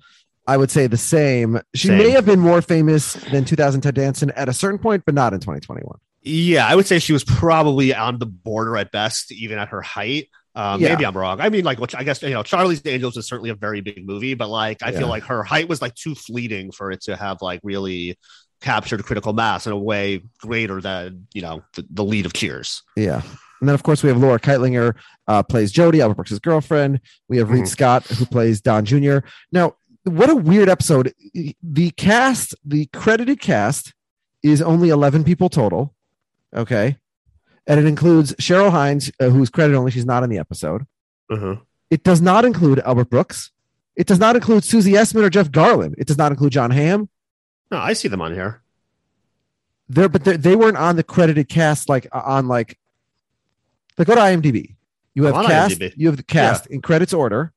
I 0.49 0.57
would 0.57 0.71
say 0.71 0.87
the 0.89 0.97
same. 0.97 1.61
She 1.75 1.89
Same. 1.89 1.99
may 1.99 2.11
have 2.11 2.25
been 2.27 2.41
more 2.41 2.61
famous 2.63 3.13
than 3.13 3.45
2000 3.45 3.83
Ted 3.83 3.95
Danson 3.95 4.31
at 4.33 4.49
a 4.49 4.53
certain 4.53 4.79
point, 4.79 5.05
but 5.07 5.15
not 5.15 5.33
in 5.35 5.41
2021. 5.41 5.99
Yeah, 6.23 6.67
I 6.67 6.75
would 6.75 6.87
say 6.87 6.99
she 6.99 7.13
was 7.13 7.23
probably 7.23 7.95
on 7.95 8.19
the 8.19 8.27
border 8.27 8.77
at 8.77 8.91
best, 8.91 9.31
even 9.31 9.59
at 9.59 9.69
her 9.69 9.83
height. 9.83 10.29
Um, 10.55 10.81
Yeah. 10.81 10.89
Maybe 10.89 11.07
I'm 11.07 11.17
wrong. 11.17 11.41
I 11.41 11.51
mean, 11.51 11.65
like, 11.65 11.79
which 11.79 11.95
I 11.95 12.03
guess 12.03 12.21
you 12.23 12.31
know, 12.31 12.43
Charlie's 12.43 12.83
Angels 12.85 13.17
is 13.17 13.29
certainly 13.29 13.51
a 13.51 13.55
very 13.55 13.81
big 13.83 14.05
movie, 14.05 14.35
but 14.35 14.49
like, 14.49 14.83
I 14.83 14.91
Yeah. 14.91 14.99
feel 15.01 15.09
like 15.09 15.25
her 15.25 15.45
height 15.45 15.69
was 15.69 15.81
like 15.81 15.95
too 15.95 16.15
fleeting 16.15 16.73
for 16.73 16.91
it 16.91 17.03
to 17.03 17.15
have 17.15 17.39
like 17.43 17.61
really 17.63 18.19
captured 18.61 19.05
critical 19.05 19.33
mass 19.33 19.67
in 19.67 19.73
a 19.73 19.79
way 19.79 20.21
greater 20.41 20.81
than 20.81 21.27
you 21.33 21.43
know 21.43 21.63
the, 21.75 21.87
the 21.91 22.03
lead 22.05 22.27
of 22.27 22.33
Cheers. 22.33 22.83
Yeah. 22.97 23.23
And 23.61 23.69
then, 23.69 23.75
of 23.75 23.83
course, 23.83 24.03
we 24.05 24.09
have 24.09 24.19
Laura 24.19 24.39
Kightlinger 24.39 24.95
uh, 25.27 25.43
plays 25.43 25.73
Jody, 25.73 26.01
Albert 26.01 26.15
Brooks' 26.15 26.39
girlfriend. 26.39 27.01
We 27.29 27.39
have 27.39 27.51
Reed 27.51 27.65
Mhm. 27.65 27.69
Scott, 27.69 28.07
who 28.07 28.25
plays 28.25 28.61
Don 28.61 28.85
Jr. 28.85 29.19
Now, 29.53 29.75
what 30.09 30.31
a 30.31 30.35
weird 30.35 30.69
episode. 30.69 31.13
The 31.63 31.91
cast, 31.93 32.55
the 32.65 32.87
credited 32.87 33.41
cast, 33.41 33.95
is 34.43 34.63
only 34.63 34.89
11 34.89 35.25
people 35.25 35.49
total. 35.49 35.95
Okay. 36.55 36.97
And 37.67 37.79
it 37.79 37.87
includes 37.87 38.33
Cheryl 38.35 38.71
Hines, 38.71 39.11
uh, 39.21 39.29
who's 39.29 39.51
credited 39.51 39.77
only. 39.77 39.91
She's 39.91 40.07
not 40.07 40.23
in 40.23 40.31
the 40.31 40.39
episode. 40.39 40.87
Mhm. 41.31 41.61
It 41.91 42.03
does 42.03 42.21
not 42.21 42.45
include 42.45 42.81
Albert 42.81 43.11
Brooks. 43.11 43.51
It 43.97 44.07
does 44.07 44.19
not 44.19 44.37
include 44.37 44.65
Susie 44.65 44.93
Essman 44.93 45.23
or 45.25 45.31
Jeff 45.31 45.51
Garlin. 45.51 45.95
It 45.99 46.07
does 46.07 46.19
not 46.19 46.33
include 46.33 46.53
Jon 46.53 46.71
Hamm. 46.71 47.09
No, 47.71 47.79
I 47.79 47.93
see 47.93 48.09
them 48.09 48.21
on 48.23 48.33
here. 48.33 48.63
They're, 49.89 50.09
but 50.09 50.25
they're, 50.25 50.37
they 50.37 50.55
weren't 50.55 50.77
on 50.77 50.97
the 50.97 51.03
credited 51.03 51.49
cast, 51.49 51.89
like 51.89 52.07
uh, 52.13 52.23
on 52.25 52.47
like, 52.47 52.79
like 53.97 54.07
go 54.07 54.15
to 54.15 54.21
IMDb. 54.21 54.77
You 55.15 55.25
have 55.25 55.47
cast, 55.47 55.79
IMDb. 55.79 55.93
you 55.97 56.07
have 56.09 56.17
the 56.17 56.23
cast 56.23 56.67
in 56.69 56.81
credits 56.81 57.13
order. 57.13 57.53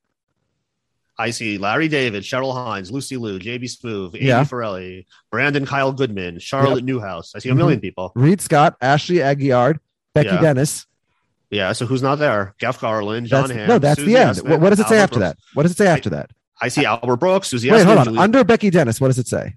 I 1.22 1.30
see 1.30 1.57
Larry 1.60 1.88
David, 1.88 2.23
Cheryl 2.23 2.53
Hines, 2.53 2.91
Lucy 2.91 3.15
Liu, 3.15 3.38
JB 3.38 3.64
Smoove, 3.65 4.15
Amy 4.15 4.26
Yeah. 4.26 4.43
Farrelly, 4.43 5.06
Brandon 5.30 5.65
Kyle 5.65 5.91
Goodman, 5.91 6.39
Charlotte 6.39 6.77
Yep. 6.77 6.84
Newhouse. 6.85 7.34
I 7.35 7.39
see 7.39 7.49
a 7.49 7.53
1000000 7.53 7.77
Mhm. 7.77 7.81
people. 7.81 8.11
Reed 8.15 8.41
Scott, 8.41 8.76
Ashley 8.81 9.18
Aguiard, 9.18 9.77
Becky 10.15 10.30
Yeah. 10.30 10.41
Dennis. 10.41 10.88
Yeah, 11.52 11.73
so 11.73 11.85
who's 11.85 12.02
not 12.02 12.15
there? 12.18 12.56
Jeff 12.60 12.80
Garlin, 12.80 13.26
Jon 13.26 13.41
That's, 13.48 13.52
Hamm. 13.52 13.68
no, 13.68 13.77
that's 13.80 13.99
Susie 13.99 14.14
the 14.14 14.19
end. 14.19 14.38
Essman, 14.38 14.60
What, 14.60 14.69
does 14.72 14.80
it 14.80 14.88
say 14.88 14.95
Albert 14.95 15.03
after 15.03 15.19
Brooks. 15.19 15.30
that? 15.30 15.38
What 15.53 15.64
does 15.64 15.72
it 15.73 15.77
say 15.77 15.88
after 15.88 16.10
that? 16.10 16.31
I 16.61 16.68
see 16.69 16.85
Albert 16.85 17.18
Brooks, 17.18 17.48
Susie 17.49 17.69
Wait, 17.69 17.81
Essman, 17.81 17.85
hold 17.85 17.98
on. 17.99 18.06
Julie- 18.06 18.18
Under 18.19 18.43
Becky 18.43 18.69
Dennis, 18.69 18.99
what 19.02 19.07
does 19.07 19.19
it 19.19 19.27
say? 19.27 19.56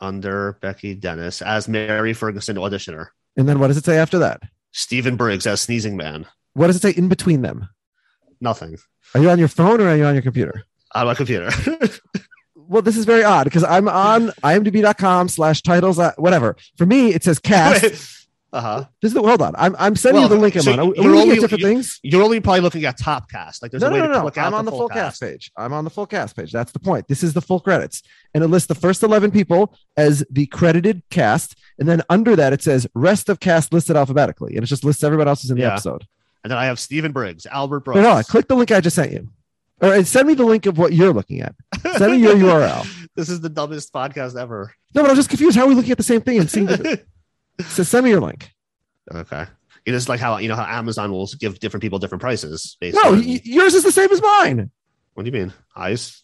under 0.00 0.58
Becky 0.60 0.94
Dennis 0.94 1.40
as 1.40 1.66
Mary 1.68 2.12
Ferguson 2.12 2.56
auditioner. 2.56 3.06
And 3.36 3.48
then 3.48 3.58
what 3.58 3.68
does 3.68 3.76
it 3.78 3.84
say 3.84 3.96
after 3.96 4.18
that? 4.18 4.42
Stephen 4.72 5.16
Briggs 5.16 5.46
as 5.46 5.60
Sneezing 5.62 5.96
Man. 5.96 6.26
What 6.52 6.66
does 6.66 6.76
it 6.76 6.82
say 6.82 6.90
in 6.90 7.08
between 7.08 7.42
them? 7.42 7.68
Nothing. 8.40 8.76
Are 9.14 9.20
you 9.20 9.30
on 9.30 9.38
your 9.38 9.48
phone 9.48 9.80
or 9.80 9.88
are 9.88 9.96
you 9.96 10.04
on 10.04 10.14
your 10.14 10.22
computer? 10.22 10.64
On 10.94 11.06
my 11.06 11.14
computer. 11.14 11.50
Well, 12.66 12.80
this 12.80 12.96
is 12.96 13.04
very 13.04 13.22
odd 13.22 13.44
because 13.44 13.62
I'm 13.62 13.88
on 13.88 14.28
imdb.com 14.42 15.28
slash 15.28 15.60
titles, 15.60 15.98
uh, 15.98 16.12
whatever. 16.16 16.56
For 16.78 16.86
me, 16.86 17.12
it 17.12 17.22
says 17.22 17.38
cast. 17.38 18.26
uh 18.54 18.60
huh. 18.60 18.84
This 19.02 19.10
is 19.10 19.14
the, 19.14 19.20
hold 19.20 19.42
on. 19.42 19.54
I'm, 19.58 19.76
I'm 19.78 19.94
sending 19.96 20.22
you 20.22 20.28
the 20.28 20.36
link 20.36 20.56
I'm 20.56 20.66
on. 20.72 20.80
Are, 20.80 20.86
we- 20.86 20.96
are 20.96 21.02
we 21.02 21.08
looking 21.08 21.40
different 21.42 21.62
things? 21.62 22.00
You're 22.02 22.22
only 22.22 22.40
probably 22.40 22.62
looking 22.62 22.82
at 22.86 22.96
top 22.96 23.30
cast. 23.30 23.60
Like 23.60 23.70
there's 23.70 23.82
No, 23.82 23.88
a 23.88 23.92
way 23.92 23.98
no, 23.98 24.06
to 24.06 24.12
no, 24.14 24.20
no. 24.22 24.26
out 24.28 24.38
I'm 24.38 24.54
on 24.54 24.64
the 24.64 24.70
full 24.70 24.88
cast. 24.88 25.20
cast 25.20 25.20
page. 25.20 25.52
I'm 25.58 25.74
on 25.74 25.84
the 25.84 25.90
full 25.90 26.06
cast 26.06 26.36
page. 26.36 26.52
That's 26.52 26.72
the 26.72 26.78
point. 26.78 27.06
This 27.06 27.22
is 27.22 27.34
the 27.34 27.42
full 27.42 27.60
credits. 27.60 28.02
And 28.32 28.42
it 28.42 28.48
lists 28.48 28.68
the 28.68 28.74
first 28.74 29.02
11 29.02 29.30
people 29.30 29.76
as 29.98 30.24
the 30.30 30.46
credited 30.46 31.02
cast. 31.10 31.58
And 31.78 31.86
then 31.86 32.00
under 32.08 32.34
that, 32.34 32.54
it 32.54 32.62
says 32.62 32.86
rest 32.94 33.28
of 33.28 33.40
cast 33.40 33.74
listed 33.74 33.94
alphabetically. 33.94 34.54
And 34.56 34.64
it 34.64 34.68
just 34.68 34.84
lists 34.84 35.04
everybody 35.04 35.28
else 35.28 35.42
who's 35.42 35.50
in 35.50 35.58
the 35.58 35.64
Yeah. 35.64 35.72
episode. 35.72 36.06
And 36.44 36.50
then 36.50 36.58
I 36.58 36.66
have 36.66 36.78
Stephen 36.78 37.10
Briggs, 37.12 37.46
Albert 37.46 37.80
Brooks. 37.80 37.96
No, 38.00 38.14
no, 38.16 38.22
click 38.22 38.46
the 38.48 38.54
link 38.54 38.70
I 38.70 38.80
just 38.80 38.94
sent 38.96 39.10
you. 39.12 39.28
Or 39.80 39.92
and 39.94 40.06
send 40.06 40.28
me 40.28 40.34
the 40.34 40.44
link 40.44 40.66
of 40.66 40.78
what 40.78 40.92
you're 40.92 41.12
looking 41.12 41.40
at. 41.40 41.54
Send 41.96 42.12
me 42.12 42.18
your 42.18 42.34
URL. 42.36 42.86
This 43.16 43.28
is 43.28 43.40
the 43.40 43.48
dumbest 43.48 43.92
podcast 43.92 44.38
ever. 44.40 44.72
No, 44.94 45.02
but 45.02 45.10
I'm 45.10 45.16
just 45.16 45.28
confused. 45.30 45.56
How 45.56 45.64
are 45.64 45.68
we 45.68 45.74
looking 45.74 45.90
at 45.90 45.96
the 45.96 46.04
same 46.04 46.20
thing 46.20 46.38
and 46.38 46.48
seeing 46.50 46.66
the, 46.66 47.02
so 47.66 47.82
send 47.82 48.04
me 48.04 48.10
your 48.10 48.20
link. 48.20 48.50
Okay. 49.12 49.46
It 49.86 49.92
is 49.94 50.08
like 50.08 50.20
how 50.20 50.36
you 50.38 50.48
know 50.48 50.54
how 50.56 50.64
Amazon 50.64 51.10
will 51.10 51.28
give 51.38 51.58
different 51.58 51.82
people 51.82 51.98
different 51.98 52.22
prices. 52.22 52.76
Based 52.80 52.96
No, 53.02 53.12
on, 53.14 53.22
yours 53.24 53.74
is 53.74 53.82
the 53.82 53.92
same 53.92 54.10
as 54.12 54.22
mine. 54.22 54.70
what 55.14 55.24
do 55.24 55.30
you 55.30 55.38
mean? 55.38 55.52
Eyes. 55.76 56.22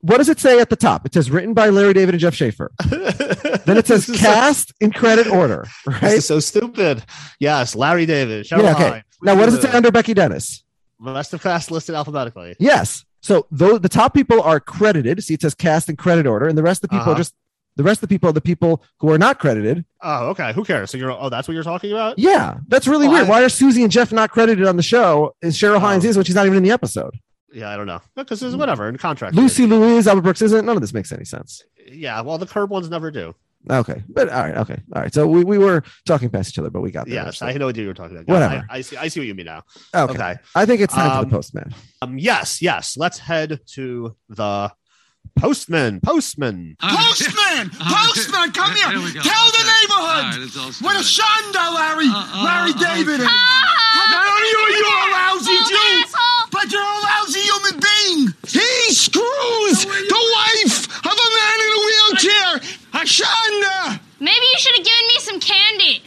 What 0.00 0.18
does 0.18 0.28
it 0.28 0.38
say 0.38 0.60
at 0.60 0.70
the 0.70 0.76
top? 0.76 1.04
It 1.04 1.14
says 1.14 1.30
written 1.30 1.52
by 1.52 1.70
Larry 1.70 1.92
David 1.92 2.14
and 2.14 2.20
Jeff 2.20 2.34
Schaffer. 2.34 2.70
then 2.88 3.76
it 3.76 3.86
says 3.88 4.06
cast 4.16 4.72
in 4.80 4.92
credit 4.92 5.26
order. 5.26 5.66
This 5.86 6.02
Right? 6.02 6.12
is 6.12 6.26
so 6.26 6.38
stupid. 6.38 7.02
Yes, 7.40 7.74
Larry 7.74 8.06
David. 8.06 8.46
Cheryl 8.46 8.62
yeah, 8.62 8.74
okay. 8.74 9.02
Now, 9.22 9.34
what 9.36 9.46
does 9.46 9.54
it 9.54 9.62
say 9.62 9.70
under 9.72 9.90
Becky 9.90 10.14
Dennis? 10.14 10.62
Rest 10.98 11.34
of 11.34 11.42
cast 11.42 11.70
listed 11.70 11.94
alphabetically. 11.94 12.56
Yes. 12.58 13.04
So 13.20 13.46
though 13.50 13.78
the 13.78 13.88
top 13.88 14.14
people 14.14 14.40
are 14.42 14.60
credited, 14.60 15.22
see 15.24 15.34
it 15.34 15.42
says 15.42 15.54
cast 15.54 15.88
in 15.88 15.96
credit 15.96 16.26
order, 16.26 16.46
and 16.46 16.56
the 16.56 16.62
rest 16.62 16.82
of 16.84 16.90
the 16.90 16.96
people 16.96 17.12
Uh-huh. 17.12 17.18
just 17.18 17.34
the 17.76 17.82
rest 17.82 17.98
of 18.02 18.08
the 18.08 18.14
people 18.14 18.30
are 18.30 18.32
the 18.32 18.40
people 18.40 18.82
who 19.00 19.10
are 19.10 19.18
not 19.18 19.38
credited. 19.38 19.84
Oh, 20.00 20.28
okay. 20.30 20.52
Who 20.54 20.64
cares? 20.64 20.90
So 20.90 20.96
you're 20.96 21.10
oh, 21.12 21.28
that's 21.28 21.46
what 21.48 21.54
you're 21.54 21.62
talking 21.64 21.92
about? 21.92 22.18
Yeah, 22.18 22.58
that's 22.68 22.86
really 22.86 23.06
Oh, 23.06 23.10
weird. 23.10 23.26
I- 23.26 23.28
Why 23.28 23.42
are 23.44 23.48
Susie 23.50 23.82
and 23.82 23.92
Jeff 23.92 24.12
not 24.12 24.30
credited 24.30 24.66
on 24.66 24.76
the 24.76 24.82
show? 24.82 25.34
And 25.42 25.52
Cheryl 25.52 25.80
Hines 25.80 26.04
Oh. 26.04 26.08
is 26.08 26.16
when 26.16 26.24
she's 26.24 26.34
not 26.34 26.46
even 26.46 26.56
in 26.58 26.62
the 26.64 26.70
episode. 26.70 27.18
Yeah, 27.52 27.68
I 27.70 27.76
don't 27.76 27.86
know. 27.86 28.00
Because 28.14 28.42
it's 28.42 28.54
whatever 28.56 28.88
in 28.88 28.96
contract. 28.98 29.34
Lucy 29.34 29.66
Liu's, 29.66 30.06
Albert 30.06 30.22
Brooks 30.22 30.42
isn't. 30.42 30.64
None 30.64 30.76
of 30.76 30.80
this 30.82 30.92
makes 30.94 31.10
any 31.12 31.24
sense. 31.24 31.62
Yeah, 31.90 32.20
well, 32.22 32.38
the 32.38 32.46
curb 32.46 32.70
ones 32.70 32.88
never 32.90 33.10
do. 33.10 33.34
Okay, 33.68 34.02
but 34.08 34.28
all 34.28 34.42
right, 34.42 34.56
okay, 34.58 34.80
all 34.94 35.02
right. 35.02 35.12
So 35.12 35.26
we, 35.26 35.42
we 35.44 35.58
were 35.58 35.82
talking 36.06 36.30
past 36.30 36.50
each 36.50 36.58
other, 36.58 36.70
but 36.70 36.82
we 36.82 36.90
got 36.90 37.06
there. 37.06 37.14
Yes, 37.24 37.38
So- 37.38 37.46
I 37.46 37.52
know 37.54 37.66
what 37.66 37.76
you 37.76 37.86
were 37.86 37.94
talking 37.94 38.16
about. 38.16 38.28
Whatever. 38.32 38.64
I, 38.70 38.78
I 38.78 38.80
see. 38.82 38.96
I 38.96 39.08
see 39.08 39.20
what 39.20 39.26
you 39.26 39.34
mean 39.34 39.46
now. 39.46 39.62
Okay. 39.94 40.12
Okay. 40.14 40.34
I 40.54 40.66
think 40.66 40.80
it's 40.80 40.94
time 40.94 41.10
for 41.10 41.16
Um, 41.18 41.24
the 41.28 41.36
postman. 41.36 41.74
Um. 42.02 42.18
Yes. 42.18 42.62
Yes. 42.62 42.96
Let's 42.96 43.18
head 43.18 43.60
to 43.74 44.14
the 44.28 44.70
postman. 45.36 46.00
Postman. 46.00 46.76
Postman! 46.80 47.70
Postman, 47.70 48.52
come 48.52 48.72
here! 48.76 48.86
Tell 49.22 49.46
the 49.50 49.64
neighborhood! 49.66 50.54
What 50.80 50.94
a 50.96 51.02
shanda, 51.02 51.74
Larry! 51.74 52.06
Larry 52.06 52.72
David! 52.74 53.20
Not 53.20 54.26
only 54.30 54.50
are 54.62 54.70
you 54.70 54.86
a 54.86 55.06
lousy 55.10 55.58
Jew, 55.68 56.04
but 56.52 56.70
you're 56.70 56.80
a 56.80 57.00
lousy 57.02 57.40
human 57.40 57.80
being! 57.80 58.34
He 58.46 58.94
screws 58.94 59.84
the 59.84 60.22
wife 60.36 60.86
of 61.04 61.12
a 61.12 61.28
man 61.38 61.56
in 61.64 61.70
a 61.74 61.80
wheelchair, 61.86 62.50
Ashanda. 62.96 64.00
Maybe 64.20 64.46
you 64.52 64.58
should 64.58 64.76
have 64.76 64.84
given 64.86 65.06
me 65.06 65.18
some 65.18 65.40
candy. 65.40 66.02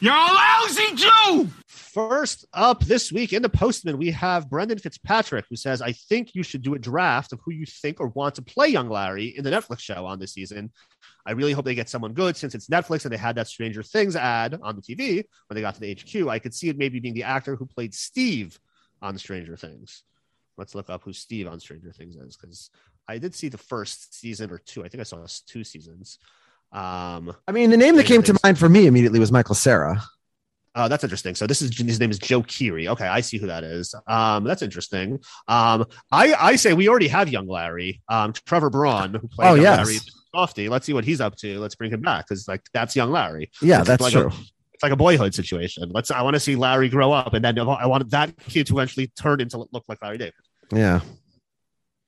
You're 0.00 0.14
a 0.14 0.16
lousy 0.16 0.94
Jew. 0.94 1.50
First 1.66 2.46
up 2.54 2.82
this 2.84 3.12
week 3.12 3.34
in 3.34 3.42
the 3.42 3.48
Postman, 3.50 3.98
we 3.98 4.10
have 4.12 4.48
Brendan 4.48 4.78
Fitzpatrick, 4.78 5.44
who 5.50 5.56
says, 5.56 5.82
I 5.82 5.92
think 5.92 6.34
you 6.34 6.42
should 6.42 6.62
do 6.62 6.74
a 6.74 6.78
draft 6.78 7.32
of 7.34 7.40
who 7.44 7.52
you 7.52 7.66
think 7.66 8.00
or 8.00 8.08
want 8.08 8.36
to 8.36 8.42
play 8.42 8.68
young 8.68 8.88
Larry 8.88 9.36
in 9.36 9.44
the 9.44 9.50
Netflix 9.50 9.80
show 9.80 10.06
on 10.06 10.18
this 10.18 10.32
season. 10.32 10.72
I 11.26 11.32
really 11.32 11.52
hope 11.52 11.66
they 11.66 11.74
get 11.74 11.90
someone 11.90 12.14
good 12.14 12.36
since 12.36 12.54
it's 12.54 12.68
Netflix 12.68 13.04
and 13.04 13.12
they 13.12 13.18
had 13.18 13.36
that 13.36 13.48
Stranger 13.48 13.82
Things 13.82 14.16
ad 14.16 14.58
on 14.62 14.76
the 14.76 14.82
TV 14.82 15.24
when 15.48 15.54
they 15.54 15.60
got 15.60 15.74
to 15.74 15.80
the 15.80 15.92
HQ. 15.92 16.28
I 16.28 16.38
could 16.38 16.54
see 16.54 16.70
it 16.70 16.78
maybe 16.78 17.00
being 17.00 17.14
the 17.14 17.24
actor 17.24 17.54
who 17.54 17.66
played 17.66 17.94
Steve 17.94 18.58
on 19.02 19.18
Stranger 19.18 19.56
Things. 19.56 20.04
Let's 20.56 20.74
look 20.74 20.88
up 20.88 21.02
who 21.02 21.12
Steve 21.12 21.48
on 21.48 21.60
Stranger 21.60 21.92
Things 21.92 22.16
is 22.16 22.36
because 22.36 22.70
I 23.08 23.18
did 23.18 23.34
see 23.34 23.48
the 23.48 23.58
first 23.58 24.18
season 24.18 24.50
or 24.50 24.58
two. 24.58 24.84
I 24.84 24.88
think 24.88 25.00
I 25.00 25.04
saw 25.04 25.24
two 25.46 25.64
seasons. 25.64 26.18
Um, 26.72 27.34
I 27.46 27.52
mean, 27.52 27.70
the 27.70 27.76
name 27.76 27.96
that 27.96 28.06
came 28.06 28.22
to 28.24 28.36
mind 28.42 28.58
for 28.58 28.68
me 28.68 28.86
immediately 28.86 29.20
was 29.20 29.30
Michael 29.30 29.54
Cera. 29.54 30.02
Oh, 30.76 30.88
that's 30.88 31.04
interesting. 31.04 31.36
So 31.36 31.46
this 31.46 31.62
is 31.62 31.76
his 31.78 32.00
name 32.00 32.10
is 32.10 32.18
Joe 32.18 32.42
Keery. 32.42 32.88
Okay, 32.88 33.06
I 33.06 33.20
see 33.20 33.38
who 33.38 33.46
that 33.46 33.62
is. 33.62 33.94
Um, 34.08 34.42
that's 34.42 34.60
interesting. 34.62 35.20
Um, 35.46 35.86
I 36.10 36.34
I 36.34 36.56
say 36.56 36.72
we 36.72 36.88
already 36.88 37.06
have 37.08 37.28
young 37.28 37.46
Larry, 37.46 38.02
um, 38.08 38.32
Trevor 38.32 38.70
Braun, 38.70 39.14
who 39.14 39.28
played 39.28 39.50
Oh, 39.50 39.54
yes. 39.54 39.86
Larry 39.86 39.98
Softy. 40.34 40.68
Let's 40.68 40.84
see 40.84 40.92
what 40.92 41.04
he's 41.04 41.20
up 41.20 41.36
to. 41.36 41.60
Let's 41.60 41.76
bring 41.76 41.92
him 41.92 42.00
back 42.00 42.26
because 42.26 42.48
like 42.48 42.62
that's 42.72 42.96
young 42.96 43.12
Larry. 43.12 43.52
Yeah, 43.62 43.80
It's 43.80 43.86
that's 43.88 44.02
like 44.02 44.12
true. 44.14 44.22
A, 44.30 44.34
it's 44.72 44.82
like 44.82 44.90
a 44.90 44.96
boyhood 44.96 45.32
situation. 45.32 45.90
Let's. 45.94 46.10
I 46.10 46.22
want 46.22 46.34
to 46.34 46.40
see 46.40 46.56
Larry 46.56 46.88
grow 46.88 47.12
up, 47.12 47.34
and 47.34 47.44
then 47.44 47.56
I 47.56 47.86
want 47.86 48.10
that 48.10 48.36
kid 48.48 48.66
to 48.66 48.72
eventually 48.74 49.06
turn 49.16 49.40
into 49.40 49.58
look 49.70 49.84
like 49.86 50.02
Larry 50.02 50.18
David. 50.18 50.34
Yeah. 50.72 51.02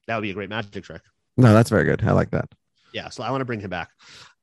That 0.06 0.16
would 0.16 0.22
be 0.22 0.30
a 0.30 0.34
great 0.34 0.50
magic 0.50 0.84
trick. 0.84 1.02
No, 1.36 1.52
that's 1.52 1.70
very 1.70 1.84
good. 1.84 2.02
I 2.04 2.12
like 2.12 2.30
that. 2.30 2.48
Yeah, 2.92 3.08
so 3.10 3.22
I 3.22 3.30
want 3.30 3.40
to 3.40 3.44
bring 3.44 3.60
him 3.60 3.70
back. 3.70 3.90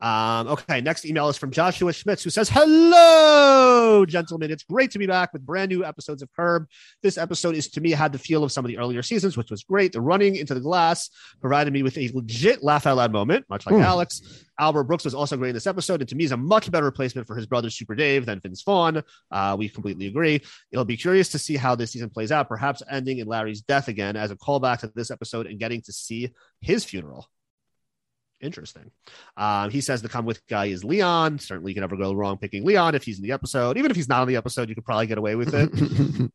Um, 0.03 0.47
okay, 0.49 0.81
next 0.81 1.05
email 1.05 1.29
is 1.29 1.37
from 1.37 1.51
Joshua 1.51 1.93
Schmitz, 1.93 2.23
who 2.25 2.29
says, 2.29 2.49
Hello, 2.49 4.05
gentlemen. 4.05 4.51
It's 4.51 4.63
great 4.63 4.91
to 4.91 4.99
be 4.99 5.07
back 5.07 5.31
with 5.31 5.45
brand 5.45 5.69
new 5.69 5.85
episodes 5.85 6.21
of 6.21 6.29
Curb. 6.35 6.67
This 7.01 7.17
episode 7.17 7.55
is 7.55 7.69
to 7.69 7.79
me 7.81 7.91
had 7.91 8.11
the 8.11 8.19
feel 8.19 8.43
of 8.43 8.51
some 8.51 8.65
of 8.65 8.69
the 8.69 8.77
earlier 8.77 9.01
seasons, 9.01 9.37
which 9.37 9.49
was 9.49 9.63
great. 9.63 9.93
The 9.93 10.01
running 10.01 10.35
into 10.35 10.53
the 10.53 10.59
glass 10.59 11.09
provided 11.39 11.71
me 11.71 11.83
with 11.83 11.97
a 11.97 12.11
legit 12.13 12.61
laugh 12.61 12.85
out 12.85 12.97
loud 12.97 13.13
moment, 13.13 13.45
much 13.49 13.65
like 13.65 13.75
Hmm. 13.75 13.81
Alex. 13.81 14.21
Albert 14.59 14.83
Brooks 14.83 15.05
was 15.05 15.15
also 15.15 15.37
great 15.37 15.49
in 15.49 15.55
this 15.55 15.67
episode, 15.67 16.01
and 16.01 16.09
to 16.09 16.15
me 16.15 16.25
is 16.25 16.31
a 16.33 16.37
much 16.37 16.69
better 16.69 16.85
replacement 16.85 17.25
for 17.25 17.35
his 17.37 17.45
brother 17.45 17.69
Super 17.69 17.95
Dave 17.95 18.25
than 18.25 18.41
Vince 18.41 18.61
Vaughn. 18.61 19.01
Uh, 19.31 19.55
we 19.57 19.69
completely 19.69 20.07
agree. 20.07 20.41
It'll 20.71 20.85
be 20.85 20.97
curious 20.97 21.29
to 21.29 21.39
see 21.39 21.55
how 21.55 21.75
this 21.75 21.91
season 21.91 22.09
plays 22.09 22.31
out, 22.31 22.49
perhaps 22.49 22.83
ending 22.91 23.19
in 23.19 23.27
Larry's 23.27 23.61
death 23.61 23.87
again 23.87 24.15
as 24.17 24.31
a 24.31 24.35
callback 24.35 24.79
to 24.79 24.91
this 24.93 25.11
episode 25.11 25.47
and 25.47 25.59
getting 25.59 25.81
to 25.83 25.93
see 25.93 26.33
his 26.61 26.83
funeral. 26.83 27.27
Interesting. 28.43 28.91
Um, 29.37 29.69
he 29.69 29.79
says 29.79 30.01
the 30.01 30.09
come 30.09 30.25
with 30.25 30.45
guy 30.47 30.65
is 30.65 30.83
Leon. 30.83 31.39
Certainly, 31.39 31.71
you 31.71 31.75
can 31.75 31.81
never 31.81 31.95
go 31.95 32.13
wrong 32.13 32.37
picking 32.37 32.65
Leon 32.65 32.93
if 32.93 33.03
he's 33.03 33.17
in 33.17 33.23
the 33.23 33.31
episode. 33.31 33.77
Even 33.77 33.89
if 33.89 33.95
he's 33.95 34.09
not 34.09 34.21
on 34.21 34.27
the 34.27 34.35
episode, 34.35 34.67
you 34.67 34.75
could 34.75 34.83
probably 34.83 35.07
get 35.07 35.17
away 35.17 35.35
with 35.35 35.53
it. 35.53 35.69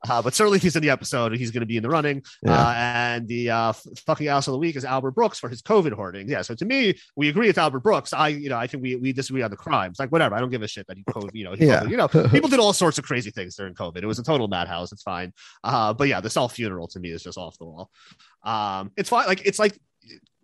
uh, 0.09 0.23
but 0.23 0.35
certainly, 0.35 0.57
if 0.57 0.63
he's 0.63 0.75
in 0.75 0.83
the 0.83 0.89
episode, 0.91 1.37
he's 1.37 1.51
going 1.51 1.61
to 1.61 1.67
be 1.67 1.77
in 1.77 1.83
the 1.83 1.89
running. 1.91 2.23
Yeah. 2.43 2.53
Uh, 2.59 2.73
and 2.77 3.29
the 3.29 3.51
uh, 3.51 3.69
f- 3.71 3.85
fucking 4.07 4.27
ass 4.29 4.49
of 4.49 4.53
the 4.53 4.59
week 4.59 4.75
is 4.77 4.85
Albert 4.87 5.11
Brooks 5.13 5.39
for 5.39 5.49
his 5.51 5.61
COVID 5.61 5.93
hoarding. 5.93 6.29
Yeah. 6.29 6.41
So 6.43 6.55
to 6.55 6.65
me, 6.65 6.99
we 7.15 7.29
agree 7.29 7.47
with 7.49 7.59
Albert 7.59 7.81
Brooks. 7.81 8.15
I, 8.15 8.29
you 8.29 8.49
know, 8.49 8.57
I 8.57 8.67
think 8.67 8.83
we 8.83 8.97
we 8.97 9.13
disagree 9.13 9.43
on 9.43 9.51
the 9.51 9.57
crimes. 9.57 9.99
Like 9.99 10.11
whatever. 10.11 10.35
I 10.35 10.41
don't 10.41 10.51
give 10.51 10.63
a 10.63 10.69
shit 10.69 10.87
that 10.87 10.97
he 10.97 11.05
COVID. 11.05 11.31
You 11.35 11.45
know, 11.45 11.55
Yeah. 11.59 11.81
COVID. 11.81 11.91
you 11.91 11.97
know, 11.99 12.09
people 12.31 12.49
did 12.49 12.59
all 12.59 12.73
sorts 12.73 12.97
of 12.99 13.05
crazy 13.05 13.31
things 13.31 13.55
during 13.55 13.75
COVID. 13.75 13.99
It 13.99 14.07
was 14.07 14.19
a 14.19 14.25
total 14.25 14.49
madhouse. 14.49 14.93
It's 14.93 15.03
fine. 15.03 15.35
Uh, 15.63 15.93
but 15.93 16.09
yeah, 16.09 16.21
this 16.23 16.39
all 16.39 16.49
funeral 16.49 16.89
to 16.89 17.01
me 17.01 17.11
is 17.11 17.23
just 17.23 17.37
off 17.37 17.59
the 17.59 17.67
wall. 17.67 17.91
Um, 18.45 18.93
it's 18.97 19.11
fine. 19.11 19.27
Like 19.27 19.45
it's 19.45 19.59
like 19.59 19.79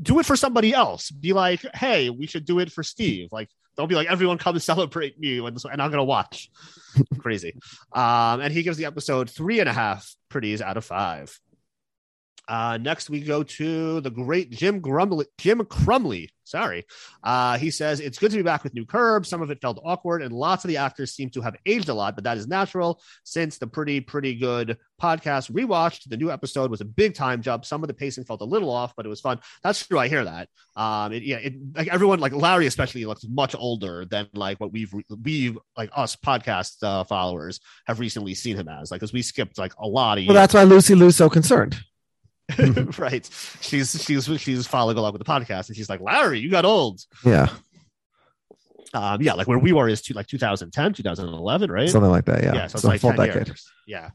do 0.00 0.18
it 0.18 0.26
for 0.26 0.36
somebody 0.36 0.72
else. 0.74 1.10
Be 1.10 1.32
like, 1.32 1.64
hey, 1.74 2.10
we 2.10 2.26
should 2.26 2.44
do 2.44 2.58
it 2.58 2.72
for 2.72 2.82
Steve. 2.82 3.28
Like, 3.32 3.48
don't 3.76 3.88
be 3.88 3.94
like, 3.94 4.10
everyone 4.10 4.38
come 4.38 4.54
and 4.54 4.62
celebrate 4.62 5.18
me, 5.18 5.38
and, 5.38 5.58
and 5.70 5.82
I'm 5.82 5.90
gonna 5.90 6.04
watch. 6.04 6.50
Crazy. 7.18 7.54
Um, 7.92 8.40
and 8.40 8.52
he 8.52 8.62
gives 8.62 8.76
the 8.76 8.84
episode 8.84 9.30
three 9.30 9.60
and 9.60 9.68
a 9.68 9.72
half 9.72 10.14
pretties 10.28 10.62
out 10.62 10.76
of 10.76 10.84
five. 10.84 11.38
Uh, 12.46 12.78
next, 12.78 13.08
we 13.08 13.20
go 13.20 13.42
to 13.42 14.00
the 14.00 14.10
great 14.10 14.50
Jim 14.50 14.80
Grumley, 14.80 15.26
Jim 15.38 15.60
Crumley. 15.60 16.28
Sorry. 16.44 16.84
Uh, 17.22 17.56
he 17.56 17.70
says 17.70 18.00
it's 18.00 18.18
good 18.18 18.30
to 18.30 18.36
be 18.36 18.42
back 18.42 18.64
with 18.64 18.74
new 18.74 18.84
curb. 18.84 19.24
Some 19.24 19.40
of 19.40 19.50
it 19.50 19.62
felt 19.62 19.80
awkward, 19.82 20.20
and 20.22 20.32
lots 20.32 20.62
of 20.62 20.68
the 20.68 20.76
actors 20.76 21.14
seem 21.14 21.30
to 21.30 21.40
have 21.40 21.56
aged 21.64 21.88
a 21.88 21.94
lot, 21.94 22.14
but 22.14 22.24
that 22.24 22.36
is 22.36 22.46
natural 22.46 23.00
since 23.24 23.56
the 23.56 23.66
pretty, 23.66 24.00
pretty 24.00 24.34
good 24.34 24.76
podcast 25.00 25.50
rewatched. 25.50 26.08
The 26.08 26.18
new 26.18 26.30
episode 26.30 26.70
was 26.70 26.82
a 26.82 26.84
big 26.84 27.14
time 27.14 27.40
jump. 27.40 27.64
Some 27.64 27.82
of 27.82 27.88
the 27.88 27.94
pacing 27.94 28.24
felt 28.24 28.42
a 28.42 28.44
little 28.44 28.70
off, 28.70 28.94
but 28.94 29.06
it 29.06 29.08
was 29.08 29.22
fun. 29.22 29.40
That's 29.62 29.86
true. 29.86 29.98
I 29.98 30.08
hear 30.08 30.24
that. 30.24 30.48
Um, 30.76 31.12
it, 31.14 31.22
yeah, 31.22 31.36
it, 31.36 31.54
like 31.74 31.88
everyone, 31.88 32.20
like 32.20 32.34
Larry 32.34 32.66
especially, 32.66 33.06
looks 33.06 33.24
much 33.26 33.54
older 33.58 34.04
than 34.04 34.28
like 34.34 34.60
what 34.60 34.70
we've 34.70 34.92
we've 35.22 35.58
like 35.78 35.90
us 35.94 36.14
podcast 36.14 36.82
uh, 36.82 37.04
followers 37.04 37.60
have 37.86 38.00
recently 38.00 38.34
seen 38.34 38.56
him 38.56 38.68
as. 38.68 38.90
Like, 38.90 39.00
because 39.00 39.14
we 39.14 39.22
skipped 39.22 39.56
like 39.56 39.72
a 39.78 39.86
lot 39.86 40.18
of 40.18 40.24
years. 40.24 40.28
Well, 40.28 40.34
that's 40.34 40.52
why 40.52 40.64
Lucy 40.64 40.94
Liu's 40.94 41.16
so 41.16 41.30
concerned. 41.30 41.76
right. 42.98 43.28
She's 43.60 44.02
she's 44.04 44.24
she's 44.40 44.66
following 44.66 44.96
along 44.98 45.12
with 45.12 45.24
the 45.24 45.30
podcast, 45.30 45.68
and 45.68 45.76
she's 45.76 45.88
like, 45.88 46.00
Larry, 46.00 46.40
you 46.40 46.50
got 46.50 46.64
old. 46.64 47.00
Yeah. 47.24 47.48
Um, 48.92 49.20
yeah, 49.20 49.32
like 49.32 49.48
where 49.48 49.58
we 49.58 49.72
were 49.72 49.88
is 49.88 50.02
to 50.02 50.14
like 50.14 50.28
2010, 50.28 50.92
2011, 50.92 51.70
right? 51.70 51.88
Something 51.90 52.10
like 52.12 52.26
that, 52.26 52.44
yeah. 52.44 52.54
Yeah, 52.54 52.66
so 52.68 52.76
it's 52.76 52.82
So 52.82 52.88
like 52.88 53.00
full 53.00 53.12
10 53.12 53.26
decade. 53.26 53.48
years. 53.48 53.68
Yeah. 53.88 54.10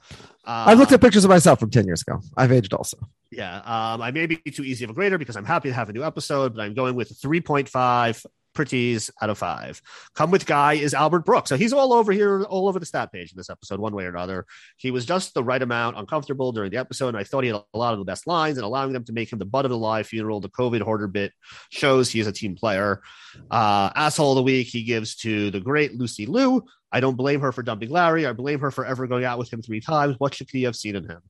I've 0.45 0.79
looked 0.79 0.93
at 0.93 1.01
pictures 1.01 1.25
of 1.25 1.29
myself 1.29 1.59
from 1.59 1.69
10 1.69 1.85
years 1.85 2.01
ago. 2.01 2.21
I've 2.37 2.53
aged 2.53 2.73
also. 2.73 2.97
Yeah. 3.29 3.57
Um, 3.57 4.01
I 4.01 4.11
may 4.11 4.25
be 4.25 4.37
too 4.37 4.63
easy 4.63 4.85
of 4.85 4.89
a 4.91 4.93
grader 4.93 5.17
because 5.17 5.35
I'm 5.35 5.43
happy 5.43 5.67
to 5.67 5.75
have 5.75 5.89
a 5.89 5.93
new 5.93 6.03
episode, 6.05 6.55
but 6.55 6.61
I'm 6.61 6.75
going 6.75 6.95
with 6.95 7.09
3.5 7.21 8.25
pretties 8.53 9.11
out 9.21 9.29
of 9.29 9.37
five. 9.37 9.81
Come 10.15 10.31
with 10.31 10.45
guy 10.45 10.73
is 10.73 10.93
Albert 10.93 11.25
Brooks. 11.25 11.49
So 11.49 11.57
he's 11.57 11.73
all 11.73 11.93
over 11.93 12.11
here, 12.11 12.43
all 12.43 12.67
over 12.67 12.79
the 12.79 12.85
stat 12.85 13.11
page 13.11 13.31
in 13.31 13.37
this 13.37 13.49
episode, 13.49 13.79
one 13.79 13.93
way 13.93 14.05
or 14.05 14.09
another. 14.09 14.45
He 14.77 14.91
was 14.91 15.05
just 15.05 15.33
the 15.33 15.43
right 15.43 15.61
amount 15.61 15.97
uncomfortable 15.97 16.51
during 16.51 16.71
the 16.71 16.77
episode. 16.77 17.09
And 17.09 17.17
I 17.17 17.23
thought 17.23 17.43
he 17.43 17.49
had 17.49 17.61
a 17.73 17.77
lot 17.77 17.93
of 17.93 17.99
the 17.99 18.05
best 18.05 18.27
lines 18.27 18.57
and 18.57 18.65
allowing 18.65 18.93
them 18.93 19.03
to 19.05 19.13
make 19.13 19.31
him 19.31 19.39
the 19.39 19.45
butt 19.45 19.65
of 19.65 19.71
the 19.71 19.77
live 19.77 20.07
funeral. 20.07 20.39
The 20.39 20.49
COVID 20.49 20.81
hoarder 20.81 21.07
bit 21.07 21.33
shows 21.69 22.09
he 22.09 22.19
is 22.19 22.27
a 22.27 22.31
team 22.31 22.55
player. 22.55 23.01
Uh, 23.49 23.91
asshole 23.95 24.31
of 24.31 24.35
the 24.37 24.43
week, 24.43 24.67
he 24.67 24.83
gives 24.83 25.15
to 25.17 25.51
the 25.51 25.59
great 25.59 25.95
Lucy 25.95 26.25
Liu. 26.25 26.63
I 26.91 26.99
don't 26.99 27.15
blame 27.15 27.41
her 27.41 27.51
for 27.51 27.63
dumping 27.63 27.89
Larry. 27.89 28.25
I 28.25 28.33
blame 28.33 28.59
her 28.61 28.71
for 28.71 28.85
ever 28.85 29.07
going 29.07 29.23
out 29.23 29.37
with 29.37 29.51
him 29.53 29.61
three 29.61 29.81
times. 29.81 30.15
What 30.17 30.33
should 30.33 30.49
he 30.51 30.63
have 30.63 30.75
seen 30.75 30.95
in 30.95 31.05
him? 31.05 31.21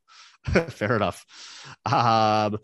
Fair 0.69 0.95
enough. 0.95 1.25
Um, 1.85 2.59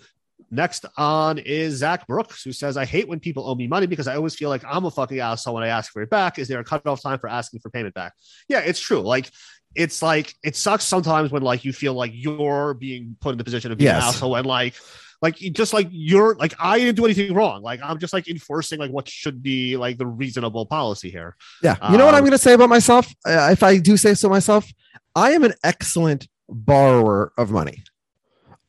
next 0.51 0.85
on 0.97 1.37
is 1.37 1.75
Zach 1.77 2.07
Brooks, 2.07 2.43
who 2.43 2.51
says, 2.51 2.77
I 2.77 2.85
hate 2.85 3.07
when 3.07 3.19
people 3.19 3.47
owe 3.47 3.55
me 3.55 3.67
money 3.67 3.87
because 3.87 4.07
I 4.07 4.15
always 4.15 4.35
feel 4.35 4.49
like 4.49 4.63
I'm 4.67 4.85
a 4.85 4.91
fucking 4.91 5.19
asshole 5.19 5.55
when 5.55 5.63
I 5.63 5.67
ask 5.67 5.91
for 5.91 6.01
it 6.01 6.09
back. 6.09 6.39
Is 6.39 6.47
there 6.47 6.59
a 6.59 6.63
cutoff 6.63 7.01
time 7.01 7.19
for 7.19 7.27
asking 7.29 7.61
for 7.61 7.69
payment 7.69 7.93
back? 7.93 8.13
Yeah, 8.47 8.59
it's 8.59 8.79
true. 8.79 9.01
Like, 9.01 9.29
it's 9.75 10.01
like 10.01 10.33
it 10.43 10.55
sucks 10.55 10.85
sometimes 10.85 11.31
when 11.31 11.41
like 11.41 11.65
you 11.65 11.73
feel 11.73 11.93
like 11.93 12.11
you're 12.13 12.73
being 12.75 13.17
put 13.19 13.33
in 13.33 13.37
the 13.37 13.43
position 13.43 13.71
of 13.73 13.77
being 13.77 13.89
an 13.89 13.97
asshole 13.97 14.35
and 14.37 14.45
like 14.47 14.73
like 15.21 15.35
just 15.35 15.73
like 15.73 15.87
you're 15.91 16.35
like 16.35 16.53
I 16.59 16.79
didn't 16.79 16.95
do 16.95 17.03
anything 17.03 17.33
wrong. 17.33 17.61
Like 17.61 17.81
I'm 17.83 17.99
just 17.99 18.13
like 18.13 18.29
enforcing 18.29 18.79
like 18.79 18.91
what 18.91 19.09
should 19.09 19.43
be 19.43 19.75
like 19.75 19.97
the 19.97 20.05
reasonable 20.05 20.65
policy 20.65 21.09
here. 21.11 21.35
Yeah. 21.61 21.75
You 21.91 21.97
know 21.97 22.05
what 22.05 22.13
Um, 22.13 22.19
I'm 22.19 22.21
going 22.23 22.31
to 22.31 22.37
say 22.37 22.53
about 22.53 22.69
myself? 22.69 23.07
Uh, 23.27 23.49
if 23.51 23.63
I 23.63 23.77
do 23.77 23.97
say 23.97 24.13
so 24.13 24.29
myself, 24.29 24.65
I 25.13 25.31
am 25.31 25.43
an 25.43 25.53
excellent 25.61 26.27
borrower 26.47 27.33
of 27.37 27.51
money 27.51 27.83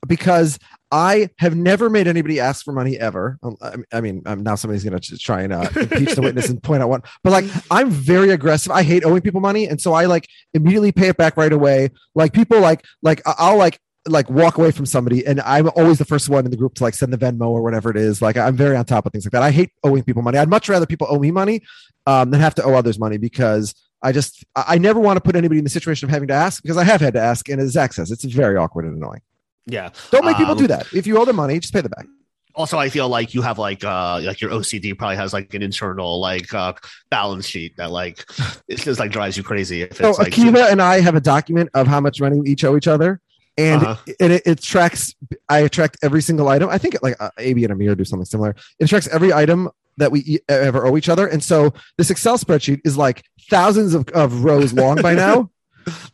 because 0.07 0.59
I 0.93 1.31
have 1.39 1.57
never 1.57 1.91
made 1.91 2.07
anybody 2.07 2.39
ask 2.39 2.65
for 2.65 2.73
money 2.73 2.99
ever. 2.99 3.39
Um, 3.43 3.85
I 3.93 4.01
mean, 4.01 4.23
um, 4.27 4.43
now 4.43 4.55
somebody's 4.55 4.85
going 4.85 4.99
to 4.99 5.19
try 5.19 5.43
and 5.43 5.53
uh, 5.53 5.69
impeach 5.75 6.15
the 6.15 6.23
witness 6.23 6.49
and 6.49 6.63
point 6.63 6.83
out 6.83 6.89
one, 6.89 7.03
but 7.25 7.31
like 7.31 7.45
I'm 7.71 7.91
very 7.91 8.31
aggressive. 8.31 8.71
I 8.73 8.83
hate 8.83 9.05
owing 9.05 9.21
people 9.21 9.41
money, 9.41 9.67
and 9.67 9.81
so 9.81 9.93
I 9.95 10.05
like 10.07 10.29
immediately 10.55 10.93
pay 10.93 11.09
it 11.09 11.17
back 11.17 11.37
right 11.37 11.53
away. 11.53 11.91
Like 12.15 12.33
people 12.33 12.61
like 12.61 12.85
like 13.03 13.21
I'll 13.27 13.57
like 13.57 13.81
like 14.09 14.31
walk 14.31 14.59
away 14.59 14.71
from 14.71 14.87
somebody 14.87 15.27
and 15.27 15.41
I'm 15.41 15.69
always 15.71 15.99
the 15.99 16.05
first 16.05 16.29
one 16.29 16.45
in 16.45 16.51
the 16.51 16.57
group 16.57 16.75
to 16.75 16.85
like 16.85 16.95
send 16.95 17.13
the 17.13 17.19
Venmo 17.19 17.49
or 17.49 17.63
whatever 17.63 17.91
it 17.91 17.97
is. 17.97 18.23
Like 18.23 18.37
I'm 18.37 18.57
very 18.57 18.77
on 18.77 18.85
top 18.85 19.07
of 19.07 19.13
things 19.13 19.25
like 19.25 19.33
that. 19.33 19.43
I 19.43 19.51
hate 19.51 19.73
owing 19.83 20.05
people 20.05 20.23
money. 20.23 20.39
I'd 20.39 20.49
much 20.49 20.69
rather 20.69 20.87
people 20.87 21.07
owe 21.11 21.19
me 21.19 21.31
money 21.31 21.63
um, 22.07 22.31
than 22.31 22.41
have 22.41 22.55
to 22.57 22.63
owe 22.63 22.75
others 22.75 22.99
money 22.99 23.19
because 23.19 23.75
I 24.03 24.13
just 24.13 24.45
I 24.55 24.65
I 24.69 24.79
never 24.79 25.01
want 25.01 25.17
to 25.17 25.21
put 25.21 25.37
anybody 25.37 25.59
in 25.59 25.65
the 25.65 25.71
situation 25.71 26.07
of 26.07 26.11
having 26.11 26.29
to 26.29 26.35
ask 26.35 26.63
because 26.63 26.77
I 26.77 26.85
have 26.85 27.01
had 27.01 27.15
to 27.15 27.21
ask 27.21 27.49
and 27.49 27.61
as 27.61 27.73
Zach 27.73 27.93
says, 27.93 28.11
it's 28.11 28.25
very 28.25 28.57
awkward 28.57 28.85
and 28.85 28.97
annoying. 28.97 29.23
Yeah. 29.67 29.91
Don't 30.11 30.25
make 30.25 30.37
people 30.37 30.53
Um, 30.53 30.59
do 30.59 30.67
that. 30.69 30.87
If 30.95 31.07
you 31.07 31.19
owe 31.19 31.25
them 31.25 31.37
money, 31.37 31.59
just 31.59 31.73
pay 31.75 31.81
them 31.81 31.93
back. 31.97 32.07
also 32.55 32.79
i 32.79 32.89
feel 32.89 33.09
like 33.09 33.35
you 33.35 33.43
have 33.43 33.59
like 33.59 33.85
uh 33.85 34.19
like 34.25 34.41
your 34.41 34.51
ocd 34.51 34.97
probably 34.99 35.17
has 35.17 35.33
like 35.35 35.53
an 35.53 35.63
internal 35.63 36.19
like 36.21 36.49
uh 36.55 36.73
balance 37.11 37.47
sheet 37.47 37.77
that 37.77 37.91
like 37.91 38.25
it 38.69 38.77
just 38.79 38.99
like 38.99 39.11
drives 39.11 39.37
you 39.37 39.43
crazy 39.43 39.83
if 39.83 39.97
So 39.99 40.09
it's 40.11 40.19
like 40.19 40.33
Akiva 40.33 40.71
and 40.73 40.81
I 40.81 41.01
have 41.01 41.15
a 41.17 41.21
document 41.21 41.69
of 41.75 41.87
how 41.87 42.01
much 42.01 42.19
money 42.21 42.41
we 42.41 42.49
each 42.53 42.65
owe 42.65 42.77
each 42.77 42.89
other. 42.89 43.21
And 43.59 43.83
Uh-huh. 43.83 43.97
it, 44.21 44.31
it, 44.31 44.43
it 44.47 44.63
tracks, 44.63 45.15
I 45.49 45.67
track 45.69 45.97
every 46.03 46.21
single 46.23 46.49
item. 46.49 46.69
I 46.71 46.79
think 46.79 46.95
it, 46.95 47.03
like 47.03 47.17
uh, 47.21 47.31
AB 47.39 47.65
and 47.65 47.73
Amir 47.73 47.95
do 47.95 48.05
something 48.05 48.25
similar. 48.27 48.55
It 48.79 48.87
tracks 48.87 49.09
every 49.09 49.33
item 49.33 49.69
that 49.99 50.11
we 50.13 50.21
e- 50.21 50.39
ever 50.49 50.87
owe 50.87 50.97
each 50.99 51.09
other. 51.09 51.27
And 51.27 51.43
so 51.43 51.73
this 51.99 52.11
Excel 52.11 52.37
spreadsheet 52.39 52.81
is 52.85 52.97
like 52.99 53.25
thousands 53.51 53.95
of, 53.95 54.07
of 54.11 54.45
rows 54.45 54.73
long 54.75 54.97
by 55.01 55.15
now. 55.27 55.51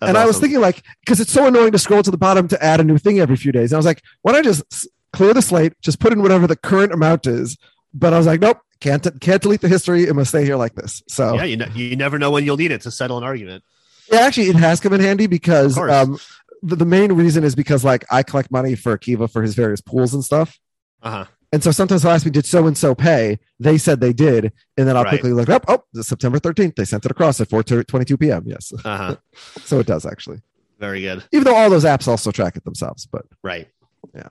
And 0.00 0.16
I 0.16 0.26
was 0.26 0.38
thinking 0.38 0.60
like, 0.60 0.82
because 1.00 1.20
it's 1.20 1.32
so 1.32 1.46
annoying 1.46 1.72
to 1.72 1.78
scroll 1.78 2.02
to 2.02 2.10
the 2.10 2.18
bottom 2.18 2.48
to 2.48 2.62
add 2.62 2.80
a 2.80 2.84
new 2.84 2.98
thing 2.98 3.20
every 3.20 3.36
few 3.36 3.52
days. 3.52 3.72
And 3.72 3.76
I 3.76 3.78
was 3.78 3.86
like, 3.86 4.02
why 4.22 4.32
don't 4.32 4.40
I 4.40 4.44
just 4.44 4.88
clear 5.12 5.34
the 5.34 5.42
slate, 5.42 5.74
just 5.80 6.00
put 6.00 6.12
in 6.12 6.22
whatever 6.22 6.46
the 6.46 6.56
current 6.56 6.92
amount 6.92 7.26
is. 7.26 7.56
But 7.94 8.12
I 8.14 8.18
was 8.18 8.26
like, 8.26 8.40
nope, 8.40 8.58
can't 8.80 9.06
can't 9.20 9.42
delete 9.42 9.60
the 9.60 9.68
history. 9.68 10.04
It 10.04 10.14
must 10.14 10.30
stay 10.30 10.44
here 10.44 10.56
like 10.56 10.74
this. 10.74 11.02
So 11.08 11.34
Yeah, 11.34 11.44
you, 11.44 11.64
you 11.74 11.96
never 11.96 12.18
know 12.18 12.30
when 12.30 12.44
you'll 12.44 12.56
need 12.56 12.72
it 12.72 12.80
to 12.82 12.90
settle 12.90 13.18
an 13.18 13.24
argument. 13.24 13.64
yeah, 14.10 14.20
actually, 14.20 14.48
it 14.48 14.56
has 14.56 14.80
come 14.80 14.92
in 14.92 15.00
handy 15.00 15.26
because 15.26 15.76
um, 15.78 16.18
the, 16.62 16.76
the 16.76 16.86
main 16.86 17.12
reason 17.12 17.44
is 17.44 17.54
because 17.54 17.84
like 17.84 18.04
I 18.10 18.22
collect 18.22 18.50
money 18.50 18.74
for 18.74 18.96
Akiva 18.96 19.30
for 19.30 19.42
his 19.42 19.54
various 19.54 19.80
pools 19.80 20.14
and 20.14 20.24
stuff. 20.24 20.58
Uh 21.02 21.10
huh. 21.10 21.24
And 21.52 21.62
so 21.62 21.70
sometimes 21.70 22.02
they'll 22.02 22.12
ask 22.12 22.24
me, 22.24 22.30
did 22.30 22.46
so 22.46 22.66
and 22.66 22.76
so 22.78 22.94
pay? 22.94 23.38
They 23.60 23.76
said 23.76 24.00
they 24.00 24.14
did. 24.14 24.52
And 24.78 24.88
then 24.88 24.96
I'll 24.96 25.04
Right. 25.04 25.10
quickly 25.10 25.32
look 25.32 25.50
up. 25.50 25.64
Oh, 25.68 25.84
it's 25.94 26.08
September 26.08 26.38
13th. 26.38 26.76
They 26.76 26.86
sent 26.86 27.04
it 27.04 27.10
across 27.10 27.40
at 27.42 27.50
4 27.50 27.62
22 27.62 28.16
p.m. 28.16 28.44
Yes. 28.46 28.72
Uh 28.84 28.96
huh. 28.96 29.16
so 29.64 29.78
it 29.78 29.86
does 29.86 30.06
actually. 30.06 30.40
Very 30.80 31.02
good. 31.02 31.22
Even 31.30 31.44
though 31.44 31.54
all 31.54 31.68
those 31.70 31.84
apps 31.84 32.08
also 32.08 32.30
track 32.30 32.56
it 32.56 32.64
themselves. 32.64 33.06
But 33.06 33.26
Right. 33.42 33.68
Yeah. 34.14 34.28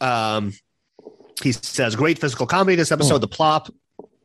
Um, 0.00 0.52
he 1.42 1.52
says, 1.52 1.96
great 1.96 2.18
physical 2.18 2.46
comedy 2.46 2.76
this 2.76 2.92
episode. 2.92 3.14
Oh. 3.16 3.18
The 3.18 3.28
plop. 3.28 3.68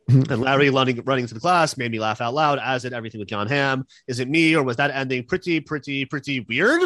And 0.08 0.40
Larry 0.40 0.68
running 0.70 1.00
running 1.04 1.26
to 1.26 1.34
the 1.34 1.40
class 1.40 1.76
made 1.76 1.90
me 1.92 2.00
laugh 2.00 2.20
out 2.20 2.34
loud, 2.34 2.58
as 2.62 2.82
did 2.82 2.92
everything 2.92 3.18
with 3.20 3.28
Jon 3.28 3.46
Hamm. 3.46 3.86
Is 4.08 4.18
it 4.20 4.28
me 4.28 4.54
or 4.54 4.62
was 4.62 4.76
that 4.76 4.90
ending 4.90 5.24
pretty, 5.24 5.60
pretty, 5.60 6.04
pretty 6.04 6.40
weird? 6.48 6.82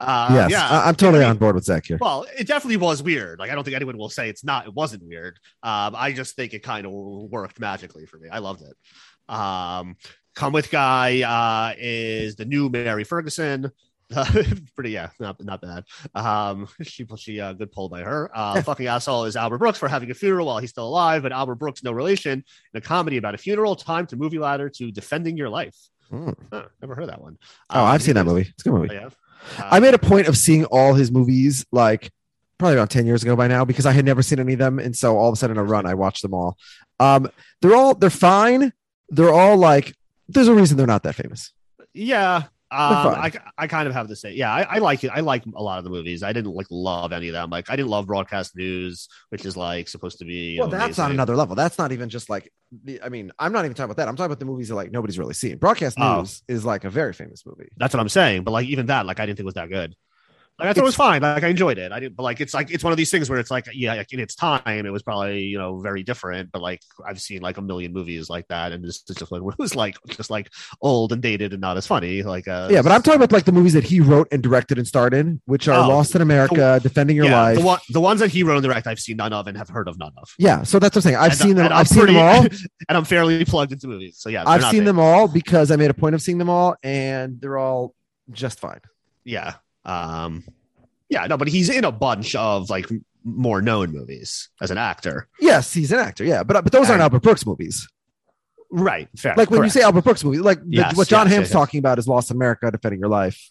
Uh, 0.00 0.28
yes, 0.32 0.50
yeah. 0.50 0.68
I- 0.68 0.88
I'm 0.88 0.94
totally 0.94 1.20
I 1.22 1.26
mean, 1.26 1.30
on 1.32 1.38
board 1.38 1.54
with 1.54 1.64
Zach 1.64 1.86
here. 1.86 1.98
Well, 2.00 2.26
it 2.38 2.46
definitely 2.46 2.78
was 2.78 3.02
weird. 3.02 3.38
Like 3.38 3.50
I 3.50 3.54
don't 3.54 3.64
think 3.64 3.76
anyone 3.76 3.98
will 3.98 4.08
say 4.08 4.28
it's 4.28 4.44
not. 4.44 4.66
It 4.66 4.74
wasn't 4.74 5.04
weird. 5.04 5.38
Um, 5.62 5.94
I 5.96 6.12
just 6.12 6.34
think 6.36 6.54
it 6.54 6.62
kind 6.62 6.86
of 6.86 6.92
worked 6.92 7.60
magically 7.60 8.06
for 8.06 8.18
me. 8.18 8.28
I 8.28 8.38
loved 8.38 8.62
it. 8.62 9.32
Um, 9.32 9.96
Come 10.34 10.54
with 10.54 10.70
guy 10.70 11.20
uh, 11.20 11.74
is 11.78 12.36
the 12.36 12.46
new 12.46 12.70
Mary 12.70 13.04
Ferguson. 13.04 13.70
pretty 14.74 14.90
yeah, 14.90 15.10
not 15.18 15.42
not 15.44 15.60
bad. 15.60 15.84
Um, 16.14 16.68
she 16.82 17.06
she 17.16 17.40
uh, 17.40 17.52
good 17.52 17.72
pull 17.72 17.88
by 17.88 18.02
her. 18.02 18.30
Uh, 18.34 18.60
fucking 18.62 18.86
asshole 18.86 19.24
is 19.24 19.36
Albert 19.36 19.58
Brooks 19.58 19.78
for 19.78 19.88
having 19.88 20.10
a 20.10 20.14
funeral 20.14 20.46
while 20.46 20.58
he's 20.58 20.70
still 20.70 20.86
alive, 20.86 21.22
but 21.22 21.32
Albert 21.32 21.56
Brooks 21.56 21.82
no 21.82 21.92
relation 21.92 22.32
in 22.74 22.78
a 22.78 22.80
comedy 22.80 23.16
about 23.16 23.34
a 23.34 23.38
funeral. 23.38 23.76
Time 23.76 24.06
to 24.08 24.16
movie 24.16 24.38
ladder 24.38 24.68
to 24.70 24.90
defending 24.90 25.36
your 25.36 25.48
life. 25.48 25.76
Hmm. 26.10 26.30
Huh, 26.52 26.64
never 26.80 26.94
heard 26.94 27.08
that 27.08 27.20
one. 27.20 27.38
Oh, 27.70 27.80
Um, 27.80 27.86
I've 27.86 28.02
seen 28.02 28.14
that 28.14 28.26
movie. 28.26 28.42
It's 28.42 28.66
a 28.66 28.70
good 28.70 28.78
movie. 28.78 28.94
Yeah? 28.94 29.08
I 29.58 29.80
made 29.80 29.94
a 29.94 29.98
point 29.98 30.28
of 30.28 30.36
seeing 30.36 30.64
all 30.66 30.94
his 30.94 31.10
movies 31.10 31.64
like 31.72 32.10
probably 32.58 32.76
about 32.76 32.90
10 32.90 33.06
years 33.06 33.22
ago 33.22 33.34
by 33.34 33.48
now 33.48 33.64
because 33.64 33.86
I 33.86 33.92
had 33.92 34.04
never 34.04 34.22
seen 34.22 34.38
any 34.38 34.52
of 34.52 34.58
them. 34.58 34.78
And 34.78 34.94
so 34.96 35.16
all 35.16 35.28
of 35.28 35.32
a 35.32 35.36
sudden 35.36 35.56
in 35.56 35.60
a 35.60 35.64
run, 35.64 35.84
I 35.86 35.94
watched 35.94 36.22
them 36.22 36.34
all. 36.34 36.56
Um, 37.00 37.28
they're 37.60 37.74
all 37.74 37.94
they're 37.94 38.10
fine. 38.10 38.72
They're 39.08 39.32
all 39.32 39.56
like 39.56 39.94
there's 40.28 40.48
a 40.48 40.54
reason 40.54 40.76
they're 40.76 40.86
not 40.86 41.02
that 41.02 41.14
famous. 41.16 41.52
Yeah. 41.92 42.44
Um. 42.72 43.14
I, 43.14 43.32
I 43.58 43.66
kind 43.66 43.86
of 43.86 43.94
have 43.94 44.08
to 44.08 44.16
say, 44.16 44.32
yeah, 44.32 44.52
I, 44.52 44.62
I 44.62 44.78
like 44.78 45.04
it. 45.04 45.10
I 45.14 45.20
like 45.20 45.44
a 45.54 45.62
lot 45.62 45.78
of 45.78 45.84
the 45.84 45.90
movies. 45.90 46.22
I 46.22 46.32
didn't 46.32 46.52
like 46.54 46.66
love 46.70 47.12
any 47.12 47.28
of 47.28 47.34
them. 47.34 47.50
Like 47.50 47.70
I 47.70 47.76
didn't 47.76 47.90
love 47.90 48.06
broadcast 48.06 48.56
news, 48.56 49.08
which 49.28 49.44
is 49.44 49.56
like 49.56 49.88
supposed 49.88 50.18
to 50.20 50.24
be. 50.24 50.58
Well, 50.58 50.68
that's 50.68 50.98
on 50.98 51.10
another 51.10 51.36
level. 51.36 51.54
That's 51.54 51.78
not 51.78 51.92
even 51.92 52.08
just 52.08 52.30
like 52.30 52.50
the, 52.84 53.00
I 53.02 53.08
mean, 53.10 53.30
I'm 53.38 53.52
not 53.52 53.64
even 53.64 53.74
talking 53.74 53.84
about 53.90 53.96
that. 53.98 54.08
I'm 54.08 54.16
talking 54.16 54.26
about 54.26 54.38
the 54.38 54.46
movies 54.46 54.68
that 54.68 54.74
like 54.74 54.90
nobody's 54.90 55.18
really 55.18 55.34
seen. 55.34 55.58
Broadcast 55.58 55.98
Oh. 56.00 56.20
news 56.20 56.42
is 56.48 56.64
like 56.64 56.84
a 56.84 56.90
very 56.90 57.12
famous 57.12 57.44
movie. 57.44 57.68
That's 57.76 57.92
what 57.94 58.00
I'm 58.00 58.08
saying. 58.08 58.44
But 58.44 58.52
like 58.52 58.66
even 58.66 58.86
that, 58.86 59.06
like 59.06 59.20
I 59.20 59.26
didn't 59.26 59.36
think 59.36 59.44
was 59.44 59.54
that 59.54 59.68
good. 59.68 59.94
Like 60.58 60.68
I 60.68 60.72
thought 60.74 60.82
it 60.82 60.84
was 60.84 60.94
fine. 60.94 61.22
Like 61.22 61.42
I 61.42 61.48
enjoyed 61.48 61.78
it. 61.78 61.90
I 61.92 61.98
didn't, 61.98 62.14
but 62.14 62.22
like 62.22 62.40
it's 62.40 62.54
like 62.54 62.70
it's 62.70 62.84
one 62.84 62.92
of 62.92 62.96
these 62.96 63.10
things 63.10 63.28
where 63.28 63.38
it's 63.40 63.50
like 63.50 63.66
yeah, 63.72 63.94
like 63.94 64.12
in 64.12 64.20
its 64.20 64.34
time, 64.36 64.62
it 64.86 64.90
was 64.92 65.02
probably 65.02 65.42
you 65.44 65.58
know 65.58 65.80
very 65.80 66.02
different. 66.02 66.52
But 66.52 66.62
like 66.62 66.80
I've 67.04 67.20
seen 67.20 67.40
like 67.40 67.56
a 67.56 67.62
million 67.62 67.92
movies 67.92 68.28
like 68.30 68.46
that, 68.48 68.70
and 68.70 68.84
this 68.84 69.02
is 69.08 69.16
just 69.16 69.32
like 69.32 69.40
it 69.42 69.58
was 69.58 69.74
like 69.74 69.96
just 70.08 70.30
like 70.30 70.50
old 70.80 71.12
and 71.12 71.20
dated 71.22 71.52
and 71.52 71.60
not 71.60 71.76
as 71.78 71.86
funny. 71.86 72.22
Like 72.22 72.46
uh, 72.46 72.68
Yeah, 72.70 72.82
but 72.82 72.92
I'm 72.92 73.02
talking 73.02 73.16
about 73.20 73.32
like 73.32 73.44
the 73.44 73.50
movies 73.52 73.72
that 73.72 73.82
he 73.84 74.00
wrote 74.00 74.28
and 74.30 74.42
directed 74.42 74.78
and 74.78 74.86
starred 74.86 75.14
in, 75.14 75.40
which 75.46 75.66
are 75.68 75.84
Oh, 75.84 75.88
Lost 75.88 76.14
in 76.14 76.20
America, 76.22 76.78
Defending 76.82 77.16
Your 77.16 77.24
yeah, 77.26 77.40
Life. 77.42 77.58
The, 77.58 77.64
one, 77.64 77.78
the 77.88 78.00
ones 78.00 78.20
that 78.20 78.30
he 78.30 78.42
wrote 78.44 78.56
and 78.58 78.64
direct, 78.64 78.86
I've 78.86 79.00
seen 79.00 79.16
none 79.16 79.32
of 79.32 79.46
and 79.48 79.56
have 79.56 79.68
heard 79.70 79.88
of 79.88 79.98
none 79.98 80.12
of. 80.18 80.32
yeah, 80.38 80.62
so 80.62 80.78
that's 80.78 80.94
what 80.94 81.00
I'm 81.04 81.10
saying. 81.10 81.16
I've 81.16 81.32
And- 81.32 81.40
seen 81.40 81.56
them. 81.56 81.72
I've 81.72 81.88
seen 81.88 81.98
pretty- 82.00 82.12
them 82.14 82.22
all. 82.22 82.42
and 82.88 82.98
I'm 82.98 83.04
fairly 83.04 83.44
plugged 83.46 83.72
into 83.72 83.88
movies. 83.88 84.18
So 84.18 84.28
yeah, 84.28 84.44
I've 84.46 84.62
seen 84.64 84.80
big. 84.80 84.84
them 84.86 84.98
all 84.98 85.26
because 85.28 85.70
I 85.72 85.76
made 85.76 85.90
a 85.90 85.94
point 85.94 86.14
of 86.14 86.22
seeing 86.22 86.38
them 86.38 86.50
all, 86.50 86.76
and 86.84 87.40
they're 87.40 87.58
all 87.58 87.94
just 88.30 88.60
fine. 88.60 88.80
Yeah. 89.24 89.54
Um, 89.84 90.44
yeah, 91.08 91.26
no, 91.26 91.36
but 91.36 91.48
he's 91.48 91.68
in 91.68 91.84
a 91.84 91.92
bunch 91.92 92.34
of 92.34 92.70
like 92.70 92.88
more 93.24 93.62
known 93.62 93.92
movies 93.92 94.48
as 94.60 94.70
an 94.70 94.78
actor. 94.78 95.28
Yes, 95.40 95.72
he's 95.72 95.92
an 95.92 95.98
actor. 95.98 96.24
Yeah, 96.24 96.42
but 96.42 96.62
but 96.62 96.72
those 96.72 96.88
aren't 96.90 97.02
Albert 97.02 97.22
Brooks 97.22 97.46
movies. 97.46 97.88
Right. 98.70 99.08
Fair. 99.16 99.34
Like 99.36 99.50
when 99.50 99.60
correct. 99.60 99.74
you 99.74 99.80
say 99.80 99.84
Albert 99.84 100.04
Brooks 100.04 100.24
movie, 100.24 100.38
like 100.38 100.58
the- 100.64 100.92
what 100.94 101.06
Jon 101.08 101.26
yes, 101.26 101.34
Hamm's 101.34 101.42
yes, 101.44 101.48
yes. 101.48 101.50
talking 101.50 101.78
about 101.78 101.98
is 101.98 102.08
Lost 102.08 102.30
America, 102.30 102.70
Defending 102.70 103.00
Your 103.00 103.10
Life. 103.10 103.50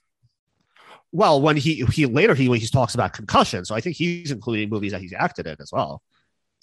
well, 1.11 1.41
when 1.41 1.57
he 1.57 1.85
he 1.91 2.05
later 2.05 2.33
he 2.33 2.49
when 2.49 2.59
he 2.59 2.67
talks 2.67 2.95
about 2.95 3.13
concussion, 3.13 3.63
so 3.65 3.75
I 3.75 3.81
think 3.81 3.97
he's 3.97 4.31
including 4.31 4.69
movies 4.69 4.93
that 4.93 5.01
he's 5.01 5.13
acted 5.13 5.45
in 5.45 5.57
as 5.59 5.71
well. 5.71 6.01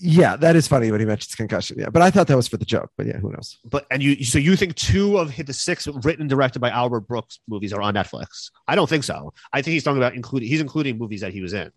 Yeah, 0.00 0.36
that 0.36 0.54
is 0.54 0.68
funny 0.68 0.92
when 0.92 1.00
he 1.00 1.06
mentions 1.06 1.34
concussion. 1.34 1.76
Yeah, 1.78 1.90
but 1.90 2.02
I 2.02 2.10
thought 2.10 2.28
that 2.28 2.36
was 2.36 2.46
for 2.46 2.56
the 2.56 2.64
joke. 2.64 2.90
But 2.96 3.06
yeah, 3.06 3.18
who 3.18 3.32
knows? 3.32 3.58
But 3.64 3.86
and 3.90 4.00
you 4.00 4.24
so 4.24 4.38
you 4.38 4.54
think 4.54 4.76
two 4.76 5.18
of 5.18 5.30
hit 5.30 5.46
the 5.46 5.52
six 5.52 5.88
written 5.88 6.22
and 6.22 6.30
directed 6.30 6.60
by 6.60 6.70
Albert 6.70 7.00
Brooks 7.00 7.40
movies 7.48 7.72
are 7.72 7.80
on 7.82 7.94
Netflix? 7.94 8.50
I 8.68 8.76
don't 8.76 8.88
think 8.88 9.02
so. 9.02 9.32
I 9.52 9.60
think 9.60 9.72
he's 9.72 9.82
talking 9.82 9.96
about 9.96 10.14
including 10.14 10.48
he's 10.48 10.60
including 10.60 10.98
movies 10.98 11.22
that 11.22 11.32
he 11.32 11.42
was 11.42 11.52
in. 11.52 11.72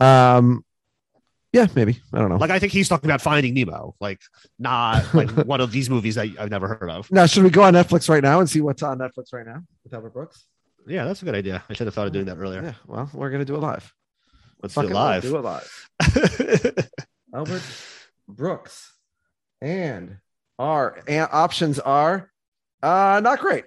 Um, 0.00 0.64
yeah, 1.52 1.68
maybe 1.76 2.00
I 2.12 2.18
don't 2.18 2.28
know. 2.28 2.38
Like 2.38 2.50
I 2.50 2.58
think 2.58 2.72
he's 2.72 2.88
talking 2.88 3.08
about 3.08 3.20
Finding 3.20 3.54
Nemo, 3.54 3.94
like 4.00 4.20
not 4.58 5.14
like 5.14 5.30
one 5.46 5.60
of 5.60 5.70
these 5.70 5.88
movies 5.88 6.16
that 6.16 6.26
I've 6.40 6.50
never 6.50 6.66
heard 6.66 6.90
of. 6.90 7.08
now, 7.12 7.26
should 7.26 7.44
we 7.44 7.50
go 7.50 7.62
on 7.62 7.74
Netflix 7.74 8.08
right 8.08 8.22
now 8.22 8.40
and 8.40 8.50
see 8.50 8.60
what's 8.60 8.82
on 8.82 8.98
Netflix 8.98 9.32
right 9.32 9.46
now 9.46 9.62
with 9.84 9.94
Albert 9.94 10.12
Brooks? 10.12 10.46
Yeah, 10.88 11.04
that's 11.04 11.22
a 11.22 11.24
good 11.24 11.36
idea. 11.36 11.62
I 11.70 11.74
should 11.74 11.86
have 11.86 11.94
thought 11.94 12.08
of 12.08 12.12
doing 12.12 12.26
that 12.26 12.36
earlier. 12.36 12.62
Yeah, 12.62 12.74
well, 12.88 13.08
we're 13.14 13.30
gonna 13.30 13.44
do 13.44 13.54
it 13.54 13.60
live. 13.60 13.94
Let's 14.64 14.74
do 14.74 14.80
it 14.80 14.90
live. 14.92 15.22
Do 15.22 15.36
it 15.36 15.42
live. 15.42 15.86
Albert 17.34 17.62
Brooks, 18.26 18.94
and 19.60 20.16
our 20.58 20.98
a- 21.06 21.18
options 21.30 21.78
are 21.78 22.30
uh 22.82 23.20
not 23.22 23.40
great. 23.40 23.64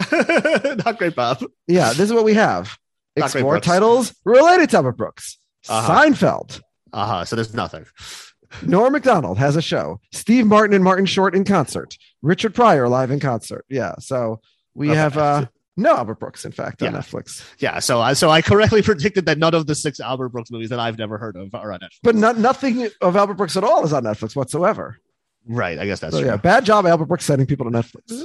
not 0.12 0.98
great, 0.98 1.16
Bob. 1.16 1.44
Yeah, 1.66 1.88
this 1.88 2.00
is 2.00 2.12
what 2.12 2.24
we 2.24 2.34
have. 2.34 2.78
Great, 3.16 3.24
Explore 3.24 3.58
titles 3.58 4.14
related 4.24 4.70
to 4.70 4.76
Albert 4.76 4.96
Brooks. 4.98 5.38
Uh-huh. 5.68 5.92
Seinfeld. 6.04 6.60
Uh 6.92 7.06
huh. 7.06 7.24
So 7.24 7.34
there's 7.34 7.52
nothing. 7.52 7.84
Norm 8.62 8.92
Macdonald 8.92 9.38
has 9.38 9.56
a 9.56 9.62
show. 9.62 9.98
Steve 10.12 10.46
Martin 10.46 10.74
and 10.74 10.84
Martin 10.84 11.06
Short 11.06 11.34
in 11.34 11.42
concert. 11.44 11.96
Richard 12.22 12.54
Pryor 12.54 12.88
live 12.88 13.10
in 13.10 13.18
concert. 13.18 13.64
Yeah. 13.68 13.94
So 13.98 14.40
we 14.74 14.90
Okay. 14.90 14.96
have 14.98 15.16
uh 15.18 15.46
no 15.76 15.96
Albert 15.96 16.18
Brooks, 16.20 16.44
in 16.44 16.52
fact, 16.52 16.82
on 16.82 16.92
Yeah. 16.92 16.98
Netflix. 17.00 17.44
Yeah. 17.58 17.78
So 17.80 18.00
I 18.00 18.12
so 18.14 18.30
I 18.30 18.42
correctly 18.42 18.82
predicted 18.90 19.26
that 19.26 19.38
none 19.38 19.54
of 19.54 19.66
the 19.66 19.74
six 19.74 20.00
Albert 20.00 20.30
Brooks 20.30 20.50
movies 20.50 20.70
that 20.70 20.80
I've 20.80 20.98
never 20.98 21.18
heard 21.18 21.36
of 21.36 21.54
are 21.54 21.72
on 21.72 21.80
Netflix. 21.80 21.98
But 22.02 22.14
not 22.16 22.38
nothing 22.38 22.88
of 23.00 23.16
Albert 23.16 23.34
Brooks 23.34 23.56
at 23.56 23.64
all 23.64 23.84
is 23.84 23.92
on 23.92 24.04
Netflix 24.04 24.34
whatsoever. 24.36 24.98
Right. 25.46 25.78
I 25.78 25.86
guess 25.86 26.00
that's 26.00 26.14
so 26.14 26.20
true. 26.20 26.28
yeah, 26.30 26.36
bad 26.36 26.64
job, 26.64 26.86
Albert 26.86 27.06
Brooks 27.06 27.24
sending 27.24 27.46
people 27.46 27.70
to 27.70 27.76
Netflix. 27.76 28.24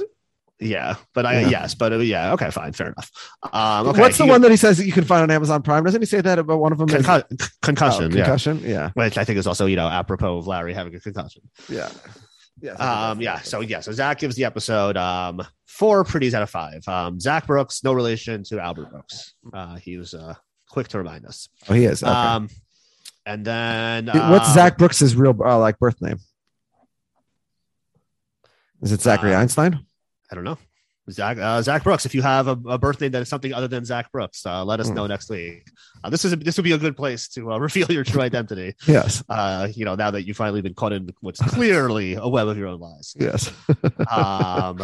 Yeah. 0.58 0.94
But 1.12 1.26
I 1.26 1.40
Yeah. 1.40 1.48
yes. 1.48 1.74
But 1.74 1.92
uh, 1.92 1.98
yeah. 1.98 2.32
Okay. 2.34 2.50
Fine. 2.50 2.72
Fair 2.72 2.86
enough. 2.88 3.10
Um, 3.52 3.88
okay. 3.88 4.00
What's 4.00 4.18
the 4.18 4.26
one 4.26 4.42
that 4.42 4.50
he 4.52 4.56
says 4.56 4.78
that 4.78 4.86
you 4.86 4.92
can 4.92 5.04
find 5.04 5.22
on 5.22 5.30
Amazon 5.30 5.60
Prime? 5.62 5.82
Doesn't 5.84 6.00
he 6.00 6.06
say 6.06 6.20
that 6.20 6.38
about 6.38 6.60
one 6.60 6.70
of 6.72 6.78
them? 6.78 6.88
is- 6.88 6.94
Concussion. 6.94 7.36
concussion. 7.62 8.04
Oh, 8.04 8.08
yeah. 8.16 8.22
concussion. 8.24 8.60
Yeah. 8.64 8.90
Which 8.94 9.18
I 9.18 9.24
think 9.24 9.38
is 9.38 9.46
also 9.46 9.66
you 9.66 9.74
know 9.76 9.88
apropos 9.88 10.38
of 10.38 10.46
Larry 10.46 10.72
having 10.72 10.94
a 10.94 11.00
concussion. 11.00 11.42
Yeah. 11.68 11.88
Yeah. 12.62 12.72
Um, 12.74 13.20
yeah. 13.20 13.40
So 13.40 13.60
yeah. 13.60 13.80
So 13.80 13.92
Zach 13.92 14.18
gives 14.20 14.36
the 14.36 14.44
episode 14.44 14.96
um 14.96 15.42
four 15.66 16.04
pretties 16.04 16.32
out 16.32 16.42
of 16.42 16.50
five. 16.50 16.86
Um, 16.86 17.18
Zach 17.18 17.46
Brooks, 17.46 17.82
no 17.82 17.92
relation 17.92 18.44
to 18.44 18.60
Albert 18.60 18.90
Brooks. 18.90 19.34
Uh, 19.52 19.76
he 19.76 19.96
was 19.98 20.14
uh 20.14 20.34
quick 20.70 20.88
to 20.88 20.98
remind 20.98 21.26
us. 21.26 21.48
Oh, 21.68 21.74
he 21.74 21.84
is. 21.84 22.02
Okay. 22.02 22.12
Um, 22.12 22.48
and 23.26 23.44
then 23.44 24.06
What's 24.06 24.48
uh, 24.50 24.54
Zach 24.54 24.78
Brooks's 24.78 25.14
real 25.16 25.36
uh, 25.44 25.58
like 25.58 25.78
birth 25.78 26.00
name? 26.00 26.18
Is 28.80 28.92
it 28.92 29.00
Zachary 29.00 29.34
Uh, 29.34 29.40
Einstein? 29.40 29.84
I 30.30 30.34
don't 30.34 30.44
know. 30.44 30.58
Zach, 31.10 31.36
uh, 31.38 31.60
Zach 31.62 31.82
Brooks. 31.82 32.06
If 32.06 32.14
you 32.14 32.22
have 32.22 32.46
a, 32.46 32.52
a 32.68 32.78
birthday 32.78 33.08
that 33.08 33.22
is 33.22 33.28
something 33.28 33.52
other 33.52 33.66
than 33.68 33.84
Zach 33.84 34.10
Brooks, 34.12 34.46
uh, 34.46 34.64
let 34.64 34.78
us 34.80 34.88
Hmm. 34.88 34.94
know 34.94 35.06
next 35.08 35.28
week. 35.30 35.68
Uh, 36.04 36.10
this 36.10 36.24
is 36.24 36.32
a, 36.32 36.36
this 36.36 36.56
would 36.56 36.64
be 36.64 36.72
a 36.72 36.78
good 36.78 36.96
place 36.96 37.28
to 37.30 37.52
uh, 37.52 37.58
reveal 37.68 37.90
your 37.90 38.04
true 38.04 38.20
identity. 38.22 38.74
Yes. 38.86 39.22
Uh, 39.28 39.68
you 39.74 39.84
know, 39.84 39.94
now 39.96 40.10
that 40.12 40.22
you've 40.26 40.36
finally 40.36 40.60
been 40.62 40.74
caught 40.74 40.92
in 40.92 41.10
what's 41.20 41.40
clearly 41.40 42.14
a 42.14 42.28
web 42.28 42.46
of 42.48 42.56
your 42.56 42.68
own 42.68 42.78
lies. 42.80 43.16
Yes. 43.18 43.50
um, 44.08 44.80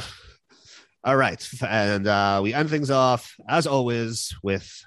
all 1.05 1.17
right, 1.17 1.49
and 1.67 2.07
uh, 2.07 2.41
we 2.43 2.53
end 2.53 2.69
things 2.71 2.91
off 2.91 3.35
as 3.49 3.67
always 3.69 4.35
with 4.43 4.83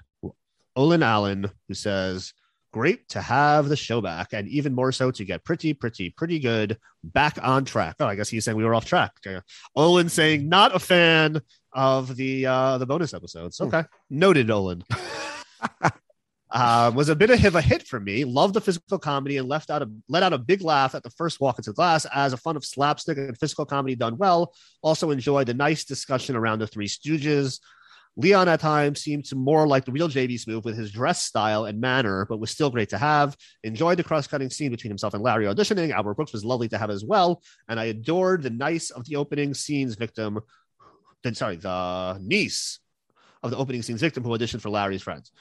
Olin 0.76 1.02
Allen, 1.02 1.50
who 1.68 1.74
says, 1.74 2.34
"Great 2.72 3.08
to 3.10 3.20
have 3.20 3.68
the 3.68 3.76
show 3.76 4.00
back, 4.00 4.32
and 4.32 4.48
even 4.48 4.74
more 4.74 4.92
so 4.92 5.10
to 5.10 5.24
get 5.24 5.44
pretty, 5.44 5.74
pretty, 5.74 6.10
pretty 6.10 6.38
good 6.38 6.78
back 7.04 7.38
on 7.42 7.64
track." 7.64 7.96
Oh, 8.00 8.06
I 8.06 8.16
guess 8.16 8.28
he's 8.28 8.44
saying 8.44 8.56
we 8.56 8.64
were 8.64 8.74
off 8.74 8.84
track. 8.84 9.12
Uh, 9.26 9.40
Olin 9.76 10.08
saying 10.08 10.48
not 10.48 10.74
a 10.74 10.78
fan 10.78 11.40
of 11.72 12.16
the 12.16 12.46
uh, 12.46 12.78
the 12.78 12.86
bonus 12.86 13.14
episodes. 13.14 13.60
Okay, 13.60 13.84
noted, 14.10 14.50
Olin. 14.50 14.84
Uh, 16.52 16.92
was 16.94 17.08
a 17.08 17.16
bit 17.16 17.30
of 17.30 17.54
a 17.54 17.62
hit 17.62 17.86
for 17.86 17.98
me. 17.98 18.24
Loved 18.24 18.52
the 18.52 18.60
physical 18.60 18.98
comedy 18.98 19.38
and 19.38 19.48
left 19.48 19.70
out 19.70 19.80
a 19.80 19.90
let 20.08 20.22
out 20.22 20.34
a 20.34 20.38
big 20.38 20.60
laugh 20.60 20.94
at 20.94 21.02
the 21.02 21.10
first 21.10 21.40
walk 21.40 21.58
into 21.58 21.72
glass 21.72 22.06
as 22.14 22.34
a 22.34 22.36
fun 22.36 22.56
of 22.56 22.64
slapstick 22.64 23.16
and 23.16 23.38
physical 23.38 23.64
comedy 23.64 23.94
done 23.94 24.18
well. 24.18 24.52
Also 24.82 25.10
enjoyed 25.10 25.46
the 25.46 25.54
nice 25.54 25.84
discussion 25.84 26.36
around 26.36 26.58
the 26.58 26.66
Three 26.66 26.88
Stooges. 26.88 27.58
Leon 28.16 28.48
at 28.48 28.60
times 28.60 29.00
seemed 29.00 29.24
to 29.26 29.36
more 29.36 29.66
like 29.66 29.84
the 29.84 29.92
real 29.92 30.08
JB 30.08 30.34
Smoove 30.34 30.64
with 30.64 30.76
his 30.76 30.92
dress 30.92 31.22
style 31.22 31.64
and 31.64 31.80
manner, 31.80 32.26
but 32.28 32.40
was 32.40 32.50
still 32.50 32.70
great 32.70 32.90
to 32.90 32.98
have. 32.98 33.36
Enjoyed 33.64 33.96
the 33.96 34.04
cross-cutting 34.04 34.50
scene 34.50 34.70
between 34.70 34.90
himself 34.90 35.14
and 35.14 35.22
Larry 35.22 35.46
auditioning. 35.46 35.92
Albert 35.92 36.14
Brooks 36.14 36.32
was 36.32 36.44
lovely 36.44 36.68
to 36.68 36.78
have 36.78 36.90
as 36.90 37.04
well, 37.04 37.42
and 37.68 37.80
I 37.80 37.86
adored 37.86 38.42
the 38.42 38.50
nice 38.50 38.90
of 38.90 39.06
the 39.06 39.16
opening 39.16 39.54
scenes 39.54 39.94
victim. 39.94 40.40
Then 41.22 41.34
sorry, 41.34 41.56
the 41.56 42.18
niece 42.20 42.80
of 43.42 43.50
the 43.50 43.56
opening 43.56 43.82
scenes 43.82 44.00
victim 44.00 44.24
who 44.24 44.30
auditioned 44.30 44.60
for 44.60 44.70
Larry's 44.70 45.02
friends. 45.02 45.32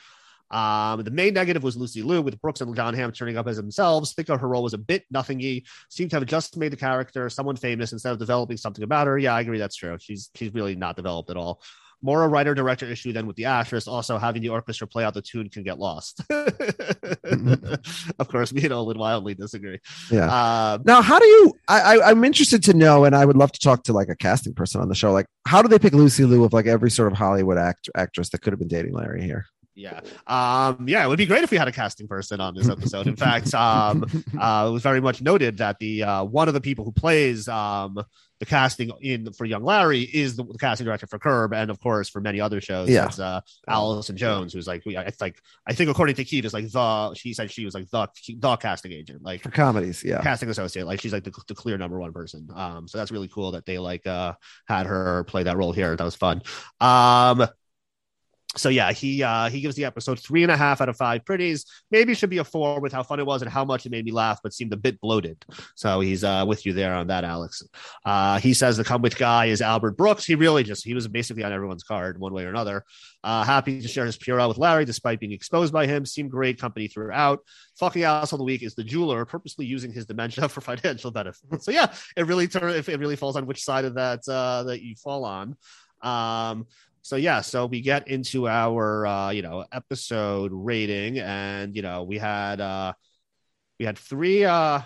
Um, 0.50 1.04
the 1.04 1.12
main 1.12 1.34
negative 1.34 1.64
was 1.64 1.78
Lucy 1.78 2.02
Liu, 2.02 2.22
with 2.22 2.40
Brooks 2.42 2.60
and 2.60 2.76
Jon 2.76 2.94
Hamm 2.94 3.12
turning 3.14 3.38
up 3.38 3.48
as 3.48 3.56
themselves. 3.56 4.14
Think 4.14 4.30
of 4.30 4.42
her 4.42 4.48
role 4.50 4.64
was 4.64 4.74
a 4.74 4.78
bit 4.78 5.06
nothingy. 5.10 5.66
Seemed 5.90 6.12
to 6.12 6.18
have 6.18 6.26
just 6.26 6.58
made 6.58 6.74
the 6.74 6.78
character 6.78 7.30
someone 7.30 7.56
famous 7.56 7.94
instead 7.94 8.12
of 8.12 8.20
developing 8.20 8.58
something 8.58 8.84
about 8.84 9.08
her. 9.08 9.18
Yeah, 9.18 9.34
I 9.34 9.42
agree. 9.42 9.60
That's 9.60 9.78
true. 9.78 9.98
She's 10.00 10.30
she's 10.36 10.54
really 10.54 10.76
not 10.76 10.98
developed 10.98 11.30
at 11.30 11.38
all. 11.38 11.62
More 12.02 12.24
a 12.24 12.28
writer 12.28 12.56
director 12.56 12.86
issue 12.86 13.14
than 13.14 13.28
with 13.28 13.36
the 13.36 13.46
actress. 13.46 13.88
Also, 13.88 14.18
having 14.18 14.42
the 14.42 14.50
orchestra 14.50 14.88
play 14.88 15.04
out 15.04 15.14
the 15.14 15.22
tune 15.22 15.50
can 15.50 15.64
get 15.64 15.78
lost. 15.78 16.22
of 16.30 18.28
course, 18.28 18.52
me 18.54 18.64
and 18.64 18.74
Olin 18.74 18.98
wildly 18.98 19.36
disagree. 19.36 19.80
Yeah. 20.10 20.26
Um, 20.26 20.82
now, 20.86 21.02
how 21.02 21.20
do 21.20 21.26
you? 21.26 21.54
I, 21.68 21.98
I 21.98 22.10
I'm 22.10 22.24
interested 22.24 22.64
to 22.64 22.74
know, 22.74 23.06
and 23.06 23.16
I 23.16 23.26
would 23.26 23.38
love 23.38 23.52
to 23.52 23.60
talk 23.60 23.84
to 23.84 23.94
like 23.94 24.10
a 24.10 24.16
casting 24.16 24.54
person 24.54 24.82
on 24.82 24.90
the 24.90 24.96
show. 24.96 25.12
Like, 25.12 25.28
how 25.48 25.62
do 25.62 25.68
they 25.68 25.80
pick 25.80 25.94
Lucy 25.94 26.26
Liu 26.26 26.44
of 26.44 26.54
like 26.54 26.66
every 26.66 26.90
sort 26.90 27.12
of 27.12 27.18
Hollywood 27.18 27.58
act, 27.58 27.90
actress 27.96 28.30
that 28.30 28.42
could 28.42 28.54
have 28.54 28.60
been 28.60 28.68
dating 28.68 28.94
Larry 28.94 29.22
here? 29.22 29.46
Yeah. 29.76 30.02
Um, 30.28 30.88
yeah, 30.88 31.04
it 31.06 31.08
would 31.08 31.18
be 31.18 31.26
great 31.26 31.44
if 31.44 31.52
we 31.52 31.58
had 31.58 31.68
a 31.68 31.72
casting 31.72 32.08
person 32.08 32.42
on 32.42 32.56
this 32.56 32.70
episode. 32.70 33.08
In 33.08 33.16
fact, 33.16 33.54
um, 33.54 34.04
uh, 34.40 34.66
it 34.68 34.72
was 34.72 34.84
very 34.84 35.02
much 35.02 35.22
noted 35.22 35.58
that 35.58 35.80
the 35.80 36.04
uh, 36.04 36.24
one 36.24 36.48
of 36.48 36.54
the 36.54 36.62
people 36.62 36.86
who 36.86 36.92
plays 36.92 37.48
um, 37.48 37.98
the 38.42 38.46
casting 38.48 38.92
in 39.02 39.32
for 39.34 39.46
Young 39.46 39.64
Larry 39.64 40.02
is 40.02 40.36
the, 40.36 40.44
the 40.44 40.58
casting 40.58 40.86
director 40.86 41.06
for 41.06 41.20
Curb, 41.20 41.54
and 41.54 41.70
of 41.70 41.80
course 41.80 42.10
for 42.10 42.20
many 42.20 42.42
other 42.42 42.60
shows. 42.60 42.90
Yeah. 42.90 43.06
it's, 43.06 43.20
uh, 43.20 43.40
Allison 43.68 44.18
Jones, 44.18 44.52
who's 44.52 44.66
like, 44.68 44.84
we- 44.84 44.98
it's 44.98 45.22
like 45.22 45.40
I 45.68 45.74
think 45.74 45.92
according 45.92 46.16
to 46.16 46.26
Keith, 46.26 46.44
is 46.44 46.54
like 46.54 46.68
the 46.70 47.14
she 47.14 47.34
said 47.36 47.52
she 47.52 47.66
was 47.66 47.76
like 47.76 47.88
the 47.92 48.08
the 48.40 48.58
casting 48.58 48.92
agent, 48.94 49.22
like 49.24 49.44
For 49.44 49.52
comedies, 49.52 50.04
yeah. 50.04 50.22
casting 50.24 50.50
associate. 50.50 50.88
Like 50.88 51.00
she's 51.00 51.14
like 51.14 51.24
the, 51.24 51.32
the 51.48 51.54
clear 51.56 51.78
number 51.78 52.00
one 52.00 52.12
person. 52.14 52.50
Um, 52.54 52.88
so 52.88 52.98
that's 52.98 53.12
really 53.12 53.28
cool 53.28 53.52
that 53.52 53.66
they 53.68 53.78
like 53.78 54.08
uh 54.08 54.34
had 54.68 54.88
her 54.88 55.24
play 55.26 55.44
that 55.44 55.56
role 55.56 55.72
here. 55.72 55.96
That 55.96 56.04
was 56.04 56.16
fun. 56.16 56.42
Um, 56.80 57.48
so 58.58 58.68
yeah, 58.68 58.92
he 58.92 59.24
uh 59.24 59.50
he 59.50 59.62
gives 59.62 59.76
the 59.76 59.86
episode 59.86 60.20
three 60.20 60.44
and 60.44 60.52
a 60.52 60.58
half 60.58 60.82
out 60.82 60.90
of 60.90 60.98
five 60.98 61.24
pretties. 61.24 61.66
Maybe 61.90 62.14
should 62.14 62.30
be 62.30 62.40
a 62.40 62.44
four 62.44 62.82
with 62.82 62.92
how 62.92 63.02
fun 63.02 63.20
it 63.20 63.26
was 63.26 63.42
and 63.42 63.50
how 63.50 63.64
much 63.64 63.86
it 63.86 63.92
made 63.92 64.04
me 64.04 64.12
laugh, 64.12 64.40
but 64.44 64.54
seemed 64.54 64.74
a 64.74 64.78
bit 64.78 65.00
bloated. 65.00 65.44
So 65.76 66.02
he's 66.02 66.26
uh 66.26 66.44
with 66.46 66.66
you 66.66 66.74
there 66.74 66.94
on 66.94 67.08
that, 67.08 67.24
Alex. 67.24 67.64
Uh 68.04 68.40
he 68.40 68.54
says 68.54 68.76
the 68.76 68.84
come 68.84 69.02
with 69.02 69.18
guy 69.18 69.46
is 69.46 69.62
Albert 69.62 69.96
Brooks. 69.96 70.26
He 70.26 70.36
really 70.36 70.64
just 70.64 70.84
he 70.84 70.94
was 70.94 71.08
basically 71.08 71.46
on 71.46 71.54
everyone's 71.54 71.84
card 71.84 72.20
one 72.20 72.34
way 72.34 72.44
or 72.44 72.50
another. 72.50 72.84
Uh 73.24 73.44
happy 73.46 73.82
to 73.82 73.88
share 73.88 74.06
his 74.06 74.18
Purell 74.18 74.50
with 74.50 74.58
Larry 74.58 74.84
despite 74.84 75.22
being 75.22 75.32
exposed 75.32 75.72
by 75.72 75.88
him. 75.88 76.06
Seemed 76.06 76.30
great 76.30 76.60
company 76.60 76.90
throughout. 76.90 77.40
Fucking 77.80 78.04
asshole 78.04 78.36
of 78.36 78.40
the 78.40 78.44
week 78.44 78.64
is 78.64 78.76
the 78.76 78.84
jeweler 78.84 79.24
purposely 79.24 79.66
using 79.66 79.94
his 79.94 80.06
dementia 80.06 80.50
for 80.50 80.60
financial 80.60 81.12
benefit. 81.12 81.64
So 81.64 81.72
yeah, 81.72 81.94
it 82.18 82.28
really 82.28 82.50
turn 82.50 82.72
if 82.72 82.90
it 82.90 83.00
really 83.00 83.16
falls 83.16 83.38
on 83.38 83.46
which 83.46 83.64
side 83.64 83.86
of 83.86 83.96
that 83.96 84.28
uh 84.28 84.64
that 84.64 84.82
you 84.82 84.96
fall 84.96 85.24
on. 85.24 85.56
Um 86.02 86.66
so 87.02 87.16
yeah, 87.16 87.42
so 87.42 87.66
we 87.66 87.82
get 87.82 88.08
into 88.08 88.48
our 88.48 89.06
uh, 89.06 89.30
you 89.32 89.42
know 89.42 89.66
episode 89.72 90.52
rating, 90.54 91.20
and 91.20 91.76
you 91.76 91.82
know 91.82 92.04
we 92.04 92.18
had 92.18 92.62
uh 92.62 92.94
we 93.80 93.86
had 93.86 93.98
three 93.98 94.46
uh 94.46 94.82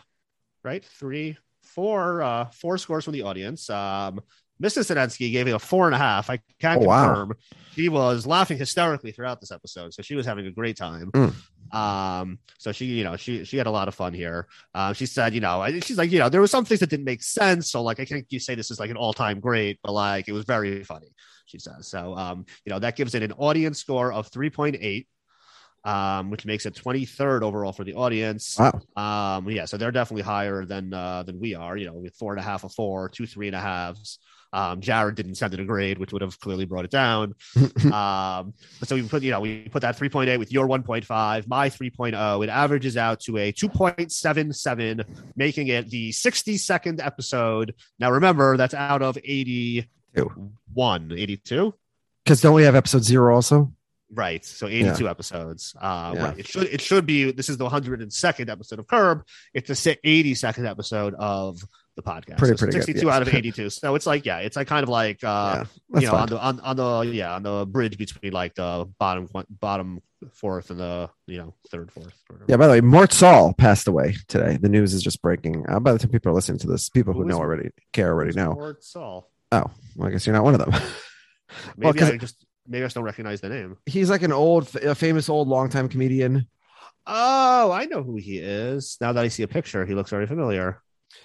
right 0.64 0.84
three 0.86 1.38
four 1.64 2.22
uh 2.22 2.46
four 2.52 2.78
scores 2.78 3.04
from 3.04 3.14
the 3.14 3.24
audience. 3.24 3.70
Um 3.70 4.22
Mrs. 4.64 4.96
Sedensky 4.96 5.34
gave 5.34 5.50
it 5.50 5.52
a 5.52 5.60
four 5.60 5.86
and 5.86 5.94
a 5.94 5.98
half. 5.98 6.30
I 6.30 6.40
can 6.62 6.78
Oh, 6.78 6.86
wow. 6.86 7.08
confirm 7.08 7.34
she 7.74 7.90
was 7.90 8.26
laughing 8.26 8.58
hysterically 8.58 9.12
throughout 9.12 9.42
this 9.42 9.52
episode, 9.52 9.94
so 9.94 10.02
she 10.02 10.16
was 10.16 10.26
having 10.26 10.48
a 10.48 10.52
great 10.52 10.78
time. 10.78 11.12
Mm. 11.12 11.34
Um, 11.76 12.40
so 12.58 12.72
she, 12.72 12.86
you 12.86 13.04
know, 13.04 13.18
she 13.18 13.44
she 13.44 13.58
had 13.58 13.68
a 13.68 13.72
lot 13.72 13.90
of 13.90 13.96
fun 13.96 14.14
here. 14.14 14.48
Um, 14.74 14.94
she 14.94 15.08
said, 15.08 15.34
you 15.34 15.42
know, 15.42 15.66
she's 15.82 15.98
like, 15.98 16.10
you 16.10 16.20
know, 16.20 16.30
there 16.30 16.40
were 16.40 16.48
some 16.48 16.64
things 16.64 16.80
that 16.80 16.90
didn't 16.90 17.04
make 17.06 17.22
sense. 17.22 17.70
So 17.70 17.84
like, 17.84 18.00
I 18.00 18.06
can't 18.06 18.26
you 18.30 18.40
say 18.40 18.56
this 18.56 18.72
is 18.72 18.80
like 18.80 18.90
an 18.92 18.96
all 18.96 19.12
time 19.12 19.42
great, 19.42 19.80
but 19.84 19.92
like, 19.92 20.30
it 20.30 20.32
was 20.32 20.46
very 20.46 20.86
funny. 20.86 21.12
She 21.46 21.60
says 21.60 21.88
so. 21.88 22.16
Um, 22.16 22.46
you 22.66 22.72
know, 22.72 22.80
that 22.80 22.96
gives 22.96 23.16
it 23.16 23.24
an 23.24 23.34
audience 23.34 23.80
score 23.80 24.12
of 24.12 24.28
three 24.28 24.50
point 24.50 24.78
eight. 24.80 25.08
Um, 25.84 26.32
which 26.32 26.48
makes 26.48 26.66
it 26.66 26.74
23rd 26.74 27.44
overall 27.44 27.72
for 27.72 27.84
the 27.84 27.94
audience. 27.94 28.58
Wow. 28.58 28.82
Um, 28.98 29.48
yeah, 29.48 29.66
so 29.66 29.78
they're 29.78 29.92
definitely 29.92 30.24
higher 30.24 30.66
than 30.66 30.92
uh 30.92 31.22
than 31.22 31.40
we 31.40 31.54
are, 31.54 31.78
you 31.78 31.86
know, 31.86 31.94
with 31.94 32.16
four 32.16 32.34
and 32.34 32.40
a 32.40 32.44
half, 32.44 32.64
a 32.64 32.70
four, 32.70 33.08
two, 33.08 33.28
three 33.28 33.46
and 33.46 33.56
a 33.56 33.60
halves. 33.60 34.18
Um, 34.56 34.80
Jared 34.80 35.16
didn't 35.16 35.36
send 35.36 35.54
it 35.54 35.60
a 35.60 35.66
grade, 35.66 35.98
which 35.98 36.14
would 36.14 36.22
have 36.22 36.40
clearly 36.40 36.64
brought 36.64 36.86
it 36.86 36.92
down. 36.92 37.36
um, 37.92 38.54
so 38.84 38.96
we 38.96 39.04
put, 39.04 39.22
you 39.22 39.32
know, 39.32 39.42
we 39.42 39.68
put 39.68 39.82
that 39.82 39.98
3.8 39.98 40.40
with 40.40 40.50
your 40.50 40.66
1.5, 40.66 41.48
my 41.48 41.70
3.0. 41.70 42.44
It 42.44 42.50
averages 42.50 42.96
out 42.96 43.20
to 43.22 43.38
a 43.38 43.52
2.77, 43.52 45.06
making 45.36 45.68
it 45.68 45.90
the 45.90 46.12
62nd 46.12 47.06
episode. 47.06 47.76
Now, 48.00 48.12
remember, 48.12 48.56
that's 48.56 48.74
out 48.74 49.02
of 49.02 49.18
81, 49.18 49.86
82. 50.18 51.74
Because 52.24 52.42
don't 52.42 52.54
we 52.56 52.64
have 52.64 52.76
episode 52.76 53.04
zero 53.04 53.36
also? 53.36 53.72
Right. 54.12 54.46
So 54.46 54.68
82 54.68 55.04
Yeah. 55.04 55.10
episodes. 55.10 55.76
Uh, 55.80 56.14
Yeah. 56.16 56.24
Right. 56.26 56.40
It 56.40 56.48
should 56.48 56.68
it 56.68 56.82
should 56.82 57.06
be. 57.06 57.32
This 57.32 57.50
is 57.50 57.58
the 57.58 57.66
102nd 57.66 58.50
episode 58.50 58.80
of 58.80 58.88
Curb. 58.88 59.26
It's 59.54 59.68
the 59.68 59.98
82nd 60.04 60.70
episode 60.70 61.16
of 61.16 61.60
the 61.96 62.04
podcast. 62.04 62.38
Pretty- 62.38 62.56
So 62.56 62.66
pretty 62.66 62.78
good, 62.78 62.86
62 62.86 63.06
yes. 63.08 63.16
out 63.16 63.22
of 63.24 63.34
82. 63.34 63.70
So 63.72 63.96
it's 63.96 64.06
like 64.06 64.26
yeah, 64.26 64.40
it's 64.40 64.56
like 64.56 64.68
kind 64.68 64.84
of 64.84 64.90
like 64.90 65.24
uh, 65.24 65.66
that's 65.90 66.04
you 66.04 66.08
know 66.08 66.12
fine. 66.12 66.22
on 66.22 66.28
the 66.30 66.40
on, 66.40 66.60
on 66.62 66.76
the 67.06 67.12
yeah 67.14 67.36
on 67.36 67.44
the 67.44 67.66
bridge 67.66 67.98
between 67.98 68.32
like 68.32 68.54
the 68.56 68.88
bottom 69.00 69.28
bottom 69.50 70.02
fourth 70.34 70.70
and 70.72 70.80
the 70.80 71.10
you 71.28 71.38
know 71.40 71.54
third 71.70 71.92
fourth. 71.92 72.14
Yeah. 72.48 72.58
By 72.58 72.68
the 72.68 72.74
way, 72.74 72.82
Mort 72.82 73.12
Sahl 73.12 73.54
passed 73.54 73.88
away 73.88 74.16
today. 74.28 74.58
The 74.58 74.70
news 74.70 74.94
is 74.94 75.02
just 75.04 75.22
breaking. 75.22 75.66
Uh, 75.68 75.80
by 75.80 75.94
the 75.94 76.00
time 76.00 76.12
people 76.12 76.32
are 76.32 76.36
listening 76.36 76.60
to 76.60 76.68
this, 76.68 76.90
people 76.90 77.14
who 77.14 77.24
Who 77.24 77.30
know 77.30 77.38
already 77.40 77.70
care 77.92 78.10
already 78.14 78.34
know. 78.34 78.54
Mort 78.54 78.84
Sahl. 78.84 79.30
Oh, 79.52 79.70
well, 79.96 80.08
I 80.08 80.12
guess 80.12 80.26
you're 80.26 80.36
not 80.36 80.44
one 80.44 80.56
of 80.56 80.60
them. 80.60 80.74
Well, 81.78 81.94
I 81.98 82.18
just 82.18 82.46
maybe 82.68 82.84
I 82.84 82.86
just 82.88 82.96
don't 82.96 83.04
recognize 83.04 83.40
the 83.40 83.48
name. 83.50 83.78
he's 83.86 84.10
like 84.10 84.24
an 84.24 84.34
old, 84.34 84.76
a 84.78 84.96
famous 84.96 85.30
old 85.30 85.48
longtime 85.48 85.88
comedian. 85.88 86.48
Oh, 87.08 87.72
I 87.72 87.86
know 87.86 88.04
who 88.04 88.18
he 88.18 88.40
is. 88.40 88.98
Now 89.00 89.14
that 89.14 89.24
I 89.24 89.28
see 89.28 89.44
a 89.44 89.48
picture, 89.48 89.86
he 89.86 89.94
looks 89.94 90.10
very 90.10 90.26
familiar. 90.26 90.82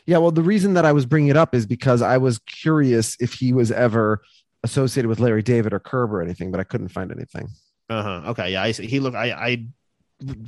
Yeah, 0.07 0.19
well, 0.19 0.31
the 0.31 0.43
reason 0.43 0.75
that 0.75 0.85
I 0.85 0.93
was 0.93 1.07
bringing 1.07 1.31
it 1.31 1.37
up 1.37 1.55
is 1.55 1.67
because 1.67 2.03
I 2.03 2.19
was 2.19 2.39
curious 2.41 3.17
if 3.19 3.33
he 3.33 3.53
was 3.53 3.73
ever 3.73 4.21
associated 4.63 5.09
with 5.09 5.21
Larry 5.21 5.43
David 5.43 5.73
or 5.73 5.81
Curb 5.81 6.13
or 6.13 6.23
anything, 6.23 6.51
but 6.51 6.61
I 6.61 6.65
couldn't 6.65 6.89
find 6.91 7.11
anything. 7.11 7.49
Uh 7.89 8.03
huh. 8.03 8.31
Okay. 8.31 8.53
Yeah. 8.53 8.63
I 8.63 8.73
see. 8.73 8.87
He 8.87 9.01
look. 9.01 9.15
I 9.15 9.31
I 9.33 9.67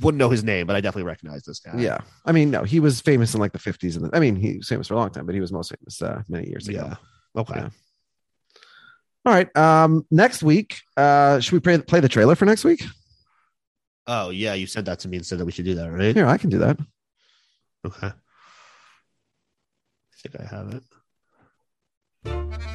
wouldn't 0.01 0.19
know 0.19 0.29
his 0.29 0.43
name, 0.43 0.67
but 0.67 0.75
I 0.75 0.81
definitely 0.81 1.07
recognize 1.09 1.43
this 1.43 1.59
guy. 1.59 1.81
Yeah, 1.81 1.97
I 2.25 2.31
mean, 2.31 2.51
no, 2.51 2.63
he 2.63 2.79
was 2.79 3.01
famous 3.01 3.33
in 3.33 3.39
like 3.39 3.53
the 3.53 3.59
fifties, 3.59 3.97
and 3.97 4.09
I 4.13 4.19
mean, 4.19 4.35
he 4.35 4.57
was 4.57 4.67
famous 4.69 4.87
for 4.87 4.93
a 4.93 4.97
long 4.97 5.09
time, 5.09 5.25
but 5.25 5.33
he 5.33 5.41
was 5.41 5.51
most 5.51 5.73
famous 5.75 6.01
uh, 6.01 6.21
many 6.29 6.47
years 6.47 6.67
ago. 6.67 6.89
Yeah. 6.89 6.95
Okay. 7.35 7.55
Yeah. 7.55 7.69
All 9.25 9.33
right. 9.33 9.55
Um, 9.57 10.05
next 10.11 10.43
week, 10.43 10.81
uh, 10.97 11.39
should 11.39 11.53
we 11.53 11.59
play, 11.59 11.77
play 11.79 11.99
the 11.99 12.09
trailer 12.09 12.35
for 12.35 12.45
next 12.45 12.63
week? 12.63 12.83
Oh 14.05 14.31
yeah, 14.31 14.53
you 14.53 14.67
said 14.67 14.85
that 14.85 14.99
to 14.99 15.07
me 15.07 15.17
and 15.17 15.25
said 15.25 15.39
that 15.39 15.45
we 15.45 15.51
should 15.53 15.65
do 15.65 15.75
that, 15.75 15.89
right? 15.89 16.13
Here, 16.13 16.27
I 16.27 16.37
can 16.37 16.49
do 16.49 16.59
that. 16.59 16.77
Okay. 17.85 18.07
I 18.07 18.13
think 20.21 20.35
I 20.41 20.45
have 20.55 20.73
it. 20.73 20.83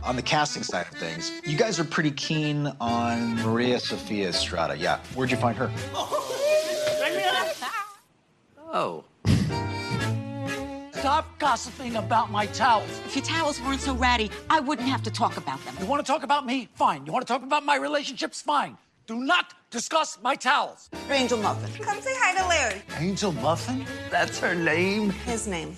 On 0.03 0.17
the 0.17 0.23
casting 0.23 0.63
side 0.63 0.87
of 0.91 0.99
things, 0.99 1.31
you 1.45 1.57
guys 1.57 1.79
are 1.79 1.85
pretty 1.85 2.11
keen 2.11 2.73
on 2.81 3.37
Maria 3.43 3.79
Sofia 3.79 4.29
Estrada. 4.29 4.77
Yeah. 4.77 5.01
Where'd 5.15 5.31
you 5.31 5.37
find 5.37 5.57
her? 5.57 5.71
Oh. 8.71 9.03
Stop 11.01 11.39
gossiping 11.39 11.95
about 11.97 12.31
my 12.31 12.47
towels. 12.47 12.91
If 13.07 13.15
your 13.15 13.25
towels 13.25 13.61
weren't 13.63 13.81
so 13.81 13.95
ratty, 13.95 14.31
I 14.51 14.59
wouldn't 14.59 14.89
have 14.89 15.03
to 15.05 15.11
talk 15.13 15.37
about 15.37 15.65
them. 15.65 15.77
You 15.81 15.87
want 15.87 16.05
to 16.05 16.13
talk 16.13 16.25
about 16.25 16.45
me? 16.45 16.69
Fine. 16.75 17.07
You 17.07 17.13
want 17.13 17.25
to 17.25 17.33
talk 17.33 17.45
about 17.45 17.65
my 17.65 17.77
relationships? 17.77 18.43
Fine. 18.43 18.77
Do 19.07 19.15
not 19.15 19.55
discuss 19.71 20.19
my 20.23 20.35
towels. 20.35 20.91
Angel 21.09 21.39
Muffin. 21.39 21.85
Come 21.85 22.01
say 22.01 22.13
hi 22.17 22.37
to 22.37 22.47
Larry. 22.49 22.83
Angel 22.99 23.31
Muffin? 23.31 23.87
That's 24.11 24.41
her 24.41 24.57
name. 24.57 25.11
His 25.11 25.47
name. 25.47 25.77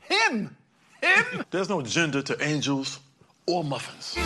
Him. 0.00 0.56
Him? 1.02 1.44
There's 1.50 1.68
no 1.68 1.80
gender 1.80 2.20
to 2.22 2.36
angels 2.44 2.98
or 3.46 3.62
muffins. 3.62 4.16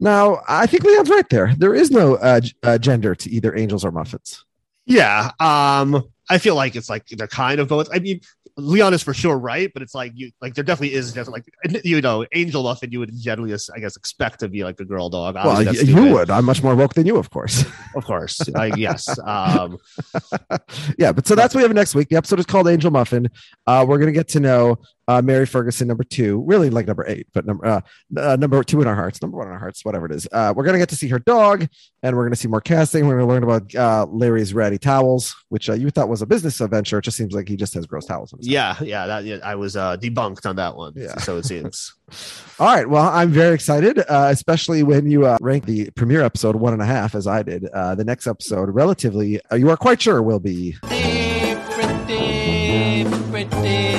Now, 0.00 0.42
I 0.48 0.66
think 0.66 0.84
Leon's 0.84 1.10
right 1.10 1.28
there. 1.28 1.54
There 1.58 1.74
is 1.74 1.90
no 1.90 2.14
uh, 2.16 2.40
g- 2.40 2.54
uh, 2.62 2.78
gender 2.78 3.14
to 3.14 3.30
either 3.30 3.54
angels 3.56 3.84
or 3.84 3.90
muffins. 3.90 4.44
Yeah. 4.86 5.30
Um. 5.38 6.02
I 6.30 6.38
feel 6.38 6.54
like 6.54 6.74
it's 6.76 6.88
like 6.88 7.06
they're 7.08 7.26
kind 7.26 7.60
of 7.60 7.68
both. 7.68 7.88
I 7.92 7.98
mean, 7.98 8.20
Leon 8.56 8.94
is 8.94 9.02
for 9.02 9.12
sure 9.12 9.36
right, 9.36 9.70
but 9.72 9.82
it's 9.82 9.94
like 9.94 10.12
you 10.14 10.30
like 10.40 10.54
there 10.54 10.64
definitely 10.64 10.94
is 10.94 11.12
just 11.12 11.30
like 11.30 11.44
you 11.84 12.00
know 12.00 12.24
Angel 12.32 12.62
Muffin. 12.62 12.92
You 12.92 13.00
would 13.00 13.10
generally, 13.18 13.52
I 13.74 13.78
guess, 13.80 13.96
expect 13.96 14.40
to 14.40 14.48
be 14.48 14.64
like 14.64 14.78
a 14.80 14.84
girl 14.84 15.10
dog. 15.10 15.34
Well, 15.34 15.48
Obviously, 15.48 15.76
y- 15.76 15.88
you 15.90 15.92
stupid. 15.96 16.12
would. 16.12 16.30
I'm 16.30 16.44
much 16.44 16.62
more 16.62 16.74
woke 16.74 16.94
than 16.94 17.04
you, 17.06 17.16
of 17.16 17.30
course. 17.30 17.64
of 17.96 18.04
course. 18.04 18.40
I 18.54 18.66
yes. 18.76 19.06
Um. 19.18 19.78
yeah, 20.98 21.12
but 21.12 21.26
so 21.26 21.34
that's 21.34 21.54
what 21.54 21.60
we 21.60 21.64
have 21.64 21.74
next 21.74 21.94
week. 21.94 22.08
The 22.08 22.16
episode 22.16 22.38
is 22.38 22.46
called 22.46 22.68
Angel 22.68 22.90
Muffin. 22.90 23.28
Uh, 23.66 23.84
we're 23.86 23.98
gonna 23.98 24.12
get 24.12 24.28
to 24.28 24.40
know 24.40 24.78
Uh, 25.06 25.20
Mary 25.22 25.46
Ferguson, 25.46 25.88
number 25.88 26.04
two, 26.04 26.42
really 26.46 26.70
like 26.70 26.86
number 26.86 27.04
eight, 27.06 27.26
but 27.32 27.44
number 27.46 27.66
uh, 27.66 27.80
uh, 28.16 28.36
number 28.36 28.62
two 28.64 28.80
in 28.80 28.86
our 28.86 28.94
hearts, 28.94 29.20
number 29.20 29.36
one 29.36 29.46
in 29.46 29.52
our 29.52 29.58
hearts, 29.58 29.84
whatever 29.84 30.06
it 30.06 30.12
is. 30.12 30.26
Uh, 30.32 30.52
we're 30.56 30.64
gonna 30.64 30.78
get 30.78 30.88
to 30.88 30.96
see 30.96 31.08
her 31.08 31.18
dog, 31.18 31.66
and 32.02 32.16
we're 32.16 32.24
gonna 32.24 32.36
see 32.36 32.48
more 32.48 32.60
casting. 32.60 33.06
We're 33.06 33.18
gonna 33.18 33.28
learn 33.28 33.42
about 33.42 33.74
uh, 33.74 34.06
Larry's 34.10 34.54
ratty 34.54 34.78
towels, 34.78 35.34
which 35.48 35.68
uh, 35.68 35.74
you 35.74 35.90
thought 35.90 36.08
was 36.08 36.22
a 36.22 36.26
business 36.26 36.60
adventure. 36.60 36.98
It 36.98 37.02
just 37.02 37.16
seems 37.16 37.34
like 37.34 37.48
he 37.48 37.56
just 37.56 37.74
has 37.74 37.86
gross 37.86 38.06
towels. 38.06 38.34
Yeah, 38.40 38.76
yeah, 38.80 39.06
that 39.06 39.24
yeah, 39.24 39.38
I 39.44 39.54
was 39.56 39.76
uh, 39.76 39.96
debunked 39.96 40.46
on 40.46 40.56
that 40.56 40.76
one. 40.76 40.94
Yeah. 40.96 41.18
so 41.18 41.36
it 41.36 41.44
seems. 41.44 41.94
All 42.58 42.66
right. 42.66 42.88
Well, 42.88 43.08
I'm 43.08 43.30
very 43.30 43.54
excited, 43.54 43.98
uh, 43.98 44.28
especially 44.30 44.82
when 44.82 45.10
you 45.10 45.26
uh, 45.26 45.38
rank 45.40 45.64
the 45.66 45.90
premiere 45.90 46.22
episode 46.22 46.56
one 46.56 46.72
and 46.72 46.82
a 46.82 46.86
half, 46.86 47.14
as 47.14 47.26
I 47.26 47.42
did. 47.42 47.66
Uh, 47.66 47.94
the 47.94 48.04
next 48.04 48.26
episode, 48.26 48.70
relatively, 48.70 49.40
uh, 49.50 49.56
you 49.56 49.70
are 49.70 49.76
quite 49.76 50.00
sure 50.00 50.22
will 50.22 50.40
be. 50.40 50.76
Pretty, 50.82 51.56
pretty, 51.70 53.04
pretty, 53.04 53.48
pretty 53.50 53.93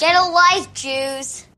Get 0.00 0.16
a 0.16 0.24
life, 0.30 0.72
Jews. 0.72 1.44